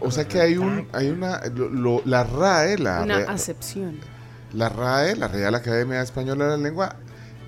O 0.00 0.10
sea 0.10 0.26
que 0.28 0.40
hay 0.40 0.56
un, 0.56 0.86
hay 0.92 1.08
una, 1.08 1.40
lo- 1.54 1.68
lo- 1.68 2.02
la 2.04 2.24
RAE, 2.24 2.78
la, 2.78 3.02
Una 3.02 3.18
acepción. 3.30 3.98
la 4.52 4.68
RAE, 4.68 5.16
la 5.16 5.28
Real 5.28 5.54
Academia 5.54 6.02
Española 6.02 6.44
de 6.46 6.50
la 6.52 6.56
Lengua, 6.56 6.96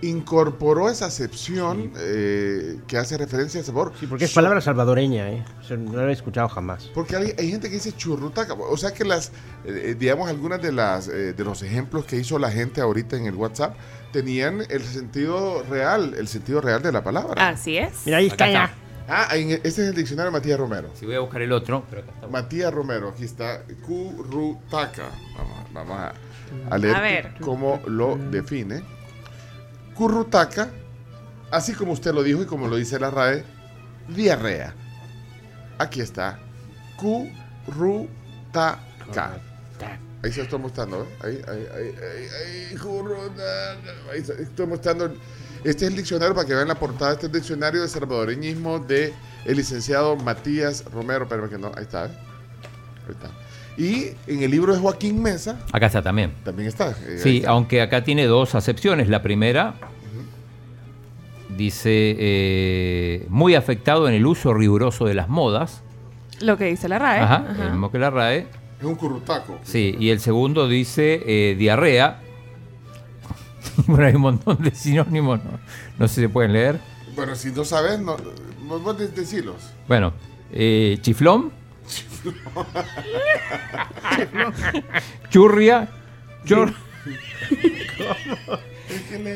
incorporó 0.03 0.91
esa 0.91 1.07
acepción 1.07 1.93
eh, 1.97 2.79
que 2.89 2.99
hace 2.99 3.17
referencia 3.17 3.61
al 3.61 3.67
sabor. 3.67 3.93
Sí, 4.01 4.07
porque 4.07 4.25
es 4.25 4.33
palabra 4.33 4.61
salvadoreña, 4.61 5.31
¿eh? 5.31 5.45
O 5.61 5.65
sea, 5.65 5.77
no 5.77 5.93
la 5.97 6.09
he 6.09 6.13
escuchado 6.13 6.49
jamás. 6.49 6.91
Porque 6.93 7.15
hay, 7.17 7.33
hay 7.39 7.51
gente 7.51 7.69
que 7.69 7.75
dice 7.77 7.93
churrutaca. 7.93 8.55
O 8.55 8.77
sea 8.77 8.93
que 8.93 9.05
las, 9.05 9.31
eh, 9.65 9.95
digamos, 9.99 10.29
algunas 10.29 10.61
de 10.61 10.73
las 10.73 11.07
eh, 11.09 11.33
de 11.35 11.45
los 11.45 11.63
ejemplos 11.63 12.05
que 12.05 12.17
hizo 12.17 12.39
la 12.41 12.51
gente 12.51 12.81
ahorita 12.81 13.17
en 13.17 13.27
el 13.27 13.35
WhatsApp 13.37 13.77
tenían 14.13 14.63
el 14.69 14.83
sentido 14.85 15.63
real, 15.69 16.15
el 16.19 16.29
sentido 16.29 16.61
real 16.61 16.83
de 16.83 16.93
la 16.93 17.03
palabra. 17.03 17.49
Así 17.49 17.77
es. 17.79 18.03
Mira, 18.05 18.19
ahí 18.19 18.27
está 18.27 18.49
ya. 18.51 18.71
Ah, 19.09 19.29
en- 19.37 19.51
este 19.51 19.69
es 19.69 19.79
el 19.79 19.95
diccionario 19.95 20.31
de 20.31 20.39
Matías 20.39 20.59
Romero. 20.59 20.91
Si 20.95 21.05
voy 21.07 21.17
a 21.17 21.21
buscar 21.21 21.43
el 21.43 21.51
otro, 21.53 21.85
pero 21.91 22.03
acá 22.03 22.13
está. 22.15 22.29
Matías 22.29 22.73
Romero, 22.73 23.09
aquí 23.09 23.25
está 23.25 23.63
currutaca. 23.85 25.09
Vamos, 25.37 25.59
a- 25.59 25.67
vamos 25.73 25.99
a, 25.99 26.13
a 26.71 26.79
leer 26.79 26.97
A 26.97 27.01
ver. 27.01 27.35
cómo 27.41 27.81
lo 27.87 28.17
define. 28.17 28.83
Currutaca, 29.95 30.71
así 31.51 31.73
como 31.75 31.93
usted 31.93 32.15
lo 32.15 32.23
dijo 32.23 32.43
y 32.43 32.47
como 32.47 32.69
lo 32.69 32.77
dice 32.77 32.99
la 33.01 33.11
RAE, 33.11 33.45
diarrea. 34.09 34.73
Aquí 35.79 36.01
está. 36.01 36.39
Currutaca. 36.97 38.81
Ahí 40.23 40.31
se 40.31 40.39
lo 40.39 40.45
estoy 40.45 40.59
mostrando, 40.61 41.03
¿eh? 41.03 41.07
Ahí, 41.25 41.41
ahí, 41.49 41.67
ahí, 41.75 41.95
ahí, 42.01 42.69
ahí, 42.71 42.77
currutaca. 42.77 43.77
Ahí 44.13 44.25
se- 44.25 44.41
estoy 44.43 44.67
mostrando. 44.67 45.13
Este 45.65 45.85
es 45.85 45.91
el 45.91 45.97
diccionario 45.97 46.35
para 46.35 46.47
que 46.47 46.55
vean 46.55 46.69
la 46.69 46.75
portada. 46.77 47.13
Este 47.13 47.27
es 47.27 47.33
el 47.33 47.39
diccionario 47.41 47.83
de 47.83 47.89
salvadoreñismo 47.89 48.79
de 48.79 49.13
el 49.45 49.57
licenciado 49.57 50.17
Matías 50.17 50.85
Romero. 50.93 51.25
Espérame 51.25 51.49
que 51.51 51.59
no. 51.59 51.73
Ahí 51.77 51.83
está, 51.85 52.07
¿eh? 52.07 52.11
Ahí 53.09 53.13
está. 53.15 53.31
Y 53.77 54.11
en 54.31 54.43
el 54.43 54.51
libro 54.51 54.75
de 54.75 54.81
Joaquín 54.81 55.23
Mesa 55.23 55.59
Acá 55.73 55.87
está 55.87 56.03
también. 56.03 56.35
también 56.45 56.69
está. 56.69 56.91
eh, 57.07 57.19
Sí, 57.19 57.39
está. 57.39 57.51
aunque 57.51 57.81
acá 57.81 58.05
tiene 58.05 58.27
dos 58.27 58.55
acepciones. 58.55 59.09
La 59.09 59.23
primera 59.23 59.75
dice 61.57 62.17
eh, 62.19 63.27
muy 63.29 63.55
afectado 63.55 64.09
en 64.09 64.15
el 64.15 64.27
uso 64.27 64.55
riguroso 64.55 65.05
de 65.07 65.15
las 65.15 65.29
modas. 65.29 65.83
Lo 66.41 66.57
que 66.57 66.67
dice 66.67 66.89
la 66.89 66.99
RAE. 66.99 67.21
Ajá, 67.21 67.47
Ajá. 67.51 67.65
el 67.65 67.71
mismo 67.71 67.91
que 67.91 67.99
la 67.99 68.11
RAE. 68.11 68.47
Es 68.83 68.87
un 68.89 68.97
currutaco. 68.97 69.61
Sí, 69.63 69.95
y 70.01 70.11
el 70.11 70.19
segundo 70.19 70.67
dice 70.67 71.23
eh, 71.25 71.55
diarrea. 71.57 72.19
bueno, 73.87 74.07
hay 74.07 74.15
un 74.17 74.23
montón 74.23 74.61
de 74.61 74.75
sinónimos, 74.75 75.39
no, 75.45 75.51
no 76.01 76.09
sé 76.09 76.17
si 76.17 76.21
se 76.23 76.29
pueden 76.29 76.53
leer. 76.53 76.81
Bueno, 77.15 77.37
si 77.37 77.53
no 77.53 77.65
sabes, 77.65 78.01
no, 78.01 78.17
vos 78.67 78.83
vos 78.83 78.99
de- 78.99 79.07
decilos. 79.07 79.55
Bueno, 79.87 80.13
eh, 80.51 80.99
chiflón, 81.01 81.53
churria, 85.31 85.89
chor, 86.45 86.75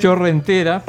chorrentera, 0.01 0.83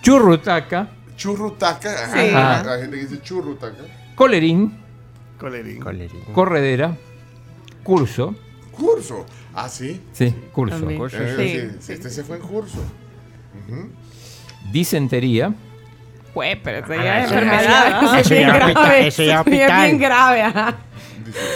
churrutaca, 0.00 0.88
Churrutaca. 1.16 2.12
Sí. 2.12 2.30
Ajá. 2.34 2.62
La 2.64 2.78
gente 2.78 2.96
que 2.96 3.06
dice 3.06 3.20
churrutaca. 3.22 3.82
colerín, 4.14 4.72
Colerín. 5.38 5.80
corredera, 6.32 6.96
curso. 7.82 8.34
Curso. 8.72 9.24
Ah, 9.54 9.68
sí. 9.68 10.00
Sí, 10.12 10.34
curso. 10.52 10.84
Curso. 10.96 11.16
Eh, 11.20 11.70
Sí, 11.70 11.76
sí, 11.80 11.92
Este 11.94 12.10
se 12.10 12.22
fue 12.24 12.36
en 12.36 12.42
curso. 12.42 12.78
Ujú. 13.66 13.88
Disentería, 14.72 15.54
Fue, 16.34 16.60
pero 16.62 16.78
eso 16.78 16.92
Ah, 16.92 17.04
ya 17.04 17.18
es 17.20 17.24
eso 17.26 17.34
enfermedad. 17.34 18.00
¿ah? 18.02 18.20
eso 18.20 18.34
ya 18.34 18.58
grave. 18.70 19.06
eso 19.08 19.22
ya 19.24 19.42
Bien, 19.42 19.62
hospital. 19.62 19.86
bien 19.86 19.98
grave, 19.98 20.42
ajá. 20.42 20.76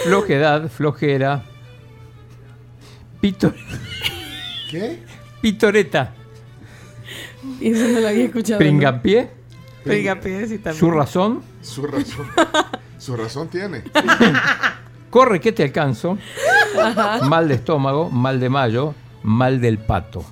flojedad, 0.03 0.69
flojera, 0.69 1.43
pito- 3.21 3.53
¿Qué? 4.69 4.99
pitoreta, 5.41 6.13
Y 7.61 7.71
eso 7.71 7.87
no 7.87 7.99
lo 8.01 8.07
había 8.07 8.25
escuchado. 8.25 8.57
pringapié, 8.59 9.29
pide 9.83 10.47
si 10.47 10.57
también. 10.57 10.79
su 10.79 10.91
razón, 10.91 11.43
Su 11.61 11.85
razón. 11.85 12.27
Su 13.03 13.17
razón 13.17 13.49
tiene. 13.49 13.83
corre 15.09 15.41
que 15.41 15.51
te 15.51 15.61
alcanzo, 15.61 16.17
mal 17.27 17.49
de 17.49 17.55
estómago, 17.55 18.09
mal 18.09 18.39
de 18.39 18.47
mayo, 18.47 18.95
mal 19.23 19.59
del 19.59 19.77
pato. 19.77 20.23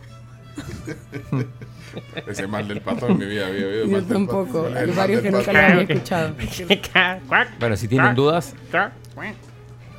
Ese 2.25 2.47
mal 2.47 2.69
del 2.69 2.79
pato 2.79 3.07
en 3.07 3.17
mi 3.17 3.25
vida 3.25 3.47
había 3.47 3.67
oído. 3.67 3.87
Yo 3.87 4.03
tampoco. 4.03 4.69
Hay 4.73 4.89
varios 4.91 5.21
que 5.21 5.31
nunca 5.31 5.51
lo 5.51 5.59
había 5.59 5.81
escuchado. 5.81 6.33
Bueno, 7.59 7.75
si 7.75 7.89
tienen 7.89 8.15
dudas, 8.15 8.55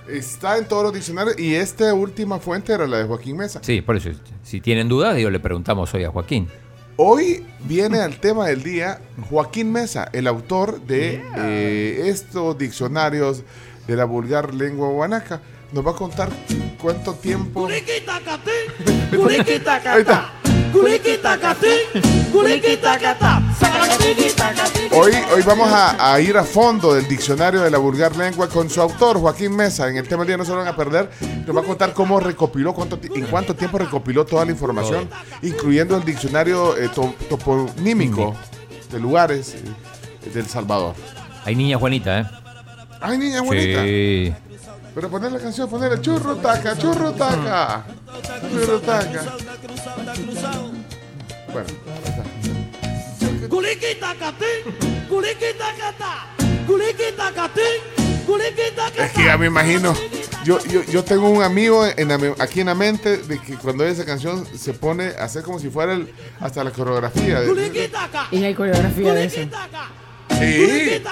Está 0.09 0.57
en 0.57 0.67
todos 0.67 0.85
los 0.85 0.95
diccionarios 0.95 1.39
y 1.39 1.55
esta 1.55 1.93
última 1.93 2.39
fuente 2.39 2.73
era 2.73 2.87
la 2.87 2.99
de 2.99 3.05
Joaquín 3.05 3.37
Mesa. 3.37 3.61
sí, 3.63 3.83
por 3.83 3.97
eso, 3.97 4.09
si 4.43 4.63
tienen 4.63 4.89
dudas, 4.89 5.15
digo, 5.15 5.29
le 5.29 5.41
preguntamos 5.41 5.93
hoy 5.93 6.05
a 6.05 6.11
Joaquín. 6.11 6.49
Hoy 6.97 7.47
viene 7.61 8.01
al 8.01 8.19
tema 8.19 8.47
del 8.47 8.63
día 8.63 9.01
Joaquín 9.31 9.73
Mesa, 9.73 10.09
el 10.13 10.27
autor 10.27 10.83
de 10.83 11.23
eh, 11.39 12.09
estos 12.09 12.59
diccionarios 12.59 13.45
de 13.87 13.97
la 13.97 14.05
vulgar 14.05 14.53
lengua 14.53 14.89
guanaca. 14.89 15.41
Nos 15.73 15.87
va 15.87 15.93
a 15.93 15.97
contar 15.97 16.29
cuánto 16.81 17.15
tiempo. 17.15 17.67
Ahí 19.95 20.01
está. 20.01 20.42
Hoy, 24.93 25.13
hoy 25.35 25.43
vamos 25.43 25.71
a, 25.73 26.13
a 26.15 26.21
ir 26.21 26.37
a 26.37 26.45
fondo 26.45 26.95
del 26.95 27.07
diccionario 27.07 27.61
de 27.63 27.71
la 27.71 27.79
vulgar 27.79 28.17
lengua 28.17 28.49
con 28.49 28.69
su 28.71 28.81
autor, 28.81 29.19
Joaquín 29.19 29.55
Mesa. 29.55 29.89
En 29.89 29.97
el 29.97 30.09
tema 30.09 30.21
del 30.23 30.29
día 30.29 30.37
no 30.37 30.45
se 30.45 30.51
lo 30.53 30.59
van 30.59 30.69
a 30.69 30.77
perder. 30.77 31.11
Nos 31.47 31.57
va 31.57 31.61
a 31.61 31.65
contar 31.65 31.93
cómo 31.93 32.19
recopiló, 32.21 32.73
cuánto, 32.75 32.99
en 33.03 33.27
cuánto 33.27 33.55
tiempo 33.55 33.79
recopiló 33.79 34.25
toda 34.25 34.45
la 34.45 34.51
información, 34.53 35.09
incluyendo 35.43 35.97
el 35.97 36.05
diccionario 36.05 36.77
eh, 36.77 36.89
to- 36.89 37.15
toponímico 37.29 38.35
de 38.91 39.01
lugares 39.01 39.55
eh, 39.55 40.31
del 40.31 40.47
Salvador. 40.47 40.95
Hay 41.45 41.55
niña 41.57 41.79
Juanita, 41.79 42.21
¿eh? 42.21 42.27
Ay, 43.01 43.19
niña 43.19 43.41
bonita. 43.43 43.83
Sí. 43.83 44.33
Pero 44.95 45.09
poner 45.11 45.33
la 45.33 45.39
canción, 45.41 45.69
poner 45.69 45.91
el 45.93 46.01
churro 46.03 46.37
taca, 46.37 46.77
churro 46.79 47.13
taca. 47.13 47.85
Churro 48.53 48.79
taca. 48.81 49.25
Bueno. 51.53 51.69
Es 59.05 59.13
que 59.13 59.25
ya 59.25 59.37
me 59.37 59.47
imagino. 59.47 59.95
Yo, 60.45 60.59
yo, 60.65 60.83
yo 60.85 61.05
tengo 61.05 61.29
un 61.31 61.43
amigo 61.43 61.85
en 61.87 62.09
la 62.09 62.35
aquí 62.39 62.61
en 62.61 62.67
la 62.67 62.75
mente 62.75 63.19
de 63.19 63.39
que 63.39 63.55
cuando 63.57 63.85
oye 63.85 63.93
esa 63.93 64.05
canción 64.05 64.45
se 64.57 64.73
pone 64.73 65.09
a 65.19 65.25
hacer 65.25 65.43
como 65.43 65.59
si 65.61 65.69
fuera 65.71 65.93
el, 65.93 66.13
hasta 66.41 66.65
la 66.65 66.71
coreografía. 66.73 67.41
de- 67.41 67.47
Y 68.33 68.43
hay 68.45 68.55
coreografía 68.55 69.15
de 69.15 69.25
eso. 69.25 69.37
Sí. 70.31 71.03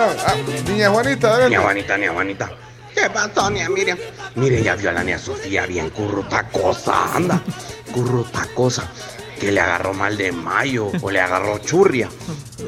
Ah, 0.00 0.14
ah, 0.26 0.34
niña 0.68 0.90
Juanita, 0.90 1.28
dale. 1.30 1.48
Nia 1.48 1.60
Juanita, 1.60 1.96
Nia 1.98 2.12
Juanita. 2.12 2.50
¿Qué 3.00 3.08
pasó, 3.10 3.48
ya 4.60 4.74
vio 4.74 4.90
a 4.90 4.92
la 4.92 5.04
Nia 5.04 5.18
Sofía 5.18 5.66
bien 5.66 5.90
currutacosa, 5.90 7.14
anda. 7.14 7.40
Currutacosa. 7.92 8.90
Que 9.40 9.52
le 9.52 9.60
agarró 9.60 9.94
mal 9.94 10.16
de 10.16 10.32
mayo 10.32 10.90
o 11.00 11.10
le 11.10 11.20
agarró 11.20 11.58
churria. 11.58 12.08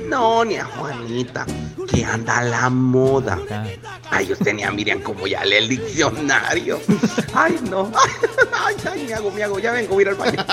No, 0.09 0.45
Nia 0.45 0.65
Juanita. 0.65 1.45
Que 1.93 2.05
anda 2.05 2.43
la 2.43 2.71
moda. 2.71 3.39
Ay, 4.11 4.33
usted, 4.33 4.55
Nia 4.55 4.71
Miriam, 4.71 5.01
como 5.01 5.27
ya 5.27 5.45
lee 5.45 5.57
el 5.57 5.69
diccionario. 5.69 6.79
Ay, 7.35 7.59
no. 7.69 7.91
Ay, 8.65 8.77
ay, 8.93 9.07
me 9.09 9.15
hago, 9.15 9.31
me 9.31 9.43
hago. 9.43 9.59
Ya 9.59 9.73
vengo 9.73 9.99
a 9.99 10.03
ir 10.03 10.09
al 10.11 10.15
baño. 10.15 10.45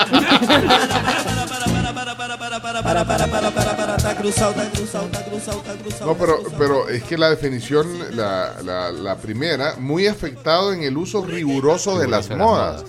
No, 6.00 6.14
pero, 6.16 6.38
pero 6.58 6.88
es 6.88 7.02
que 7.04 7.18
la 7.18 7.30
definición, 7.30 8.16
la, 8.16 8.54
la- 8.64 8.90
la 8.92 9.16
primera, 9.16 9.74
muy 9.78 10.06
afectado 10.06 10.72
en 10.72 10.82
el 10.82 10.96
uso 10.96 11.24
Riguroso 11.24 11.98
de 11.98 12.08
las 12.08 12.30
modas. 12.30 12.84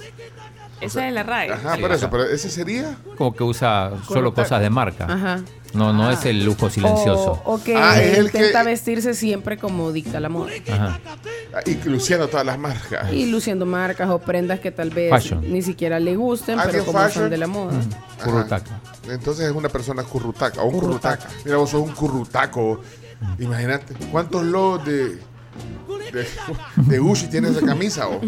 Esa 0.82 1.08
es 1.08 1.14
la 1.14 1.24
RAE. 1.24 1.52
Ajá, 1.52 1.76
Sí, 1.76 1.82
por 1.82 1.92
eso, 1.92 2.10
pero 2.10 2.24
ese 2.26 2.50
sería. 2.50 2.96
Como 3.18 3.34
que 3.36 3.44
usa 3.44 3.92
solo 4.08 4.34
cosas 4.34 4.62
de 4.62 4.70
marca. 4.70 5.06
Ajá. 5.10 5.42
No, 5.74 5.94
no 5.94 6.10
es 6.10 6.26
el 6.26 6.44
lujo 6.44 6.70
silencioso. 6.70 7.42
O, 7.46 7.56
o 7.56 7.64
que 7.64 7.76
Ah, 7.76 8.02
es 8.02 8.18
el 8.18 8.26
intenta 8.26 8.62
que- 8.64 8.70
vestirse 8.70 9.14
siempre 9.14 9.58
como 9.60 9.92
dicta 9.92 10.20
la 10.20 10.30
moda. 10.30 10.50
Ajá. 10.72 11.00
ah, 11.54 11.60
Y 11.66 11.76
luciendo 11.88 12.28
todas 12.28 12.46
las 12.46 12.58
marcas. 12.58 13.12
Y 13.14 13.28
luciendo 13.28 13.66
marcas 13.68 14.10
o 14.10 14.18
prendas 14.20 14.60
que 14.62 14.72
tal 14.72 14.90
vez 14.90 15.12
Fashion. 15.12 15.42
ni 15.52 15.62
siquiera 15.62 16.00
le 16.00 16.16
gusten, 16.16 16.58
pero 16.66 16.86
como 16.86 16.98
fashion. 17.00 17.24
son 17.24 17.30
de 17.30 17.38
la 17.38 17.48
moda. 17.48 17.74
Currutaca. 18.24 18.80
Entonces 19.10 19.46
es 19.48 19.52
una 19.56 19.70
persona 19.70 20.02
currutaca 20.04 20.62
o 20.62 20.66
un 20.70 20.80
currutaca. 20.80 21.28
Mira, 21.46 21.58
vos 21.58 21.70
sos 21.70 21.82
un 21.82 21.94
currutaco. 21.94 22.82
Imagínate. 23.38 23.94
¿Cuántos 24.12 24.44
logos 24.46 24.86
de, 24.86 25.20
de, 26.14 26.28
de 26.76 27.00
Gucci 27.00 27.28
tiene 27.28 27.50
esa 27.50 27.66
camisa? 27.66 28.08
O, 28.08 28.20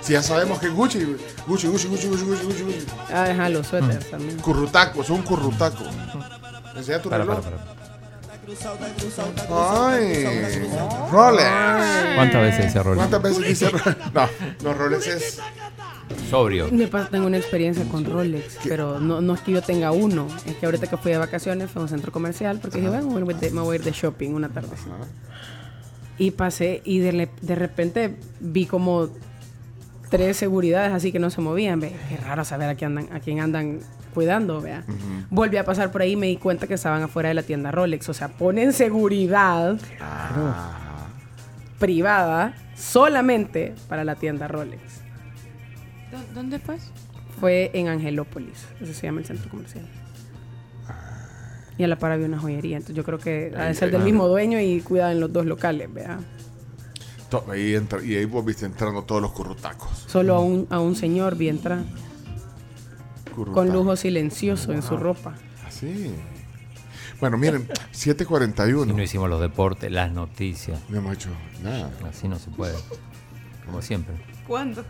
si 0.00 0.12
ya 0.14 0.22
sabemos 0.22 0.58
que 0.58 0.66
es 0.66 0.72
Gucci, 0.72 0.98
Gucci, 1.46 1.66
Gucci, 1.68 1.88
Gucci, 1.88 2.06
Gucci, 2.08 2.24
Gucci, 2.24 2.44
Gucci, 2.44 2.62
Gucci. 2.62 2.86
Ah, 3.12 3.24
ajá, 3.30 3.48
los 3.48 3.66
suéteres 3.66 4.10
también. 4.10 4.36
Currutaco, 4.38 5.02
sos 5.02 5.10
un 5.18 5.22
currutaco. 5.22 5.84
Enseña 6.76 7.00
tu 7.02 7.10
Para, 7.10 7.24
reloj. 7.24 7.40
para, 7.44 7.56
para. 7.56 7.78
Ay, 9.90 10.24
Rolex. 11.10 12.14
¿Cuántas 12.14 12.40
veces 12.42 12.64
dice 12.66 12.82
Rolex? 12.82 12.96
¿Cuántas 13.08 13.22
veces 13.22 13.46
dice 13.46 13.68
Rolex? 13.70 13.96
No, 14.14 14.28
los 14.62 14.76
Rolex 14.76 15.06
es. 15.06 15.40
Sobrio. 16.30 16.68
Me 16.72 16.86
pasa, 16.88 17.10
tengo 17.10 17.26
una 17.26 17.36
experiencia 17.36 17.84
con 17.90 18.04
Rolex, 18.04 18.58
pero 18.64 18.98
no, 18.98 19.20
no 19.20 19.34
es 19.34 19.40
que 19.42 19.52
yo 19.52 19.60
tenga 19.62 19.90
uno. 19.92 20.26
Es 20.46 20.56
que 20.56 20.64
ahorita 20.64 20.86
que 20.86 20.96
fui 20.96 21.12
de 21.12 21.18
vacaciones 21.18 21.70
fui 21.70 21.80
a 21.80 21.82
un 21.82 21.88
centro 21.88 22.10
comercial 22.12 22.58
porque 22.60 22.78
dije, 22.78 22.88
bueno, 22.88 23.10
me 23.10 23.22
voy 23.22 23.34
de- 23.34 23.50
me 23.50 23.60
voy 23.60 23.76
a 23.76 23.78
ir 23.78 23.84
de 23.84 23.90
shopping 23.92 24.30
una 24.30 24.48
tarde. 24.48 24.70
Y 26.18 26.32
pasé 26.32 26.82
y 26.84 26.98
de, 26.98 27.28
repente 27.54 28.16
vi 28.40 28.66
como 28.66 29.08
tres 30.10 30.36
seguridades 30.36 30.92
así 30.92 31.12
que 31.12 31.18
no 31.18 31.30
se 31.30 31.40
movían. 31.40 31.78
Ve, 31.80 31.92
qué 32.08 32.16
raro 32.16 32.44
saber 32.44 32.68
a 32.68 32.74
quién 32.74 32.98
andan, 32.98 33.16
a 33.16 33.20
quién 33.20 33.40
andan 33.40 33.80
cuidando, 34.14 34.60
vea. 34.60 34.84
Volví 35.30 35.56
a 35.58 35.64
pasar 35.64 35.92
por 35.92 36.02
ahí 36.02 36.12
y 36.12 36.16
me 36.16 36.26
di 36.26 36.36
cuenta 36.36 36.66
que 36.66 36.74
estaban 36.74 37.02
afuera 37.02 37.28
de 37.28 37.34
la 37.36 37.42
tienda 37.44 37.70
Rolex. 37.70 38.08
O 38.08 38.14
sea, 38.14 38.28
ponen 38.28 38.72
seguridad 38.72 39.78
privada 41.78 42.54
solamente 42.74 43.74
para 43.88 44.04
la 44.04 44.16
tienda 44.16 44.48
Rolex. 44.48 44.82
¿Dó- 46.10 46.34
¿Dónde 46.34 46.58
fue? 46.58 46.78
Fue 47.38 47.70
en 47.74 47.86
Angelópolis, 47.88 48.66
ese 48.80 48.94
se 48.94 49.06
llama 49.06 49.20
el 49.20 49.26
centro 49.26 49.48
comercial. 49.50 49.86
Y 51.78 51.84
a 51.84 51.88
la 51.88 51.96
par 51.98 52.12
había 52.12 52.26
una 52.26 52.38
joyería, 52.38 52.76
entonces 52.76 52.96
yo 52.96 53.04
creo 53.04 53.18
que 53.18 53.52
ha 53.56 53.64
de 53.66 53.74
ser 53.74 53.90
del 53.92 54.00
Ah. 54.02 54.04
mismo 54.04 54.26
dueño 54.28 54.60
y 54.60 54.80
cuidan 54.80 55.12
en 55.12 55.20
los 55.20 55.32
dos 55.32 55.46
locales, 55.46 55.92
vea. 55.92 56.18
to- 57.30 57.44
Ahí 57.50 57.74
entra, 57.74 58.02
y 58.02 58.16
ahí 58.16 58.24
vos 58.24 58.44
viste 58.44 58.64
entrando 58.66 59.04
todos 59.04 59.20
los 59.22 59.32
currutacos. 59.32 59.90
Solo 60.06 60.34
a 60.34 60.40
un, 60.40 60.66
a 60.70 60.80
un 60.80 60.96
señor 60.96 61.36
vi 61.36 61.48
entrar 61.50 61.78
con 63.26 63.34
Currutacos. 63.34 63.72
lujo 63.72 63.96
silencioso 63.96 64.72
en 64.72 64.82
su 64.82 64.96
ropa. 64.96 65.34
Así. 65.66 66.10
Bueno, 67.20 67.36
miren, 67.36 67.68
7.41. 67.92 68.90
Y 68.90 68.94
no 68.94 69.02
hicimos 69.02 69.28
los 69.28 69.40
deportes, 69.40 69.90
las 69.92 70.10
noticias. 70.10 70.80
No 70.88 70.98
hemos 70.98 71.14
hecho 71.14 71.28
nada. 71.62 71.90
Así 72.08 72.28
no 72.28 72.38
se 72.38 72.48
puede. 72.50 72.74
Como 73.66 73.82
siempre. 73.82 74.14
¿Cuándo? 74.46 74.82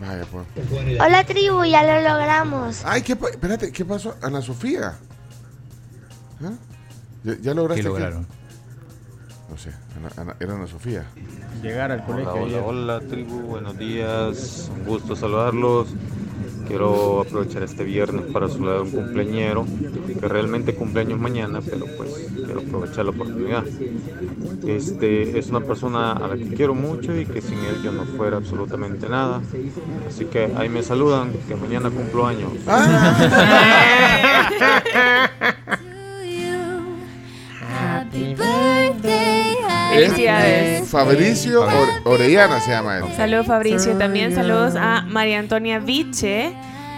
Vaya, 0.00 0.24
pues. 0.30 0.46
Hola 1.00 1.24
tribu, 1.24 1.64
ya 1.64 1.82
lo 1.82 2.08
logramos. 2.08 2.82
Ay, 2.84 3.02
¿qué, 3.02 3.12
espérate, 3.12 3.72
¿qué 3.72 3.84
pasó? 3.84 4.16
Ana 4.22 4.42
Sofía. 4.42 4.98
¿Ah? 6.42 6.52
¿Ya, 7.24 7.36
ya 7.40 7.54
lograste? 7.54 7.82
¿Qué 7.82 7.88
que-? 7.88 7.94
No 9.50 9.58
sé, 9.58 9.70
Ana- 9.98 10.10
Ana- 10.16 10.36
era 10.40 10.54
Ana 10.54 10.66
Sofía. 10.66 11.04
Llegar 11.62 11.92
al 11.92 12.02
Hola, 12.08 12.32
hola, 12.32 12.62
hola, 12.64 13.00
tribu, 13.00 13.40
buenos 13.42 13.76
días, 13.78 14.70
un 14.74 14.84
gusto 14.84 15.14
saludarlos. 15.14 15.88
Quiero 16.66 17.20
aprovechar 17.20 17.62
este 17.62 17.84
viernes 17.84 18.24
para 18.32 18.48
saludar 18.48 18.78
a 18.78 18.82
un 18.82 18.90
cumpleañero, 18.90 19.66
que 20.18 20.26
realmente 20.28 20.74
cumpleaños 20.74 21.20
mañana, 21.20 21.60
pero 21.62 21.84
pues 21.98 22.26
quiero 22.34 22.60
aprovechar 22.60 23.04
la 23.04 23.10
oportunidad. 23.10 23.64
Este 24.66 25.38
es 25.38 25.50
una 25.50 25.60
persona 25.60 26.12
a 26.12 26.26
la 26.28 26.36
que 26.38 26.48
quiero 26.54 26.74
mucho 26.74 27.14
y 27.14 27.26
que 27.26 27.42
sin 27.42 27.58
él 27.58 27.82
yo 27.82 27.92
no 27.92 28.04
fuera 28.06 28.38
absolutamente 28.38 29.10
nada. 29.10 29.42
Así 30.08 30.24
que 30.24 30.54
ahí 30.56 30.70
me 30.70 30.82
saludan, 30.82 31.32
que 31.46 31.54
mañana 31.54 31.90
cumplo 31.90 32.26
años. 32.26 32.50
Felicidades. 39.94 40.88
Fabricio 40.88 41.62
Ore- 41.62 42.00
Orellana 42.04 42.60
se 42.60 42.70
llama 42.70 42.98
él. 42.98 43.04
Saludos 43.16 43.46
Fabricio 43.46 43.96
también. 43.96 44.34
Saludos 44.34 44.74
a 44.76 45.02
María 45.06 45.38
Antonia 45.38 45.78
Viche. 45.78 46.52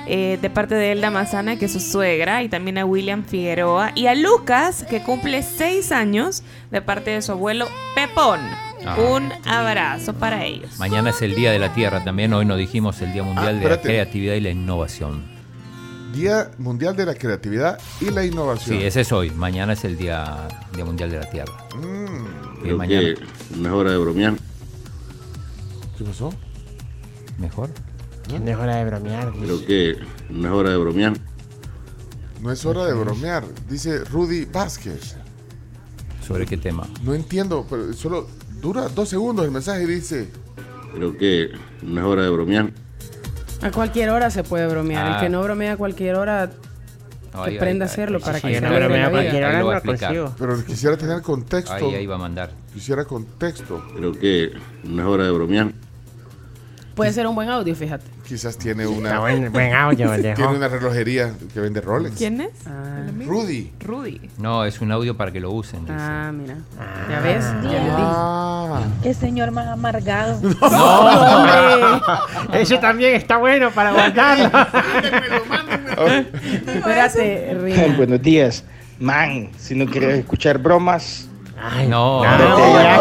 eh, 0.09 0.39
de 0.41 0.51
parte 0.51 0.77
de 0.77 0.93
Elda 0.93 1.11
Mazana, 1.11 1.57
que 1.59 1.65
es 1.65 1.73
su 1.73 1.81
suegra, 1.81 2.45
y 2.45 2.49
también 2.49 2.79
a 2.79 2.85
William 2.85 3.25
Figueroa, 3.25 3.91
y 3.97 4.07
a 4.07 4.15
Lucas, 4.15 4.85
que 4.89 5.03
cumple 5.03 5.43
seis 5.43 5.91
años, 5.91 6.45
de 6.71 6.81
parte 6.81 7.11
de 7.11 7.23
su 7.23 7.33
abuelo 7.33 7.67
Pepón. 7.97 8.39
Ah. 8.87 8.95
Un 9.01 9.33
abrazo 9.45 10.15
para 10.15 10.45
ellos. 10.45 10.79
Mañana 10.79 11.11
es 11.11 11.21
el 11.23 11.35
Día 11.35 11.51
de 11.51 11.59
la 11.59 11.73
Tierra 11.75 12.05
también. 12.05 12.33
Hoy 12.35 12.45
nos 12.45 12.57
dijimos 12.57 13.03
el 13.03 13.13
Día 13.13 13.25
Mundial 13.25 13.59
de 13.59 13.69
la. 13.69 13.81
Creatividad 13.81 14.35
y 14.35 14.41
la 14.43 14.51
Innovación. 14.51 15.25
Día 16.13 16.51
Mundial 16.59 16.97
de 16.97 17.07
la 17.07 17.15
Creatividad 17.15 17.79
y 18.01 18.11
la 18.11 18.25
Innovación. 18.25 18.79
Sí, 18.79 18.85
ese 18.85 19.03
es 19.03 19.13
hoy. 19.13 19.31
Mañana 19.31 19.75
es 19.75 19.85
el 19.85 19.97
Día, 19.97 20.49
Día 20.75 20.85
Mundial 20.85 21.11
de 21.11 21.19
la 21.19 21.31
Tierra. 21.31 21.53
Mm. 21.77 22.61
Creo 22.63 22.79
mañana. 22.79 23.03
que 23.03 23.15
no 23.59 23.69
es 23.69 23.75
hora 23.75 23.91
de 23.93 23.99
bromear. 23.99 24.35
¿Qué 25.99 26.05
pasó? 26.05 26.33
¿Mejor? 27.39 27.71
No 28.29 28.51
es 28.51 28.57
hora 28.57 28.77
de 28.77 28.85
bromear. 28.85 29.33
Creo 29.33 29.65
que 29.67 29.97
no 30.31 30.49
es 30.49 30.55
hora 30.55 30.71
de 30.71 30.77
bromear. 30.77 31.13
No 32.43 32.53
es 32.53 32.65
hora 32.65 32.85
de 32.85 32.93
bromear, 32.95 33.45
dice 33.69 34.05
Rudy 34.05 34.45
Vázquez. 34.45 35.17
¿Sobre 36.27 36.45
qué 36.45 36.57
tema? 36.57 36.87
No 37.03 37.15
entiendo, 37.15 37.67
pero 37.69 37.93
solo 37.93 38.29
dura 38.61 38.89
dos 38.89 39.09
segundos 39.09 39.45
el 39.45 39.51
mensaje 39.51 39.85
y 39.85 39.87
dice. 39.87 40.29
Creo 40.95 41.17
que 41.17 41.51
no 41.83 42.01
es 42.01 42.07
hora 42.07 42.23
de 42.23 42.31
bromear. 42.31 42.73
A 43.63 43.71
cualquier 43.71 44.11
hora 44.11 44.31
se 44.31 44.43
puede 44.45 44.67
bromear. 44.67 45.07
Ah. 45.07 45.15
El 45.17 45.21
que 45.23 45.29
no 45.31 45.43
bromea 45.43 45.73
a 45.73 45.77
cualquier 45.77 46.15
hora, 46.17 46.51
No, 47.35 47.43
que 47.45 47.51
ahí- 47.51 47.57
aprenda 47.57 47.85
a 47.85 47.89
hacerlo 47.89 48.19
ahí- 48.19 48.25
para 48.25 48.41
que 48.41 48.61
no 48.61 48.69
bromea 48.75 49.07
a 49.07 49.11
cualquier 49.11 49.45
hora, 49.45 49.63
lo. 49.63 50.35
Pero 50.39 50.65
quisiera 50.65 50.97
tener 50.97 51.23
contexto. 51.23 51.73
Ahí, 51.75 51.95
ahí 51.95 52.07
va 52.07 52.15
a 52.17 52.19
mandar. 52.19 52.51
Quisiera 52.73 53.05
contexto. 53.05 53.83
Creo 53.97 54.13
que 54.13 54.51
no 54.85 55.03
es 55.03 55.09
hora 55.09 55.25
de 55.25 55.31
bromear. 55.31 55.73
Puede 56.97 57.13
ser 57.13 57.27
un 57.27 57.35
buen 57.35 57.51
audio, 57.51 57.75
fíjate. 57.77 58.07
Quizás 58.27 58.57
tiene 58.57 58.87
una. 58.87 59.11
Está 59.11 59.21
buen- 59.21 59.53
buen 59.53 59.75
audio. 59.75 60.11
Tiene 60.35 60.47
una 60.47 60.67
relojería 60.67 61.31
que 61.53 61.61
vende 61.61 61.83
Rolex. 61.83 62.17
¿Quién 62.17 62.41
es? 62.41 62.49
Rudy. 63.27 63.71
Rudy. 63.85 64.19
No, 64.39 64.65
es 64.65 64.81
un 64.81 64.91
audio 64.91 65.15
para 65.15 65.31
que 65.31 65.39
lo 65.39 65.51
usen. 65.51 65.81
dice. 65.83 65.93
Ah, 65.95 66.33
mira. 66.35 66.57
¿Ya 67.11 67.21
ves? 67.21 67.45
Ya 67.65 67.69
dije. 67.69 67.91
Ah. 67.91 68.83
Qué 69.03 69.13
señor 69.13 69.51
más 69.51 69.67
amargado. 69.67 70.41
Ese 72.55 72.79
también 72.79 73.15
está 73.15 73.37
bueno 73.37 73.71
para 73.73 73.93
guardarlo. 73.93 74.51
Espérate, 76.67 77.55
Rina. 77.63 77.95
Buenos 77.97 78.23
días. 78.23 78.65
Man, 78.99 79.51
si 79.59 79.75
no 79.75 79.85
quieres 79.85 80.19
escuchar 80.21 80.57
bromas. 80.59 81.29
No, 81.89 82.23
ya 82.23 82.37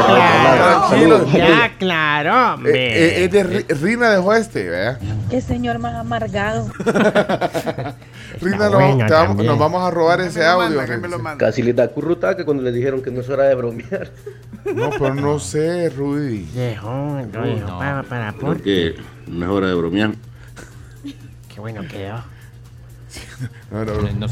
claro. 0.06 1.26
Ya 1.32 1.78
claro, 1.78 2.30
Eh, 2.32 2.54
hombre. 2.54 2.72
eh, 2.74 3.24
es 3.26 3.32
de 3.32 3.46
Ri- 3.68 3.80
Rina 3.82 4.10
dejó 4.12 4.34
este, 4.34 4.70
¿verdad? 4.70 5.00
Qué 5.30 5.42
señor 5.42 5.80
más 5.80 5.96
amargado. 5.96 6.68
Rina, 8.42 8.70
no- 8.70 8.72
bueno 8.80 9.06
te 9.06 9.14
vamos- 9.14 9.44
nos 9.46 9.60
vamos 9.60 9.84
a 9.84 9.92
robar 9.92 10.22
ese 10.22 10.46
audio. 10.46 10.82
Rina. 10.82 11.38
Casi 11.38 11.62
les 11.64 11.76
da 11.76 11.88
currutaca 11.90 12.44
cuando 12.46 12.64
les 12.64 12.74
dijeron 12.74 13.02
que 13.02 13.12
no 13.12 13.22
es 13.22 13.30
hora 13.30 13.44
de 13.46 13.56
bromear. 13.56 14.10
No, 14.66 14.90
pero 14.90 15.14
no 15.14 15.38
sé, 15.38 15.92
Rudy. 15.92 16.40
Viejo, 16.52 16.90
no, 17.32 17.48
hijo, 17.48 17.78
para, 17.78 18.02
para, 18.02 18.32
por. 18.32 18.56
Porque 18.56 18.96
no 19.28 19.46
es 19.46 19.52
hora 19.52 19.68
de 19.68 19.76
bromear. 19.76 20.10
Qué 21.54 21.60
bueno 21.62 21.84
quedó. 21.88 22.24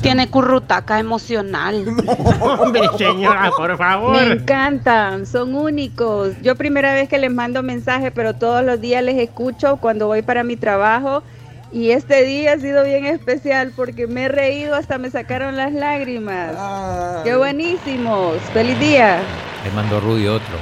Tiene 0.02 0.30
currutaca 0.30 1.00
emocional. 1.00 1.86
Hombre, 2.42 2.90
señora, 2.98 3.52
por 3.56 3.78
favor. 3.78 4.16
Me 4.16 4.34
encantan, 4.34 5.26
son 5.26 5.56
únicos. 5.56 6.34
Yo 6.42 6.56
primera 6.56 6.94
vez 6.94 7.10
que 7.10 7.18
les 7.18 7.32
mando 7.32 7.64
mensajes, 7.64 8.12
pero 8.14 8.34
todos 8.34 8.64
los 8.64 8.80
días 8.80 9.04
les 9.04 9.18
escucho 9.18 9.78
cuando 9.78 10.08
voy 10.08 10.22
para 10.22 10.44
mi 10.44 10.56
trabajo. 10.56 11.24
Y 11.72 11.90
este 11.90 12.24
día 12.24 12.54
ha 12.54 12.60
sido 12.60 12.84
bien 12.84 13.06
especial 13.06 13.74
porque 13.76 14.06
me 14.06 14.26
he 14.26 14.28
reído 14.28 14.76
hasta 14.76 15.00
me 15.00 15.10
sacaron 15.10 15.58
las 15.58 15.74
lágrimas. 15.74 16.54
¡Qué 17.24 17.36
buenísimos! 17.36 18.38
¡Feliz 18.54 18.80
día! 18.80 19.20
Le 19.64 19.72
mando 19.72 20.00
Rudy 20.00 20.28
otro. 20.28 20.56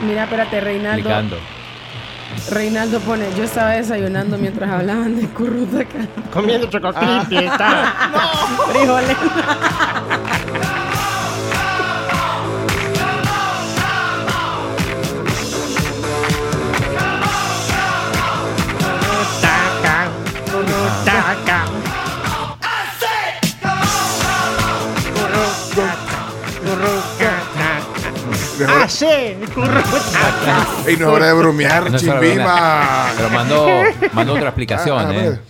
Mira, 0.00 0.24
espérate, 0.24 0.60
Reinaldo. 0.60 0.98
Explicando. 0.98 1.55
Reinaldo 2.50 3.00
pone, 3.00 3.26
yo 3.36 3.44
estaba 3.44 3.70
desayunando 3.70 4.38
mientras 4.38 4.70
hablaban 4.70 5.16
de 5.16 5.26
currutaca. 5.28 6.06
Comiendo 6.32 6.68
chococrispy, 6.68 7.36
está. 7.38 7.94
Frijoles. 8.72 9.16
Currutaca. 20.52 21.64
¡Ah, 28.68 28.88
sí! 28.88 29.04
Ey, 29.06 29.36
no 30.98 31.06
es 31.08 31.12
hora 31.14 31.26
de 31.26 31.32
bromear, 31.34 31.90
No 31.90 31.96
es 31.96 32.02
hora 32.04 32.20
de 32.20 32.26
chimbima. 32.28 32.54
bromear. 32.54 33.12
Pero 33.16 33.30
mandó, 33.30 33.66
mandó 34.12 34.32
otra 34.34 34.48
explicación, 34.48 34.98
Ah, 34.98 35.08
a 35.08 35.14
¿eh? 35.14 35.30
ver. 35.30 35.40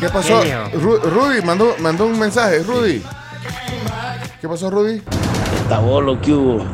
¿Qué 0.00 0.08
pasó? 0.08 0.42
Genio. 0.42 0.70
Ru- 0.72 1.00
Rudy 1.02 1.42
mandó, 1.42 1.74
mandó 1.80 2.06
un 2.06 2.18
mensaje. 2.18 2.62
Rudy. 2.62 3.02
¿Qué 4.40 4.48
pasó, 4.48 4.70
Rudy? 4.70 5.02
Está 5.62 5.78
bolo 5.78 6.20
que 6.20 6.32
hubo. 6.32 6.64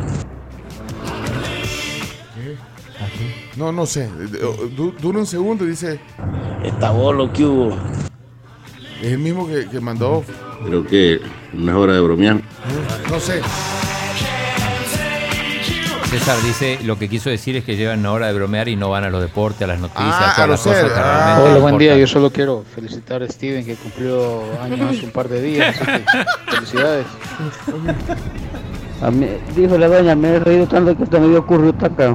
No, 3.57 3.73
no 3.73 3.87
sé. 3.87 4.09
Du- 4.77 4.93
Dura 5.01 5.19
un 5.19 5.27
segundo 5.27 5.65
y 5.65 5.69
dice. 5.69 6.01
Está 6.65 6.91
bolo 6.91 7.33
que 7.33 7.45
hubo. 7.45 7.77
Es 9.01 9.13
el 9.13 9.19
mismo 9.19 9.47
que, 9.47 9.69
que 9.69 9.81
mandó. 9.81 10.25
Creo 10.65 10.85
que 10.87 11.21
no 11.53 11.71
es 11.73 11.77
hora 11.79 11.93
de 11.95 12.01
bromear. 12.01 12.41
No 13.11 13.21
sé. 13.21 13.41
César 16.11 16.37
dice, 16.43 16.79
lo 16.85 16.99
que 16.99 17.09
quiso 17.09 17.31
decir 17.31 17.55
es 17.57 17.63
que 17.65 17.77
llevan 17.77 18.01
una 18.01 18.11
hora 18.11 18.27
de 18.27 18.33
bromear 18.33 18.67
y 18.69 18.75
no 18.75 18.91
van 18.91 19.05
a 19.05 19.11
los 19.11 19.21
deportes, 19.23 19.63
a 19.63 19.67
las 19.69 19.79
noticias, 19.79 20.09
Ah, 20.13 20.33
todas 20.35 20.39
a 20.39 20.47
las 20.49 20.49
los 20.49 20.61
cosas 20.75 20.85
que 20.93 20.99
Ah. 20.99 21.03
realmente 21.37 21.51
Hola, 21.53 21.61
buen 21.61 21.79
día. 21.79 21.97
Yo 21.97 22.07
solo 22.09 22.31
quiero 22.31 22.65
felicitar 22.75 23.23
a 23.23 23.29
Steven 23.29 23.65
que 23.65 23.77
cumplió 23.77 24.43
años 24.61 24.81
hace 24.91 25.05
un 25.07 25.13
par 25.13 25.29
de 25.29 25.41
días. 25.41 25.77
así 25.81 25.85
que 25.85 26.03
felicidades. 26.57 27.07
A 29.03 29.11
mí, 29.13 29.27
dijo 29.55 29.79
la 29.79 29.87
doña, 29.87 30.15
me 30.17 30.29
he 30.31 30.41
reído 30.41 30.67
tanto 30.67 30.97
que 30.97 31.05
hasta 31.05 31.21
me 31.21 31.29
dio 31.29 31.47
currutaca. 31.47 32.13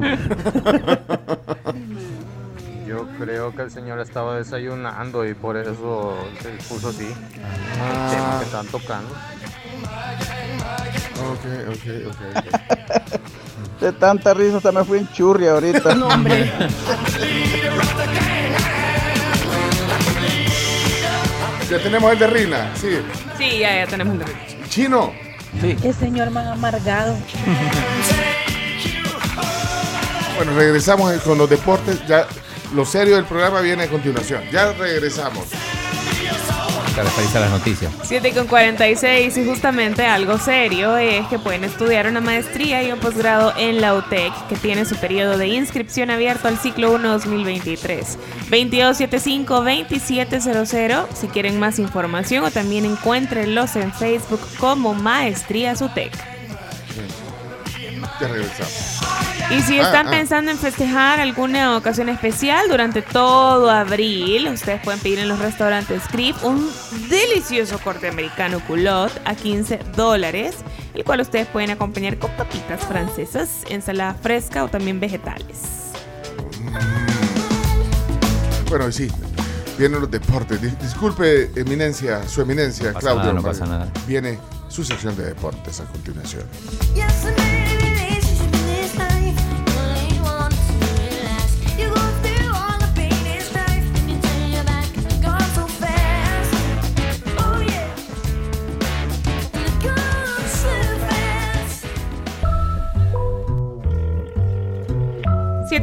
Yo 1.74 1.95
creo 3.18 3.54
que 3.54 3.62
el 3.62 3.70
señor 3.70 4.00
estaba 4.00 4.36
desayunando 4.36 5.26
y 5.26 5.34
por 5.34 5.56
eso 5.56 6.16
se 6.42 6.50
puso 6.68 6.88
así. 6.88 7.08
Ah. 7.80 8.08
El 8.10 8.16
tema 8.16 8.38
que 8.38 8.44
están 8.44 8.66
tocando. 8.66 9.14
Ok, 11.30 11.44
ok, 11.68 11.84
ok. 12.10 13.20
De 13.80 13.92
tanta 13.92 14.32
risa 14.32 14.56
hasta 14.56 14.72
me 14.72 14.84
fui 14.84 14.98
en 14.98 15.12
churri 15.12 15.46
ahorita. 15.46 15.94
No, 15.94 16.08
hombre. 16.08 16.50
Ya 21.70 21.82
tenemos 21.82 22.12
el 22.12 22.18
de 22.18 22.26
Rina. 22.28 22.70
Sí. 22.76 22.98
Sí, 23.36 23.58
ya, 23.58 23.76
ya 23.76 23.86
tenemos 23.86 24.14
el 24.14 24.18
derecho. 24.20 24.56
Chino. 24.68 25.12
Qué 25.60 25.92
señor 25.92 26.30
más 26.30 26.46
amargado. 26.46 27.16
Bueno, 30.36 30.54
regresamos 30.54 31.12
con 31.22 31.38
los 31.38 31.50
deportes. 31.50 32.06
Ya 32.06 32.26
lo 32.74 32.84
serio 32.84 33.16
del 33.16 33.24
programa 33.24 33.60
viene 33.60 33.84
a 33.84 33.88
continuación. 33.88 34.42
Ya 34.50 34.72
regresamos. 34.72 35.46
Te 36.94 37.02
referís 37.02 37.34
a 37.36 37.40
las 37.40 37.50
noticias. 37.50 37.92
7 38.04 38.32
con 38.32 38.46
46 38.46 39.36
y 39.36 39.44
justamente 39.44 40.06
algo 40.06 40.38
serio 40.38 40.96
es 40.96 41.26
que 41.26 41.38
pueden 41.38 41.64
estudiar 41.64 42.06
una 42.06 42.22
maestría 42.22 42.82
y 42.82 42.90
un 42.90 43.00
posgrado 43.00 43.52
en 43.58 43.82
la 43.82 43.94
UTEC 43.94 44.32
que 44.48 44.56
tiene 44.56 44.86
su 44.86 44.96
periodo 44.96 45.36
de 45.36 45.48
inscripción 45.48 46.10
abierto 46.10 46.48
al 46.48 46.56
ciclo 46.56 46.94
1 46.94 47.06
2023. 47.06 48.16
2275-2700 48.50 51.04
si 51.12 51.28
quieren 51.28 51.60
más 51.60 51.78
información 51.78 52.44
o 52.44 52.50
también 52.50 52.86
encuéntrenlos 52.86 53.76
en 53.76 53.92
Facebook 53.92 54.40
como 54.58 54.94
Maestrías 54.94 55.82
UTEC. 55.82 56.35
Ya 58.20 58.28
regresamos. 58.28 59.00
Y 59.50 59.60
si 59.62 59.78
Ah, 59.78 59.82
están 59.84 60.08
ah. 60.08 60.10
pensando 60.10 60.50
en 60.50 60.58
festejar 60.58 61.20
alguna 61.20 61.76
ocasión 61.76 62.08
especial 62.08 62.68
durante 62.68 63.02
todo 63.02 63.70
abril, 63.70 64.48
ustedes 64.48 64.80
pueden 64.82 65.00
pedir 65.00 65.18
en 65.20 65.28
los 65.28 65.38
restaurantes 65.38 66.02
Crip 66.10 66.36
un 66.42 66.70
delicioso 67.08 67.78
corte 67.78 68.08
americano 68.08 68.60
culot 68.66 69.12
a 69.24 69.34
15 69.34 69.78
dólares, 69.96 70.56
el 70.94 71.04
cual 71.04 71.20
ustedes 71.20 71.46
pueden 71.46 71.70
acompañar 71.70 72.18
con 72.18 72.30
papitas 72.32 72.80
francesas, 72.86 73.50
ensalada 73.68 74.14
fresca 74.14 74.64
o 74.64 74.68
también 74.68 74.98
vegetales. 74.98 75.58
Bueno, 78.68 78.90
sí. 78.90 79.08
Vienen 79.78 80.00
los 80.00 80.10
deportes. 80.10 80.60
Dis- 80.60 80.76
Disculpe, 80.78 81.50
eminencia, 81.54 82.26
su 82.26 82.40
eminencia, 82.40 82.94
pasa 82.94 83.00
Claudio. 83.00 83.22
nada, 83.24 83.32
no 83.34 83.42
pasa 83.42 83.66
nada. 83.66 83.88
Viene 84.06 84.38
su 84.68 84.82
sección 84.84 85.14
de 85.16 85.24
deportes 85.26 85.80
a 85.80 85.84
continuación. 85.84 86.44
de 86.94 87.65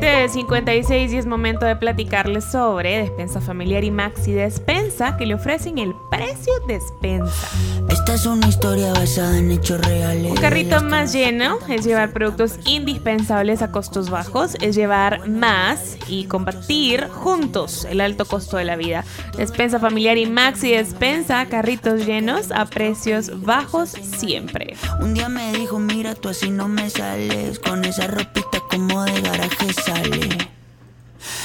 56 0.01 1.13
y 1.13 1.17
es 1.17 1.27
momento 1.27 1.67
de 1.67 1.75
platicarles 1.75 2.45
sobre 2.45 2.97
Despensa 2.97 3.39
Familiar 3.41 3.83
y 3.83 3.91
Maxi 3.91 4.31
Despensa 4.31 4.82
que 5.17 5.25
le 5.25 5.33
ofrecen 5.33 5.79
el 5.79 5.95
precio 6.11 6.53
despensa. 6.67 7.47
Esta 7.89 8.13
es 8.13 8.27
una 8.27 8.47
historia 8.47 8.93
basada 8.93 9.39
en 9.39 9.51
hechos 9.51 9.81
reales. 9.81 10.31
Un 10.31 10.37
carrito 10.37 10.83
más 10.83 11.11
lleno 11.11 11.57
es 11.67 11.83
llevar 11.83 12.11
productos 12.11 12.59
indispensables 12.65 13.63
a 13.63 13.71
costos 13.71 14.11
bajos, 14.11 14.55
es 14.61 14.75
llevar 14.75 15.27
más 15.27 15.97
y 16.07 16.25
combatir 16.25 17.07
juntos 17.07 17.87
el 17.89 18.01
alto 18.01 18.25
costo 18.25 18.57
de 18.57 18.65
la 18.65 18.75
vida. 18.75 19.03
Despensa 19.35 19.79
familiar 19.79 20.17
y 20.17 20.27
maxi 20.27 20.71
despensa, 20.71 21.43
carritos 21.47 22.05
llenos 22.05 22.51
a 22.51 22.65
precios 22.65 23.41
bajos 23.41 23.89
siempre. 23.89 24.75
Un 25.01 25.15
día 25.15 25.27
me 25.27 25.53
dijo, 25.53 25.79
mira, 25.79 26.13
tú 26.13 26.29
así 26.29 26.51
no 26.51 26.67
me 26.67 26.91
sales. 26.91 27.57
Con 27.57 27.83
esa 27.83 28.05
ropita 28.05 28.59
como 28.69 29.03
de 29.05 29.21
garaje 29.21 29.73
sale. 29.73 30.53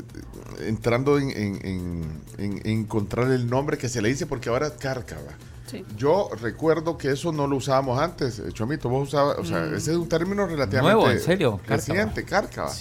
entrando 0.69 1.19
en, 1.19 1.31
en- 1.31 1.67
en- 1.67 2.23
en- 2.39 2.61
en 2.65 2.67
encontrar 2.81 3.31
el 3.31 3.49
nombre 3.49 3.79
que 3.79 3.89
se 3.89 4.01
le 4.03 4.09
dice, 4.09 4.27
porque 4.27 4.49
ahora 4.49 4.69
es 4.69 4.73
cárcava. 4.75 5.33
Sí. 5.67 5.85
Yo 5.97 6.29
recuerdo 6.41 6.99
que 6.99 7.13
eso 7.13 7.31
no 7.33 7.47
lo 7.47 7.57
usábamos 7.57 8.01
antes, 8.01 8.41
eh, 8.41 8.45
Chomito, 8.53 8.89
vos 8.89 9.09
usabas, 9.09 9.39
o 9.39 9.45
sea, 9.45 9.61
Mm. 9.61 9.75
ese 9.77 9.91
es 9.93 9.97
un 9.97 10.09
término 10.09 10.45
relativamente 10.47 10.95
Nuevo, 10.95 11.11
¿en 11.11 11.21
serio? 11.21 11.61
reciente, 11.67 12.25
cárcava. 12.25 12.73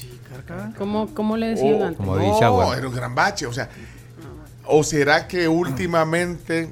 ¿Cómo, 0.77 1.13
cómo 1.13 1.37
le 1.37 1.49
decían 1.49 1.81
O- 1.81 1.85
antes? 1.85 2.05
no, 2.05 2.73
era 2.73 2.87
un 2.87 2.95
gran 2.95 3.13
bache, 3.13 3.45
o 3.45 3.53
sea, 3.53 3.69
o 4.65 4.83
será 4.83 5.27
que 5.27 5.47
últimamente 5.47 6.69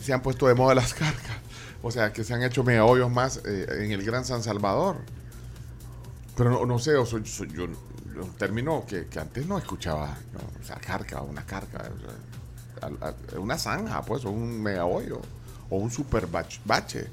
se 0.00 0.12
han 0.12 0.22
puesto 0.22 0.46
de 0.48 0.54
moda 0.54 0.74
las 0.74 0.94
carcas, 0.94 1.36
O 1.84 1.90
sea, 1.90 2.12
que 2.12 2.22
se 2.24 2.32
han 2.32 2.42
hecho 2.44 2.62
mega 2.62 2.84
hoyos 2.84 3.10
más 3.10 3.40
eh, 3.44 3.66
en 3.84 3.90
el 3.92 4.04
Gran 4.04 4.24
San 4.24 4.42
Salvador. 4.42 4.98
Pero 6.42 6.50
no, 6.60 6.66
no 6.66 6.78
sé, 6.78 6.94
o 6.96 7.04
soy, 7.06 7.24
soy 7.26 7.48
yo, 7.52 7.64
un 7.64 8.32
término 8.38 8.84
que, 8.86 9.06
que 9.06 9.18
antes 9.20 9.46
no 9.46 9.58
escuchaba. 9.58 10.16
¿no? 10.32 10.40
O 10.60 10.64
sea, 10.64 10.76
carca, 10.76 11.20
una 11.22 11.44
carca. 11.44 11.88
o 12.76 12.78
sea, 13.30 13.38
una 13.40 13.58
zanja, 13.58 14.02
pues, 14.02 14.24
o 14.24 14.30
un 14.30 14.60
mega 14.62 14.84
hoyo. 14.84 15.20
O 15.70 15.76
un 15.78 15.90
super 15.90 16.26
bach- 16.28 16.60
bache. 16.64 17.06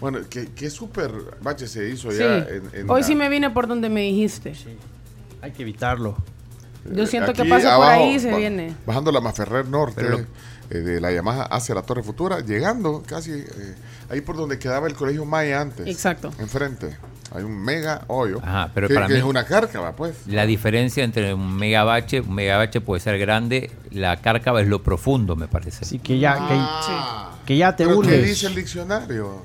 Bueno, 0.00 0.18
¿qué, 0.28 0.48
qué 0.54 0.68
super 0.68 1.10
bache 1.40 1.66
se 1.66 1.88
hizo 1.88 2.10
Sí. 2.10 2.18
ya 2.18 2.38
en, 2.38 2.68
en 2.74 2.90
Hoy 2.90 3.00
la- 3.00 3.06
sí 3.06 3.14
me 3.14 3.28
vine 3.30 3.48
por 3.50 3.66
donde 3.66 3.88
me 3.88 4.02
dijiste. 4.02 4.52
Hay 5.40 5.52
que 5.52 5.62
evitarlo. 5.62 6.16
Yo 6.92 7.06
siento 7.06 7.32
que 7.32 7.44
paso 7.46 7.66
por 7.76 7.86
ahí 7.86 8.14
y 8.16 8.20
se 8.20 8.30
ba- 8.30 8.36
viene. 8.36 8.76
Bajando 8.86 9.10
la 9.10 9.20
Maferrer 9.20 9.66
Norte 9.66 10.26
eh, 10.70 10.76
de 10.78 11.00
la 11.00 11.10
Yamaha 11.12 11.44
hacia 11.44 11.74
la 11.74 11.82
Torre 11.82 12.02
Futura, 12.02 12.40
llegando 12.40 13.02
casi 13.06 13.32
eh, 13.32 13.74
ahí 14.10 14.20
por 14.20 14.36
donde 14.36 14.58
quedaba 14.58 14.86
el 14.86 14.94
colegio 14.94 15.24
Maya 15.24 15.60
antes. 15.62 15.86
Exacto. 15.86 16.30
Enfrente. 16.38 16.96
Hay 17.34 17.42
un 17.42 17.58
mega 17.62 18.02
hoyo. 18.06 18.38
Ajá, 18.42 18.70
pero 18.74 18.88
que, 18.88 18.94
para 18.94 19.06
que 19.06 19.14
mí- 19.14 19.18
es 19.18 19.24
una 19.24 19.44
cárcava, 19.44 19.92
pues. 19.96 20.14
La 20.26 20.46
diferencia 20.46 21.02
entre 21.04 21.34
un 21.34 21.56
megabache, 21.56 22.20
un 22.20 22.34
megabache 22.34 22.80
puede 22.80 23.00
ser 23.00 23.18
grande, 23.18 23.70
la 23.90 24.16
cárcava 24.18 24.60
es 24.60 24.68
lo 24.68 24.82
profundo, 24.82 25.34
me 25.36 25.48
parece. 25.48 25.84
Sí, 25.84 25.98
que 25.98 26.18
ya, 26.18 26.36
Ah. 26.38 27.32
que, 27.44 27.54
que 27.54 27.56
ya 27.58 27.74
te 27.74 27.84
¿Pero 27.86 28.00
qué 28.00 28.18
dice 28.18 28.46
el 28.46 28.54
diccionario? 28.54 29.42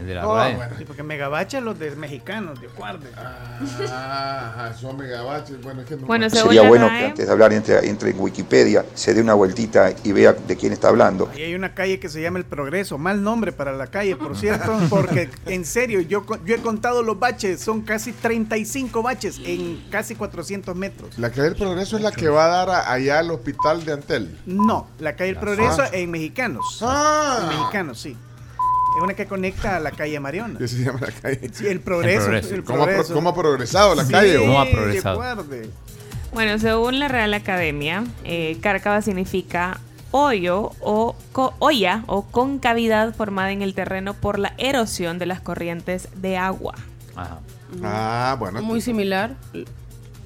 El 0.00 0.06
de 0.06 0.14
la 0.14 0.26
Oh, 0.26 0.34
RAE. 0.36 0.56
bueno. 0.56 0.74
Sí, 0.78 0.84
porque 0.84 1.02
megabacha 1.02 1.60
los 1.60 1.78
de 1.78 1.94
mexicanos, 1.96 2.60
de 2.60 2.68
guarde. 2.68 3.10
Ah, 3.16 4.52
ajá, 4.54 4.74
son 4.74 4.96
megabaches. 4.96 5.60
Bueno, 5.62 5.82
es 5.82 5.86
que 5.86 5.96
no- 5.96 6.06
Bueno, 6.06 6.30
según 6.30 6.48
Sería 6.54 6.68
bueno 6.68 6.88
que 6.88 7.04
antes 7.06 7.26
de 7.26 7.32
hablar 7.32 7.52
entre, 7.52 7.88
entre 7.88 8.10
en 8.10 8.20
Wikipedia 8.20 8.84
se 8.94 9.14
dé 9.14 9.20
una 9.20 9.34
vueltita 9.34 9.92
y 10.04 10.12
vea 10.12 10.32
de 10.32 10.56
quién 10.56 10.72
está 10.72 10.88
hablando. 10.88 11.28
Ahí 11.34 11.42
hay 11.42 11.54
una 11.54 11.74
calle 11.74 11.98
que 12.00 12.08
se 12.08 12.20
llama 12.22 12.38
El 12.38 12.44
Progreso, 12.44 12.98
mal 12.98 13.22
nombre 13.22 13.52
para 13.52 13.72
la 13.72 13.86
calle, 13.88 14.16
por 14.16 14.36
cierto, 14.36 14.72
porque 14.90 15.28
en 15.46 15.64
serio, 15.64 16.00
yo, 16.00 16.24
yo 16.44 16.54
he 16.54 16.58
contado 16.62 17.02
los 17.02 17.18
baches, 17.18 17.60
son 17.60 17.82
casi 17.82 18.12
35 18.12 19.02
baches 19.02 19.38
en 19.44 19.84
casi 19.90 20.14
400 20.14 20.74
metros. 20.76 21.18
La 21.18 21.30
calle 21.30 21.42
del 21.42 21.56
Progreso 21.56 21.96
es 21.96 22.02
la 22.02 22.12
que 22.12 22.28
va 22.28 22.46
a 22.46 22.48
dar 22.48 22.70
a- 22.70 22.92
allá 22.92 23.18
al 23.18 23.30
hospital 23.30 23.84
de 23.84 23.92
Antel. 23.92 24.38
No, 24.46 24.88
la 24.98 25.14
calle 25.16 25.30
El 25.30 25.36
Progreso 25.36 25.82
Ah. 25.82 25.88
en 25.92 26.10
Mexicanos. 26.10 26.78
Ah. 26.82 27.38
En 27.42 27.58
Mexicanos, 27.58 28.00
sí. 28.00 28.16
Es 28.96 29.02
una 29.02 29.14
que 29.14 29.26
conecta 29.26 29.76
a 29.76 29.80
la 29.80 29.90
calle 29.92 30.18
Mariona. 30.20 30.58
¿Qué 30.58 30.68
se 30.68 30.84
llama 30.84 31.00
la 31.00 31.12
calle? 31.12 31.50
Sí, 31.52 31.66
El 31.66 31.80
Progreso. 31.80 32.18
El 32.20 32.24
Progreso. 32.26 32.54
el 32.54 32.64
¿Cómo 32.64 32.82
ha, 32.82 32.84
pro- 32.86 32.92
Progreso. 32.94 33.14
cómo 33.14 33.28
ha 33.30 33.34
progresado 33.34 33.94
la 33.94 34.04
Sí, 34.04 34.12
calle? 34.12 34.36
¿Cómo 34.38 34.60
ha 34.60 34.66
progresado? 34.70 35.22
Bueno, 36.32 36.58
según 36.58 36.98
la 36.98 37.08
Real 37.08 37.32
Academia, 37.34 38.04
eh, 38.24 38.58
cárcava 38.60 39.00
significa 39.02 39.80
hoyo 40.12 40.72
o 40.80 41.14
co- 41.32 41.54
olla 41.60 42.02
o 42.06 42.22
concavidad 42.22 43.14
formada 43.14 43.52
en 43.52 43.62
el 43.62 43.74
terreno 43.74 44.14
por 44.14 44.38
la 44.38 44.54
erosión 44.58 45.18
de 45.18 45.26
las 45.26 45.40
corrientes 45.40 46.08
de 46.16 46.36
agua. 46.36 46.74
Ajá. 47.16 47.38
Ah, 47.84 48.36
bueno. 48.38 48.60
Muy 48.62 48.80
similar. 48.80 49.36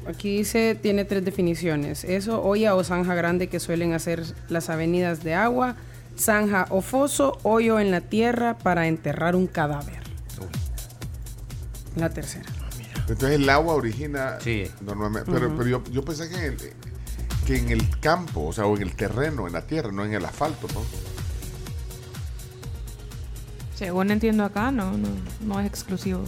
Aquí 0.06 0.38
dice, 0.38 0.74
tiene 0.74 1.04
tres 1.04 1.24
definiciones. 1.24 2.04
Eso, 2.04 2.42
olla 2.42 2.74
o 2.74 2.84
zanja 2.84 3.14
grande 3.14 3.48
que 3.48 3.58
suelen 3.60 3.92
hacer 3.94 4.22
las 4.48 4.68
avenidas 4.68 5.22
de 5.24 5.34
agua, 5.34 5.76
zanja 6.18 6.66
o 6.70 6.80
foso, 6.80 7.38
hoyo 7.42 7.78
en 7.80 7.90
la 7.90 8.00
tierra 8.00 8.56
para 8.58 8.86
enterrar 8.88 9.34
un 9.36 9.46
cadáver. 9.46 10.02
La 11.96 12.10
tercera. 12.10 12.44
Entonces 13.06 13.32
el 13.32 13.48
agua 13.50 13.74
origina 13.74 14.38
Sí. 14.40 14.64
normalmente. 14.80 15.30
Pero, 15.30 15.54
pero 15.56 15.68
yo, 15.68 15.84
yo 15.92 16.04
pensé 16.04 16.28
que 16.28 16.36
en, 16.36 16.42
el, 16.44 16.56
que 17.46 17.56
en 17.58 17.68
el 17.70 18.00
campo, 18.00 18.46
o 18.46 18.52
sea, 18.52 18.66
o 18.66 18.76
en 18.76 18.82
el 18.82 18.96
terreno, 18.96 19.46
en 19.46 19.52
la 19.52 19.62
tierra, 19.66 19.92
no 19.92 20.04
en 20.04 20.14
el 20.14 20.24
asfalto, 20.24 20.66
¿no? 20.74 20.80
Según 23.76 24.10
entiendo 24.10 24.44
acá, 24.44 24.70
no, 24.70 24.92
no, 24.96 25.08
no 25.40 25.60
es 25.60 25.66
exclusivo. 25.66 26.24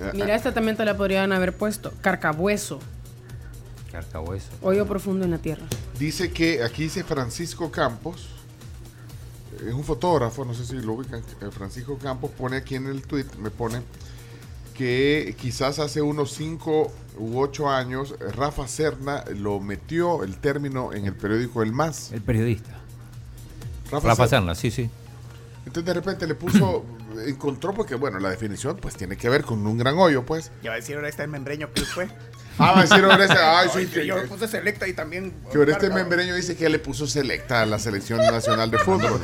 Eh, 0.00 0.10
Mira, 0.14 0.34
esta 0.34 0.52
también 0.52 0.76
te 0.76 0.84
la 0.84 0.96
podrían 0.96 1.32
haber 1.32 1.56
puesto. 1.56 1.92
Carcabueso, 2.02 2.80
Carcahueso. 3.90 4.48
hoyo 4.62 4.86
profundo 4.86 5.24
en 5.24 5.30
la 5.30 5.38
tierra. 5.38 5.64
Dice 5.98 6.30
que 6.32 6.62
aquí 6.62 6.84
dice 6.84 7.04
Francisco 7.04 7.70
Campos, 7.70 8.28
es 9.66 9.74
un 9.74 9.84
fotógrafo, 9.84 10.44
no 10.44 10.54
sé 10.54 10.64
si 10.64 10.74
lo 10.76 10.94
ubican, 10.94 11.20
eh, 11.40 11.50
Francisco 11.50 11.98
Campos 11.98 12.30
pone 12.30 12.56
aquí 12.56 12.74
en 12.74 12.86
el 12.86 13.02
tweet, 13.02 13.26
me 13.38 13.50
pone 13.50 13.82
que 14.76 15.34
quizás 15.40 15.78
hace 15.78 16.02
unos 16.02 16.32
5 16.32 16.92
u 17.18 17.40
8 17.40 17.70
años 17.70 18.14
Rafa 18.34 18.68
Serna 18.68 19.24
lo 19.34 19.58
metió 19.58 20.22
el 20.22 20.36
término 20.36 20.92
en 20.92 21.06
el 21.06 21.14
periódico 21.14 21.62
El 21.62 21.72
Más. 21.72 22.12
El 22.12 22.22
periodista. 22.22 22.78
Rafa, 23.90 24.08
Rafa 24.08 24.28
Serna. 24.28 24.54
Sí, 24.54 24.70
sí. 24.70 24.90
Entonces 25.64 25.84
de 25.86 25.94
repente 25.94 26.26
le 26.26 26.34
puso, 26.34 26.84
encontró 27.26 27.72
porque 27.72 27.94
bueno, 27.94 28.18
la 28.18 28.30
definición 28.30 28.76
pues 28.76 28.96
tiene 28.96 29.16
que 29.16 29.28
ver 29.28 29.44
con 29.44 29.66
un 29.66 29.78
gran 29.78 29.96
hoyo 29.96 30.24
pues. 30.24 30.52
Ya 30.62 30.70
va 30.70 30.74
a 30.74 30.76
decir 30.76 30.96
ahora 30.96 31.08
está 31.08 31.24
el 31.24 31.30
membreño 31.30 31.72
que 31.72 31.82
fue. 31.82 32.08
Ah, 32.58 32.72
va 32.72 32.78
a 32.78 32.82
decir 32.82 33.04
ahora 33.04 33.24
ese, 33.24 33.34
ay, 33.38 33.68
sí, 33.74 33.86
que- 33.86 34.06
yo 34.06 34.24
puse 34.26 34.48
selecta 34.48 34.88
y 34.88 34.92
también. 34.94 35.32
Que 35.52 35.58
este 35.60 35.72
carga. 35.88 35.94
membreño 35.94 36.34
dice 36.34 36.56
que 36.56 36.68
le 36.68 36.78
puso 36.78 37.06
selecta 37.06 37.62
a 37.62 37.66
la 37.66 37.78
selección 37.78 38.18
nacional 38.18 38.70
de 38.70 38.78
fútbol. 38.78 39.20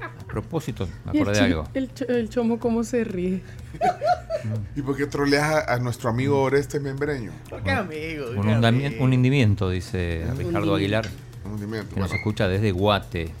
A 0.00 0.30
propósito, 0.30 0.86
me 1.06 1.18
acordé 1.20 1.38
de 1.38 1.44
algo. 1.46 1.68
el 1.74 1.90
el 2.08 2.28
chomo 2.28 2.58
cómo 2.60 2.84
se 2.84 3.04
ríe. 3.04 3.42
¿Y 4.76 4.82
por 4.82 4.96
qué 4.96 5.06
troleas 5.06 5.44
a, 5.66 5.74
a 5.74 5.78
nuestro 5.78 6.10
amigo 6.10 6.42
Oreste 6.42 6.78
Membreño? 6.78 7.32
¿Por 7.48 7.62
qué, 7.62 7.70
amigo? 7.70 8.26
Un, 8.36 8.48
un 8.48 9.12
hundimiento, 9.12 9.70
dice 9.70 10.24
Ricardo 10.36 10.74
Aguilar, 10.74 11.08
Un 11.46 11.52
hundimiento. 11.52 11.94
que 11.94 12.00
nos 12.00 12.12
escucha 12.12 12.46
desde 12.48 12.70
Guate. 12.72 13.32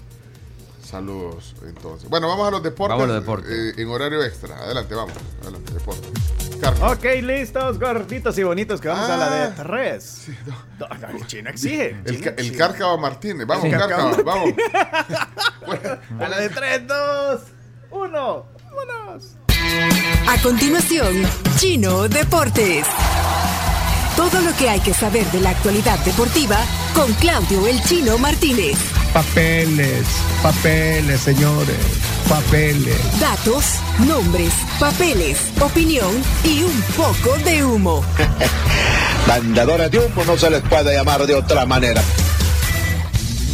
saludos 0.82 1.54
entonces. 1.66 2.08
Bueno, 2.08 2.26
vamos 2.28 2.48
a 2.48 2.50
los 2.50 2.62
deportes. 2.62 2.96
Vamos 2.96 3.04
a 3.10 3.14
los 3.14 3.22
deportes. 3.22 3.50
eh, 3.52 3.74
en 3.82 3.88
horario 3.88 4.24
extra. 4.24 4.56
Adelante, 4.56 4.94
vamos. 4.94 5.12
Adelante, 5.42 5.74
deportes. 5.74 6.10
Carlos. 6.60 6.92
Ok, 6.92 7.04
listos, 7.22 7.78
gorditos 7.78 8.36
y 8.38 8.42
bonitos, 8.42 8.80
que 8.80 8.88
vamos 8.88 9.08
a 9.08 9.16
la 9.16 9.30
de 9.30 9.42
Ah. 9.44 9.54
tres. 9.56 10.28
No, 10.78 10.86
no, 10.88 11.08
el 11.18 11.26
chino 11.26 11.50
exige. 11.50 11.96
El, 12.04 12.34
el. 12.36 12.56
Cárcava 12.56 12.96
Martínez. 12.96 13.46
Vamos, 13.46 13.64
El 13.64 13.70
Cárcava, 13.72 14.10
Cárcava 14.10 14.22
vamos. 14.34 14.54
A 16.20 16.28
la 16.28 16.38
de 16.40 16.48
tres, 16.50 16.86
dos, 16.86 17.40
uno. 17.90 18.46
Vámonos. 18.64 19.36
A 20.28 20.40
continuación, 20.42 21.14
Chino 21.56 22.06
Deportes. 22.08 22.86
Todo 24.18 24.40
lo 24.40 24.52
que 24.56 24.68
hay 24.68 24.80
que 24.80 24.92
saber 24.92 25.30
de 25.30 25.40
la 25.40 25.50
actualidad 25.50 25.96
deportiva 26.04 26.58
con 26.92 27.12
Claudio 27.14 27.68
El 27.68 27.80
Chino 27.84 28.18
Martínez. 28.18 28.76
Papeles, 29.12 30.08
papeles, 30.42 31.20
señores, 31.20 31.76
papeles. 32.28 32.98
Datos, 33.20 33.76
nombres, 34.08 34.52
papeles, 34.80 35.38
opinión 35.60 36.10
y 36.42 36.64
un 36.64 36.82
poco 36.96 37.38
de 37.44 37.64
humo. 37.64 38.02
Mandadores 39.28 39.88
de 39.92 39.98
humo 40.00 40.24
no 40.24 40.36
se 40.36 40.50
les 40.50 40.62
puede 40.62 40.96
llamar 40.96 41.24
de 41.24 41.36
otra 41.36 41.64
manera. 41.64 42.02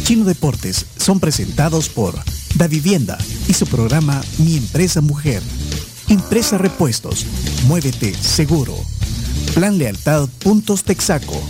Chino 0.03 0.25
Deportes 0.25 0.87
son 0.97 1.19
presentados 1.19 1.89
por 1.89 2.15
Da 2.55 2.65
Vivienda 2.67 3.19
y 3.47 3.53
su 3.53 3.67
programa 3.67 4.19
Mi 4.39 4.57
Empresa 4.57 5.01
Mujer. 5.01 5.43
Impresa 6.07 6.57
Repuestos. 6.57 7.23
Muévete 7.67 8.15
seguro. 8.15 8.75
Plan 9.55 9.77
Lealtad 9.77 10.27
Puntos 10.43 10.83
Texaco. 10.83 11.41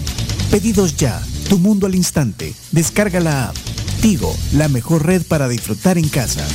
Pedidos 0.52 0.95
ya. 0.95 1.19
Tu 1.49 1.57
mundo 1.57 1.88
al 1.88 1.95
instante. 1.95 2.53
Descarga 2.72 3.19
la 3.19 3.49
app. 3.49 3.56
Tigo, 3.99 4.32
la 4.53 4.68
mejor 4.68 5.07
red 5.07 5.23
para 5.27 5.48
disfrutar 5.48 5.98
en 5.98 6.07
casa. 6.07 6.45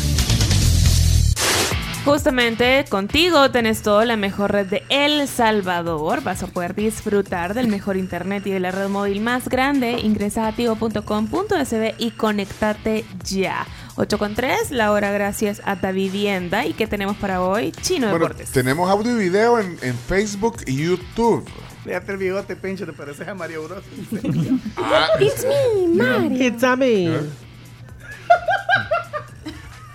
Justamente 2.05 2.85
contigo 2.89 3.51
tenés 3.51 3.83
todo 3.83 4.05
la 4.05 4.17
mejor 4.17 4.53
red 4.53 4.69
de 4.69 4.85
El 4.91 5.27
Salvador. 5.27 6.23
Vas 6.23 6.45
a 6.45 6.47
poder 6.47 6.77
disfrutar 6.77 7.53
del 7.53 7.67
mejor 7.67 7.97
internet 7.97 8.47
y 8.47 8.51
de 8.53 8.61
la 8.61 8.71
red 8.71 8.89
móvil 8.89 9.21
más 9.21 9.49
grande. 9.49 9.99
Ingresa 9.99 10.47
a 10.47 10.53
tigo.com.sb 10.53 11.95
y 11.99 12.13
conectate 12.13 13.05
ya. 13.25 13.67
8 14.01 14.17
con 14.19 14.35
3, 14.35 14.71
la 14.71 14.93
hora 14.93 15.13
gracias 15.13 15.61
a 15.63 15.77
Da 15.77 15.93
Vivienda. 15.93 16.65
¿Y 16.65 16.73
qué 16.73 16.87
tenemos 16.87 17.19
para 17.19 17.43
hoy? 17.43 17.71
Chino 17.83 18.09
Bueno, 18.09 18.25
Deportes. 18.29 18.51
tenemos 18.51 18.89
audio 18.91 19.13
y 19.13 19.25
video 19.25 19.59
en, 19.59 19.77
en 19.83 19.95
Facebook 19.95 20.57
y 20.67 20.85
YouTube. 20.85 21.47
Fíjate 21.85 22.13
el 22.13 22.19
bigote, 22.19 22.57
Pencho, 22.57 22.87
te 22.87 22.95
pareces 22.95 23.29
a 23.29 23.35
Mario 23.35 23.63
Bros. 23.65 23.85
Ah, 24.79 25.09
It's 25.21 25.45
me, 25.45 25.87
Mario. 26.03 26.47
It's 26.47 26.65
a 26.65 26.77
me. 26.77 27.11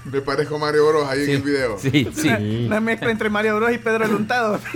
Me 0.05 0.21
parezco 0.21 0.59
Mario 0.59 0.87
Bros 0.87 1.07
ahí 1.09 1.23
en 1.23 1.29
el 1.31 1.41
video. 1.41 1.79
Sí, 1.79 2.07
sí. 2.15 2.29
Una 2.67 2.79
mezcla 2.79 3.09
entre 3.09 3.31
Mario 3.31 3.55
Bros 3.55 3.71
y 3.73 3.79
Pedro 3.79 4.05
el 4.05 4.13
Untado. 4.13 4.59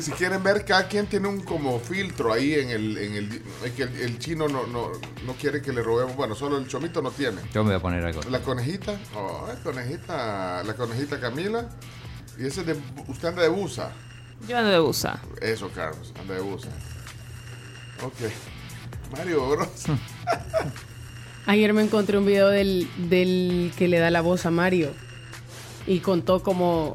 Si 0.00 0.12
quieren 0.12 0.42
ver, 0.42 0.64
cada 0.64 0.86
quien 0.88 1.06
tiene 1.06 1.28
un 1.28 1.40
como 1.40 1.78
filtro 1.80 2.32
ahí 2.32 2.54
en 2.54 2.70
el... 2.70 2.98
En 2.98 3.14
el 3.14 3.42
que 3.74 3.82
el, 3.82 3.96
el 3.96 4.18
chino 4.18 4.48
no, 4.48 4.66
no, 4.66 4.92
no 5.26 5.32
quiere 5.34 5.60
que 5.60 5.72
le 5.72 5.82
robemos. 5.82 6.16
Bueno, 6.16 6.34
solo 6.34 6.56
el 6.58 6.66
chomito 6.68 7.02
no 7.02 7.10
tiene. 7.10 7.40
Yo 7.52 7.62
me 7.62 7.70
voy 7.70 7.76
a 7.78 7.82
poner 7.82 8.04
algo. 8.04 8.20
La 8.30 8.40
conejita. 8.40 8.98
Oh, 9.14 9.46
la 9.46 9.54
conejita. 9.56 10.62
La 10.64 10.74
conejita 10.74 11.20
Camila. 11.20 11.68
Y 12.38 12.46
ese 12.46 12.64
de... 12.64 12.76
Usted 13.08 13.28
anda 13.28 13.42
de 13.42 13.48
busa. 13.48 13.92
Yo 14.46 14.56
ando 14.56 14.70
de 14.70 14.78
busa. 14.78 15.20
Eso, 15.40 15.70
Carlos. 15.74 16.12
Anda 16.20 16.34
de 16.34 16.40
busa. 16.40 16.68
Ok. 18.04 18.30
Mario 19.16 19.48
Bros. 19.48 19.68
Ayer 21.46 21.72
me 21.72 21.82
encontré 21.82 22.18
un 22.18 22.26
video 22.26 22.48
del, 22.48 22.88
del 23.08 23.72
que 23.76 23.88
le 23.88 23.98
da 23.98 24.10
la 24.10 24.20
voz 24.20 24.44
a 24.44 24.50
Mario 24.50 24.92
y 25.86 26.00
contó 26.00 26.42
cómo, 26.42 26.94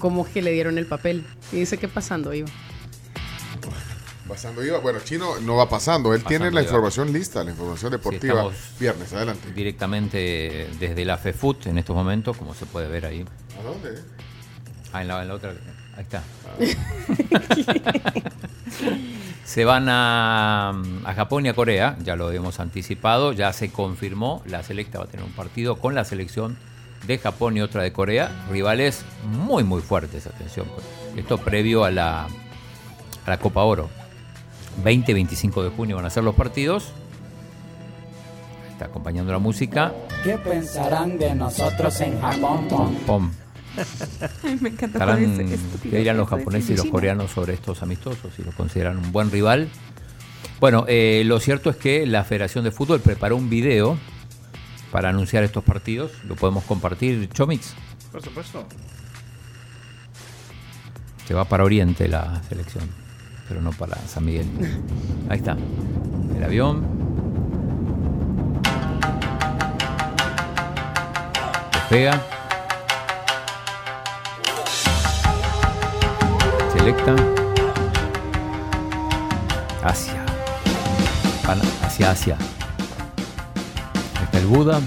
cómo 0.00 0.26
es 0.26 0.32
que 0.32 0.42
le 0.42 0.50
dieron 0.50 0.78
el 0.78 0.86
papel. 0.86 1.24
Y 1.52 1.56
dice 1.56 1.78
que 1.78 1.86
pasando 1.86 2.34
iba. 2.34 2.48
Pasando 4.26 4.64
iba. 4.64 4.78
Bueno, 4.78 4.98
Chino 5.04 5.38
no 5.40 5.56
va 5.56 5.68
pasando. 5.68 6.12
Él 6.14 6.24
tiene 6.24 6.46
la 6.46 6.62
iba. 6.62 6.62
información 6.62 7.12
lista, 7.12 7.44
la 7.44 7.50
información 7.50 7.92
deportiva. 7.92 8.50
Viernes, 8.80 9.12
adelante. 9.12 9.52
Directamente 9.52 10.68
desde 10.80 11.04
la 11.04 11.18
FEFUT 11.18 11.66
en 11.66 11.78
estos 11.78 11.94
momentos, 11.94 12.36
como 12.36 12.54
se 12.54 12.66
puede 12.66 12.88
ver 12.88 13.06
ahí. 13.06 13.24
¿A 13.60 13.62
dónde? 13.62 14.00
Ah, 14.92 15.02
en 15.02 15.08
la, 15.08 15.22
en 15.22 15.28
la 15.28 15.34
otra. 15.34 15.54
Ahí 15.96 16.02
está. 16.02 16.22
se 19.44 19.64
van 19.64 19.88
a, 19.88 20.70
a 21.04 21.14
Japón 21.14 21.46
y 21.46 21.48
a 21.48 21.54
Corea, 21.54 21.96
ya 22.02 22.16
lo 22.16 22.30
hemos 22.32 22.60
anticipado, 22.60 23.32
ya 23.32 23.52
se 23.52 23.70
confirmó, 23.70 24.42
la 24.46 24.62
selecta 24.62 24.98
va 24.98 25.04
a 25.04 25.08
tener 25.08 25.26
un 25.26 25.32
partido 25.32 25.76
con 25.76 25.94
la 25.94 26.04
selección 26.04 26.56
de 27.06 27.18
Japón 27.18 27.56
y 27.56 27.60
otra 27.60 27.82
de 27.82 27.92
Corea, 27.92 28.46
rivales 28.50 29.04
muy 29.24 29.64
muy 29.64 29.82
fuertes, 29.82 30.26
atención. 30.26 30.66
Esto 31.16 31.38
previo 31.38 31.84
a 31.84 31.90
la, 31.90 32.24
a 32.24 33.30
la 33.30 33.38
Copa 33.38 33.62
Oro. 33.62 33.88
20 34.84 35.10
y 35.10 35.14
25 35.14 35.64
de 35.64 35.70
junio 35.70 35.96
van 35.96 36.06
a 36.06 36.10
ser 36.10 36.24
los 36.24 36.34
partidos. 36.34 36.92
Está 38.70 38.86
acompañando 38.86 39.32
la 39.32 39.38
música. 39.38 39.92
¿Qué 40.24 40.38
pensarán 40.38 41.18
de 41.18 41.34
nosotros 41.34 42.00
en 42.00 42.20
Japón? 42.20 42.68
Pom? 42.68 42.94
Pom. 43.06 43.30
Ay, 44.42 44.58
me 44.60 44.70
encanta 44.70 44.98
Estarán. 44.98 45.48
¿Qué 45.82 45.98
dirán 45.98 46.16
los 46.16 46.28
japoneses 46.28 46.70
y 46.70 46.76
los 46.76 46.86
coreanos 46.86 47.30
sobre 47.30 47.54
estos 47.54 47.82
amistosos? 47.82 48.32
Si 48.34 48.42
los 48.42 48.54
consideran 48.54 48.98
un 48.98 49.12
buen 49.12 49.30
rival. 49.30 49.68
Bueno, 50.60 50.84
eh, 50.88 51.22
lo 51.24 51.40
cierto 51.40 51.70
es 51.70 51.76
que 51.76 52.06
la 52.06 52.24
Federación 52.24 52.64
de 52.64 52.70
Fútbol 52.70 53.00
preparó 53.00 53.36
un 53.36 53.48
video 53.48 53.98
para 54.90 55.10
anunciar 55.10 55.44
estos 55.44 55.64
partidos. 55.64 56.12
Lo 56.24 56.36
podemos 56.36 56.64
compartir, 56.64 57.28
Chomix. 57.30 57.74
Por 58.10 58.22
supuesto. 58.22 58.66
Se 61.26 61.34
va 61.34 61.44
para 61.44 61.64
Oriente 61.64 62.08
la 62.08 62.42
selección, 62.48 62.88
pero 63.48 63.62
no 63.62 63.70
para 63.70 63.96
San 64.08 64.24
Miguel. 64.24 64.48
Ahí 65.28 65.38
está. 65.38 65.56
El 66.36 66.42
avión. 66.42 66.84
Despega. 71.72 72.20
Selecta. 76.72 77.14
Asia. 79.84 80.26
Hacia 81.82 82.10
Asia. 82.10 82.36
El 84.40 84.46
Buda. 84.46 84.80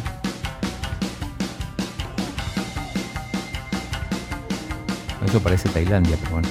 Eso 5.26 5.40
parece 5.42 5.70
Tailandia, 5.70 6.18
pero 6.20 6.32
bueno. 6.34 6.48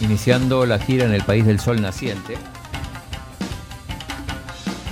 Iniciando 0.00 0.64
la 0.64 0.78
gira 0.78 1.04
en 1.04 1.12
el 1.12 1.22
país 1.22 1.44
del 1.44 1.60
sol 1.60 1.80
naciente, 1.82 2.36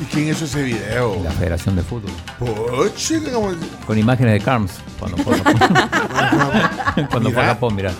¿Y 0.01 0.05
quién 0.05 0.29
hizo 0.29 0.45
ese 0.45 0.63
video? 0.63 1.21
la 1.25 1.31
Federación 1.33 1.75
de 1.75 1.83
Fútbol. 1.83 2.13
Poche, 2.39 3.21
como- 3.33 3.51
Con 3.87 3.99
imágenes 3.99 4.35
de 4.35 4.41
Carms 4.41 4.73
cuando 4.99 5.17
fue 5.19 5.37
Japón. 5.39 7.07
cuando 7.11 7.31
fue 7.33 7.43
a. 7.43 7.47
Japón, 7.47 7.75
mira. 7.75 7.93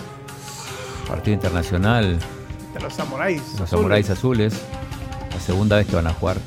Partido 1.07 1.33
internacional, 1.35 2.19
De 2.73 2.79
los 2.79 2.93
samuráis. 2.93 3.41
los 3.59 3.69
samuráis 3.69 4.09
azules. 4.09 4.53
La 5.33 5.39
segunda 5.41 5.75
vez 5.77 5.87
que 5.87 5.95
van 5.95 6.07
a 6.07 6.13
jugar 6.13 6.37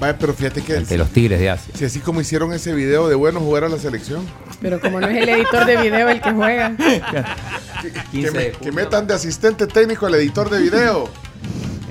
Vaya, 0.00 0.18
pero 0.18 0.34
fíjate 0.34 0.62
que 0.62 0.76
ante 0.76 0.98
los 0.98 1.08
Tigres 1.10 1.40
de 1.40 1.48
Asia. 1.50 1.72
si 1.74 1.84
así 1.86 2.00
como 2.00 2.20
hicieron 2.20 2.52
ese 2.52 2.74
video 2.74 3.08
de 3.08 3.14
bueno 3.14 3.40
jugar 3.40 3.64
a 3.64 3.68
la 3.70 3.78
selección, 3.78 4.26
Pero 4.60 4.78
como 4.80 5.00
no 5.00 5.08
es 5.08 5.16
el 5.22 5.28
editor 5.28 5.64
de 5.64 5.76
video 5.78 6.08
el 6.10 6.20
que 6.20 6.32
juega. 6.32 6.76
que, 8.12 8.30
me- 8.30 8.50
que 8.52 8.72
metan 8.72 9.06
de 9.06 9.14
asistente 9.14 9.66
técnico 9.66 10.06
al 10.06 10.14
editor 10.16 10.50
de 10.50 10.60
video. 10.60 11.08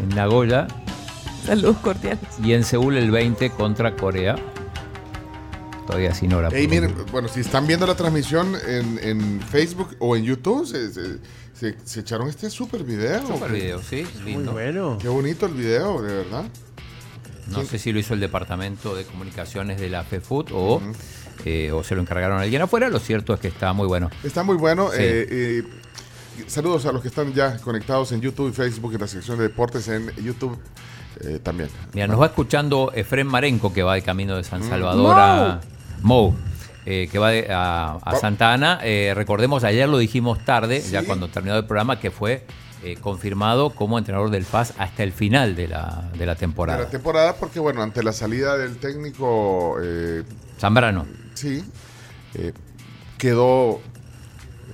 En 0.02 0.10
Nagoya 0.10 0.68
Saludos 1.48 1.78
cordiales. 1.78 2.20
y 2.44 2.54
en 2.54 2.64
Seúl 2.64 2.98
el 2.98 3.10
20 3.12 3.50
contra 3.52 3.96
Corea. 3.96 4.36
Todavía 5.88 6.14
sin 6.16 6.34
hora. 6.34 6.50
Ey, 6.50 6.68
por- 6.68 6.76
miren, 6.76 6.96
bueno, 7.12 7.28
si 7.28 7.40
están 7.42 7.66
viendo 7.68 7.86
la 7.88 7.96
transmisión 7.96 8.56
en, 8.68 9.00
en 9.02 9.42
Facebook 9.42 9.96
o 10.00 10.16
en 10.16 10.24
YouTube, 10.24 10.66
se, 10.68 10.92
se- 10.92 11.18
se- 11.54 11.76
se 11.84 12.00
echaron 12.02 12.28
este 12.30 12.50
super 12.50 12.84
video. 12.84 13.26
Super 13.28 13.52
video, 13.52 13.82
sí, 13.82 14.06
lindo. 14.24 14.52
bueno. 14.52 14.98
Qué 15.02 15.08
bonito 15.08 15.46
el 15.48 15.54
video, 15.54 16.02
de 16.02 16.14
verdad. 16.16 16.44
No 17.48 17.64
sé 17.64 17.78
si 17.80 17.92
lo 17.94 18.00
hizo 18.00 18.14
el 18.14 18.20
departamento 18.20 18.96
de 18.96 19.04
comunicaciones 19.06 19.80
de 19.80 19.90
la 19.90 20.04
FEFUT 20.04 20.50
o, 20.54 20.82
eh, 21.46 21.72
o 21.72 21.84
se 21.84 21.96
lo 21.96 22.02
encargaron 22.02 22.40
a 22.40 22.42
alguien 22.42 22.62
afuera. 22.62 22.90
Lo 22.90 23.00
cierto 23.00 23.34
es 23.34 23.40
que 23.40 23.48
está 23.50 23.72
muy 23.74 23.88
bueno. 23.88 24.10
Está 24.24 24.44
muy 24.44 24.56
bueno. 24.58 24.90
Sí. 24.92 24.98
eh, 25.00 25.28
eh, 25.30 25.64
saludos 26.48 26.86
a 26.86 26.92
los 26.92 27.02
que 27.02 27.08
están 27.10 27.34
ya 27.34 27.58
conectados 27.60 28.12
en 28.12 28.22
YouTube 28.22 28.50
y 28.50 28.54
Facebook 28.54 28.94
en 28.96 29.02
la 29.02 29.08
sección 29.08 29.38
de 29.38 29.44
deportes 29.44 29.88
en 29.88 30.10
YouTube 30.16 30.58
eh, 31.22 31.40
también. 31.42 31.70
Mira, 31.94 32.08
nos 32.08 32.20
va 32.20 32.26
escuchando 32.28 32.92
Efrén 32.94 33.28
Marenco, 33.28 33.72
que 33.72 33.84
va 33.84 33.96
de 33.96 34.02
camino 34.02 34.36
de 34.36 34.44
San 34.44 34.62
Mm. 34.62 34.70
Salvador 34.70 35.16
a 35.18 35.62
Mou, 36.02 36.36
eh, 36.86 37.08
que 37.12 37.20
va 37.20 37.30
de- 37.30 37.48
a, 37.52 37.98
a 38.04 38.16
Santa 38.18 38.52
Ana. 38.54 38.80
Eh, 38.84 39.14
recordemos, 39.16 39.64
ayer 39.64 39.88
lo 39.88 39.98
dijimos 39.98 40.44
tarde, 40.44 40.82
ya 40.82 41.04
cuando 41.06 41.28
terminó 41.30 41.56
el 41.56 41.66
programa, 41.66 42.00
que 42.00 42.12
fue 42.12 42.46
eh, 42.86 42.96
confirmado 43.02 43.72
como 43.72 43.98
entrenador 43.98 44.30
del 44.30 44.46
FAS 44.46 44.74
hasta 44.78 45.04
el 45.04 45.12
final 45.12 45.56
de 45.56 45.68
la, 45.68 46.10
de 46.18 46.26
la 46.26 46.34
De 46.36 46.40
temporada. 46.40 46.84
la 46.84 46.90
temporada, 46.90 47.36
porque 47.36 47.60
bueno, 47.60 47.82
ante 47.82 48.04
la 48.04 48.14
salida 48.14 48.58
del 48.58 48.78
técnico, 48.78 49.78
eh, 49.82 50.24
Zambrano. 50.60 51.06
sí, 51.34 51.64
eh, 52.36 52.54
quedó 53.18 53.82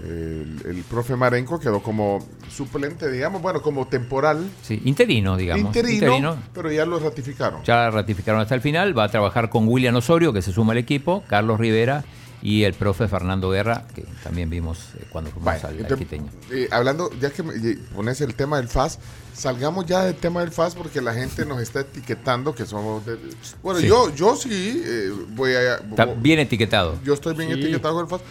el, 0.04 0.62
el 0.66 0.84
profe 0.90 1.16
Marenco, 1.16 1.60
quedó 1.60 1.82
como 1.82 2.20
suplente, 2.50 3.10
digamos, 3.10 3.42
bueno, 3.42 3.62
como 3.62 3.88
temporal, 3.88 4.50
Sí, 4.62 4.82
interino, 4.86 5.38
digamos. 5.38 5.76
interino, 5.76 6.38
pero 6.54 6.72
ya 6.72 6.86
lo 6.86 7.00
ratificaron. 7.00 7.64
Ya 7.64 7.90
ratificaron 7.90 8.42
hasta 8.42 8.56
el 8.56 8.62
final. 8.62 8.98
Va 8.98 9.06
a 9.06 9.10
trabajar 9.10 9.50
con 9.50 9.68
William 9.68 9.96
Osorio, 9.96 10.34
que 10.34 10.42
se 10.42 10.52
suma 10.52 10.74
al 10.74 10.80
equipo, 10.80 11.24
Carlos 11.28 11.60
Rivera 11.60 12.04
y 12.42 12.64
el 12.64 12.74
profe 12.74 13.08
Fernando 13.08 13.50
Guerra, 13.52 13.86
que 13.94 14.04
también 14.24 14.50
vimos 14.50 14.80
eh, 14.98 15.06
cuando 15.12 15.30
fuimos 15.32 15.54
al, 15.64 15.66
al 15.72 15.78
Entonces, 15.80 16.00
quiteño. 16.08 16.30
eh, 16.52 16.68
hablando, 16.72 17.10
ya 17.20 17.30
que 17.30 17.44
me- 17.44 17.56
y 17.56 17.76
pones 17.94 18.20
el 18.22 18.34
tema 18.36 18.58
del 18.58 18.68
FAS, 18.68 18.98
salgamos 19.34 19.86
ya 19.86 20.04
del 20.04 20.16
tema 20.16 20.42
del 20.42 20.52
FAS 20.52 20.76
porque 20.76 21.02
la 21.02 21.14
gente 21.14 21.46
nos 21.46 21.62
está 21.62 21.82
etiquetando 21.82 22.56
que 22.56 22.66
somos... 22.66 23.06
de- 23.06 23.18
bueno, 23.62 23.80
Sí. 23.80 23.88
yo 23.88 24.14
yo 24.16 24.36
sí 24.36 24.82
eh, 24.86 25.12
voy 25.30 25.54
a... 25.54 25.76
Está 25.76 26.06
bien 26.06 26.40
etiquetado. 26.40 27.00
Yo 27.04 27.14
estoy 27.14 27.36
bien 27.36 27.54
Sí. 27.54 27.60
etiquetado 27.62 27.94
con 27.96 28.04
el 28.06 28.10
FAS. 28.10 28.22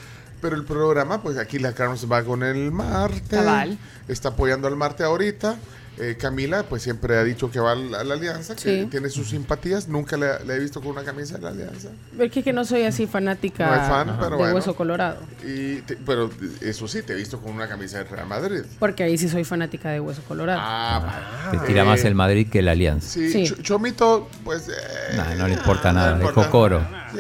Pero 0.41 0.57
el 0.57 0.65
programa, 0.65 1.23
pues 1.23 1.37
aquí 1.37 1.59
la 1.59 1.75
Carlos 1.75 2.11
va 2.11 2.25
con 2.25 2.43
el 2.43 2.73
Marte. 2.73 3.37
Cabal. 3.37 3.77
Está 4.09 4.31
apoyando 4.31 4.67
al 4.69 4.75
Marte 4.75 5.05
ahorita. 5.05 5.57
Eh, 6.03 6.17
Camila, 6.19 6.63
pues 6.63 6.83
siempre 6.83 7.17
ha 7.19 7.25
dicho 7.25 7.51
que 7.51 7.61
va 7.61 7.73
a 7.73 7.75
la, 7.75 8.01
a 8.01 8.05
la 8.05 8.15
Alianza, 8.15 8.55
que 8.57 8.61
Sí. 8.85 8.89
tiene 8.91 9.11
sus 9.11 9.29
simpatías. 9.29 9.87
Nunca 9.87 10.17
le, 10.17 10.43
le 10.47 10.55
he 10.55 10.59
visto 10.59 10.81
con 10.81 10.93
una 10.93 11.03
camisa 11.05 11.35
de 11.37 11.43
la 11.43 11.51
Alianza. 11.51 11.89
Es 12.19 12.31
que, 12.33 12.43
que 12.43 12.53
no 12.55 12.65
soy 12.65 12.85
así 12.85 13.07
fanática 13.07 13.67
No 13.67 13.87
fan, 13.89 14.17
pero 14.19 14.31
de 14.31 14.37
bueno. 14.37 14.55
Hueso 14.55 14.75
Colorado. 14.75 15.19
Y 15.45 15.77
te- 15.83 15.97
pero 15.97 16.31
eso 16.63 16.89
sí, 16.89 17.03
te 17.03 17.13
he 17.13 17.17
visto 17.17 17.39
con 17.41 17.53
una 17.53 17.69
camisa 17.69 17.99
del 17.99 18.09
Real 18.09 18.27
Madrid. 18.27 18.63
Porque 18.79 19.03
ahí 19.03 19.19
sí 19.19 19.29
soy 19.29 19.45
fanática 19.45 19.91
de 19.91 20.01
Hueso 20.01 20.23
Colorado. 20.27 20.59
Ah, 20.63 21.49
Te 21.51 21.59
tira 21.67 21.85
más 21.85 22.03
el 22.05 22.15
Madrid 22.15 22.49
que 22.51 22.63
la 22.63 22.73
Alianza. 22.73 23.07
Sí, 23.09 23.31
Sí. 23.31 23.43
Ch- 23.45 23.63
Chomito, 23.63 24.27
pues. 24.43 24.69
eh, 24.69 25.17
Nah, 25.17 25.35
no 25.35 25.49
le 25.49 25.55
importa 25.55 25.93
nada, 25.93 26.13
es 26.17 26.21
importa. 26.21 26.45
Jocoro. 26.45 26.87
Sí, 27.13 27.19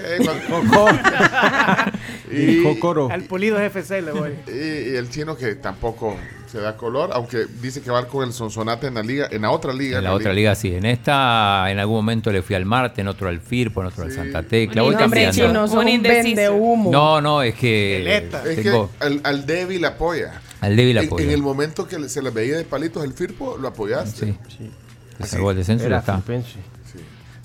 cuando- 0.48 0.86
El 2.30 2.62
Jocoro. 2.62 3.10
Al 3.10 3.24
pulido 3.24 3.58
FC 3.60 4.02
le 4.02 4.12
voy. 4.12 4.30
Y, 4.46 4.92
y 4.92 4.96
el 4.96 5.10
chino 5.10 5.36
que 5.36 5.56
tampoco 5.56 6.16
se 6.50 6.60
da 6.60 6.76
color, 6.76 7.10
aunque 7.12 7.46
dice 7.62 7.80
que 7.80 7.90
va 7.90 8.06
con 8.06 8.26
el 8.26 8.32
Sonsonate 8.32 8.88
en 8.88 8.94
la 8.94 9.02
liga, 9.02 9.28
en 9.30 9.42
la 9.42 9.50
otra 9.50 9.72
liga. 9.72 9.98
En 9.98 10.04
la 10.04 10.14
otra 10.14 10.32
liga 10.32 10.54
sí. 10.54 10.74
En 10.74 10.84
esta, 10.84 11.70
en 11.70 11.78
algún 11.78 11.96
momento 11.96 12.32
le 12.32 12.42
fui 12.42 12.56
al 12.56 12.64
Marte, 12.64 13.02
en 13.02 13.08
otro 13.08 13.28
al 13.28 13.40
Firpo, 13.40 13.80
en 13.80 13.86
otro 13.86 14.04
al 14.04 14.12
Santa 14.12 14.42
Tecla. 14.42 14.82
Voy 14.82 14.96
cambiando. 14.96 15.32
chino, 15.32 15.64
Un 15.64 16.60
humo. 16.60 16.90
No, 16.90 17.20
no, 17.20 17.42
es 17.42 17.54
que. 17.54 18.16
Es 18.16 18.30
tengo 18.62 18.90
que 18.98 19.04
al, 19.04 19.20
al 19.22 19.46
débil 19.46 19.84
apoya. 19.84 20.40
al 20.60 20.74
débil 20.76 20.98
En, 20.98 21.06
apoyo. 21.06 21.24
en 21.24 21.30
el 21.30 21.42
momento 21.42 21.86
que 21.86 22.08
se 22.08 22.20
le 22.20 22.30
veía 22.30 22.56
de 22.56 22.64
palitos 22.64 23.04
el 23.04 23.12
Firpo, 23.12 23.56
lo 23.56 23.68
apoyaste. 23.68 24.36
Sí. 24.48 24.70
Se 25.20 25.26
salvó 25.26 25.50
el 25.52 25.58
descenso 25.58 25.86
Era 25.86 25.98
está. 25.98 26.20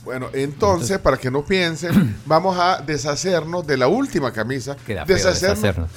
Bueno, 0.03 0.29
entonces, 0.33 0.99
para 0.99 1.17
que 1.17 1.31
no 1.31 1.43
piensen, 1.43 2.15
vamos 2.25 2.57
a 2.59 2.81
deshacernos 2.81 3.65
de 3.65 3.77
la 3.77 3.87
última 3.87 4.31
camisa. 4.31 4.75
Queda 4.85 5.03
deshacernos. 5.05 5.89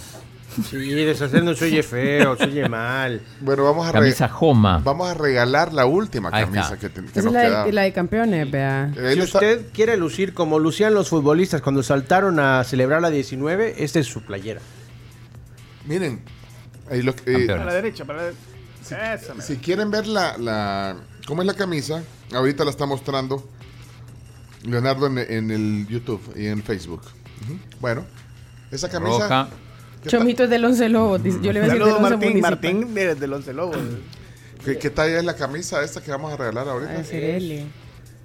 Sí, 0.64 0.76
deshacernos 0.94 1.58
se 1.58 1.66
oye 1.66 1.82
feo, 1.82 2.36
se 2.36 2.44
oye 2.44 2.68
mal. 2.68 3.20
Bueno, 3.40 3.64
vamos 3.64 3.86
a, 3.88 3.92
Camisa 3.92 4.28
Joma. 4.28 4.78
vamos 4.84 5.08
a 5.08 5.14
regalar 5.14 5.72
la 5.72 5.86
última 5.86 6.30
Ahí 6.32 6.44
camisa 6.44 6.74
está. 6.74 6.78
que, 6.78 6.88
te- 6.88 7.02
que 7.02 7.06
Esa 7.08 7.18
es 7.20 7.24
nos 7.24 7.34
la 7.34 7.42
queda. 7.42 7.64
de, 7.64 7.72
la 7.72 7.82
de 7.82 7.92
campeones, 7.92 8.50
vea. 8.50 8.90
Si 8.94 9.00
está- 9.20 9.38
usted 9.38 9.66
quiere 9.72 9.96
lucir 9.96 10.34
como 10.34 10.58
lucían 10.58 10.94
los 10.94 11.08
futbolistas 11.08 11.60
cuando 11.62 11.82
saltaron 11.82 12.38
a 12.40 12.64
celebrar 12.64 13.00
la 13.02 13.10
19, 13.10 13.82
esta 13.82 13.98
es 14.00 14.06
su 14.06 14.22
playera. 14.22 14.60
Miren, 15.86 16.20
ahí 16.90 17.02
lo 17.02 17.14
que- 17.14 17.44
eh. 17.44 17.46
Para 17.46 17.64
la 17.64 17.74
derecha, 17.74 18.04
para 18.04 18.18
la 18.18 18.24
derecha. 18.24 19.14
Esa, 19.14 19.40
si 19.42 19.56
quieren 19.58 19.90
ver 19.90 20.06
la, 20.06 20.36
la- 20.38 20.96
cómo 21.26 21.42
es 21.42 21.46
la 21.46 21.54
camisa, 21.54 22.02
ahorita 22.32 22.64
la 22.64 22.70
está 22.70 22.86
mostrando 22.86 23.46
Leonardo 24.64 25.06
en, 25.06 25.18
en 25.18 25.50
el 25.50 25.86
YouTube 25.88 26.22
y 26.36 26.46
en 26.46 26.62
Facebook. 26.62 27.02
Bueno, 27.80 28.04
esa 28.70 28.88
camisa. 28.88 29.22
Roja. 29.22 29.48
¿Qué, 30.02 30.10
ta- 30.10 30.16
Chomito 30.18 30.44
es 30.44 30.50
del 30.50 30.64
Once 30.64 30.88
Lobos. 30.88 31.22
dice- 31.22 31.38
Yo 31.42 31.52
le 31.52 31.60
voy 31.60 31.70
a 31.70 31.72
decir 31.74 31.86
del 31.92 32.00
Martín. 32.02 32.18
Municipal. 32.20 32.50
Martín 32.52 32.94
de, 32.94 33.14
del 33.14 33.32
Once 33.32 33.52
Lobos. 33.52 33.76
qué- 34.64 34.78
qué 34.78 34.90
talla 34.90 35.18
es 35.18 35.24
la 35.24 35.34
camisa 35.36 35.82
esta 35.82 36.00
que 36.02 36.10
vamos 36.10 36.32
a 36.32 36.36
regalar 36.36 36.68
ahorita? 36.68 36.94
Ah, 36.98 37.04
ser 37.04 37.24
L. 37.24 37.64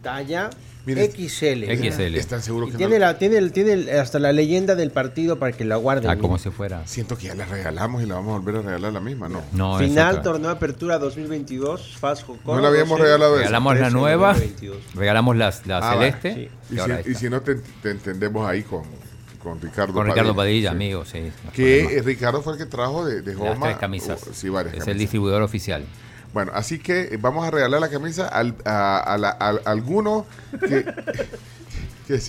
Talla 0.01 0.49
Miren, 0.85 1.09
XL. 1.13 1.63
XL. 1.77 2.17
¿Están 2.17 2.41
seguros 2.41 2.69
que 2.71 2.75
tiene, 2.77 2.95
no? 2.95 3.05
la, 3.05 3.17
tiene, 3.17 3.37
el, 3.37 3.53
tiene 3.53 3.71
el- 3.71 3.89
hasta 3.89 4.19
la 4.19 4.33
leyenda 4.33 4.75
del 4.75 4.91
partido 4.91 5.39
para 5.39 5.53
que 5.53 5.63
la 5.63 5.77
guarden. 5.77 6.09
Ah, 6.09 6.17
como 6.17 6.37
si 6.37 6.49
fuera. 6.49 6.85
Siento 6.85 7.17
que 7.17 7.27
ya 7.27 7.35
la 7.35 7.45
regalamos 7.45 8.03
y 8.03 8.05
la 8.05 8.15
vamos 8.15 8.35
a 8.35 8.39
volver 8.39 8.57
a 8.57 8.61
regalar 8.63 8.91
la 8.91 8.99
misma, 8.99 9.29
¿no? 9.29 9.77
Final, 9.79 10.21
torneo 10.21 10.49
apertura 10.49 10.99
2022, 10.99 11.95
Fast 11.97 12.25
Jocoro, 12.27 12.57
No 12.57 12.61
la 12.63 12.67
habíamos 12.67 12.97
12, 12.99 13.03
regalado 13.03 13.35
esa. 13.35 13.39
Regalamos 13.43 13.73
la 13.75 13.79
13, 13.79 13.93
nueva, 13.97 14.27
2022. 14.33 14.77
regalamos 14.95 15.37
la, 15.37 15.53
la 15.65 15.77
Ah, 15.77 15.93
celeste. 15.93 16.49
si, 17.05 17.11
y 17.11 17.15
si 17.15 17.29
no 17.29 17.41
te, 17.41 17.55
te 17.81 17.91
entendemos 17.91 18.45
ahí 18.45 18.63
con, 18.63 18.81
con 19.43 19.59
Ricardo 19.61 19.93
Con 19.93 20.07
Ricardo 20.07 20.35
Padilla, 20.35 20.69
sí. 20.69 20.75
amigo, 20.75 21.05
sí. 21.05 21.31
Que 21.53 21.79
problema. 21.81 21.99
eh, 21.99 22.01
Ricardo 22.03 22.41
fue 22.41 22.53
el 22.53 22.59
que 22.59 22.65
trajo 22.65 23.05
de, 23.05 23.21
de 23.21 23.33
Las 23.35 23.39
Joma. 23.41 23.65
tres 23.67 23.77
camisas. 23.77 24.21
oh, 24.29 24.33
sí, 24.33 24.49
varias 24.49 24.73
es 24.75 24.87
el 24.87 24.97
distribuidor 24.97 25.41
oficial. 25.41 25.83
Bueno, 26.33 26.51
así 26.55 26.79
que 26.79 27.01
eh, 27.01 27.17
vamos 27.19 27.45
a 27.47 27.51
regalar 27.51 27.79
la 27.79 27.89
camisa 27.89 28.27
al, 28.27 28.55
a, 28.65 28.97
a 28.99 29.17
la- 29.19 29.37
a- 29.39 29.49
a 29.65 29.71
alguno 29.71 30.25
que. 30.67 30.85
que. 32.07 32.19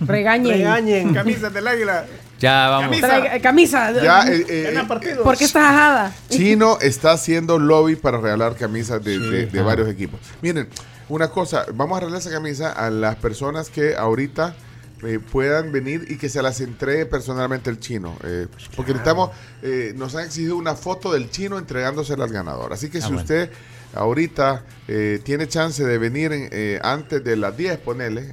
Regañen. 0.00 0.52
Regañen. 0.52 1.14
Camisas 1.14 1.52
del 1.52 1.66
águila. 1.68 2.04
Ya 2.38 2.68
vamos. 2.68 2.88
Camisa. 2.90 3.06
Traiga- 3.08 3.40
camisa. 3.40 3.92
Ya, 4.02 4.22
eh, 4.32 4.44
eh, 4.48 4.82
partidos. 4.86 5.18
¿Por 5.24 5.36
qué 5.36 5.44
estás 5.44 5.64
ajada? 5.64 6.12
Chino 6.28 6.78
está 6.80 7.12
haciendo 7.12 7.58
lobby 7.58 7.96
para 7.96 8.18
regalar 8.18 8.56
camisas 8.56 9.02
de, 9.02 9.18
de- 9.18 9.46
de 9.46 9.62
varios 9.62 9.88
equipos. 9.88 10.20
Miren, 10.42 10.68
una 11.08 11.28
cosa, 11.28 11.64
vamos 11.74 11.96
a 11.96 12.00
regalar 12.00 12.20
esa 12.20 12.30
camisa 12.30 12.72
a 12.72 12.90
las 12.90 13.16
personas 13.16 13.70
que 13.70 13.94
ahorita 13.94 14.54
eh, 15.02 15.18
puedan 15.18 15.72
venir 15.72 16.06
y 16.08 16.16
que 16.16 16.28
se 16.28 16.40
las 16.42 16.60
entregue 16.60 17.06
personalmente 17.06 17.68
el 17.70 17.78
chino. 17.80 18.16
eh, 18.24 18.46
porque 18.74 18.92
necesitamos, 18.92 19.30
eh, 19.62 19.92
nos 19.96 20.14
han 20.14 20.24
exigido 20.24 20.56
una 20.56 20.74
foto 20.74 21.12
del 21.12 21.30
chino 21.30 21.58
entregándosela 21.58 22.24
al 22.24 22.30
ganador. 22.32 22.72
Así 22.72 22.88
que 22.88 22.98
Ah, 22.98 23.02
si 23.02 23.06
bueno. 23.08 23.20
usted 23.22 23.50
ahorita 23.94 24.64
eh, 24.88 25.20
tiene 25.24 25.48
chance 25.48 25.84
de 25.84 25.98
venir 25.98 26.32
en, 26.32 26.48
eh, 26.52 26.80
antes 26.82 27.22
de 27.24 27.36
las 27.36 27.56
10, 27.56 27.78
ponele, 27.78 28.32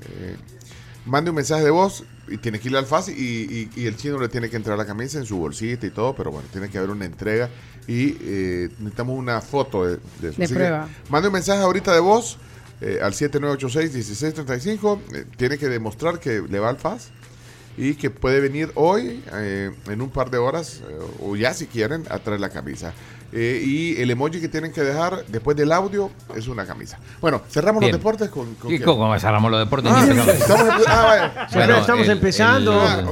mande 1.05 1.29
un 1.31 1.35
mensaje 1.35 1.63
de 1.63 1.69
voz 1.69 2.03
y 2.29 2.37
tiene 2.37 2.59
que 2.59 2.69
ir 2.69 2.77
al 2.77 2.85
FAS 2.85 3.09
y, 3.09 3.11
y- 3.13 3.69
y 3.75 3.85
el 3.87 3.97
chino 3.97 4.17
le 4.19 4.29
tiene 4.29 4.49
que 4.49 4.55
entrar 4.55 4.77
la 4.77 4.85
camisa 4.85 5.19
en 5.19 5.25
su 5.25 5.37
bolsita 5.37 5.85
y 5.85 5.89
todo, 5.91 6.15
pero 6.15 6.31
bueno, 6.31 6.47
tiene 6.51 6.69
que 6.69 6.77
haber 6.77 6.89
una 6.89 7.05
entrega 7.05 7.49
y 7.87 8.15
eh, 8.21 8.69
necesitamos 8.79 9.17
una 9.19 9.41
foto 9.41 9.85
de, 9.85 9.97
de 10.21 10.29
eso. 10.29 10.39
De 10.39 10.47
prueba. 10.47 10.87
mande 11.09 11.27
un 11.27 11.33
mensaje 11.33 11.61
ahorita 11.61 11.93
de 11.93 11.99
voz 11.99 12.37
eh, 12.83 12.99
al 13.01 13.13
7986-1635. 13.13 14.99
eh, 15.13 15.25
tiene 15.37 15.57
que 15.57 15.67
demostrar 15.69 16.19
que 16.19 16.41
le 16.47 16.59
va 16.59 16.69
al 16.69 16.77
FAS 16.77 17.09
y 17.77 17.95
que 17.95 18.09
puede 18.11 18.39
venir 18.39 18.71
hoy 18.75 19.23
eh, 19.33 19.71
en 19.87 20.01
un 20.01 20.09
par 20.09 20.29
de 20.29 20.37
horas 20.37 20.81
eh, 20.87 20.97
o 21.21 21.35
ya 21.35 21.53
si 21.53 21.65
quieren 21.67 22.03
a 22.09 22.19
traer 22.19 22.39
la 22.39 22.49
camisa. 22.49 22.93
Eh, 23.35 23.63
y 23.65 23.99
el 23.99 24.11
emoji 24.11 24.39
que 24.39 24.47
tienen 24.47 24.71
que 24.71 24.81
dejar 24.81 25.25
después 25.27 25.57
del 25.57 25.71
audio 25.71 26.11
es 26.35 26.47
una 26.47 26.67
camisa. 26.67 26.99
Bueno, 27.19 27.41
cerramos 27.49 27.79
Bien. 27.79 27.91
los 27.93 27.99
deportes 27.99 28.29
con... 28.29 28.53
con 28.55 28.71
¿Y 28.71 28.77
qué? 28.77 28.83
cómo 28.85 29.17
cerramos 29.19 29.49
los 29.49 29.59
deportes? 29.59 29.91
Ah, 29.91 30.05
estamos 30.07 30.67
ah, 30.87 31.47
Bueno, 31.51 31.77
estamos 31.77 32.05
el- 32.05 32.11
empezando. 32.11 32.73
el- 32.73 32.77
Ah. 32.77 33.03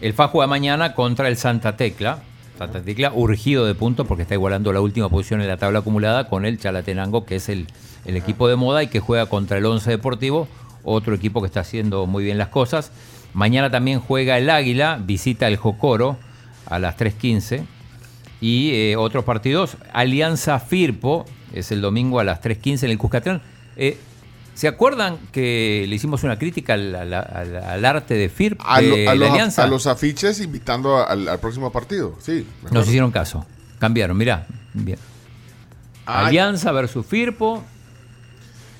El 0.00 0.12
FA 0.14 0.28
juega 0.28 0.46
mañana 0.46 0.94
contra 0.94 1.26
el 1.28 1.36
Santa 1.36 1.76
Tecla. 1.76 2.22
Tecla 2.68 3.12
urgido 3.14 3.64
de 3.64 3.74
puntos 3.74 4.06
porque 4.06 4.22
está 4.22 4.34
igualando 4.34 4.72
la 4.72 4.82
última 4.82 5.08
posición 5.08 5.40
en 5.40 5.48
la 5.48 5.56
tabla 5.56 5.78
acumulada 5.78 6.28
con 6.28 6.44
el 6.44 6.58
Chalatenango, 6.58 7.24
que 7.24 7.36
es 7.36 7.48
el, 7.48 7.66
el 8.04 8.16
equipo 8.16 8.48
de 8.48 8.56
moda 8.56 8.82
y 8.82 8.88
que 8.88 9.00
juega 9.00 9.26
contra 9.26 9.56
el 9.56 9.64
Once 9.64 9.88
Deportivo, 9.88 10.46
otro 10.84 11.14
equipo 11.14 11.40
que 11.40 11.46
está 11.46 11.60
haciendo 11.60 12.06
muy 12.06 12.22
bien 12.22 12.36
las 12.36 12.48
cosas. 12.48 12.92
Mañana 13.32 13.70
también 13.70 14.00
juega 14.00 14.36
el 14.36 14.50
Águila, 14.50 15.00
visita 15.02 15.48
el 15.48 15.56
Jocoro 15.56 16.18
a 16.66 16.78
las 16.78 16.98
3.15. 16.98 17.64
Y 18.42 18.72
eh, 18.72 18.96
otros 18.96 19.24
partidos, 19.24 19.76
Alianza 19.92 20.58
Firpo, 20.60 21.26
es 21.52 21.72
el 21.72 21.80
domingo 21.80 22.20
a 22.20 22.24
las 22.24 22.42
3.15 22.42 22.84
en 22.84 22.90
el 22.90 22.98
Cuscatlán. 22.98 23.42
Eh, 23.76 23.98
¿Se 24.60 24.68
acuerdan 24.68 25.16
que 25.32 25.86
le 25.88 25.96
hicimos 25.96 26.22
una 26.22 26.38
crítica 26.38 26.74
al, 26.74 26.94
al- 26.94 27.14
al- 27.14 27.56
al 27.64 27.84
arte 27.86 28.12
de 28.12 28.28
Firpo, 28.28 28.62
A, 28.66 28.82
lo- 28.82 28.94
de 28.94 29.08
a 29.08 29.14
la 29.14 29.20
los, 29.24 29.30
Alianza? 29.30 29.64
a 29.64 29.66
los 29.66 29.86
afiches 29.86 30.38
invitando 30.38 30.98
al, 31.02 31.40
próximo 31.40 31.72
partido. 31.72 32.14
Sí. 32.20 32.46
Nos 32.70 32.86
hicieron 32.86 33.10
caso. 33.10 33.46
Cambiaron, 33.78 34.18
mirá. 34.18 34.46
Bien. 34.74 34.98
Ah, 36.04 36.26
Alianza 36.26 36.72
versus 36.72 37.06
Firpo. 37.06 37.64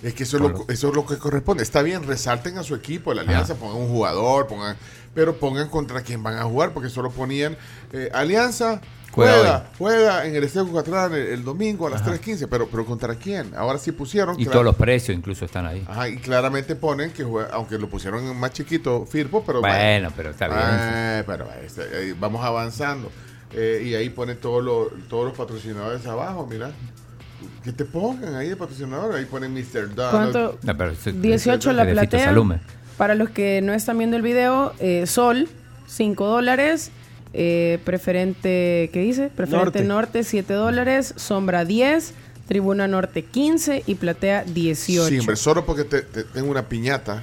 Es 0.02 0.12
que 0.12 0.24
eso 0.24 0.36
es, 0.36 0.42
lo, 0.42 0.66
eso 0.68 0.88
es 0.90 0.94
lo 0.94 1.06
que 1.06 1.16
corresponde. 1.16 1.62
Está 1.62 1.80
bien, 1.80 2.02
resalten 2.06 2.58
a 2.58 2.62
su 2.62 2.74
equipo, 2.74 3.14
la 3.14 3.22
alianza, 3.22 3.54
pongan 3.54 3.78
un 3.78 3.88
jugador, 3.88 4.48
pongan, 4.48 4.76
pero 5.14 5.36
pongan 5.38 5.70
contra 5.70 6.02
quién 6.02 6.22
van 6.22 6.36
a 6.36 6.42
jugar, 6.44 6.74
porque 6.74 6.90
solo 6.90 7.10
ponían 7.10 7.56
eh, 7.94 8.10
Alianza. 8.12 8.82
Juega 9.12 9.32
Juega, 9.34 9.64
juega, 9.76 10.26
en 10.26 10.36
el 10.36 10.44
Estadio 10.44 10.68
Cucatlán 10.68 11.12
el, 11.14 11.20
el 11.26 11.44
domingo 11.44 11.86
a 11.88 11.90
las 11.90 12.02
Ajá. 12.02 12.12
3.15, 12.12 12.46
pero, 12.48 12.68
pero 12.68 12.84
¿contra 12.86 13.14
quién? 13.16 13.52
Ahora 13.56 13.78
sí 13.78 13.90
pusieron. 13.92 14.38
Y 14.40 14.46
todos 14.46 14.64
los 14.64 14.76
precios 14.76 15.16
incluso 15.16 15.44
están 15.44 15.66
ahí. 15.66 15.84
Ajá, 15.88 16.08
y 16.08 16.16
claramente 16.18 16.76
ponen 16.76 17.10
que 17.10 17.24
juega, 17.24 17.50
aunque 17.52 17.76
lo 17.78 17.88
pusieron 17.88 18.36
más 18.38 18.52
chiquito 18.52 19.04
Firpo, 19.06 19.42
pero 19.44 19.60
Bueno, 19.60 20.12
pero 20.16 20.30
está 20.30 20.46
bien. 20.46 20.58
Eh, 20.62 21.24
pero 21.26 21.48
este, 21.64 21.82
eh, 22.10 22.14
vamos 22.18 22.44
avanzando. 22.44 23.10
Eh, 23.52 23.82
y 23.84 23.94
ahí 23.94 24.10
ponen 24.10 24.36
todos 24.38 24.62
los, 24.62 25.08
todos 25.08 25.24
los 25.26 25.36
patrocinadores 25.36 26.06
abajo, 26.06 26.46
mira. 26.48 26.70
Que 27.64 27.72
te 27.72 27.84
pongan 27.84 28.34
ahí 28.36 28.48
de 28.48 28.56
patrocinador, 28.56 29.14
ahí 29.14 29.24
ponen 29.24 29.52
Mr. 29.52 29.94
Donald. 29.94 30.32
¿Cuánto? 30.32 30.58
No, 30.62 30.76
pero 30.76 30.90
ese- 30.92 31.12
18 31.12 31.72
la 31.72 31.84
platea. 31.90 32.26
Salume. 32.26 32.60
Para 32.96 33.14
los 33.14 33.30
que 33.30 33.60
no 33.62 33.72
están 33.72 33.98
viendo 33.98 34.16
el 34.16 34.22
video, 34.22 34.72
eh, 34.78 35.06
Sol, 35.06 35.48
5 35.86 36.26
dólares. 36.26 36.90
Eh, 37.32 37.78
preferente, 37.84 38.90
¿qué 38.92 39.00
dice? 39.00 39.28
Preferente 39.28 39.82
Norte. 39.82 39.84
norte, 39.84 40.24
7 40.24 40.52
dólares. 40.54 41.14
Sombra 41.16 41.64
10. 41.64 42.14
Tribuna 42.48 42.88
Norte 42.88 43.24
15 43.24 43.84
y 43.86 43.94
Platea 43.94 44.42
18. 44.44 45.08
Sí, 45.08 45.18
hombre, 45.20 45.36
solo 45.36 45.64
porque 45.64 45.84
te, 45.84 46.02
te- 46.02 46.24
tengo 46.24 46.50
una 46.50 46.68
piñata. 46.68 47.22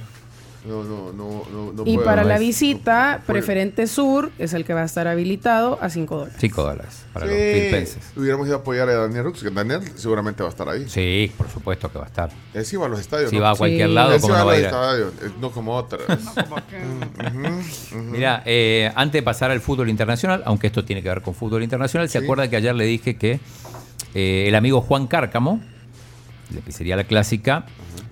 No, 0.66 0.82
no, 0.82 1.12
no, 1.12 1.44
no, 1.52 1.72
no 1.72 1.82
y 1.86 1.94
puedo. 1.94 2.04
para 2.04 2.24
la 2.24 2.34
Es- 2.34 2.40
visita, 2.40 3.18
no. 3.20 3.24
Preferente 3.26 3.86
Sur 3.86 4.32
es 4.38 4.52
el 4.54 4.64
que 4.64 4.74
va 4.74 4.82
a 4.82 4.84
estar 4.86 5.06
habilitado 5.06 5.78
a 5.80 5.88
5 5.88 6.16
dólares. 6.16 6.36
5 6.40 6.62
dólares 6.62 7.04
para 7.12 7.26
Sí, 7.26 7.32
los 7.32 7.40
filipenses. 7.40 7.98
Hubiéramos 8.16 8.46
ido 8.48 8.56
a 8.56 8.58
apoyar 8.60 8.88
a 8.88 8.94
Daniel 8.96 9.24
Rux, 9.24 9.42
que 9.42 9.50
Daniel 9.50 9.80
seguramente 9.94 10.42
va 10.42 10.48
a 10.48 10.50
estar 10.50 10.68
ahí. 10.68 10.88
Sí, 10.88 11.32
por 11.38 11.48
supuesto 11.48 11.90
que 11.92 11.98
va 11.98 12.04
a 12.04 12.08
estar. 12.08 12.30
Él 12.54 12.64
sí 12.66 12.76
va 12.76 12.86
a 12.86 12.88
los 12.88 12.98
estadios. 13.00 13.30
Si 13.30 13.36
¿no? 13.36 13.42
va 13.42 13.52
a 13.52 13.54
cualquier 13.54 13.88
Sí. 13.88 13.94
lado, 13.94 14.12
Él 14.14 14.20
sí 14.20 14.22
¿cómo 14.22 14.34
va 14.34 14.40
a 14.40 14.42
no 14.42 14.46
va 14.46 14.52
a 14.52 14.56
los 14.56 14.60
ir? 14.60 14.66
a- 14.66 14.68
estadios, 14.68 15.12
eh, 15.22 15.34
no 15.40 15.50
como 15.52 15.74
otras. 15.76 16.02
Mira, 17.94 18.42
eh, 18.44 18.90
antes 18.94 19.12
de 19.20 19.22
pasar 19.22 19.50
al 19.50 19.60
fútbol 19.60 19.88
internacional, 19.88 20.42
aunque 20.44 20.66
esto 20.66 20.84
tiene 20.84 21.02
que 21.02 21.08
ver 21.08 21.22
con 21.22 21.34
fútbol 21.34 21.62
internacional, 21.62 22.08
¿se 22.08 22.18
Sí. 22.18 22.24
acuerda 22.24 22.48
que 22.48 22.56
ayer 22.56 22.74
le 22.74 22.84
dije 22.84 23.16
que 23.16 23.40
eh, 24.14 24.46
el 24.48 24.54
amigo 24.54 24.80
Juan 24.80 25.06
Cárcamo, 25.06 25.60
de 26.50 26.60
Pizzería 26.62 26.96
La 26.96 27.04
Clásica, 27.04 27.66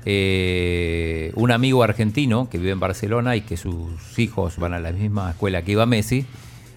eh, 0.09 1.33
un 1.35 1.51
amigo 1.51 1.83
argentino 1.83 2.49
que 2.49 2.59
vive 2.59 2.71
en 2.71 2.81
Barcelona 2.81 3.35
y 3.37 3.41
que 3.41 3.57
sus 3.57 4.19
hijos 4.19 4.57
van 4.57 4.73
a 4.73 4.79
la 4.79 4.93
misma 4.93 5.31
escuela 5.31 5.63
que 5.63 5.73
iba 5.73 5.85
Messi, 5.85 6.25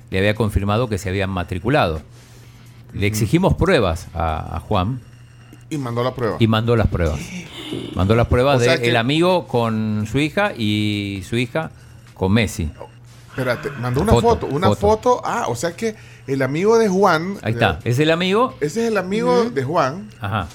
le 0.09 0.17
había 0.17 0.33
confirmado 0.33 0.89
que 0.89 0.97
se 0.97 1.09
habían 1.09 1.29
matriculado. 1.29 2.01
Le 2.93 3.05
exigimos 3.05 3.53
pruebas 3.53 4.07
a, 4.15 4.55
a 4.57 4.59
Juan 4.61 4.99
Y 5.69 5.77
mandó 5.77 6.03
la 6.03 6.15
prueba. 6.15 6.37
y 6.39 6.47
mandó 6.47 6.75
las 6.75 6.87
pruebas. 6.87 7.19
Mandó 7.93 8.15
las 8.15 8.25
pruebas 8.27 8.57
O 8.57 8.63
sea 8.63 8.77
del 8.77 8.81
que- 8.91 8.97
amigo 8.97 9.45
con 9.47 10.07
su 10.11 10.17
hija 10.17 10.53
y 10.57 11.21
su 11.29 11.37
hija 11.37 11.69
con 12.15 12.31
Messi. 12.33 12.71
Espérate, 13.29 13.69
mandó 13.79 14.01
una 14.01 14.11
Foto, 14.11 14.27
foto, 14.27 14.45
una 14.47 14.67
foto. 14.69 14.79
foto. 14.81 15.21
Ah, 15.23 15.45
o 15.49 15.55
sea 15.55 15.73
que 15.75 15.95
el 16.25 16.41
amigo 16.41 16.79
de 16.79 16.89
Juan. 16.89 17.35
Ahí 17.43 17.53
está. 17.53 17.79
Es 17.83 17.99
el 17.99 18.09
amigo. 18.09 18.55
Ese 18.59 18.81
es 18.81 18.87
el 18.87 18.97
amigo 18.97 19.51
de 19.51 19.63
Juan. 19.63 20.09
Ajá. 20.19 20.47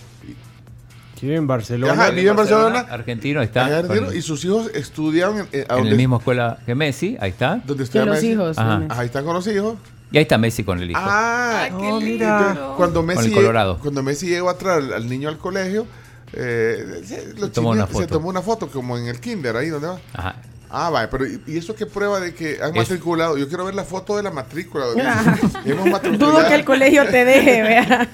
Vive 1.21 1.37
en 1.37 1.47
Barcelona. 1.47 1.93
Ajá, 1.95 2.11
vive 2.11 2.31
en 2.31 2.37
Barcelona. 2.37 2.87
Argentino 2.91 3.41
está. 3.43 3.83
Con- 3.87 4.15
y 4.15 4.21
sus 4.23 4.45
hijos 4.45 4.71
estudiaron 4.75 5.39
en, 5.39 5.49
eh, 5.53 5.67
en 5.69 5.91
la 5.91 5.97
misma 5.97 6.17
escuela 6.19 6.59
que 6.67 6.75
Messi, 6.75 7.17
ahí 7.21 7.31
está. 7.31 7.61
donde 7.65 7.85
estudia 7.85 8.05
los 8.05 8.17
Messi. 8.17 8.33
hijos. 8.33 8.59
Ajá. 8.59 8.83
Ahí 8.91 9.07
están 9.07 9.25
con 9.25 9.35
los 9.35 9.47
hijos. 9.47 9.77
Y 10.13 10.19
ahí 10.19 10.23
está 10.23 10.39
Messi 10.39 10.63
con 10.65 10.81
el 10.81 10.91
hijo. 10.91 11.01
Ah, 11.03 11.67
qué 11.69 11.75
oh, 11.93 11.99
lindo. 12.01 12.25
Entonces, 12.25 12.65
cuando 12.77 13.03
Messi, 13.03 13.29
el 13.29 13.35
Colorado. 13.35 13.79
cuando 13.81 14.03
Messi 14.03 14.27
llegó 14.29 14.49
a 14.51 14.59
traer 14.59 14.83
al, 14.85 14.93
al 14.93 15.09
niño 15.09 15.29
al 15.29 15.39
colegio, 15.39 15.87
eh, 16.35 17.01
se, 17.05 17.35
los 17.39 17.51
tomó 17.53 17.71
una 17.71 17.87
chinos- 17.87 17.91
foto. 17.93 18.01
se 18.05 18.07
tomó 18.09 18.29
una 18.29 18.43
foto 18.43 18.69
como 18.69 18.99
en 18.99 19.07
el 19.07 19.19
kinder, 19.21 19.57
ahí 19.57 19.69
donde 19.71 19.89
va. 19.89 19.99
Ajá. 20.13 20.37
Ah, 20.71 20.91
vaya, 20.91 21.09
pero 21.09 21.25
¿y, 21.27 21.41
eso 21.57 21.75
qué 21.75 21.87
prueba 21.87 22.19
de 22.21 22.35
que 22.35 22.59
han 22.61 22.71
Es- 22.71 22.77
matriculado? 22.77 23.39
Yo 23.39 23.49
quiero 23.49 23.65
ver 23.65 23.75
la 23.75 23.85
foto 23.85 24.17
de 24.17 24.23
la 24.25 24.31
matrícula. 24.31 24.87
Hemos 25.65 25.87
matriculado. 25.87 26.33
Dudo 26.33 26.49
que 26.49 26.55
el 26.55 26.65
colegio 26.65 27.07
te 27.07 27.25
deje, 27.25 27.63
vea. 27.63 28.09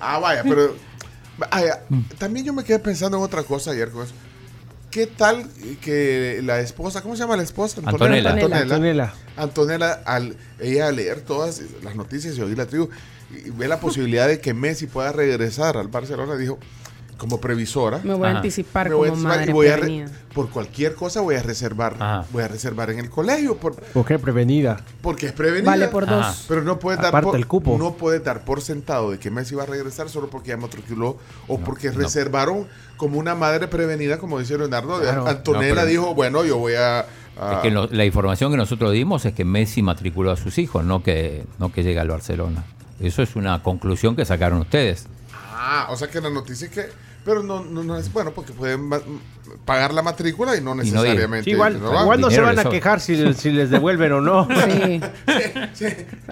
Ah, 0.00 0.18
vaya, 0.18 0.42
pero 0.42 0.74
Mm. 1.88 2.00
también 2.18 2.46
yo 2.46 2.52
me 2.52 2.64
quedé 2.64 2.78
pensando 2.78 3.16
en 3.16 3.22
otra 3.22 3.42
cosa 3.42 3.70
ayer 3.72 3.90
con 3.90 4.04
eso. 4.04 4.14
¿Qué 4.90 5.06
tal 5.06 5.48
que 5.80 6.40
la 6.44 6.60
esposa, 6.60 7.00
¿cómo 7.00 7.16
se 7.16 7.22
llama 7.22 7.36
la 7.36 7.42
esposa? 7.42 7.80
Antonella. 7.82 8.32
Antonella. 8.32 9.14
Antonella, 9.36 9.92
al 10.04 10.36
ella 10.60 10.88
al 10.88 10.96
leer 10.96 11.22
todas 11.22 11.62
las 11.82 11.96
noticias 11.96 12.36
y 12.36 12.42
oír 12.42 12.58
la 12.58 12.66
tribu 12.66 12.90
y 13.30 13.50
ve 13.50 13.68
la 13.68 13.80
posibilidad 13.80 14.28
de 14.28 14.38
que 14.38 14.52
Messi 14.52 14.86
pueda 14.86 15.10
regresar 15.12 15.78
al 15.78 15.88
Barcelona, 15.88 16.36
dijo, 16.36 16.58
como 17.22 17.40
previsora. 17.40 18.00
Me 18.02 18.14
voy 18.14 18.26
a 18.26 18.30
anticipar 18.38 18.88
Me 18.88 18.96
voy 18.96 19.06
a 19.06 19.12
como 19.12 19.28
anticipar 19.28 19.48
y 19.48 19.52
madre 19.52 19.52
voy 19.52 19.68
a 19.68 19.76
re- 19.76 20.08
por 20.34 20.50
cualquier 20.50 20.96
cosa 20.96 21.20
voy 21.20 21.36
a 21.36 21.42
reservar, 21.42 22.24
voy 22.32 22.42
a 22.42 22.48
reservar 22.48 22.90
en 22.90 22.98
el 22.98 23.08
colegio 23.10 23.56
por, 23.58 23.76
¿Por 23.76 24.04
qué 24.04 24.18
prevenida? 24.18 24.80
porque 25.02 25.26
es 25.26 25.32
prevenida. 25.32 25.70
Vale 25.70 25.86
por 25.86 26.04
dos. 26.06 26.24
Ajá. 26.26 26.34
Pero 26.48 26.62
no 26.62 26.80
puedes 26.80 26.98
dar 27.00 27.10
Aparte 27.10 27.26
por, 27.30 27.36
el 27.36 27.46
cupo. 27.46 27.78
no 27.78 27.92
puedes 27.94 28.24
dar 28.24 28.44
por 28.44 28.60
sentado 28.60 29.12
de 29.12 29.20
que 29.20 29.30
Messi 29.30 29.54
va 29.54 29.62
a 29.62 29.66
regresar 29.66 30.08
solo 30.08 30.30
porque 30.30 30.48
ya 30.48 30.56
matriculó 30.56 31.16
o 31.46 31.58
porque 31.60 31.92
reservaron 31.92 32.66
como 32.96 33.20
una 33.20 33.36
madre 33.36 33.68
prevenida, 33.68 34.18
como 34.18 34.40
dice 34.40 34.58
Leonardo. 34.58 34.98
Claro. 35.00 35.24
Antonella 35.28 35.74
No, 35.82 35.86
dijo, 35.86 36.14
bueno, 36.16 36.44
yo 36.44 36.58
voy 36.58 36.74
a... 36.74 37.06
a- 37.38 37.52
Es 37.54 37.58
que 37.62 37.70
lo- 37.70 37.86
la 37.86 38.04
información 38.04 38.50
que 38.50 38.56
nosotros 38.56 38.90
dimos 38.92 39.24
es 39.26 39.32
que 39.34 39.44
Messi 39.44 39.80
matriculó 39.80 40.32
a 40.32 40.36
sus 40.36 40.58
hijos, 40.58 40.84
no 40.84 41.04
que, 41.04 41.44
no 41.60 41.70
que 41.72 41.84
llega 41.84 42.02
al 42.02 42.08
Barcelona. 42.08 42.64
Eso 43.00 43.22
es 43.22 43.36
una 43.36 43.62
conclusión 43.62 44.16
que 44.16 44.24
sacaron 44.24 44.58
ustedes. 44.60 45.06
Ah, 45.64 45.86
o 45.90 45.96
sea 45.96 46.08
que 46.08 46.20
la 46.20 46.30
noticia 46.30 46.66
es 46.66 46.72
que... 46.72 47.11
Pero 47.24 47.42
no, 47.42 47.64
no, 47.64 47.84
no 47.84 47.96
es 47.96 48.12
bueno 48.12 48.32
porque 48.32 48.52
pueden 48.52 48.90
pagar 49.64 49.94
la 49.94 50.02
matrícula 50.02 50.56
y 50.56 50.60
no 50.60 50.74
necesariamente... 50.74 51.44
Sí, 51.44 51.50
igual, 51.50 51.80
no 51.80 51.90
van. 51.92 52.02
igual 52.02 52.20
no 52.20 52.30
se 52.30 52.40
van 52.40 52.58
a 52.58 52.64
quejar 52.64 53.00
si, 53.00 53.32
si 53.34 53.50
les 53.50 53.70
devuelven 53.70 54.12
o 54.12 54.20
no. 54.20 54.48
Sí. 55.74 55.86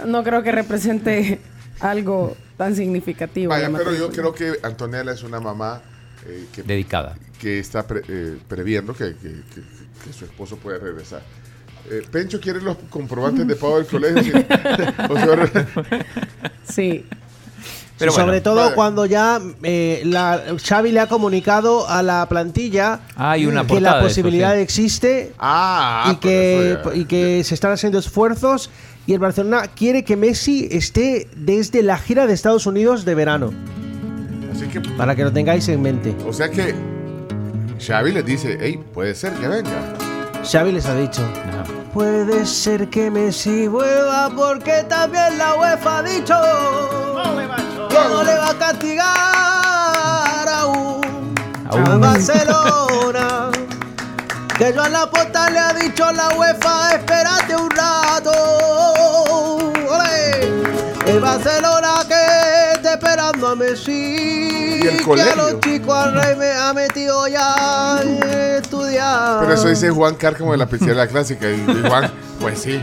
No 0.07 0.25
creo 0.25 0.43
que 0.43 0.51
represente 0.53 1.41
algo 1.81 2.37
tan 2.57 2.75
significativo. 2.75 3.51
Vaya, 3.51 3.71
pero 3.77 3.95
yo 3.95 4.11
creo 4.11 4.35
que 4.35 4.59
Antonella 4.63 5.13
es 5.13 5.23
una 5.23 5.39
mamá 5.41 5.81
eh, 6.27 6.47
que, 6.53 6.63
Dedicada. 6.65 7.17
que 7.39 7.59
está 7.61 7.87
pre- 7.87 8.03
eh, 8.09 8.37
previendo 8.49 8.93
que, 8.95 9.15
que- 9.15 9.43
que- 9.55 9.81
que 10.05 10.13
su 10.13 10.25
esposo 10.25 10.57
puede 10.57 10.79
regresar. 10.79 11.23
Eh, 11.91 12.03
Pencho 12.11 12.41
quiere 12.41 12.61
los 12.61 12.77
comprobantes 12.91 13.47
de 13.47 13.55
pago 13.57 13.79
del 13.79 13.87
colegio. 13.87 14.35
sí. 16.69 17.07
Sobre 18.09 18.25
bueno, 18.25 18.43
todo 18.43 18.57
vale. 18.57 18.75
cuando 18.75 19.07
ya 19.07 19.41
eh, 19.63 20.03
la, 20.05 20.41
Xavi 20.63 20.93
le 20.93 21.01
ha 21.01 21.07
comunicado 21.07 21.89
a 21.89 22.03
la 22.03 22.27
plantilla 22.29 23.01
Ah, 23.17 23.37
una 23.47 23.67
que 23.67 23.81
la 23.81 23.95
de 23.95 23.99
eso, 23.99 24.07
posibilidad 24.09 24.55
sí. 24.55 24.61
existe 24.61 25.33
ah, 25.39 26.07
y, 26.07 26.13
por 26.15 26.21
que, 26.21 26.73
eso 26.73 26.93
ya. 26.93 26.97
y 27.01 27.05
que 27.05 27.45
se 27.45 27.55
están 27.55 27.73
haciendo 27.73 27.99
esfuerzos 27.99 28.71
y 29.07 29.13
el 29.13 29.19
Barcelona 29.19 29.63
quiere 29.75 30.05
que 30.05 30.17
Messi 30.17 30.69
esté 30.71 31.29
desde 31.37 31.83
la 31.83 31.99
gira 31.99 32.27
de 32.27 32.33
Estados 32.35 32.67
Unidos 32.67 33.05
de 33.05 33.15
verano, 33.15 33.53
Así 34.53 34.67
que, 34.67 34.81
para 34.81 35.15
que 35.17 35.25
lo 35.25 35.33
tengáis 35.33 35.69
en 35.69 35.83
mente. 35.83 36.15
o 36.27 36.33
sea 36.33 36.51
que 36.51 36.75
Xavi 37.85 38.13
les 38.13 38.25
dice, 38.27 38.59
hey, 38.61 38.79
puede 38.93 39.15
ser 39.15 39.33
que 39.35 39.49
venga. 39.49 39.95
Xavi 40.45 40.73
les 40.73 40.87
ha 40.87 40.95
dicho. 40.95 41.23
Ajá. 41.23 41.65
Puede 41.93 42.47
ser 42.47 42.89
que 42.89 43.11
Messi 43.11 43.67
vuelva 43.67 44.31
porque 44.37 44.85
también 44.89 45.37
la 45.37 45.57
UEFA 45.57 45.99
ha 45.99 46.03
dicho 46.05 46.35
que 47.89 47.99
no 48.09 48.23
le 48.23 48.37
va 48.39 48.51
a 48.51 48.55
castigar 48.55 50.49
aún 50.49 51.35
al 51.69 51.99
Barcelona. 51.99 53.51
Que 54.57 54.73
Joan 54.73 54.93
Laporta 54.93 55.51
le 55.51 55.59
ha 55.59 55.73
dicho 55.73 56.05
a 56.05 56.13
la 56.13 56.29
UEFA, 56.37 56.95
espérate 56.95 57.57
un 57.57 57.71
rato. 57.71 58.31
¡Ole! 59.91 60.49
El 61.07 61.19
Barcelona 61.19 62.05
que 62.07 62.73
está 62.75 62.93
esperando 62.95 63.49
a 63.49 63.57
Messi. 63.57 64.20
Y 64.83 64.87
el 64.89 64.97
que 64.99 65.05
colegio. 65.05 65.37
los 65.37 65.61
chicos 65.61 65.95
al 65.97 66.15
rey 66.15 66.37
me 66.37 66.51
ha 66.53 66.73
metido 66.73 67.27
ya 67.29 67.97
a 67.99 68.03
estudiar. 68.59 69.41
Pero 69.41 69.55
eso 69.55 69.69
dice 69.69 69.91
Juan 69.91 70.15
de 70.53 70.59
la 70.59 70.67
piscina 70.67 70.91
de 70.93 70.97
la 70.97 71.07
clásica. 71.07 71.49
Y, 71.51 71.55
y 71.69 71.83
Juan, 71.89 72.11
pues 72.41 72.61
sí. 72.61 72.81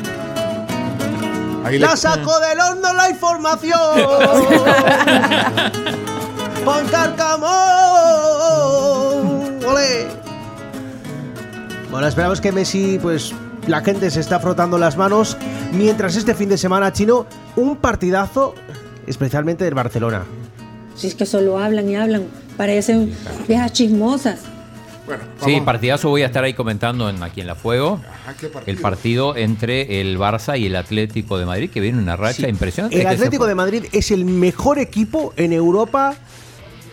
Ahí 1.66 1.80
le- 1.80 1.86
La 1.86 1.98
saco 1.98 2.40
del 2.40 2.60
horno 2.60 2.94
la 2.94 3.10
información. 3.10 3.80
Juan 6.64 6.88
Carcamón. 8.28 9.60
Ole. 9.66 10.08
Bueno, 11.92 12.08
esperamos 12.08 12.42
que 12.42 12.52
Messi, 12.52 13.00
pues 13.02 13.34
la 13.68 13.82
gente 13.82 14.10
se 14.12 14.20
está 14.20 14.40
frotando 14.40 14.78
las 14.78 14.98
manos. 14.98 15.38
Mientras 15.74 16.16
este 16.16 16.34
fin 16.36 16.50
de 16.50 16.58
semana 16.58 16.92
chino, 16.94 17.26
un 17.56 17.78
partidazo, 17.78 18.54
especialmente 19.06 19.64
del 19.66 19.74
Barcelona. 19.74 20.24
Si 20.98 21.08
es 21.08 21.16
que 21.16 21.26
solo 21.26 21.60
hablan 21.60 21.90
y 21.90 21.96
hablan, 21.96 22.24
parecen 22.58 23.14
viejas 23.48 23.72
chismosas. 23.74 24.40
Bueno, 25.06 25.24
Sí, 25.46 25.62
partidazo 25.64 26.10
voy 26.10 26.24
a 26.24 26.26
estar 26.26 26.44
ahí 26.44 26.54
comentando 26.54 27.10
en, 27.10 27.24
aquí 27.24 27.40
en 27.40 27.48
La 27.48 27.56
Fuego. 27.56 28.02
Ajá, 28.24 28.34
¿qué 28.38 28.48
partido? 28.48 28.76
El 28.76 28.82
partido 28.82 29.36
entre 29.38 30.02
el 30.02 30.18
Barça 30.20 30.60
y 30.60 30.66
el 30.66 30.76
Atlético 30.76 31.38
de 31.38 31.46
Madrid, 31.46 31.70
que 31.70 31.80
viene 31.80 31.98
una 32.00 32.18
racha 32.18 32.42
Sí. 32.44 32.46
impresionante. 32.48 32.98
El 32.98 33.04
se 33.04 33.08
Atlético 33.08 33.48
de 33.48 33.56
Madrid 33.56 33.86
es 33.94 34.12
el 34.12 34.26
mejor 34.26 34.80
equipo 34.80 35.34
en 35.38 35.54
Europa 35.54 36.16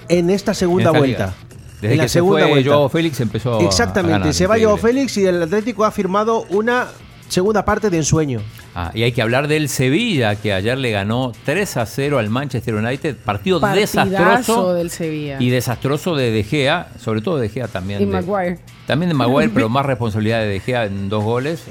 en 0.08 0.30
esta 0.30 0.54
segunda 0.54 0.90
en 0.90 0.96
esta 0.96 0.98
vuelta. 0.98 1.24
liga. 1.26 1.34
Desde 1.80 1.92
en 1.94 1.98
la 1.98 2.04
que 2.04 2.08
se 2.08 2.12
segunda 2.12 2.42
fue 2.42 2.50
vuelta. 2.50 2.70
Joao 2.70 2.88
Félix 2.88 3.20
empezó 3.20 3.54
a- 3.54 3.60
a 3.60 3.64
Exactamente, 3.64 4.18
ganar, 4.20 4.34
se 4.34 4.46
va 4.46 4.58
Joao. 4.60 4.76
Félix 4.76 5.16
y 5.16 5.26
el 5.26 5.42
Atlético 5.42 5.84
ha 5.84 5.90
firmado 5.90 6.44
una 6.50 6.86
segunda 7.28 7.64
parte 7.64 7.90
de 7.90 7.96
ensueño. 7.96 8.40
Ah, 8.76 8.90
y 8.92 9.04
hay 9.04 9.12
que 9.12 9.22
hablar 9.22 9.46
del 9.46 9.68
Sevilla, 9.68 10.34
que 10.34 10.52
ayer 10.52 10.76
le 10.76 10.90
ganó 10.90 11.30
3 11.44 11.76
a 11.76 11.86
0 11.86 12.18
al 12.18 12.28
Manchester 12.28 12.74
United. 12.74 13.16
Partido 13.16 13.60
Partidazo 13.60 14.04
desastroso. 14.04 14.74
del 14.74 14.90
Sevilla. 14.90 15.36
Y 15.40 15.50
desastroso 15.50 16.16
de 16.16 16.32
De 16.32 16.42
Gea, 16.42 16.88
sobre 16.98 17.20
todo 17.20 17.38
de 17.38 17.48
Gea 17.48 17.68
también. 17.68 18.02
Y 18.02 18.06
de- 18.06 18.10
Maguire. 18.12 18.58
También 18.86 19.08
de 19.10 19.14
Maguire, 19.14 19.50
pero 19.54 19.68
más 19.68 19.86
responsabilidad 19.86 20.40
de 20.40 20.46
De 20.48 20.60
Gea 20.60 20.86
en 20.86 21.08
dos 21.08 21.22
goles. 21.22 21.62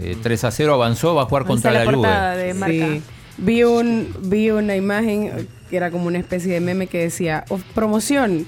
Eh, 0.00 0.16
3 0.20 0.44
a 0.44 0.50
0 0.50 0.74
avanzó, 0.74 1.14
va 1.14 1.22
a 1.22 1.26
jugar 1.26 1.44
contra 1.44 1.70
la, 1.70 1.84
la 1.84 1.92
Juve. 1.92 2.54
Sí. 2.66 3.02
Vi, 3.38 3.62
un, 3.64 4.08
vi 4.22 4.50
una 4.50 4.74
imagen 4.76 5.48
que 5.70 5.76
era 5.76 5.90
como 5.92 6.06
una 6.08 6.18
especie 6.18 6.52
de 6.52 6.60
meme 6.60 6.88
que 6.88 6.98
decía, 6.98 7.44
"Of- 7.48 7.62
promoción, 7.74 8.46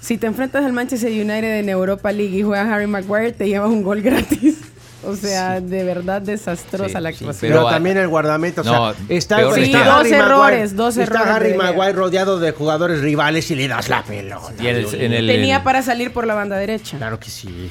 si 0.00 0.18
te 0.18 0.26
enfrentas 0.26 0.64
al 0.66 0.72
Manchester 0.74 1.10
United 1.10 1.60
en 1.60 1.68
Europa 1.70 2.12
League 2.12 2.36
y 2.38 2.42
juegas 2.42 2.68
Harry 2.68 2.86
Maguire, 2.86 3.32
te 3.32 3.48
llevas 3.48 3.70
un 3.70 3.82
gol 3.82 4.00
gratis. 4.02 4.60
O 5.06 5.14
sea, 5.14 5.60
de 5.60 5.84
verdad 5.84 6.20
desastrosa 6.20 6.98
Sí, 6.98 7.02
la 7.02 7.10
sí, 7.12 7.16
actuación. 7.18 7.52
Pero, 7.52 7.60
Pero, 7.62 7.68
también 7.70 7.96
el 7.98 8.08
guardameta, 8.08 8.62
o 8.62 8.64
no, 8.64 8.70
sea, 8.94 9.04
está, 9.08 9.40
está 9.42 9.52
Gea. 9.54 9.84
Dos 9.84 9.94
Harry 10.06 10.12
errores, 10.12 10.76
dos 10.76 10.96
está 10.96 11.14
errores 11.22 11.34
Harry. 11.34 11.54
Maguire 11.54 11.92
rodeado 11.92 12.40
de 12.40 12.50
jugadores 12.52 13.00
rivales 13.00 13.50
y 13.50 13.54
le 13.54 13.68
das 13.68 13.88
la 13.88 14.02
pelota. 14.02 14.52
Y 14.60 14.66
en 14.66 14.76
el- 14.76 14.94
en 14.94 15.12
el- 15.12 15.26
Tenía 15.28 15.62
para 15.62 15.82
salir 15.82 16.12
por 16.12 16.26
la 16.26 16.34
banda 16.34 16.56
derecha. 16.56 16.96
Claro 16.98 17.20
que 17.20 17.30
sí. 17.30 17.70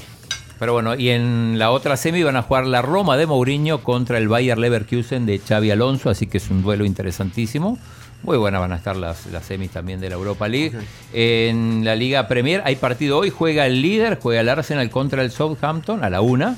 Pero 0.59 0.73
bueno, 0.73 0.95
y 0.95 1.09
en 1.09 1.59
la 1.59 1.69
otra 1.71 1.97
semi 1.97 2.23
van 2.23 2.35
a 2.37 2.41
jugar 2.41 2.65
la 2.65 2.81
Roma 2.81 3.15
de 3.17 3.27
Mourinho 3.27 3.83
contra 3.83 4.17
el 4.17 4.27
Bayer 4.27 4.57
Leverkusen 4.57 5.25
de 5.25 5.37
Xavi 5.39 5.69
Alonso, 5.69 6.09
así 6.09 6.25
que 6.27 6.37
es 6.37 6.49
un 6.49 6.63
duelo 6.63 6.83
interesantísimo. 6.85 7.77
Muy 8.23 8.37
buenas 8.37 8.61
van 8.61 8.71
a 8.71 8.77
estar 8.77 8.95
las, 8.95 9.27
las 9.27 9.45
semis 9.45 9.69
también 9.69 9.99
de 9.99 10.09
la 10.09 10.15
Europa 10.15 10.47
League. 10.47 10.73
En 11.13 11.85
la 11.85 11.95
Liga 11.95 12.27
Premier 12.27 12.63
hay 12.65 12.75
partido 12.75 13.19
hoy, 13.19 13.29
juega 13.29 13.67
el 13.67 13.81
líder, 13.83 14.17
juega 14.19 14.41
el 14.41 14.49
Arsenal 14.49 14.89
contra 14.89 15.21
el 15.21 15.29
Southampton 15.29 16.03
a 16.03 16.09
la 16.09 16.21
una. 16.21 16.57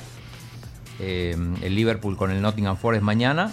Eh, 1.00 1.36
el 1.62 1.76
Liverpool 1.76 2.18
con 2.18 2.32
el 2.32 2.42
Nottingham 2.42 2.78
Forest 2.78 3.04
mañana. 3.04 3.52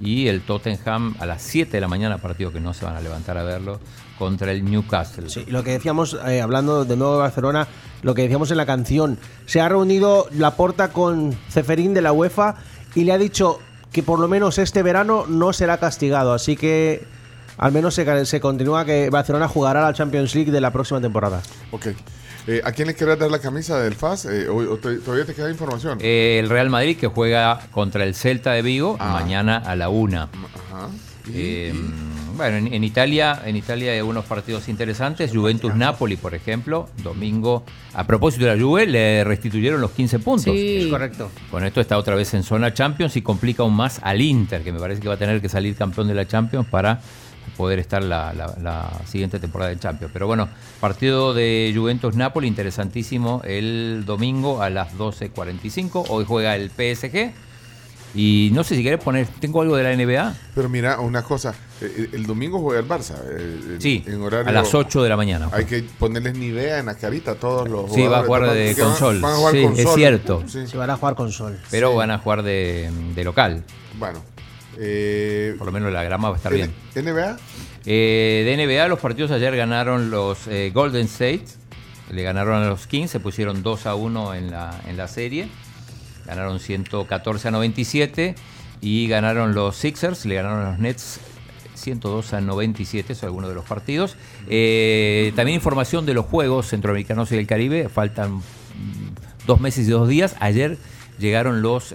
Y 0.00 0.28
el 0.28 0.42
Tottenham 0.42 1.14
a 1.18 1.24
las 1.24 1.40
7 1.42 1.72
de 1.72 1.80
la 1.80 1.88
mañana, 1.88 2.18
partido 2.18 2.52
que 2.52 2.60
no 2.60 2.74
se 2.74 2.84
van 2.84 2.96
a 2.96 3.00
levantar 3.00 3.38
a 3.38 3.42
verlo, 3.42 3.80
contra 4.18 4.52
el 4.52 4.64
Newcastle. 4.64 5.30
Sí, 5.30 5.46
lo 5.48 5.64
que 5.64 5.70
decíamos, 5.72 6.18
eh, 6.26 6.42
hablando 6.42 6.84
de 6.84 6.96
nuevo 6.96 7.14
de 7.14 7.20
Barcelona, 7.20 7.66
lo 8.02 8.14
que 8.14 8.22
decíamos 8.22 8.50
en 8.50 8.58
la 8.58 8.66
canción, 8.66 9.18
se 9.46 9.60
ha 9.60 9.68
reunido 9.68 10.26
Laporta 10.32 10.92
con 10.92 11.34
Ceferín 11.48 11.94
de 11.94 12.02
la 12.02 12.12
UEFA 12.12 12.56
y 12.94 13.04
le 13.04 13.12
ha 13.12 13.18
dicho 13.18 13.58
que 13.90 14.02
por 14.02 14.18
lo 14.18 14.28
menos 14.28 14.58
este 14.58 14.82
verano 14.82 15.24
no 15.26 15.54
será 15.54 15.78
castigado, 15.78 16.34
así 16.34 16.56
que 16.56 17.06
al 17.56 17.72
menos 17.72 17.94
se, 17.94 18.26
se 18.26 18.40
continúa 18.40 18.84
que 18.84 19.08
Barcelona 19.08 19.48
jugará 19.48 19.80
la 19.80 19.94
Champions 19.94 20.34
League 20.34 20.52
de 20.52 20.60
la 20.60 20.70
próxima 20.70 21.00
temporada. 21.00 21.40
Ok. 21.70 21.88
Eh, 22.46 22.60
¿A 22.64 22.70
quién 22.72 22.86
le 22.88 22.94
querés 22.94 23.18
dar 23.18 23.30
la 23.30 23.40
camisa 23.40 23.80
del 23.80 23.94
FAS? 23.94 24.26
Eh, 24.26 24.48
o- 24.48 24.72
o 24.72 24.76
te- 24.76 24.96
¿Todavía 24.98 25.24
te 25.26 25.34
queda 25.34 25.50
información? 25.50 25.98
Eh, 26.00 26.38
el 26.40 26.48
Real 26.48 26.70
Madrid 26.70 26.96
que 26.96 27.08
juega 27.08 27.60
contra 27.72 28.04
el 28.04 28.14
Celta 28.14 28.52
de 28.52 28.62
Vigo 28.62 28.96
Ah. 29.00 29.12
mañana 29.20 29.56
a 29.58 29.74
la 29.74 29.88
una. 29.88 30.24
Ajá. 30.24 30.88
Eh, 31.32 31.74
Bueno, 32.36 32.58
en, 32.58 32.74
en 32.74 32.84
Italia, 32.84 33.40
en 33.46 33.56
Italia 33.56 33.92
hay 33.92 33.98
algunos 33.98 34.26
partidos 34.26 34.68
interesantes. 34.68 35.30
Juventus 35.32 35.74
Napoli, 35.74 36.16
por 36.18 36.34
ejemplo, 36.34 36.86
domingo. 37.02 37.64
A 37.94 38.06
propósito 38.06 38.44
de 38.44 38.54
la 38.54 38.62
Juve, 38.62 38.84
le 38.86 39.24
restituyeron 39.24 39.80
los 39.80 39.92
15 39.92 40.18
puntos. 40.18 40.44
Sí. 40.54 40.80
Es 40.82 40.86
correcto. 40.88 41.30
Con 41.50 41.64
esto 41.64 41.80
está 41.80 41.96
otra 41.96 42.14
vez 42.14 42.34
en 42.34 42.42
zona 42.42 42.74
Champions 42.74 43.16
y 43.16 43.22
complica 43.22 43.62
aún 43.62 43.74
más 43.74 44.00
al 44.02 44.20
Inter, 44.20 44.62
que 44.62 44.70
me 44.70 44.78
parece 44.78 45.00
que 45.00 45.08
va 45.08 45.14
a 45.14 45.16
tener 45.16 45.40
que 45.40 45.48
salir 45.48 45.74
campeón 45.76 46.08
de 46.08 46.14
la 46.14 46.26
Champions 46.28 46.66
para 46.68 47.00
poder 47.56 47.78
estar 47.78 48.02
la, 48.02 48.32
la- 48.32 48.54
la 48.62 48.90
siguiente 49.06 49.38
temporada 49.38 49.70
de 49.70 49.78
Champions. 49.78 50.10
Pero 50.12 50.26
bueno, 50.26 50.48
partido 50.80 51.34
de 51.34 51.72
Juventus-Napoli, 51.76 52.46
interesantísimo 52.48 53.42
el 53.44 54.04
domingo 54.06 54.62
a 54.62 54.70
las 54.70 54.94
12.45. 54.96 56.06
Hoy 56.08 56.24
juega 56.26 56.56
el 56.56 56.70
PSG. 56.70 57.32
Y 58.14 58.50
no 58.54 58.64
sé 58.64 58.76
si 58.76 58.82
querés 58.82 59.02
poner, 59.02 59.26
tengo 59.40 59.60
algo 59.60 59.76
de 59.76 59.82
la 59.82 59.92
NBA. 59.94 60.34
Pero 60.54 60.70
mira, 60.70 61.00
una 61.00 61.22
cosa, 61.22 61.54
eh, 61.82 62.08
el 62.14 62.24
domingo 62.24 62.60
juega 62.60 62.80
el 62.80 62.88
Barça. 62.88 63.14
eh, 63.28 63.76
Sí, 63.78 64.02
en 64.06 64.22
horario- 64.22 64.48
a 64.48 64.52
las 64.52 64.74
8 64.74 65.02
de 65.02 65.08
la 65.10 65.18
mañana. 65.18 65.50
Hay 65.52 65.66
que 65.66 65.82
ponerles 65.98 66.34
ni 66.38 66.46
idea 66.46 66.78
en 66.78 66.86
la 66.86 66.94
carita 66.94 67.32
a 67.32 67.34
todos 67.34 67.68
los 67.68 67.92
Sí, 67.92 68.06
va 68.06 68.20
a 68.20 68.22
jugar 68.24 68.50
de 68.54 68.72
van- 68.74 68.84
consol. 68.88 69.20
van 69.20 69.32
a 69.32 69.36
jugar 69.36 69.52
Sí, 69.52 69.66
es 69.76 69.94
cierto. 69.94 70.42
Sí. 70.46 70.66
Se 70.66 70.78
van 70.78 70.88
a 70.88 70.96
jugar 70.96 71.14
con 71.14 71.30
sol. 71.30 71.58
Pero 71.70 71.94
van 71.94 72.10
a 72.10 72.16
jugar 72.18 72.42
de, 72.42 72.90
de 73.14 73.24
local. 73.24 73.62
Bueno, 73.98 74.22
Eh, 74.78 75.54
Por 75.58 75.66
lo 75.66 75.72
menos 75.72 75.92
la 75.92 76.02
grama 76.04 76.28
va 76.28 76.34
a 76.34 76.38
estar 76.38 76.52
N- 76.52 76.70
bien. 76.94 77.06
NBA. 77.06 77.36
Eh, 77.86 78.42
de 78.44 78.56
NBA, 78.66 78.88
los 78.88 78.98
partidos 78.98 79.30
ayer 79.30 79.56
ganaron 79.56 80.10
los 80.10 80.46
eh, 80.48 80.70
Golden 80.74 81.06
State. 81.06 81.44
Le 82.10 82.22
ganaron 82.22 82.62
a 82.62 82.68
los 82.68 82.86
Kings, 82.86 83.10
se 83.10 83.20
pusieron 83.20 83.62
2 83.62 83.86
a 83.86 83.94
1 83.94 84.34
en 84.34 84.50
la, 84.50 84.80
en 84.86 84.96
la 84.96 85.08
serie. 85.08 85.48
Ganaron 86.26 86.60
114 86.60 87.48
a 87.48 87.50
97. 87.50 88.34
Y 88.80 89.08
ganaron 89.08 89.54
los 89.54 89.76
Sixers, 89.76 90.26
le 90.26 90.34
ganaron 90.34 90.66
a 90.66 90.70
los 90.72 90.78
Nets 90.78 91.20
102 91.74 92.34
a 92.34 92.40
97, 92.42 93.14
son 93.14 93.26
algunos 93.28 93.48
de 93.48 93.54
los 93.54 93.64
partidos. 93.64 94.16
También 94.42 95.54
información 95.54 96.04
de 96.06 96.12
los 96.14 96.26
Juegos 96.26 96.68
Centroamericanos 96.68 97.32
y 97.32 97.36
del 97.36 97.46
Caribe. 97.46 97.88
Faltan 97.88 98.42
dos 99.46 99.60
meses 99.60 99.88
y 99.88 99.90
dos 99.90 100.08
días. 100.08 100.36
Ayer 100.40 100.76
llegaron 101.18 101.62
los 101.62 101.94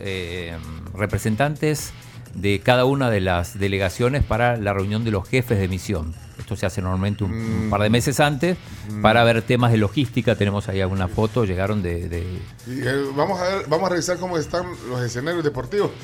representantes 0.95 1.91
de 2.35 2.59
cada 2.59 2.85
una 2.85 3.09
de 3.09 3.19
las 3.21 3.59
delegaciones 3.59 4.23
para 4.23 4.57
la 4.57 4.73
reunión 4.73 5.03
de 5.03 5.11
los 5.11 5.27
jefes 5.27 5.59
de 5.59 5.67
misión. 5.67 6.13
Esto 6.39 6.55
se 6.55 6.65
hace 6.65 6.81
normalmente 6.81 7.23
un, 7.23 7.31
un 7.31 7.69
par 7.69 7.81
de 7.81 7.89
meses 7.89 8.19
antes 8.19 8.57
para 9.01 9.23
ver 9.23 9.41
temas 9.43 9.71
de 9.71 9.77
logística. 9.77 10.35
Tenemos 10.35 10.67
ahí 10.69 10.81
alguna 10.81 11.07
foto, 11.07 11.45
llegaron 11.45 11.81
de... 11.83 12.09
de- 12.09 12.39
Y, 12.67 12.79
eh, 12.81 13.05
vamos, 13.15 13.39
a 13.39 13.43
ver, 13.43 13.65
vamos 13.67 13.87
a 13.87 13.89
revisar 13.91 14.17
cómo 14.17 14.37
están 14.37 14.65
los 14.89 15.01
escenarios 15.01 15.43
deportivos. 15.43 15.91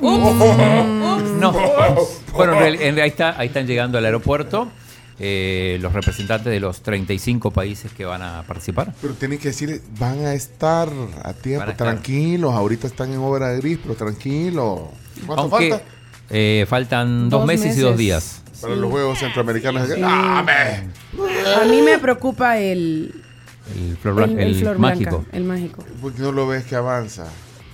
Oh. 0.00 1.18
No. 1.40 1.52
Bueno, 2.36 2.52
en 2.54 2.58
real- 2.60 2.74
en 2.74 2.94
real- 2.94 3.00
ahí, 3.04 3.08
está, 3.08 3.38
ahí 3.40 3.46
están 3.48 3.66
llegando 3.66 3.96
al 3.98 4.04
aeropuerto 4.04 4.68
eh, 5.18 5.78
los 5.80 5.92
representantes 5.92 6.50
de 6.52 6.60
los 6.60 6.80
35 6.82 7.50
países 7.50 7.92
que 7.92 8.04
van 8.04 8.22
a 8.22 8.42
participar. 8.46 8.94
Pero 9.00 9.14
tienen 9.14 9.38
que 9.38 9.48
decir, 9.48 9.80
van 9.98 10.24
a 10.26 10.34
estar 10.34 10.88
a 11.22 11.32
tiempo, 11.32 11.70
estar. 11.70 11.76
tranquilos. 11.76 12.52
Ahorita 12.54 12.86
están 12.86 13.12
en 13.12 13.18
obra 13.18 13.52
gris, 13.54 13.78
pero 13.82 13.94
tranquilos. 13.94 14.80
¿Cuánto 15.26 15.42
Aunque 15.42 15.70
falta? 15.70 15.84
eh, 16.30 16.66
faltan 16.68 17.30
dos, 17.30 17.40
Dos 17.40 17.46
meses, 17.46 17.76
y 17.76 17.80
dos 17.80 17.92
meses. 17.92 17.98
días. 17.98 18.42
Para 18.60 18.74
los 18.74 18.90
Juegos 18.90 19.18
Centroamericanos. 19.18 19.88
Sí. 19.88 20.00
¡Ah, 20.02 20.42
me! 20.44 21.52
A 21.62 21.64
mí 21.66 21.82
me 21.82 21.98
preocupa 21.98 22.58
el, 22.58 23.22
El 23.74 23.96
flor, 23.98 24.22
el, 24.22 24.30
el 24.32 24.38
el 24.48 24.54
flor 24.56 24.78
mágico. 24.78 25.18
blanca, 25.18 25.36
el 25.36 25.44
mágico. 25.44 25.84
¿Por 26.00 26.12
qué 26.14 26.22
no 26.22 26.32
lo 26.32 26.46
ves 26.46 26.64
que 26.64 26.74
avanza? 26.76 27.26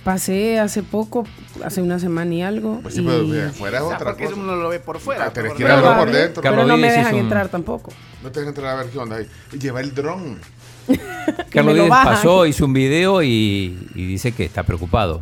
Pasé 0.03 0.59
hace 0.59 0.83
poco, 0.83 1.25
hace 1.63 1.81
una 1.81 1.97
semana 1.97 2.33
y 2.33 2.41
algo. 2.41 2.79
Pues 2.81 2.95
sí, 2.95 3.01
y- 3.01 3.05
pero 3.05 3.23
mira, 3.23 3.49
fuera 3.51 3.77
es 3.77 3.83
O 3.83 3.87
sea, 3.87 3.95
otra 3.97 4.09
porque 4.11 4.25
cosa. 4.25 4.35
uno 4.37 4.55
lo 4.57 4.67
ve 4.69 4.79
por 4.81 4.99
fuera. 4.99 5.31
Tenés 5.31 5.51
por 5.51 5.57
que 5.57 5.63
ir 5.63 5.69
a 5.69 5.75
verlo 5.75 5.89
por 5.89 5.95
Probable, 5.95 6.19
dentro. 6.19 6.41
pero 6.41 6.55
Carlos 6.55 6.67
no 6.67 6.77
me 6.77 6.91
dejan 6.91 7.13
un- 7.15 7.19
entrar 7.21 7.47
tampoco. 7.49 7.91
No 8.21 8.29
te 8.31 8.39
dejan 8.41 8.49
entrar 8.55 8.73
a 8.77 8.83
ver 8.83 8.91
qué 8.91 8.97
onda 8.99 9.15
ahí. 9.17 9.27
Lleva 9.57 9.79
el 9.79 9.93
dron. 9.95 10.39
Carlos 11.51 11.73
Vives 11.75 11.89
pasó, 11.89 12.45
hizo 12.45 12.65
un 12.65 12.73
video 12.73 13.23
y, 13.23 13.89
y 13.95 14.05
dice 14.07 14.33
que 14.33 14.43
está 14.43 14.63
preocupado. 14.63 15.21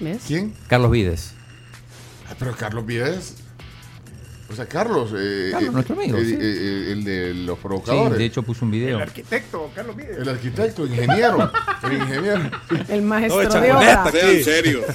¿Ves? 0.00 0.22
¿Quién? 0.26 0.54
Carlos 0.66 0.90
Vides. 0.90 1.34
Ah, 2.30 2.34
pero 2.38 2.56
Carlos 2.56 2.86
Vives. 2.86 3.34
O 4.50 4.54
sea, 4.54 4.66
Carlos. 4.66 5.12
eh, 5.16 5.50
Carlos, 5.52 5.68
eh, 5.70 5.72
nuestro 5.72 5.94
amigo, 5.94 6.18
eh, 6.18 6.24
sí. 6.24 6.34
el 6.34 7.04
de 7.04 7.34
los 7.34 7.56
Sí, 7.56 7.62
provocadores. 7.62 8.18
de 8.18 8.24
hecho 8.24 8.42
puso 8.42 8.64
un 8.64 8.70
video. 8.72 8.96
El 8.96 9.02
arquitecto, 9.02 9.70
Carlos 9.74 9.94
Vives. 9.96 10.18
El 10.18 10.28
arquitecto, 10.28 10.86
ingeniero. 10.86 11.50
el 11.84 11.92
ingeniero. 11.92 12.50
El 12.88 13.02
maestro 13.02 13.60
de 13.60 13.72
obra. 13.72 14.10
Sean 14.10 14.44
serios. 14.44 14.84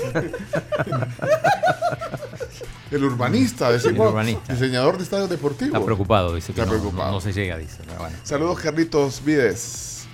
El 2.91 3.03
urbanista, 3.03 3.71
decimos. 3.71 4.07
El 4.07 4.13
urbanista. 4.13 4.53
Diseñador 4.53 4.97
de 4.97 5.03
estadios 5.03 5.29
deportivos. 5.29 5.73
Está 5.73 5.83
preocupado, 5.85 6.35
dice 6.35 6.51
Está 6.51 6.65
no, 6.65 6.71
preocupado. 6.71 7.07
no- 7.09 7.11
no 7.15 7.21
se 7.21 7.33
llega, 7.33 7.57
dice. 7.57 7.79
bueno. 7.97 8.15
Saludos, 8.23 8.59
Carlitos 8.59 9.23
Vides. 9.25 10.05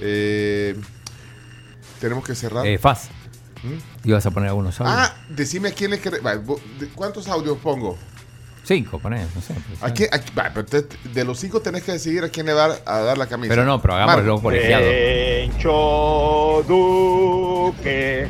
Eh, 0.00 0.74
tenemos 2.00 2.24
que 2.24 2.34
cerrar. 2.34 2.66
Eh, 2.66 2.78
Faz. 2.78 3.08
¿Mm? 3.62 4.08
Ibas 4.08 4.26
a 4.26 4.30
poner 4.30 4.48
algunos 4.48 4.80
audios. 4.80 4.96
Ah, 4.98 5.14
decime 5.28 5.68
a 5.68 5.72
quién 5.72 5.90
le 5.92 6.00
querés. 6.00 6.20
¿Cuántos 6.94 7.28
audios 7.28 7.58
pongo? 7.58 7.96
Cinco, 8.70 9.00
poné, 9.00 9.26
no 9.34 9.40
sé. 9.40 9.52
pues, 9.52 9.82
¿A 9.82 9.92
quién- 9.92 10.10
a- 10.14 10.18
va, 10.38 10.52
pero 10.54 10.64
te- 10.64 10.86
de 11.12 11.24
los 11.24 11.40
cinco 11.40 11.60
tenés 11.60 11.82
que 11.82 11.90
decidir 11.90 12.22
a 12.22 12.28
quién 12.28 12.46
le 12.46 12.52
va 12.52 12.76
a 12.86 13.00
dar 13.00 13.18
la 13.18 13.26
camisa. 13.26 13.48
Pero 13.52 13.64
no, 13.64 13.82
pero 13.82 13.94
hagámoslo 13.94 14.40
colegiado. 14.40 14.84
Pencho 14.88 16.62
Duque, 16.68 18.28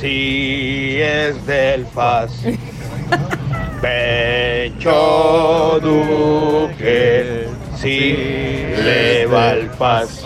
si 0.00 0.96
es 1.02 1.44
del 1.44 1.84
FAS. 1.84 2.30
Pencho 3.82 5.78
Duque, 5.82 7.46
si 7.76 8.16
le 8.82 9.26
va 9.26 9.50
al 9.50 9.68
FAS. 9.70 10.23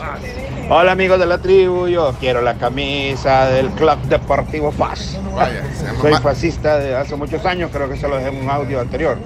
Hola 0.70 0.92
amigos 0.92 1.18
de 1.18 1.24
la 1.24 1.38
tribu, 1.38 1.88
yo 1.88 2.14
quiero 2.20 2.42
la 2.42 2.58
camisa 2.58 3.46
del 3.46 3.70
Club 3.70 4.02
Deportivo 4.02 4.70
FAS. 4.70 5.18
Soy 5.98 6.12
fascista 6.16 6.78
de 6.78 6.94
hace 6.94 7.16
muchos 7.16 7.42
años, 7.46 7.70
creo 7.72 7.88
que 7.88 7.96
se 7.96 8.06
lo 8.06 8.16
dejé 8.16 8.28
en 8.28 8.44
un 8.44 8.50
audio 8.50 8.78
anterior. 8.78 9.16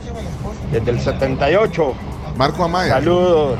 Desde 0.70 0.93
el 0.93 1.01
78. 1.01 1.94
Marco 2.36 2.62
Amaya. 2.62 2.94
Saludos. 2.94 3.59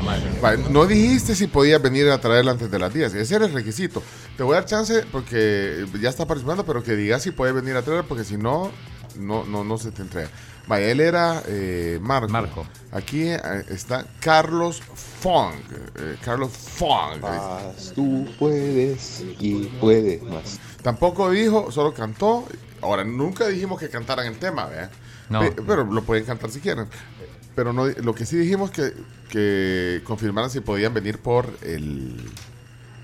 No 0.69 0.85
dijiste 0.85 1.35
si 1.35 1.47
podías 1.47 1.81
venir 1.81 2.09
a 2.09 2.19
traerla 2.19 2.51
antes 2.51 2.71
de 2.71 2.79
las 2.79 2.93
10. 2.93 3.15
Ese 3.15 3.35
era 3.35 3.47
el 3.47 3.53
requisito. 3.53 4.01
Te 4.37 4.43
voy 4.43 4.53
a 4.53 4.61
dar 4.61 4.65
chance 4.65 5.03
porque 5.11 5.85
ya 5.99 6.07
está 6.07 6.25
participando, 6.25 6.65
pero 6.65 6.83
que 6.83 6.95
digas 6.95 7.21
si 7.21 7.31
puedes 7.31 7.53
venir 7.53 7.75
a 7.75 7.81
traerla 7.81 8.07
porque 8.07 8.23
si 8.23 8.37
no, 8.37 8.71
no, 9.19 9.43
no, 9.43 9.65
no 9.65 9.77
se 9.77 9.91
te 9.91 10.03
entrega. 10.03 10.29
Vaya, 10.67 10.91
él 10.91 10.99
era 11.01 11.43
eh, 11.47 11.99
Marco. 12.01 12.29
Marco. 12.31 12.65
Aquí 12.91 13.23
eh, 13.23 13.39
está 13.69 14.05
Carlos 14.19 14.81
Fong. 14.81 15.55
eh, 15.97 16.15
Carlos 16.23 16.51
Fong. 16.51 17.19
Tú 17.93 18.27
puedes 18.39 19.23
y 19.39 19.65
puedes 19.81 20.21
más. 20.23 20.59
Tampoco 20.81 21.29
dijo, 21.31 21.71
solo 21.71 21.93
cantó. 21.93 22.45
Ahora, 22.81 23.03
nunca 23.03 23.47
dijimos 23.47 23.79
que 23.79 23.89
cantaran 23.89 24.25
el 24.27 24.37
tema, 24.37 24.65
¿verdad? 24.67 24.91
No. 25.29 25.39
Pe- 25.41 25.61
Pero 25.65 25.83
lo 25.85 26.03
pueden 26.03 26.25
cantar 26.25 26.49
si 26.51 26.59
quieren. 26.59 26.87
Pero 27.55 27.71
no, 27.73 27.85
lo 27.87 28.15
que 28.15 28.25
sí 28.25 28.35
dijimos 28.37 28.71
que, 28.71 28.93
que 29.29 30.01
confirmaran 30.05 30.49
si 30.49 30.59
podían 30.61 30.93
venir 30.93 31.19
por 31.19 31.49
el 31.61 32.15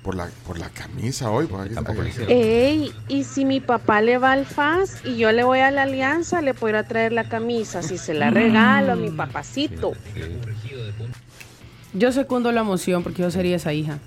por 0.09 0.15
la 0.15 0.27
por 0.47 0.57
la 0.57 0.69
camisa 0.69 1.29
hoy. 1.29 1.45
pues, 1.45 1.77
aquí- 1.77 2.23
Ey, 2.29 2.91
y 3.09 3.23
si 3.25 3.45
mi 3.45 3.59
papá 3.59 4.01
le 4.01 4.17
va 4.17 4.31
al 4.31 4.47
FAS 4.47 5.01
y 5.05 5.17
yo 5.17 5.31
le 5.31 5.43
voy 5.43 5.59
a 5.59 5.69
la 5.69 5.83
alianza, 5.83 6.41
le 6.41 6.55
puedo 6.55 6.71
ir 6.71 6.77
a 6.77 6.87
traer 6.87 7.11
la 7.13 7.29
camisa, 7.29 7.83
si 7.83 7.99
se 7.99 8.15
la 8.15 8.31
regalo 8.31 8.93
a 8.93 8.95
mi 8.95 9.11
papacito. 9.11 9.91
Yo 11.93 12.11
secundo 12.11 12.51
la 12.51 12.63
moción 12.63 13.03
porque 13.03 13.21
yo 13.21 13.29
sería 13.29 13.55
esa 13.57 13.71
hija. 13.71 13.99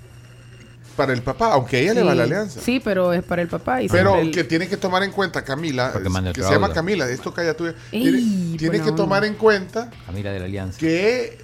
Para 0.97 1.13
el 1.13 1.21
papá, 1.21 1.53
aunque 1.53 1.79
ella 1.79 1.93
le 1.93 2.03
va 2.03 2.11
a 2.11 2.15
la 2.15 2.23
alianza. 2.23 2.59
Sí, 2.59 2.81
pero 2.83 3.13
es 3.13 3.23
para 3.23 3.41
el 3.41 3.47
papá. 3.47 3.81
Y 3.81 3.87
Pero 3.87 4.19
el- 4.19 4.31
que 4.31 4.43
tiene 4.43 4.67
que 4.67 4.75
tomar 4.75 5.03
en 5.03 5.11
cuenta, 5.11 5.41
Camila, 5.45 5.93
que 6.33 6.43
se 6.43 6.51
llama. 6.51 6.73
Camila, 6.73 7.07
esto 7.09 7.33
calla 7.33 7.55
tuya. 7.55 7.75
Ey, 7.93 8.55
Tiene, 8.59 8.77
que 8.79 8.89
onda. 8.89 8.95
tomar 8.97 9.23
en 9.23 9.35
cuenta 9.35 9.89
Camila 10.05 10.31
de 10.31 10.39
la 10.39 10.45
Alianza. 10.45 10.77
que 10.77 11.37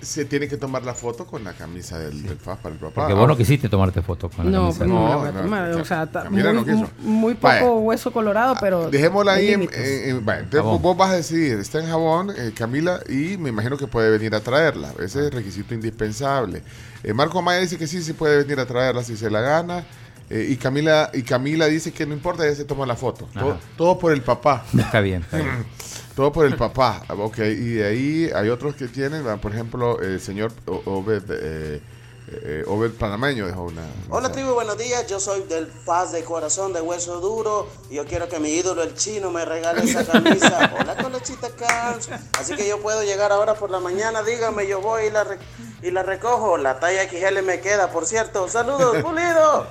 se 0.00 0.24
tiene 0.24 0.48
que 0.48 0.56
tomar 0.56 0.84
la 0.84 0.94
foto 0.94 1.26
con 1.26 1.42
la 1.44 1.52
camisa 1.52 1.98
del, 1.98 2.22
del 2.22 2.38
FAS 2.38 2.58
para 2.58 2.74
el 2.74 2.80
papá. 2.80 2.94
Porque 3.02 3.14
vos 3.14 3.26
no 3.28 3.36
quisiste 3.36 3.68
tomarte 3.68 4.02
fotos 4.02 4.34
con 4.34 4.44
la 4.46 4.50
No, 4.50 4.60
camisa. 4.74 4.78
pues 4.78 4.88
no, 4.90 5.32
no, 5.48 5.72
no, 5.72 5.80
o 5.80 5.84
sea, 5.84 6.06
Camila 6.06 6.52
muy, 6.52 6.64
quiso. 6.64 6.90
muy 7.00 7.34
poco 7.34 7.46
Vaya. 7.48 7.66
hueso 7.70 8.12
colorado, 8.12 8.54
pero. 8.60 8.90
Dejémosla 8.90 9.32
ahí. 9.32 9.46
En, 9.52 9.60
límites. 9.60 9.78
en- 9.78 10.10
en- 10.16 10.24
vaya, 10.24 10.40
entonces 10.40 10.60
Jabón. 10.62 10.82
vos 10.82 10.96
vas 10.96 11.10
a 11.10 11.14
decidir. 11.16 11.58
Está 11.58 11.80
en 11.80 11.86
jabón, 11.88 12.30
eh, 12.36 12.52
Camila, 12.56 13.00
y 13.08 13.36
me 13.38 13.48
imagino 13.50 13.76
que 13.76 13.86
puede 13.86 14.10
venir 14.10 14.34
a 14.34 14.40
traerla. 14.40 14.88
Ese 14.98 15.04
es 15.20 15.26
el 15.26 15.30
requisito 15.32 15.74
indispensable. 15.74 16.62
Eh, 17.02 17.12
Marco 17.12 17.40
Maya 17.42 17.60
dice 17.60 17.76
que 17.78 17.86
sí, 17.86 18.02
sí 18.02 18.12
puede 18.12 18.38
venir 18.44 18.58
a 18.60 18.66
traerla 18.66 19.02
si 19.04 19.16
se 19.16 19.30
la 19.30 19.40
gana. 19.40 19.84
Eh, 20.30 20.46
y 20.50 20.56
Camila 20.56 21.10
y 21.14 21.22
Camila 21.22 21.66
dice 21.66 21.90
que 21.90 22.04
no 22.04 22.12
importa, 22.12 22.44
ella 22.46 22.54
se 22.54 22.64
toma 22.66 22.84
la 22.84 22.96
foto. 22.96 23.26
Todo, 23.32 23.56
todo 23.78 23.98
por 23.98 24.12
el 24.12 24.20
papá. 24.20 24.62
Está 24.78 25.00
bien, 25.00 25.22
está 25.22 25.38
bien. 25.38 25.64
Todo 26.18 26.32
por 26.32 26.46
el 26.46 26.56
papá. 26.56 27.04
Ok, 27.10 27.38
y 27.38 27.74
de 27.74 27.86
ahí 27.86 28.30
hay 28.34 28.48
otros 28.48 28.74
que 28.74 28.88
tienen, 28.88 29.24
ah, 29.28 29.36
por 29.40 29.52
ejemplo, 29.52 30.00
el 30.00 30.20
señor 30.20 30.50
Obed, 30.66 31.22
eh, 31.30 31.80
eh, 32.26 32.64
Obed 32.66 32.90
Panameño 32.90 33.46
dejó 33.46 33.62
una... 33.66 33.82
Hola 34.10 34.32
tribu, 34.32 34.52
buenos 34.52 34.76
días. 34.76 35.06
Yo 35.06 35.20
soy 35.20 35.44
del 35.44 35.68
Paz 35.68 36.10
de 36.10 36.24
Corazón 36.24 36.72
de 36.72 36.80
Hueso 36.80 37.20
Duro. 37.20 37.68
Y 37.88 37.94
yo 37.94 38.04
quiero 38.04 38.28
que 38.28 38.40
mi 38.40 38.48
ídolo, 38.50 38.82
el 38.82 38.94
chino, 38.94 39.30
me 39.30 39.44
regale 39.44 39.84
esa 39.84 40.04
camisa. 40.04 40.72
Hola, 40.80 40.96
Colechita 40.96 41.50
Cans. 41.50 42.08
Así 42.36 42.56
que 42.56 42.66
yo 42.66 42.80
puedo 42.80 43.04
llegar 43.04 43.30
ahora 43.30 43.54
por 43.54 43.70
la 43.70 43.78
mañana. 43.78 44.24
Dígame, 44.24 44.66
yo 44.66 44.80
voy 44.80 45.04
y 45.04 45.10
la, 45.12 45.22
re- 45.22 45.38
y 45.84 45.92
la 45.92 46.02
recojo. 46.02 46.58
La 46.58 46.80
talla 46.80 47.08
XL 47.08 47.42
me 47.44 47.60
queda, 47.60 47.92
por 47.92 48.06
cierto. 48.06 48.48
Saludos, 48.48 48.96
pulido. 49.04 49.68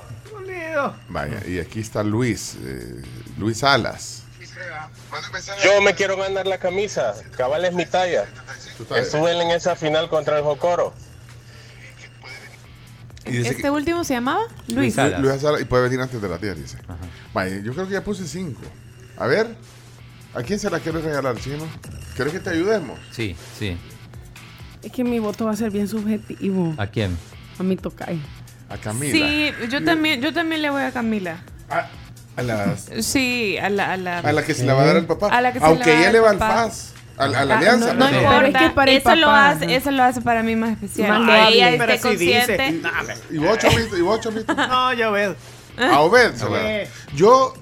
Vaya, 1.09 1.43
y 1.45 1.59
aquí 1.59 1.81
está 1.81 2.03
Luis, 2.03 2.55
eh, 2.63 3.01
Luis 3.37 3.65
Alas. 3.65 4.23
Yo 5.63 5.81
me 5.81 5.95
quiero 5.95 6.17
ganar 6.17 6.47
la 6.47 6.57
camisa. 6.57 7.15
Cabal 7.35 7.65
es 7.65 7.73
mi 7.73 7.85
talla. 7.85 8.25
Estuve 8.95 9.41
en 9.41 9.51
esa 9.51 9.75
final 9.75 10.09
contra 10.09 10.37
el 10.37 10.43
Jocoro. 10.43 10.93
Y 13.25 13.31
dice 13.31 13.49
¿Este 13.49 13.69
último 13.69 14.03
se 14.03 14.13
llamaba? 14.13 14.43
Luis. 14.67 14.95
Luis, 14.95 15.19
Luis 15.19 15.41
Sala, 15.41 15.59
y 15.59 15.65
puede 15.65 15.83
venir 15.83 15.99
antes 15.99 16.21
de 16.21 16.29
las 16.29 16.39
10, 16.39 16.55
dice. 16.57 16.77
Vaya, 17.33 17.59
yo 17.59 17.73
creo 17.73 17.87
que 17.87 17.93
ya 17.93 18.03
puse 18.03 18.25
5. 18.25 18.61
A 19.17 19.27
ver, 19.27 19.55
¿a 20.33 20.43
quién 20.43 20.59
se 20.59 20.69
la 20.69 20.79
quieres 20.79 21.03
regalar, 21.03 21.35
chino? 21.37 21.67
¿Quieres 22.15 22.33
que 22.33 22.39
te 22.39 22.51
ayudemos? 22.51 22.99
Sí, 23.11 23.35
sí. 23.57 23.77
Es 24.81 24.91
que 24.91 25.03
mi 25.03 25.19
voto 25.19 25.45
va 25.45 25.51
a 25.51 25.55
ser 25.55 25.71
bien 25.71 25.87
subjetivo. 25.87 26.73
¿A 26.77 26.87
quién? 26.87 27.17
A 27.59 27.63
mi 27.63 27.75
tocayo. 27.75 28.19
A 28.69 28.77
Camila. 28.77 29.11
Sí, 29.11 29.51
yo 29.69 29.83
también, 29.83 30.21
yo 30.21 30.33
también 30.33 30.61
le 30.61 30.69
voy 30.69 30.83
a 30.83 30.91
Camila. 30.91 31.43
A 32.37 32.41
las- 32.43 32.85
Sí, 33.01 33.57
a 33.57 33.69
la, 33.69 33.93
a 33.93 33.97
la, 33.97 34.19
A 34.19 34.31
la 34.31 34.43
que 34.45 34.53
se 34.53 34.63
la 34.65 34.73
va 34.75 34.83
a 34.83 34.85
dar 34.85 34.95
el 34.97 35.05
papá. 35.05 35.27
A 35.29 35.41
la 35.41 35.51
que 35.51 35.59
se 35.59 35.65
Aunque 35.65 35.91
va 35.91 35.99
ella 35.99 36.11
le 36.11 36.19
va 36.19 36.29
al. 36.31 36.37
FAS. 36.39 36.93
A, 37.17 37.27
la- 37.27 37.39
a 37.39 37.45
la 37.45 37.55
Ah, 37.55 37.57
alianza. 37.57 37.93
No, 37.95 38.05
no 38.05 38.11
¿no? 38.11 38.17
importa. 38.21 38.47
Es 38.47 38.57
que 38.69 38.69
para 38.75 38.91
eso, 38.91 39.15
lo 39.15 39.29
hace, 39.31 39.65
¿no? 39.65 39.71
eso 39.73 39.91
lo 39.91 40.03
hace 40.03 40.21
para 40.21 40.43
mí 40.43 40.55
más 40.55 40.71
especial. 40.71 41.09
Más 41.23 41.27
que 41.27 41.33
débil. 41.33 41.53
ella 41.55 41.69
esté 41.95 42.09
si 42.09 42.15
dice. 42.15 42.37
consciente. 42.47 42.81
Y 43.31 43.37
vos, 43.39 43.57
Chomito, 43.57 43.97
y 43.97 44.01
vos, 44.01 44.21
Chomito. 44.21 44.53
No, 44.55 44.93
yo 44.93 45.11
veo. 45.11 45.35
A 45.79 45.99
Obed 46.01 46.35
se 46.35 46.49
la 46.49 46.57
da. 46.59 46.89
Yo 47.15 47.53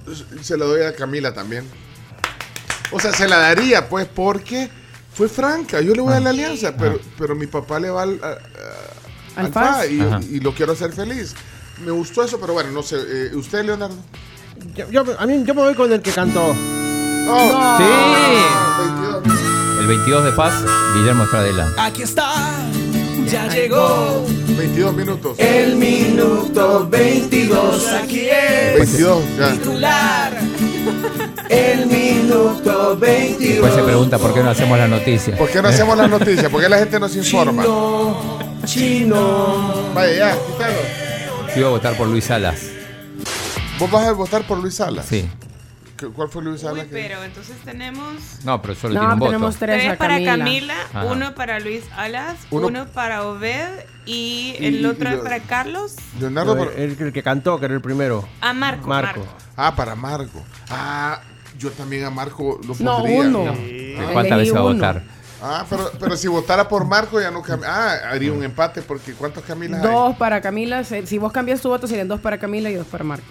se 0.41 0.57
la 0.57 0.65
doy 0.65 0.83
a 0.83 0.93
Camila 0.95 1.33
también. 1.33 1.65
O 2.91 2.99
sea, 2.99 3.11
se 3.13 3.27
la 3.27 3.37
daría, 3.37 3.87
pues, 3.89 4.07
porque 4.07 4.69
fue 5.13 5.27
franca. 5.29 5.79
Yo 5.81 5.93
le 5.95 6.01
voy 6.01 6.13
a 6.13 6.19
la 6.19 6.29
alianza, 6.31 6.75
pero, 6.77 6.99
pero 7.17 7.33
mi 7.35 7.47
papá 7.47 7.79
le 7.79 7.89
va 7.89 8.03
al, 8.03 8.19
a- 8.23 8.27
a- 8.27 9.39
Al 9.39 9.45
al 9.47 9.51
FA 9.51 9.73
FAS. 9.75 10.25
y 10.29 10.39
lo 10.41 10.53
quiero 10.53 10.73
hacer 10.73 10.91
feliz. 10.93 11.33
Me 11.83 11.91
gustó 11.91 12.23
eso, 12.23 12.39
pero 12.39 12.53
bueno, 12.53 12.71
no 12.71 12.83
sé. 12.83 12.95
eh, 12.97 13.35
¿Usted, 13.35 13.63
Leonardo? 13.65 13.95
Yo, 14.75 14.89
yo- 14.89 15.03
a 15.19 15.25
mí, 15.25 15.43
yo 15.45 15.53
me 15.53 15.61
voy 15.61 15.73
con 15.75 15.91
el 15.91 16.01
que 16.01 16.11
cantó. 16.11 16.53
No. 17.25 17.77
Sí. 17.77 17.83
El 19.79 19.87
22 19.87 20.25
de 20.25 20.31
paz, 20.31 20.53
Guillermo 20.95 21.23
Estradela. 21.23 21.67
Aquí 21.77 22.01
está, 22.03 22.33
ya 23.27 23.47
llegó 23.49 24.25
22 24.57 24.93
minutos. 24.95 25.37
el 25.39 25.75
minuto 25.75 26.87
22. 26.89 27.87
Aquí 27.93 28.27
es 28.29 28.75
22, 28.79 29.23
ya. 29.37 29.51
titular. 29.51 30.33
El 31.49 31.85
minuto 31.87 32.97
22. 32.97 33.39
Después 33.53 33.73
se 33.73 33.83
pregunta 33.83 34.17
por 34.17 34.33
qué 34.33 34.41
no 34.43 34.49
hacemos 34.51 34.77
la 34.77 34.87
noticia. 34.87 35.37
¿Por 35.37 35.49
qué 35.49 35.61
no 35.61 35.67
hacemos 35.67 35.97
las 35.97 36.09
noticias? 36.09 36.49
¿Por 36.51 36.61
qué 36.61 36.69
la 36.69 36.77
gente 36.79 36.99
nos 36.99 37.15
informa? 37.15 37.63
Chino, 37.63 38.39
chino. 38.65 39.73
Vaya, 39.93 40.13
ya, 40.15 40.31
quítalo. 40.33 40.79
Yo 41.53 41.59
iba 41.59 41.67
a 41.67 41.71
votar 41.71 41.95
por 41.97 42.07
Luis 42.07 42.25
Salas. 42.25 42.57
¿Vos 43.79 43.91
vas 43.91 44.07
a 44.07 44.11
votar 44.13 44.43
por 44.47 44.57
Luis 44.59 44.75
Salas? 44.75 45.05
Sí. 45.05 45.29
¿Qué- 45.97 46.07
¿Cuál 46.07 46.29
fue 46.29 46.43
Luis 46.43 46.61
Salas? 46.61 46.83
Uy, 46.85 46.89
pero 46.91 47.23
entonces 47.23 47.55
tenemos 47.63 48.13
No, 48.43 48.61
pero 48.61 48.75
solo 48.75 48.93
No, 48.95 48.99
tiene 49.01 49.13
un 49.13 49.19
voto. 49.19 49.31
tenemos 49.31 49.55
tres, 49.57 49.81
tres 49.81 49.93
a 49.93 49.97
para 49.97 50.23
Camila. 50.23 50.75
Uno 51.09 51.35
para 51.35 51.59
Luis 51.59 51.83
Alas, 51.95 52.35
Uno- 52.51 52.67
uno, 52.67 52.85
para 52.87 53.23
Obed 53.27 53.69
y 54.05 54.55
Y- 54.59 54.65
el 54.65 54.81
y- 54.81 54.85
otro 54.85 55.09
y 55.09 55.11
es 55.13 55.17
lo- 55.17 55.23
para 55.23 55.39
Carlos. 55.39 55.95
Leonardo, 56.19 56.57
por- 56.57 56.73
El, 56.77 56.97
el 56.99 57.13
que 57.13 57.23
cantó, 57.23 57.59
que 57.59 57.65
era 57.65 57.73
el 57.75 57.81
primero. 57.81 58.27
A 58.41 58.53
Marco. 58.53 58.87
Marco. 58.87 59.19
Marco. 59.21 59.33
Ah, 59.57 59.75
para 59.75 59.95
Marco. 59.95 60.43
Ah, 60.69 61.21
yo 61.57 61.71
también 61.71 62.03
a 62.05 62.09
Marco 62.09 62.59
lo 62.67 62.75
No, 62.79 62.97
pondría. 62.97 63.21
uno. 63.21 63.39
¿De 63.53 63.95
¿Cuántas 64.11 64.25
Elegí 64.33 64.39
veces 64.51 64.55
va 64.55 64.59
a 64.59 64.63
uno. 64.63 64.73
votar? 64.75 65.03
Ah, 65.41 65.65
pero, 65.69 65.91
pero 65.99 66.17
si 66.17 66.27
votara 66.27 66.67
por 66.67 66.85
Marco 66.85 67.21
ya 67.21 67.29
no 67.31 67.41
cambia. 67.41 67.69
Ah, 67.71 68.09
haría 68.11 68.31
un 68.33 68.43
empate 68.43 68.81
porque 68.81 69.13
¿cuántos 69.13 69.43
Camilas 69.43 69.83
hay? 69.83 69.91
Dos 69.91 70.15
para 70.17 70.41
Camila. 70.41 70.83
Si 70.83 71.17
vos 71.17 71.31
cambias 71.31 71.61
tu 71.61 71.69
voto, 71.69 71.87
serían 71.87 72.07
dos 72.07 72.19
para 72.19 72.37
Camila 72.37 72.69
y 72.69 72.73
dos 72.75 72.87
para 72.87 73.03
Marco. 73.05 73.25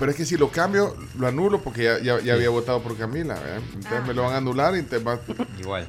Pero 0.00 0.10
es 0.10 0.16
que 0.16 0.24
si 0.24 0.36
lo 0.36 0.50
cambio, 0.50 0.96
lo 1.18 1.26
anulo 1.28 1.60
porque 1.62 1.84
ya, 1.84 1.98
ya, 2.00 2.18
ya 2.20 2.34
había 2.34 2.48
votado 2.50 2.82
por 2.82 2.96
Camila. 2.96 3.34
¿verdad? 3.34 3.60
Entonces 3.74 4.06
me 4.08 4.14
lo 4.14 4.22
van 4.24 4.32
a 4.32 4.36
anular 4.38 4.74
y 4.74 4.78
entonces 4.80 5.06
va- 5.06 5.20
Igual. 5.60 5.86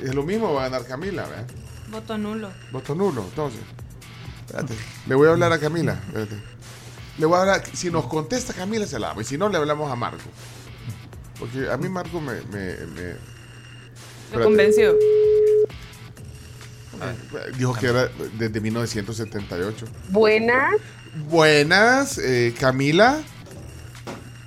es 0.00 0.14
lo 0.14 0.22
mismo, 0.22 0.52
va 0.54 0.66
a 0.66 0.68
ganar 0.68 0.86
Camila. 0.86 1.24
¿verdad? 1.26 1.46
Voto 1.90 2.16
nulo. 2.18 2.50
Voto 2.70 2.94
nulo, 2.94 3.22
entonces. 3.24 3.60
Espérate, 4.46 4.74
le 5.06 5.14
voy 5.14 5.26
a 5.28 5.30
hablar 5.32 5.52
a 5.52 5.58
Camila. 5.58 5.94
espérate. 6.06 6.36
Le 7.18 7.26
voy 7.26 7.36
a 7.36 7.40
hablar, 7.40 7.62
si 7.74 7.90
nos 7.90 8.06
contesta 8.06 8.52
Camila 8.52 8.86
se 8.86 8.98
la 8.98 9.08
damos, 9.08 9.24
y 9.24 9.26
si 9.26 9.36
no 9.38 9.48
le 9.48 9.56
hablamos 9.58 9.90
a 9.90 9.96
Marco. 9.96 10.22
Porque 11.38 11.68
a 11.70 11.76
mí 11.76 11.88
Marco 11.88 12.20
me... 12.20 12.34
me- 12.52 12.86
me- 12.86 13.16
Lo 14.36 14.44
convenció. 14.44 14.94
Dijo 17.56 17.74
que 17.74 17.86
era 17.86 18.08
desde 18.38 18.60
1978. 18.60 19.86
Buenas. 20.10 20.74
Buenas, 21.14 22.18
eh, 22.18 22.54
Camila. 22.58 23.20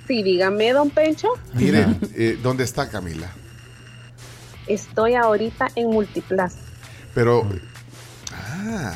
Sí, 0.06 0.22
dígame, 0.22 0.72
don 0.72 0.90
Pencho. 0.90 1.28
Mire, 1.54 1.86
eh, 2.14 2.38
¿dónde 2.42 2.64
está 2.64 2.88
Camila? 2.88 3.28
Estoy 4.66 5.14
ahorita 5.14 5.68
en 5.74 5.90
Multiplaza. 5.90 6.58
Pero... 7.14 7.48
Ah, 8.32 8.94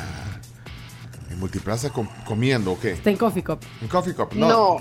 en 1.29 1.39
Multiplaza 1.39 1.89
com- 1.89 2.07
comiendo, 2.25 2.73
¿o 2.73 2.79
qué? 2.79 2.91
Está 2.91 3.09
en 3.09 3.17
Coffee 3.17 3.43
Cup. 3.43 3.59
En 3.81 3.87
Coffee 3.87 4.13
Cup, 4.13 4.29
no. 4.33 4.47
No, 4.49 4.77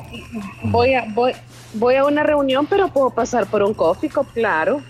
voy 0.65 0.95
a 0.95 1.05
voy 1.15 1.33
voy 1.75 1.95
a 1.95 2.05
una 2.05 2.23
reunión, 2.25 2.67
pero 2.67 2.93
puedo 2.93 3.11
pasar 3.11 3.47
por 3.47 3.63
un 3.63 3.75
coffee 3.75 4.11
cup, 4.11 4.27
claro. 4.35 4.83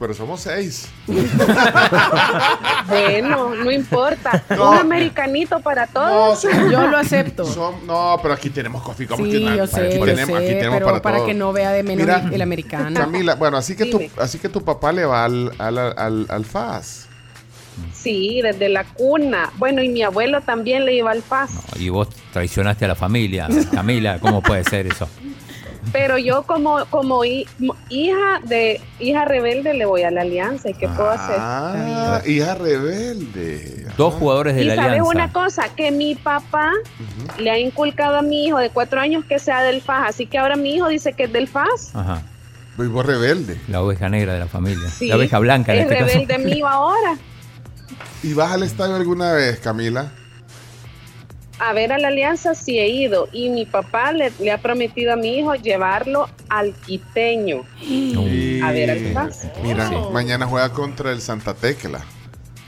Pero 0.00 0.14
somos 0.14 0.40
seis. 0.40 0.88
Bueno, 2.88 3.54
no 3.54 3.70
importa. 3.70 4.42
No. 4.56 4.70
Un 4.72 4.78
americanito 4.78 5.60
para 5.60 5.86
todos. 5.86 6.42
Yo 6.70 6.86
lo 6.88 6.96
acepto. 6.96 7.44
Son- 7.44 7.86
no, 7.86 8.18
pero 8.22 8.34
aquí 8.34 8.50
tenemos 8.50 8.82
Coffee 8.82 9.06
Cup. 9.06 9.16
Sí, 9.18 9.22
aquí, 9.24 9.44
yo 9.56 9.64
aquí 9.64 9.72
sé, 9.74 9.98
yo 9.98 10.04
tenemos, 10.04 10.36
aquí 10.38 10.46
sé, 10.48 10.54
tenemos 10.54 10.74
pero 10.78 10.86
para, 10.86 11.02
para, 11.02 11.16
todos. 11.18 11.28
que 11.28 11.34
no 11.34 11.52
vea 11.52 11.70
de 11.72 11.82
menos 11.82 12.06
Mira, 12.06 12.24
el 12.32 12.42
americano. 12.42 12.98
Camila, 12.98 13.34
bueno, 13.36 13.58
así 13.58 13.76
que, 13.76 13.86
tu, 13.86 14.00
así 14.18 14.38
que 14.38 14.48
tu 14.48 14.64
papá 14.64 14.90
le 14.92 15.04
va 15.04 15.24
al, 15.24 15.52
al, 15.58 15.78
al, 15.78 16.26
al 16.28 16.44
FAS. 16.44 17.06
Sí, 17.94 18.40
desde 18.42 18.68
la 18.68 18.84
cuna. 18.84 19.50
Bueno, 19.56 19.82
y 19.82 19.88
mi 19.88 20.02
abuelo 20.02 20.40
también 20.40 20.84
le 20.84 20.94
iba 20.94 21.10
al 21.12 21.22
FAS. 21.22 21.50
Y 21.78 21.88
vos 21.90 22.08
traicionaste 22.32 22.84
a 22.86 22.88
la 22.88 22.94
familia. 22.94 23.48
Camila, 23.72 24.18
¿cómo 24.18 24.42
puede 24.42 24.64
ser 24.64 24.86
eso? 24.86 25.08
Pero 25.92 26.18
yo 26.18 26.42
como 26.44 26.84
como 26.90 27.24
hi- 27.24 27.46
mo- 27.58 27.74
hija 27.88 28.40
de 28.44 28.80
hija 29.00 29.24
rebelde 29.24 29.74
le 29.74 29.84
voy 29.86 30.02
a 30.02 30.10
la 30.10 30.20
alianza. 30.22 30.70
¿Y 30.70 30.74
qué 30.74 30.86
puedo 30.88 31.10
hacer? 31.10 31.36
Ah, 31.38 32.20
hija 32.26 32.54
rebelde. 32.54 33.86
Dos 33.96 34.14
jugadores 34.14 34.54
de 34.54 34.62
Y 34.62 34.64
la 34.66 34.76
sabes 34.76 34.90
Alianza. 34.90 35.10
una 35.10 35.32
cosa, 35.32 35.68
que 35.74 35.90
mi 35.90 36.14
papá 36.14 36.70
le 37.38 37.50
ha 37.50 37.58
inculcado 37.58 38.16
a 38.16 38.22
mi 38.22 38.46
hijo 38.46 38.58
de 38.58 38.70
cuatro 38.70 39.00
años 39.00 39.24
que 39.24 39.38
sea 39.38 39.62
del 39.62 39.82
FAS. 39.82 40.10
Así 40.10 40.26
que 40.26 40.38
ahora 40.38 40.56
mi 40.56 40.74
hijo 40.76 40.88
dice 40.88 41.12
que 41.12 41.24
es 41.24 41.32
del 41.32 41.48
FAS. 41.48 41.90
Ajá. 41.94 42.22
Pues 42.76 42.88
vos 42.88 43.04
rebelde. 43.04 43.58
La 43.68 43.82
oveja 43.82 44.08
negra 44.08 44.32
de 44.34 44.38
la 44.38 44.46
familia. 44.46 44.88
Sí, 44.88 45.08
la 45.08 45.16
oveja 45.16 45.38
blanca 45.38 45.72
en 45.74 45.80
es 45.80 45.84
este 45.86 45.98
caso. 45.98 46.06
rebelde 46.18 46.38
mío 46.38 46.68
ahora. 46.68 47.16
¿Y 48.22 48.32
vas 48.34 48.52
al 48.52 48.62
estadio 48.62 48.94
alguna 48.96 49.32
vez, 49.32 49.58
Camila? 49.60 50.12
A 51.60 51.72
ver 51.74 51.92
a 51.92 51.98
la 51.98 52.08
alianza 52.08 52.54
sí 52.54 52.78
he 52.78 52.88
ido. 52.88 53.28
Y 53.32 53.50
mi 53.50 53.66
papá 53.66 54.12
le, 54.12 54.32
le 54.40 54.50
ha 54.50 54.58
prometido 54.58 55.12
a 55.12 55.16
mi 55.16 55.38
hijo 55.38 55.54
llevarlo 55.54 56.28
al 56.48 56.72
quiteño. 56.74 57.62
A 58.64 58.72
ver 58.72 58.90
al 58.90 58.98
FAS. 59.12 59.46
Mira, 59.62 59.90
mañana 60.12 60.46
juega 60.46 60.72
contra 60.72 61.12
el 61.12 61.20
Santa 61.20 61.54
Tecla. 61.54 62.00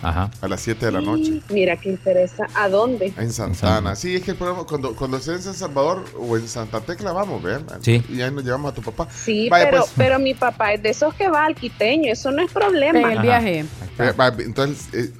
Ajá. 0.02 0.30
A 0.40 0.48
las 0.48 0.60
7 0.60 0.84
de 0.86 0.92
la 0.92 1.00
noche. 1.00 1.40
Mira 1.48 1.76
qué 1.76 1.90
interesa. 1.90 2.46
¿A 2.54 2.68
dónde? 2.68 3.12
En 3.16 3.32
Santana. 3.32 3.94
Sí, 3.94 4.16
es 4.16 4.22
que 4.22 4.32
el 4.32 4.36
programa, 4.36 4.64
cuando, 4.64 4.94
cuando 4.96 5.16
esté 5.16 5.32
en 5.32 5.42
San 5.42 5.54
Salvador 5.54 6.04
o 6.18 6.36
en 6.36 6.48
Santa 6.48 6.80
Tecla, 6.80 7.12
vamos, 7.12 7.40
¿ver? 7.42 7.60
Sí. 7.80 8.02
Y 8.08 8.20
ahí 8.20 8.32
nos 8.32 8.44
llevamos 8.44 8.72
a 8.72 8.74
tu 8.74 8.82
papá. 8.82 9.08
Sí, 9.10 9.48
Vaya, 9.48 9.66
pero, 9.66 9.78
pues. 9.82 9.92
pero 9.96 10.18
mi 10.18 10.34
papá 10.34 10.72
es 10.74 10.82
de 10.82 10.90
esos 10.90 11.14
que 11.14 11.28
va 11.28 11.46
al 11.46 11.54
quiteño. 11.54 12.12
Eso 12.12 12.32
no 12.32 12.42
es 12.42 12.50
problema. 12.50 12.98
En 13.00 13.10
el 13.12 13.22
viaje. 13.22 13.60
Eh, 13.98 14.12
Entonces, 14.40 14.92
eh, 14.92 15.12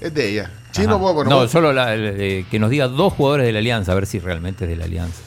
es 0.00 0.12
de 0.12 0.28
ella. 0.28 0.50
Chino, 0.72 0.98
vos, 0.98 1.26
no, 1.26 1.48
solo 1.48 1.72
la- 1.72 1.94
eh, 1.96 2.44
que 2.50 2.58
nos 2.58 2.70
diga 2.70 2.88
dos 2.88 3.12
jugadores 3.12 3.46
de 3.46 3.52
la 3.52 3.58
Alianza, 3.58 3.92
a 3.92 3.94
ver 3.94 4.06
si 4.06 4.18
realmente 4.18 4.64
es 4.64 4.70
de 4.70 4.76
la 4.76 4.84
Alianza. 4.84 5.22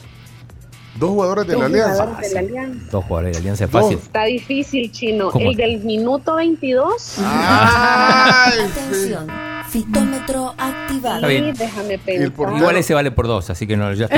dos 0.96 1.10
jugadores 1.10 1.46
de 1.48 1.52
la 1.54 1.58
Dos 1.64 1.66
alianza. 1.72 2.04
jugadores 2.04 2.28
de 2.28 2.34
la 2.34 2.40
alianza. 2.40 2.90
Dos 2.92 3.04
jugadores 3.04 3.28
de 3.28 3.32
la 3.34 3.38
Alianza 3.40 3.64
es 3.64 3.70
fácil. 3.70 3.98
Está 3.98 4.24
difícil, 4.24 4.92
chino. 4.92 5.30
¿Cómo? 5.30 5.50
El 5.50 5.56
del 5.56 5.80
minuto 5.84 6.36
22. 6.36 7.16
Ay, 7.18 8.52
Atención, 8.70 9.26
fitómetro 9.70 10.54
activado. 10.56 11.16
Está 11.16 11.26
bien. 11.26 11.52
Déjame 11.54 11.98
pensar. 11.98 12.56
Igual 12.56 12.76
ese 12.76 12.94
vale 12.94 13.10
por 13.10 13.26
dos, 13.26 13.50
así 13.50 13.66
que 13.66 13.76
no, 13.76 13.92
ya 13.92 14.04
está. 14.06 14.16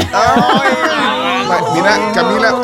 Mira, 1.75 2.13
Camila, 2.13 2.55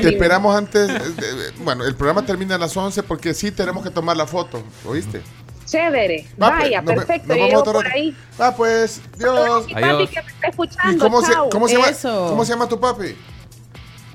te 0.00 0.08
esperamos 0.08 0.56
antes. 0.56 0.88
eh, 0.88 0.94
de- 0.94 1.62
bueno, 1.62 1.84
el 1.84 1.94
programa 1.94 2.24
termina 2.24 2.54
a 2.54 2.58
las 2.58 2.74
11 2.76 3.02
porque 3.02 3.34
sí 3.34 3.50
tenemos 3.52 3.82
que 3.84 3.90
tomar 3.90 4.16
la 4.16 4.26
foto. 4.26 4.62
¿Oíste? 4.86 5.20
Chévere. 5.66 6.26
Va, 6.40 6.50
Vaya, 6.50 6.82
pues, 6.82 6.96
ve- 6.96 7.04
perfecto. 7.06 7.28
vamos 7.28 7.46
llego 7.48 7.60
otro 7.60 7.72
por 7.74 7.86
ahí. 7.86 8.16
Va, 8.40 8.54
pues, 8.54 9.00
Dios. 9.18 9.64
Y 9.68 9.74
papi 9.74 9.84
Adiós. 9.84 10.10
que 10.10 10.22
me 10.22 10.28
está 10.28 10.46
¿Y 10.46 10.50
escuchando. 10.50 11.04
cómo 11.04 11.22
se, 11.22 11.32
Chao. 11.32 11.48
cómo, 11.50 11.68
se 11.68 11.74
llama, 11.76 11.88
Eso. 11.88 12.26
cómo 12.30 12.44
se 12.44 12.52
llama 12.52 12.68
tu 12.68 12.78
papi? 12.80 13.16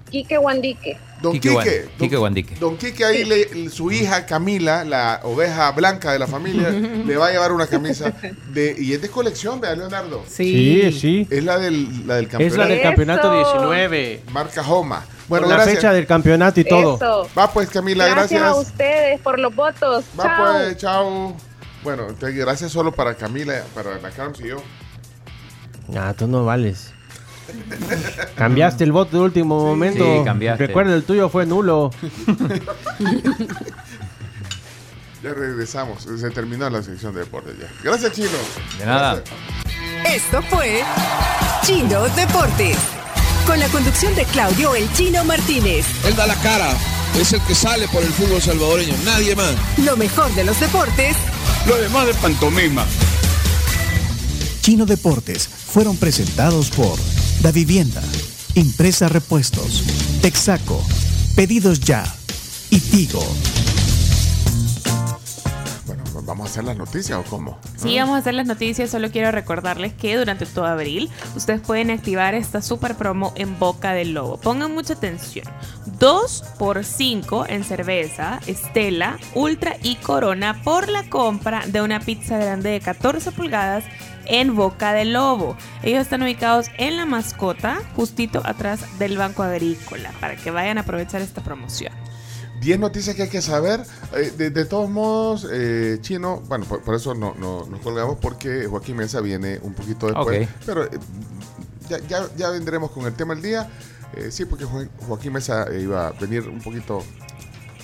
Quique 0.10 0.38
Guandique. 0.38 0.98
Don 1.22 1.34
Quique 1.34 1.50
Quique. 1.50 1.82
Don, 1.84 1.98
Quique 2.00 2.16
Guandique. 2.18 2.56
Don 2.60 2.78
Quique, 2.78 3.04
ahí 3.06 3.26
le- 3.26 3.70
su 3.70 3.92
hija 3.92 4.26
Camila, 4.26 4.86
la 4.86 5.20
oveja 5.24 5.70
blanca 5.72 6.12
de 6.14 6.20
la 6.20 6.28
familia, 6.28 6.70
le 7.06 7.18
va 7.18 7.28
a 7.28 7.32
llevar 7.32 7.52
una 7.52 7.68
camisa 7.68 8.14
de 8.54 8.76
y 8.80 8.94
es 8.94 9.02
de 9.02 9.10
colección, 9.10 9.60
vea 9.60 9.76
Leonardo. 9.76 10.24
Sí, 10.28 10.92
sí. 10.94 11.28
Es 11.30 11.44
la 11.44 11.58
del, 11.60 12.08
la 12.08 12.16
del 12.16 12.26
Es 12.26 12.32
campeonato. 12.32 12.58
la 12.58 12.68
del 12.68 12.82
campeonato 12.82 13.42
Eso. 13.42 13.52
19. 13.54 14.22
Marca 14.32 14.62
Homa. 14.62 15.06
Bueno, 15.28 15.48
la 15.48 15.56
gracias. 15.56 15.76
fecha 15.76 15.94
del 15.94 16.08
campeonato 16.08 16.60
y 16.60 16.64
todo. 16.64 16.96
Eso. 16.96 17.30
Va 17.38 17.52
pues 17.52 17.70
Camila, 17.70 18.06
Gracias, 18.08 18.42
gracias. 18.42 18.52
a 18.52 18.56
ustedes 18.60 19.20
por 19.22 19.38
los 19.40 19.54
votos. 19.56 20.06
Va 20.20 20.24
Chao. 20.24 20.54
pues, 20.54 20.78
chao. 20.78 21.38
Bueno, 21.84 22.08
entonces 22.10 22.36
gracias 22.38 22.72
solo 22.72 22.92
para 22.94 23.16
Camila, 23.16 23.62
para 23.76 23.98
la 24.00 24.10
Carms 24.10 24.40
y 24.42 24.48
yo. 24.48 24.58
Ah, 25.96 26.14
tú 26.18 26.28
no 26.28 26.46
vales. 26.46 26.94
Cambiaste 28.36 28.84
el 28.84 28.92
voto 28.92 29.18
de 29.18 29.24
último 29.24 29.64
momento. 29.64 30.04
Sí, 30.04 30.24
cambiaste. 30.26 30.68
Recuerda, 30.68 30.96
el 30.96 31.04
tuyo 31.04 31.30
fue 31.30 31.46
nulo. 31.46 31.92
Ya 35.22 35.34
regresamos. 35.34 36.04
Se 36.04 36.30
terminó 36.30 36.70
la 36.70 36.82
sección 36.82 37.14
de 37.14 37.20
deportes 37.22 37.54
ya. 37.60 37.68
Gracias, 37.84 38.14
Chino. 38.14 38.30
De 38.78 38.86
nada. 38.86 39.16
Gracias. 39.16 39.38
Esto 40.16 40.42
fue 40.44 40.82
Chino 41.64 42.04
Deportes. 42.16 42.78
con 43.46 43.60
la 43.60 43.68
conducción 43.68 44.16
de 44.16 44.24
Claudio 44.26 44.76
El 44.76 44.92
Chino 44.94 45.24
Martínez. 45.26 45.86
Él 46.06 46.16
da 46.16 46.26
la 46.26 46.36
cara, 46.36 46.72
es 47.20 47.34
el 47.34 47.42
que 47.42 47.54
sale 47.56 47.88
por 47.90 48.02
el 48.02 48.10
fútbol 48.14 48.42
salvadoreño, 48.42 48.94
nadie 49.04 49.36
más. 49.36 49.56
Lo 49.84 49.98
mejor 49.98 50.34
de 50.36 50.46
los 50.46 50.58
deportes. 50.60 51.18
Lo 51.68 51.76
demás 51.76 52.08
de 52.08 52.14
pantomima. 52.14 52.86
Chino 54.62 54.86
Deportes 54.86 55.48
fueron 55.48 55.98
presentados 55.98 56.70
por 56.70 56.98
Da 57.42 57.54
Vivienda, 57.54 58.02
Impresa 58.56 59.08
Repuestos, 59.08 59.86
Texaco, 60.22 60.84
Pedidos 61.38 61.80
Ya 61.80 62.04
y 62.70 62.82
Tigo. 62.82 63.24
Bueno, 65.86 66.04
pues 66.12 66.26
vamos 66.26 66.48
a 66.48 66.52
hacer 66.52 66.66
las 66.66 66.76
noticias 66.76 67.18
o 67.18 67.24
cómo. 67.24 67.58
Sí, 67.78 67.98
vamos 67.98 68.16
a 68.16 68.18
hacer 68.18 68.34
las 68.34 68.46
noticias. 68.46 68.90
Solo 68.90 69.10
quiero 69.10 69.32
recordarles 69.32 69.94
que 69.94 70.18
durante 70.18 70.46
todo 70.46 70.66
abril 70.66 71.10
ustedes 71.38 71.62
pueden 71.62 71.92
activar 71.92 72.34
esta 72.34 72.62
super 72.62 72.96
promo 72.96 73.32
en 73.36 73.58
Boca 73.58 73.94
del 73.94 74.14
Lobo. 74.16 74.38
Pongan 74.38 74.74
mucha 74.74 74.96
atención. 74.96 75.46
2 75.98 76.44
por 76.60 76.84
5 76.84 77.46
en 77.48 77.64
cerveza, 77.64 78.42
Estela, 78.48 79.18
Ultra 79.34 79.78
y 79.82 79.96
Corona 79.96 80.62
por 80.62 80.90
la 80.90 81.10
compra 81.10 81.66
de 81.68 81.82
una 81.82 82.02
pizza 82.02 82.38
grande 82.38 82.70
de 82.70 82.82
14 82.82 83.32
pulgadas 83.32 83.86
en 84.30 84.56
Boca 84.56 84.94
del 84.94 85.14
Lobo. 85.14 85.58
Ellos 85.84 86.02
están 86.02 86.22
ubicados 86.24 86.68
en 86.78 86.98
la 86.98 87.06
mascota, 87.06 87.80
justito 87.96 88.42
atrás 88.46 88.82
del 89.00 89.18
Banco 89.18 89.44
Agrícola, 89.44 90.12
para 90.22 90.36
que 90.36 90.52
vayan 90.52 90.78
a 90.78 90.82
aprovechar 90.82 91.22
esta 91.22 91.42
promoción. 91.44 91.92
10 92.62 92.78
noticias 92.80 93.16
que 93.16 93.24
hay 93.24 93.30
que 93.30 93.42
saber. 93.42 93.82
Eh, 94.16 94.32
de, 94.38 94.50
de 94.50 94.66
todos 94.66 94.90
modos, 94.90 95.48
eh, 95.52 95.98
Chino, 96.02 96.42
bueno, 96.48 96.66
por, 96.66 96.82
por 96.84 96.94
eso 96.96 97.14
no, 97.16 97.34
no- 97.40 97.66
nos 97.66 97.80
colgamos 97.80 98.18
porque 98.22 98.66
Joaquín 98.68 98.98
Mesa 98.98 99.22
viene 99.22 99.60
un 99.62 99.74
poquito 99.74 100.08
después. 100.08 100.48
Ok. 100.48 100.56
Pero 100.66 100.84
eh, 100.84 100.90
ya, 101.90 102.00
ya, 102.08 102.24
ya 102.36 102.50
vendremos 102.50 102.92
con 102.92 103.06
el 103.06 103.14
tema 103.14 103.34
del 103.34 103.44
día. 103.44 103.70
Eh, 104.14 104.30
sí, 104.32 104.44
porque 104.46 104.66
Jo- 104.66 104.86
Joaquín 105.08 105.32
Mesa 105.34 105.68
iba 105.74 106.08
a 106.08 106.12
venir 106.12 106.50
un 106.50 106.60
poquito 106.60 107.02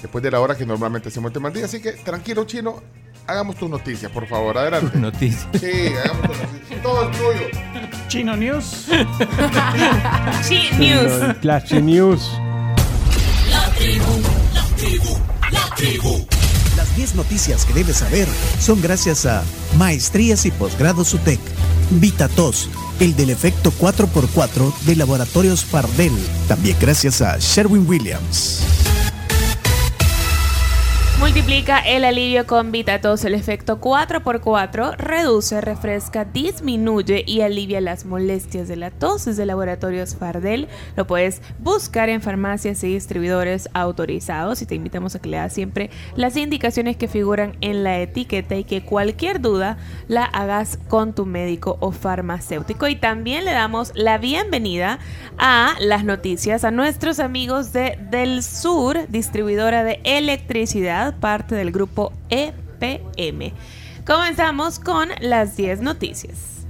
después 0.01 0.21
de 0.23 0.29
la 0.31 0.41
hora 0.41 0.55
que 0.57 0.65
normalmente 0.65 1.07
hacemos 1.07 1.29
el 1.29 1.33
tema 1.33 1.47
del 1.49 1.55
día. 1.57 1.65
Así 1.67 1.79
que 1.81 1.93
tranquilo, 1.93 2.43
Chino, 2.43 2.81
hagamos 3.27 3.55
tus 3.55 3.69
noticias, 3.69 4.11
por 4.11 4.27
favor. 4.27 4.57
Adelante. 4.57 4.97
Noticias. 4.99 5.47
Sí, 5.59 5.93
hagamos 6.03 6.27
tus 6.27 6.37
noticias. 6.37 6.81
Todo 6.81 7.09
es 7.09 7.17
tuyo. 7.17 7.65
Chino 8.07 8.35
News. 8.35 8.85
Chi 10.47 10.69
News. 10.77 11.37
Clase 11.41 11.81
News. 11.81 12.31
La 13.49 13.69
tribu, 13.71 14.21
la 14.53 14.63
tribu, 14.75 15.17
la 15.51 15.75
tribu. 15.75 16.27
Las 16.75 16.95
10 16.95 17.15
noticias 17.15 17.65
que 17.65 17.73
debes 17.73 17.97
saber 17.97 18.27
son 18.59 18.81
gracias 18.81 19.25
a 19.25 19.43
Maestrías 19.77 20.45
y 20.45 20.51
Posgrados 20.51 21.13
UTEC, 21.13 21.39
VitaTos, 21.91 22.69
el 22.99 23.15
del 23.15 23.29
efecto 23.29 23.71
4x4 23.79 24.73
de 24.81 24.95
Laboratorios 24.95 25.63
Fardel. 25.63 26.13
También 26.47 26.75
gracias 26.79 27.21
a 27.21 27.37
Sherwin 27.39 27.87
Williams. 27.87 28.61
Multiplica 31.17 31.79
el 31.79 32.03
alivio 32.03 32.45
con 32.45 32.73
VitaTos. 32.73 33.23
El 33.23 33.35
efecto 33.35 33.79
4x4 33.79 34.97
reduce, 34.97 35.61
refresca, 35.61 36.25
disminuye 36.25 37.23
y 37.25 37.39
alivia 37.39 37.79
las 37.79 38.05
molestias 38.05 38.67
de 38.67 38.75
la 38.75 38.91
tos. 38.91 39.25
De 39.25 39.45
Laboratorios 39.45 40.15
Fardel. 40.15 40.67
Lo 40.97 41.07
puedes 41.07 41.41
buscar 41.59 42.09
en 42.09 42.21
farmacias 42.21 42.83
y 42.83 42.93
distribuidores 42.93 43.69
autorizados. 43.73 44.61
Y 44.61 44.65
te 44.65 44.75
invitamos 44.75 45.15
a 45.15 45.19
que 45.19 45.29
leas 45.29 45.53
siempre 45.53 45.89
las 46.15 46.35
indicaciones 46.35 46.97
que 46.97 47.07
figuran 47.07 47.55
en 47.61 47.83
la 47.83 47.97
etiqueta 47.99 48.55
y 48.55 48.65
que 48.65 48.83
cualquier 48.83 49.39
duda 49.39 49.77
la 50.09 50.25
hagas 50.25 50.77
con 50.89 51.15
tu 51.15 51.25
médico 51.25 51.77
o 51.79 51.91
farmacéutico. 51.91 52.87
Y 52.89 52.97
también 52.97 53.45
le 53.45 53.51
damos 53.51 53.93
la 53.95 54.17
bienvenida 54.17 54.99
a 55.37 55.75
las 55.79 56.03
noticias 56.03 56.65
a 56.65 56.71
nuestros 56.71 57.19
amigos 57.19 57.71
de 57.71 57.97
Del 58.11 58.43
Sur, 58.43 59.07
distribuidora 59.07 59.83
de 59.83 60.01
electricidad, 60.03 61.04
parte 61.13 61.55
del 61.55 61.71
grupo 61.71 62.11
EPM. 62.29 63.53
Comenzamos 64.05 64.79
con 64.79 65.09
las 65.19 65.57
10 65.57 65.81
noticias. 65.81 66.65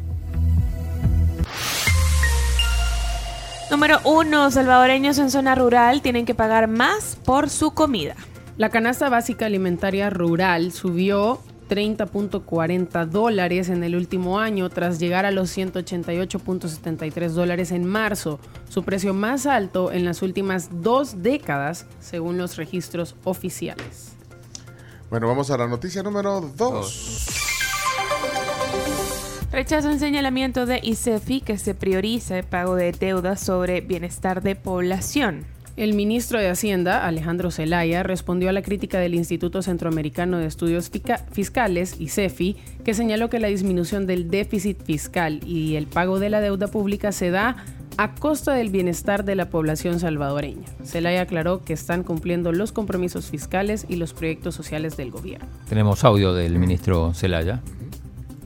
Número 3.72 4.00
1. 4.04 4.52
Salvadoreños 4.52 5.18
en 5.18 5.32
zona 5.32 5.56
rural 5.56 6.02
tienen 6.02 6.26
que 6.26 6.36
pagar 6.36 6.68
más 6.68 7.18
por 7.26 7.50
su 7.50 7.72
comida. 7.74 8.16
La 8.58 8.70
canasta 8.70 9.10
básica 9.10 9.48
alimentaria 9.48 10.10
rural 10.10 10.72
subió 10.72 11.42
30.40 11.70 13.06
dólares 13.08 13.70
en 13.70 13.84
el 13.84 13.96
último 13.96 14.40
año 14.40 14.70
tras 14.70 15.00
llegar 15.00 15.26
a 15.26 15.32
los 15.32 15.58
188.73 15.58 17.30
dólares 17.30 17.72
en 17.72 17.86
marzo, 17.86 18.40
su 18.70 18.84
precio 18.84 19.14
más 19.14 19.46
alto 19.46 19.92
en 19.92 20.06
las 20.06 20.22
últimas 20.22 20.70
dos 20.82 21.22
décadas 21.22 21.86
según 22.00 22.38
los 22.38 22.56
registros 22.56 23.16
oficiales. 23.24 24.15
Bueno, 25.16 25.30
vamos 25.30 25.50
a 25.50 25.58
la 25.58 25.66
noticia 25.66 26.04
número 26.04 26.42
2. 26.42 27.28
Rechazo 29.50 29.90
el 29.90 29.98
señalamiento 29.98 30.66
de 30.66 30.82
ICEFI 30.84 31.40
que 31.40 31.58
se 31.58 31.74
prioriza 31.74 32.38
el 32.38 32.44
pago 32.44 32.76
de 32.76 32.92
deudas 32.92 33.40
sobre 33.40 33.80
bienestar 33.80 34.44
de 34.44 34.58
población. 34.58 35.46
El 35.78 35.94
ministro 35.94 36.38
de 36.42 36.50
Hacienda, 36.50 37.08
Alejandro 37.08 37.50
Zelaya, 37.50 38.04
respondió 38.04 38.50
a 38.50 38.52
la 38.52 38.62
crítica 38.62 39.00
del 39.00 39.16
Instituto 39.16 39.62
Centroamericano 39.62 40.38
de 40.38 40.48
Estudios 40.48 40.90
Fica- 40.90 41.20
Fiscales, 41.32 41.96
ICEFI, 41.98 42.58
que 42.84 42.94
señaló 42.94 43.30
que 43.30 43.40
la 43.40 43.48
disminución 43.48 44.08
del 44.08 44.30
déficit 44.30 44.84
fiscal 44.84 45.40
y 45.46 45.78
el 45.78 45.88
pago 45.88 46.20
de 46.20 46.30
la 46.30 46.42
deuda 46.42 46.68
pública 46.68 47.14
se 47.14 47.30
da 47.32 47.56
a 47.98 48.16
costa 48.16 48.54
del 48.54 48.70
bienestar 48.70 49.24
de 49.24 49.36
la 49.36 49.50
población 49.50 50.00
salvadoreña. 50.00 50.66
Zelaya 50.84 51.22
aclaró 51.22 51.62
que 51.62 51.74
están 51.74 52.04
cumpliendo 52.04 52.52
los 52.52 52.72
compromisos 52.72 53.28
fiscales 53.30 53.86
y 53.88 53.96
los 53.96 54.14
proyectos 54.14 54.56
sociales 54.56 54.98
del 54.98 55.12
gobierno. 55.12 55.48
Tenemos 55.70 56.04
audio 56.04 56.34
del 56.34 56.58
ministro 56.60 57.14
Celaya. 57.14 57.62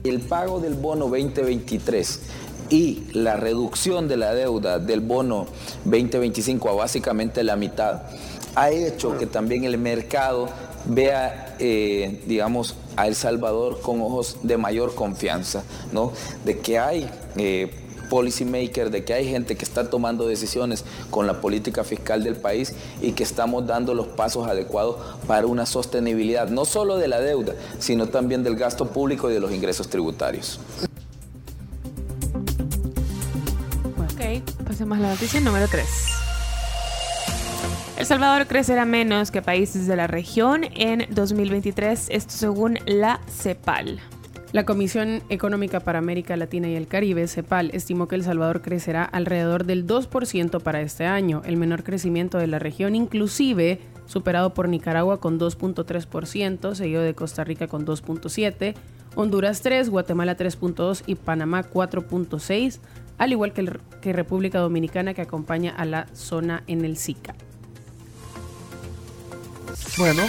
El 0.04 0.20
pago 0.20 0.60
del 0.60 0.74
bono 0.74 1.06
2023 1.08 2.22
y 2.70 3.02
la 3.12 3.36
reducción 3.36 4.08
de 4.08 4.16
la 4.16 4.34
deuda 4.34 4.78
del 4.78 5.00
bono 5.00 5.46
2025 5.84 6.68
a 6.70 6.74
básicamente 6.74 7.42
la 7.42 7.56
mitad 7.56 8.02
ha 8.54 8.70
hecho 8.70 9.18
que 9.18 9.26
también 9.26 9.64
el 9.64 9.78
mercado 9.78 10.48
vea, 10.86 11.56
eh, 11.58 12.22
digamos, 12.26 12.76
a 12.96 13.06
El 13.06 13.14
Salvador 13.14 13.80
con 13.80 14.00
ojos 14.00 14.38
de 14.42 14.56
mayor 14.56 14.94
confianza, 14.94 15.62
¿no? 15.92 16.12
De 16.44 16.58
que 16.58 16.78
hay 16.78 17.08
eh, 17.36 17.70
policy 18.10 18.44
maker, 18.44 18.90
de 18.90 19.04
que 19.04 19.14
hay 19.14 19.26
gente 19.26 19.56
que 19.56 19.64
está 19.64 19.88
tomando 19.88 20.26
decisiones 20.26 20.84
con 21.08 21.26
la 21.26 21.40
política 21.40 21.84
fiscal 21.84 22.22
del 22.22 22.36
país 22.36 22.74
y 23.00 23.12
que 23.12 23.22
estamos 23.22 23.66
dando 23.66 23.94
los 23.94 24.08
pasos 24.08 24.46
adecuados 24.46 24.96
para 25.26 25.46
una 25.46 25.64
sostenibilidad, 25.64 26.50
no 26.50 26.66
solo 26.66 26.98
de 26.98 27.08
la 27.08 27.20
deuda, 27.20 27.54
sino 27.78 28.08
también 28.08 28.42
del 28.42 28.56
gasto 28.56 28.88
público 28.88 29.30
y 29.30 29.32
de 29.32 29.40
los 29.40 29.52
ingresos 29.52 29.88
tributarios. 29.88 30.60
Ok, 33.96 34.42
pasemos 34.66 34.98
a 34.98 35.00
la 35.00 35.08
noticia 35.10 35.40
número 35.40 35.66
3. 35.68 35.86
El 37.96 38.06
Salvador 38.06 38.46
crecerá 38.46 38.86
menos 38.86 39.30
que 39.30 39.42
países 39.42 39.86
de 39.86 39.94
la 39.94 40.06
región 40.06 40.64
en 40.74 41.06
2023, 41.10 42.06
esto 42.08 42.32
según 42.32 42.78
la 42.86 43.20
CEPAL. 43.28 44.00
La 44.52 44.64
Comisión 44.64 45.22
Económica 45.28 45.78
para 45.78 46.00
América 46.00 46.36
Latina 46.36 46.68
y 46.68 46.74
el 46.74 46.88
Caribe, 46.88 47.28
CEPAL, 47.28 47.70
estimó 47.72 48.08
que 48.08 48.16
El 48.16 48.24
Salvador 48.24 48.62
crecerá 48.62 49.04
alrededor 49.04 49.64
del 49.64 49.86
2% 49.86 50.60
para 50.60 50.80
este 50.80 51.06
año, 51.06 51.42
el 51.44 51.56
menor 51.56 51.84
crecimiento 51.84 52.36
de 52.36 52.48
la 52.48 52.58
región, 52.58 52.96
inclusive 52.96 53.78
superado 54.06 54.52
por 54.52 54.68
Nicaragua 54.68 55.20
con 55.20 55.38
2.3%, 55.38 56.74
seguido 56.74 57.00
de 57.02 57.14
Costa 57.14 57.44
Rica 57.44 57.68
con 57.68 57.86
2.7%, 57.86 58.74
Honduras 59.14 59.60
3, 59.62 59.88
Guatemala 59.88 60.36
3.2 60.36 61.04
y 61.06 61.14
Panamá 61.14 61.62
4.6, 61.62 62.80
al 63.18 63.30
igual 63.30 63.52
que, 63.52 64.12
República 64.12 64.58
Dominicana 64.58 65.14
que 65.14 65.22
acompaña 65.22 65.70
a 65.76 65.84
la 65.84 66.08
zona 66.12 66.64
en 66.66 66.84
el 66.84 66.96
SICA. 66.96 67.36
Bueno, 69.96 70.22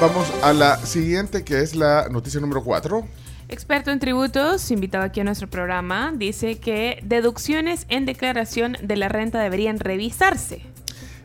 vamos 0.00 0.32
a 0.42 0.54
la 0.54 0.78
siguiente 0.78 1.44
que 1.44 1.60
es 1.60 1.74
la 1.74 2.08
noticia 2.08 2.40
número 2.40 2.64
4. 2.64 3.21
Experto 3.52 3.90
en 3.90 4.00
tributos, 4.00 4.70
invitado 4.70 5.04
aquí 5.04 5.20
a 5.20 5.24
nuestro 5.24 5.46
programa, 5.46 6.10
dice 6.16 6.58
que 6.58 6.98
deducciones 7.04 7.84
en 7.90 8.06
declaración 8.06 8.78
de 8.82 8.96
la 8.96 9.10
renta 9.10 9.40
deberían 9.40 9.78
revisarse. 9.78 10.62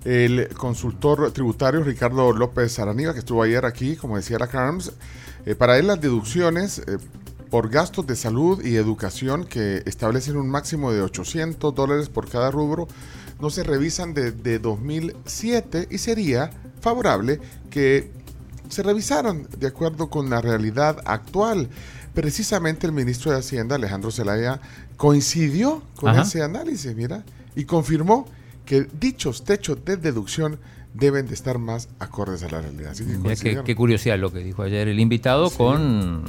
El 0.04 0.50
consultor 0.50 1.32
tributario 1.32 1.86
Ricardo 1.86 2.34
López 2.34 2.80
Araniga, 2.80 3.14
que 3.14 3.20
estuvo 3.20 3.44
ayer 3.44 3.64
aquí, 3.64 3.96
como 3.96 4.18
decía 4.18 4.38
la 4.40 4.48
Carms, 4.48 4.92
eh, 5.46 5.56
para 5.56 5.80
él 5.80 5.88
las 5.88 6.02
deducciones 6.02 6.80
eh, 6.80 6.98
por 7.50 7.70
gastos 7.70 8.06
de 8.06 8.18
salud 8.18 8.62
y 8.62 8.76
educación 8.76 9.46
que 9.46 9.84
establecen 9.86 10.36
un 10.36 10.50
máximo 10.50 10.92
de 10.92 11.04
800 11.04 11.74
dólares 11.74 12.10
por 12.10 12.30
cada 12.30 12.52
rubro 12.52 12.90
no 13.40 13.50
se 13.50 13.64
revisan 13.64 14.14
desde 14.14 14.60
2007 14.60 15.88
y 15.90 15.98
sería 15.98 16.50
favorable 16.82 17.40
que 17.70 18.12
se 18.70 18.84
revisaran 18.84 19.48
de 19.58 19.68
acuerdo 19.68 20.10
con 20.10 20.30
la 20.30 20.42
realidad 20.42 21.02
actual. 21.06 21.70
Precisamente 22.18 22.88
el 22.88 22.94
ministro 22.94 23.32
de 23.32 23.38
Hacienda, 23.38 23.76
Alejandro 23.76 24.10
Zelaya, 24.10 24.60
coincidió 24.96 25.84
con 25.98 26.10
Ajá. 26.10 26.24
ese 26.24 26.42
análisis, 26.42 26.96
mira. 26.96 27.24
y 27.56 27.66
confirmó 27.66 28.28
que 28.66 28.88
dichos 29.00 29.44
techos 29.44 29.86
de 29.86 29.98
deducción 29.98 30.58
deben 30.96 31.28
de 31.28 31.36
estar 31.36 31.60
más 31.60 31.90
acordes 32.00 32.42
a 32.42 32.50
la 32.50 32.62
realidad. 32.62 32.94
Así 32.94 33.06
que 33.06 33.20
Mira 33.20 33.64
qué, 33.64 33.76
curiosidad 33.76 34.18
lo 34.18 34.34
que 34.34 34.40
dijo 34.40 34.64
ayer 34.64 34.88
el 34.88 35.00
invitado 35.00 35.52
con 35.52 36.24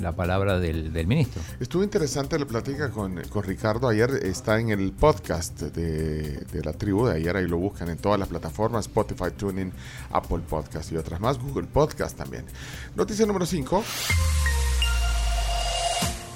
la 0.00 0.16
palabra 0.16 0.58
del, 0.58 0.92
del 0.92 1.06
ministro. 1.06 1.40
Estuvo 1.60 1.84
interesante 1.84 2.36
la 2.36 2.46
plática 2.46 2.90
con, 2.90 3.22
con 3.28 3.44
Ricardo. 3.44 3.86
Ayer 3.86 4.10
está 4.24 4.58
en 4.58 4.70
el 4.70 4.90
podcast 4.90 5.60
de, 5.60 6.40
de 6.40 6.64
la 6.64 6.72
tribu 6.72 7.06
de 7.06 7.18
ayer. 7.18 7.36
Ahí 7.36 7.46
lo 7.46 7.58
buscan 7.58 7.88
en 7.88 7.98
todas 7.98 8.18
las 8.18 8.26
plataformas: 8.26 8.86
Spotify, 8.86 9.30
TuneIn, 9.36 9.72
Apple 10.10 10.40
Podcast 10.50 10.90
y 10.90 10.96
otras 10.96 11.20
más. 11.20 11.38
Google 11.38 11.68
Podcast 11.72 12.16
también. 12.16 12.44
Noticia 12.96 13.24
número 13.26 13.46
5. 13.46 13.84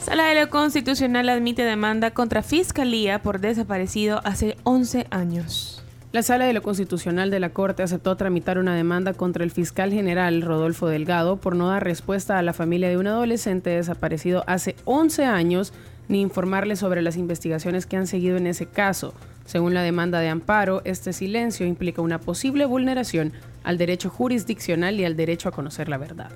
Sala 0.09 0.29
de 0.29 0.41
lo 0.41 0.49
Constitucional 0.49 1.29
admite 1.29 1.65
demanda 1.65 2.13
contra 2.13 2.43
Fiscalía 2.43 3.21
por 3.21 3.41
desaparecido 3.41 4.23
hace 4.25 4.57
11 4.65 5.07
años. 5.11 5.85
La 6.13 6.23
Sala 6.23 6.47
de 6.47 6.55
lo 6.55 6.63
Constitucional 6.63 7.31
de 7.31 7.41
la 7.41 7.51
Corte 7.51 7.83
aceptó 7.83 8.17
tramitar 8.17 8.57
una 8.57 8.75
demanda 8.75 9.13
contra 9.13 9.45
el 9.45 9.51
fiscal 9.51 9.93
general 9.93 10.41
Rodolfo 10.41 10.89
Delgado 10.89 11.37
por 11.37 11.55
no 11.55 11.69
dar 11.69 11.85
respuesta 11.85 12.39
a 12.39 12.43
la 12.43 12.55
familia 12.55 12.89
de 12.89 12.97
un 12.97 13.07
adolescente 13.07 13.69
desaparecido 13.69 14.45
hace 14.47 14.77
11 14.87 15.27
años 15.27 15.75
ni 16.09 16.23
informarle 16.23 16.77
sobre 16.77 17.03
las 17.03 17.19
investigaciones 17.19 17.85
que 17.85 17.99
han 17.99 18.07
seguido 18.07 18.39
en 18.39 18.47
ese 18.47 18.65
caso. 18.65 19.13
Según 19.45 19.75
la 19.75 19.83
demanda 19.83 20.21
de 20.21 20.31
amparo, 20.31 20.81
este 20.87 21.13
silencio 21.13 21.67
implica 21.67 22.01
una 22.01 22.19
posible 22.19 22.65
vulneración 22.65 23.35
al 23.63 23.77
derecho 23.77 24.09
jurisdiccional 24.09 24.99
y 24.99 25.05
al 25.05 25.17
derecho 25.17 25.51
a 25.51 25.53
conocer 25.53 25.91
la 25.91 25.99
verdad. 25.99 26.31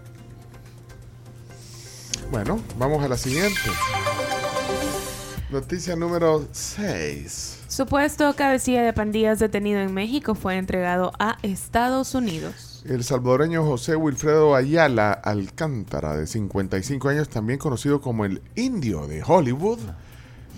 Bueno, 2.32 2.58
vamos 2.78 3.04
a 3.04 3.08
la 3.08 3.18
siguiente. 3.18 3.60
Noticia 5.50 5.94
número 5.96 6.46
6. 6.50 7.64
Supuesto 7.68 8.34
cabecilla 8.34 8.82
de 8.82 8.94
pandillas 8.94 9.38
detenido 9.38 9.80
en 9.80 9.92
México 9.92 10.34
fue 10.34 10.56
entregado 10.56 11.12
a 11.18 11.36
Estados 11.42 12.14
Unidos. 12.14 12.84
El 12.88 13.04
salvadoreño 13.04 13.62
José 13.66 13.96
Wilfredo 13.96 14.54
Ayala 14.54 15.12
Alcántara, 15.12 16.16
de 16.16 16.26
55 16.26 17.10
años, 17.10 17.28
también 17.28 17.58
conocido 17.58 18.00
como 18.00 18.24
el 18.24 18.40
Indio 18.56 19.06
de 19.06 19.22
Hollywood, 19.22 19.80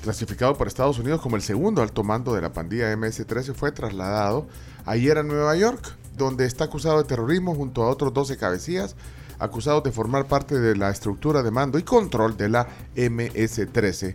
clasificado 0.04 0.56
por 0.56 0.68
Estados 0.68 1.00
Unidos 1.00 1.20
como 1.20 1.34
el 1.34 1.42
segundo 1.42 1.82
alto 1.82 2.04
mando 2.04 2.34
de 2.34 2.42
la 2.42 2.52
pandilla 2.52 2.96
MS-13, 2.96 3.52
fue 3.52 3.72
trasladado 3.72 4.46
ayer 4.86 5.18
a 5.18 5.24
Nueva 5.24 5.56
York, 5.56 5.96
donde 6.16 6.46
está 6.46 6.66
acusado 6.66 6.98
de 6.98 7.08
terrorismo 7.08 7.52
junto 7.56 7.82
a 7.82 7.88
otros 7.88 8.14
12 8.14 8.36
cabecillas, 8.36 8.94
acusados 9.38 9.82
de 9.84 9.92
formar 9.92 10.26
parte 10.26 10.58
de 10.58 10.76
la 10.76 10.90
estructura 10.90 11.42
de 11.42 11.50
mando 11.50 11.78
y 11.78 11.82
control 11.82 12.36
de 12.36 12.48
la 12.48 12.66
MS-13 12.96 14.14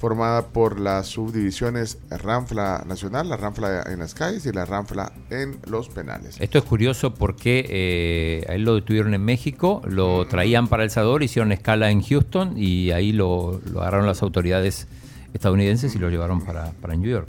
formada 0.00 0.46
por 0.46 0.80
las 0.80 1.08
subdivisiones 1.08 1.98
Ranfla 2.08 2.84
Nacional, 2.86 3.28
la 3.28 3.36
Ranfla 3.36 3.82
en 3.82 3.98
las 3.98 4.14
calles 4.14 4.46
y 4.46 4.52
la 4.52 4.64
Ranfla 4.64 5.12
en 5.28 5.58
los 5.66 5.90
penales. 5.90 6.36
Esto 6.40 6.56
es 6.56 6.64
curioso 6.64 7.12
porque 7.12 7.66
eh, 7.68 8.46
a 8.48 8.54
él 8.54 8.64
lo 8.64 8.76
detuvieron 8.76 9.12
en 9.12 9.22
México, 9.22 9.82
lo 9.84 10.26
traían 10.26 10.68
para 10.68 10.84
El 10.84 10.90
Salvador, 10.90 11.22
hicieron 11.22 11.52
escala 11.52 11.90
en 11.90 12.00
Houston 12.02 12.54
y 12.56 12.92
ahí 12.92 13.12
lo, 13.12 13.60
lo 13.70 13.82
agarraron 13.82 14.06
las 14.06 14.22
autoridades 14.22 14.88
estadounidenses 15.34 15.94
y 15.94 15.98
lo 15.98 16.08
llevaron 16.08 16.40
para, 16.46 16.72
para 16.80 16.96
New 16.96 17.10
York. 17.10 17.28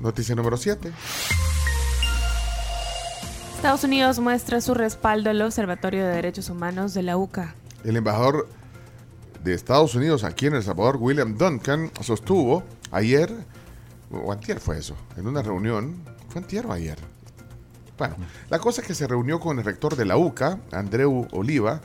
Noticia 0.00 0.36
número 0.36 0.56
7. 0.56 0.92
Estados 3.58 3.82
Unidos 3.82 4.20
muestra 4.20 4.60
su 4.60 4.72
respaldo 4.72 5.30
al 5.30 5.42
Observatorio 5.42 6.06
de 6.06 6.12
Derechos 6.12 6.48
Humanos 6.48 6.94
de 6.94 7.02
la 7.02 7.16
UCA. 7.16 7.56
El 7.82 7.96
embajador 7.96 8.48
de 9.42 9.52
Estados 9.52 9.96
Unidos 9.96 10.22
aquí 10.22 10.46
en 10.46 10.54
El 10.54 10.62
Salvador, 10.62 10.98
William 11.00 11.36
Duncan, 11.36 11.90
sostuvo 12.00 12.62
ayer, 12.92 13.34
o 14.12 14.30
antier 14.30 14.60
fue 14.60 14.78
eso, 14.78 14.94
en 15.16 15.26
una 15.26 15.42
reunión, 15.42 16.04
¿fue 16.28 16.40
antier 16.40 16.66
o 16.66 16.72
ayer? 16.72 16.98
Bueno, 17.98 18.14
la 18.48 18.60
cosa 18.60 18.80
es 18.80 18.86
que 18.86 18.94
se 18.94 19.08
reunió 19.08 19.40
con 19.40 19.58
el 19.58 19.64
rector 19.64 19.96
de 19.96 20.04
la 20.04 20.16
UCA, 20.16 20.60
Andreu 20.70 21.26
Oliva, 21.32 21.80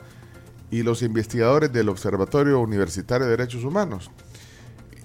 y 0.70 0.84
los 0.84 1.02
investigadores 1.02 1.72
del 1.72 1.88
Observatorio 1.88 2.60
Universitario 2.60 3.26
de 3.26 3.36
Derechos 3.36 3.64
Humanos. 3.64 4.12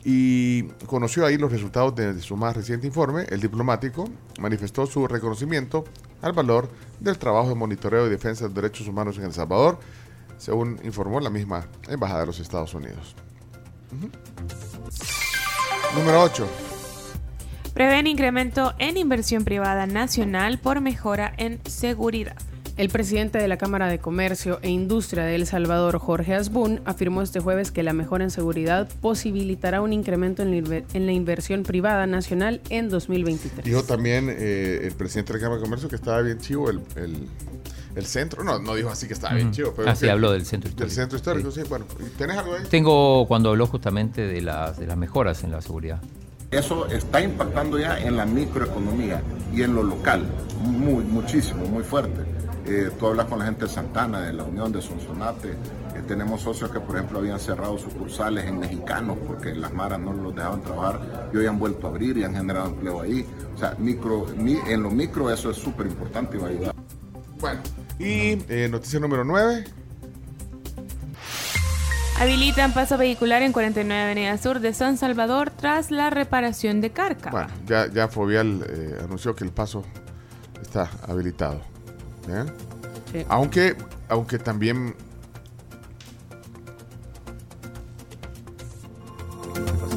Y 0.04 0.64
conoció 0.86 1.26
ahí 1.26 1.38
los 1.38 1.52
resultados 1.52 1.96
de 1.96 2.20
su 2.22 2.38
más 2.38 2.56
reciente 2.56 2.88
informe. 2.88 3.26
El 3.30 3.42
diplomático 3.42 4.10
manifestó 4.40 4.86
su 4.86 5.08
reconocimiento 5.08 5.84
al 6.22 6.34
valor 6.34 6.70
del 7.00 7.18
trabajo 7.18 7.50
de 7.50 7.56
monitoreo 7.56 8.08
y 8.08 8.10
defensa 8.10 8.48
de 8.48 8.54
derechos 8.54 8.88
humanos 8.88 9.18
en 9.18 9.26
El 9.26 9.34
Salvador, 9.34 9.80
según 10.38 10.80
informó 10.84 11.20
la 11.20 11.30
misma 11.30 11.68
Embajada 11.88 12.22
de 12.22 12.26
los 12.28 12.40
Estados 12.40 12.74
Unidos. 12.74 13.16
Número 15.96 16.24
8. 16.24 16.48
Prevén 17.74 18.08
incremento 18.08 18.74
en 18.78 18.98
inversión 18.98 19.44
privada 19.44 19.86
nacional 19.88 20.60
por 20.60 20.82
mejora 20.82 21.34
en 21.38 21.60
seguridad. 21.66 22.36
El 22.80 22.88
presidente 22.88 23.40
de 23.40 23.50
la 23.50 23.58
Cámara 23.58 23.88
de 23.88 24.00
Comercio 24.00 24.60
e 24.62 24.70
Industria 24.70 25.26
de 25.26 25.36
El 25.36 25.46
Salvador, 25.46 26.00
Jorge 26.00 26.34
Asbun, 26.34 26.80
afirmó 26.86 27.22
este 27.22 27.42
jueves 27.42 27.72
que 27.72 27.84
la 27.84 27.92
mejora 27.92 28.24
en 28.24 28.32
seguridad 28.32 28.88
posibilitará 29.02 29.82
un 29.82 29.92
incremento 29.92 30.44
en 30.44 30.52
la, 30.52 30.58
inver- 30.58 30.86
en 30.94 31.06
la 31.06 31.12
inversión 31.12 31.64
privada 31.64 32.08
nacional 32.08 32.62
en 32.70 32.88
2023. 32.88 33.66
Dijo 33.66 33.84
también 33.84 34.30
eh, 34.30 34.80
el 34.84 34.94
presidente 34.94 35.34
de 35.34 35.40
la 35.40 35.44
Cámara 35.44 35.60
de 35.60 35.66
Comercio 35.66 35.90
que 35.90 35.98
estaba 35.98 36.22
bien 36.22 36.38
chivo 36.40 36.70
el, 36.70 36.80
el- 36.96 37.28
el 37.98 38.06
centro. 38.06 38.46
No, 38.46 38.60
no 38.60 38.76
dijo 38.76 38.88
así 38.90 39.08
que 39.08 39.14
estaba 39.14 39.34
bien 39.36 39.48
Ujú. 39.48 39.56
chivo. 39.58 39.74
Pero 39.76 39.90
Ah, 39.90 39.96
sí, 39.98 40.06
que- 40.06 40.12
habló 40.12 40.32
del 40.32 40.46
centro 40.46 40.70
Del 40.70 40.88
histórico. 40.88 40.96
centro 40.96 41.18
histórico, 41.18 41.52
sí. 41.52 41.62
Bueno, 41.68 41.86
¿tenés 42.18 42.38
algo 42.38 42.54
ahí? 42.56 42.64
Tengo 42.70 43.28
cuando 43.28 43.50
habló 43.50 43.68
justamente 43.68 44.22
de 44.26 44.42
las, 44.42 44.80
de 44.80 44.88
las 44.88 44.96
mejoras 44.96 45.44
en 45.44 45.52
la 45.52 45.62
seguridad. 45.62 46.00
Eso 46.50 46.88
está 46.88 47.20
impactando 47.22 47.78
ya 47.78 48.00
en 48.00 48.16
la 48.16 48.26
microeconomía 48.26 49.22
y 49.54 49.64
en 49.64 49.76
lo 49.76 49.84
local, 49.84 50.24
muy, 50.62 51.04
muchísimo, 51.04 51.66
muy 51.66 51.84
fuerte. 51.84 52.22
Eh, 52.72 52.92
tú 53.00 53.08
hablas 53.08 53.26
con 53.26 53.40
la 53.40 53.46
gente 53.46 53.66
de 53.66 53.72
Santana, 53.72 54.22
de 54.22 54.32
la 54.34 54.44
Unión 54.44 54.72
de 54.72 54.80
Sonsonate, 54.82 55.50
eh, 55.50 55.56
tenemos 56.08 56.42
socios 56.42 56.70
que 56.70 56.80
por 56.80 56.96
ejemplo 56.96 57.18
habían 57.18 57.40
cerrado 57.40 57.78
sucursales 57.80 58.46
en 58.46 58.60
mexicanos 58.60 59.18
porque 59.26 59.56
las 59.56 59.74
maras 59.74 60.00
no 60.00 60.14
los 60.14 60.36
dejaban 60.36 60.62
trabajar 60.62 61.30
y 61.34 61.38
hoy 61.38 61.48
han 61.48 61.58
vuelto 61.58 61.88
a 61.88 61.90
abrir 61.90 62.18
y 62.18 62.24
han 62.26 62.36
generado 62.36 62.68
empleo 62.68 63.02
ahí. 63.02 63.26
O 63.56 63.58
sea, 63.58 63.74
micro, 63.80 64.28
mi- 64.38 64.60
en 64.68 64.84
lo 64.84 64.92
micro 64.92 65.32
eso 65.32 65.50
es 65.50 65.58
súper 65.58 65.88
importante 65.88 66.38
y 66.38 66.40
va 66.40 66.48
a 66.48 66.50
ayudar. 66.52 66.76
Bueno, 67.40 67.60
y 67.98 68.38
eh, 68.50 68.68
noticia 68.70 69.00
número 69.00 69.24
9. 69.24 69.64
Habilitan 72.20 72.74
paso 72.74 72.98
vehicular 72.98 73.42
en 73.44 73.54
49 73.54 74.04
Avenida 74.04 74.38
Sur 74.38 74.60
de 74.60 74.74
San 74.74 74.98
Salvador 74.98 75.52
tras 75.52 75.90
la 75.90 76.10
reparación 76.10 76.82
de 76.82 76.92
Carca. 76.92 77.32
Bueno, 77.32 77.48
ya, 77.66 77.88
ya 77.88 78.10
Fovial 78.10 78.66
eh, 78.70 78.98
anunció 79.04 79.34
que 79.36 79.46
el 79.46 79.52
paso 79.52 79.84
está 80.62 80.90
habilitado. 81.08 81.62
¿Eh? 82.30 82.46
Sí. 83.12 83.26
Aunque, 83.30 83.76
aunque 84.08 84.38
también. 84.40 84.96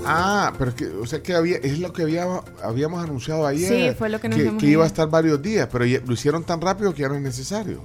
Ah, 0.05 0.52
pero 0.59 0.70
es 0.70 0.77
que, 0.77 0.86
o 0.89 1.07
sea 1.07 1.23
que 1.23 1.35
había, 1.35 1.57
es 1.59 1.78
lo 1.78 1.93
que 1.93 2.02
había, 2.02 2.27
habíamos 2.62 3.02
anunciado 3.02 3.47
ayer. 3.47 3.93
Sí, 3.93 3.97
fue 3.97 4.09
lo 4.09 4.20
que 4.20 4.28
nos 4.28 4.39
que, 4.39 4.57
que 4.57 4.67
iba 4.67 4.83
a 4.85 4.86
estar 4.86 5.09
varios 5.09 5.41
días, 5.41 5.69
pero 5.70 5.85
ya- 5.85 6.01
lo 6.05 6.12
hicieron 6.15 6.43
tan 6.44 6.61
rápido 6.61 6.93
que 6.93 7.02
ya 7.02 7.09
no 7.09 7.15
es 7.15 7.23
necesario. 7.23 7.81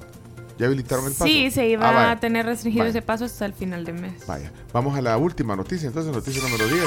Ya 0.57 0.65
habilitaron 0.65 1.05
el 1.05 1.11
paso. 1.11 1.25
Sí, 1.25 1.51
se 1.51 1.67
iba 1.67 1.87
Ah, 1.87 2.11
a 2.11 2.19
tener 2.19 2.45
restringido 2.47 2.85
Vaya. 2.85 2.89
ese 2.89 3.01
paso 3.03 3.25
hasta 3.25 3.45
el 3.45 3.53
final 3.53 3.85
de 3.85 3.93
mes. 3.93 4.25
Vaya, 4.25 4.51
vamos 4.73 4.97
a 4.97 5.01
la 5.03 5.15
última 5.17 5.55
noticia, 5.55 5.87
entonces, 5.87 6.11
noticia 6.11 6.41
número 6.41 6.67
10. 6.67 6.83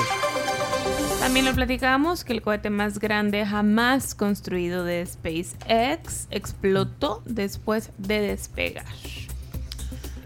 También 1.20 1.44
lo 1.44 1.54
platicamos 1.54 2.24
que 2.24 2.32
el 2.32 2.40
cohete 2.42 2.70
más 2.70 2.98
grande 2.98 3.44
jamás 3.44 4.14
construido 4.14 4.84
de 4.84 5.04
SpaceX 5.06 6.26
explotó 6.30 7.22
después 7.26 7.90
de 7.98 8.20
despegar. 8.20 8.86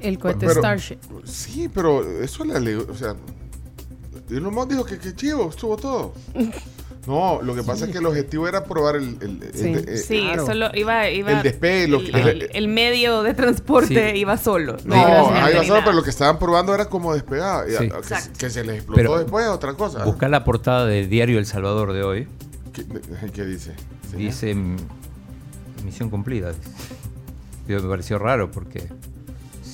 El 0.00 0.18
cohete 0.18 0.46
Pero- 0.46 0.60
Starship. 0.60 0.98
Sí, 1.24 1.68
pero 1.68 2.20
eso 2.22 2.44
le 2.44 2.54
alegó, 2.54 2.90
o 2.90 2.94
sea, 2.94 3.16
Elon 4.30 4.54
Musk 4.54 4.68
dijo 4.70 4.84
que, 4.84 4.98
que 4.98 5.14
chivo, 5.14 5.50
estuvo 5.50 5.76
todo. 5.76 6.14
No, 7.06 7.42
lo 7.42 7.54
que 7.54 7.62
pasa 7.62 7.84
es 7.84 7.92
que 7.92 7.98
el 7.98 8.06
objetivo 8.06 8.48
era 8.48 8.64
probar 8.64 8.96
el, 8.96 9.18
el- 9.20 9.42
el- 9.42 9.54
Sí, 9.54 9.74
eh, 9.86 9.96
sí, 9.98 10.26
solo 10.46 10.70
iba, 10.74 11.10
iba 11.10 11.32
el 11.32 11.42
despegue, 11.42 11.86
lo 11.88 11.98
el, 11.98 12.10
que- 12.10 12.20
el- 12.20 12.48
el 12.52 12.68
medio 12.68 13.22
de 13.22 13.34
transporte 13.34 14.12
Sí. 14.12 14.18
iba 14.18 14.38
solo. 14.38 14.76
No, 14.84 14.96
iba 14.96 15.22
va 15.22 15.30
nada. 15.32 15.64
solo, 15.64 15.80
pero 15.84 15.92
lo 15.92 16.02
que 16.02 16.10
estaban 16.10 16.38
probando 16.38 16.74
era 16.74 16.86
como 16.86 17.12
Sí. 17.68 17.88
Que, 17.88 18.38
que 18.38 18.50
se 18.50 18.64
les 18.64 18.76
explotó 18.76 18.96
Pero- 18.96 19.18
después, 19.18 19.46
otra 19.48 19.74
cosa. 19.74 20.04
Buscar 20.04 20.30
la 20.30 20.44
portada 20.44 20.86
del 20.86 21.08
diario 21.10 21.38
El 21.38 21.46
Salvador 21.46 21.92
de 21.92 22.02
hoy. 22.02 22.28
¿Qué, 22.72 22.84
qué 23.32 23.44
dice? 23.44 23.74
Dice 24.16 24.56
misión 25.84 26.08
cumplida. 26.08 26.52
Yo 27.68 27.80
me 27.82 27.88
pareció 27.88 28.18
raro 28.18 28.50
porque 28.50 28.88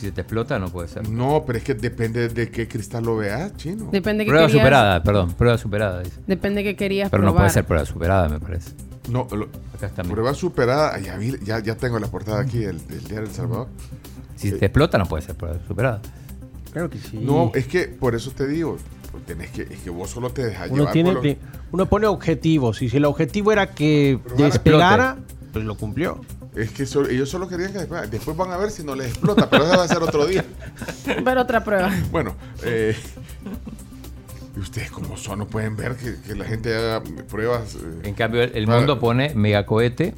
si 0.00 0.06
se 0.06 0.12
te 0.12 0.22
explota 0.22 0.58
no 0.58 0.68
puede 0.70 0.88
ser. 0.88 1.08
No, 1.08 1.44
pero 1.46 1.58
es 1.58 1.64
que 1.64 1.74
depende 1.74 2.28
de 2.28 2.50
qué 2.50 2.66
cristal 2.66 3.04
lo 3.04 3.16
veas, 3.16 3.56
chino. 3.56 3.88
Depende 3.92 4.24
que 4.24 4.30
Prueba 4.30 4.46
querías- 4.46 4.62
superada, 4.62 5.02
perdón, 5.02 5.32
prueba 5.34 5.58
superada. 5.58 6.00
Dice. 6.02 6.20
Depende 6.26 6.62
que 6.64 6.74
querías 6.76 7.10
Pero 7.10 7.22
no 7.22 7.34
puede 7.34 7.50
ser 7.50 7.64
prueba 7.64 7.84
superada, 7.84 8.28
me 8.28 8.40
parece. 8.40 8.72
No, 9.10 9.26
lo- 9.30 9.48
Acá 9.74 9.86
está. 9.86 10.02
prueba 10.02 10.34
superada. 10.34 10.98
Ya, 11.00 11.16
vi- 11.16 11.38
ya, 11.44 11.58
ya 11.60 11.76
tengo 11.76 11.98
la 11.98 12.06
portada 12.08 12.40
aquí 12.40 12.58
del, 12.58 12.86
del 12.86 13.00
diario 13.04 13.28
El 13.28 13.34
Salvador. 13.34 13.68
Si 14.36 14.52
te 14.52 14.66
explota 14.66 14.96
no 14.98 15.06
puede 15.06 15.22
ser 15.22 15.34
prueba 15.36 15.58
superada. 15.66 16.00
Claro 16.72 16.88
que 16.88 16.98
sí. 16.98 17.18
No, 17.18 17.50
es 17.54 17.66
que 17.66 17.88
por 17.88 18.14
eso 18.14 18.30
te 18.30 18.46
digo, 18.46 18.76
pues 19.10 19.24
tenés 19.26 19.50
que, 19.50 19.62
es 19.62 19.80
que 19.80 19.90
vos 19.90 20.08
solo 20.10 20.30
te 20.30 20.44
dejas 20.46 20.70
Uno, 20.70 20.92
llevar 20.92 21.20
tiene, 21.20 21.38
uno 21.72 21.86
pone 21.86 22.06
objetivos 22.06 22.80
y 22.82 22.88
si 22.88 22.96
el 22.98 23.04
objetivo 23.04 23.50
era 23.52 23.66
que 23.68 24.18
despegara, 24.36 25.16
pues 25.52 25.64
lo 25.64 25.76
cumplió. 25.76 26.20
Es 26.54 26.70
que 26.72 26.84
so- 26.86 27.06
ellos 27.08 27.28
solo 27.28 27.46
querían 27.48 27.72
que 27.72 27.78
después, 27.78 28.10
después 28.10 28.36
van 28.36 28.50
a 28.50 28.56
ver 28.56 28.70
si 28.70 28.82
no 28.82 28.94
les 28.96 29.08
explota, 29.08 29.48
pero 29.48 29.64
eso 29.66 29.76
va 29.76 29.84
a 29.84 29.88
ser 29.88 30.02
otro 30.02 30.26
día. 30.26 30.44
Pero 31.24 31.42
otra 31.42 31.62
prueba. 31.62 31.90
Bueno, 32.10 32.34
eh, 32.64 32.96
y 34.56 34.60
ustedes 34.60 34.90
como 34.90 35.16
son, 35.16 35.38
no 35.40 35.46
pueden 35.46 35.76
ver 35.76 35.96
que, 35.96 36.16
que 36.20 36.34
la 36.34 36.44
gente 36.44 36.74
haga 36.74 37.02
pruebas. 37.28 37.76
eh, 37.76 38.00
En 38.02 38.14
cambio, 38.14 38.42
el, 38.42 38.50
el 38.56 38.66
para- 38.66 38.78
mundo 38.78 38.98
pone 38.98 39.32
megacohete 39.34 40.14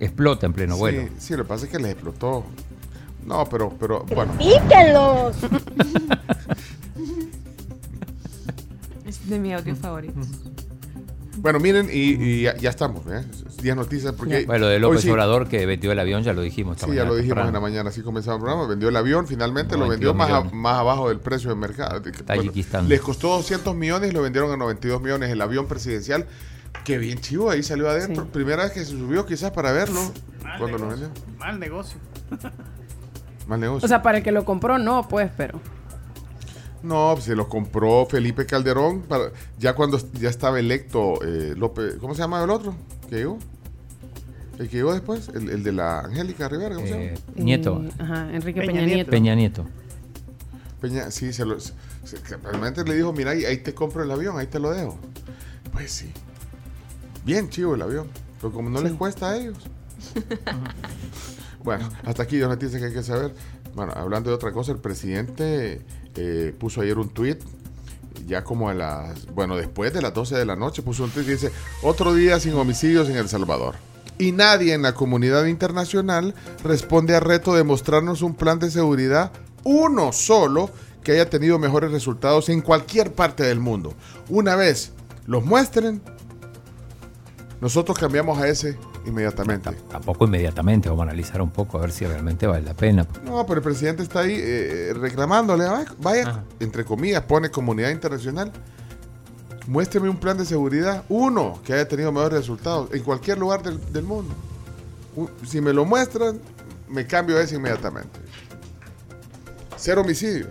explota 0.00 0.46
en 0.46 0.52
pleno 0.54 0.74
sí, 0.74 0.80
vuelo. 0.80 1.08
Sí, 1.18 1.36
lo 1.36 1.42
que 1.44 1.48
pasa 1.48 1.66
es 1.66 1.70
que 1.70 1.78
les 1.78 1.92
explotó. 1.92 2.44
No, 3.26 3.44
pero, 3.48 3.74
pero 3.78 4.04
bueno. 4.04 4.32
¡Píquelos! 4.38 5.36
Es 9.06 9.28
de 9.28 9.38
mi 9.38 9.52
audio 9.52 9.76
favorito. 9.76 10.14
Bueno, 11.44 11.60
miren, 11.60 11.88
y, 11.92 12.14
y 12.14 12.42
ya, 12.42 12.56
ya 12.56 12.70
estamos, 12.70 13.06
¿eh? 13.06 13.22
10 13.62 13.76
noticias 13.76 14.14
porque... 14.14 14.46
Bueno, 14.46 14.64
lo 14.64 14.68
de 14.70 14.78
López 14.78 15.02
sí- 15.02 15.10
Obrador 15.10 15.46
que 15.46 15.66
vendió 15.66 15.92
el 15.92 15.98
avión, 16.00 16.22
ya 16.22 16.32
lo 16.32 16.40
dijimos. 16.40 16.76
esta 16.78 16.86
Sí, 16.88 16.94
ya 16.94 17.04
lo 17.04 17.14
dijimos 17.14 17.46
en 17.46 17.52
la 17.52 17.60
mañana, 17.60 17.90
así 17.90 18.00
comenzaba 18.00 18.36
el 18.36 18.42
programa. 18.42 18.66
Vendió 18.66 18.88
el 18.88 18.96
avión, 18.96 19.26
finalmente 19.28 19.74
lo 19.76 19.84
92 19.84 20.16
vendió 20.16 20.36
más, 20.36 20.52
a- 20.52 20.54
más 20.56 20.78
abajo 20.78 21.10
del 21.10 21.20
precio 21.20 21.50
de 21.50 21.56
mercado. 21.56 22.00
Tayikistán. 22.00 22.88
les 22.88 23.00
costó 23.02 23.28
200 23.36 23.76
millones 23.76 24.10
y 24.10 24.14
lo 24.14 24.22
vendieron 24.22 24.50
a 24.52 24.56
92 24.56 25.02
millones 25.02 25.30
el 25.30 25.40
avión 25.42 25.66
presidencial. 25.66 26.24
Qué 26.82 26.96
bien 26.96 27.18
chivo, 27.20 27.50
ahí 27.50 27.62
salió 27.62 27.88
adentro. 27.90 28.24
Primera 28.26 28.62
vez 28.64 28.72
que 28.72 28.80
se 28.80 28.86
subió 28.86 29.26
quizás 29.26 29.50
para 29.50 29.70
verlo 29.70 30.00
cuando 30.58 30.78
lo 30.78 30.88
vendió. 30.88 31.10
Mal 31.38 31.60
negocio. 31.60 31.98
Mal 33.46 33.60
negocio. 33.60 33.84
O 33.84 33.88
sea, 33.88 34.02
para 34.02 34.16
el 34.18 34.24
que 34.24 34.32
lo 34.32 34.46
compró, 34.46 34.78
no, 34.78 35.06
pues, 35.08 35.30
pero. 35.36 35.60
No, 36.84 37.10
pues, 37.14 37.24
se 37.24 37.34
lo 37.34 37.48
compró 37.48 38.06
Felipe 38.06 38.46
Calderón 38.46 39.02
para, 39.02 39.30
ya 39.58 39.74
cuando 39.74 39.98
ya 40.12 40.28
estaba 40.28 40.60
electo 40.60 41.18
eh, 41.24 41.54
López. 41.56 41.96
¿Cómo 42.00 42.14
se 42.14 42.20
llama 42.20 42.42
el 42.44 42.50
otro? 42.50 42.74
¿Que 43.08 43.16
llegó? 43.16 43.38
¿El 44.58 44.68
que 44.68 44.76
llegó 44.76 44.92
después? 44.92 45.28
El, 45.34 45.50
el 45.50 45.62
de 45.64 45.72
la 45.72 46.00
Angélica 46.00 46.48
Rivera, 46.48 46.74
¿cómo 46.76 46.86
se 46.86 46.92
llama? 46.92 47.04
Eh, 47.04 47.14
Nieto. 47.36 47.82
Eh, 47.82 47.90
ajá, 47.98 48.32
Enrique 48.32 48.60
Peña 48.60 48.72
Peña, 48.80 48.86
Nieto. 48.86 49.10
Peña 49.10 49.34
Nieto. 49.34 49.66
Peña, 50.80 51.10
sí, 51.10 51.32
se 51.32 51.44
lo. 51.44 51.58
se- 51.58 51.74
realmente 52.42 52.84
le 52.84 52.94
dijo, 52.94 53.12
mira, 53.12 53.32
ahí, 53.32 53.44
ahí 53.46 53.56
te 53.58 53.74
compro 53.74 54.02
el 54.04 54.10
avión, 54.10 54.38
ahí 54.38 54.46
te 54.46 54.58
lo 54.60 54.70
dejo. 54.70 54.98
Pues 55.72 55.90
sí. 55.90 56.12
Bien 57.24 57.48
chivo 57.48 57.74
el 57.74 57.82
avión. 57.82 58.06
Pero 58.40 58.52
como 58.52 58.68
no 58.70 58.80
les 58.82 58.92
cuesta 58.92 59.30
a 59.30 59.36
ellos. 59.38 59.56
bueno, 61.64 61.88
hasta 62.04 62.22
aquí 62.22 62.38
dos 62.38 62.50
noticias 62.50 62.80
que 62.80 62.88
hay 62.88 62.92
que 62.94 63.02
saber. 63.02 63.34
Bueno, 63.74 63.92
hablando 63.96 64.30
de 64.30 64.36
otra 64.36 64.52
cosa, 64.52 64.72
el 64.72 64.78
presidente 64.78 65.80
eh, 66.14 66.54
puso 66.58 66.80
ayer 66.80 66.98
un 66.98 67.08
tuit. 67.08 67.40
Ya 68.26 68.44
como 68.44 68.68
a 68.68 68.74
las. 68.74 69.26
Bueno, 69.34 69.56
después 69.56 69.92
de 69.92 70.00
las 70.00 70.14
12 70.14 70.36
de 70.36 70.46
la 70.46 70.56
noche 70.56 70.82
puso 70.82 71.04
un 71.04 71.10
tuit 71.10 71.26
que 71.26 71.32
dice: 71.32 71.52
Otro 71.82 72.14
día 72.14 72.38
sin 72.40 72.54
homicidios 72.54 73.08
en 73.08 73.16
El 73.16 73.28
Salvador. 73.28 73.74
Y 74.16 74.30
nadie 74.30 74.74
en 74.74 74.82
la 74.82 74.94
comunidad 74.94 75.46
internacional 75.46 76.34
responde 76.62 77.16
al 77.16 77.22
reto 77.22 77.54
de 77.54 77.64
mostrarnos 77.64 78.22
un 78.22 78.34
plan 78.34 78.60
de 78.60 78.70
seguridad, 78.70 79.32
uno 79.64 80.12
solo, 80.12 80.70
que 81.02 81.12
haya 81.12 81.28
tenido 81.28 81.58
mejores 81.58 81.90
resultados 81.90 82.48
en 82.48 82.60
cualquier 82.60 83.12
parte 83.12 83.42
del 83.42 83.58
mundo. 83.58 83.92
Una 84.28 84.54
vez 84.54 84.92
los 85.26 85.44
muestren, 85.44 86.00
nosotros 87.60 87.98
cambiamos 87.98 88.38
a 88.38 88.48
ese 88.48 88.78
inmediatamente. 89.06 89.70
Tampoco 89.90 90.24
inmediatamente, 90.26 90.88
vamos 90.88 91.02
a 91.06 91.10
analizar 91.10 91.40
un 91.42 91.50
poco 91.50 91.78
a 91.78 91.82
ver 91.82 91.92
si 91.92 92.06
realmente 92.06 92.46
vale 92.46 92.62
la 92.64 92.74
pena. 92.74 93.06
No, 93.24 93.44
pero 93.46 93.58
el 93.58 93.62
presidente 93.64 94.02
está 94.02 94.20
ahí 94.20 94.36
eh, 94.38 94.92
reclamándole, 94.94 95.66
"Ay, 95.66 95.84
vaya, 96.00 96.44
entre 96.60 96.84
comillas, 96.84 97.22
pone 97.22 97.50
comunidad 97.50 97.90
internacional. 97.90 98.52
Muéstreme 99.66 100.08
un 100.10 100.18
plan 100.18 100.36
de 100.36 100.44
seguridad, 100.44 101.04
uno, 101.08 101.60
que 101.64 101.72
haya 101.72 101.88
tenido 101.88 102.12
mejores 102.12 102.40
resultados 102.40 102.90
en 102.92 103.02
cualquier 103.02 103.38
lugar 103.38 103.62
del, 103.62 103.80
del 103.92 104.04
mundo. 104.04 104.34
Si 105.46 105.60
me 105.60 105.72
lo 105.72 105.84
muestran, 105.84 106.38
me 106.88 107.06
cambio 107.06 107.38
a 107.38 107.40
ese 107.40 107.54
inmediatamente. 107.56 108.18
Cero 109.76 110.02
homicidios. 110.02 110.48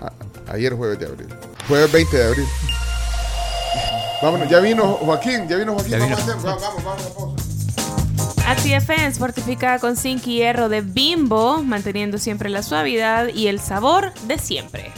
A- 0.00 0.52
ayer 0.52 0.74
jueves 0.74 0.98
de 0.98 1.06
abril. 1.06 1.28
Jueves 1.68 1.90
20 1.92 2.16
de 2.16 2.24
abril. 2.24 2.46
Vámonos, 4.24 4.48
ya 4.48 4.58
vino 4.60 4.94
Joaquín, 4.94 5.46
ya 5.48 5.56
vino 5.56 5.74
Joaquín. 5.74 5.90
Ya 5.92 5.98
vamos, 5.98 6.18
vino. 6.24 6.32
a 6.32 6.34
hacer- 6.36 6.48
va- 6.50 6.56
vamos, 6.56 6.84
vamos 6.84 7.06
a 7.06 7.14
pausa. 7.14 8.50
Actifens, 8.50 9.18
fortificada 9.18 9.78
con 9.78 9.96
zinc 9.96 10.26
y 10.26 10.36
hierro 10.36 10.68
de 10.70 10.80
Bimbo, 10.80 11.62
manteniendo 11.62 12.16
siempre 12.18 12.48
la 12.48 12.62
suavidad 12.62 13.28
y 13.28 13.48
el 13.48 13.60
sabor 13.60 14.12
de 14.26 14.38
siempre. 14.38 14.92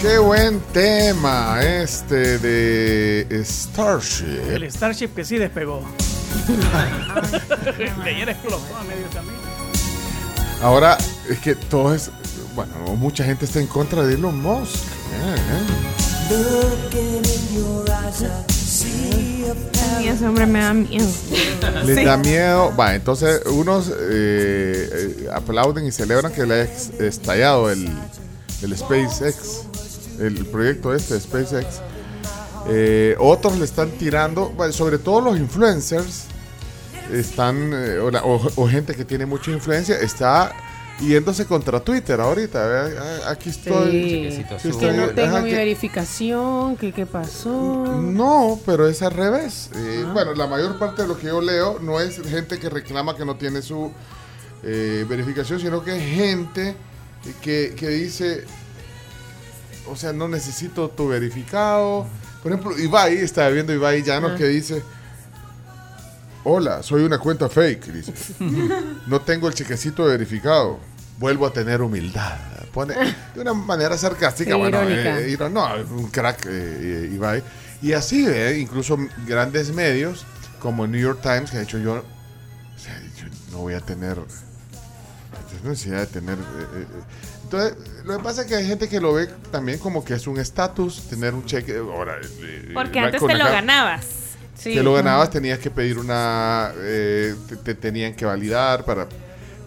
Qué 0.00 0.18
buen 0.18 0.60
tema 0.72 1.60
este 1.62 2.38
de 2.38 3.42
Starship. 3.44 4.40
El 4.48 4.70
Starship 4.70 5.08
que 5.08 5.24
sí 5.24 5.36
despegó. 5.38 5.82
que 7.76 8.08
ayer 8.10 8.28
explotó 8.28 8.76
a 8.76 8.84
medio 8.84 9.08
camino. 9.12 9.34
Ahora 10.62 10.96
es 11.28 11.38
que 11.40 11.54
todo 11.54 11.94
es. 11.94 12.10
Bueno, 12.54 12.72
mucha 12.96 13.24
gente 13.24 13.44
está 13.44 13.60
en 13.60 13.66
contra 13.66 14.04
de 14.04 14.14
Elon 14.14 14.40
Musk. 14.40 14.76
A 19.96 20.00
Y 20.02 20.08
ese 20.08 20.26
hombre 20.26 20.46
me 20.46 20.60
da 20.60 20.74
miedo. 20.74 21.08
Les 21.84 21.98
Sí. 21.98 22.04
da 22.04 22.16
miedo. 22.16 22.74
Va, 22.76 22.94
entonces 22.94 23.40
unos 23.46 23.88
eh, 23.88 23.92
eh, 24.92 25.28
aplauden 25.34 25.86
y 25.86 25.90
celebran 25.92 26.32
que 26.32 26.46
le 26.46 26.54
haya 26.54 26.64
ex- 26.64 26.90
estallado 27.00 27.70
el, 27.70 27.88
el 28.62 28.76
SpaceX, 28.76 29.62
el 30.20 30.44
proyecto 30.46 30.94
este 30.94 31.14
de 31.14 31.20
SpaceX. 31.20 31.80
Eh, 32.68 33.16
otros 33.18 33.58
le 33.58 33.64
están 33.64 33.90
tirando, 33.92 34.52
sobre 34.72 34.98
todo 34.98 35.20
los 35.20 35.38
influencers, 35.38 36.24
están, 37.12 37.72
eh, 37.72 37.98
o, 37.98 38.10
la- 38.10 38.22
o- 38.24 38.50
o 38.56 38.68
gente 38.68 38.94
que 38.94 39.04
tiene 39.04 39.24
mucha 39.26 39.50
influencia, 39.50 39.98
está 39.98 40.52
yéndose 41.00 41.46
contra 41.46 41.80
Twitter 41.80 42.20
ahorita. 42.20 42.58
Ah, 43.24 43.30
Aquí 43.30 43.50
estoy. 43.50 44.44
Sí. 44.60 44.70
Que 44.78 44.92
no 44.92 45.08
tengo 45.10 45.36
ajá, 45.36 45.40
mi 45.42 45.50
que- 45.50 45.56
verificación, 45.56 46.76
que 46.76 46.92
qué 46.92 47.06
pasó. 47.06 48.00
no, 48.02 48.58
pero 48.66 48.86
es 48.88 49.00
al 49.02 49.12
revés. 49.12 49.70
Eh, 49.74 50.04
Bueno, 50.12 50.34
la 50.34 50.46
mayor 50.46 50.78
parte 50.78 51.02
de 51.02 51.08
lo 51.08 51.16
que 51.18 51.28
yo 51.28 51.40
leo 51.40 51.78
no 51.80 52.00
es 52.00 52.20
gente 52.28 52.58
que 52.58 52.68
reclama 52.68 53.16
que 53.16 53.24
no 53.24 53.36
tiene 53.36 53.62
su 53.62 53.90
eh, 54.64 55.06
verificación, 55.08 55.60
sino 55.60 55.82
que 55.84 55.96
es 55.96 56.02
gente 56.16 56.74
que, 57.40 57.74
que 57.76 57.88
dice, 57.88 58.44
o 59.90 59.96
sea, 59.96 60.12
no 60.12 60.28
necesito 60.28 60.88
tu 60.90 61.08
verificado. 61.08 62.06
Por 62.42 62.52
ejemplo, 62.52 62.78
Ibai, 62.78 63.16
estaba 63.18 63.48
viendo 63.50 63.72
Ibai 63.72 64.02
Llano 64.02 64.28
Ah. 64.28 64.34
que 64.36 64.46
dice, 64.46 64.82
hola, 66.44 66.82
soy 66.82 67.02
una 67.04 67.18
cuenta 67.18 67.48
fake, 67.48 67.86
dice. 67.92 68.12
No 69.06 69.20
tengo 69.20 69.48
el 69.48 69.54
chequecito 69.54 70.04
verificado. 70.04 70.78
Vuelvo 71.18 71.46
a 71.46 71.52
tener 71.52 71.82
humildad. 71.82 72.38
Pone 72.72 72.94
de 73.34 73.40
una 73.40 73.54
manera 73.54 73.96
sarcástica, 73.96 74.52
Sí, 74.52 74.56
bueno, 74.56 74.78
eh, 74.82 75.36
no, 75.50 75.66
un 75.96 76.08
crack 76.10 76.46
eh, 76.46 76.50
eh, 76.50 77.10
Ibai. 77.14 77.42
Y 77.82 77.92
así, 77.92 78.24
eh, 78.28 78.58
incluso 78.60 78.96
grandes 79.26 79.72
medios 79.72 80.26
como 80.60 80.86
New 80.86 81.00
York 81.00 81.20
Times, 81.22 81.50
que 81.50 81.56
ha 81.56 81.60
dicho 81.60 81.78
yo, 81.78 81.94
o 81.94 82.78
sea, 82.78 83.00
yo 83.16 83.24
no 83.52 83.58
voy 83.58 83.74
a 83.74 83.80
tener 83.80 84.18
necesidad 85.64 86.00
de 86.00 86.06
tener. 86.06 86.36
Entonces, 87.50 87.76
lo 88.04 88.18
que 88.18 88.22
pasa 88.22 88.42
es 88.42 88.46
que 88.46 88.56
hay 88.56 88.66
gente 88.66 88.88
que 88.90 89.00
lo 89.00 89.14
ve 89.14 89.26
también 89.50 89.78
como 89.78 90.04
que 90.04 90.12
es 90.14 90.26
un 90.26 90.38
estatus 90.38 91.02
tener 91.08 91.32
un 91.32 91.46
cheque. 91.46 91.78
Ahora, 91.78 92.16
eh, 92.42 92.70
Porque 92.74 92.98
eh, 92.98 93.02
antes 93.02 93.20
con 93.20 93.30
te 93.30 93.36
lo 93.38 93.44
ganabas. 93.46 94.06
que 94.62 94.82
lo 94.82 94.92
ganabas 94.92 95.30
tenías 95.30 95.58
que 95.58 95.70
pedir 95.70 95.98
una 95.98 96.72
eh, 96.76 97.34
te, 97.48 97.56
te 97.56 97.74
tenían 97.74 98.14
que 98.14 98.26
validar 98.26 98.84
para 98.84 99.06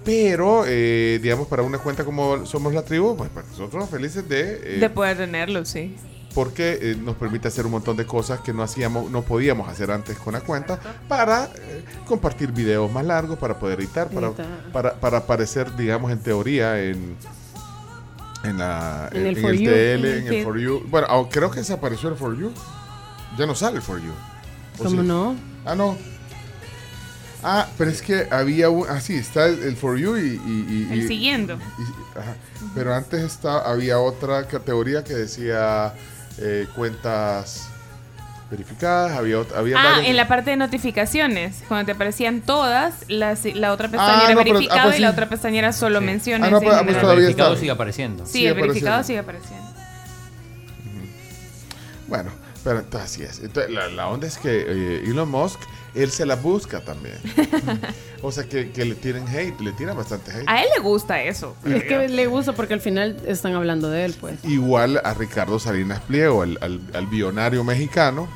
pero 0.03 0.63
eh, 0.67 1.19
digamos 1.21 1.47
para 1.47 1.61
una 1.63 1.77
cuenta 1.77 2.03
como 2.03 2.45
somos 2.45 2.73
la 2.73 2.83
tribu 2.83 3.15
pues 3.15 3.29
para 3.29 3.47
nosotros 3.47 3.89
felices 3.89 4.27
de, 4.27 4.75
eh, 4.75 4.79
De 4.79 4.89
poder 4.89 5.15
tenerlo, 5.17 5.63
sí. 5.63 5.95
porque 6.33 6.77
eh, 6.81 6.95
nos 6.99 7.15
permite 7.15 7.47
hacer 7.47 7.65
un 7.65 7.71
montón 7.73 7.95
de 7.97 8.05
cosas 8.05 8.39
que 8.41 8.51
no 8.51 8.63
hacíamos 8.63 9.11
no 9.11 9.21
podíamos 9.21 9.69
hacer 9.69 9.91
antes 9.91 10.17
con 10.17 10.33
la 10.33 10.41
cuenta 10.41 10.79
para 11.07 11.45
eh, 11.55 11.83
compartir 12.07 12.51
videos 12.51 12.91
más 12.91 13.05
largos 13.05 13.37
para 13.37 13.59
poder 13.59 13.79
editar 13.79 14.09
para, 14.09 14.31
para, 14.73 14.93
para 14.95 15.17
aparecer 15.19 15.75
digamos 15.75 16.11
en 16.11 16.19
teoría 16.19 16.81
en 16.83 17.15
en 18.43 18.57
la 18.57 19.09
En 19.13 19.25
el 19.27 19.35
en 19.37 19.41
For 19.41 19.51
el 19.51 19.59
You. 19.59 19.69
TL 19.69 20.05
en 20.05 20.27
el 20.33 20.43
for 20.43 20.57
you 20.59 20.83
bueno 20.89 21.29
creo 21.31 21.51
que 21.51 21.59
desapareció 21.59 22.09
el 22.09 22.15
for 22.15 22.37
you 22.37 22.51
ya 23.37 23.45
no 23.45 23.55
sale 23.55 23.77
el 23.77 23.81
for 23.81 24.01
you 24.01 24.11
¿O 24.79 24.83
¿Cómo 24.85 25.01
sí? 25.01 25.07
no? 25.07 25.35
Ah, 25.65 25.75
no. 25.75 25.97
Ah, 27.43 27.67
pero 27.77 27.89
es 27.91 28.01
que 28.01 28.27
había 28.31 28.69
un. 28.69 28.85
Ah, 28.87 29.01
sí, 29.01 29.15
está 29.15 29.47
el, 29.47 29.63
el 29.63 29.75
For 29.75 29.97
You 29.97 30.15
y. 30.17 30.21
y- 30.45 30.87
y- 30.91 30.93
El 30.93 31.07
siguiendo. 31.07 31.55
y- 31.55 32.19
ajá. 32.19 32.35
Pero 32.75 32.93
antes 32.95 33.21
está, 33.23 33.59
había 33.69 33.99
otra 33.99 34.47
categoría 34.47 35.03
que 35.03 35.13
decía 35.15 35.93
eh, 36.37 36.67
cuentas 36.75 37.67
verificadas. 38.51 39.17
Había, 39.17 39.37
había 39.55 39.79
Ah, 39.79 39.83
varias- 39.93 40.07
en 40.09 40.17
la 40.17 40.27
parte 40.27 40.51
de 40.51 40.57
notificaciones, 40.57 41.63
cuando 41.67 41.85
te 41.87 41.93
aparecían 41.93 42.41
todas, 42.41 42.93
las- 43.07 43.45
la 43.45 43.71
otra 43.73 43.87
pestaña 43.87 44.13
Ah, 44.19 44.25
era 44.25 44.35
no, 44.35 44.43
pero- 44.43 44.53
verificado 44.53 44.79
ah, 44.81 44.83
pues 44.83 44.97
y 44.99 45.01
la 45.01 45.07
sí. 45.07 45.13
otra 45.13 45.29
pestaña 45.29 45.59
era 45.59 45.73
solo 45.73 46.01
menciones. 46.01 46.47
Ah, 46.47 46.51
no, 46.51 46.59
pues- 46.61 46.75
ah, 46.75 46.83
pues 46.83 46.99
todavía 47.01 47.21
verificado 47.23 47.49
está. 47.53 47.59
sigue 47.61 47.71
apareciendo. 47.71 48.25
Sí, 48.25 48.31
Sigue 48.33 48.47
el 48.49 48.53
verificado 48.55 49.03
sigue 49.03 49.19
apareciendo. 49.19 49.71
Bueno, 52.07 52.31
pero 52.63 52.79
entonces 52.79 53.09
así 53.11 53.23
es. 53.23 53.39
Entonces, 53.39 53.71
la, 53.71 53.87
la 53.87 54.07
onda 54.07 54.27
es 54.27 54.37
que 54.37 54.65
eh, 54.67 55.03
Elon 55.05 55.29
Musk, 55.29 55.59
él 55.95 56.11
se 56.11 56.25
la 56.25 56.35
busca 56.35 56.81
también. 56.81 57.15
o 58.21 58.31
sea, 58.31 58.43
que, 58.43 58.71
que 58.71 58.83
le 58.85 58.95
tienen 58.95 59.27
hate, 59.27 59.59
le 59.61 59.71
tiran 59.71 59.95
bastante 59.95 60.31
hate. 60.31 60.43
A 60.47 60.61
él 60.61 60.67
le 60.75 60.81
gusta 60.81 61.21
eso. 61.23 61.55
Es 61.65 61.83
que 61.83 62.09
le 62.09 62.27
gusta 62.27 62.53
porque 62.53 62.73
al 62.73 62.81
final 62.81 63.17
están 63.25 63.53
hablando 63.55 63.89
de 63.89 64.05
él, 64.05 64.15
pues. 64.19 64.43
Igual 64.43 64.99
a 65.03 65.13
Ricardo 65.13 65.57
Salinas 65.59 66.01
Pliego, 66.01 66.41
al, 66.43 66.57
al, 66.61 66.81
al 66.93 67.07
billonario 67.07 67.63
mexicano, 67.63 68.27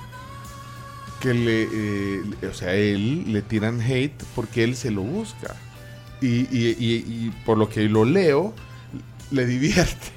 que 1.25 1.33
le, 1.33 1.63
eh, 1.71 2.47
o 2.49 2.53
sea, 2.53 2.69
a 2.69 2.73
él 2.75 3.31
le 3.33 3.41
tiran 3.41 3.81
hate 3.81 4.23
porque 4.35 4.63
él 4.63 4.75
se 4.75 4.91
lo 4.91 5.01
busca. 5.01 5.55
Y, 6.21 6.27
y- 6.55 6.75
y- 6.79 7.03
y 7.27 7.33
por 7.45 7.57
lo 7.57 7.67
que 7.69 7.81
lo 7.89 8.05
leo, 8.05 8.53
le 9.31 9.45
divierte. 9.45 10.13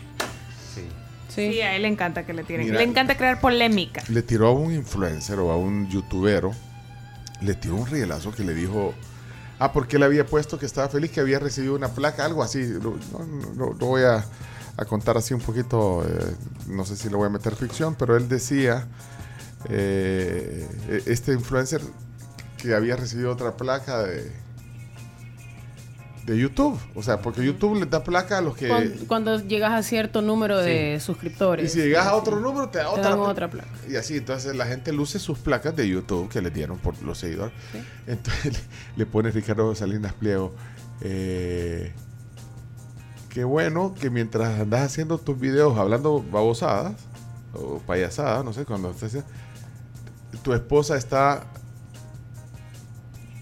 Sí. 1.34 1.60
a 1.60 1.76
él 1.76 1.82
le 1.82 1.88
encanta 1.88 2.26
que 2.26 2.32
le 2.32 2.42
tiren. 2.42 2.66
Mira. 2.66 2.78
le 2.78 2.84
encanta 2.84 3.16
crear 3.16 3.40
polémica. 3.40 4.02
Le 4.08 4.22
tiró 4.22 4.48
a 4.48 4.52
un 4.52 4.74
influencer 4.74 5.38
o 5.38 5.52
a 5.52 5.56
un 5.56 5.88
youtubero, 5.88 6.52
le 7.40 7.54
tiró 7.54 7.76
un 7.76 7.86
rielazo 7.86 8.32
que 8.32 8.42
le 8.42 8.54
dijo, 8.54 8.92
ah, 9.60 9.72
porque 9.72 9.96
él 9.96 10.02
había 10.02 10.26
puesto 10.26 10.58
que 10.58 10.66
estaba 10.66 10.88
feliz 10.88 11.12
que 11.12 11.20
había 11.20 11.38
recibido 11.38 11.74
una 11.76 11.88
placa, 11.88 12.24
algo 12.24 12.42
así. 12.42 12.64
Lo, 12.66 12.96
no, 13.12 13.24
no- 13.24 13.54
no- 13.54 13.72
lo 13.78 13.86
voy 13.86 14.02
a, 14.02 14.24
a 14.76 14.84
contar 14.84 15.16
así 15.16 15.32
un 15.32 15.40
poquito, 15.40 16.04
eh, 16.04 16.34
no 16.66 16.84
sé 16.84 16.96
si 16.96 17.08
le 17.08 17.14
voy 17.16 17.26
a 17.26 17.30
meter 17.30 17.54
ficción, 17.54 17.94
pero 17.96 18.16
él 18.16 18.28
decía, 18.28 18.88
eh, 19.68 21.02
este 21.06 21.32
influencer 21.32 21.80
que 22.58 22.74
había 22.74 22.96
recibido 22.96 23.30
otra 23.32 23.56
placa 23.56 24.02
de, 24.02 24.32
de 26.26 26.38
YouTube. 26.38 26.78
O 26.94 27.02
sea, 27.02 27.20
porque 27.20 27.44
YouTube 27.44 27.78
le 27.80 27.86
da 27.86 28.02
placa 28.04 28.38
a 28.38 28.40
los 28.40 28.56
que... 28.56 28.68
Cuando, 28.68 29.06
cuando 29.06 29.38
llegas 29.40 29.72
a 29.72 29.82
cierto 29.82 30.20
número 30.22 30.58
de 30.58 30.98
suscriptores. 31.00 31.66
Y 31.66 31.68
si 31.80 31.86
llegas 31.86 32.06
a 32.06 32.14
otro 32.16 32.38
número, 32.40 32.68
te 32.68 32.78
da 32.78 32.84
Te 32.84 32.90
otra, 32.90 33.10
dan 33.10 33.18
otra 33.20 33.48
placa. 33.50 33.68
Y 33.88 33.96
así, 33.96 34.16
entonces 34.16 34.54
la 34.56 34.66
gente 34.66 34.92
luce 34.92 35.18
sus 35.18 35.38
placas 35.38 35.74
de 35.76 35.88
YouTube 35.88 36.28
que 36.28 36.42
le 36.42 36.50
dieron 36.50 36.78
por 36.78 37.00
los 37.02 37.18
seguidores. 37.18 37.54
Entonces 38.06 38.52
le, 38.52 38.58
le 38.96 39.06
pone 39.06 39.30
Ricardo 39.30 39.74
Salinas 39.74 40.12
Pliego. 40.14 40.54
eh, 41.00 41.92
qué 43.30 43.44
bueno 43.44 43.94
que 43.94 44.10
mientras 44.10 44.58
andas 44.60 44.80
haciendo 44.82 45.18
tus 45.18 45.38
videos 45.38 45.78
hablando 45.78 46.24
babosadas 46.32 46.94
o 47.54 47.78
payasadas, 47.86 48.44
no 48.44 48.52
sé, 48.52 48.64
cuando 48.64 48.90
estás 48.90 49.04
haciendo- 49.14 49.28
tu 50.42 50.52
esposa 50.52 50.96
está 50.96 51.44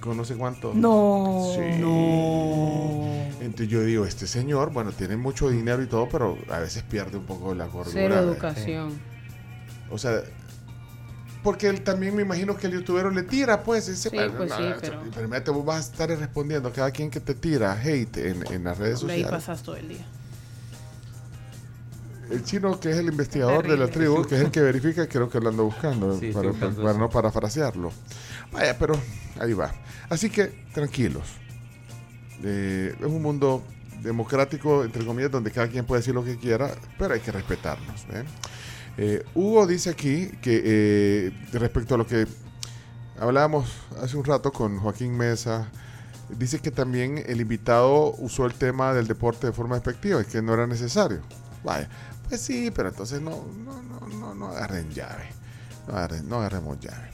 con 0.01 0.17
no 0.17 0.25
sé 0.25 0.37
cuánto. 0.37 0.73
No. 0.75 1.53
Sí. 1.55 1.61
Entonces 3.41 3.69
yo 3.69 3.83
digo, 3.83 4.05
este 4.07 4.27
señor, 4.27 4.73
bueno, 4.73 4.93
tiene 4.93 5.17
mucho 5.17 5.49
dinero 5.51 5.83
y 5.83 5.87
todo, 5.87 6.09
pero 6.09 6.39
a 6.51 6.59
veces 6.59 6.83
pierde 6.85 7.17
un 7.17 7.25
poco 7.25 7.55
la 7.55 7.67
cordura. 7.67 7.93
Cero 7.93 8.19
educación. 8.19 9.01
O 9.91 9.99
sea, 9.99 10.21
porque 11.43 11.69
él 11.69 11.83
también 11.83 12.15
me 12.17 12.23
imagino 12.23 12.57
que 12.57 12.67
el 12.67 12.73
youtubero 12.75 13.11
le 13.11 13.23
tira, 13.23 13.63
pues. 13.63 13.89
Ese, 13.89 14.11
Sí, 14.11 14.17
pues 14.37 14.53
sí, 14.53 14.63
pero- 14.81 15.01
pero 15.15 15.27
imagínate, 15.27 15.51
vos 15.53 15.65
vas 15.65 15.77
a 15.77 15.93
estar 15.93 16.09
respondiendo 16.09 16.69
a 16.69 16.73
cada 16.73 16.91
quien 16.91 17.09
que 17.11 17.21
te 17.21 17.35
tira 17.35 17.73
hate 17.81 18.17
en, 18.19 18.53
en 18.53 18.65
las 18.65 18.79
redes 18.79 19.01
Hombre, 19.01 19.15
ahí 19.15 19.23
sociales. 19.23 19.45
pasas 19.47 19.63
todo 19.63 19.77
el 19.77 19.89
día. 19.89 20.05
El 22.31 22.43
chino, 22.45 22.79
que 22.81 22.91
es 22.91 22.97
el 22.97 23.07
investigador 23.07 23.69
de 23.69 23.77
la 23.77 23.87
tribu, 23.89 24.25
que 24.25 24.35
es 24.35 24.41
el 24.41 24.51
que 24.51 24.61
verifica, 24.61 25.07
creo 25.07 25.29
que 25.29 25.39
lo 25.41 25.51
ando 25.51 25.65
buscando, 25.65 26.19
Sí, 26.19 26.33
para, 26.33 26.53
para 26.53 26.73
eso. 26.73 26.99
no 26.99 27.09
parafrasearlo. 27.09 27.93
Vaya, 28.53 28.77
pero 28.79 28.95
ahí 29.39 29.53
va. 29.53 29.73
Así 30.09 30.29
que, 30.31 30.65
tranquilos. 30.75 31.23
Eh, 32.43 32.95
es 32.99 33.07
un 33.07 33.23
mundo 33.23 33.63
democrático, 34.03 34.85
entre 34.85 35.05
comillas, 35.05 35.31
donde 35.31 35.51
cada 35.51 35.69
quien 35.69 35.85
puede 35.85 36.01
decir 36.01 36.15
lo 36.15 36.25
que 36.25 36.37
quiera, 36.37 36.71
pero 36.99 37.15
hay 37.15 37.21
que 37.21 37.33
respetarnos. 37.33 38.05
¿eh? 38.13 38.25
Eh, 38.99 39.25
Hugo 39.35 39.67
dice 39.67 39.91
aquí 39.91 40.29
que 40.41 40.63
eh, 40.65 41.33
respecto 41.53 41.95
a 41.95 41.99
lo 41.99 42.07
que 42.07 42.27
hablábamos 43.19 43.71
hace 44.03 44.17
un 44.17 44.25
rato 44.25 44.53
con 44.53 44.79
Joaquín 44.79 45.17
Mesa, 45.17 45.69
dice 46.31 46.59
que 46.59 46.71
también 46.71 47.23
el 47.27 47.41
invitado 47.41 48.15
usó 48.19 48.47
el 48.47 48.55
tema 48.55 48.93
del 48.95 49.07
deporte 49.07 49.47
de 49.47 49.53
forma 49.53 49.77
despectiva 49.77 50.23
y 50.23 50.25
que 50.25 50.43
no 50.43 50.55
era 50.55 50.67
necesario. 50.67 51.21
Vaya, 51.65 51.89
pues 52.29 52.41
sí, 52.41 52.71
pero 52.75 52.89
entonces 52.91 53.21
no, 53.21 53.45
no, 53.65 53.83
no, 53.83 54.09
no, 54.19 54.35
no 54.35 54.47
agarren 54.49 54.91
llave. 54.91 55.25
No, 55.89 55.95
agarren- 55.95 56.25
no 56.25 56.37
agarremos 56.37 56.79
llave. 56.81 57.11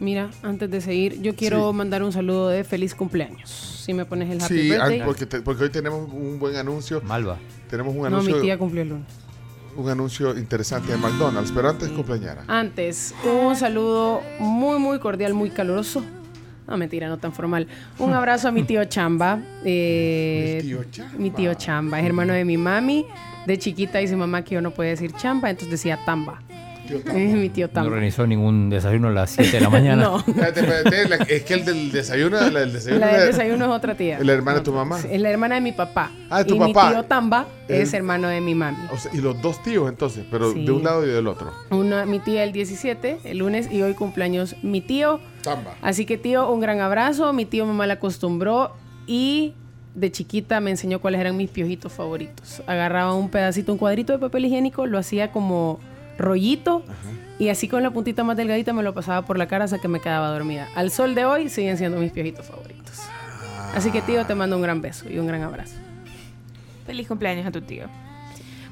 Mira, 0.00 0.30
antes 0.42 0.70
de 0.70 0.80
seguir, 0.80 1.20
yo 1.20 1.34
quiero 1.34 1.70
Sí. 1.70 1.76
mandar 1.76 2.02
un 2.04 2.12
saludo 2.12 2.48
de 2.48 2.62
feliz 2.62 2.94
cumpleaños. 2.94 3.50
Si 3.84 3.92
me 3.94 4.04
pones 4.04 4.30
el 4.30 4.40
happy 4.40 4.54
Sí, 4.54 4.70
birthday. 4.70 5.02
porque, 5.04 5.26
te- 5.26 5.40
porque 5.40 5.64
hoy 5.64 5.70
tenemos 5.70 6.08
un 6.12 6.38
buen 6.38 6.54
anuncio. 6.56 7.00
Malva. 7.02 7.36
Tenemos 7.68 7.94
un 7.94 8.00
no, 8.02 8.06
anuncio, 8.06 8.36
mi 8.36 8.42
tía 8.42 8.56
cumplió 8.58 8.82
el 8.82 8.90
lunes. 8.90 9.06
un 9.76 9.88
anuncio 9.88 10.36
interesante 10.36 10.90
de 10.92 10.98
McDonald's, 10.98 11.52
pero 11.52 11.68
antes 11.68 11.88
cumpleañera. 11.90 12.42
Antes, 12.48 13.14
un 13.24 13.54
saludo 13.54 14.20
muy, 14.40 14.78
muy 14.80 14.98
cordial, 14.98 15.34
muy 15.34 15.50
caluroso. 15.50 16.02
No, 16.66 16.76
mentira, 16.76 17.08
no 17.08 17.18
tan 17.18 17.32
formal. 17.32 17.66
Un 17.98 18.12
abrazo 18.12 18.48
a 18.48 18.50
mi 18.52 18.62
tío 18.64 18.84
Chamba. 18.86 19.40
eh, 19.64 20.60
Mi 20.62 20.68
tío 20.68 20.84
Chamba. 20.90 21.18
mi 21.18 21.30
tío 21.30 21.54
Chamba, 21.54 22.00
es 22.00 22.06
hermano 22.06 22.32
de 22.34 22.44
mi 22.44 22.56
mami. 22.56 23.06
De 23.48 23.58
chiquita 23.58 23.98
dice 23.98 24.14
mamá 24.14 24.42
que 24.44 24.54
yo 24.56 24.60
no 24.60 24.70
podía 24.72 24.90
decir 24.90 25.10
Chamba, 25.16 25.48
entonces 25.50 25.70
decía 25.70 25.98
Tamba. 26.04 26.40
Es 26.88 27.04
mi 27.34 27.48
tío 27.48 27.66
No 27.68 27.72
Tamba. 27.72 27.90
organizó 27.92 28.26
ningún 28.26 28.68
desayuno 28.70 29.08
a 29.08 29.10
las 29.10 29.30
7 29.30 29.52
de 29.52 29.60
la 29.60 29.70
mañana. 29.78 30.02
No. 30.04 30.18
Espérate, 30.18 30.60
espérate, 30.60 31.08
la- 31.08 31.16
es 31.16 31.42
que 31.44 31.54
el 31.54 31.64
del 31.64 31.90
desayuno, 31.92 32.38
la 32.50 32.60
del 32.60 32.72
desayuno, 32.74 33.00
La 33.00 33.06
del 33.12 33.20
de- 33.20 33.26
desayuno 33.28 33.64
es 33.64 33.70
otra 33.70 33.94
tía. 33.94 34.18
la 34.22 34.32
hermana 34.34 34.58
de 34.58 34.64
tu 34.64 34.72
mamá. 34.72 34.98
Es 35.10 35.20
la 35.20 35.30
hermana 35.30 35.54
de 35.56 35.60
mi 35.62 35.72
papá. 35.72 36.10
Ah, 36.30 36.38
de 36.38 36.44
tu 36.44 36.56
y 36.56 36.58
papá. 36.58 36.88
mi 36.88 36.94
tío 36.94 37.02
Tamba 37.04 37.46
es 37.68 37.92
El- 37.94 37.98
hermano 38.00 38.28
de 38.28 38.40
mi 38.42 38.54
mami. 38.54 38.76
O 38.92 38.96
sea, 38.98 39.10
y 39.14 39.18
los 39.18 39.40
dos 39.40 39.62
tíos 39.62 39.88
entonces, 39.88 40.24
pero 40.30 40.52
Sí. 40.52 40.64
de 40.66 40.70
un 40.72 40.84
lado 40.84 41.06
y 41.06 41.08
del 41.10 41.26
otro. 41.26 41.50
Una, 41.70 42.04
mi 42.04 42.18
tía 42.20 42.44
el 42.44 42.52
17, 42.52 43.18
el 43.24 43.38
lunes, 43.38 43.70
y 43.72 43.80
hoy 43.82 43.94
cumpleaños 43.94 44.56
mi 44.62 44.80
tío. 44.82 45.20
Tamba. 45.42 45.74
Así 45.80 46.04
que 46.04 46.18
tío, 46.18 46.50
un 46.50 46.60
gran 46.60 46.80
abrazo. 46.80 47.32
Mi 47.32 47.44
tío 47.46 47.64
mamá 47.64 47.86
la 47.86 47.94
acostumbró 47.94 48.72
y 49.06 49.54
de 49.98 50.12
chiquita 50.12 50.60
me 50.60 50.70
enseñó 50.70 51.00
cuáles 51.00 51.20
eran 51.20 51.36
mis 51.36 51.50
piojitos 51.50 51.92
favoritos. 51.92 52.62
Agarraba 52.66 53.14
un 53.14 53.28
pedacito, 53.30 53.72
un 53.72 53.78
cuadrito 53.78 54.12
de 54.12 54.18
papel 54.18 54.44
higiénico, 54.44 54.86
lo 54.86 54.98
hacía 54.98 55.32
como 55.32 55.80
rollito 56.18 56.82
y 57.38 57.48
así 57.48 57.68
con 57.68 57.82
la 57.82 57.90
puntita 57.90 58.24
más 58.24 58.36
delgadita 58.36 58.72
me 58.72 58.82
lo 58.82 58.92
pasaba 58.94 59.22
por 59.22 59.38
la 59.38 59.46
cara 59.46 59.64
hasta 59.64 59.78
que 59.78 59.88
me 59.88 60.00
quedaba 60.00 60.28
dormida. 60.28 60.68
Al 60.74 60.90
sol 60.90 61.14
de 61.14 61.24
hoy 61.24 61.48
siguen 61.48 61.78
siendo 61.78 61.98
mis 61.98 62.12
piojitos 62.12 62.46
favoritos. 62.46 63.00
Así 63.74 63.90
que 63.90 64.02
tío, 64.02 64.24
te 64.26 64.34
mando 64.34 64.56
un 64.56 64.62
gran 64.62 64.80
beso 64.82 65.08
y 65.08 65.18
un 65.18 65.26
gran 65.26 65.42
abrazo. 65.42 65.76
Feliz 66.86 67.06
cumpleaños 67.06 67.46
a 67.46 67.50
tu 67.50 67.60
tío. 67.60 67.84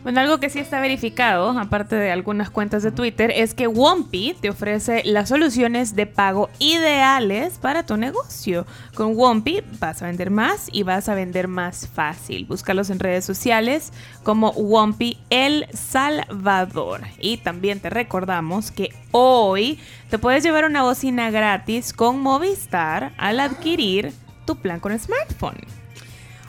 Bueno, 0.07 0.21
algo 0.21 0.39
que 0.39 0.51
sí 0.51 0.61
está 0.61 0.79
verificado, 0.79 1.51
aparte 1.59 1.97
de 1.97 2.13
algunas 2.13 2.49
cuentas 2.49 2.85
de 2.85 2.93
Twitter, 2.93 3.33
es 3.35 3.55
que 3.55 3.67
Wompi 3.67 4.37
te 4.41 4.51
ofrece 4.51 5.03
las 5.05 5.31
soluciones 5.31 5.97
de 5.97 6.07
pago 6.07 6.49
ideales 6.61 7.59
para 7.59 7.85
tu 7.85 7.97
negocio. 7.97 8.67
Con 8.95 9.17
Wompi 9.17 9.65
vas 9.81 10.03
a 10.03 10.07
vender 10.07 10.31
más 10.31 10.69
y 10.71 10.85
vas 10.85 11.09
a 11.09 11.17
vender 11.17 11.49
más 11.49 11.89
fácil. 11.89 12.45
Búscalos 12.45 12.89
en 12.91 13.01
redes 13.01 13.25
sociales 13.25 13.93
como 14.23 14.51
Wompi 14.53 15.19
El 15.29 15.67
Salvador. 15.73 17.01
Y 17.19 17.39
también 17.39 17.81
te 17.81 17.91
recordamos 17.91 18.71
que 18.71 18.95
hoy 19.11 19.81
te 20.09 20.21
puedes 20.21 20.45
llevar 20.45 20.67
una 20.67 20.85
bocina 20.85 21.33
gratis 21.33 21.93
con 21.93 22.21
Movistar 22.21 23.11
al 23.19 23.41
adquirir 23.41 24.13
tu 24.45 24.55
plan 24.55 24.79
con 24.79 24.97
smartphone. 24.97 25.76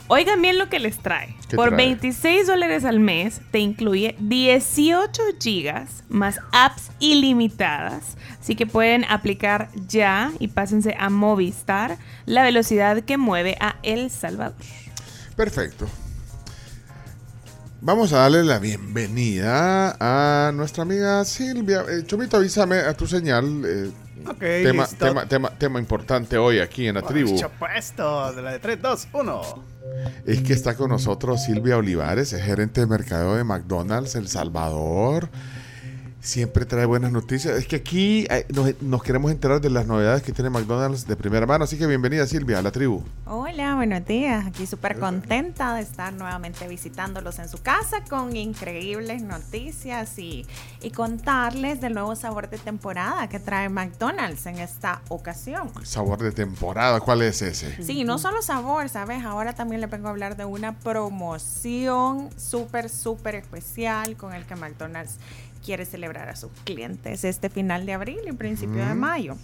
Oigan 0.09 0.41
bien 0.41 0.57
lo 0.57 0.69
que 0.69 0.79
les 0.79 0.97
trae. 0.99 1.35
¿Qué 1.49 1.55
Por 1.57 1.69
trae? 1.69 1.87
26 1.87 2.47
dólares 2.47 2.85
al 2.85 2.99
mes 2.99 3.41
te 3.51 3.59
incluye 3.59 4.15
18 4.19 5.21
gigas 5.39 6.03
más 6.07 6.39
apps 6.53 6.91
ilimitadas. 6.99 8.15
Así 8.39 8.55
que 8.55 8.65
pueden 8.65 9.03
aplicar 9.05 9.69
ya 9.87 10.31
y 10.39 10.47
pásense 10.47 10.95
a 10.97 11.09
Movistar 11.09 11.97
la 12.25 12.43
velocidad 12.43 13.01
que 13.03 13.17
mueve 13.17 13.57
a 13.59 13.75
El 13.83 14.09
Salvador. 14.09 14.55
Perfecto. 15.35 15.87
Vamos 17.81 18.11
a 18.13 18.19
darle 18.19 18.43
la 18.43 18.59
bienvenida 18.59 19.95
a 19.99 20.51
nuestra 20.53 20.83
amiga 20.83 21.23
Silvia. 21.25 21.83
Eh, 21.89 22.03
Chomito, 22.05 22.37
avísame 22.37 22.77
a 22.77 22.93
tu 22.93 23.05
señal. 23.07 23.61
eh, 23.65 23.91
Ok, 24.25 24.39
tema, 24.39 24.87
tema, 24.87 25.25
tema, 25.25 25.49
tema 25.51 25.79
importante 25.79 26.37
hoy 26.37 26.59
aquí 26.59 26.87
en 26.87 26.95
la 26.95 27.01
tribu. 27.01 27.31
Por 27.31 27.39
supuesto, 27.39 28.33
de 28.33 28.41
la 28.41 28.51
de 28.51 28.59
3, 28.59 28.81
2, 28.81 29.07
1. 29.13 29.41
Es 30.25 30.41
que 30.41 30.53
está 30.53 30.75
con 30.75 30.89
nosotros 30.89 31.43
Silvia 31.43 31.77
Olivares, 31.77 32.33
es 32.33 32.43
gerente 32.43 32.81
de 32.81 32.87
mercadeo 32.87 33.35
de 33.35 33.43
McDonald's 33.43 34.15
El 34.15 34.27
Salvador. 34.27 35.29
Siempre 36.19 36.65
trae 36.65 36.85
buenas 36.85 37.11
noticias. 37.11 37.57
Es 37.57 37.67
que 37.67 37.77
aquí 37.77 38.25
eh, 38.29 38.45
nos, 38.53 38.81
nos 38.81 39.03
queremos 39.03 39.31
enterar 39.31 39.61
de 39.61 39.69
las 39.69 39.85
novedades 39.85 40.23
que 40.23 40.31
tiene 40.31 40.49
McDonald's 40.49 41.07
de 41.07 41.15
primera 41.15 41.45
mano. 41.45 41.63
Así 41.63 41.77
que 41.77 41.85
bienvenida 41.85 42.25
Silvia 42.25 42.59
a 42.59 42.61
la 42.61 42.71
tribu. 42.71 43.03
Hola, 43.25 43.75
buenos 43.75 44.05
días. 44.05 44.45
Aquí 44.45 44.65
súper 44.65 44.99
contenta 44.99 45.75
de 45.75 45.81
estar 45.81 46.11
nuevamente 46.13 46.67
visitándolos 46.67 47.39
en 47.39 47.47
su 47.47 47.59
casa 47.59 48.03
con 48.09 48.35
increíbles 48.35 49.21
noticias 49.21 50.17
y, 50.17 50.45
y 50.81 50.89
contarles 50.91 51.81
del 51.81 51.93
nuevo 51.93 52.15
sabor 52.15 52.49
de 52.49 52.57
temporada 52.57 53.29
que 53.29 53.39
trae 53.39 53.69
McDonald's 53.69 54.45
en 54.47 54.57
esta 54.57 55.01
ocasión. 55.09 55.71
Sabor 55.83 56.19
de 56.19 56.31
temporada, 56.31 56.99
¿cuál 56.99 57.21
es 57.21 57.41
ese? 57.41 57.81
Sí, 57.83 58.03
no 58.03 58.17
solo 58.17 58.41
sabor, 58.41 58.89
¿sabes? 58.89 59.23
Ahora 59.23 59.53
también 59.53 59.81
le 59.81 59.87
vengo 59.87 60.07
a 60.07 60.11
hablar 60.11 60.35
de 60.35 60.45
una 60.45 60.77
promoción 60.79 62.29
súper, 62.37 62.89
súper 62.89 63.35
especial 63.35 64.17
con 64.17 64.33
el 64.33 64.45
que 64.45 64.55
McDonald's 64.55 65.17
quiere 65.67 65.83
celebrar 65.85 66.29
a 66.29 66.35
sus 66.37 66.49
clientes 66.63 67.25
este 67.25 67.49
final 67.49 67.85
de 67.85 67.91
abril 67.91 68.19
y 68.25 68.31
principio 68.31 68.85
de 68.85 68.95
Mm. 68.95 68.99
mayo. 68.99 69.35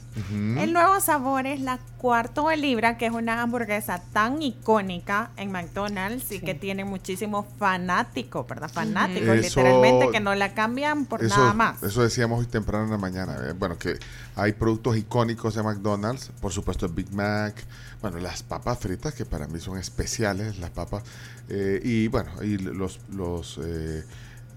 El 0.57 0.71
nuevo 0.71 0.97
sabor 1.01 1.45
es 1.45 1.59
la 1.59 1.79
cuarto 1.97 2.47
de 2.47 2.55
libra, 2.55 2.97
que 2.97 3.07
es 3.07 3.11
una 3.11 3.41
hamburguesa 3.41 4.01
tan 4.13 4.41
icónica 4.41 5.31
en 5.35 5.51
McDonald's 5.51 6.31
y 6.31 6.39
que 6.39 6.53
tiene 6.53 6.85
muchísimos 6.85 7.45
fanáticos, 7.59 8.47
¿verdad? 8.47 8.71
Fanáticos, 8.71 9.27
Eso- 9.35 9.59
literalmente, 9.59 10.11
que 10.13 10.21
no 10.21 10.33
la 10.33 10.53
cambian 10.53 11.05
por 11.07 11.21
eso, 11.21 11.35
nada 11.35 11.53
más. 11.53 11.83
Eso 11.83 12.01
decíamos 12.03 12.39
hoy 12.39 12.45
temprano 12.45 12.85
en 12.85 12.91
la 12.91 12.97
mañana. 12.97 13.35
eh. 13.49 13.51
Bueno, 13.53 13.77
que 13.77 13.99
hay 14.37 14.53
productos 14.53 14.95
icónicos 14.95 15.55
de 15.55 15.63
McDonald's. 15.63 16.31
Por 16.39 16.53
supuesto, 16.53 16.85
el 16.85 16.93
Big 16.93 17.11
Mac. 17.13 17.53
Bueno, 18.01 18.19
las 18.19 18.43
papas 18.43 18.79
fritas, 18.79 19.13
que 19.13 19.25
para 19.25 19.47
mí 19.47 19.59
son 19.59 19.77
especiales, 19.77 20.57
las 20.57 20.69
papas. 20.69 21.03
eh, 21.49 21.81
y 21.83 22.07
bueno, 22.07 22.29
y 22.41 22.57
los... 22.57 23.01
los 23.13 23.59
eh, 23.61 24.03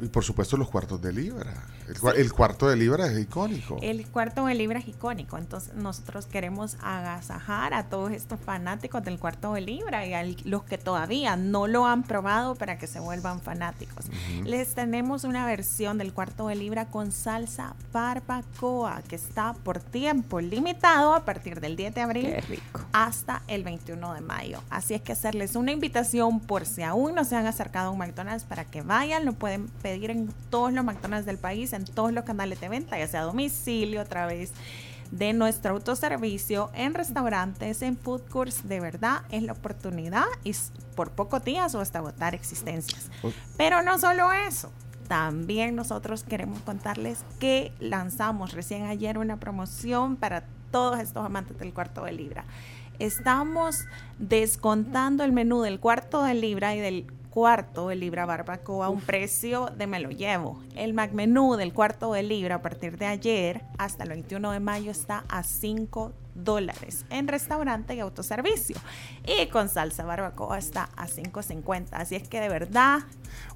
y 0.01 0.07
por 0.09 0.25
supuesto 0.25 0.57
los 0.57 0.69
cuartos 0.69 1.01
de 1.01 1.13
libra. 1.13 1.55
El, 1.89 1.95
cua- 1.97 2.15
el 2.17 2.33
cuarto 2.33 2.69
de 2.69 2.77
libra 2.77 3.07
es 3.07 3.19
icónico. 3.19 3.79
El 3.83 4.07
cuarto 4.09 4.47
de 4.47 4.55
libra 4.55 4.79
es 4.81 4.89
icónico, 4.89 5.39
entonces 5.39 5.75
nosotros 5.75 6.27
queremos 6.27 6.77
agasajar 6.83 7.75
a 7.75 7.85
todos 7.85 8.11
estos 8.13 8.41
fanáticos 8.41 9.05
del 9.05 9.19
cuarto 9.19 9.53
de 9.55 9.61
libra 9.61 10.05
y 10.07 10.15
a 10.15 10.25
los 10.45 10.65
que 10.65 10.79
todavía 10.79 11.37
no 11.37 11.67
lo 11.67 11.87
han 11.87 12.03
probado 12.03 12.55
para 12.57 12.79
que 12.79 12.87
se 12.87 13.01
vuelvan 13.01 13.41
fanáticos. 13.41 14.07
Les 14.45 14.75
tenemos 14.75 15.25
una 15.25 15.47
versión 15.47 15.99
del 15.99 16.13
cuarto 16.13 16.49
de 16.49 16.57
libra 16.57 16.87
con 16.87 17.13
salsa 17.13 17.75
barbacoa 17.93 19.03
que 19.09 19.17
está 19.17 19.53
por 19.55 19.79
tiempo 19.81 20.41
limitado 20.41 21.15
a 21.15 21.25
partir 21.25 21.61
del 21.61 21.77
10 21.77 21.95
de 21.95 22.01
abril 22.01 22.35
hasta 22.93 23.43
el 23.47 23.63
21 23.63 24.15
de 24.15 24.21
mayo. 24.21 24.61
Así 24.71 24.95
es 24.95 25.03
que 25.03 25.13
hacerles 25.13 25.55
una 25.57 25.73
invitación 25.73 26.41
por 26.41 26.67
si 26.67 26.83
aún 26.83 27.15
no 27.15 27.25
se 27.25 27.37
han 27.37 27.47
acercado 27.47 27.89
a 27.89 27.93
un 27.93 27.99
McDonald's 27.99 28.45
para 28.45 28.65
que 28.65 28.83
vayan, 28.83 29.25
lo 29.25 29.33
pueden 29.35 29.69
pedir 29.83 30.11
en 30.11 30.33
todos 30.51 30.73
los 30.73 30.85
McDonald's 30.85 31.27
del 31.27 31.39
país, 31.39 31.73
en 31.77 31.85
todos 31.85 32.13
los 32.13 32.25
canales 32.25 32.61
de 32.61 32.69
venta, 32.69 32.99
ya 32.99 33.07
sea 33.07 33.21
a 33.21 33.25
domicilio, 33.25 34.01
a 34.01 34.05
través 34.05 34.53
de 35.11 35.33
nuestro 35.33 35.75
autoservicio, 35.75 36.71
en 36.75 36.95
restaurantes, 36.95 37.83
en 37.83 37.97
food 37.97 38.23
courts. 38.29 38.69
De 38.69 38.81
verdad 38.81 39.23
es 39.31 39.43
la 39.43 39.53
oportunidad 39.53 40.25
y 40.45 40.55
por 40.95 41.13
pocos 41.13 41.45
días 41.45 41.75
o 41.75 41.81
hasta 41.81 41.99
agotar 41.99 42.35
existencias. 42.35 43.11
Pero 43.57 43.83
no 43.83 43.99
solo 43.99 44.33
eso. 44.33 44.73
También 45.09 45.77
nosotros 45.77 46.25
queremos 46.25 46.61
contarles 46.63 47.25
que 47.39 47.73
lanzamos 47.79 48.53
recién 48.53 48.87
ayer 48.87 49.19
una 49.19 49.37
promoción 49.37 50.17
para 50.17 50.45
todos 50.73 50.99
estos 50.99 51.25
amantes 51.25 51.59
del 51.59 51.73
cuarto 51.73 52.05
de 52.05 52.13
libra. 52.13 52.45
Estamos 52.99 53.85
descontando 54.19 55.23
el 55.23 55.31
menú 55.31 55.61
del 55.63 55.79
cuarto 55.79 56.23
de 56.23 56.35
libra 56.35 56.75
y 56.75 56.81
del 56.81 57.07
cuarto 57.37 57.89
de 57.89 57.97
libra 57.97 58.25
barbacoa 58.25 58.87
a 58.87 58.89
un 58.89 59.03
precio 59.03 59.67
de 59.77 59.87
me 59.87 60.01
lo 60.01 60.09
llevo. 60.09 60.59
El 60.75 60.95
menú 60.95 61.57
del 61.57 61.75
cuarto 61.75 62.15
de 62.15 62.23
libra 62.23 62.55
a 62.55 62.63
partir 62.63 62.97
de 62.97 63.05
ayer 63.05 63.61
hasta 63.77 64.05
el 64.05 64.09
21 64.09 64.53
de 64.53 64.61
mayo 64.61 64.91
está 64.91 65.23
a 65.29 65.43
5 65.43 66.15
dólares 66.37 67.05
en 67.11 67.29
restaurante 67.29 67.95
y 67.95 68.01
autoservicio. 68.01 68.77
Y 69.27 69.47
con 69.49 69.69
salsa 69.69 70.05
barbacoa 70.05 70.59
está 70.59 70.89
a 70.97 71.07
5.50. 71.07 71.89
Así 71.93 72.15
es 72.15 72.29
que 72.29 72.41
de 72.41 72.49
verdad 72.49 73.01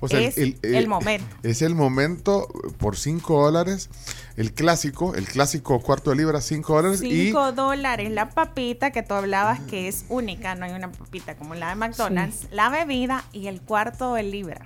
O 0.00 0.08
sea, 0.08 0.20
es 0.20 0.36
el, 0.36 0.88
momento. 0.88 1.26
Es 1.42 1.62
el 1.62 1.74
momento 1.74 2.48
por 2.78 2.96
5 2.96 3.44
dólares. 3.44 3.90
El 4.36 4.52
clásico, 4.52 5.14
el 5.14 5.26
clásico 5.26 5.80
cuarto 5.80 6.10
de 6.10 6.16
libra, 6.16 6.40
5 6.40 6.74
dólares. 6.74 7.02
Y 7.02 7.26
5 7.26 7.52
dólares 7.52 8.10
la 8.10 8.30
papita 8.30 8.90
que 8.90 9.02
tú 9.02 9.14
hablabas 9.14 9.60
que 9.60 9.88
es 9.88 10.04
única, 10.08 10.54
no 10.54 10.64
hay 10.64 10.72
una 10.72 10.90
papita 10.90 11.36
como 11.36 11.54
la 11.54 11.70
de 11.70 11.74
McDonald's, 11.76 12.48
la 12.50 12.68
bebida 12.68 13.24
y 13.32 13.46
el 13.46 13.60
cuarto 13.60 14.14
de 14.14 14.22
libra. 14.22 14.64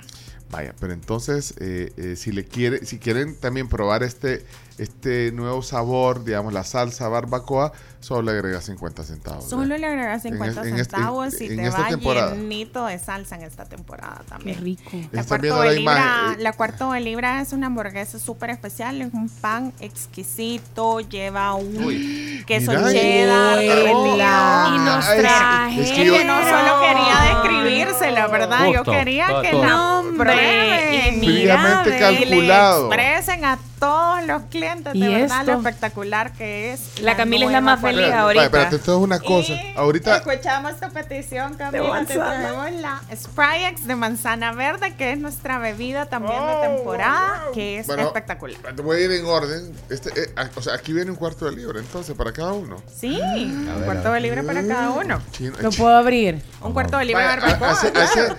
Vaya, 0.51 0.75
pero 0.79 0.93
entonces, 0.93 1.55
eh, 1.59 1.93
eh, 1.97 2.17
si 2.17 2.31
le 2.31 2.45
quiere, 2.45 2.87
si 2.87 2.99
quieren 2.99 3.35
también 3.35 3.69
probar 3.69 4.05
este, 4.05 4.45
este 4.79 5.31
nuevo 5.33 5.63
sabor, 5.63 6.25
digamos, 6.25 6.53
la 6.53 6.65
salsa 6.65 7.09
barbacoa, 7.09 7.73
solo 8.01 8.23
le 8.23 8.33
agrega 8.39 8.61
50 8.61 9.03
centavos. 9.05 9.49
Solo 9.49 9.77
le 9.79 9.87
agregas 9.87 10.23
50 10.23 10.63
en 10.63 10.79
este- 10.79 10.97
centavos 10.97 11.41
y 11.41 11.47
en 11.47 11.57
te 11.57 11.67
esta 11.69 11.81
va 11.83 11.89
temporada. 11.89 12.35
llenito 12.35 12.85
de 12.87 12.99
salsa 12.99 13.37
en 13.37 13.43
esta 13.43 13.65
temporada 13.65 14.23
también. 14.29 14.57
Qué 14.59 14.63
rico. 14.65 14.91
La 15.13 15.25
cuarto, 15.25 15.43
viendo 15.43 15.61
de 15.63 15.67
la 15.69 15.73
libra, 15.73 15.93
imagen, 15.95 16.41
eh. 16.41 16.43
la 16.43 16.53
cuarto 16.53 16.93
de 16.93 17.01
libra 17.01 17.41
es 17.41 17.53
una 17.53 17.69
hamburguesa 17.69 18.19
súper 18.19 18.51
especial, 18.51 19.01
es 19.01 19.13
un 19.15 19.29
pan 19.29 19.73
exquisito, 19.81 21.01
lleva 21.01 21.55
un 21.55 22.45
queso 22.47 22.73
mira. 22.73 22.91
cheddar 22.93 23.59
Uy, 23.59 23.69
hola. 23.93 24.73
y 24.75 24.79
nos 24.81 25.09
es- 25.09 25.17
traje. 25.21 25.83
es 25.83 25.93
que 25.93 26.05
yo- 26.07 26.25
no 26.25 26.43
solo 26.43 26.81
quería 26.81 27.35
describírsela, 27.43 28.27
¿verdad? 28.29 28.67
Justo, 28.67 28.85
yo 28.85 28.85
quería 28.85 29.27
todo, 29.29 29.43
que 29.43 29.51
todo. 29.51 29.63
la 29.65 30.03
prueben 30.17 31.25
y 31.25 31.43
y 31.43 31.47
calculado. 31.47 32.91
le 32.91 32.95
expresen 32.97 33.45
a 33.45 33.59
todos 33.79 34.25
los 34.27 34.43
clientes 34.45 34.64
de 34.65 34.91
¿Y 34.95 35.01
verdad 35.01 35.41
esto? 35.41 35.53
lo 35.53 35.59
espectacular 35.59 36.33
que 36.33 36.73
es. 36.73 37.01
La 37.01 37.17
Camila 37.17 37.47
es 37.47 37.53
la 37.53 37.61
más 37.61 37.81
feliz 37.81 38.01
cuarto. 38.07 38.19
ahorita. 38.19 38.45
Espérate, 38.45 38.77
esto 38.77 38.97
es 38.97 39.03
una 39.03 39.19
cosa. 39.21 39.53
Y 39.53 39.75
Ahorita, 39.77 40.17
Escuchamos 40.17 40.81
tu 40.81 40.89
petición, 40.93 41.55
Camila. 41.55 42.05
Te 42.07 42.15
traemos 42.15 42.73
la 42.81 43.01
Spritex 43.15 43.87
de 43.87 43.97
manzana 43.97 44.53
verde, 44.53 44.95
que 44.97 45.13
es 45.13 45.19
nuestra 45.19 45.59
bebida 45.59 46.07
también 46.07 46.41
de 46.47 46.69
temporada, 46.77 47.45
que 47.53 47.79
es 47.81 47.87
Bueno, 47.87 48.05
espectacular. 48.05 48.75
te 48.75 48.83
voy 48.83 48.99
a 48.99 49.05
ir 49.05 49.11
en 49.13 49.27
orden. 49.27 49.73
Este, 49.91 50.11
eh, 50.21 50.33
ah, 50.37 50.49
o 50.55 50.63
sea, 50.63 50.75
aquí 50.75 50.93
viene 50.93 51.11
un 51.11 51.17
cuarto 51.17 51.45
de 51.47 51.53
libra, 51.53 51.79
entonces, 51.81 52.15
para 52.17 52.33
cada 52.33 52.53
uno. 52.53 52.83
Sí, 52.95 53.19
un 53.21 53.83
cuarto 53.85 54.13
de 54.13 54.21
libra 54.21 54.43
para 54.43 54.67
cada 54.67 54.91
uno. 54.91 55.21
Chino- 55.33 55.57
Lo 55.61 55.71
puedo 55.71 55.95
abrir. 55.97 56.43
Un 56.61 56.73
cuarto 56.73 56.97
de 56.99 57.05
libra 57.05 57.23
de 57.37 57.41
Vaya, 57.41 57.59
barbacoa. 57.59 58.35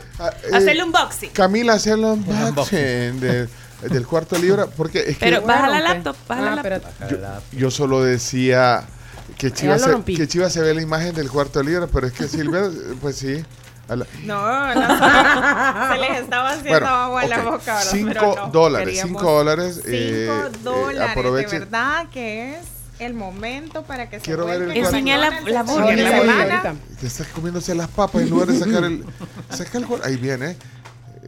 Hacerle 0.53 0.83
un 0.83 0.91
boxing. 0.91 1.29
Camila, 1.31 1.73
hace 1.73 1.91
el 1.91 2.03
unboxing 2.05 3.19
de- 3.19 3.47
del 3.81 4.05
cuarto 4.07 4.35
de 4.35 4.41
libra, 4.41 4.67
porque 4.67 4.99
es 4.99 5.17
que 5.17 5.25
Pero 5.25 5.41
baja 5.41 5.67
la 5.67 5.79
laptop, 5.81 6.15
baja 6.27 6.41
la 6.41 6.51
Ah, 6.51 6.55
laptop. 6.55 6.91
espérate. 7.01 7.41
yo 7.57 7.69
solo 7.71 8.01
decía 8.03 8.83
que 9.37 9.51
Chiva, 9.51 9.77
se, 9.79 10.03
que 10.03 10.27
Chiva 10.27 10.49
se 10.49 10.61
ve 10.61 10.73
la 10.73 10.81
imagen 10.81 11.13
del 11.13 11.29
cuarto 11.29 11.59
de 11.59 11.65
libra, 11.65 11.87
pero 11.87 12.07
es 12.07 12.13
que 12.13 12.27
Silvia, 12.27 12.61
eh, 12.65 12.95
pues 13.01 13.17
sí. 13.17 13.43
la- 13.87 13.95
No, 14.23 14.75
no, 14.75 15.93
se 15.93 15.99
les 15.99 16.21
estaba 16.21 16.49
haciendo 16.51 16.69
Bueno, 16.71 16.87
agua 16.87 17.23
en 17.23 17.29
la 17.29 17.41
boca, 17.43 17.75
¿verdad? 17.75 17.91
Cinco 17.91 18.09
Pero 18.13 18.35
no, 18.35 18.47
dólares, 18.47 18.87
queríamos 18.87 19.21
cinco 19.21 19.31
dólares, 19.31 19.75
Cinco 19.75 19.87
eh, 19.89 20.29
eh, 20.29 20.57
dólares, 20.63 21.11
aprovechen. 21.11 21.51
de 21.51 21.59
verdad 21.59 22.05
que 22.11 22.55
es 22.55 22.65
el 22.99 23.13
momento 23.13 23.83
para 23.83 24.09
que 24.09 24.19
Quiero 24.19 24.45
se 24.47 24.57
ver 24.57 24.69
el. 24.69 24.77
Enseña 24.77 25.17
la- 25.17 25.41
la 25.41 25.63
burger, 25.63 25.99
la 25.99 26.17
ahorita. 26.17 26.75
Te 26.99 27.07
estás 27.07 27.27
comiéndose 27.27 27.75
las 27.75 27.89
papas 27.89 28.21
en 28.21 28.29
lugar 28.29 28.47
de 28.47 28.57
sacar 28.57 28.83
el. 28.85 29.03
saca 29.49 29.77
el 29.79 29.85
Ahí 30.03 30.15
viene. 30.15 30.55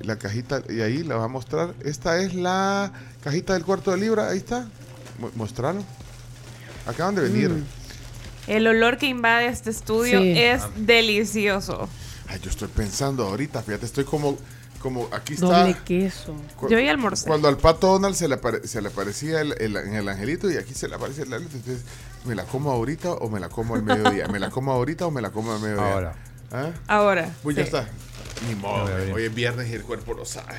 La 0.01 0.17
cajita, 0.17 0.61
y 0.69 0.81
ahí 0.81 1.03
la 1.03 1.15
va 1.17 1.25
a 1.25 1.27
mostrar. 1.27 1.73
Esta 1.83 2.19
es 2.21 2.33
la 2.35 2.91
cajita 3.23 3.53
del 3.53 3.63
cuarto 3.65 3.91
de 3.91 3.97
libra. 3.97 4.29
Ahí 4.29 4.37
está. 4.37 4.67
Mostralo. 5.35 5.83
Acaban 6.85 7.15
de 7.15 7.21
venir. 7.21 7.49
Mm. 7.49 7.63
El 8.47 8.67
olor 8.67 8.97
que 8.97 9.07
invade 9.07 9.47
este 9.47 9.69
estudio 9.71 10.21
Sí. 10.21 10.33
es 10.37 10.61
delicioso. 10.77 11.89
Ay, 12.29 12.39
yo 12.41 12.49
estoy 12.49 12.67
pensando 12.69 13.25
ahorita, 13.27 13.61
fíjate, 13.61 13.85
estoy 13.85 14.03
como. 14.03 14.37
como 14.81 15.07
aquí 15.11 15.33
está. 15.33 15.45
Doble 15.63 15.75
queso. 15.83 16.35
cu- 16.55 16.69
Yo 16.69 16.79
ya 16.79 16.91
almorcé. 16.91 17.27
Cuando 17.27 17.47
al 17.47 17.57
pato 17.57 17.87
Donald 17.87 18.15
se 18.15 18.27
le, 18.27 18.39
apare- 18.39 18.63
se 18.65 18.81
le 18.81 18.89
aparecía 18.89 19.41
el, 19.41 19.53
el- 19.59 19.75
en 19.77 19.95
el 19.95 20.07
angelito 20.07 20.49
y 20.51 20.55
aquí 20.57 20.73
se 20.73 20.87
le 20.87 20.95
aparece 20.95 21.23
el 21.23 21.33
angelito. 21.33 21.57
Entonces, 21.57 21.83
¿me 22.25 22.35
la 22.35 22.43
como 22.43 22.71
ahorita 22.71 23.11
o 23.13 23.29
me 23.29 23.39
la 23.39 23.49
como 23.49 23.75
al 23.75 23.83
mediodía? 23.83 24.27
¿Me 24.27 24.39
la 24.39 24.49
como 24.51 24.71
ahorita 24.71 25.07
o 25.07 25.11
me 25.11 25.21
la 25.21 25.31
como 25.31 25.51
al 25.53 25.59
mediodía? 25.61 25.93
Ahora. 25.93 26.15
¿Ah? 26.51 26.69
Ahora. 26.87 27.29
Pues 27.43 27.55
ya 27.57 27.63
está. 27.63 27.87
Ni 28.47 28.55
modo. 28.55 28.85
Hoy 29.13 29.23
es 29.23 29.33
viernes 29.33 29.69
y 29.69 29.73
el 29.73 29.83
cuerpo 29.83 30.13
lo 30.13 30.25
sabe. 30.25 30.55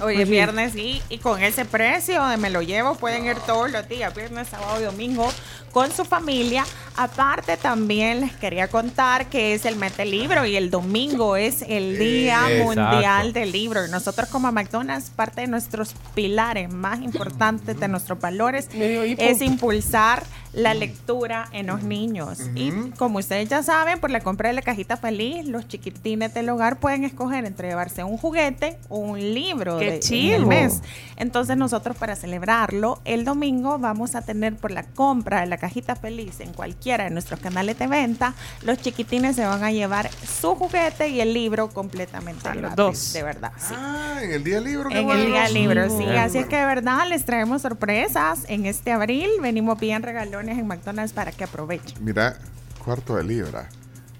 Hoy 0.00 0.14
es 0.14 0.28
bien. 0.28 0.46
viernes 0.46 0.76
y, 0.76 1.02
y 1.08 1.18
con 1.18 1.42
ese 1.42 1.64
precio 1.64 2.24
de 2.26 2.36
me 2.36 2.50
lo 2.50 2.62
llevo 2.62 2.94
pueden 2.94 3.26
ir 3.26 3.36
todos 3.46 3.70
los 3.70 3.88
días, 3.88 4.14
viernes, 4.14 4.48
sábado 4.48 4.80
y 4.80 4.84
domingo, 4.84 5.30
con 5.72 5.90
su 5.92 6.04
familia 6.04 6.64
Aparte 6.96 7.56
también 7.56 8.20
les 8.20 8.32
quería 8.32 8.68
contar 8.68 9.26
que 9.26 9.54
es 9.54 9.64
el 9.64 9.76
mes 9.76 9.96
del 9.96 10.10
libro 10.10 10.44
y 10.44 10.56
el 10.56 10.70
domingo 10.70 11.36
es 11.36 11.62
el 11.66 11.98
Día 11.98 12.42
Exacto. 12.50 12.64
Mundial 12.64 13.32
del 13.32 13.50
Libro. 13.50 13.86
Y 13.86 13.90
nosotros 13.90 14.28
como 14.28 14.52
McDonald's, 14.52 15.10
parte 15.10 15.42
de 15.42 15.46
nuestros 15.46 15.94
pilares 16.14 16.70
más 16.70 17.00
importantes 17.00 17.80
de 17.80 17.88
nuestros 17.88 18.20
valores 18.20 18.68
es 18.74 19.40
impulsar 19.40 20.24
la 20.52 20.74
lectura 20.74 21.48
en 21.52 21.68
los 21.68 21.82
niños. 21.82 22.40
Y 22.54 22.70
como 22.98 23.20
ustedes 23.20 23.48
ya 23.48 23.62
saben, 23.62 23.98
por 23.98 24.10
la 24.10 24.20
compra 24.20 24.50
de 24.50 24.54
la 24.54 24.62
cajita 24.62 24.98
feliz, 24.98 25.46
los 25.46 25.66
chiquitines 25.66 26.34
del 26.34 26.50
hogar 26.50 26.78
pueden 26.78 27.04
escoger 27.04 27.46
entre 27.46 27.68
llevarse 27.68 28.04
un 28.04 28.18
juguete 28.18 28.76
o 28.90 28.98
un 28.98 29.18
libro 29.18 29.78
¡Qué 29.84 29.90
de, 29.90 29.94
en 29.96 30.00
chivo! 30.00 30.36
el 30.36 30.46
mes. 30.46 30.80
Entonces 31.16 31.56
nosotros 31.56 31.96
para 31.96 32.16
celebrarlo, 32.16 33.00
el 33.04 33.24
domingo 33.24 33.78
vamos 33.78 34.14
a 34.14 34.22
tener 34.22 34.56
por 34.56 34.70
la 34.70 34.82
compra 34.82 35.40
de 35.40 35.46
la 35.46 35.56
cajita 35.56 35.94
feliz 35.94 36.40
en 36.40 36.52
cualquiera 36.52 37.04
de 37.04 37.10
nuestros 37.10 37.38
canales 37.38 37.78
de 37.78 37.86
venta, 37.86 38.34
los 38.62 38.78
chiquitines 38.78 39.36
se 39.36 39.44
van 39.44 39.62
a 39.62 39.70
llevar 39.70 40.10
su 40.10 40.54
juguete 40.54 41.08
y 41.08 41.20
el 41.20 41.32
libro 41.32 41.68
completamente 41.68 42.48
gratis, 42.52 42.76
dos. 42.76 43.12
de 43.12 43.22
verdad. 43.22 43.52
sí. 43.56 43.74
Ah, 43.76 44.18
en 44.22 44.32
el 44.32 44.44
día 44.44 44.60
libro. 44.60 44.90
En 44.90 45.10
el 45.10 45.26
día 45.26 45.48
libro, 45.48 45.88
sí. 45.88 46.04
Así 46.04 46.38
es 46.38 46.46
que 46.46 46.56
de 46.56 46.66
verdad 46.66 47.06
les 47.08 47.24
traemos 47.24 47.62
sorpresas 47.62 48.44
en 48.48 48.66
este 48.66 48.92
abril. 48.92 49.28
Venimos 49.40 49.78
bien 49.78 50.02
regalones 50.02 50.58
en 50.58 50.66
McDonald's 50.66 51.12
para 51.12 51.32
que 51.32 51.44
aprovechen. 51.44 52.04
Mira, 52.04 52.38
cuarto 52.84 53.16
de 53.16 53.24
libra. 53.24 53.68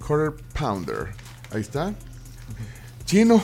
Quarter 0.06 0.32
pounder. 0.52 1.08
Ahí 1.52 1.60
está. 1.60 1.92
Chino. 3.04 3.40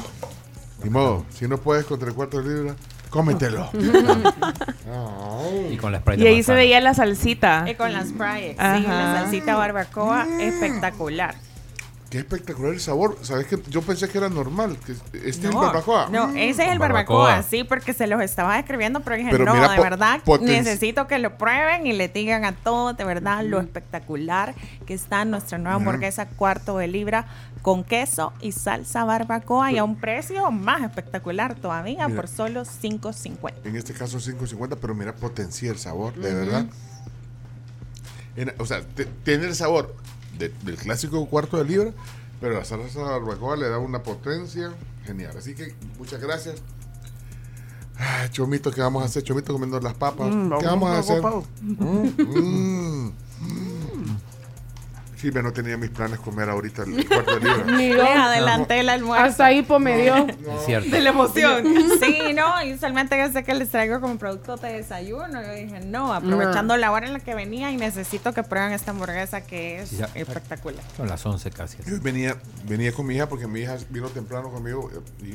Ni 0.83 0.91
modo. 0.91 1.25
Si 1.31 1.47
no 1.49 1.59
puedes 1.59 1.85
contra 1.87 2.09
el 2.09 2.15
cuarto 2.15 2.41
de 2.43 2.55
libra, 2.55 2.77
cómetelo. 3.11 3.69
Y 5.71 5.77
con 5.77 5.93
la 5.93 5.99
Sprite 6.01 6.21
Y 6.21 6.25
de 6.25 6.29
ahí 6.31 6.37
se 6.43 6.53
manzana. 6.53 6.57
veía 6.59 6.81
la 6.81 6.95
salsita. 6.95 7.65
Y 7.69 7.75
con 7.75 7.93
las 7.93 8.09
Sprite, 8.09 8.53
sí, 8.53 8.57
Ajá. 8.59 8.79
la 8.81 9.21
salsita 9.21 9.57
barbacoa, 9.57 10.27
espectacular. 10.41 11.35
Qué 12.11 12.17
espectacular 12.19 12.73
el 12.73 12.81
sabor. 12.81 13.19
¿Sabes 13.20 13.47
que 13.49 13.59
Yo 13.69 13.83
pensé 13.83 14.09
que 14.09 14.17
era 14.17 14.31
normal. 14.31 14.78
Que 14.87 14.93
este 14.93 15.28
es 15.28 15.45
el 15.45 15.51
barbacoa. 15.51 16.09
No, 16.11 16.31
ese 16.31 16.65
es 16.65 16.70
el 16.73 16.78
Barbacoa. 16.78 17.25
barbacoa, 17.25 17.43
sí, 17.43 17.65
porque 17.65 17.93
se 17.93 18.07
los 18.07 18.23
estaba 18.23 18.57
describiendo, 18.57 19.01
pero 19.01 19.17
dije, 19.17 19.28
Pero 19.31 19.45
no, 19.45 19.53
mira, 19.55 19.69
de 19.73 19.78
verdad, 19.81 20.20
necesito 20.41 21.07
que 21.07 21.19
lo 21.19 21.37
prueben 21.37 21.87
y 21.87 21.93
le 21.93 22.09
digan 22.09 22.47
a 22.47 22.53
todos, 22.53 22.97
de 22.97 23.05
verdad, 23.05 23.45
lo 23.45 23.61
espectacular 23.61 24.55
que 24.87 24.95
está 24.95 25.27
nuestra 25.27 25.59
nueva 25.59 25.77
hamburguesa 25.77 26.27
cuarto 26.27 26.78
de 26.78 26.87
libra 26.89 27.27
con 27.61 27.85
queso 27.85 28.33
y 28.41 28.53
salsa 28.53 29.05
barbacoa 29.05 29.70
y 29.73 29.77
a 29.77 29.85
un 29.85 29.97
precio 30.01 30.51
más 30.51 30.81
espectacular 30.83 31.57
todavía, 31.57 32.09
Mira. 32.09 32.23
por 32.23 32.28
solo 32.31 32.62
5.50. 32.65 33.53
En 33.65 33.77
este 33.77 33.93
caso 33.93 34.17
5.50, 34.19 34.78
pero 34.81 34.95
mira, 34.95 35.15
potencia 35.15 35.70
el 35.70 35.78
sabor, 35.78 36.15
de 36.15 36.33
verdad. 36.33 36.65
En- 38.37 38.55
o 38.59 38.65
sea, 38.65 38.81
tiene 39.25 39.45
el 39.47 39.55
sabor 39.55 39.95
de- 40.39 40.52
del 40.65 40.76
clásico 40.76 41.26
cuarto 41.26 41.57
de 41.58 41.65
libra, 41.65 41.92
pero 42.41 42.55
la 42.58 42.65
salsa 42.65 43.00
barbacoa 43.02 43.57
le 43.57 43.68
da 43.68 43.78
una 43.78 44.02
potencia 44.02 44.73
genial. 45.05 45.36
Así 45.36 45.55
que 45.55 45.75
muchas 45.99 46.20
gracias. 46.20 46.57
Ah, 47.99 48.28
chomito, 48.31 48.70
¿qué 48.70 48.81
vamos 48.81 49.02
a 49.02 49.07
hacer? 49.07 49.25
Chomito 49.25 49.52
comiendo 49.52 49.81
las 49.81 49.94
papas. 49.94 50.33
Mm, 50.33 50.52
¿Qué 50.58 50.67
vamos, 50.67 50.91
a 50.91 50.99
hacer? 51.00 51.20
vamos, 51.20 51.44
Mm, 51.60 53.08
mm. 53.41 54.18
Sí, 55.21 55.31
pero 55.33 55.43
no 55.43 55.53
tenía 55.53 55.77
mis 55.77 55.91
planes 55.91 56.21
comer 56.21 56.49
ahorita 56.49 56.85
el 56.85 57.07
cuarto 57.09 57.39
de 57.39 57.41
libra. 57.41 57.65
Ni 57.77 57.89
yo. 57.89 57.97
Les 58.05 58.17
adelanté 58.17 58.81
el 58.81 58.89
almuerzo. 58.89 59.25
Hasta 59.25 59.47
ahí 59.47 59.63
po 59.63 59.81
me 59.81 59.99
dio. 60.01 60.15
Es 60.17 60.65
cierto. 60.65 60.91
De 60.91 61.01
la 61.01 61.11
emoción. 61.11 61.65
Sí, 62.01 62.19
no, 62.35 62.65
y 62.65 62.75
usualmente 62.75 63.19
yo 63.19 63.33
sé 63.33 63.43
que 63.43 63.53
les 63.55 63.69
traigo 63.71 64.01
como 64.01 64.17
producto 64.19 64.57
de 64.57 64.75
desayuno. 64.75 65.43
Yo 65.43 65.53
dije, 65.55 65.81
no, 65.81 66.13
aprovechando 66.15 66.77
la 66.77 66.93
hora 66.93 67.07
en 67.09 67.13
la 67.15 67.19
que 67.21 67.35
venía 67.35 67.71
y 67.73 67.77
necesito 67.77 68.33
que 68.33 68.43
prueben 68.45 68.73
esta 68.73 68.93
hamburguesa 68.93 69.41
que 69.41 69.81
es 69.81 69.91
Ya. 69.91 70.09
espectacular. 70.15 70.85
Son 70.97 71.09
las 71.09 71.25
11 71.27 71.51
casi. 71.51 71.79
Yo 71.85 72.01
venía, 72.01 72.37
venía 72.67 72.93
con 72.93 73.07
mi 73.07 73.17
hija 73.17 73.29
porque 73.29 73.47
mi 73.49 73.61
hija 73.61 73.77
vino 73.91 74.09
temprano 74.11 74.51
conmigo 74.53 74.89
eh, 74.95 75.35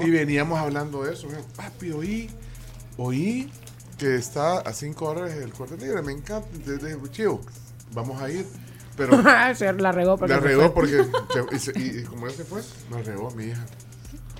y, 0.00 0.06
y 0.06 0.10
veníamos 0.10 0.58
hablando 0.58 1.04
de 1.04 1.14
eso. 1.14 1.28
Papi, 1.56 1.92
oí, 1.92 2.30
oí 2.96 3.50
que 3.98 4.16
está 4.16 4.58
a 4.58 4.72
5 4.72 5.14
dólares 5.14 5.36
el 5.42 5.52
cuarto 5.52 5.76
de 5.76 5.86
libra. 5.86 6.02
Me 6.02 6.12
encanta. 6.12 6.48
Entonces 6.52 6.82
dije, 6.82 7.10
chivo, 7.12 7.40
vamos 7.96 8.22
a 8.22 8.30
ir. 8.30 8.46
Pero 8.96 9.20
Se 9.56 9.72
la 9.72 9.90
regó 9.92 10.16
porque 10.16 10.34
la 10.34 10.40
regó 10.40 10.72
porque, 10.72 11.04
se- 11.50 11.56
y, 11.56 11.58
se- 11.58 11.78
y- 11.78 11.98
y 12.00 12.04
como 12.04 12.28
ya 12.28 12.34
se 12.36 12.44
fue, 12.44 12.62
la 12.90 13.02
regó 13.02 13.30
mi 13.32 13.46
hija. 13.46 13.64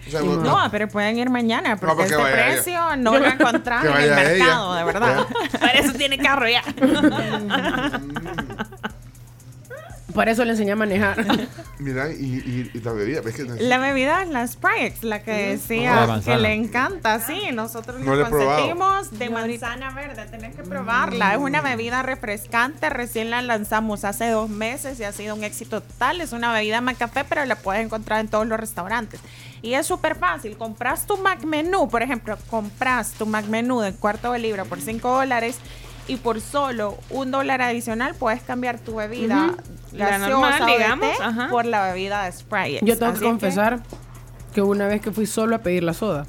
O 0.07 0.11
sea, 0.11 0.21
no- 0.21 0.37
No, 0.37 0.59
pero 0.71 0.87
pueden 0.89 1.19
ir 1.19 1.29
mañana 1.31 1.77
porque 1.77 1.95
porque 1.97 2.05
este 2.05 2.17
ella. 2.17 2.33
precio 2.33 2.97
no 2.97 3.19
lo 3.19 3.27
encontrás 3.35 3.83
Que 3.83 3.89
en 3.89 3.97
el 3.97 4.11
mercado, 4.15 4.75
ella. 4.77 4.79
de 4.79 4.85
verdad. 4.93 5.27
Para 5.59 5.73
eso 5.73 5.93
tiene 5.95 6.17
carro 6.19 6.49
ya. 6.49 6.63
Por 10.17 10.31
eso 10.31 10.47
le 10.47 10.53
enseñé 10.53 10.73
a 10.73 10.77
manejar. 10.77 11.47
Mira, 11.79 12.11
y, 12.11 12.15
y, 12.15 12.71
y 12.73 12.81
la 12.81 12.93
bebida, 12.93 13.21
ves 13.21 13.35
que 13.35 13.45
La 13.45 13.79
bebida 13.79 14.23
es 14.23 14.31
la 14.31 14.47
Sprite, 14.49 14.97
la 15.03 15.23
que 15.23 15.31
decía 15.51 16.07
manzana. 16.07 16.37
que 16.37 16.43
le 16.43 16.55
encanta, 16.55 17.21
sí, 17.21 17.51
nosotros 17.53 18.01
No 18.01 18.17
le 18.17 18.23
la 18.23 18.31
consentimos 18.31 19.19
de 19.19 19.29
manzana 19.29 19.91
verde, 19.91 20.25
tenés 20.31 20.57
que 20.57 20.63
probarla, 20.63 21.35
es 21.35 21.39
una 21.39 21.61
bebida 21.61 22.03
refrescante, 22.03 22.89
recién 22.89 23.29
la 23.29 23.43
lanzamos 23.43 24.05
hace 24.05 24.31
dos 24.31 24.49
meses 24.49 24.99
y 25.01 25.05
ha 25.05 25.13
sido 25.13 25.35
un 25.35 25.45
éxito 25.45 25.83
total, 25.83 26.23
es 26.23 26.33
una 26.33 26.51
bebida 26.51 26.83
café, 26.99 27.25
pero 27.29 27.45
la 27.45 27.57
puedes 27.57 27.85
encontrar 27.85 28.21
en 28.21 28.29
todos 28.29 28.47
los 28.47 28.59
restaurantes. 28.59 29.21
Y 29.61 29.75
es 29.75 29.87
súper 29.87 30.17
fácil, 30.17 30.57
compras 30.57 31.07
tu 31.07 31.19
Mac 31.19 31.45
Menú, 31.45 31.91
por 31.91 32.03
ejemplo, 32.03 32.39
compras 32.49 33.13
tu 33.13 33.27
Mac 33.27 33.45
Menú 33.47 33.81
de 33.81 33.93
cuarto 33.93 34.33
de 34.33 34.39
libra 34.39 34.65
por 34.65 34.81
5 34.81 35.09
dólares 35.11 35.59
y 36.09 36.17
por 36.17 36.41
solo 36.41 36.97
un 37.11 37.31
dólar 37.31 37.63
adicional 37.63 38.15
puedes 38.15 38.43
cambiar 38.43 38.79
tu 38.79 38.97
bebida. 38.97 39.55
La 39.93 40.11
gaseosa 40.11 40.29
normal, 40.29 40.63
o 40.63 40.67
de 40.67 40.73
digamos, 40.73 41.17
té 41.17 41.23
ajá. 41.23 41.49
por 41.49 41.65
la 41.65 41.93
bebida 41.93 42.25
de 42.25 42.33
Sprite. 42.33 42.85
Yo 42.85 42.99
tengo 42.99 43.13
Así 43.13 43.21
que 43.21 43.27
es 43.27 43.31
confesar 43.31 43.83
que 44.53 44.63
una 44.63 44.87
vez 44.87 45.01
que 45.01 45.11
fui 45.11 45.27
solo 45.27 45.57
a 45.57 45.59
pedir 45.61 45.83
la 45.83 45.95
soda. 45.95 46.27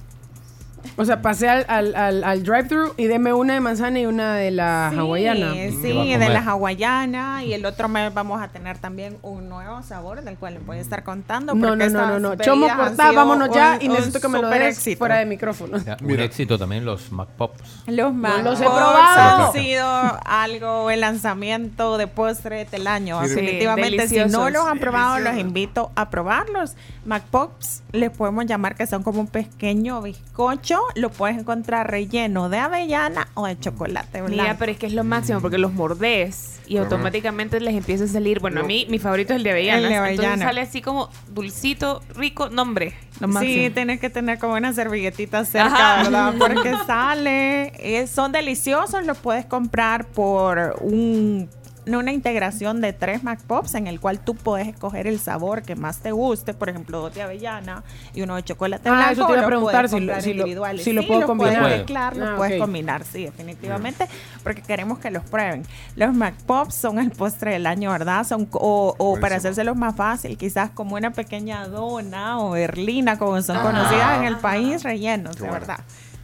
O 0.95 1.05
sea, 1.05 1.21
pasé 1.21 1.49
al, 1.49 1.65
al, 1.67 1.95
al, 1.95 2.23
al 2.23 2.43
drive-thru 2.43 2.93
y 2.97 3.05
deme 3.05 3.33
una 3.33 3.53
de 3.53 3.59
manzana 3.59 3.99
y 3.99 4.05
una 4.05 4.35
de 4.35 4.51
la 4.51 4.89
Sí, 4.93 4.97
hawaiana. 4.99 5.53
Sí, 5.53 5.79
¿Qué 5.81 5.93
va 5.93 6.01
a 6.03 6.17
de 6.17 6.29
la 6.29 6.39
hawaiana 6.41 7.43
y 7.43 7.53
el 7.53 7.65
otro 7.65 7.87
mes 7.89 8.13
vamos 8.13 8.41
a 8.41 8.47
tener 8.47 8.77
también 8.77 9.17
un 9.21 9.49
nuevo 9.49 9.81
sabor 9.83 10.21
del 10.23 10.37
cual 10.37 10.55
les 10.55 10.65
voy 10.65 10.77
a 10.77 10.81
estar 10.81 11.03
contando. 11.03 11.53
No, 11.55 11.75
no, 11.75 11.89
no, 11.89 12.07
no, 12.07 12.19
no. 12.19 12.35
Chomo 12.35 12.67
cortá, 12.75 13.11
vámonos 13.11 13.49
ya 13.53 13.77
un- 13.79 13.85
y 13.85 13.89
necesito 13.89 14.19
que 14.21 14.27
me 14.27 14.41
lo 14.41 14.49
des 14.49 14.77
éxito. 14.77 14.97
fuera 14.99 15.17
de 15.17 15.25
micrófono. 15.25 15.77
Ya, 15.79 15.97
Un 15.99 16.07
Mira. 16.07 16.23
éxito 16.23 16.57
también 16.57 16.85
los 16.85 17.11
McPops. 17.11 17.83
Los 17.87 18.13
No 18.13 18.37
los 18.43 18.59
he 18.61 18.63
Macpops 18.65 18.81
probado. 18.81 19.45
han 19.47 19.53
sido 19.53 19.87
algo, 20.25 20.89
el 20.89 21.01
lanzamiento 21.01 21.97
de 21.97 22.07
postre 22.07 22.65
del 22.65 22.87
año. 22.87 23.19
Definitivamente, 23.21 24.07
si 24.07 24.19
no 24.25 24.49
los 24.49 24.65
han 24.65 24.79
probado, 24.79 25.19
los 25.19 25.35
invito 25.37 25.91
a 25.95 26.09
probarlos. 26.09 26.75
McPops 27.05 27.83
les 27.91 28.09
podemos 28.11 28.45
llamar 28.45 28.75
que 28.75 28.85
son 28.87 29.03
como 29.03 29.19
un 29.21 29.27
pequeño 29.27 30.01
bizcocho. 30.01 30.76
Lo 30.95 31.09
puedes 31.09 31.37
encontrar 31.37 31.89
relleno 31.91 32.49
de 32.49 32.57
avellana 32.57 33.27
o 33.33 33.45
de 33.47 33.59
chocolate 33.59 34.21
blanco. 34.21 34.41
Mira, 34.41 34.55
pero 34.57 34.71
es 34.71 34.77
que 34.77 34.85
es 34.87 34.93
lo 34.93 35.03
máximo 35.03 35.41
porque 35.41 35.57
los 35.57 35.73
mordés 35.73 36.59
y 36.67 36.77
automáticamente 36.77 37.59
les 37.59 37.75
empieza 37.75 38.03
a 38.03 38.07
salir. 38.07 38.39
Bueno, 38.39 38.61
a 38.61 38.63
mí 38.63 38.85
mi 38.89 38.99
favorito 38.99 39.33
es 39.33 39.37
el 39.37 39.43
de 39.43 39.51
avellanas. 39.51 39.83
El 39.83 39.89
de 39.89 39.95
Entonces 39.95 40.19
avellana. 40.25 40.45
sale 40.45 40.61
así 40.61 40.81
como 40.81 41.09
dulcito, 41.29 42.01
rico, 42.15 42.49
nombre. 42.49 42.93
Lo 43.19 43.31
Sí, 43.39 43.71
tienes 43.73 43.99
que 43.99 44.09
tener 44.09 44.37
como 44.37 44.53
una 44.55 44.73
servilletita 44.73 45.43
cerca, 45.45 45.95
Ajá. 45.95 46.03
¿verdad? 46.03 46.33
Porque 46.39 46.73
sale, 46.85 47.71
eh, 47.79 48.05
son 48.07 48.31
deliciosos, 48.31 49.05
los 49.05 49.17
puedes 49.17 49.45
comprar 49.45 50.05
por 50.05 50.77
un 50.81 51.49
una 51.95 52.11
integración 52.11 52.81
de 52.81 52.91
tres 52.93 53.23
Mac 53.23 53.39
Pops 53.41 53.75
en 53.75 53.87
el 53.87 53.99
cual 53.99 54.19
tú 54.19 54.35
puedes 54.35 54.67
escoger 54.67 55.07
el 55.07 55.19
sabor 55.19 55.61
que 55.61 55.75
más 55.75 55.99
te 55.99 56.11
guste, 56.11 56.53
por 56.53 56.69
ejemplo, 56.69 56.99
dos 56.99 57.13
de 57.13 57.21
avellana 57.21 57.83
y 58.13 58.21
uno 58.21 58.35
de 58.35 58.43
chocolate 58.43 58.89
Ah, 58.89 58.93
blanco. 58.93 59.11
eso 59.13 59.25
te 59.27 59.33
iba 59.33 59.41
a 59.41 59.45
preguntar 59.45 59.89
si 59.89 59.99
lo- 59.99 60.21
si 60.21 60.33
lo- 60.33 60.45
si 60.77 60.93
lo 60.93 61.01
Sí, 61.01 61.07
puedo 61.07 61.21
los 61.21 61.27
combinar. 61.27 61.53
puedes 61.53 61.67
Puede. 61.67 61.77
mezclar, 61.77 62.17
los 62.17 62.29
Ah, 62.29 62.33
puedes 62.37 62.59
combinar, 62.61 63.03
sí, 63.03 63.23
definitivamente, 63.25 64.07
porque 64.43 64.61
queremos 64.61 64.99
que 64.99 65.11
los 65.11 65.23
prueben. 65.23 65.63
Los 65.95 66.13
Mac 66.13 66.35
Pops 66.45 66.75
son 66.75 66.99
el 66.99 67.11
postre 67.11 67.51
del 67.51 67.65
año, 67.67 67.91
¿verdad? 67.91 68.25
Son 68.25 68.47
o, 68.53 68.95
o 68.97 69.19
para 69.19 69.37
hacérselos 69.37 69.75
más 69.77 69.95
fácil, 69.95 70.37
quizás 70.37 70.69
como 70.71 70.95
una 70.95 71.11
pequeña 71.11 71.67
dona 71.67 72.39
o 72.39 72.51
berlina, 72.51 73.17
como 73.17 73.41
son 73.41 73.57
Ah. 73.57 73.61
conocidas 73.63 74.17
en 74.17 74.23
el 74.25 74.37
país, 74.37 74.83
rellenos, 74.83 75.35
de 75.35 75.41
bueno. 75.41 75.53
verdad. 75.53 75.79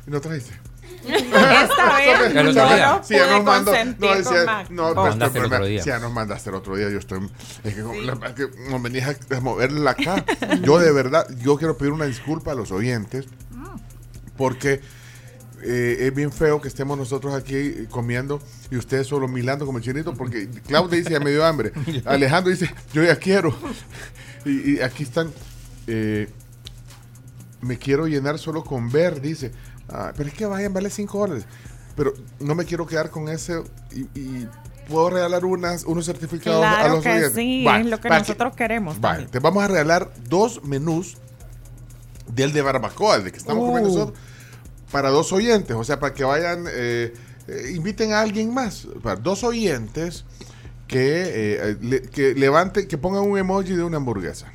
¿Y 0.08 0.11
no 0.11 0.19
trajiste? 0.19 0.53
Esta 1.07 1.98
vez 1.98 2.35
El 2.35 2.45
no 2.45 2.49
otro 2.51 2.75
día. 2.75 2.95
los 2.98 3.07
Sí, 3.07 3.14
ya 3.15 3.27
nos 3.27 3.43
mandó. 3.43 3.72
No, 3.99 4.15
decía- 4.15 4.45
Mac 4.45 4.69
no, 4.69 4.93
mandaste 4.95 5.38
el 5.40 5.43
pero- 5.43 5.56
otro 5.56 5.65
día. 5.65 5.83
Sí, 5.83 5.90
ya 5.90 5.99
nos 5.99 6.11
mandaste 6.14 6.49
el 6.49 6.56
otro 6.56 6.75
día. 6.75 6.90
Yo 6.90 6.99
estoy. 6.99 7.30
Es 7.64 7.75
que, 7.75 7.82
como- 7.82 8.01
la 8.01 8.15
verdad 8.15 8.35
que 8.35 8.49
como 8.49 8.80
venís 8.82 9.03
a, 9.06 9.40
moverla 9.41 9.91
acá. 9.91 10.23
yo 10.61 10.80
de 10.80 10.91
verdad, 10.91 11.25
yo 11.41 11.57
quiero 11.57 11.77
pedir 11.77 11.91
una 11.93 12.06
disculpa 12.06 12.51
a 12.51 12.56
los 12.56 12.72
oyentes. 12.72 13.25
Porque 14.38 14.82
eh, 15.61 15.98
es 16.07 16.14
bien 16.15 16.32
feo 16.32 16.59
que 16.59 16.67
estemos 16.67 16.98
nosotros 16.98 17.33
aquí 17.35 17.85
comiendo 17.90 18.41
y 18.72 18.77
ustedes 18.77 19.07
solo 19.07 19.27
milando 19.27 19.65
como 19.65 19.77
el 19.77 19.83
chinito. 19.83 20.14
Porque 20.15 20.49
Claudia 20.67 20.98
dice, 20.98 21.11
ya 21.11 21.19
me 21.19 21.30
dio 21.32 21.45
hambre. 21.45 21.72
Alejandro 22.06 22.51
dice, 22.51 22.73
yo 22.93 23.03
ya 23.03 23.15
quiero. 23.17 23.56
y, 24.45 24.73
y 24.77 24.82
aquí 24.82 25.03
están. 25.03 25.32
eh, 25.88 26.30
me 27.61 27.77
quiero 27.77 28.07
llenar 28.07 28.40
solo 28.40 28.64
con 28.64 28.91
ver, 28.91 29.22
dice. 29.22 29.51
Ah, 29.90 30.14
pero 30.16 30.30
es 30.30 30.36
que 30.36 30.45
vayan, 30.45 30.74
vale 30.74 30.90
5 30.90 31.18
dólares. 31.20 31.45
Pero 31.95 32.14
no 32.40 32.56
me 32.56 32.66
quiero 32.66 32.86
quedar 32.88 33.10
con 33.12 33.30
ese 33.30 33.62
y, 33.92 34.02
y 34.20 34.48
puedo 34.88 35.10
regalar 35.12 35.45
unas, 35.45 35.84
unos 35.84 36.06
certificados 36.06 36.66
a 36.66 36.88
los 36.88 37.03
que 37.03 37.10
oyentes. 37.10 37.34
sí, 37.34 37.64
Va, 37.66 37.80
es 37.80 37.86
lo 37.86 38.00
que 38.00 38.10
nosotros 38.10 38.56
queremos. 38.56 38.98
Va, 38.98 39.10
también. 39.12 39.30
te 39.30 39.40
vamos 39.40 39.64
a 39.64 39.68
regalar 39.68 40.12
dos 40.28 40.64
menús 40.64 41.18
del 42.28 42.52
de 42.53 42.62
barbacoa, 42.62 43.18
el 43.18 43.26
de 43.26 43.32
que 43.32 43.38
estamos 43.38 43.64
Uh. 43.64 43.68
comiendo 43.68 43.90
nosotros, 43.90 44.18
para 44.92 45.10
dos 45.10 45.32
oyentes. 45.34 45.76
O 45.76 45.84
sea, 45.84 46.00
para 46.00 46.14
que 46.14 46.24
vayan, 46.24 46.66
eh, 46.70 47.14
eh, 47.48 47.72
inviten 47.76 48.14
a 48.14 48.22
alguien 48.22 48.53
más. 48.53 48.88
Para 49.03 49.18
dos 49.18 49.44
oyentes 49.44 50.26
que, 50.88 51.24
eh, 51.26 51.78
le- 51.82 52.02
que 52.02 52.34
levanten, 52.34 52.88
que 52.88 52.98
pongan 52.98 53.24
un 53.24 53.38
emoji 53.38 53.76
de 53.76 53.84
una 53.84 53.98
hamburguesa. 53.98 54.48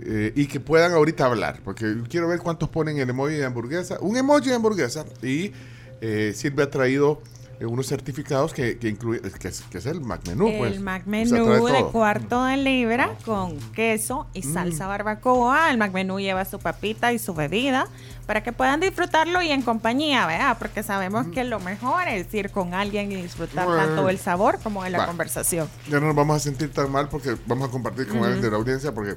Eh, 0.00 0.32
y 0.36 0.46
que 0.46 0.60
puedan 0.60 0.92
ahorita 0.92 1.24
hablar, 1.26 1.60
porque 1.64 1.96
quiero 2.08 2.28
ver 2.28 2.38
cuántos 2.38 2.68
ponen 2.68 2.98
el 2.98 3.10
emoji 3.10 3.34
de 3.34 3.44
hamburguesa. 3.44 3.98
Un 4.00 4.16
emoji 4.16 4.48
de 4.50 4.54
hamburguesa 4.54 5.04
y 5.22 5.52
eh, 6.00 6.32
Silvia 6.36 6.66
ha 6.66 6.70
traído 6.70 7.20
eh, 7.58 7.66
unos 7.66 7.88
certificados 7.88 8.54
que, 8.54 8.78
que 8.78 8.88
incluye, 8.88 9.20
que 9.20 9.48
es, 9.48 9.62
que 9.62 9.78
es 9.78 9.86
el 9.86 10.00
Mac 10.00 10.20
Menú. 10.28 10.46
el 10.48 10.58
pues. 10.58 10.80
Mac 10.80 11.02
O 11.02 11.04
sea, 11.04 11.10
Menú 11.10 11.66
de 11.66 11.84
cuarto 11.90 12.44
de 12.44 12.56
libra 12.58 13.16
con 13.24 13.58
queso 13.72 14.28
y 14.34 14.42
salsa 14.44 14.84
Mm. 14.86 14.88
barbacoa. 14.88 15.70
El 15.72 15.78
Mac 15.78 15.92
Menú 15.92 16.20
lleva 16.20 16.44
su 16.44 16.60
papita 16.60 17.12
y 17.12 17.18
su 17.18 17.34
bebida 17.34 17.88
para 18.26 18.44
que 18.44 18.52
puedan 18.52 18.78
disfrutarlo 18.78 19.42
y 19.42 19.50
en 19.50 19.62
compañía, 19.62 20.26
¿verdad? 20.28 20.56
Porque 20.60 20.84
sabemos 20.84 21.26
que 21.34 21.42
lo 21.42 21.58
mejor 21.58 22.06
es 22.06 22.32
ir 22.34 22.50
con 22.50 22.74
alguien 22.74 23.10
y 23.10 23.16
disfrutar 23.16 23.66
Bueno. 23.66 23.84
tanto 23.84 24.06
del 24.06 24.18
sabor 24.18 24.60
como 24.62 24.84
de 24.84 24.90
la 24.90 25.06
conversación. 25.06 25.66
Ya 25.90 25.98
no 25.98 26.06
nos 26.06 26.14
vamos 26.14 26.36
a 26.36 26.38
sentir 26.40 26.72
tan 26.72 26.92
mal 26.92 27.08
porque 27.08 27.36
vamos 27.46 27.68
a 27.68 27.72
compartir 27.72 28.06
con 28.06 28.18
Ujú. 28.18 28.26
alguien 28.26 28.42
de 28.42 28.50
la 28.52 28.56
audiencia 28.58 28.94
porque 28.94 29.16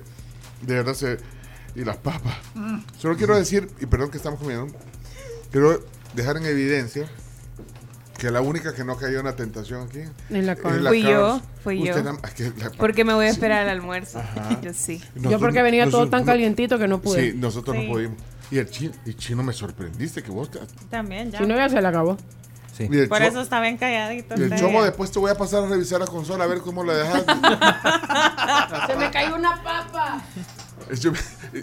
de 0.62 0.76
verdad 0.76 0.94
se... 0.94 1.18
Y 1.76 1.86
las 1.86 1.98
papas. 1.98 2.36
Solo 2.98 3.16
quiero 3.16 3.36
decir, 3.38 3.70
y 3.80 3.86
perdón 3.86 4.12
que 4.12 4.18
estamos 4.18 4.40
comiendo, 4.40 4.68
quiero 5.52 5.82
dejar 6.14 6.36
en 6.38 6.46
evidencia 6.46 7.08
que 8.18 8.30
la 8.30 8.42
única 8.42 8.76
que 8.76 8.84
no 8.84 8.98
cayó 8.98 9.20
en 9.20 9.26
la 9.26 9.36
tentación 9.36 9.88
aquí 9.88 10.00
En 10.30 10.46
la 10.46 10.52
es 10.54 10.60
Carms. 10.60 10.88
Fui 10.88 11.02
yo, 11.02 11.42
fui 11.64 11.78
Usted 11.90 12.04
yo. 12.04 12.54
la- 12.58 12.72
Porque 12.78 13.04
me 13.06 13.14
voy 13.14 13.26
a 13.26 13.30
Sí. 13.30 13.36
esperar 13.36 13.62
al 13.64 13.70
almuerzo. 13.70 14.20
Ajá. 14.20 14.60
Yo 14.62 14.74
sí. 14.74 15.02
Yo 15.16 15.40
porque 15.40 15.62
venía 15.64 15.90
todo 15.90 16.08
tan 16.10 16.20
no- 16.22 16.26
calientito 16.28 16.78
que 16.78 16.88
no 16.90 17.02
pude. 17.02 17.32
Sí, 17.32 17.38
nosotros 17.38 17.76
Sí. 17.78 17.88
no 17.88 17.94
pudimos. 17.94 18.18
Y 18.52 18.58
el 18.58 18.70
chino, 18.70 18.94
y 19.06 19.14
chino 19.14 19.42
me 19.42 19.54
sorprendiste 19.54 20.22
que 20.22 20.30
vos 20.30 20.52
te... 20.52 20.60
También, 20.90 21.32
ya. 21.32 21.40
Si 21.40 21.46
no, 21.46 21.56
ya 21.56 21.70
se 21.70 21.82
le 21.82 21.88
acabó. 21.88 22.18
El 22.80 23.08
Por 23.10 23.22
eso 23.22 23.42
está 23.42 23.62
bien 23.62 23.78
calladito. 23.78 24.34
y 24.40 24.44
el 24.44 24.56
chomo 24.56 24.84
después 24.84 25.12
te 25.12 25.20
voy 25.20 25.30
a 25.30 25.36
pasar 25.36 25.64
a 25.64 25.68
revisar 25.68 26.00
la 26.00 26.08
consola 26.08 26.46
a 26.46 26.48
ver 26.48 26.60
cómo 26.62 26.84
la 26.84 26.94
dejaste. 26.96 27.32
Se 28.88 28.96
me 28.98 29.12
cayó 29.12 29.36
una 29.36 29.62
papa. 29.62 30.22
Yo- 31.00 31.12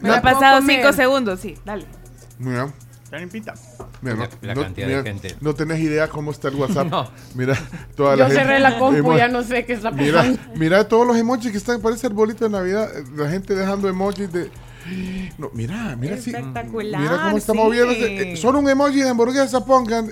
Me 0.02 0.10
ha 0.14 0.22
pasado 0.22 0.60
cinco 0.66 0.92
segundos, 0.92 1.40
sí, 1.40 1.56
dale. 1.64 1.84
Mira. 2.38 2.72
Está 3.04 3.16
limpita. 3.18 3.54
Mira, 4.02 4.16
no, 4.16 4.28
La- 4.42 4.54
no- 4.54 4.62
cantidad 4.62 4.86
de 4.88 5.02
gente. 5.02 5.36
No 5.40 5.54
tenés 5.54 5.80
idea 5.80 6.08
cómo 6.08 6.30
está 6.30 6.48
el 6.48 6.56
WhatsApp. 6.56 6.86
No. 6.90 7.10
Mira, 7.34 7.56
toda 7.96 8.12
Yo 8.12 8.16
la 8.18 8.26
gente. 8.26 8.42
cerré 8.42 8.60
la 8.60 8.78
compu, 8.78 8.98
Emo- 9.12 9.16
ya 9.16 9.28
no 9.28 9.42
sé 9.42 9.64
qué 9.64 9.72
está 9.72 9.90
Mira, 9.90 10.18
pasando. 10.18 10.40
mira 10.56 10.86
todos 10.88 11.06
los 11.06 11.16
emojis 11.16 11.50
que 11.50 11.56
están, 11.58 11.80
parece 11.80 12.06
el 12.06 12.12
bolito 12.12 12.44
de 12.44 12.50
Navidad. 12.50 12.90
eh, 12.96 13.04
La 13.16 13.30
gente 13.30 13.54
dejando 13.54 13.88
emojis 13.88 14.30
de. 14.32 14.50
No, 15.38 15.50
mira, 15.54 15.96
mira 15.96 16.16
sí. 16.18 16.30
Espectacular. 16.30 17.00
Mira 17.00 17.22
cómo 17.24 17.38
está 17.38 17.52
sí. 17.52 17.58
moviéndose. 17.58 18.32
Eh, 18.32 18.36
Solo 18.36 18.58
un 18.58 18.68
emoji 18.68 19.00
de 19.00 19.08
hamburguesa 19.08 19.64
pongan. 19.64 20.10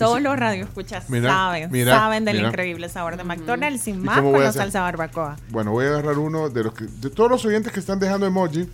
Todos 0.00 0.20
los 0.20 0.38
radioescuchas 0.38 1.08
Mira, 1.08 1.30
saben, 1.30 1.70
mira, 1.70 1.96
saben 1.96 2.24
del 2.24 2.36
mira. 2.36 2.48
increíble 2.48 2.88
sabor 2.88 3.16
de 3.16 3.24
McDonald's 3.24 3.82
sin 3.82 3.96
¿Y 3.96 3.98
más 3.98 4.20
con 4.20 4.32
la 4.42 4.52
salsa 4.52 4.80
barbacoa. 4.82 5.36
Bueno, 5.50 5.72
voy 5.72 5.86
a 5.86 5.90
agarrar 5.90 6.18
uno 6.18 6.48
de 6.48 6.64
los 6.64 6.74
que. 6.74 6.86
De 6.86 7.10
todos 7.10 7.30
los 7.30 7.44
oyentes 7.44 7.72
que 7.72 7.80
están 7.80 7.98
dejando 8.00 8.26
emoji. 8.26 8.68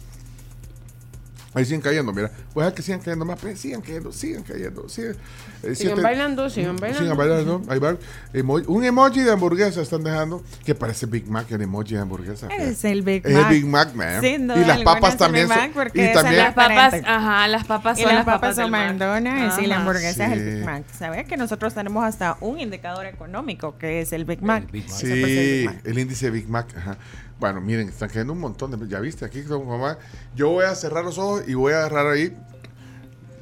Ahí 1.56 1.64
siguen 1.64 1.80
cayendo, 1.80 2.12
mira. 2.12 2.26
A 2.54 2.58
dejar 2.58 2.74
que 2.74 2.82
sigan 2.82 3.00
cayendo 3.00 3.24
más, 3.24 3.38
pero 3.40 3.56
sigan 3.56 3.80
cayendo, 3.80 4.12
sigan 4.12 4.42
cayendo. 4.42 4.86
Sigan, 4.90 5.12
eh, 5.12 5.16
Sigan 5.62 5.76
siete- 5.76 6.00
bailando, 6.02 6.50
sigan 6.50 6.76
bailando. 6.76 7.02
Sigan 7.02 7.16
bailando. 7.16 7.62
Ahí 7.68 7.78
va. 7.78 7.96
Emo- 8.34 8.62
un 8.66 8.84
emoji 8.84 9.20
de 9.22 9.32
hamburguesa 9.32 9.80
están 9.80 10.04
dejando. 10.04 10.44
Que 10.66 10.74
parece 10.74 11.06
Big 11.06 11.26
Mac 11.30 11.50
el 11.50 11.62
emoji 11.62 11.94
de 11.94 12.00
hamburguesa. 12.00 12.48
Es 12.48 12.84
el 12.84 13.00
Big 13.00 13.26
Es 13.26 13.32
Mac. 13.32 13.50
el 13.50 13.54
Big 13.56 13.66
Mac, 13.66 13.94
man. 13.94 14.20
Sin 14.20 14.46
duda 14.48 14.60
y 14.60 14.64
las 14.66 14.82
papas 14.82 15.08
es 15.08 15.12
el 15.14 15.18
también 15.18 15.48
Big 15.48 15.56
son. 15.58 15.74
Mac 15.74 15.90
Y 15.94 16.00
es 16.00 16.12
también. 16.12 16.36
Las 16.44 16.54
papas, 16.54 16.94
ajá, 17.06 17.48
las 17.48 17.64
papas 17.64 17.98
Y 17.98 18.02
son 18.02 18.08
las 18.10 18.16
las 18.18 18.24
papas 18.26 18.40
papas 18.40 18.56
son 18.56 18.70
Mac. 18.70 18.90
McDonald's 18.90 19.58
y 19.58 19.66
la 19.66 19.76
hamburguesa 19.78 20.26
es 20.26 20.32
el 20.32 20.38
Sí. 20.38 20.54
Big 20.56 20.64
Mac. 20.66 20.82
¿Sabes 20.98 21.26
que 21.26 21.36
nosotros 21.38 21.72
tenemos 21.72 22.04
hasta 22.04 22.36
un 22.42 22.60
indicador 22.60 23.06
económico 23.06 23.78
que 23.78 24.02
es 24.02 24.12
el 24.12 24.26
Big 24.26 24.42
Mac? 24.42 24.64
Ese 24.74 24.82
pues, 24.82 24.92
Sí, 24.92 25.06
el 25.10 25.24
Big 25.24 25.64
Mac. 25.70 25.80
el 25.86 25.98
índice 25.98 26.30
Big 26.30 26.48
Mac. 26.50 26.66
Ajá. 26.76 26.98
Bueno, 27.38 27.60
miren, 27.60 27.88
están 27.88 28.08
cayendo 28.08 28.32
un 28.32 28.40
montón 28.40 28.70
de. 28.70 28.88
Ya 28.88 29.00
viste, 29.00 29.24
aquí 29.24 29.42
con 29.42 29.66
mamá. 29.66 29.98
Yo 30.34 30.50
voy 30.50 30.64
a 30.64 30.74
cerrar 30.74 31.04
los 31.04 31.18
ojos 31.18 31.44
y 31.46 31.54
voy 31.54 31.72
a 31.74 31.78
agarrar 31.78 32.06
ahí. 32.06 32.34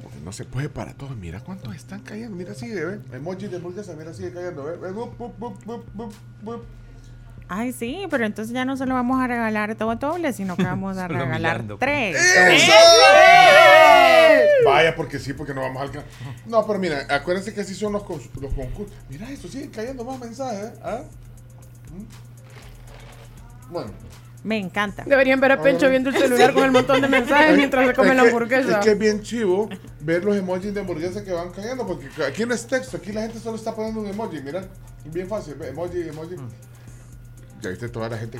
Porque 0.03 0.19
no 0.19 0.31
se 0.33 0.43
puede 0.43 0.69
para 0.69 0.93
todos. 0.93 1.15
Mira 1.15 1.39
cuántos 1.39 1.75
están 1.75 2.01
cayendo. 2.01 2.35
Mira, 2.35 2.53
sigue, 2.53 2.83
ve. 2.83 2.99
Emoji 3.13 3.47
de 3.47 3.55
hamburguesa, 3.57 3.93
mira, 3.97 4.13
sigue 4.13 4.33
cayendo, 4.33 4.65
ve. 4.65 4.77
ve. 4.77 4.91
Bup, 4.91 5.17
bup, 5.17 5.37
bup, 5.39 5.65
bup, 5.65 5.85
bup, 5.93 6.13
bup. 6.41 6.63
Ay, 7.47 7.73
sí, 7.73 8.07
pero 8.09 8.25
entonces 8.25 8.53
ya 8.53 8.65
no 8.65 8.75
se 8.75 8.87
lo 8.87 8.95
vamos 8.95 9.21
a 9.21 9.27
regalar 9.27 9.75
todo 9.75 9.95
doble, 9.95 10.33
sino 10.33 10.57
que 10.57 10.63
vamos 10.63 10.97
a 10.97 11.01
Solo 11.07 11.19
regalar 11.19 11.61
mirando, 11.61 11.77
tres. 11.77 12.17
¡Eso! 12.17 12.71
Vaya, 14.65 14.95
porque 14.95 15.19
sí, 15.19 15.33
porque 15.33 15.53
no 15.53 15.61
vamos 15.61 15.77
a 15.79 15.83
alcanzar. 15.83 16.09
No, 16.47 16.65
pero 16.65 16.79
mira, 16.79 17.05
acuérdense 17.07 17.53
que 17.53 17.61
así 17.61 17.75
son 17.75 17.93
los, 17.93 18.03
concursos. 18.03 18.91
Mira, 19.09 19.29
eso 19.29 19.47
sigue 19.47 19.69
cayendo 19.69 20.03
más 20.03 20.19
mensajes. 20.19 20.71
¿ah? 20.83 21.03
¿Mm? 21.93 22.24
Bueno. 23.69 23.91
Me 24.43 24.59
encanta. 24.59 25.03
Deberían 25.05 25.39
ver 25.39 25.53
a 25.53 25.61
Pencho 25.61 25.89
viendo 25.89 26.11
el 26.11 26.15
celular 26.17 26.53
con 26.53 26.63
el 26.63 26.71
montón 26.71 27.01
de 27.01 27.07
mensajes 27.09 27.57
mientras 27.57 27.87
se 27.87 27.93
come 27.95 28.09
Es 28.09 28.15
la 28.15 28.21
que- 28.23 28.27
hamburguesa. 28.29 28.79
Es 28.79 28.85
que 28.85 28.91
es 28.91 28.99
bien 28.99 29.21
chivo 29.23 29.67
ver 30.01 30.23
los 30.23 30.35
emojis 30.37 30.71
de 30.73 30.81
hamburguesa 30.81 31.23
que 31.23 31.31
van 31.31 31.49
cayendo, 31.49 31.85
porque 31.87 32.07
aquí 32.23 32.45
no 32.45 32.53
es 32.53 32.67
texto, 32.67 32.97
aquí 32.97 33.11
la 33.11 33.21
gente 33.21 33.39
solo 33.39 33.55
está 33.57 33.73
poniendo 33.73 34.01
un 34.01 34.07
emoji, 34.07 34.41
mira, 34.43 34.63
bien 35.05 35.27
fácil, 35.27 35.55
emoji, 35.63 36.01
emoji. 36.09 36.35
Ya 37.61 37.69
viste 37.69 37.89
toda 37.89 38.09
la 38.09 38.17
gente 38.17 38.39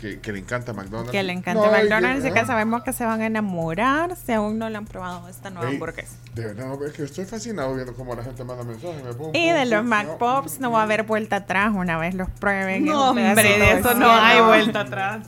que, 0.00 0.20
que- 0.20 0.32
le 0.32 0.38
encanta 0.38 0.72
McDonald's. 0.72 1.10
Que 1.10 1.22
le 1.22 1.32
encanta 1.32 1.66
No, 1.66 1.72
McDonald's 1.72 2.24
y 2.24 2.30
que 2.32 2.38
ah, 2.40 2.46
sabemos 2.46 2.82
que 2.82 2.92
se 2.92 3.04
van 3.04 3.20
a 3.20 3.26
enamorar 3.26 4.16
si 4.16 4.32
aún 4.32 4.58
no 4.58 4.70
le 4.70 4.76
han 4.78 4.86
probado 4.86 5.28
esta 5.28 5.50
nueva 5.50 5.68
ey, 5.68 5.74
hamburguesa. 5.74 6.16
De 6.34 6.44
verdad, 6.46 6.66
no, 6.68 6.84
es 6.86 6.92
que 6.92 7.02
estoy 7.02 7.24
fascinado 7.26 7.74
viendo 7.74 7.94
cómo 7.94 8.14
la 8.14 8.22
gente 8.22 8.42
manda 8.44 8.62
mensajes. 8.64 9.02
me 9.04 9.12
pongo- 9.12 9.32
Y 9.34 9.50
de 9.50 9.66
los 9.66 9.84
Mac 9.84 10.16
Pops 10.18 10.60
no 10.60 10.70
va 10.70 10.80
a 10.80 10.82
haber 10.84 11.02
vuelta 11.02 11.36
atrás 11.36 11.72
una 11.74 11.98
vez 11.98 12.14
los 12.14 12.30
prueben. 12.30 12.84
No, 12.86 13.10
hombre, 13.10 13.34
de 13.34 13.72
eso 13.78 13.94
no 13.94 14.10
hay 14.10 14.40
vuelta 14.40 14.80
atrás. 14.80 15.26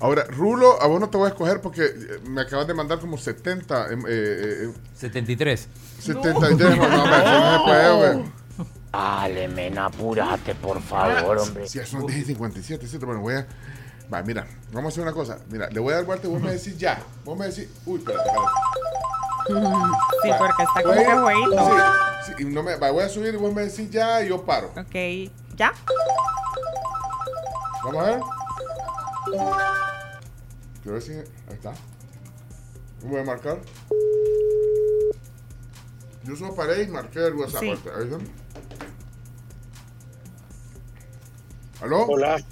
Ahora, 0.00 0.24
Rulo, 0.28 0.80
a 0.80 0.86
vos 0.86 1.00
no 1.00 1.08
te 1.10 1.16
voy 1.18 1.26
a 1.26 1.30
escoger 1.30 1.60
porque 1.60 1.82
eh, 1.84 2.20
me 2.28 2.42
acabas 2.42 2.68
de 2.68 2.74
mandar 2.74 3.00
como 3.00 3.18
70. 3.18 3.88
em, 3.92 4.00
eh, 4.02 4.04
eh, 4.08 4.72
73. 4.94 5.68
73, 5.98 6.76
no, 6.76 6.88
no, 6.88 7.06
no 7.06 7.58
se 7.58 7.64
puede, 7.64 7.88
hombre. 7.88 8.30
Dale, 8.92 9.48
men, 9.48 9.78
apúrate, 9.78 10.54
por 10.54 10.80
favor, 10.80 11.38
hombre. 11.38 11.68
Si 11.68 11.78
son 11.84 12.06
10 12.06 12.18
y 12.20 12.24
57, 12.24 12.86
¿cierto? 12.86 13.06
Bueno, 13.06 13.20
voy 13.20 13.34
a. 13.34 13.46
Va, 14.12 14.22
mira, 14.22 14.46
vamos 14.72 14.86
a 14.86 14.88
hacer 14.88 15.02
una 15.02 15.12
cosa. 15.12 15.38
Mira, 15.50 15.68
le 15.68 15.80
voy 15.80 15.92
a 15.92 15.96
dar 15.96 16.04
vuelta 16.06 16.26
y 16.26 16.30
vos 16.30 16.40
me 16.40 16.52
decís 16.52 16.78
ya. 16.78 17.02
Vos 17.24 17.38
me 17.38 17.48
decís. 17.48 17.68
Uy, 17.84 17.98
espérate, 17.98 18.28
espérate. 18.28 18.48
Sí, 20.22 20.30
porque 20.38 20.62
está 20.62 20.82
como 20.82 20.94
que 20.94 21.04
jueguito. 21.06 21.70
Sí, 22.26 22.32
sí, 22.36 22.42
y 22.42 22.44
no 22.46 22.62
me, 22.62 22.76
va, 22.76 22.90
voy 22.90 23.04
a 23.04 23.08
subir 23.08 23.32
y 23.32 23.36
vos 23.38 23.54
me 23.54 23.62
decís 23.62 23.88
ya 23.90 24.22
y 24.22 24.28
yo 24.28 24.44
paro. 24.44 24.68
Ok, 24.76 25.30
¿ya? 25.56 25.72
Vamos 27.84 28.04
a 28.04 28.06
ver. 28.06 28.20
Quiero 30.82 30.92
ver 30.92 31.02
si. 31.02 31.12
Ahí 31.12 31.24
está. 31.54 31.72
Voy 33.04 33.20
a 33.20 33.24
marcar. 33.24 33.58
Yo 36.24 36.36
solo 36.36 36.54
paré 36.54 36.82
y 36.82 36.88
marqué 36.88 37.26
el 37.26 37.34
WhatsApp. 37.34 37.60
Sí. 37.60 37.68
Ahí 37.68 38.04
está. 38.04 38.18
¿Aló? 41.80 42.06
Hola. 42.06 42.42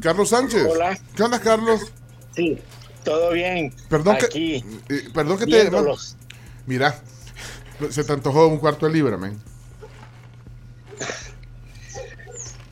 Carlos 0.00 0.28
Sánchez. 0.30 0.66
Hola. 0.68 0.98
¿Qué 1.14 1.22
onda, 1.22 1.40
Carlos? 1.40 1.92
Sí, 2.34 2.58
todo 3.04 3.32
bien. 3.32 3.72
Perdón 3.88 4.16
Aquí, 4.16 4.62
que, 4.88 4.94
eh, 4.96 5.08
perdón 5.14 5.38
que 5.38 5.44
te. 5.46 5.52
viéndolos. 5.52 6.16
Mira, 6.66 7.00
se 7.90 8.04
te 8.04 8.12
antojó 8.12 8.48
un 8.48 8.58
cuarto 8.58 8.86
de 8.86 8.92
libra, 8.92 9.16
men. 9.16 9.40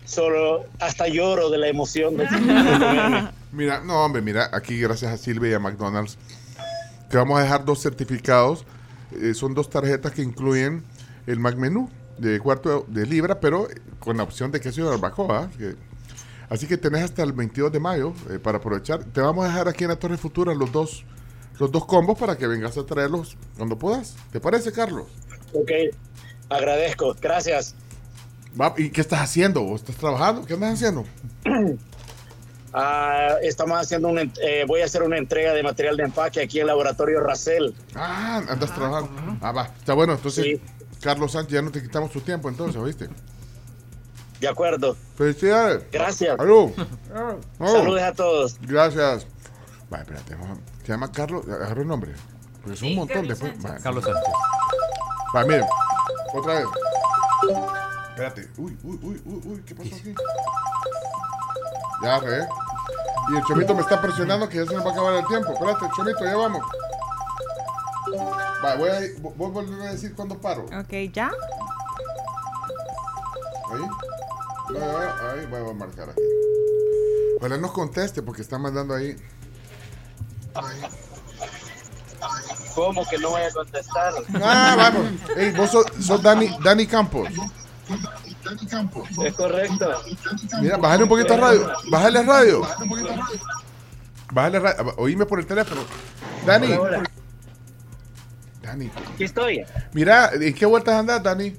Solo 0.05 0.65
hasta 0.81 1.09
lloro 1.09 1.49
de 1.51 1.59
la 1.59 1.69
emoción 1.69 2.17
de. 2.17 2.27
Mira, 3.53 3.81
no, 3.81 4.03
hombre, 4.05 4.23
mira, 4.23 4.49
aquí 4.53 4.79
gracias 4.81 5.13
a 5.13 5.19
Silvia 5.19 5.51
y 5.51 5.53
a 5.55 5.59
McDonald's, 5.59 6.17
que 7.11 7.19
vamos 7.19 7.39
a 7.39 7.43
dejar 7.43 7.65
dos 7.67 7.83
certificados. 7.83 8.65
eh, 9.21 9.35
son 9.35 9.53
dos 9.53 9.69
tarjetas 9.69 10.13
que 10.13 10.23
incluyen 10.23 10.83
el 11.27 11.39
Mac 11.39 11.57
Menú 11.57 11.91
de 12.17 12.41
cuarto 12.41 12.87
de 12.89 13.05
libra, 13.05 13.41
pero 13.41 13.69
con 13.99 14.17
la 14.17 14.23
opción 14.23 14.51
de 14.53 14.61
queso 14.61 14.81
y 14.81 14.85
barbacoa. 14.85 15.51
que- 15.59 15.77
así 16.53 16.67
que 16.67 16.77
tenés 16.77 17.03
hasta 17.03 17.23
el 17.23 17.33
22 17.33 17.73
de 17.73 17.81
mayo 17.81 18.13
eh, 18.31 18.39
para 18.39 18.59
aprovechar. 18.59 19.05
Te 19.05 19.21
vamos 19.21 19.45
a 19.45 19.49
dejar 19.49 19.69
aquí 19.69 19.85
en 19.85 19.91
la 19.91 19.97
Torre 19.97 20.17
Futura 20.17 20.55
los 20.55 20.71
dos, 20.73 21.05
los 21.59 21.71
dos 21.73 21.85
combos 21.87 22.19
para 22.19 22.37
que 22.37 22.47
vengas 22.47 22.77
a 22.79 22.85
traerlos 22.87 23.37
cuando 23.57 23.79
puedas. 23.79 24.17
¿Te 24.31 24.41
parece, 24.41 24.73
Carlos? 24.73 25.07
Ok, 25.55 25.71
agradezco, 26.49 27.15
gracias. 27.21 27.75
Va, 28.61 28.75
¿Y 28.77 28.91
qué 28.91 29.01
estás 29.01 29.21
haciendo? 29.21 29.63
¿Vos 29.63 29.81
estás 29.81 29.97
trabajando? 29.97 30.45
¿Qué 30.45 30.55
andas 30.55 30.75
haciendo? 30.75 31.05
Ah, 32.75 33.35
estamos 33.43 33.79
haciendo 33.79 34.09
una, 34.09 34.23
ent- 34.23 34.39
eh, 34.43 34.65
voy 34.67 34.81
a 34.81 34.87
hacer 34.87 35.03
una 35.03 35.19
entrega 35.19 35.53
de 35.53 35.63
material 35.63 35.95
de 35.97 36.05
empaque 36.05 36.41
aquí 36.41 36.57
en 36.59 36.63
el 36.63 36.69
laboratorio 36.69 37.21
Racel. 37.21 37.75
Ah, 37.95 38.43
andas 38.49 38.75
trabajando. 38.75 39.11
Ah, 39.43 39.53
va. 39.53 39.65
Está 39.79 39.93
bueno, 39.93 40.15
entonces, 40.15 40.59
Carlos 41.03 41.33
Sánchez, 41.33 41.53
ya 41.53 41.61
no 41.61 41.71
te 41.71 41.83
quitamos 41.83 42.11
tu 42.11 42.21
tiempo 42.23 42.49
entonces, 42.49 42.77
¿oíste? 42.81 43.09
De 44.43 44.49
acuerdo. 44.49 44.97
Felicidades. 45.17 45.85
Gracias. 45.93 46.37
Salud. 46.37 46.73
Salud. 47.09 47.45
Saludos 47.61 48.03
a 48.03 48.13
todos. 48.13 48.59
Gracias. 48.63 49.25
Vale, 49.89 50.03
espérate. 50.03 50.37
Se 50.83 50.89
llama 50.89 51.13
Carlos. 51.13 51.47
Agarró 51.49 51.83
el 51.83 51.87
nombre. 51.87 52.13
Porque 52.61 52.77
son 52.77 52.89
un 52.89 52.97
montón 52.97 53.29
después. 53.29 53.63
Vale. 53.63 53.81
Carlos 53.81 54.03
Sánchez. 54.03 54.33
Vale, 55.33 55.47
miren. 55.47 55.65
Otra 56.35 56.55
vez. 56.55 56.67
Espérate. 58.11 58.49
Uy, 58.59 58.77
uy, 58.83 58.99
uy, 59.01 59.23
uy, 59.25 59.43
uy. 59.45 59.63
¿Qué 59.65 59.77
pasó 59.77 59.95
aquí? 59.95 60.15
Ya, 62.03 62.19
ve. 62.19 62.49
Y 63.31 63.37
el 63.37 63.45
chomito 63.45 63.75
me 63.77 63.83
está 63.83 64.01
presionando 64.01 64.49
que 64.49 64.57
ya 64.57 64.67
se 64.67 64.75
nos 64.75 64.85
va 64.85 64.91
a 64.91 64.93
acabar 64.93 65.15
el 65.15 65.27
tiempo. 65.29 65.53
Espérate, 65.53 65.87
chomito, 65.95 66.25
ya 66.25 66.37
vamos. 66.37 66.63
Vale, 68.61 68.77
voy 68.77 68.89
a, 68.89 69.01
voy 69.37 69.49
a 69.49 69.53
volver 69.53 69.81
a 69.83 69.93
decir 69.93 70.13
cuándo 70.17 70.37
paro. 70.37 70.65
Ok, 70.65 71.13
¿ya? 71.13 71.31
Ahí. 73.71 73.89
Ah, 74.81 75.33
Ahí, 75.33 75.47
voy 75.47 75.71
a 75.71 75.75
marcar 75.75 76.11
aquí. 76.11 76.21
Ojalá 77.39 77.59
nos 77.59 77.73
conteste 77.73 78.23
porque 78.23 78.43
está 78.43 78.59
mandando 78.59 78.95
ahí. 78.95 79.17
¿Cómo 82.75 83.07
que 83.09 83.19
no 83.19 83.31
voy 83.31 83.43
a 83.43 83.51
contestar? 83.51 84.13
Ah, 84.43 84.75
vamos. 84.77 85.13
Ey, 85.37 85.51
vos 85.53 85.71
sos, 85.71 85.87
sos 86.01 86.23
Dani, 86.23 86.57
Dani 86.63 86.87
Campos. 86.87 87.29
Es 89.25 89.35
correcto. 89.35 90.03
Mira, 90.61 90.77
bájale 90.77 91.03
un 91.05 91.09
poquito 91.09 91.35
a 91.35 91.37
radio. 91.37 91.73
Bájale 91.91 92.19
a 92.19 92.23
radio. 92.23 92.63
Bájale 94.33 94.57
a 94.57 94.61
radio. 94.61 94.95
Oíme 94.99 95.27
por 95.27 95.41
el 95.41 95.47
teléfono. 95.47 95.83
Dani. 96.47 96.73
Hola, 96.73 96.99
hola. 96.99 97.11
Dani. 98.63 98.91
Aquí 99.15 99.25
estoy. 99.25 99.65
Mira, 99.93 100.31
¿en 100.33 100.55
qué 100.55 100.67
vueltas 100.67 100.95
andas, 100.95 101.23
Dani? 101.23 101.57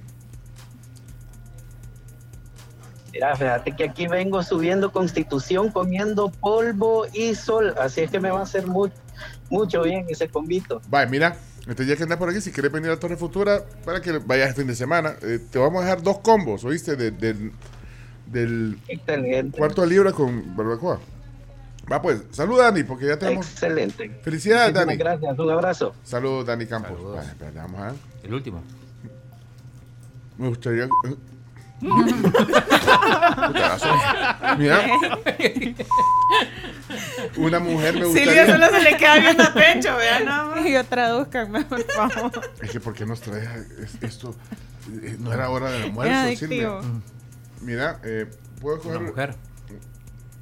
Mira, 3.14 3.36
fíjate 3.36 3.76
que 3.76 3.84
aquí 3.84 4.08
vengo 4.08 4.42
subiendo 4.42 4.92
Constitución, 4.92 5.70
comiendo 5.72 6.30
polvo 6.30 7.06
y 7.14 7.36
sol. 7.36 7.76
Así 7.80 8.02
es 8.02 8.10
que 8.12 8.20
me 8.20 8.32
va 8.32 8.40
a 8.40 8.44
hacer 8.44 8.66
muy, 8.66 8.92
mucho 9.52 9.84
bien 9.84 10.06
ese 10.10 10.28
convito. 10.28 10.82
Vaya, 10.90 11.10
mira. 11.10 11.38
Entonces 11.60 11.88
ya 11.88 11.96
que 11.96 12.04
andas 12.04 12.18
por 12.18 12.28
aquí, 12.30 12.42
si 12.42 12.52
quieres 12.52 12.72
venir 12.72 12.90
a 12.90 13.00
Torre 13.00 13.16
Futura 13.16 13.64
para 13.86 14.02
que 14.02 14.18
vayas 14.18 14.50
el 14.50 14.56
fin 14.56 14.68
de 14.68 14.76
semana, 14.76 15.14
eh, 15.22 15.40
te 15.50 15.60
vamos 15.60 15.82
a 15.82 15.86
dejar 15.86 16.02
dos 16.02 16.18
combos, 16.20 16.66
¿oíste? 16.66 16.96
De- 16.98 17.12
del, 17.12 17.54
del 18.26 18.80
Excelente. 18.88 19.58
cuarto 19.60 19.82
de 19.84 19.88
libra 19.88 20.12
con 20.12 20.56
barbacoa. 20.58 21.00
Va 21.90 22.02
pues, 22.02 22.22
salud 22.32 22.58
Dani, 22.60 22.84
porque 22.84 23.06
ya 23.08 23.18
tenemos... 23.20 23.50
Excelente. 23.50 24.10
Felicidades, 24.24 24.74
Muchísimas 24.74 24.88
Dani. 24.88 24.98
Gracias, 24.98 25.40
un 25.40 25.52
abrazo. 25.52 25.96
Saludos, 26.04 26.48
Dani 26.48 26.66
Campos. 26.66 27.02
Vale, 27.02 27.28
espérate, 27.28 27.58
vamos 27.58 27.80
a 27.80 27.86
ver. 27.86 27.94
El 28.24 28.34
último. 28.34 28.64
Me 30.38 30.48
gustaría... 30.50 30.90
Mira. 34.58 34.82
Una 37.38 37.60
mujer 37.60 37.94
me 37.96 38.06
gustaría... 38.06 38.26
Silvia 38.34 38.46
solo 38.54 38.68
se 38.70 38.82
le 38.82 38.98
queda 38.98 39.20
viendo 39.20 39.44
a 39.44 39.54
Pencho, 39.54 39.96
vean 39.96 40.26
nada 40.26 40.46
más. 40.56 40.66
Y 40.66 40.72
yo 40.74 40.84
traduzcanme, 40.86 41.66
por 41.66 41.84
favor. 41.92 42.32
Es 42.62 42.72
que 42.72 42.80
¿por 42.80 42.94
qué 42.94 43.06
nos 43.06 43.22
traes 43.22 43.50
es- 43.80 43.98
esto? 44.02 44.36
Eh, 45.02 45.18
No 45.20 45.34
era 45.34 45.50
hora 45.50 45.72
del 45.72 45.84
almuerzo. 45.84 46.36
Silvia. 46.40 46.80
Mira, 47.62 48.00
eh, 48.04 48.28
puedo 48.62 48.78
coger... 48.80 48.98
Una 48.98 49.10
mujer. 49.10 49.36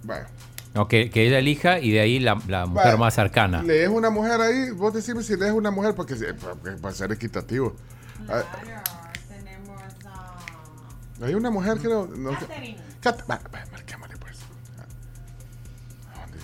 Vaya. 0.04 0.28
No, 0.74 0.88
que, 0.88 1.10
que 1.10 1.28
ella 1.28 1.40
elija 1.40 1.80
y 1.80 1.92
de 1.92 2.00
ahí 2.00 2.20
la, 2.20 2.40
la 2.48 2.66
mujer 2.66 2.86
Vale. 2.86 2.98
más 2.98 3.14
cercana. 3.14 3.62
¿Lees 3.62 3.90
una 3.90 4.10
mujer 4.10 4.40
ahí? 4.42 4.72
Vos 4.72 4.94
decime 4.94 5.22
si 5.22 5.36
lees 5.36 5.52
una 5.52 5.70
mujer 5.70 5.94
porque 5.96 6.16
se- 6.16 6.34
para, 6.34 6.56
para 6.78 6.94
ser 6.96 7.12
equitativo. 7.12 7.76
Ah, 8.30 8.44
Hay 11.24 11.34
una 11.36 11.50
mujer 11.52 11.78
que 11.80 11.88
no... 11.88 12.08
no 12.08 12.32
Cat- 13.02 13.22
va, 13.30 13.40
va, 13.54 13.66
marquémosle, 13.72 14.18
pues. 14.18 14.38
¿A 16.16 16.22
dónde? 16.22 16.40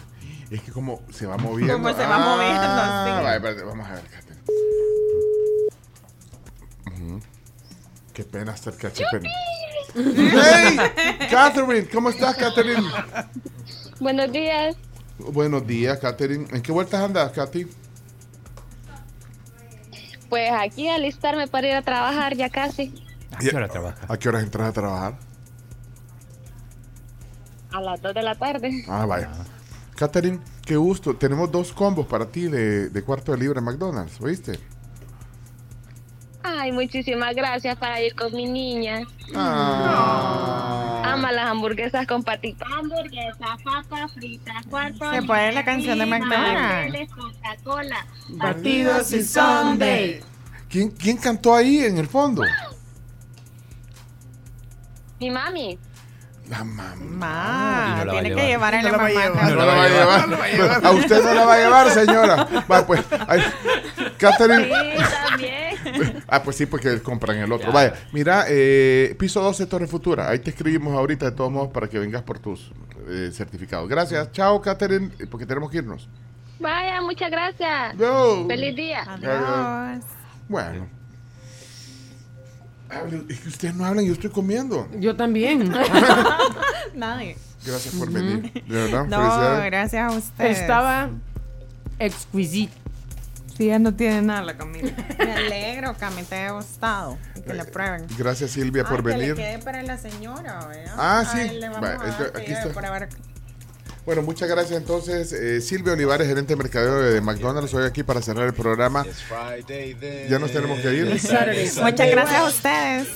Es 0.56 0.62
que 0.62 0.72
como 0.72 1.02
se 1.12 1.26
va 1.26 1.38
moviendo. 1.38 1.74
Como 1.74 1.90
se 1.90 2.06
va 2.06 2.20
moviendo, 2.20 2.62
sí. 2.62 3.24
vaya, 3.24 3.36
espérate, 3.36 3.64
vamos 3.64 3.88
a 3.88 3.94
ver, 3.96 4.04
Catherine. 4.06 4.42
Ujú. 6.94 7.20
Qué 8.14 8.24
pena 8.24 8.54
estar 8.54 8.76
cachipén. 8.78 9.24
¡Hey! 9.96 10.78
Catherine, 11.32 11.88
¿cómo 11.90 12.10
estás, 12.10 12.36
Catherine? 12.36 12.84
Buenos 14.00 14.32
días. 14.32 14.76
Buenos 15.18 15.66
días, 15.66 15.98
Catherine. 16.00 16.46
¿En 16.52 16.62
qué 16.62 16.72
vueltas 16.72 17.02
andas, 17.02 17.32
Katy? 17.32 17.68
Pues 20.30 20.52
aquí 20.52 20.88
alistarme 20.90 21.48
para 21.48 21.68
ir 21.68 21.74
a 21.76 21.82
trabajar 21.82 22.36
ya 22.36 22.50
casi. 22.50 22.94
¿A 23.38 23.40
qué 23.40 23.56
hora 23.56 23.68
trabaja? 23.68 23.98
¿A 24.10 24.18
qué 24.18 24.30
horas 24.30 24.44
entras 24.44 24.70
a 24.70 24.74
trabajar? 24.74 25.18
A 27.72 27.82
las 27.82 28.02
2 28.02 28.14
de 28.14 28.24
la 28.24 28.36
tarde. 28.36 28.84
Ah, 28.88 29.06
vaya. 29.06 29.30
Catherine, 29.96 30.40
qué 30.66 30.76
gusto. 30.76 31.16
Tenemos 31.16 31.52
dos 31.52 31.72
combos 31.72 32.08
para 32.08 32.26
ti 32.26 32.48
de, 32.48 32.90
de 32.90 33.04
cuarto 33.04 33.32
de 33.32 33.38
libra 33.38 33.60
en 33.60 33.66
McDonald's, 33.66 34.20
¿oíste? 34.22 34.60
Ay, 36.42 36.72
muchísimas 36.72 37.36
gracias 37.36 37.78
para 37.78 38.02
ir 38.02 38.16
con 38.16 38.34
mi 38.34 38.48
niña. 38.48 39.02
Ah. 39.36 41.04
Ama 41.06 41.32
las 41.32 41.50
hamburguesas 41.50 42.08
con 42.08 42.24
patitas. 42.24 42.68
Hamburguesas, 42.72 43.62
papas 43.64 44.14
fritas, 44.14 44.66
cuarto. 44.68 45.14
Se 45.14 45.22
puede 45.24 45.52
la 45.52 45.64
canción 45.64 46.00
de 46.00 46.06
McDonald's. 46.06 46.94
McDonald's. 46.94 47.14
Coca-Cola. 47.14 48.08
Batidos 48.30 49.12
y 49.12 49.24
Sunday. 49.24 50.22
¿Quién, 50.70 50.90
¿Quién 50.92 51.18
cantó 51.18 51.54
ahí 51.54 51.80
en 51.80 51.98
el 51.98 52.08
fondo? 52.08 52.44
Mi 55.20 55.32
mami. 55.32 55.80
La 56.50 56.64
mamá. 56.64 57.96
No 57.98 58.06
la 58.06 58.12
tiene 58.14 58.36
que 58.36 58.48
llevar 58.48 58.76
a 58.76 58.82
la 58.82 58.92
mamá. 58.92 59.10
No 59.50 59.56
la 59.56 59.66
va 59.66 59.84
a 59.84 59.90
llevar. 59.90 60.86
A 60.86 60.92
usted 60.92 61.24
no 61.24 61.34
la 61.34 61.46
va 61.46 61.54
a 61.56 61.58
llevar, 61.58 61.90
señora. 61.90 62.48
Va, 62.72 62.88
pues. 62.88 63.04
ay, 63.28 63.42
Catherine. 64.18 64.64
Sí, 64.64 65.04
también. 65.30 66.24
Ah, 66.28 66.42
pues 66.42 66.56
sí, 66.56 66.66
porque 66.66 67.02
compran 67.02 67.38
el 67.38 67.52
otro. 67.52 67.72
Vaya, 67.72 67.94
mira, 68.14 68.46
eh, 68.48 69.16
piso 69.20 69.42
12 69.42 69.66
Torre 69.66 69.88
Futura. 69.88 70.30
Ahí 70.30 70.40
te 70.40 70.52
escribimos 70.52 70.98
ahorita 70.98 71.26
de 71.26 71.32
todos 71.32 71.52
modos 71.52 71.70
para 71.70 71.88
que 71.88 72.00
vengas 72.00 72.24
por 72.24 72.40
tus 72.40 72.72
eh, 73.10 73.30
certificados. 73.34 73.90
Gracias. 73.90 74.32
Chao, 74.32 74.62
Catherine, 74.62 75.12
eh, 75.20 75.28
porque 75.30 75.46
tenemos 75.46 75.70
que 75.70 75.78
irnos. 75.78 76.08
Vaya, 76.60 77.02
muchas 77.02 77.30
gracias. 77.30 77.96
No. 77.96 78.48
Feliz 78.48 78.76
día. 78.76 79.04
Adiós. 79.04 80.06
Bueno. 80.48 80.97
Hable- 82.90 83.26
Es 83.30 83.40
que 83.40 83.50
ustedes 83.50 83.76
no 83.76 83.86
hablan, 83.86 84.06
yo 84.06 84.14
estoy 84.14 84.30
comiendo. 84.30 84.88
Yo 85.00 85.16
también. 85.16 85.72
Nadie. 86.96 87.38
Gracias 87.66 87.96
por 87.96 88.12
venir. 88.12 88.52
De 88.54 88.62
verdad, 88.76 89.06
No, 89.06 89.66
gracias 89.66 90.12
a 90.14 90.16
ustedes. 90.16 90.60
Estaba 90.60 91.10
exquisito. 92.00 92.74
Sí, 93.58 93.66
ya 93.68 93.80
no 93.80 93.94
tiene 93.96 94.22
nada 94.22 94.44
la 94.44 94.56
Camila. 94.56 94.92
Me 95.18 95.34
alegro 95.34 95.98
que 95.98 96.06
a 96.06 96.12
mí 96.12 96.22
te 96.24 96.36
haya 96.36 96.52
gustado 96.52 97.18
y 97.36 97.42
que 97.42 97.54
la 97.56 97.66
prueben. 97.66 98.06
Gracias, 98.18 98.52
Silvia, 98.52 98.84
por 98.84 98.98
que 99.04 99.10
venir. 99.10 99.30
le 99.30 99.36
quede 99.36 99.58
para 99.60 99.82
la 99.82 99.98
señora, 99.98 100.66
¿verdad? 100.68 100.94
Ah, 100.96 101.26
sí. 101.30 101.40
Ay, 101.40 101.60
le 101.60 101.70
vamos 101.70 101.84
Va, 101.84 101.94
a 101.94 101.98
dar 102.08 102.32
que 102.34 102.42
aquí 102.42 102.52
está. 102.52 102.70
para 102.74 102.92
ver- 102.92 103.10
Bueno, 104.08 104.22
muchas 104.22 104.48
gracias 104.48 104.80
entonces. 104.80 105.34
Eh, 105.34 105.60
Silvia 105.60 105.92
Olivares, 105.92 106.26
gerente 106.30 106.54
de 106.54 106.56
mercadeo 106.56 106.98
de 106.98 107.20
McDonald's, 107.20 107.74
hoy 107.74 107.84
aquí 107.84 108.04
para 108.04 108.22
cerrar 108.22 108.48
el 108.48 108.54
programa. 108.54 109.06
Ya 110.30 110.40
nos 110.40 110.54
tenemos 110.54 110.80
que 110.80 110.94
ir. 110.94 111.08
Muchas 111.08 112.10
gracias 112.10 112.40
a 112.40 112.46
ustedes. 112.46 113.08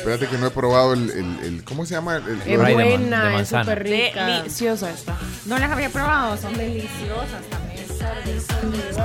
Espérate 0.00 0.26
que 0.28 0.38
no 0.38 0.46
he 0.46 0.50
probado 0.50 0.92
el, 0.94 1.10
el- 1.10 1.38
el- 1.44 1.64
¿cómo 1.64 1.84
se 1.86 1.94
llama? 1.94 2.16
El, 2.16 2.24
el- 2.28 2.38
Es 2.38 2.42
Fry 2.44 2.52
de 2.52 2.58
man- 2.58 2.68
de 2.68 2.74
buena, 2.96 3.26
es 3.28 3.32
manzana. 3.34 3.64
súper 3.64 3.82
rica. 3.84 4.26
Deliciosa 4.26 4.90
esta. 4.90 5.16
No 5.46 5.58
las 5.58 5.70
había 5.70 5.90
probado, 5.90 6.36
son 6.36 6.54
deliciosas 6.54 7.42
también. 7.50 7.70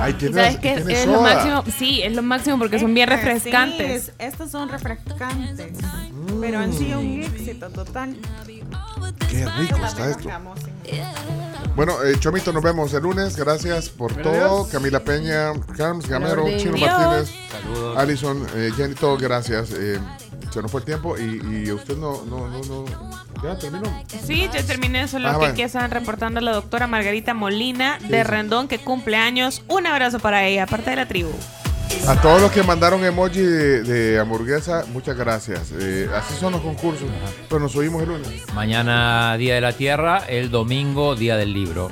Ay, 0.00 0.12
¿Y 0.12 0.14
tiene, 0.14 0.34
¿Sabes 0.36 0.56
qué? 0.58 0.74
tiene 0.76 0.92
Es 1.02 1.06
lo 1.06 1.20
máximo. 1.20 1.64
Sí, 1.78 2.02
es 2.02 2.14
lo 2.14 2.22
máximo 2.22 2.58
porque 2.58 2.78
son 2.78 2.94
bien 2.94 3.10
Este, 3.12 3.24
refrescantes. 3.24 4.04
sí, 4.04 4.10
es- 4.18 4.32
estos 4.32 4.50
son 4.50 4.68
refrescantes, 4.68 5.72
pero 6.40 6.58
han 6.58 6.72
sido 6.72 7.00
un 7.00 7.22
éxito 7.22 7.68
total. 7.70 8.16
Qué 9.28 9.44
rico 9.58 9.78
está 9.84 10.10
esto. 10.10 10.28
Bueno, 11.74 12.02
eh, 12.04 12.16
Chomito, 12.18 12.52
nos 12.54 12.62
vemos 12.62 12.92
el 12.94 13.02
lunes. 13.02 13.36
Gracias 13.36 13.90
por 13.90 14.14
todo. 14.14 14.66
Camila 14.68 15.00
Peña, 15.00 15.52
Carms, 15.76 16.08
Gamero. 16.08 16.46
Chino 16.56 16.72
Adiós. 16.76 16.88
Martínez, 16.90 17.34
Saludos. 17.52 17.98
Alison, 17.98 18.46
eh, 18.54 18.70
Jenny, 18.76 18.94
todos 18.94 19.20
gracias. 19.20 19.70
Eh, 19.72 20.00
se 20.56 20.62
nos 20.62 20.70
fue 20.70 20.80
el 20.80 20.86
tiempo 20.86 21.16
y, 21.18 21.40
y 21.66 21.70
usted 21.70 21.96
no, 21.98 22.22
no, 22.24 22.48
no, 22.48 22.60
no. 22.62 22.84
Ya 23.42 23.58
terminó. 23.58 24.04
Sí, 24.26 24.48
ya 24.52 24.62
terminé, 24.62 25.06
solo 25.06 25.28
Ah, 25.28 25.32
que 25.32 25.36
bueno. 25.38 25.52
aquí 25.52 25.62
están 25.62 25.90
reportando 25.90 26.38
a 26.40 26.42
la 26.42 26.52
doctora 26.52 26.86
Margarita 26.86 27.34
Molina 27.34 27.98
de 28.08 28.24
Rendón 28.24 28.66
que 28.66 28.78
cumple 28.78 29.16
años. 29.18 29.62
Un 29.68 29.86
abrazo 29.86 30.18
para 30.18 30.44
ella, 30.46 30.62
aparte 30.64 30.90
de 30.90 30.96
la 30.96 31.06
tribu. 31.06 31.30
A 32.08 32.20
todos 32.20 32.40
los 32.40 32.50
que 32.50 32.62
mandaron 32.62 33.04
emoji 33.04 33.40
de, 33.42 33.82
de 33.82 34.18
hamburguesa, 34.18 34.84
muchas 34.92 35.16
gracias. 35.16 35.72
Eh, 35.78 36.08
así 36.16 36.34
son 36.40 36.52
los 36.52 36.62
concursos. 36.62 37.08
Pero 37.48 37.60
nos 37.60 37.76
oímos 37.76 38.02
el 38.02 38.08
lunes. 38.08 38.42
Mañana 38.54 39.36
Día 39.36 39.54
de 39.56 39.60
la 39.60 39.72
Tierra, 39.74 40.22
el 40.26 40.50
domingo 40.50 41.14
Día 41.16 41.36
del 41.36 41.52
Libro. 41.52 41.90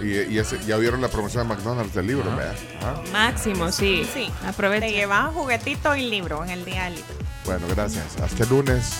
Y, 0.00 0.32
y 0.32 0.38
ese- 0.38 0.58
ya 0.66 0.76
vieron 0.76 1.00
la 1.00 1.08
promoción 1.08 1.48
de 1.48 1.54
McDonald's 1.54 1.94
del 1.94 2.06
libro, 2.06 2.24
¿verdad? 2.36 2.54
Ah. 2.82 3.00
Máximo, 3.12 3.72
sí. 3.72 4.06
Sí, 4.12 4.30
Aprovecha. 4.46 4.86
te 4.86 4.92
llevan 4.92 5.32
juguetito 5.32 5.96
y 5.96 6.08
libro 6.08 6.44
en 6.44 6.50
el 6.50 6.64
día 6.64 6.84
del 6.84 6.94
libro. 6.96 7.14
Bueno, 7.46 7.66
gracias. 7.74 8.04
Hasta 8.22 8.42
el 8.42 8.50
lunes. 8.50 8.90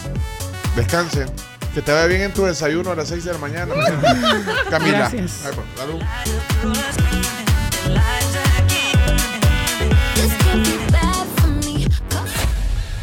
Descansen. 0.76 1.28
Que 1.74 1.82
te 1.82 1.92
vaya 1.92 2.06
bien 2.06 2.22
en 2.22 2.32
tu 2.32 2.44
desayuno 2.44 2.92
a 2.92 2.94
las 2.94 3.08
6 3.08 3.24
de 3.24 3.32
la 3.32 3.38
mañana. 3.38 3.74
Camila. 4.70 5.10
Gracias. 5.10 5.42
Ay, 5.44 5.52
bueno, 5.54 5.70
salud. 5.76 6.00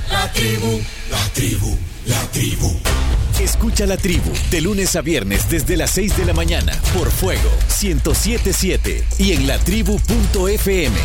La 0.09 0.31
tribu, 0.31 0.81
la 1.11 1.29
tribu, 1.33 1.77
la 2.07 2.21
tribu. 2.31 2.79
Escucha 3.39 3.85
la 3.85 3.97
tribu 3.97 4.31
de 4.49 4.61
lunes 4.61 4.95
a 4.95 5.01
viernes 5.01 5.49
desde 5.49 5.75
las 5.75 5.91
6 5.91 6.17
de 6.17 6.25
la 6.25 6.33
mañana 6.33 6.73
por 6.97 7.11
Fuego 7.11 7.49
1077 7.81 9.03
y 9.19 9.33
en 9.33 9.47
latribu.fm. 9.47 10.95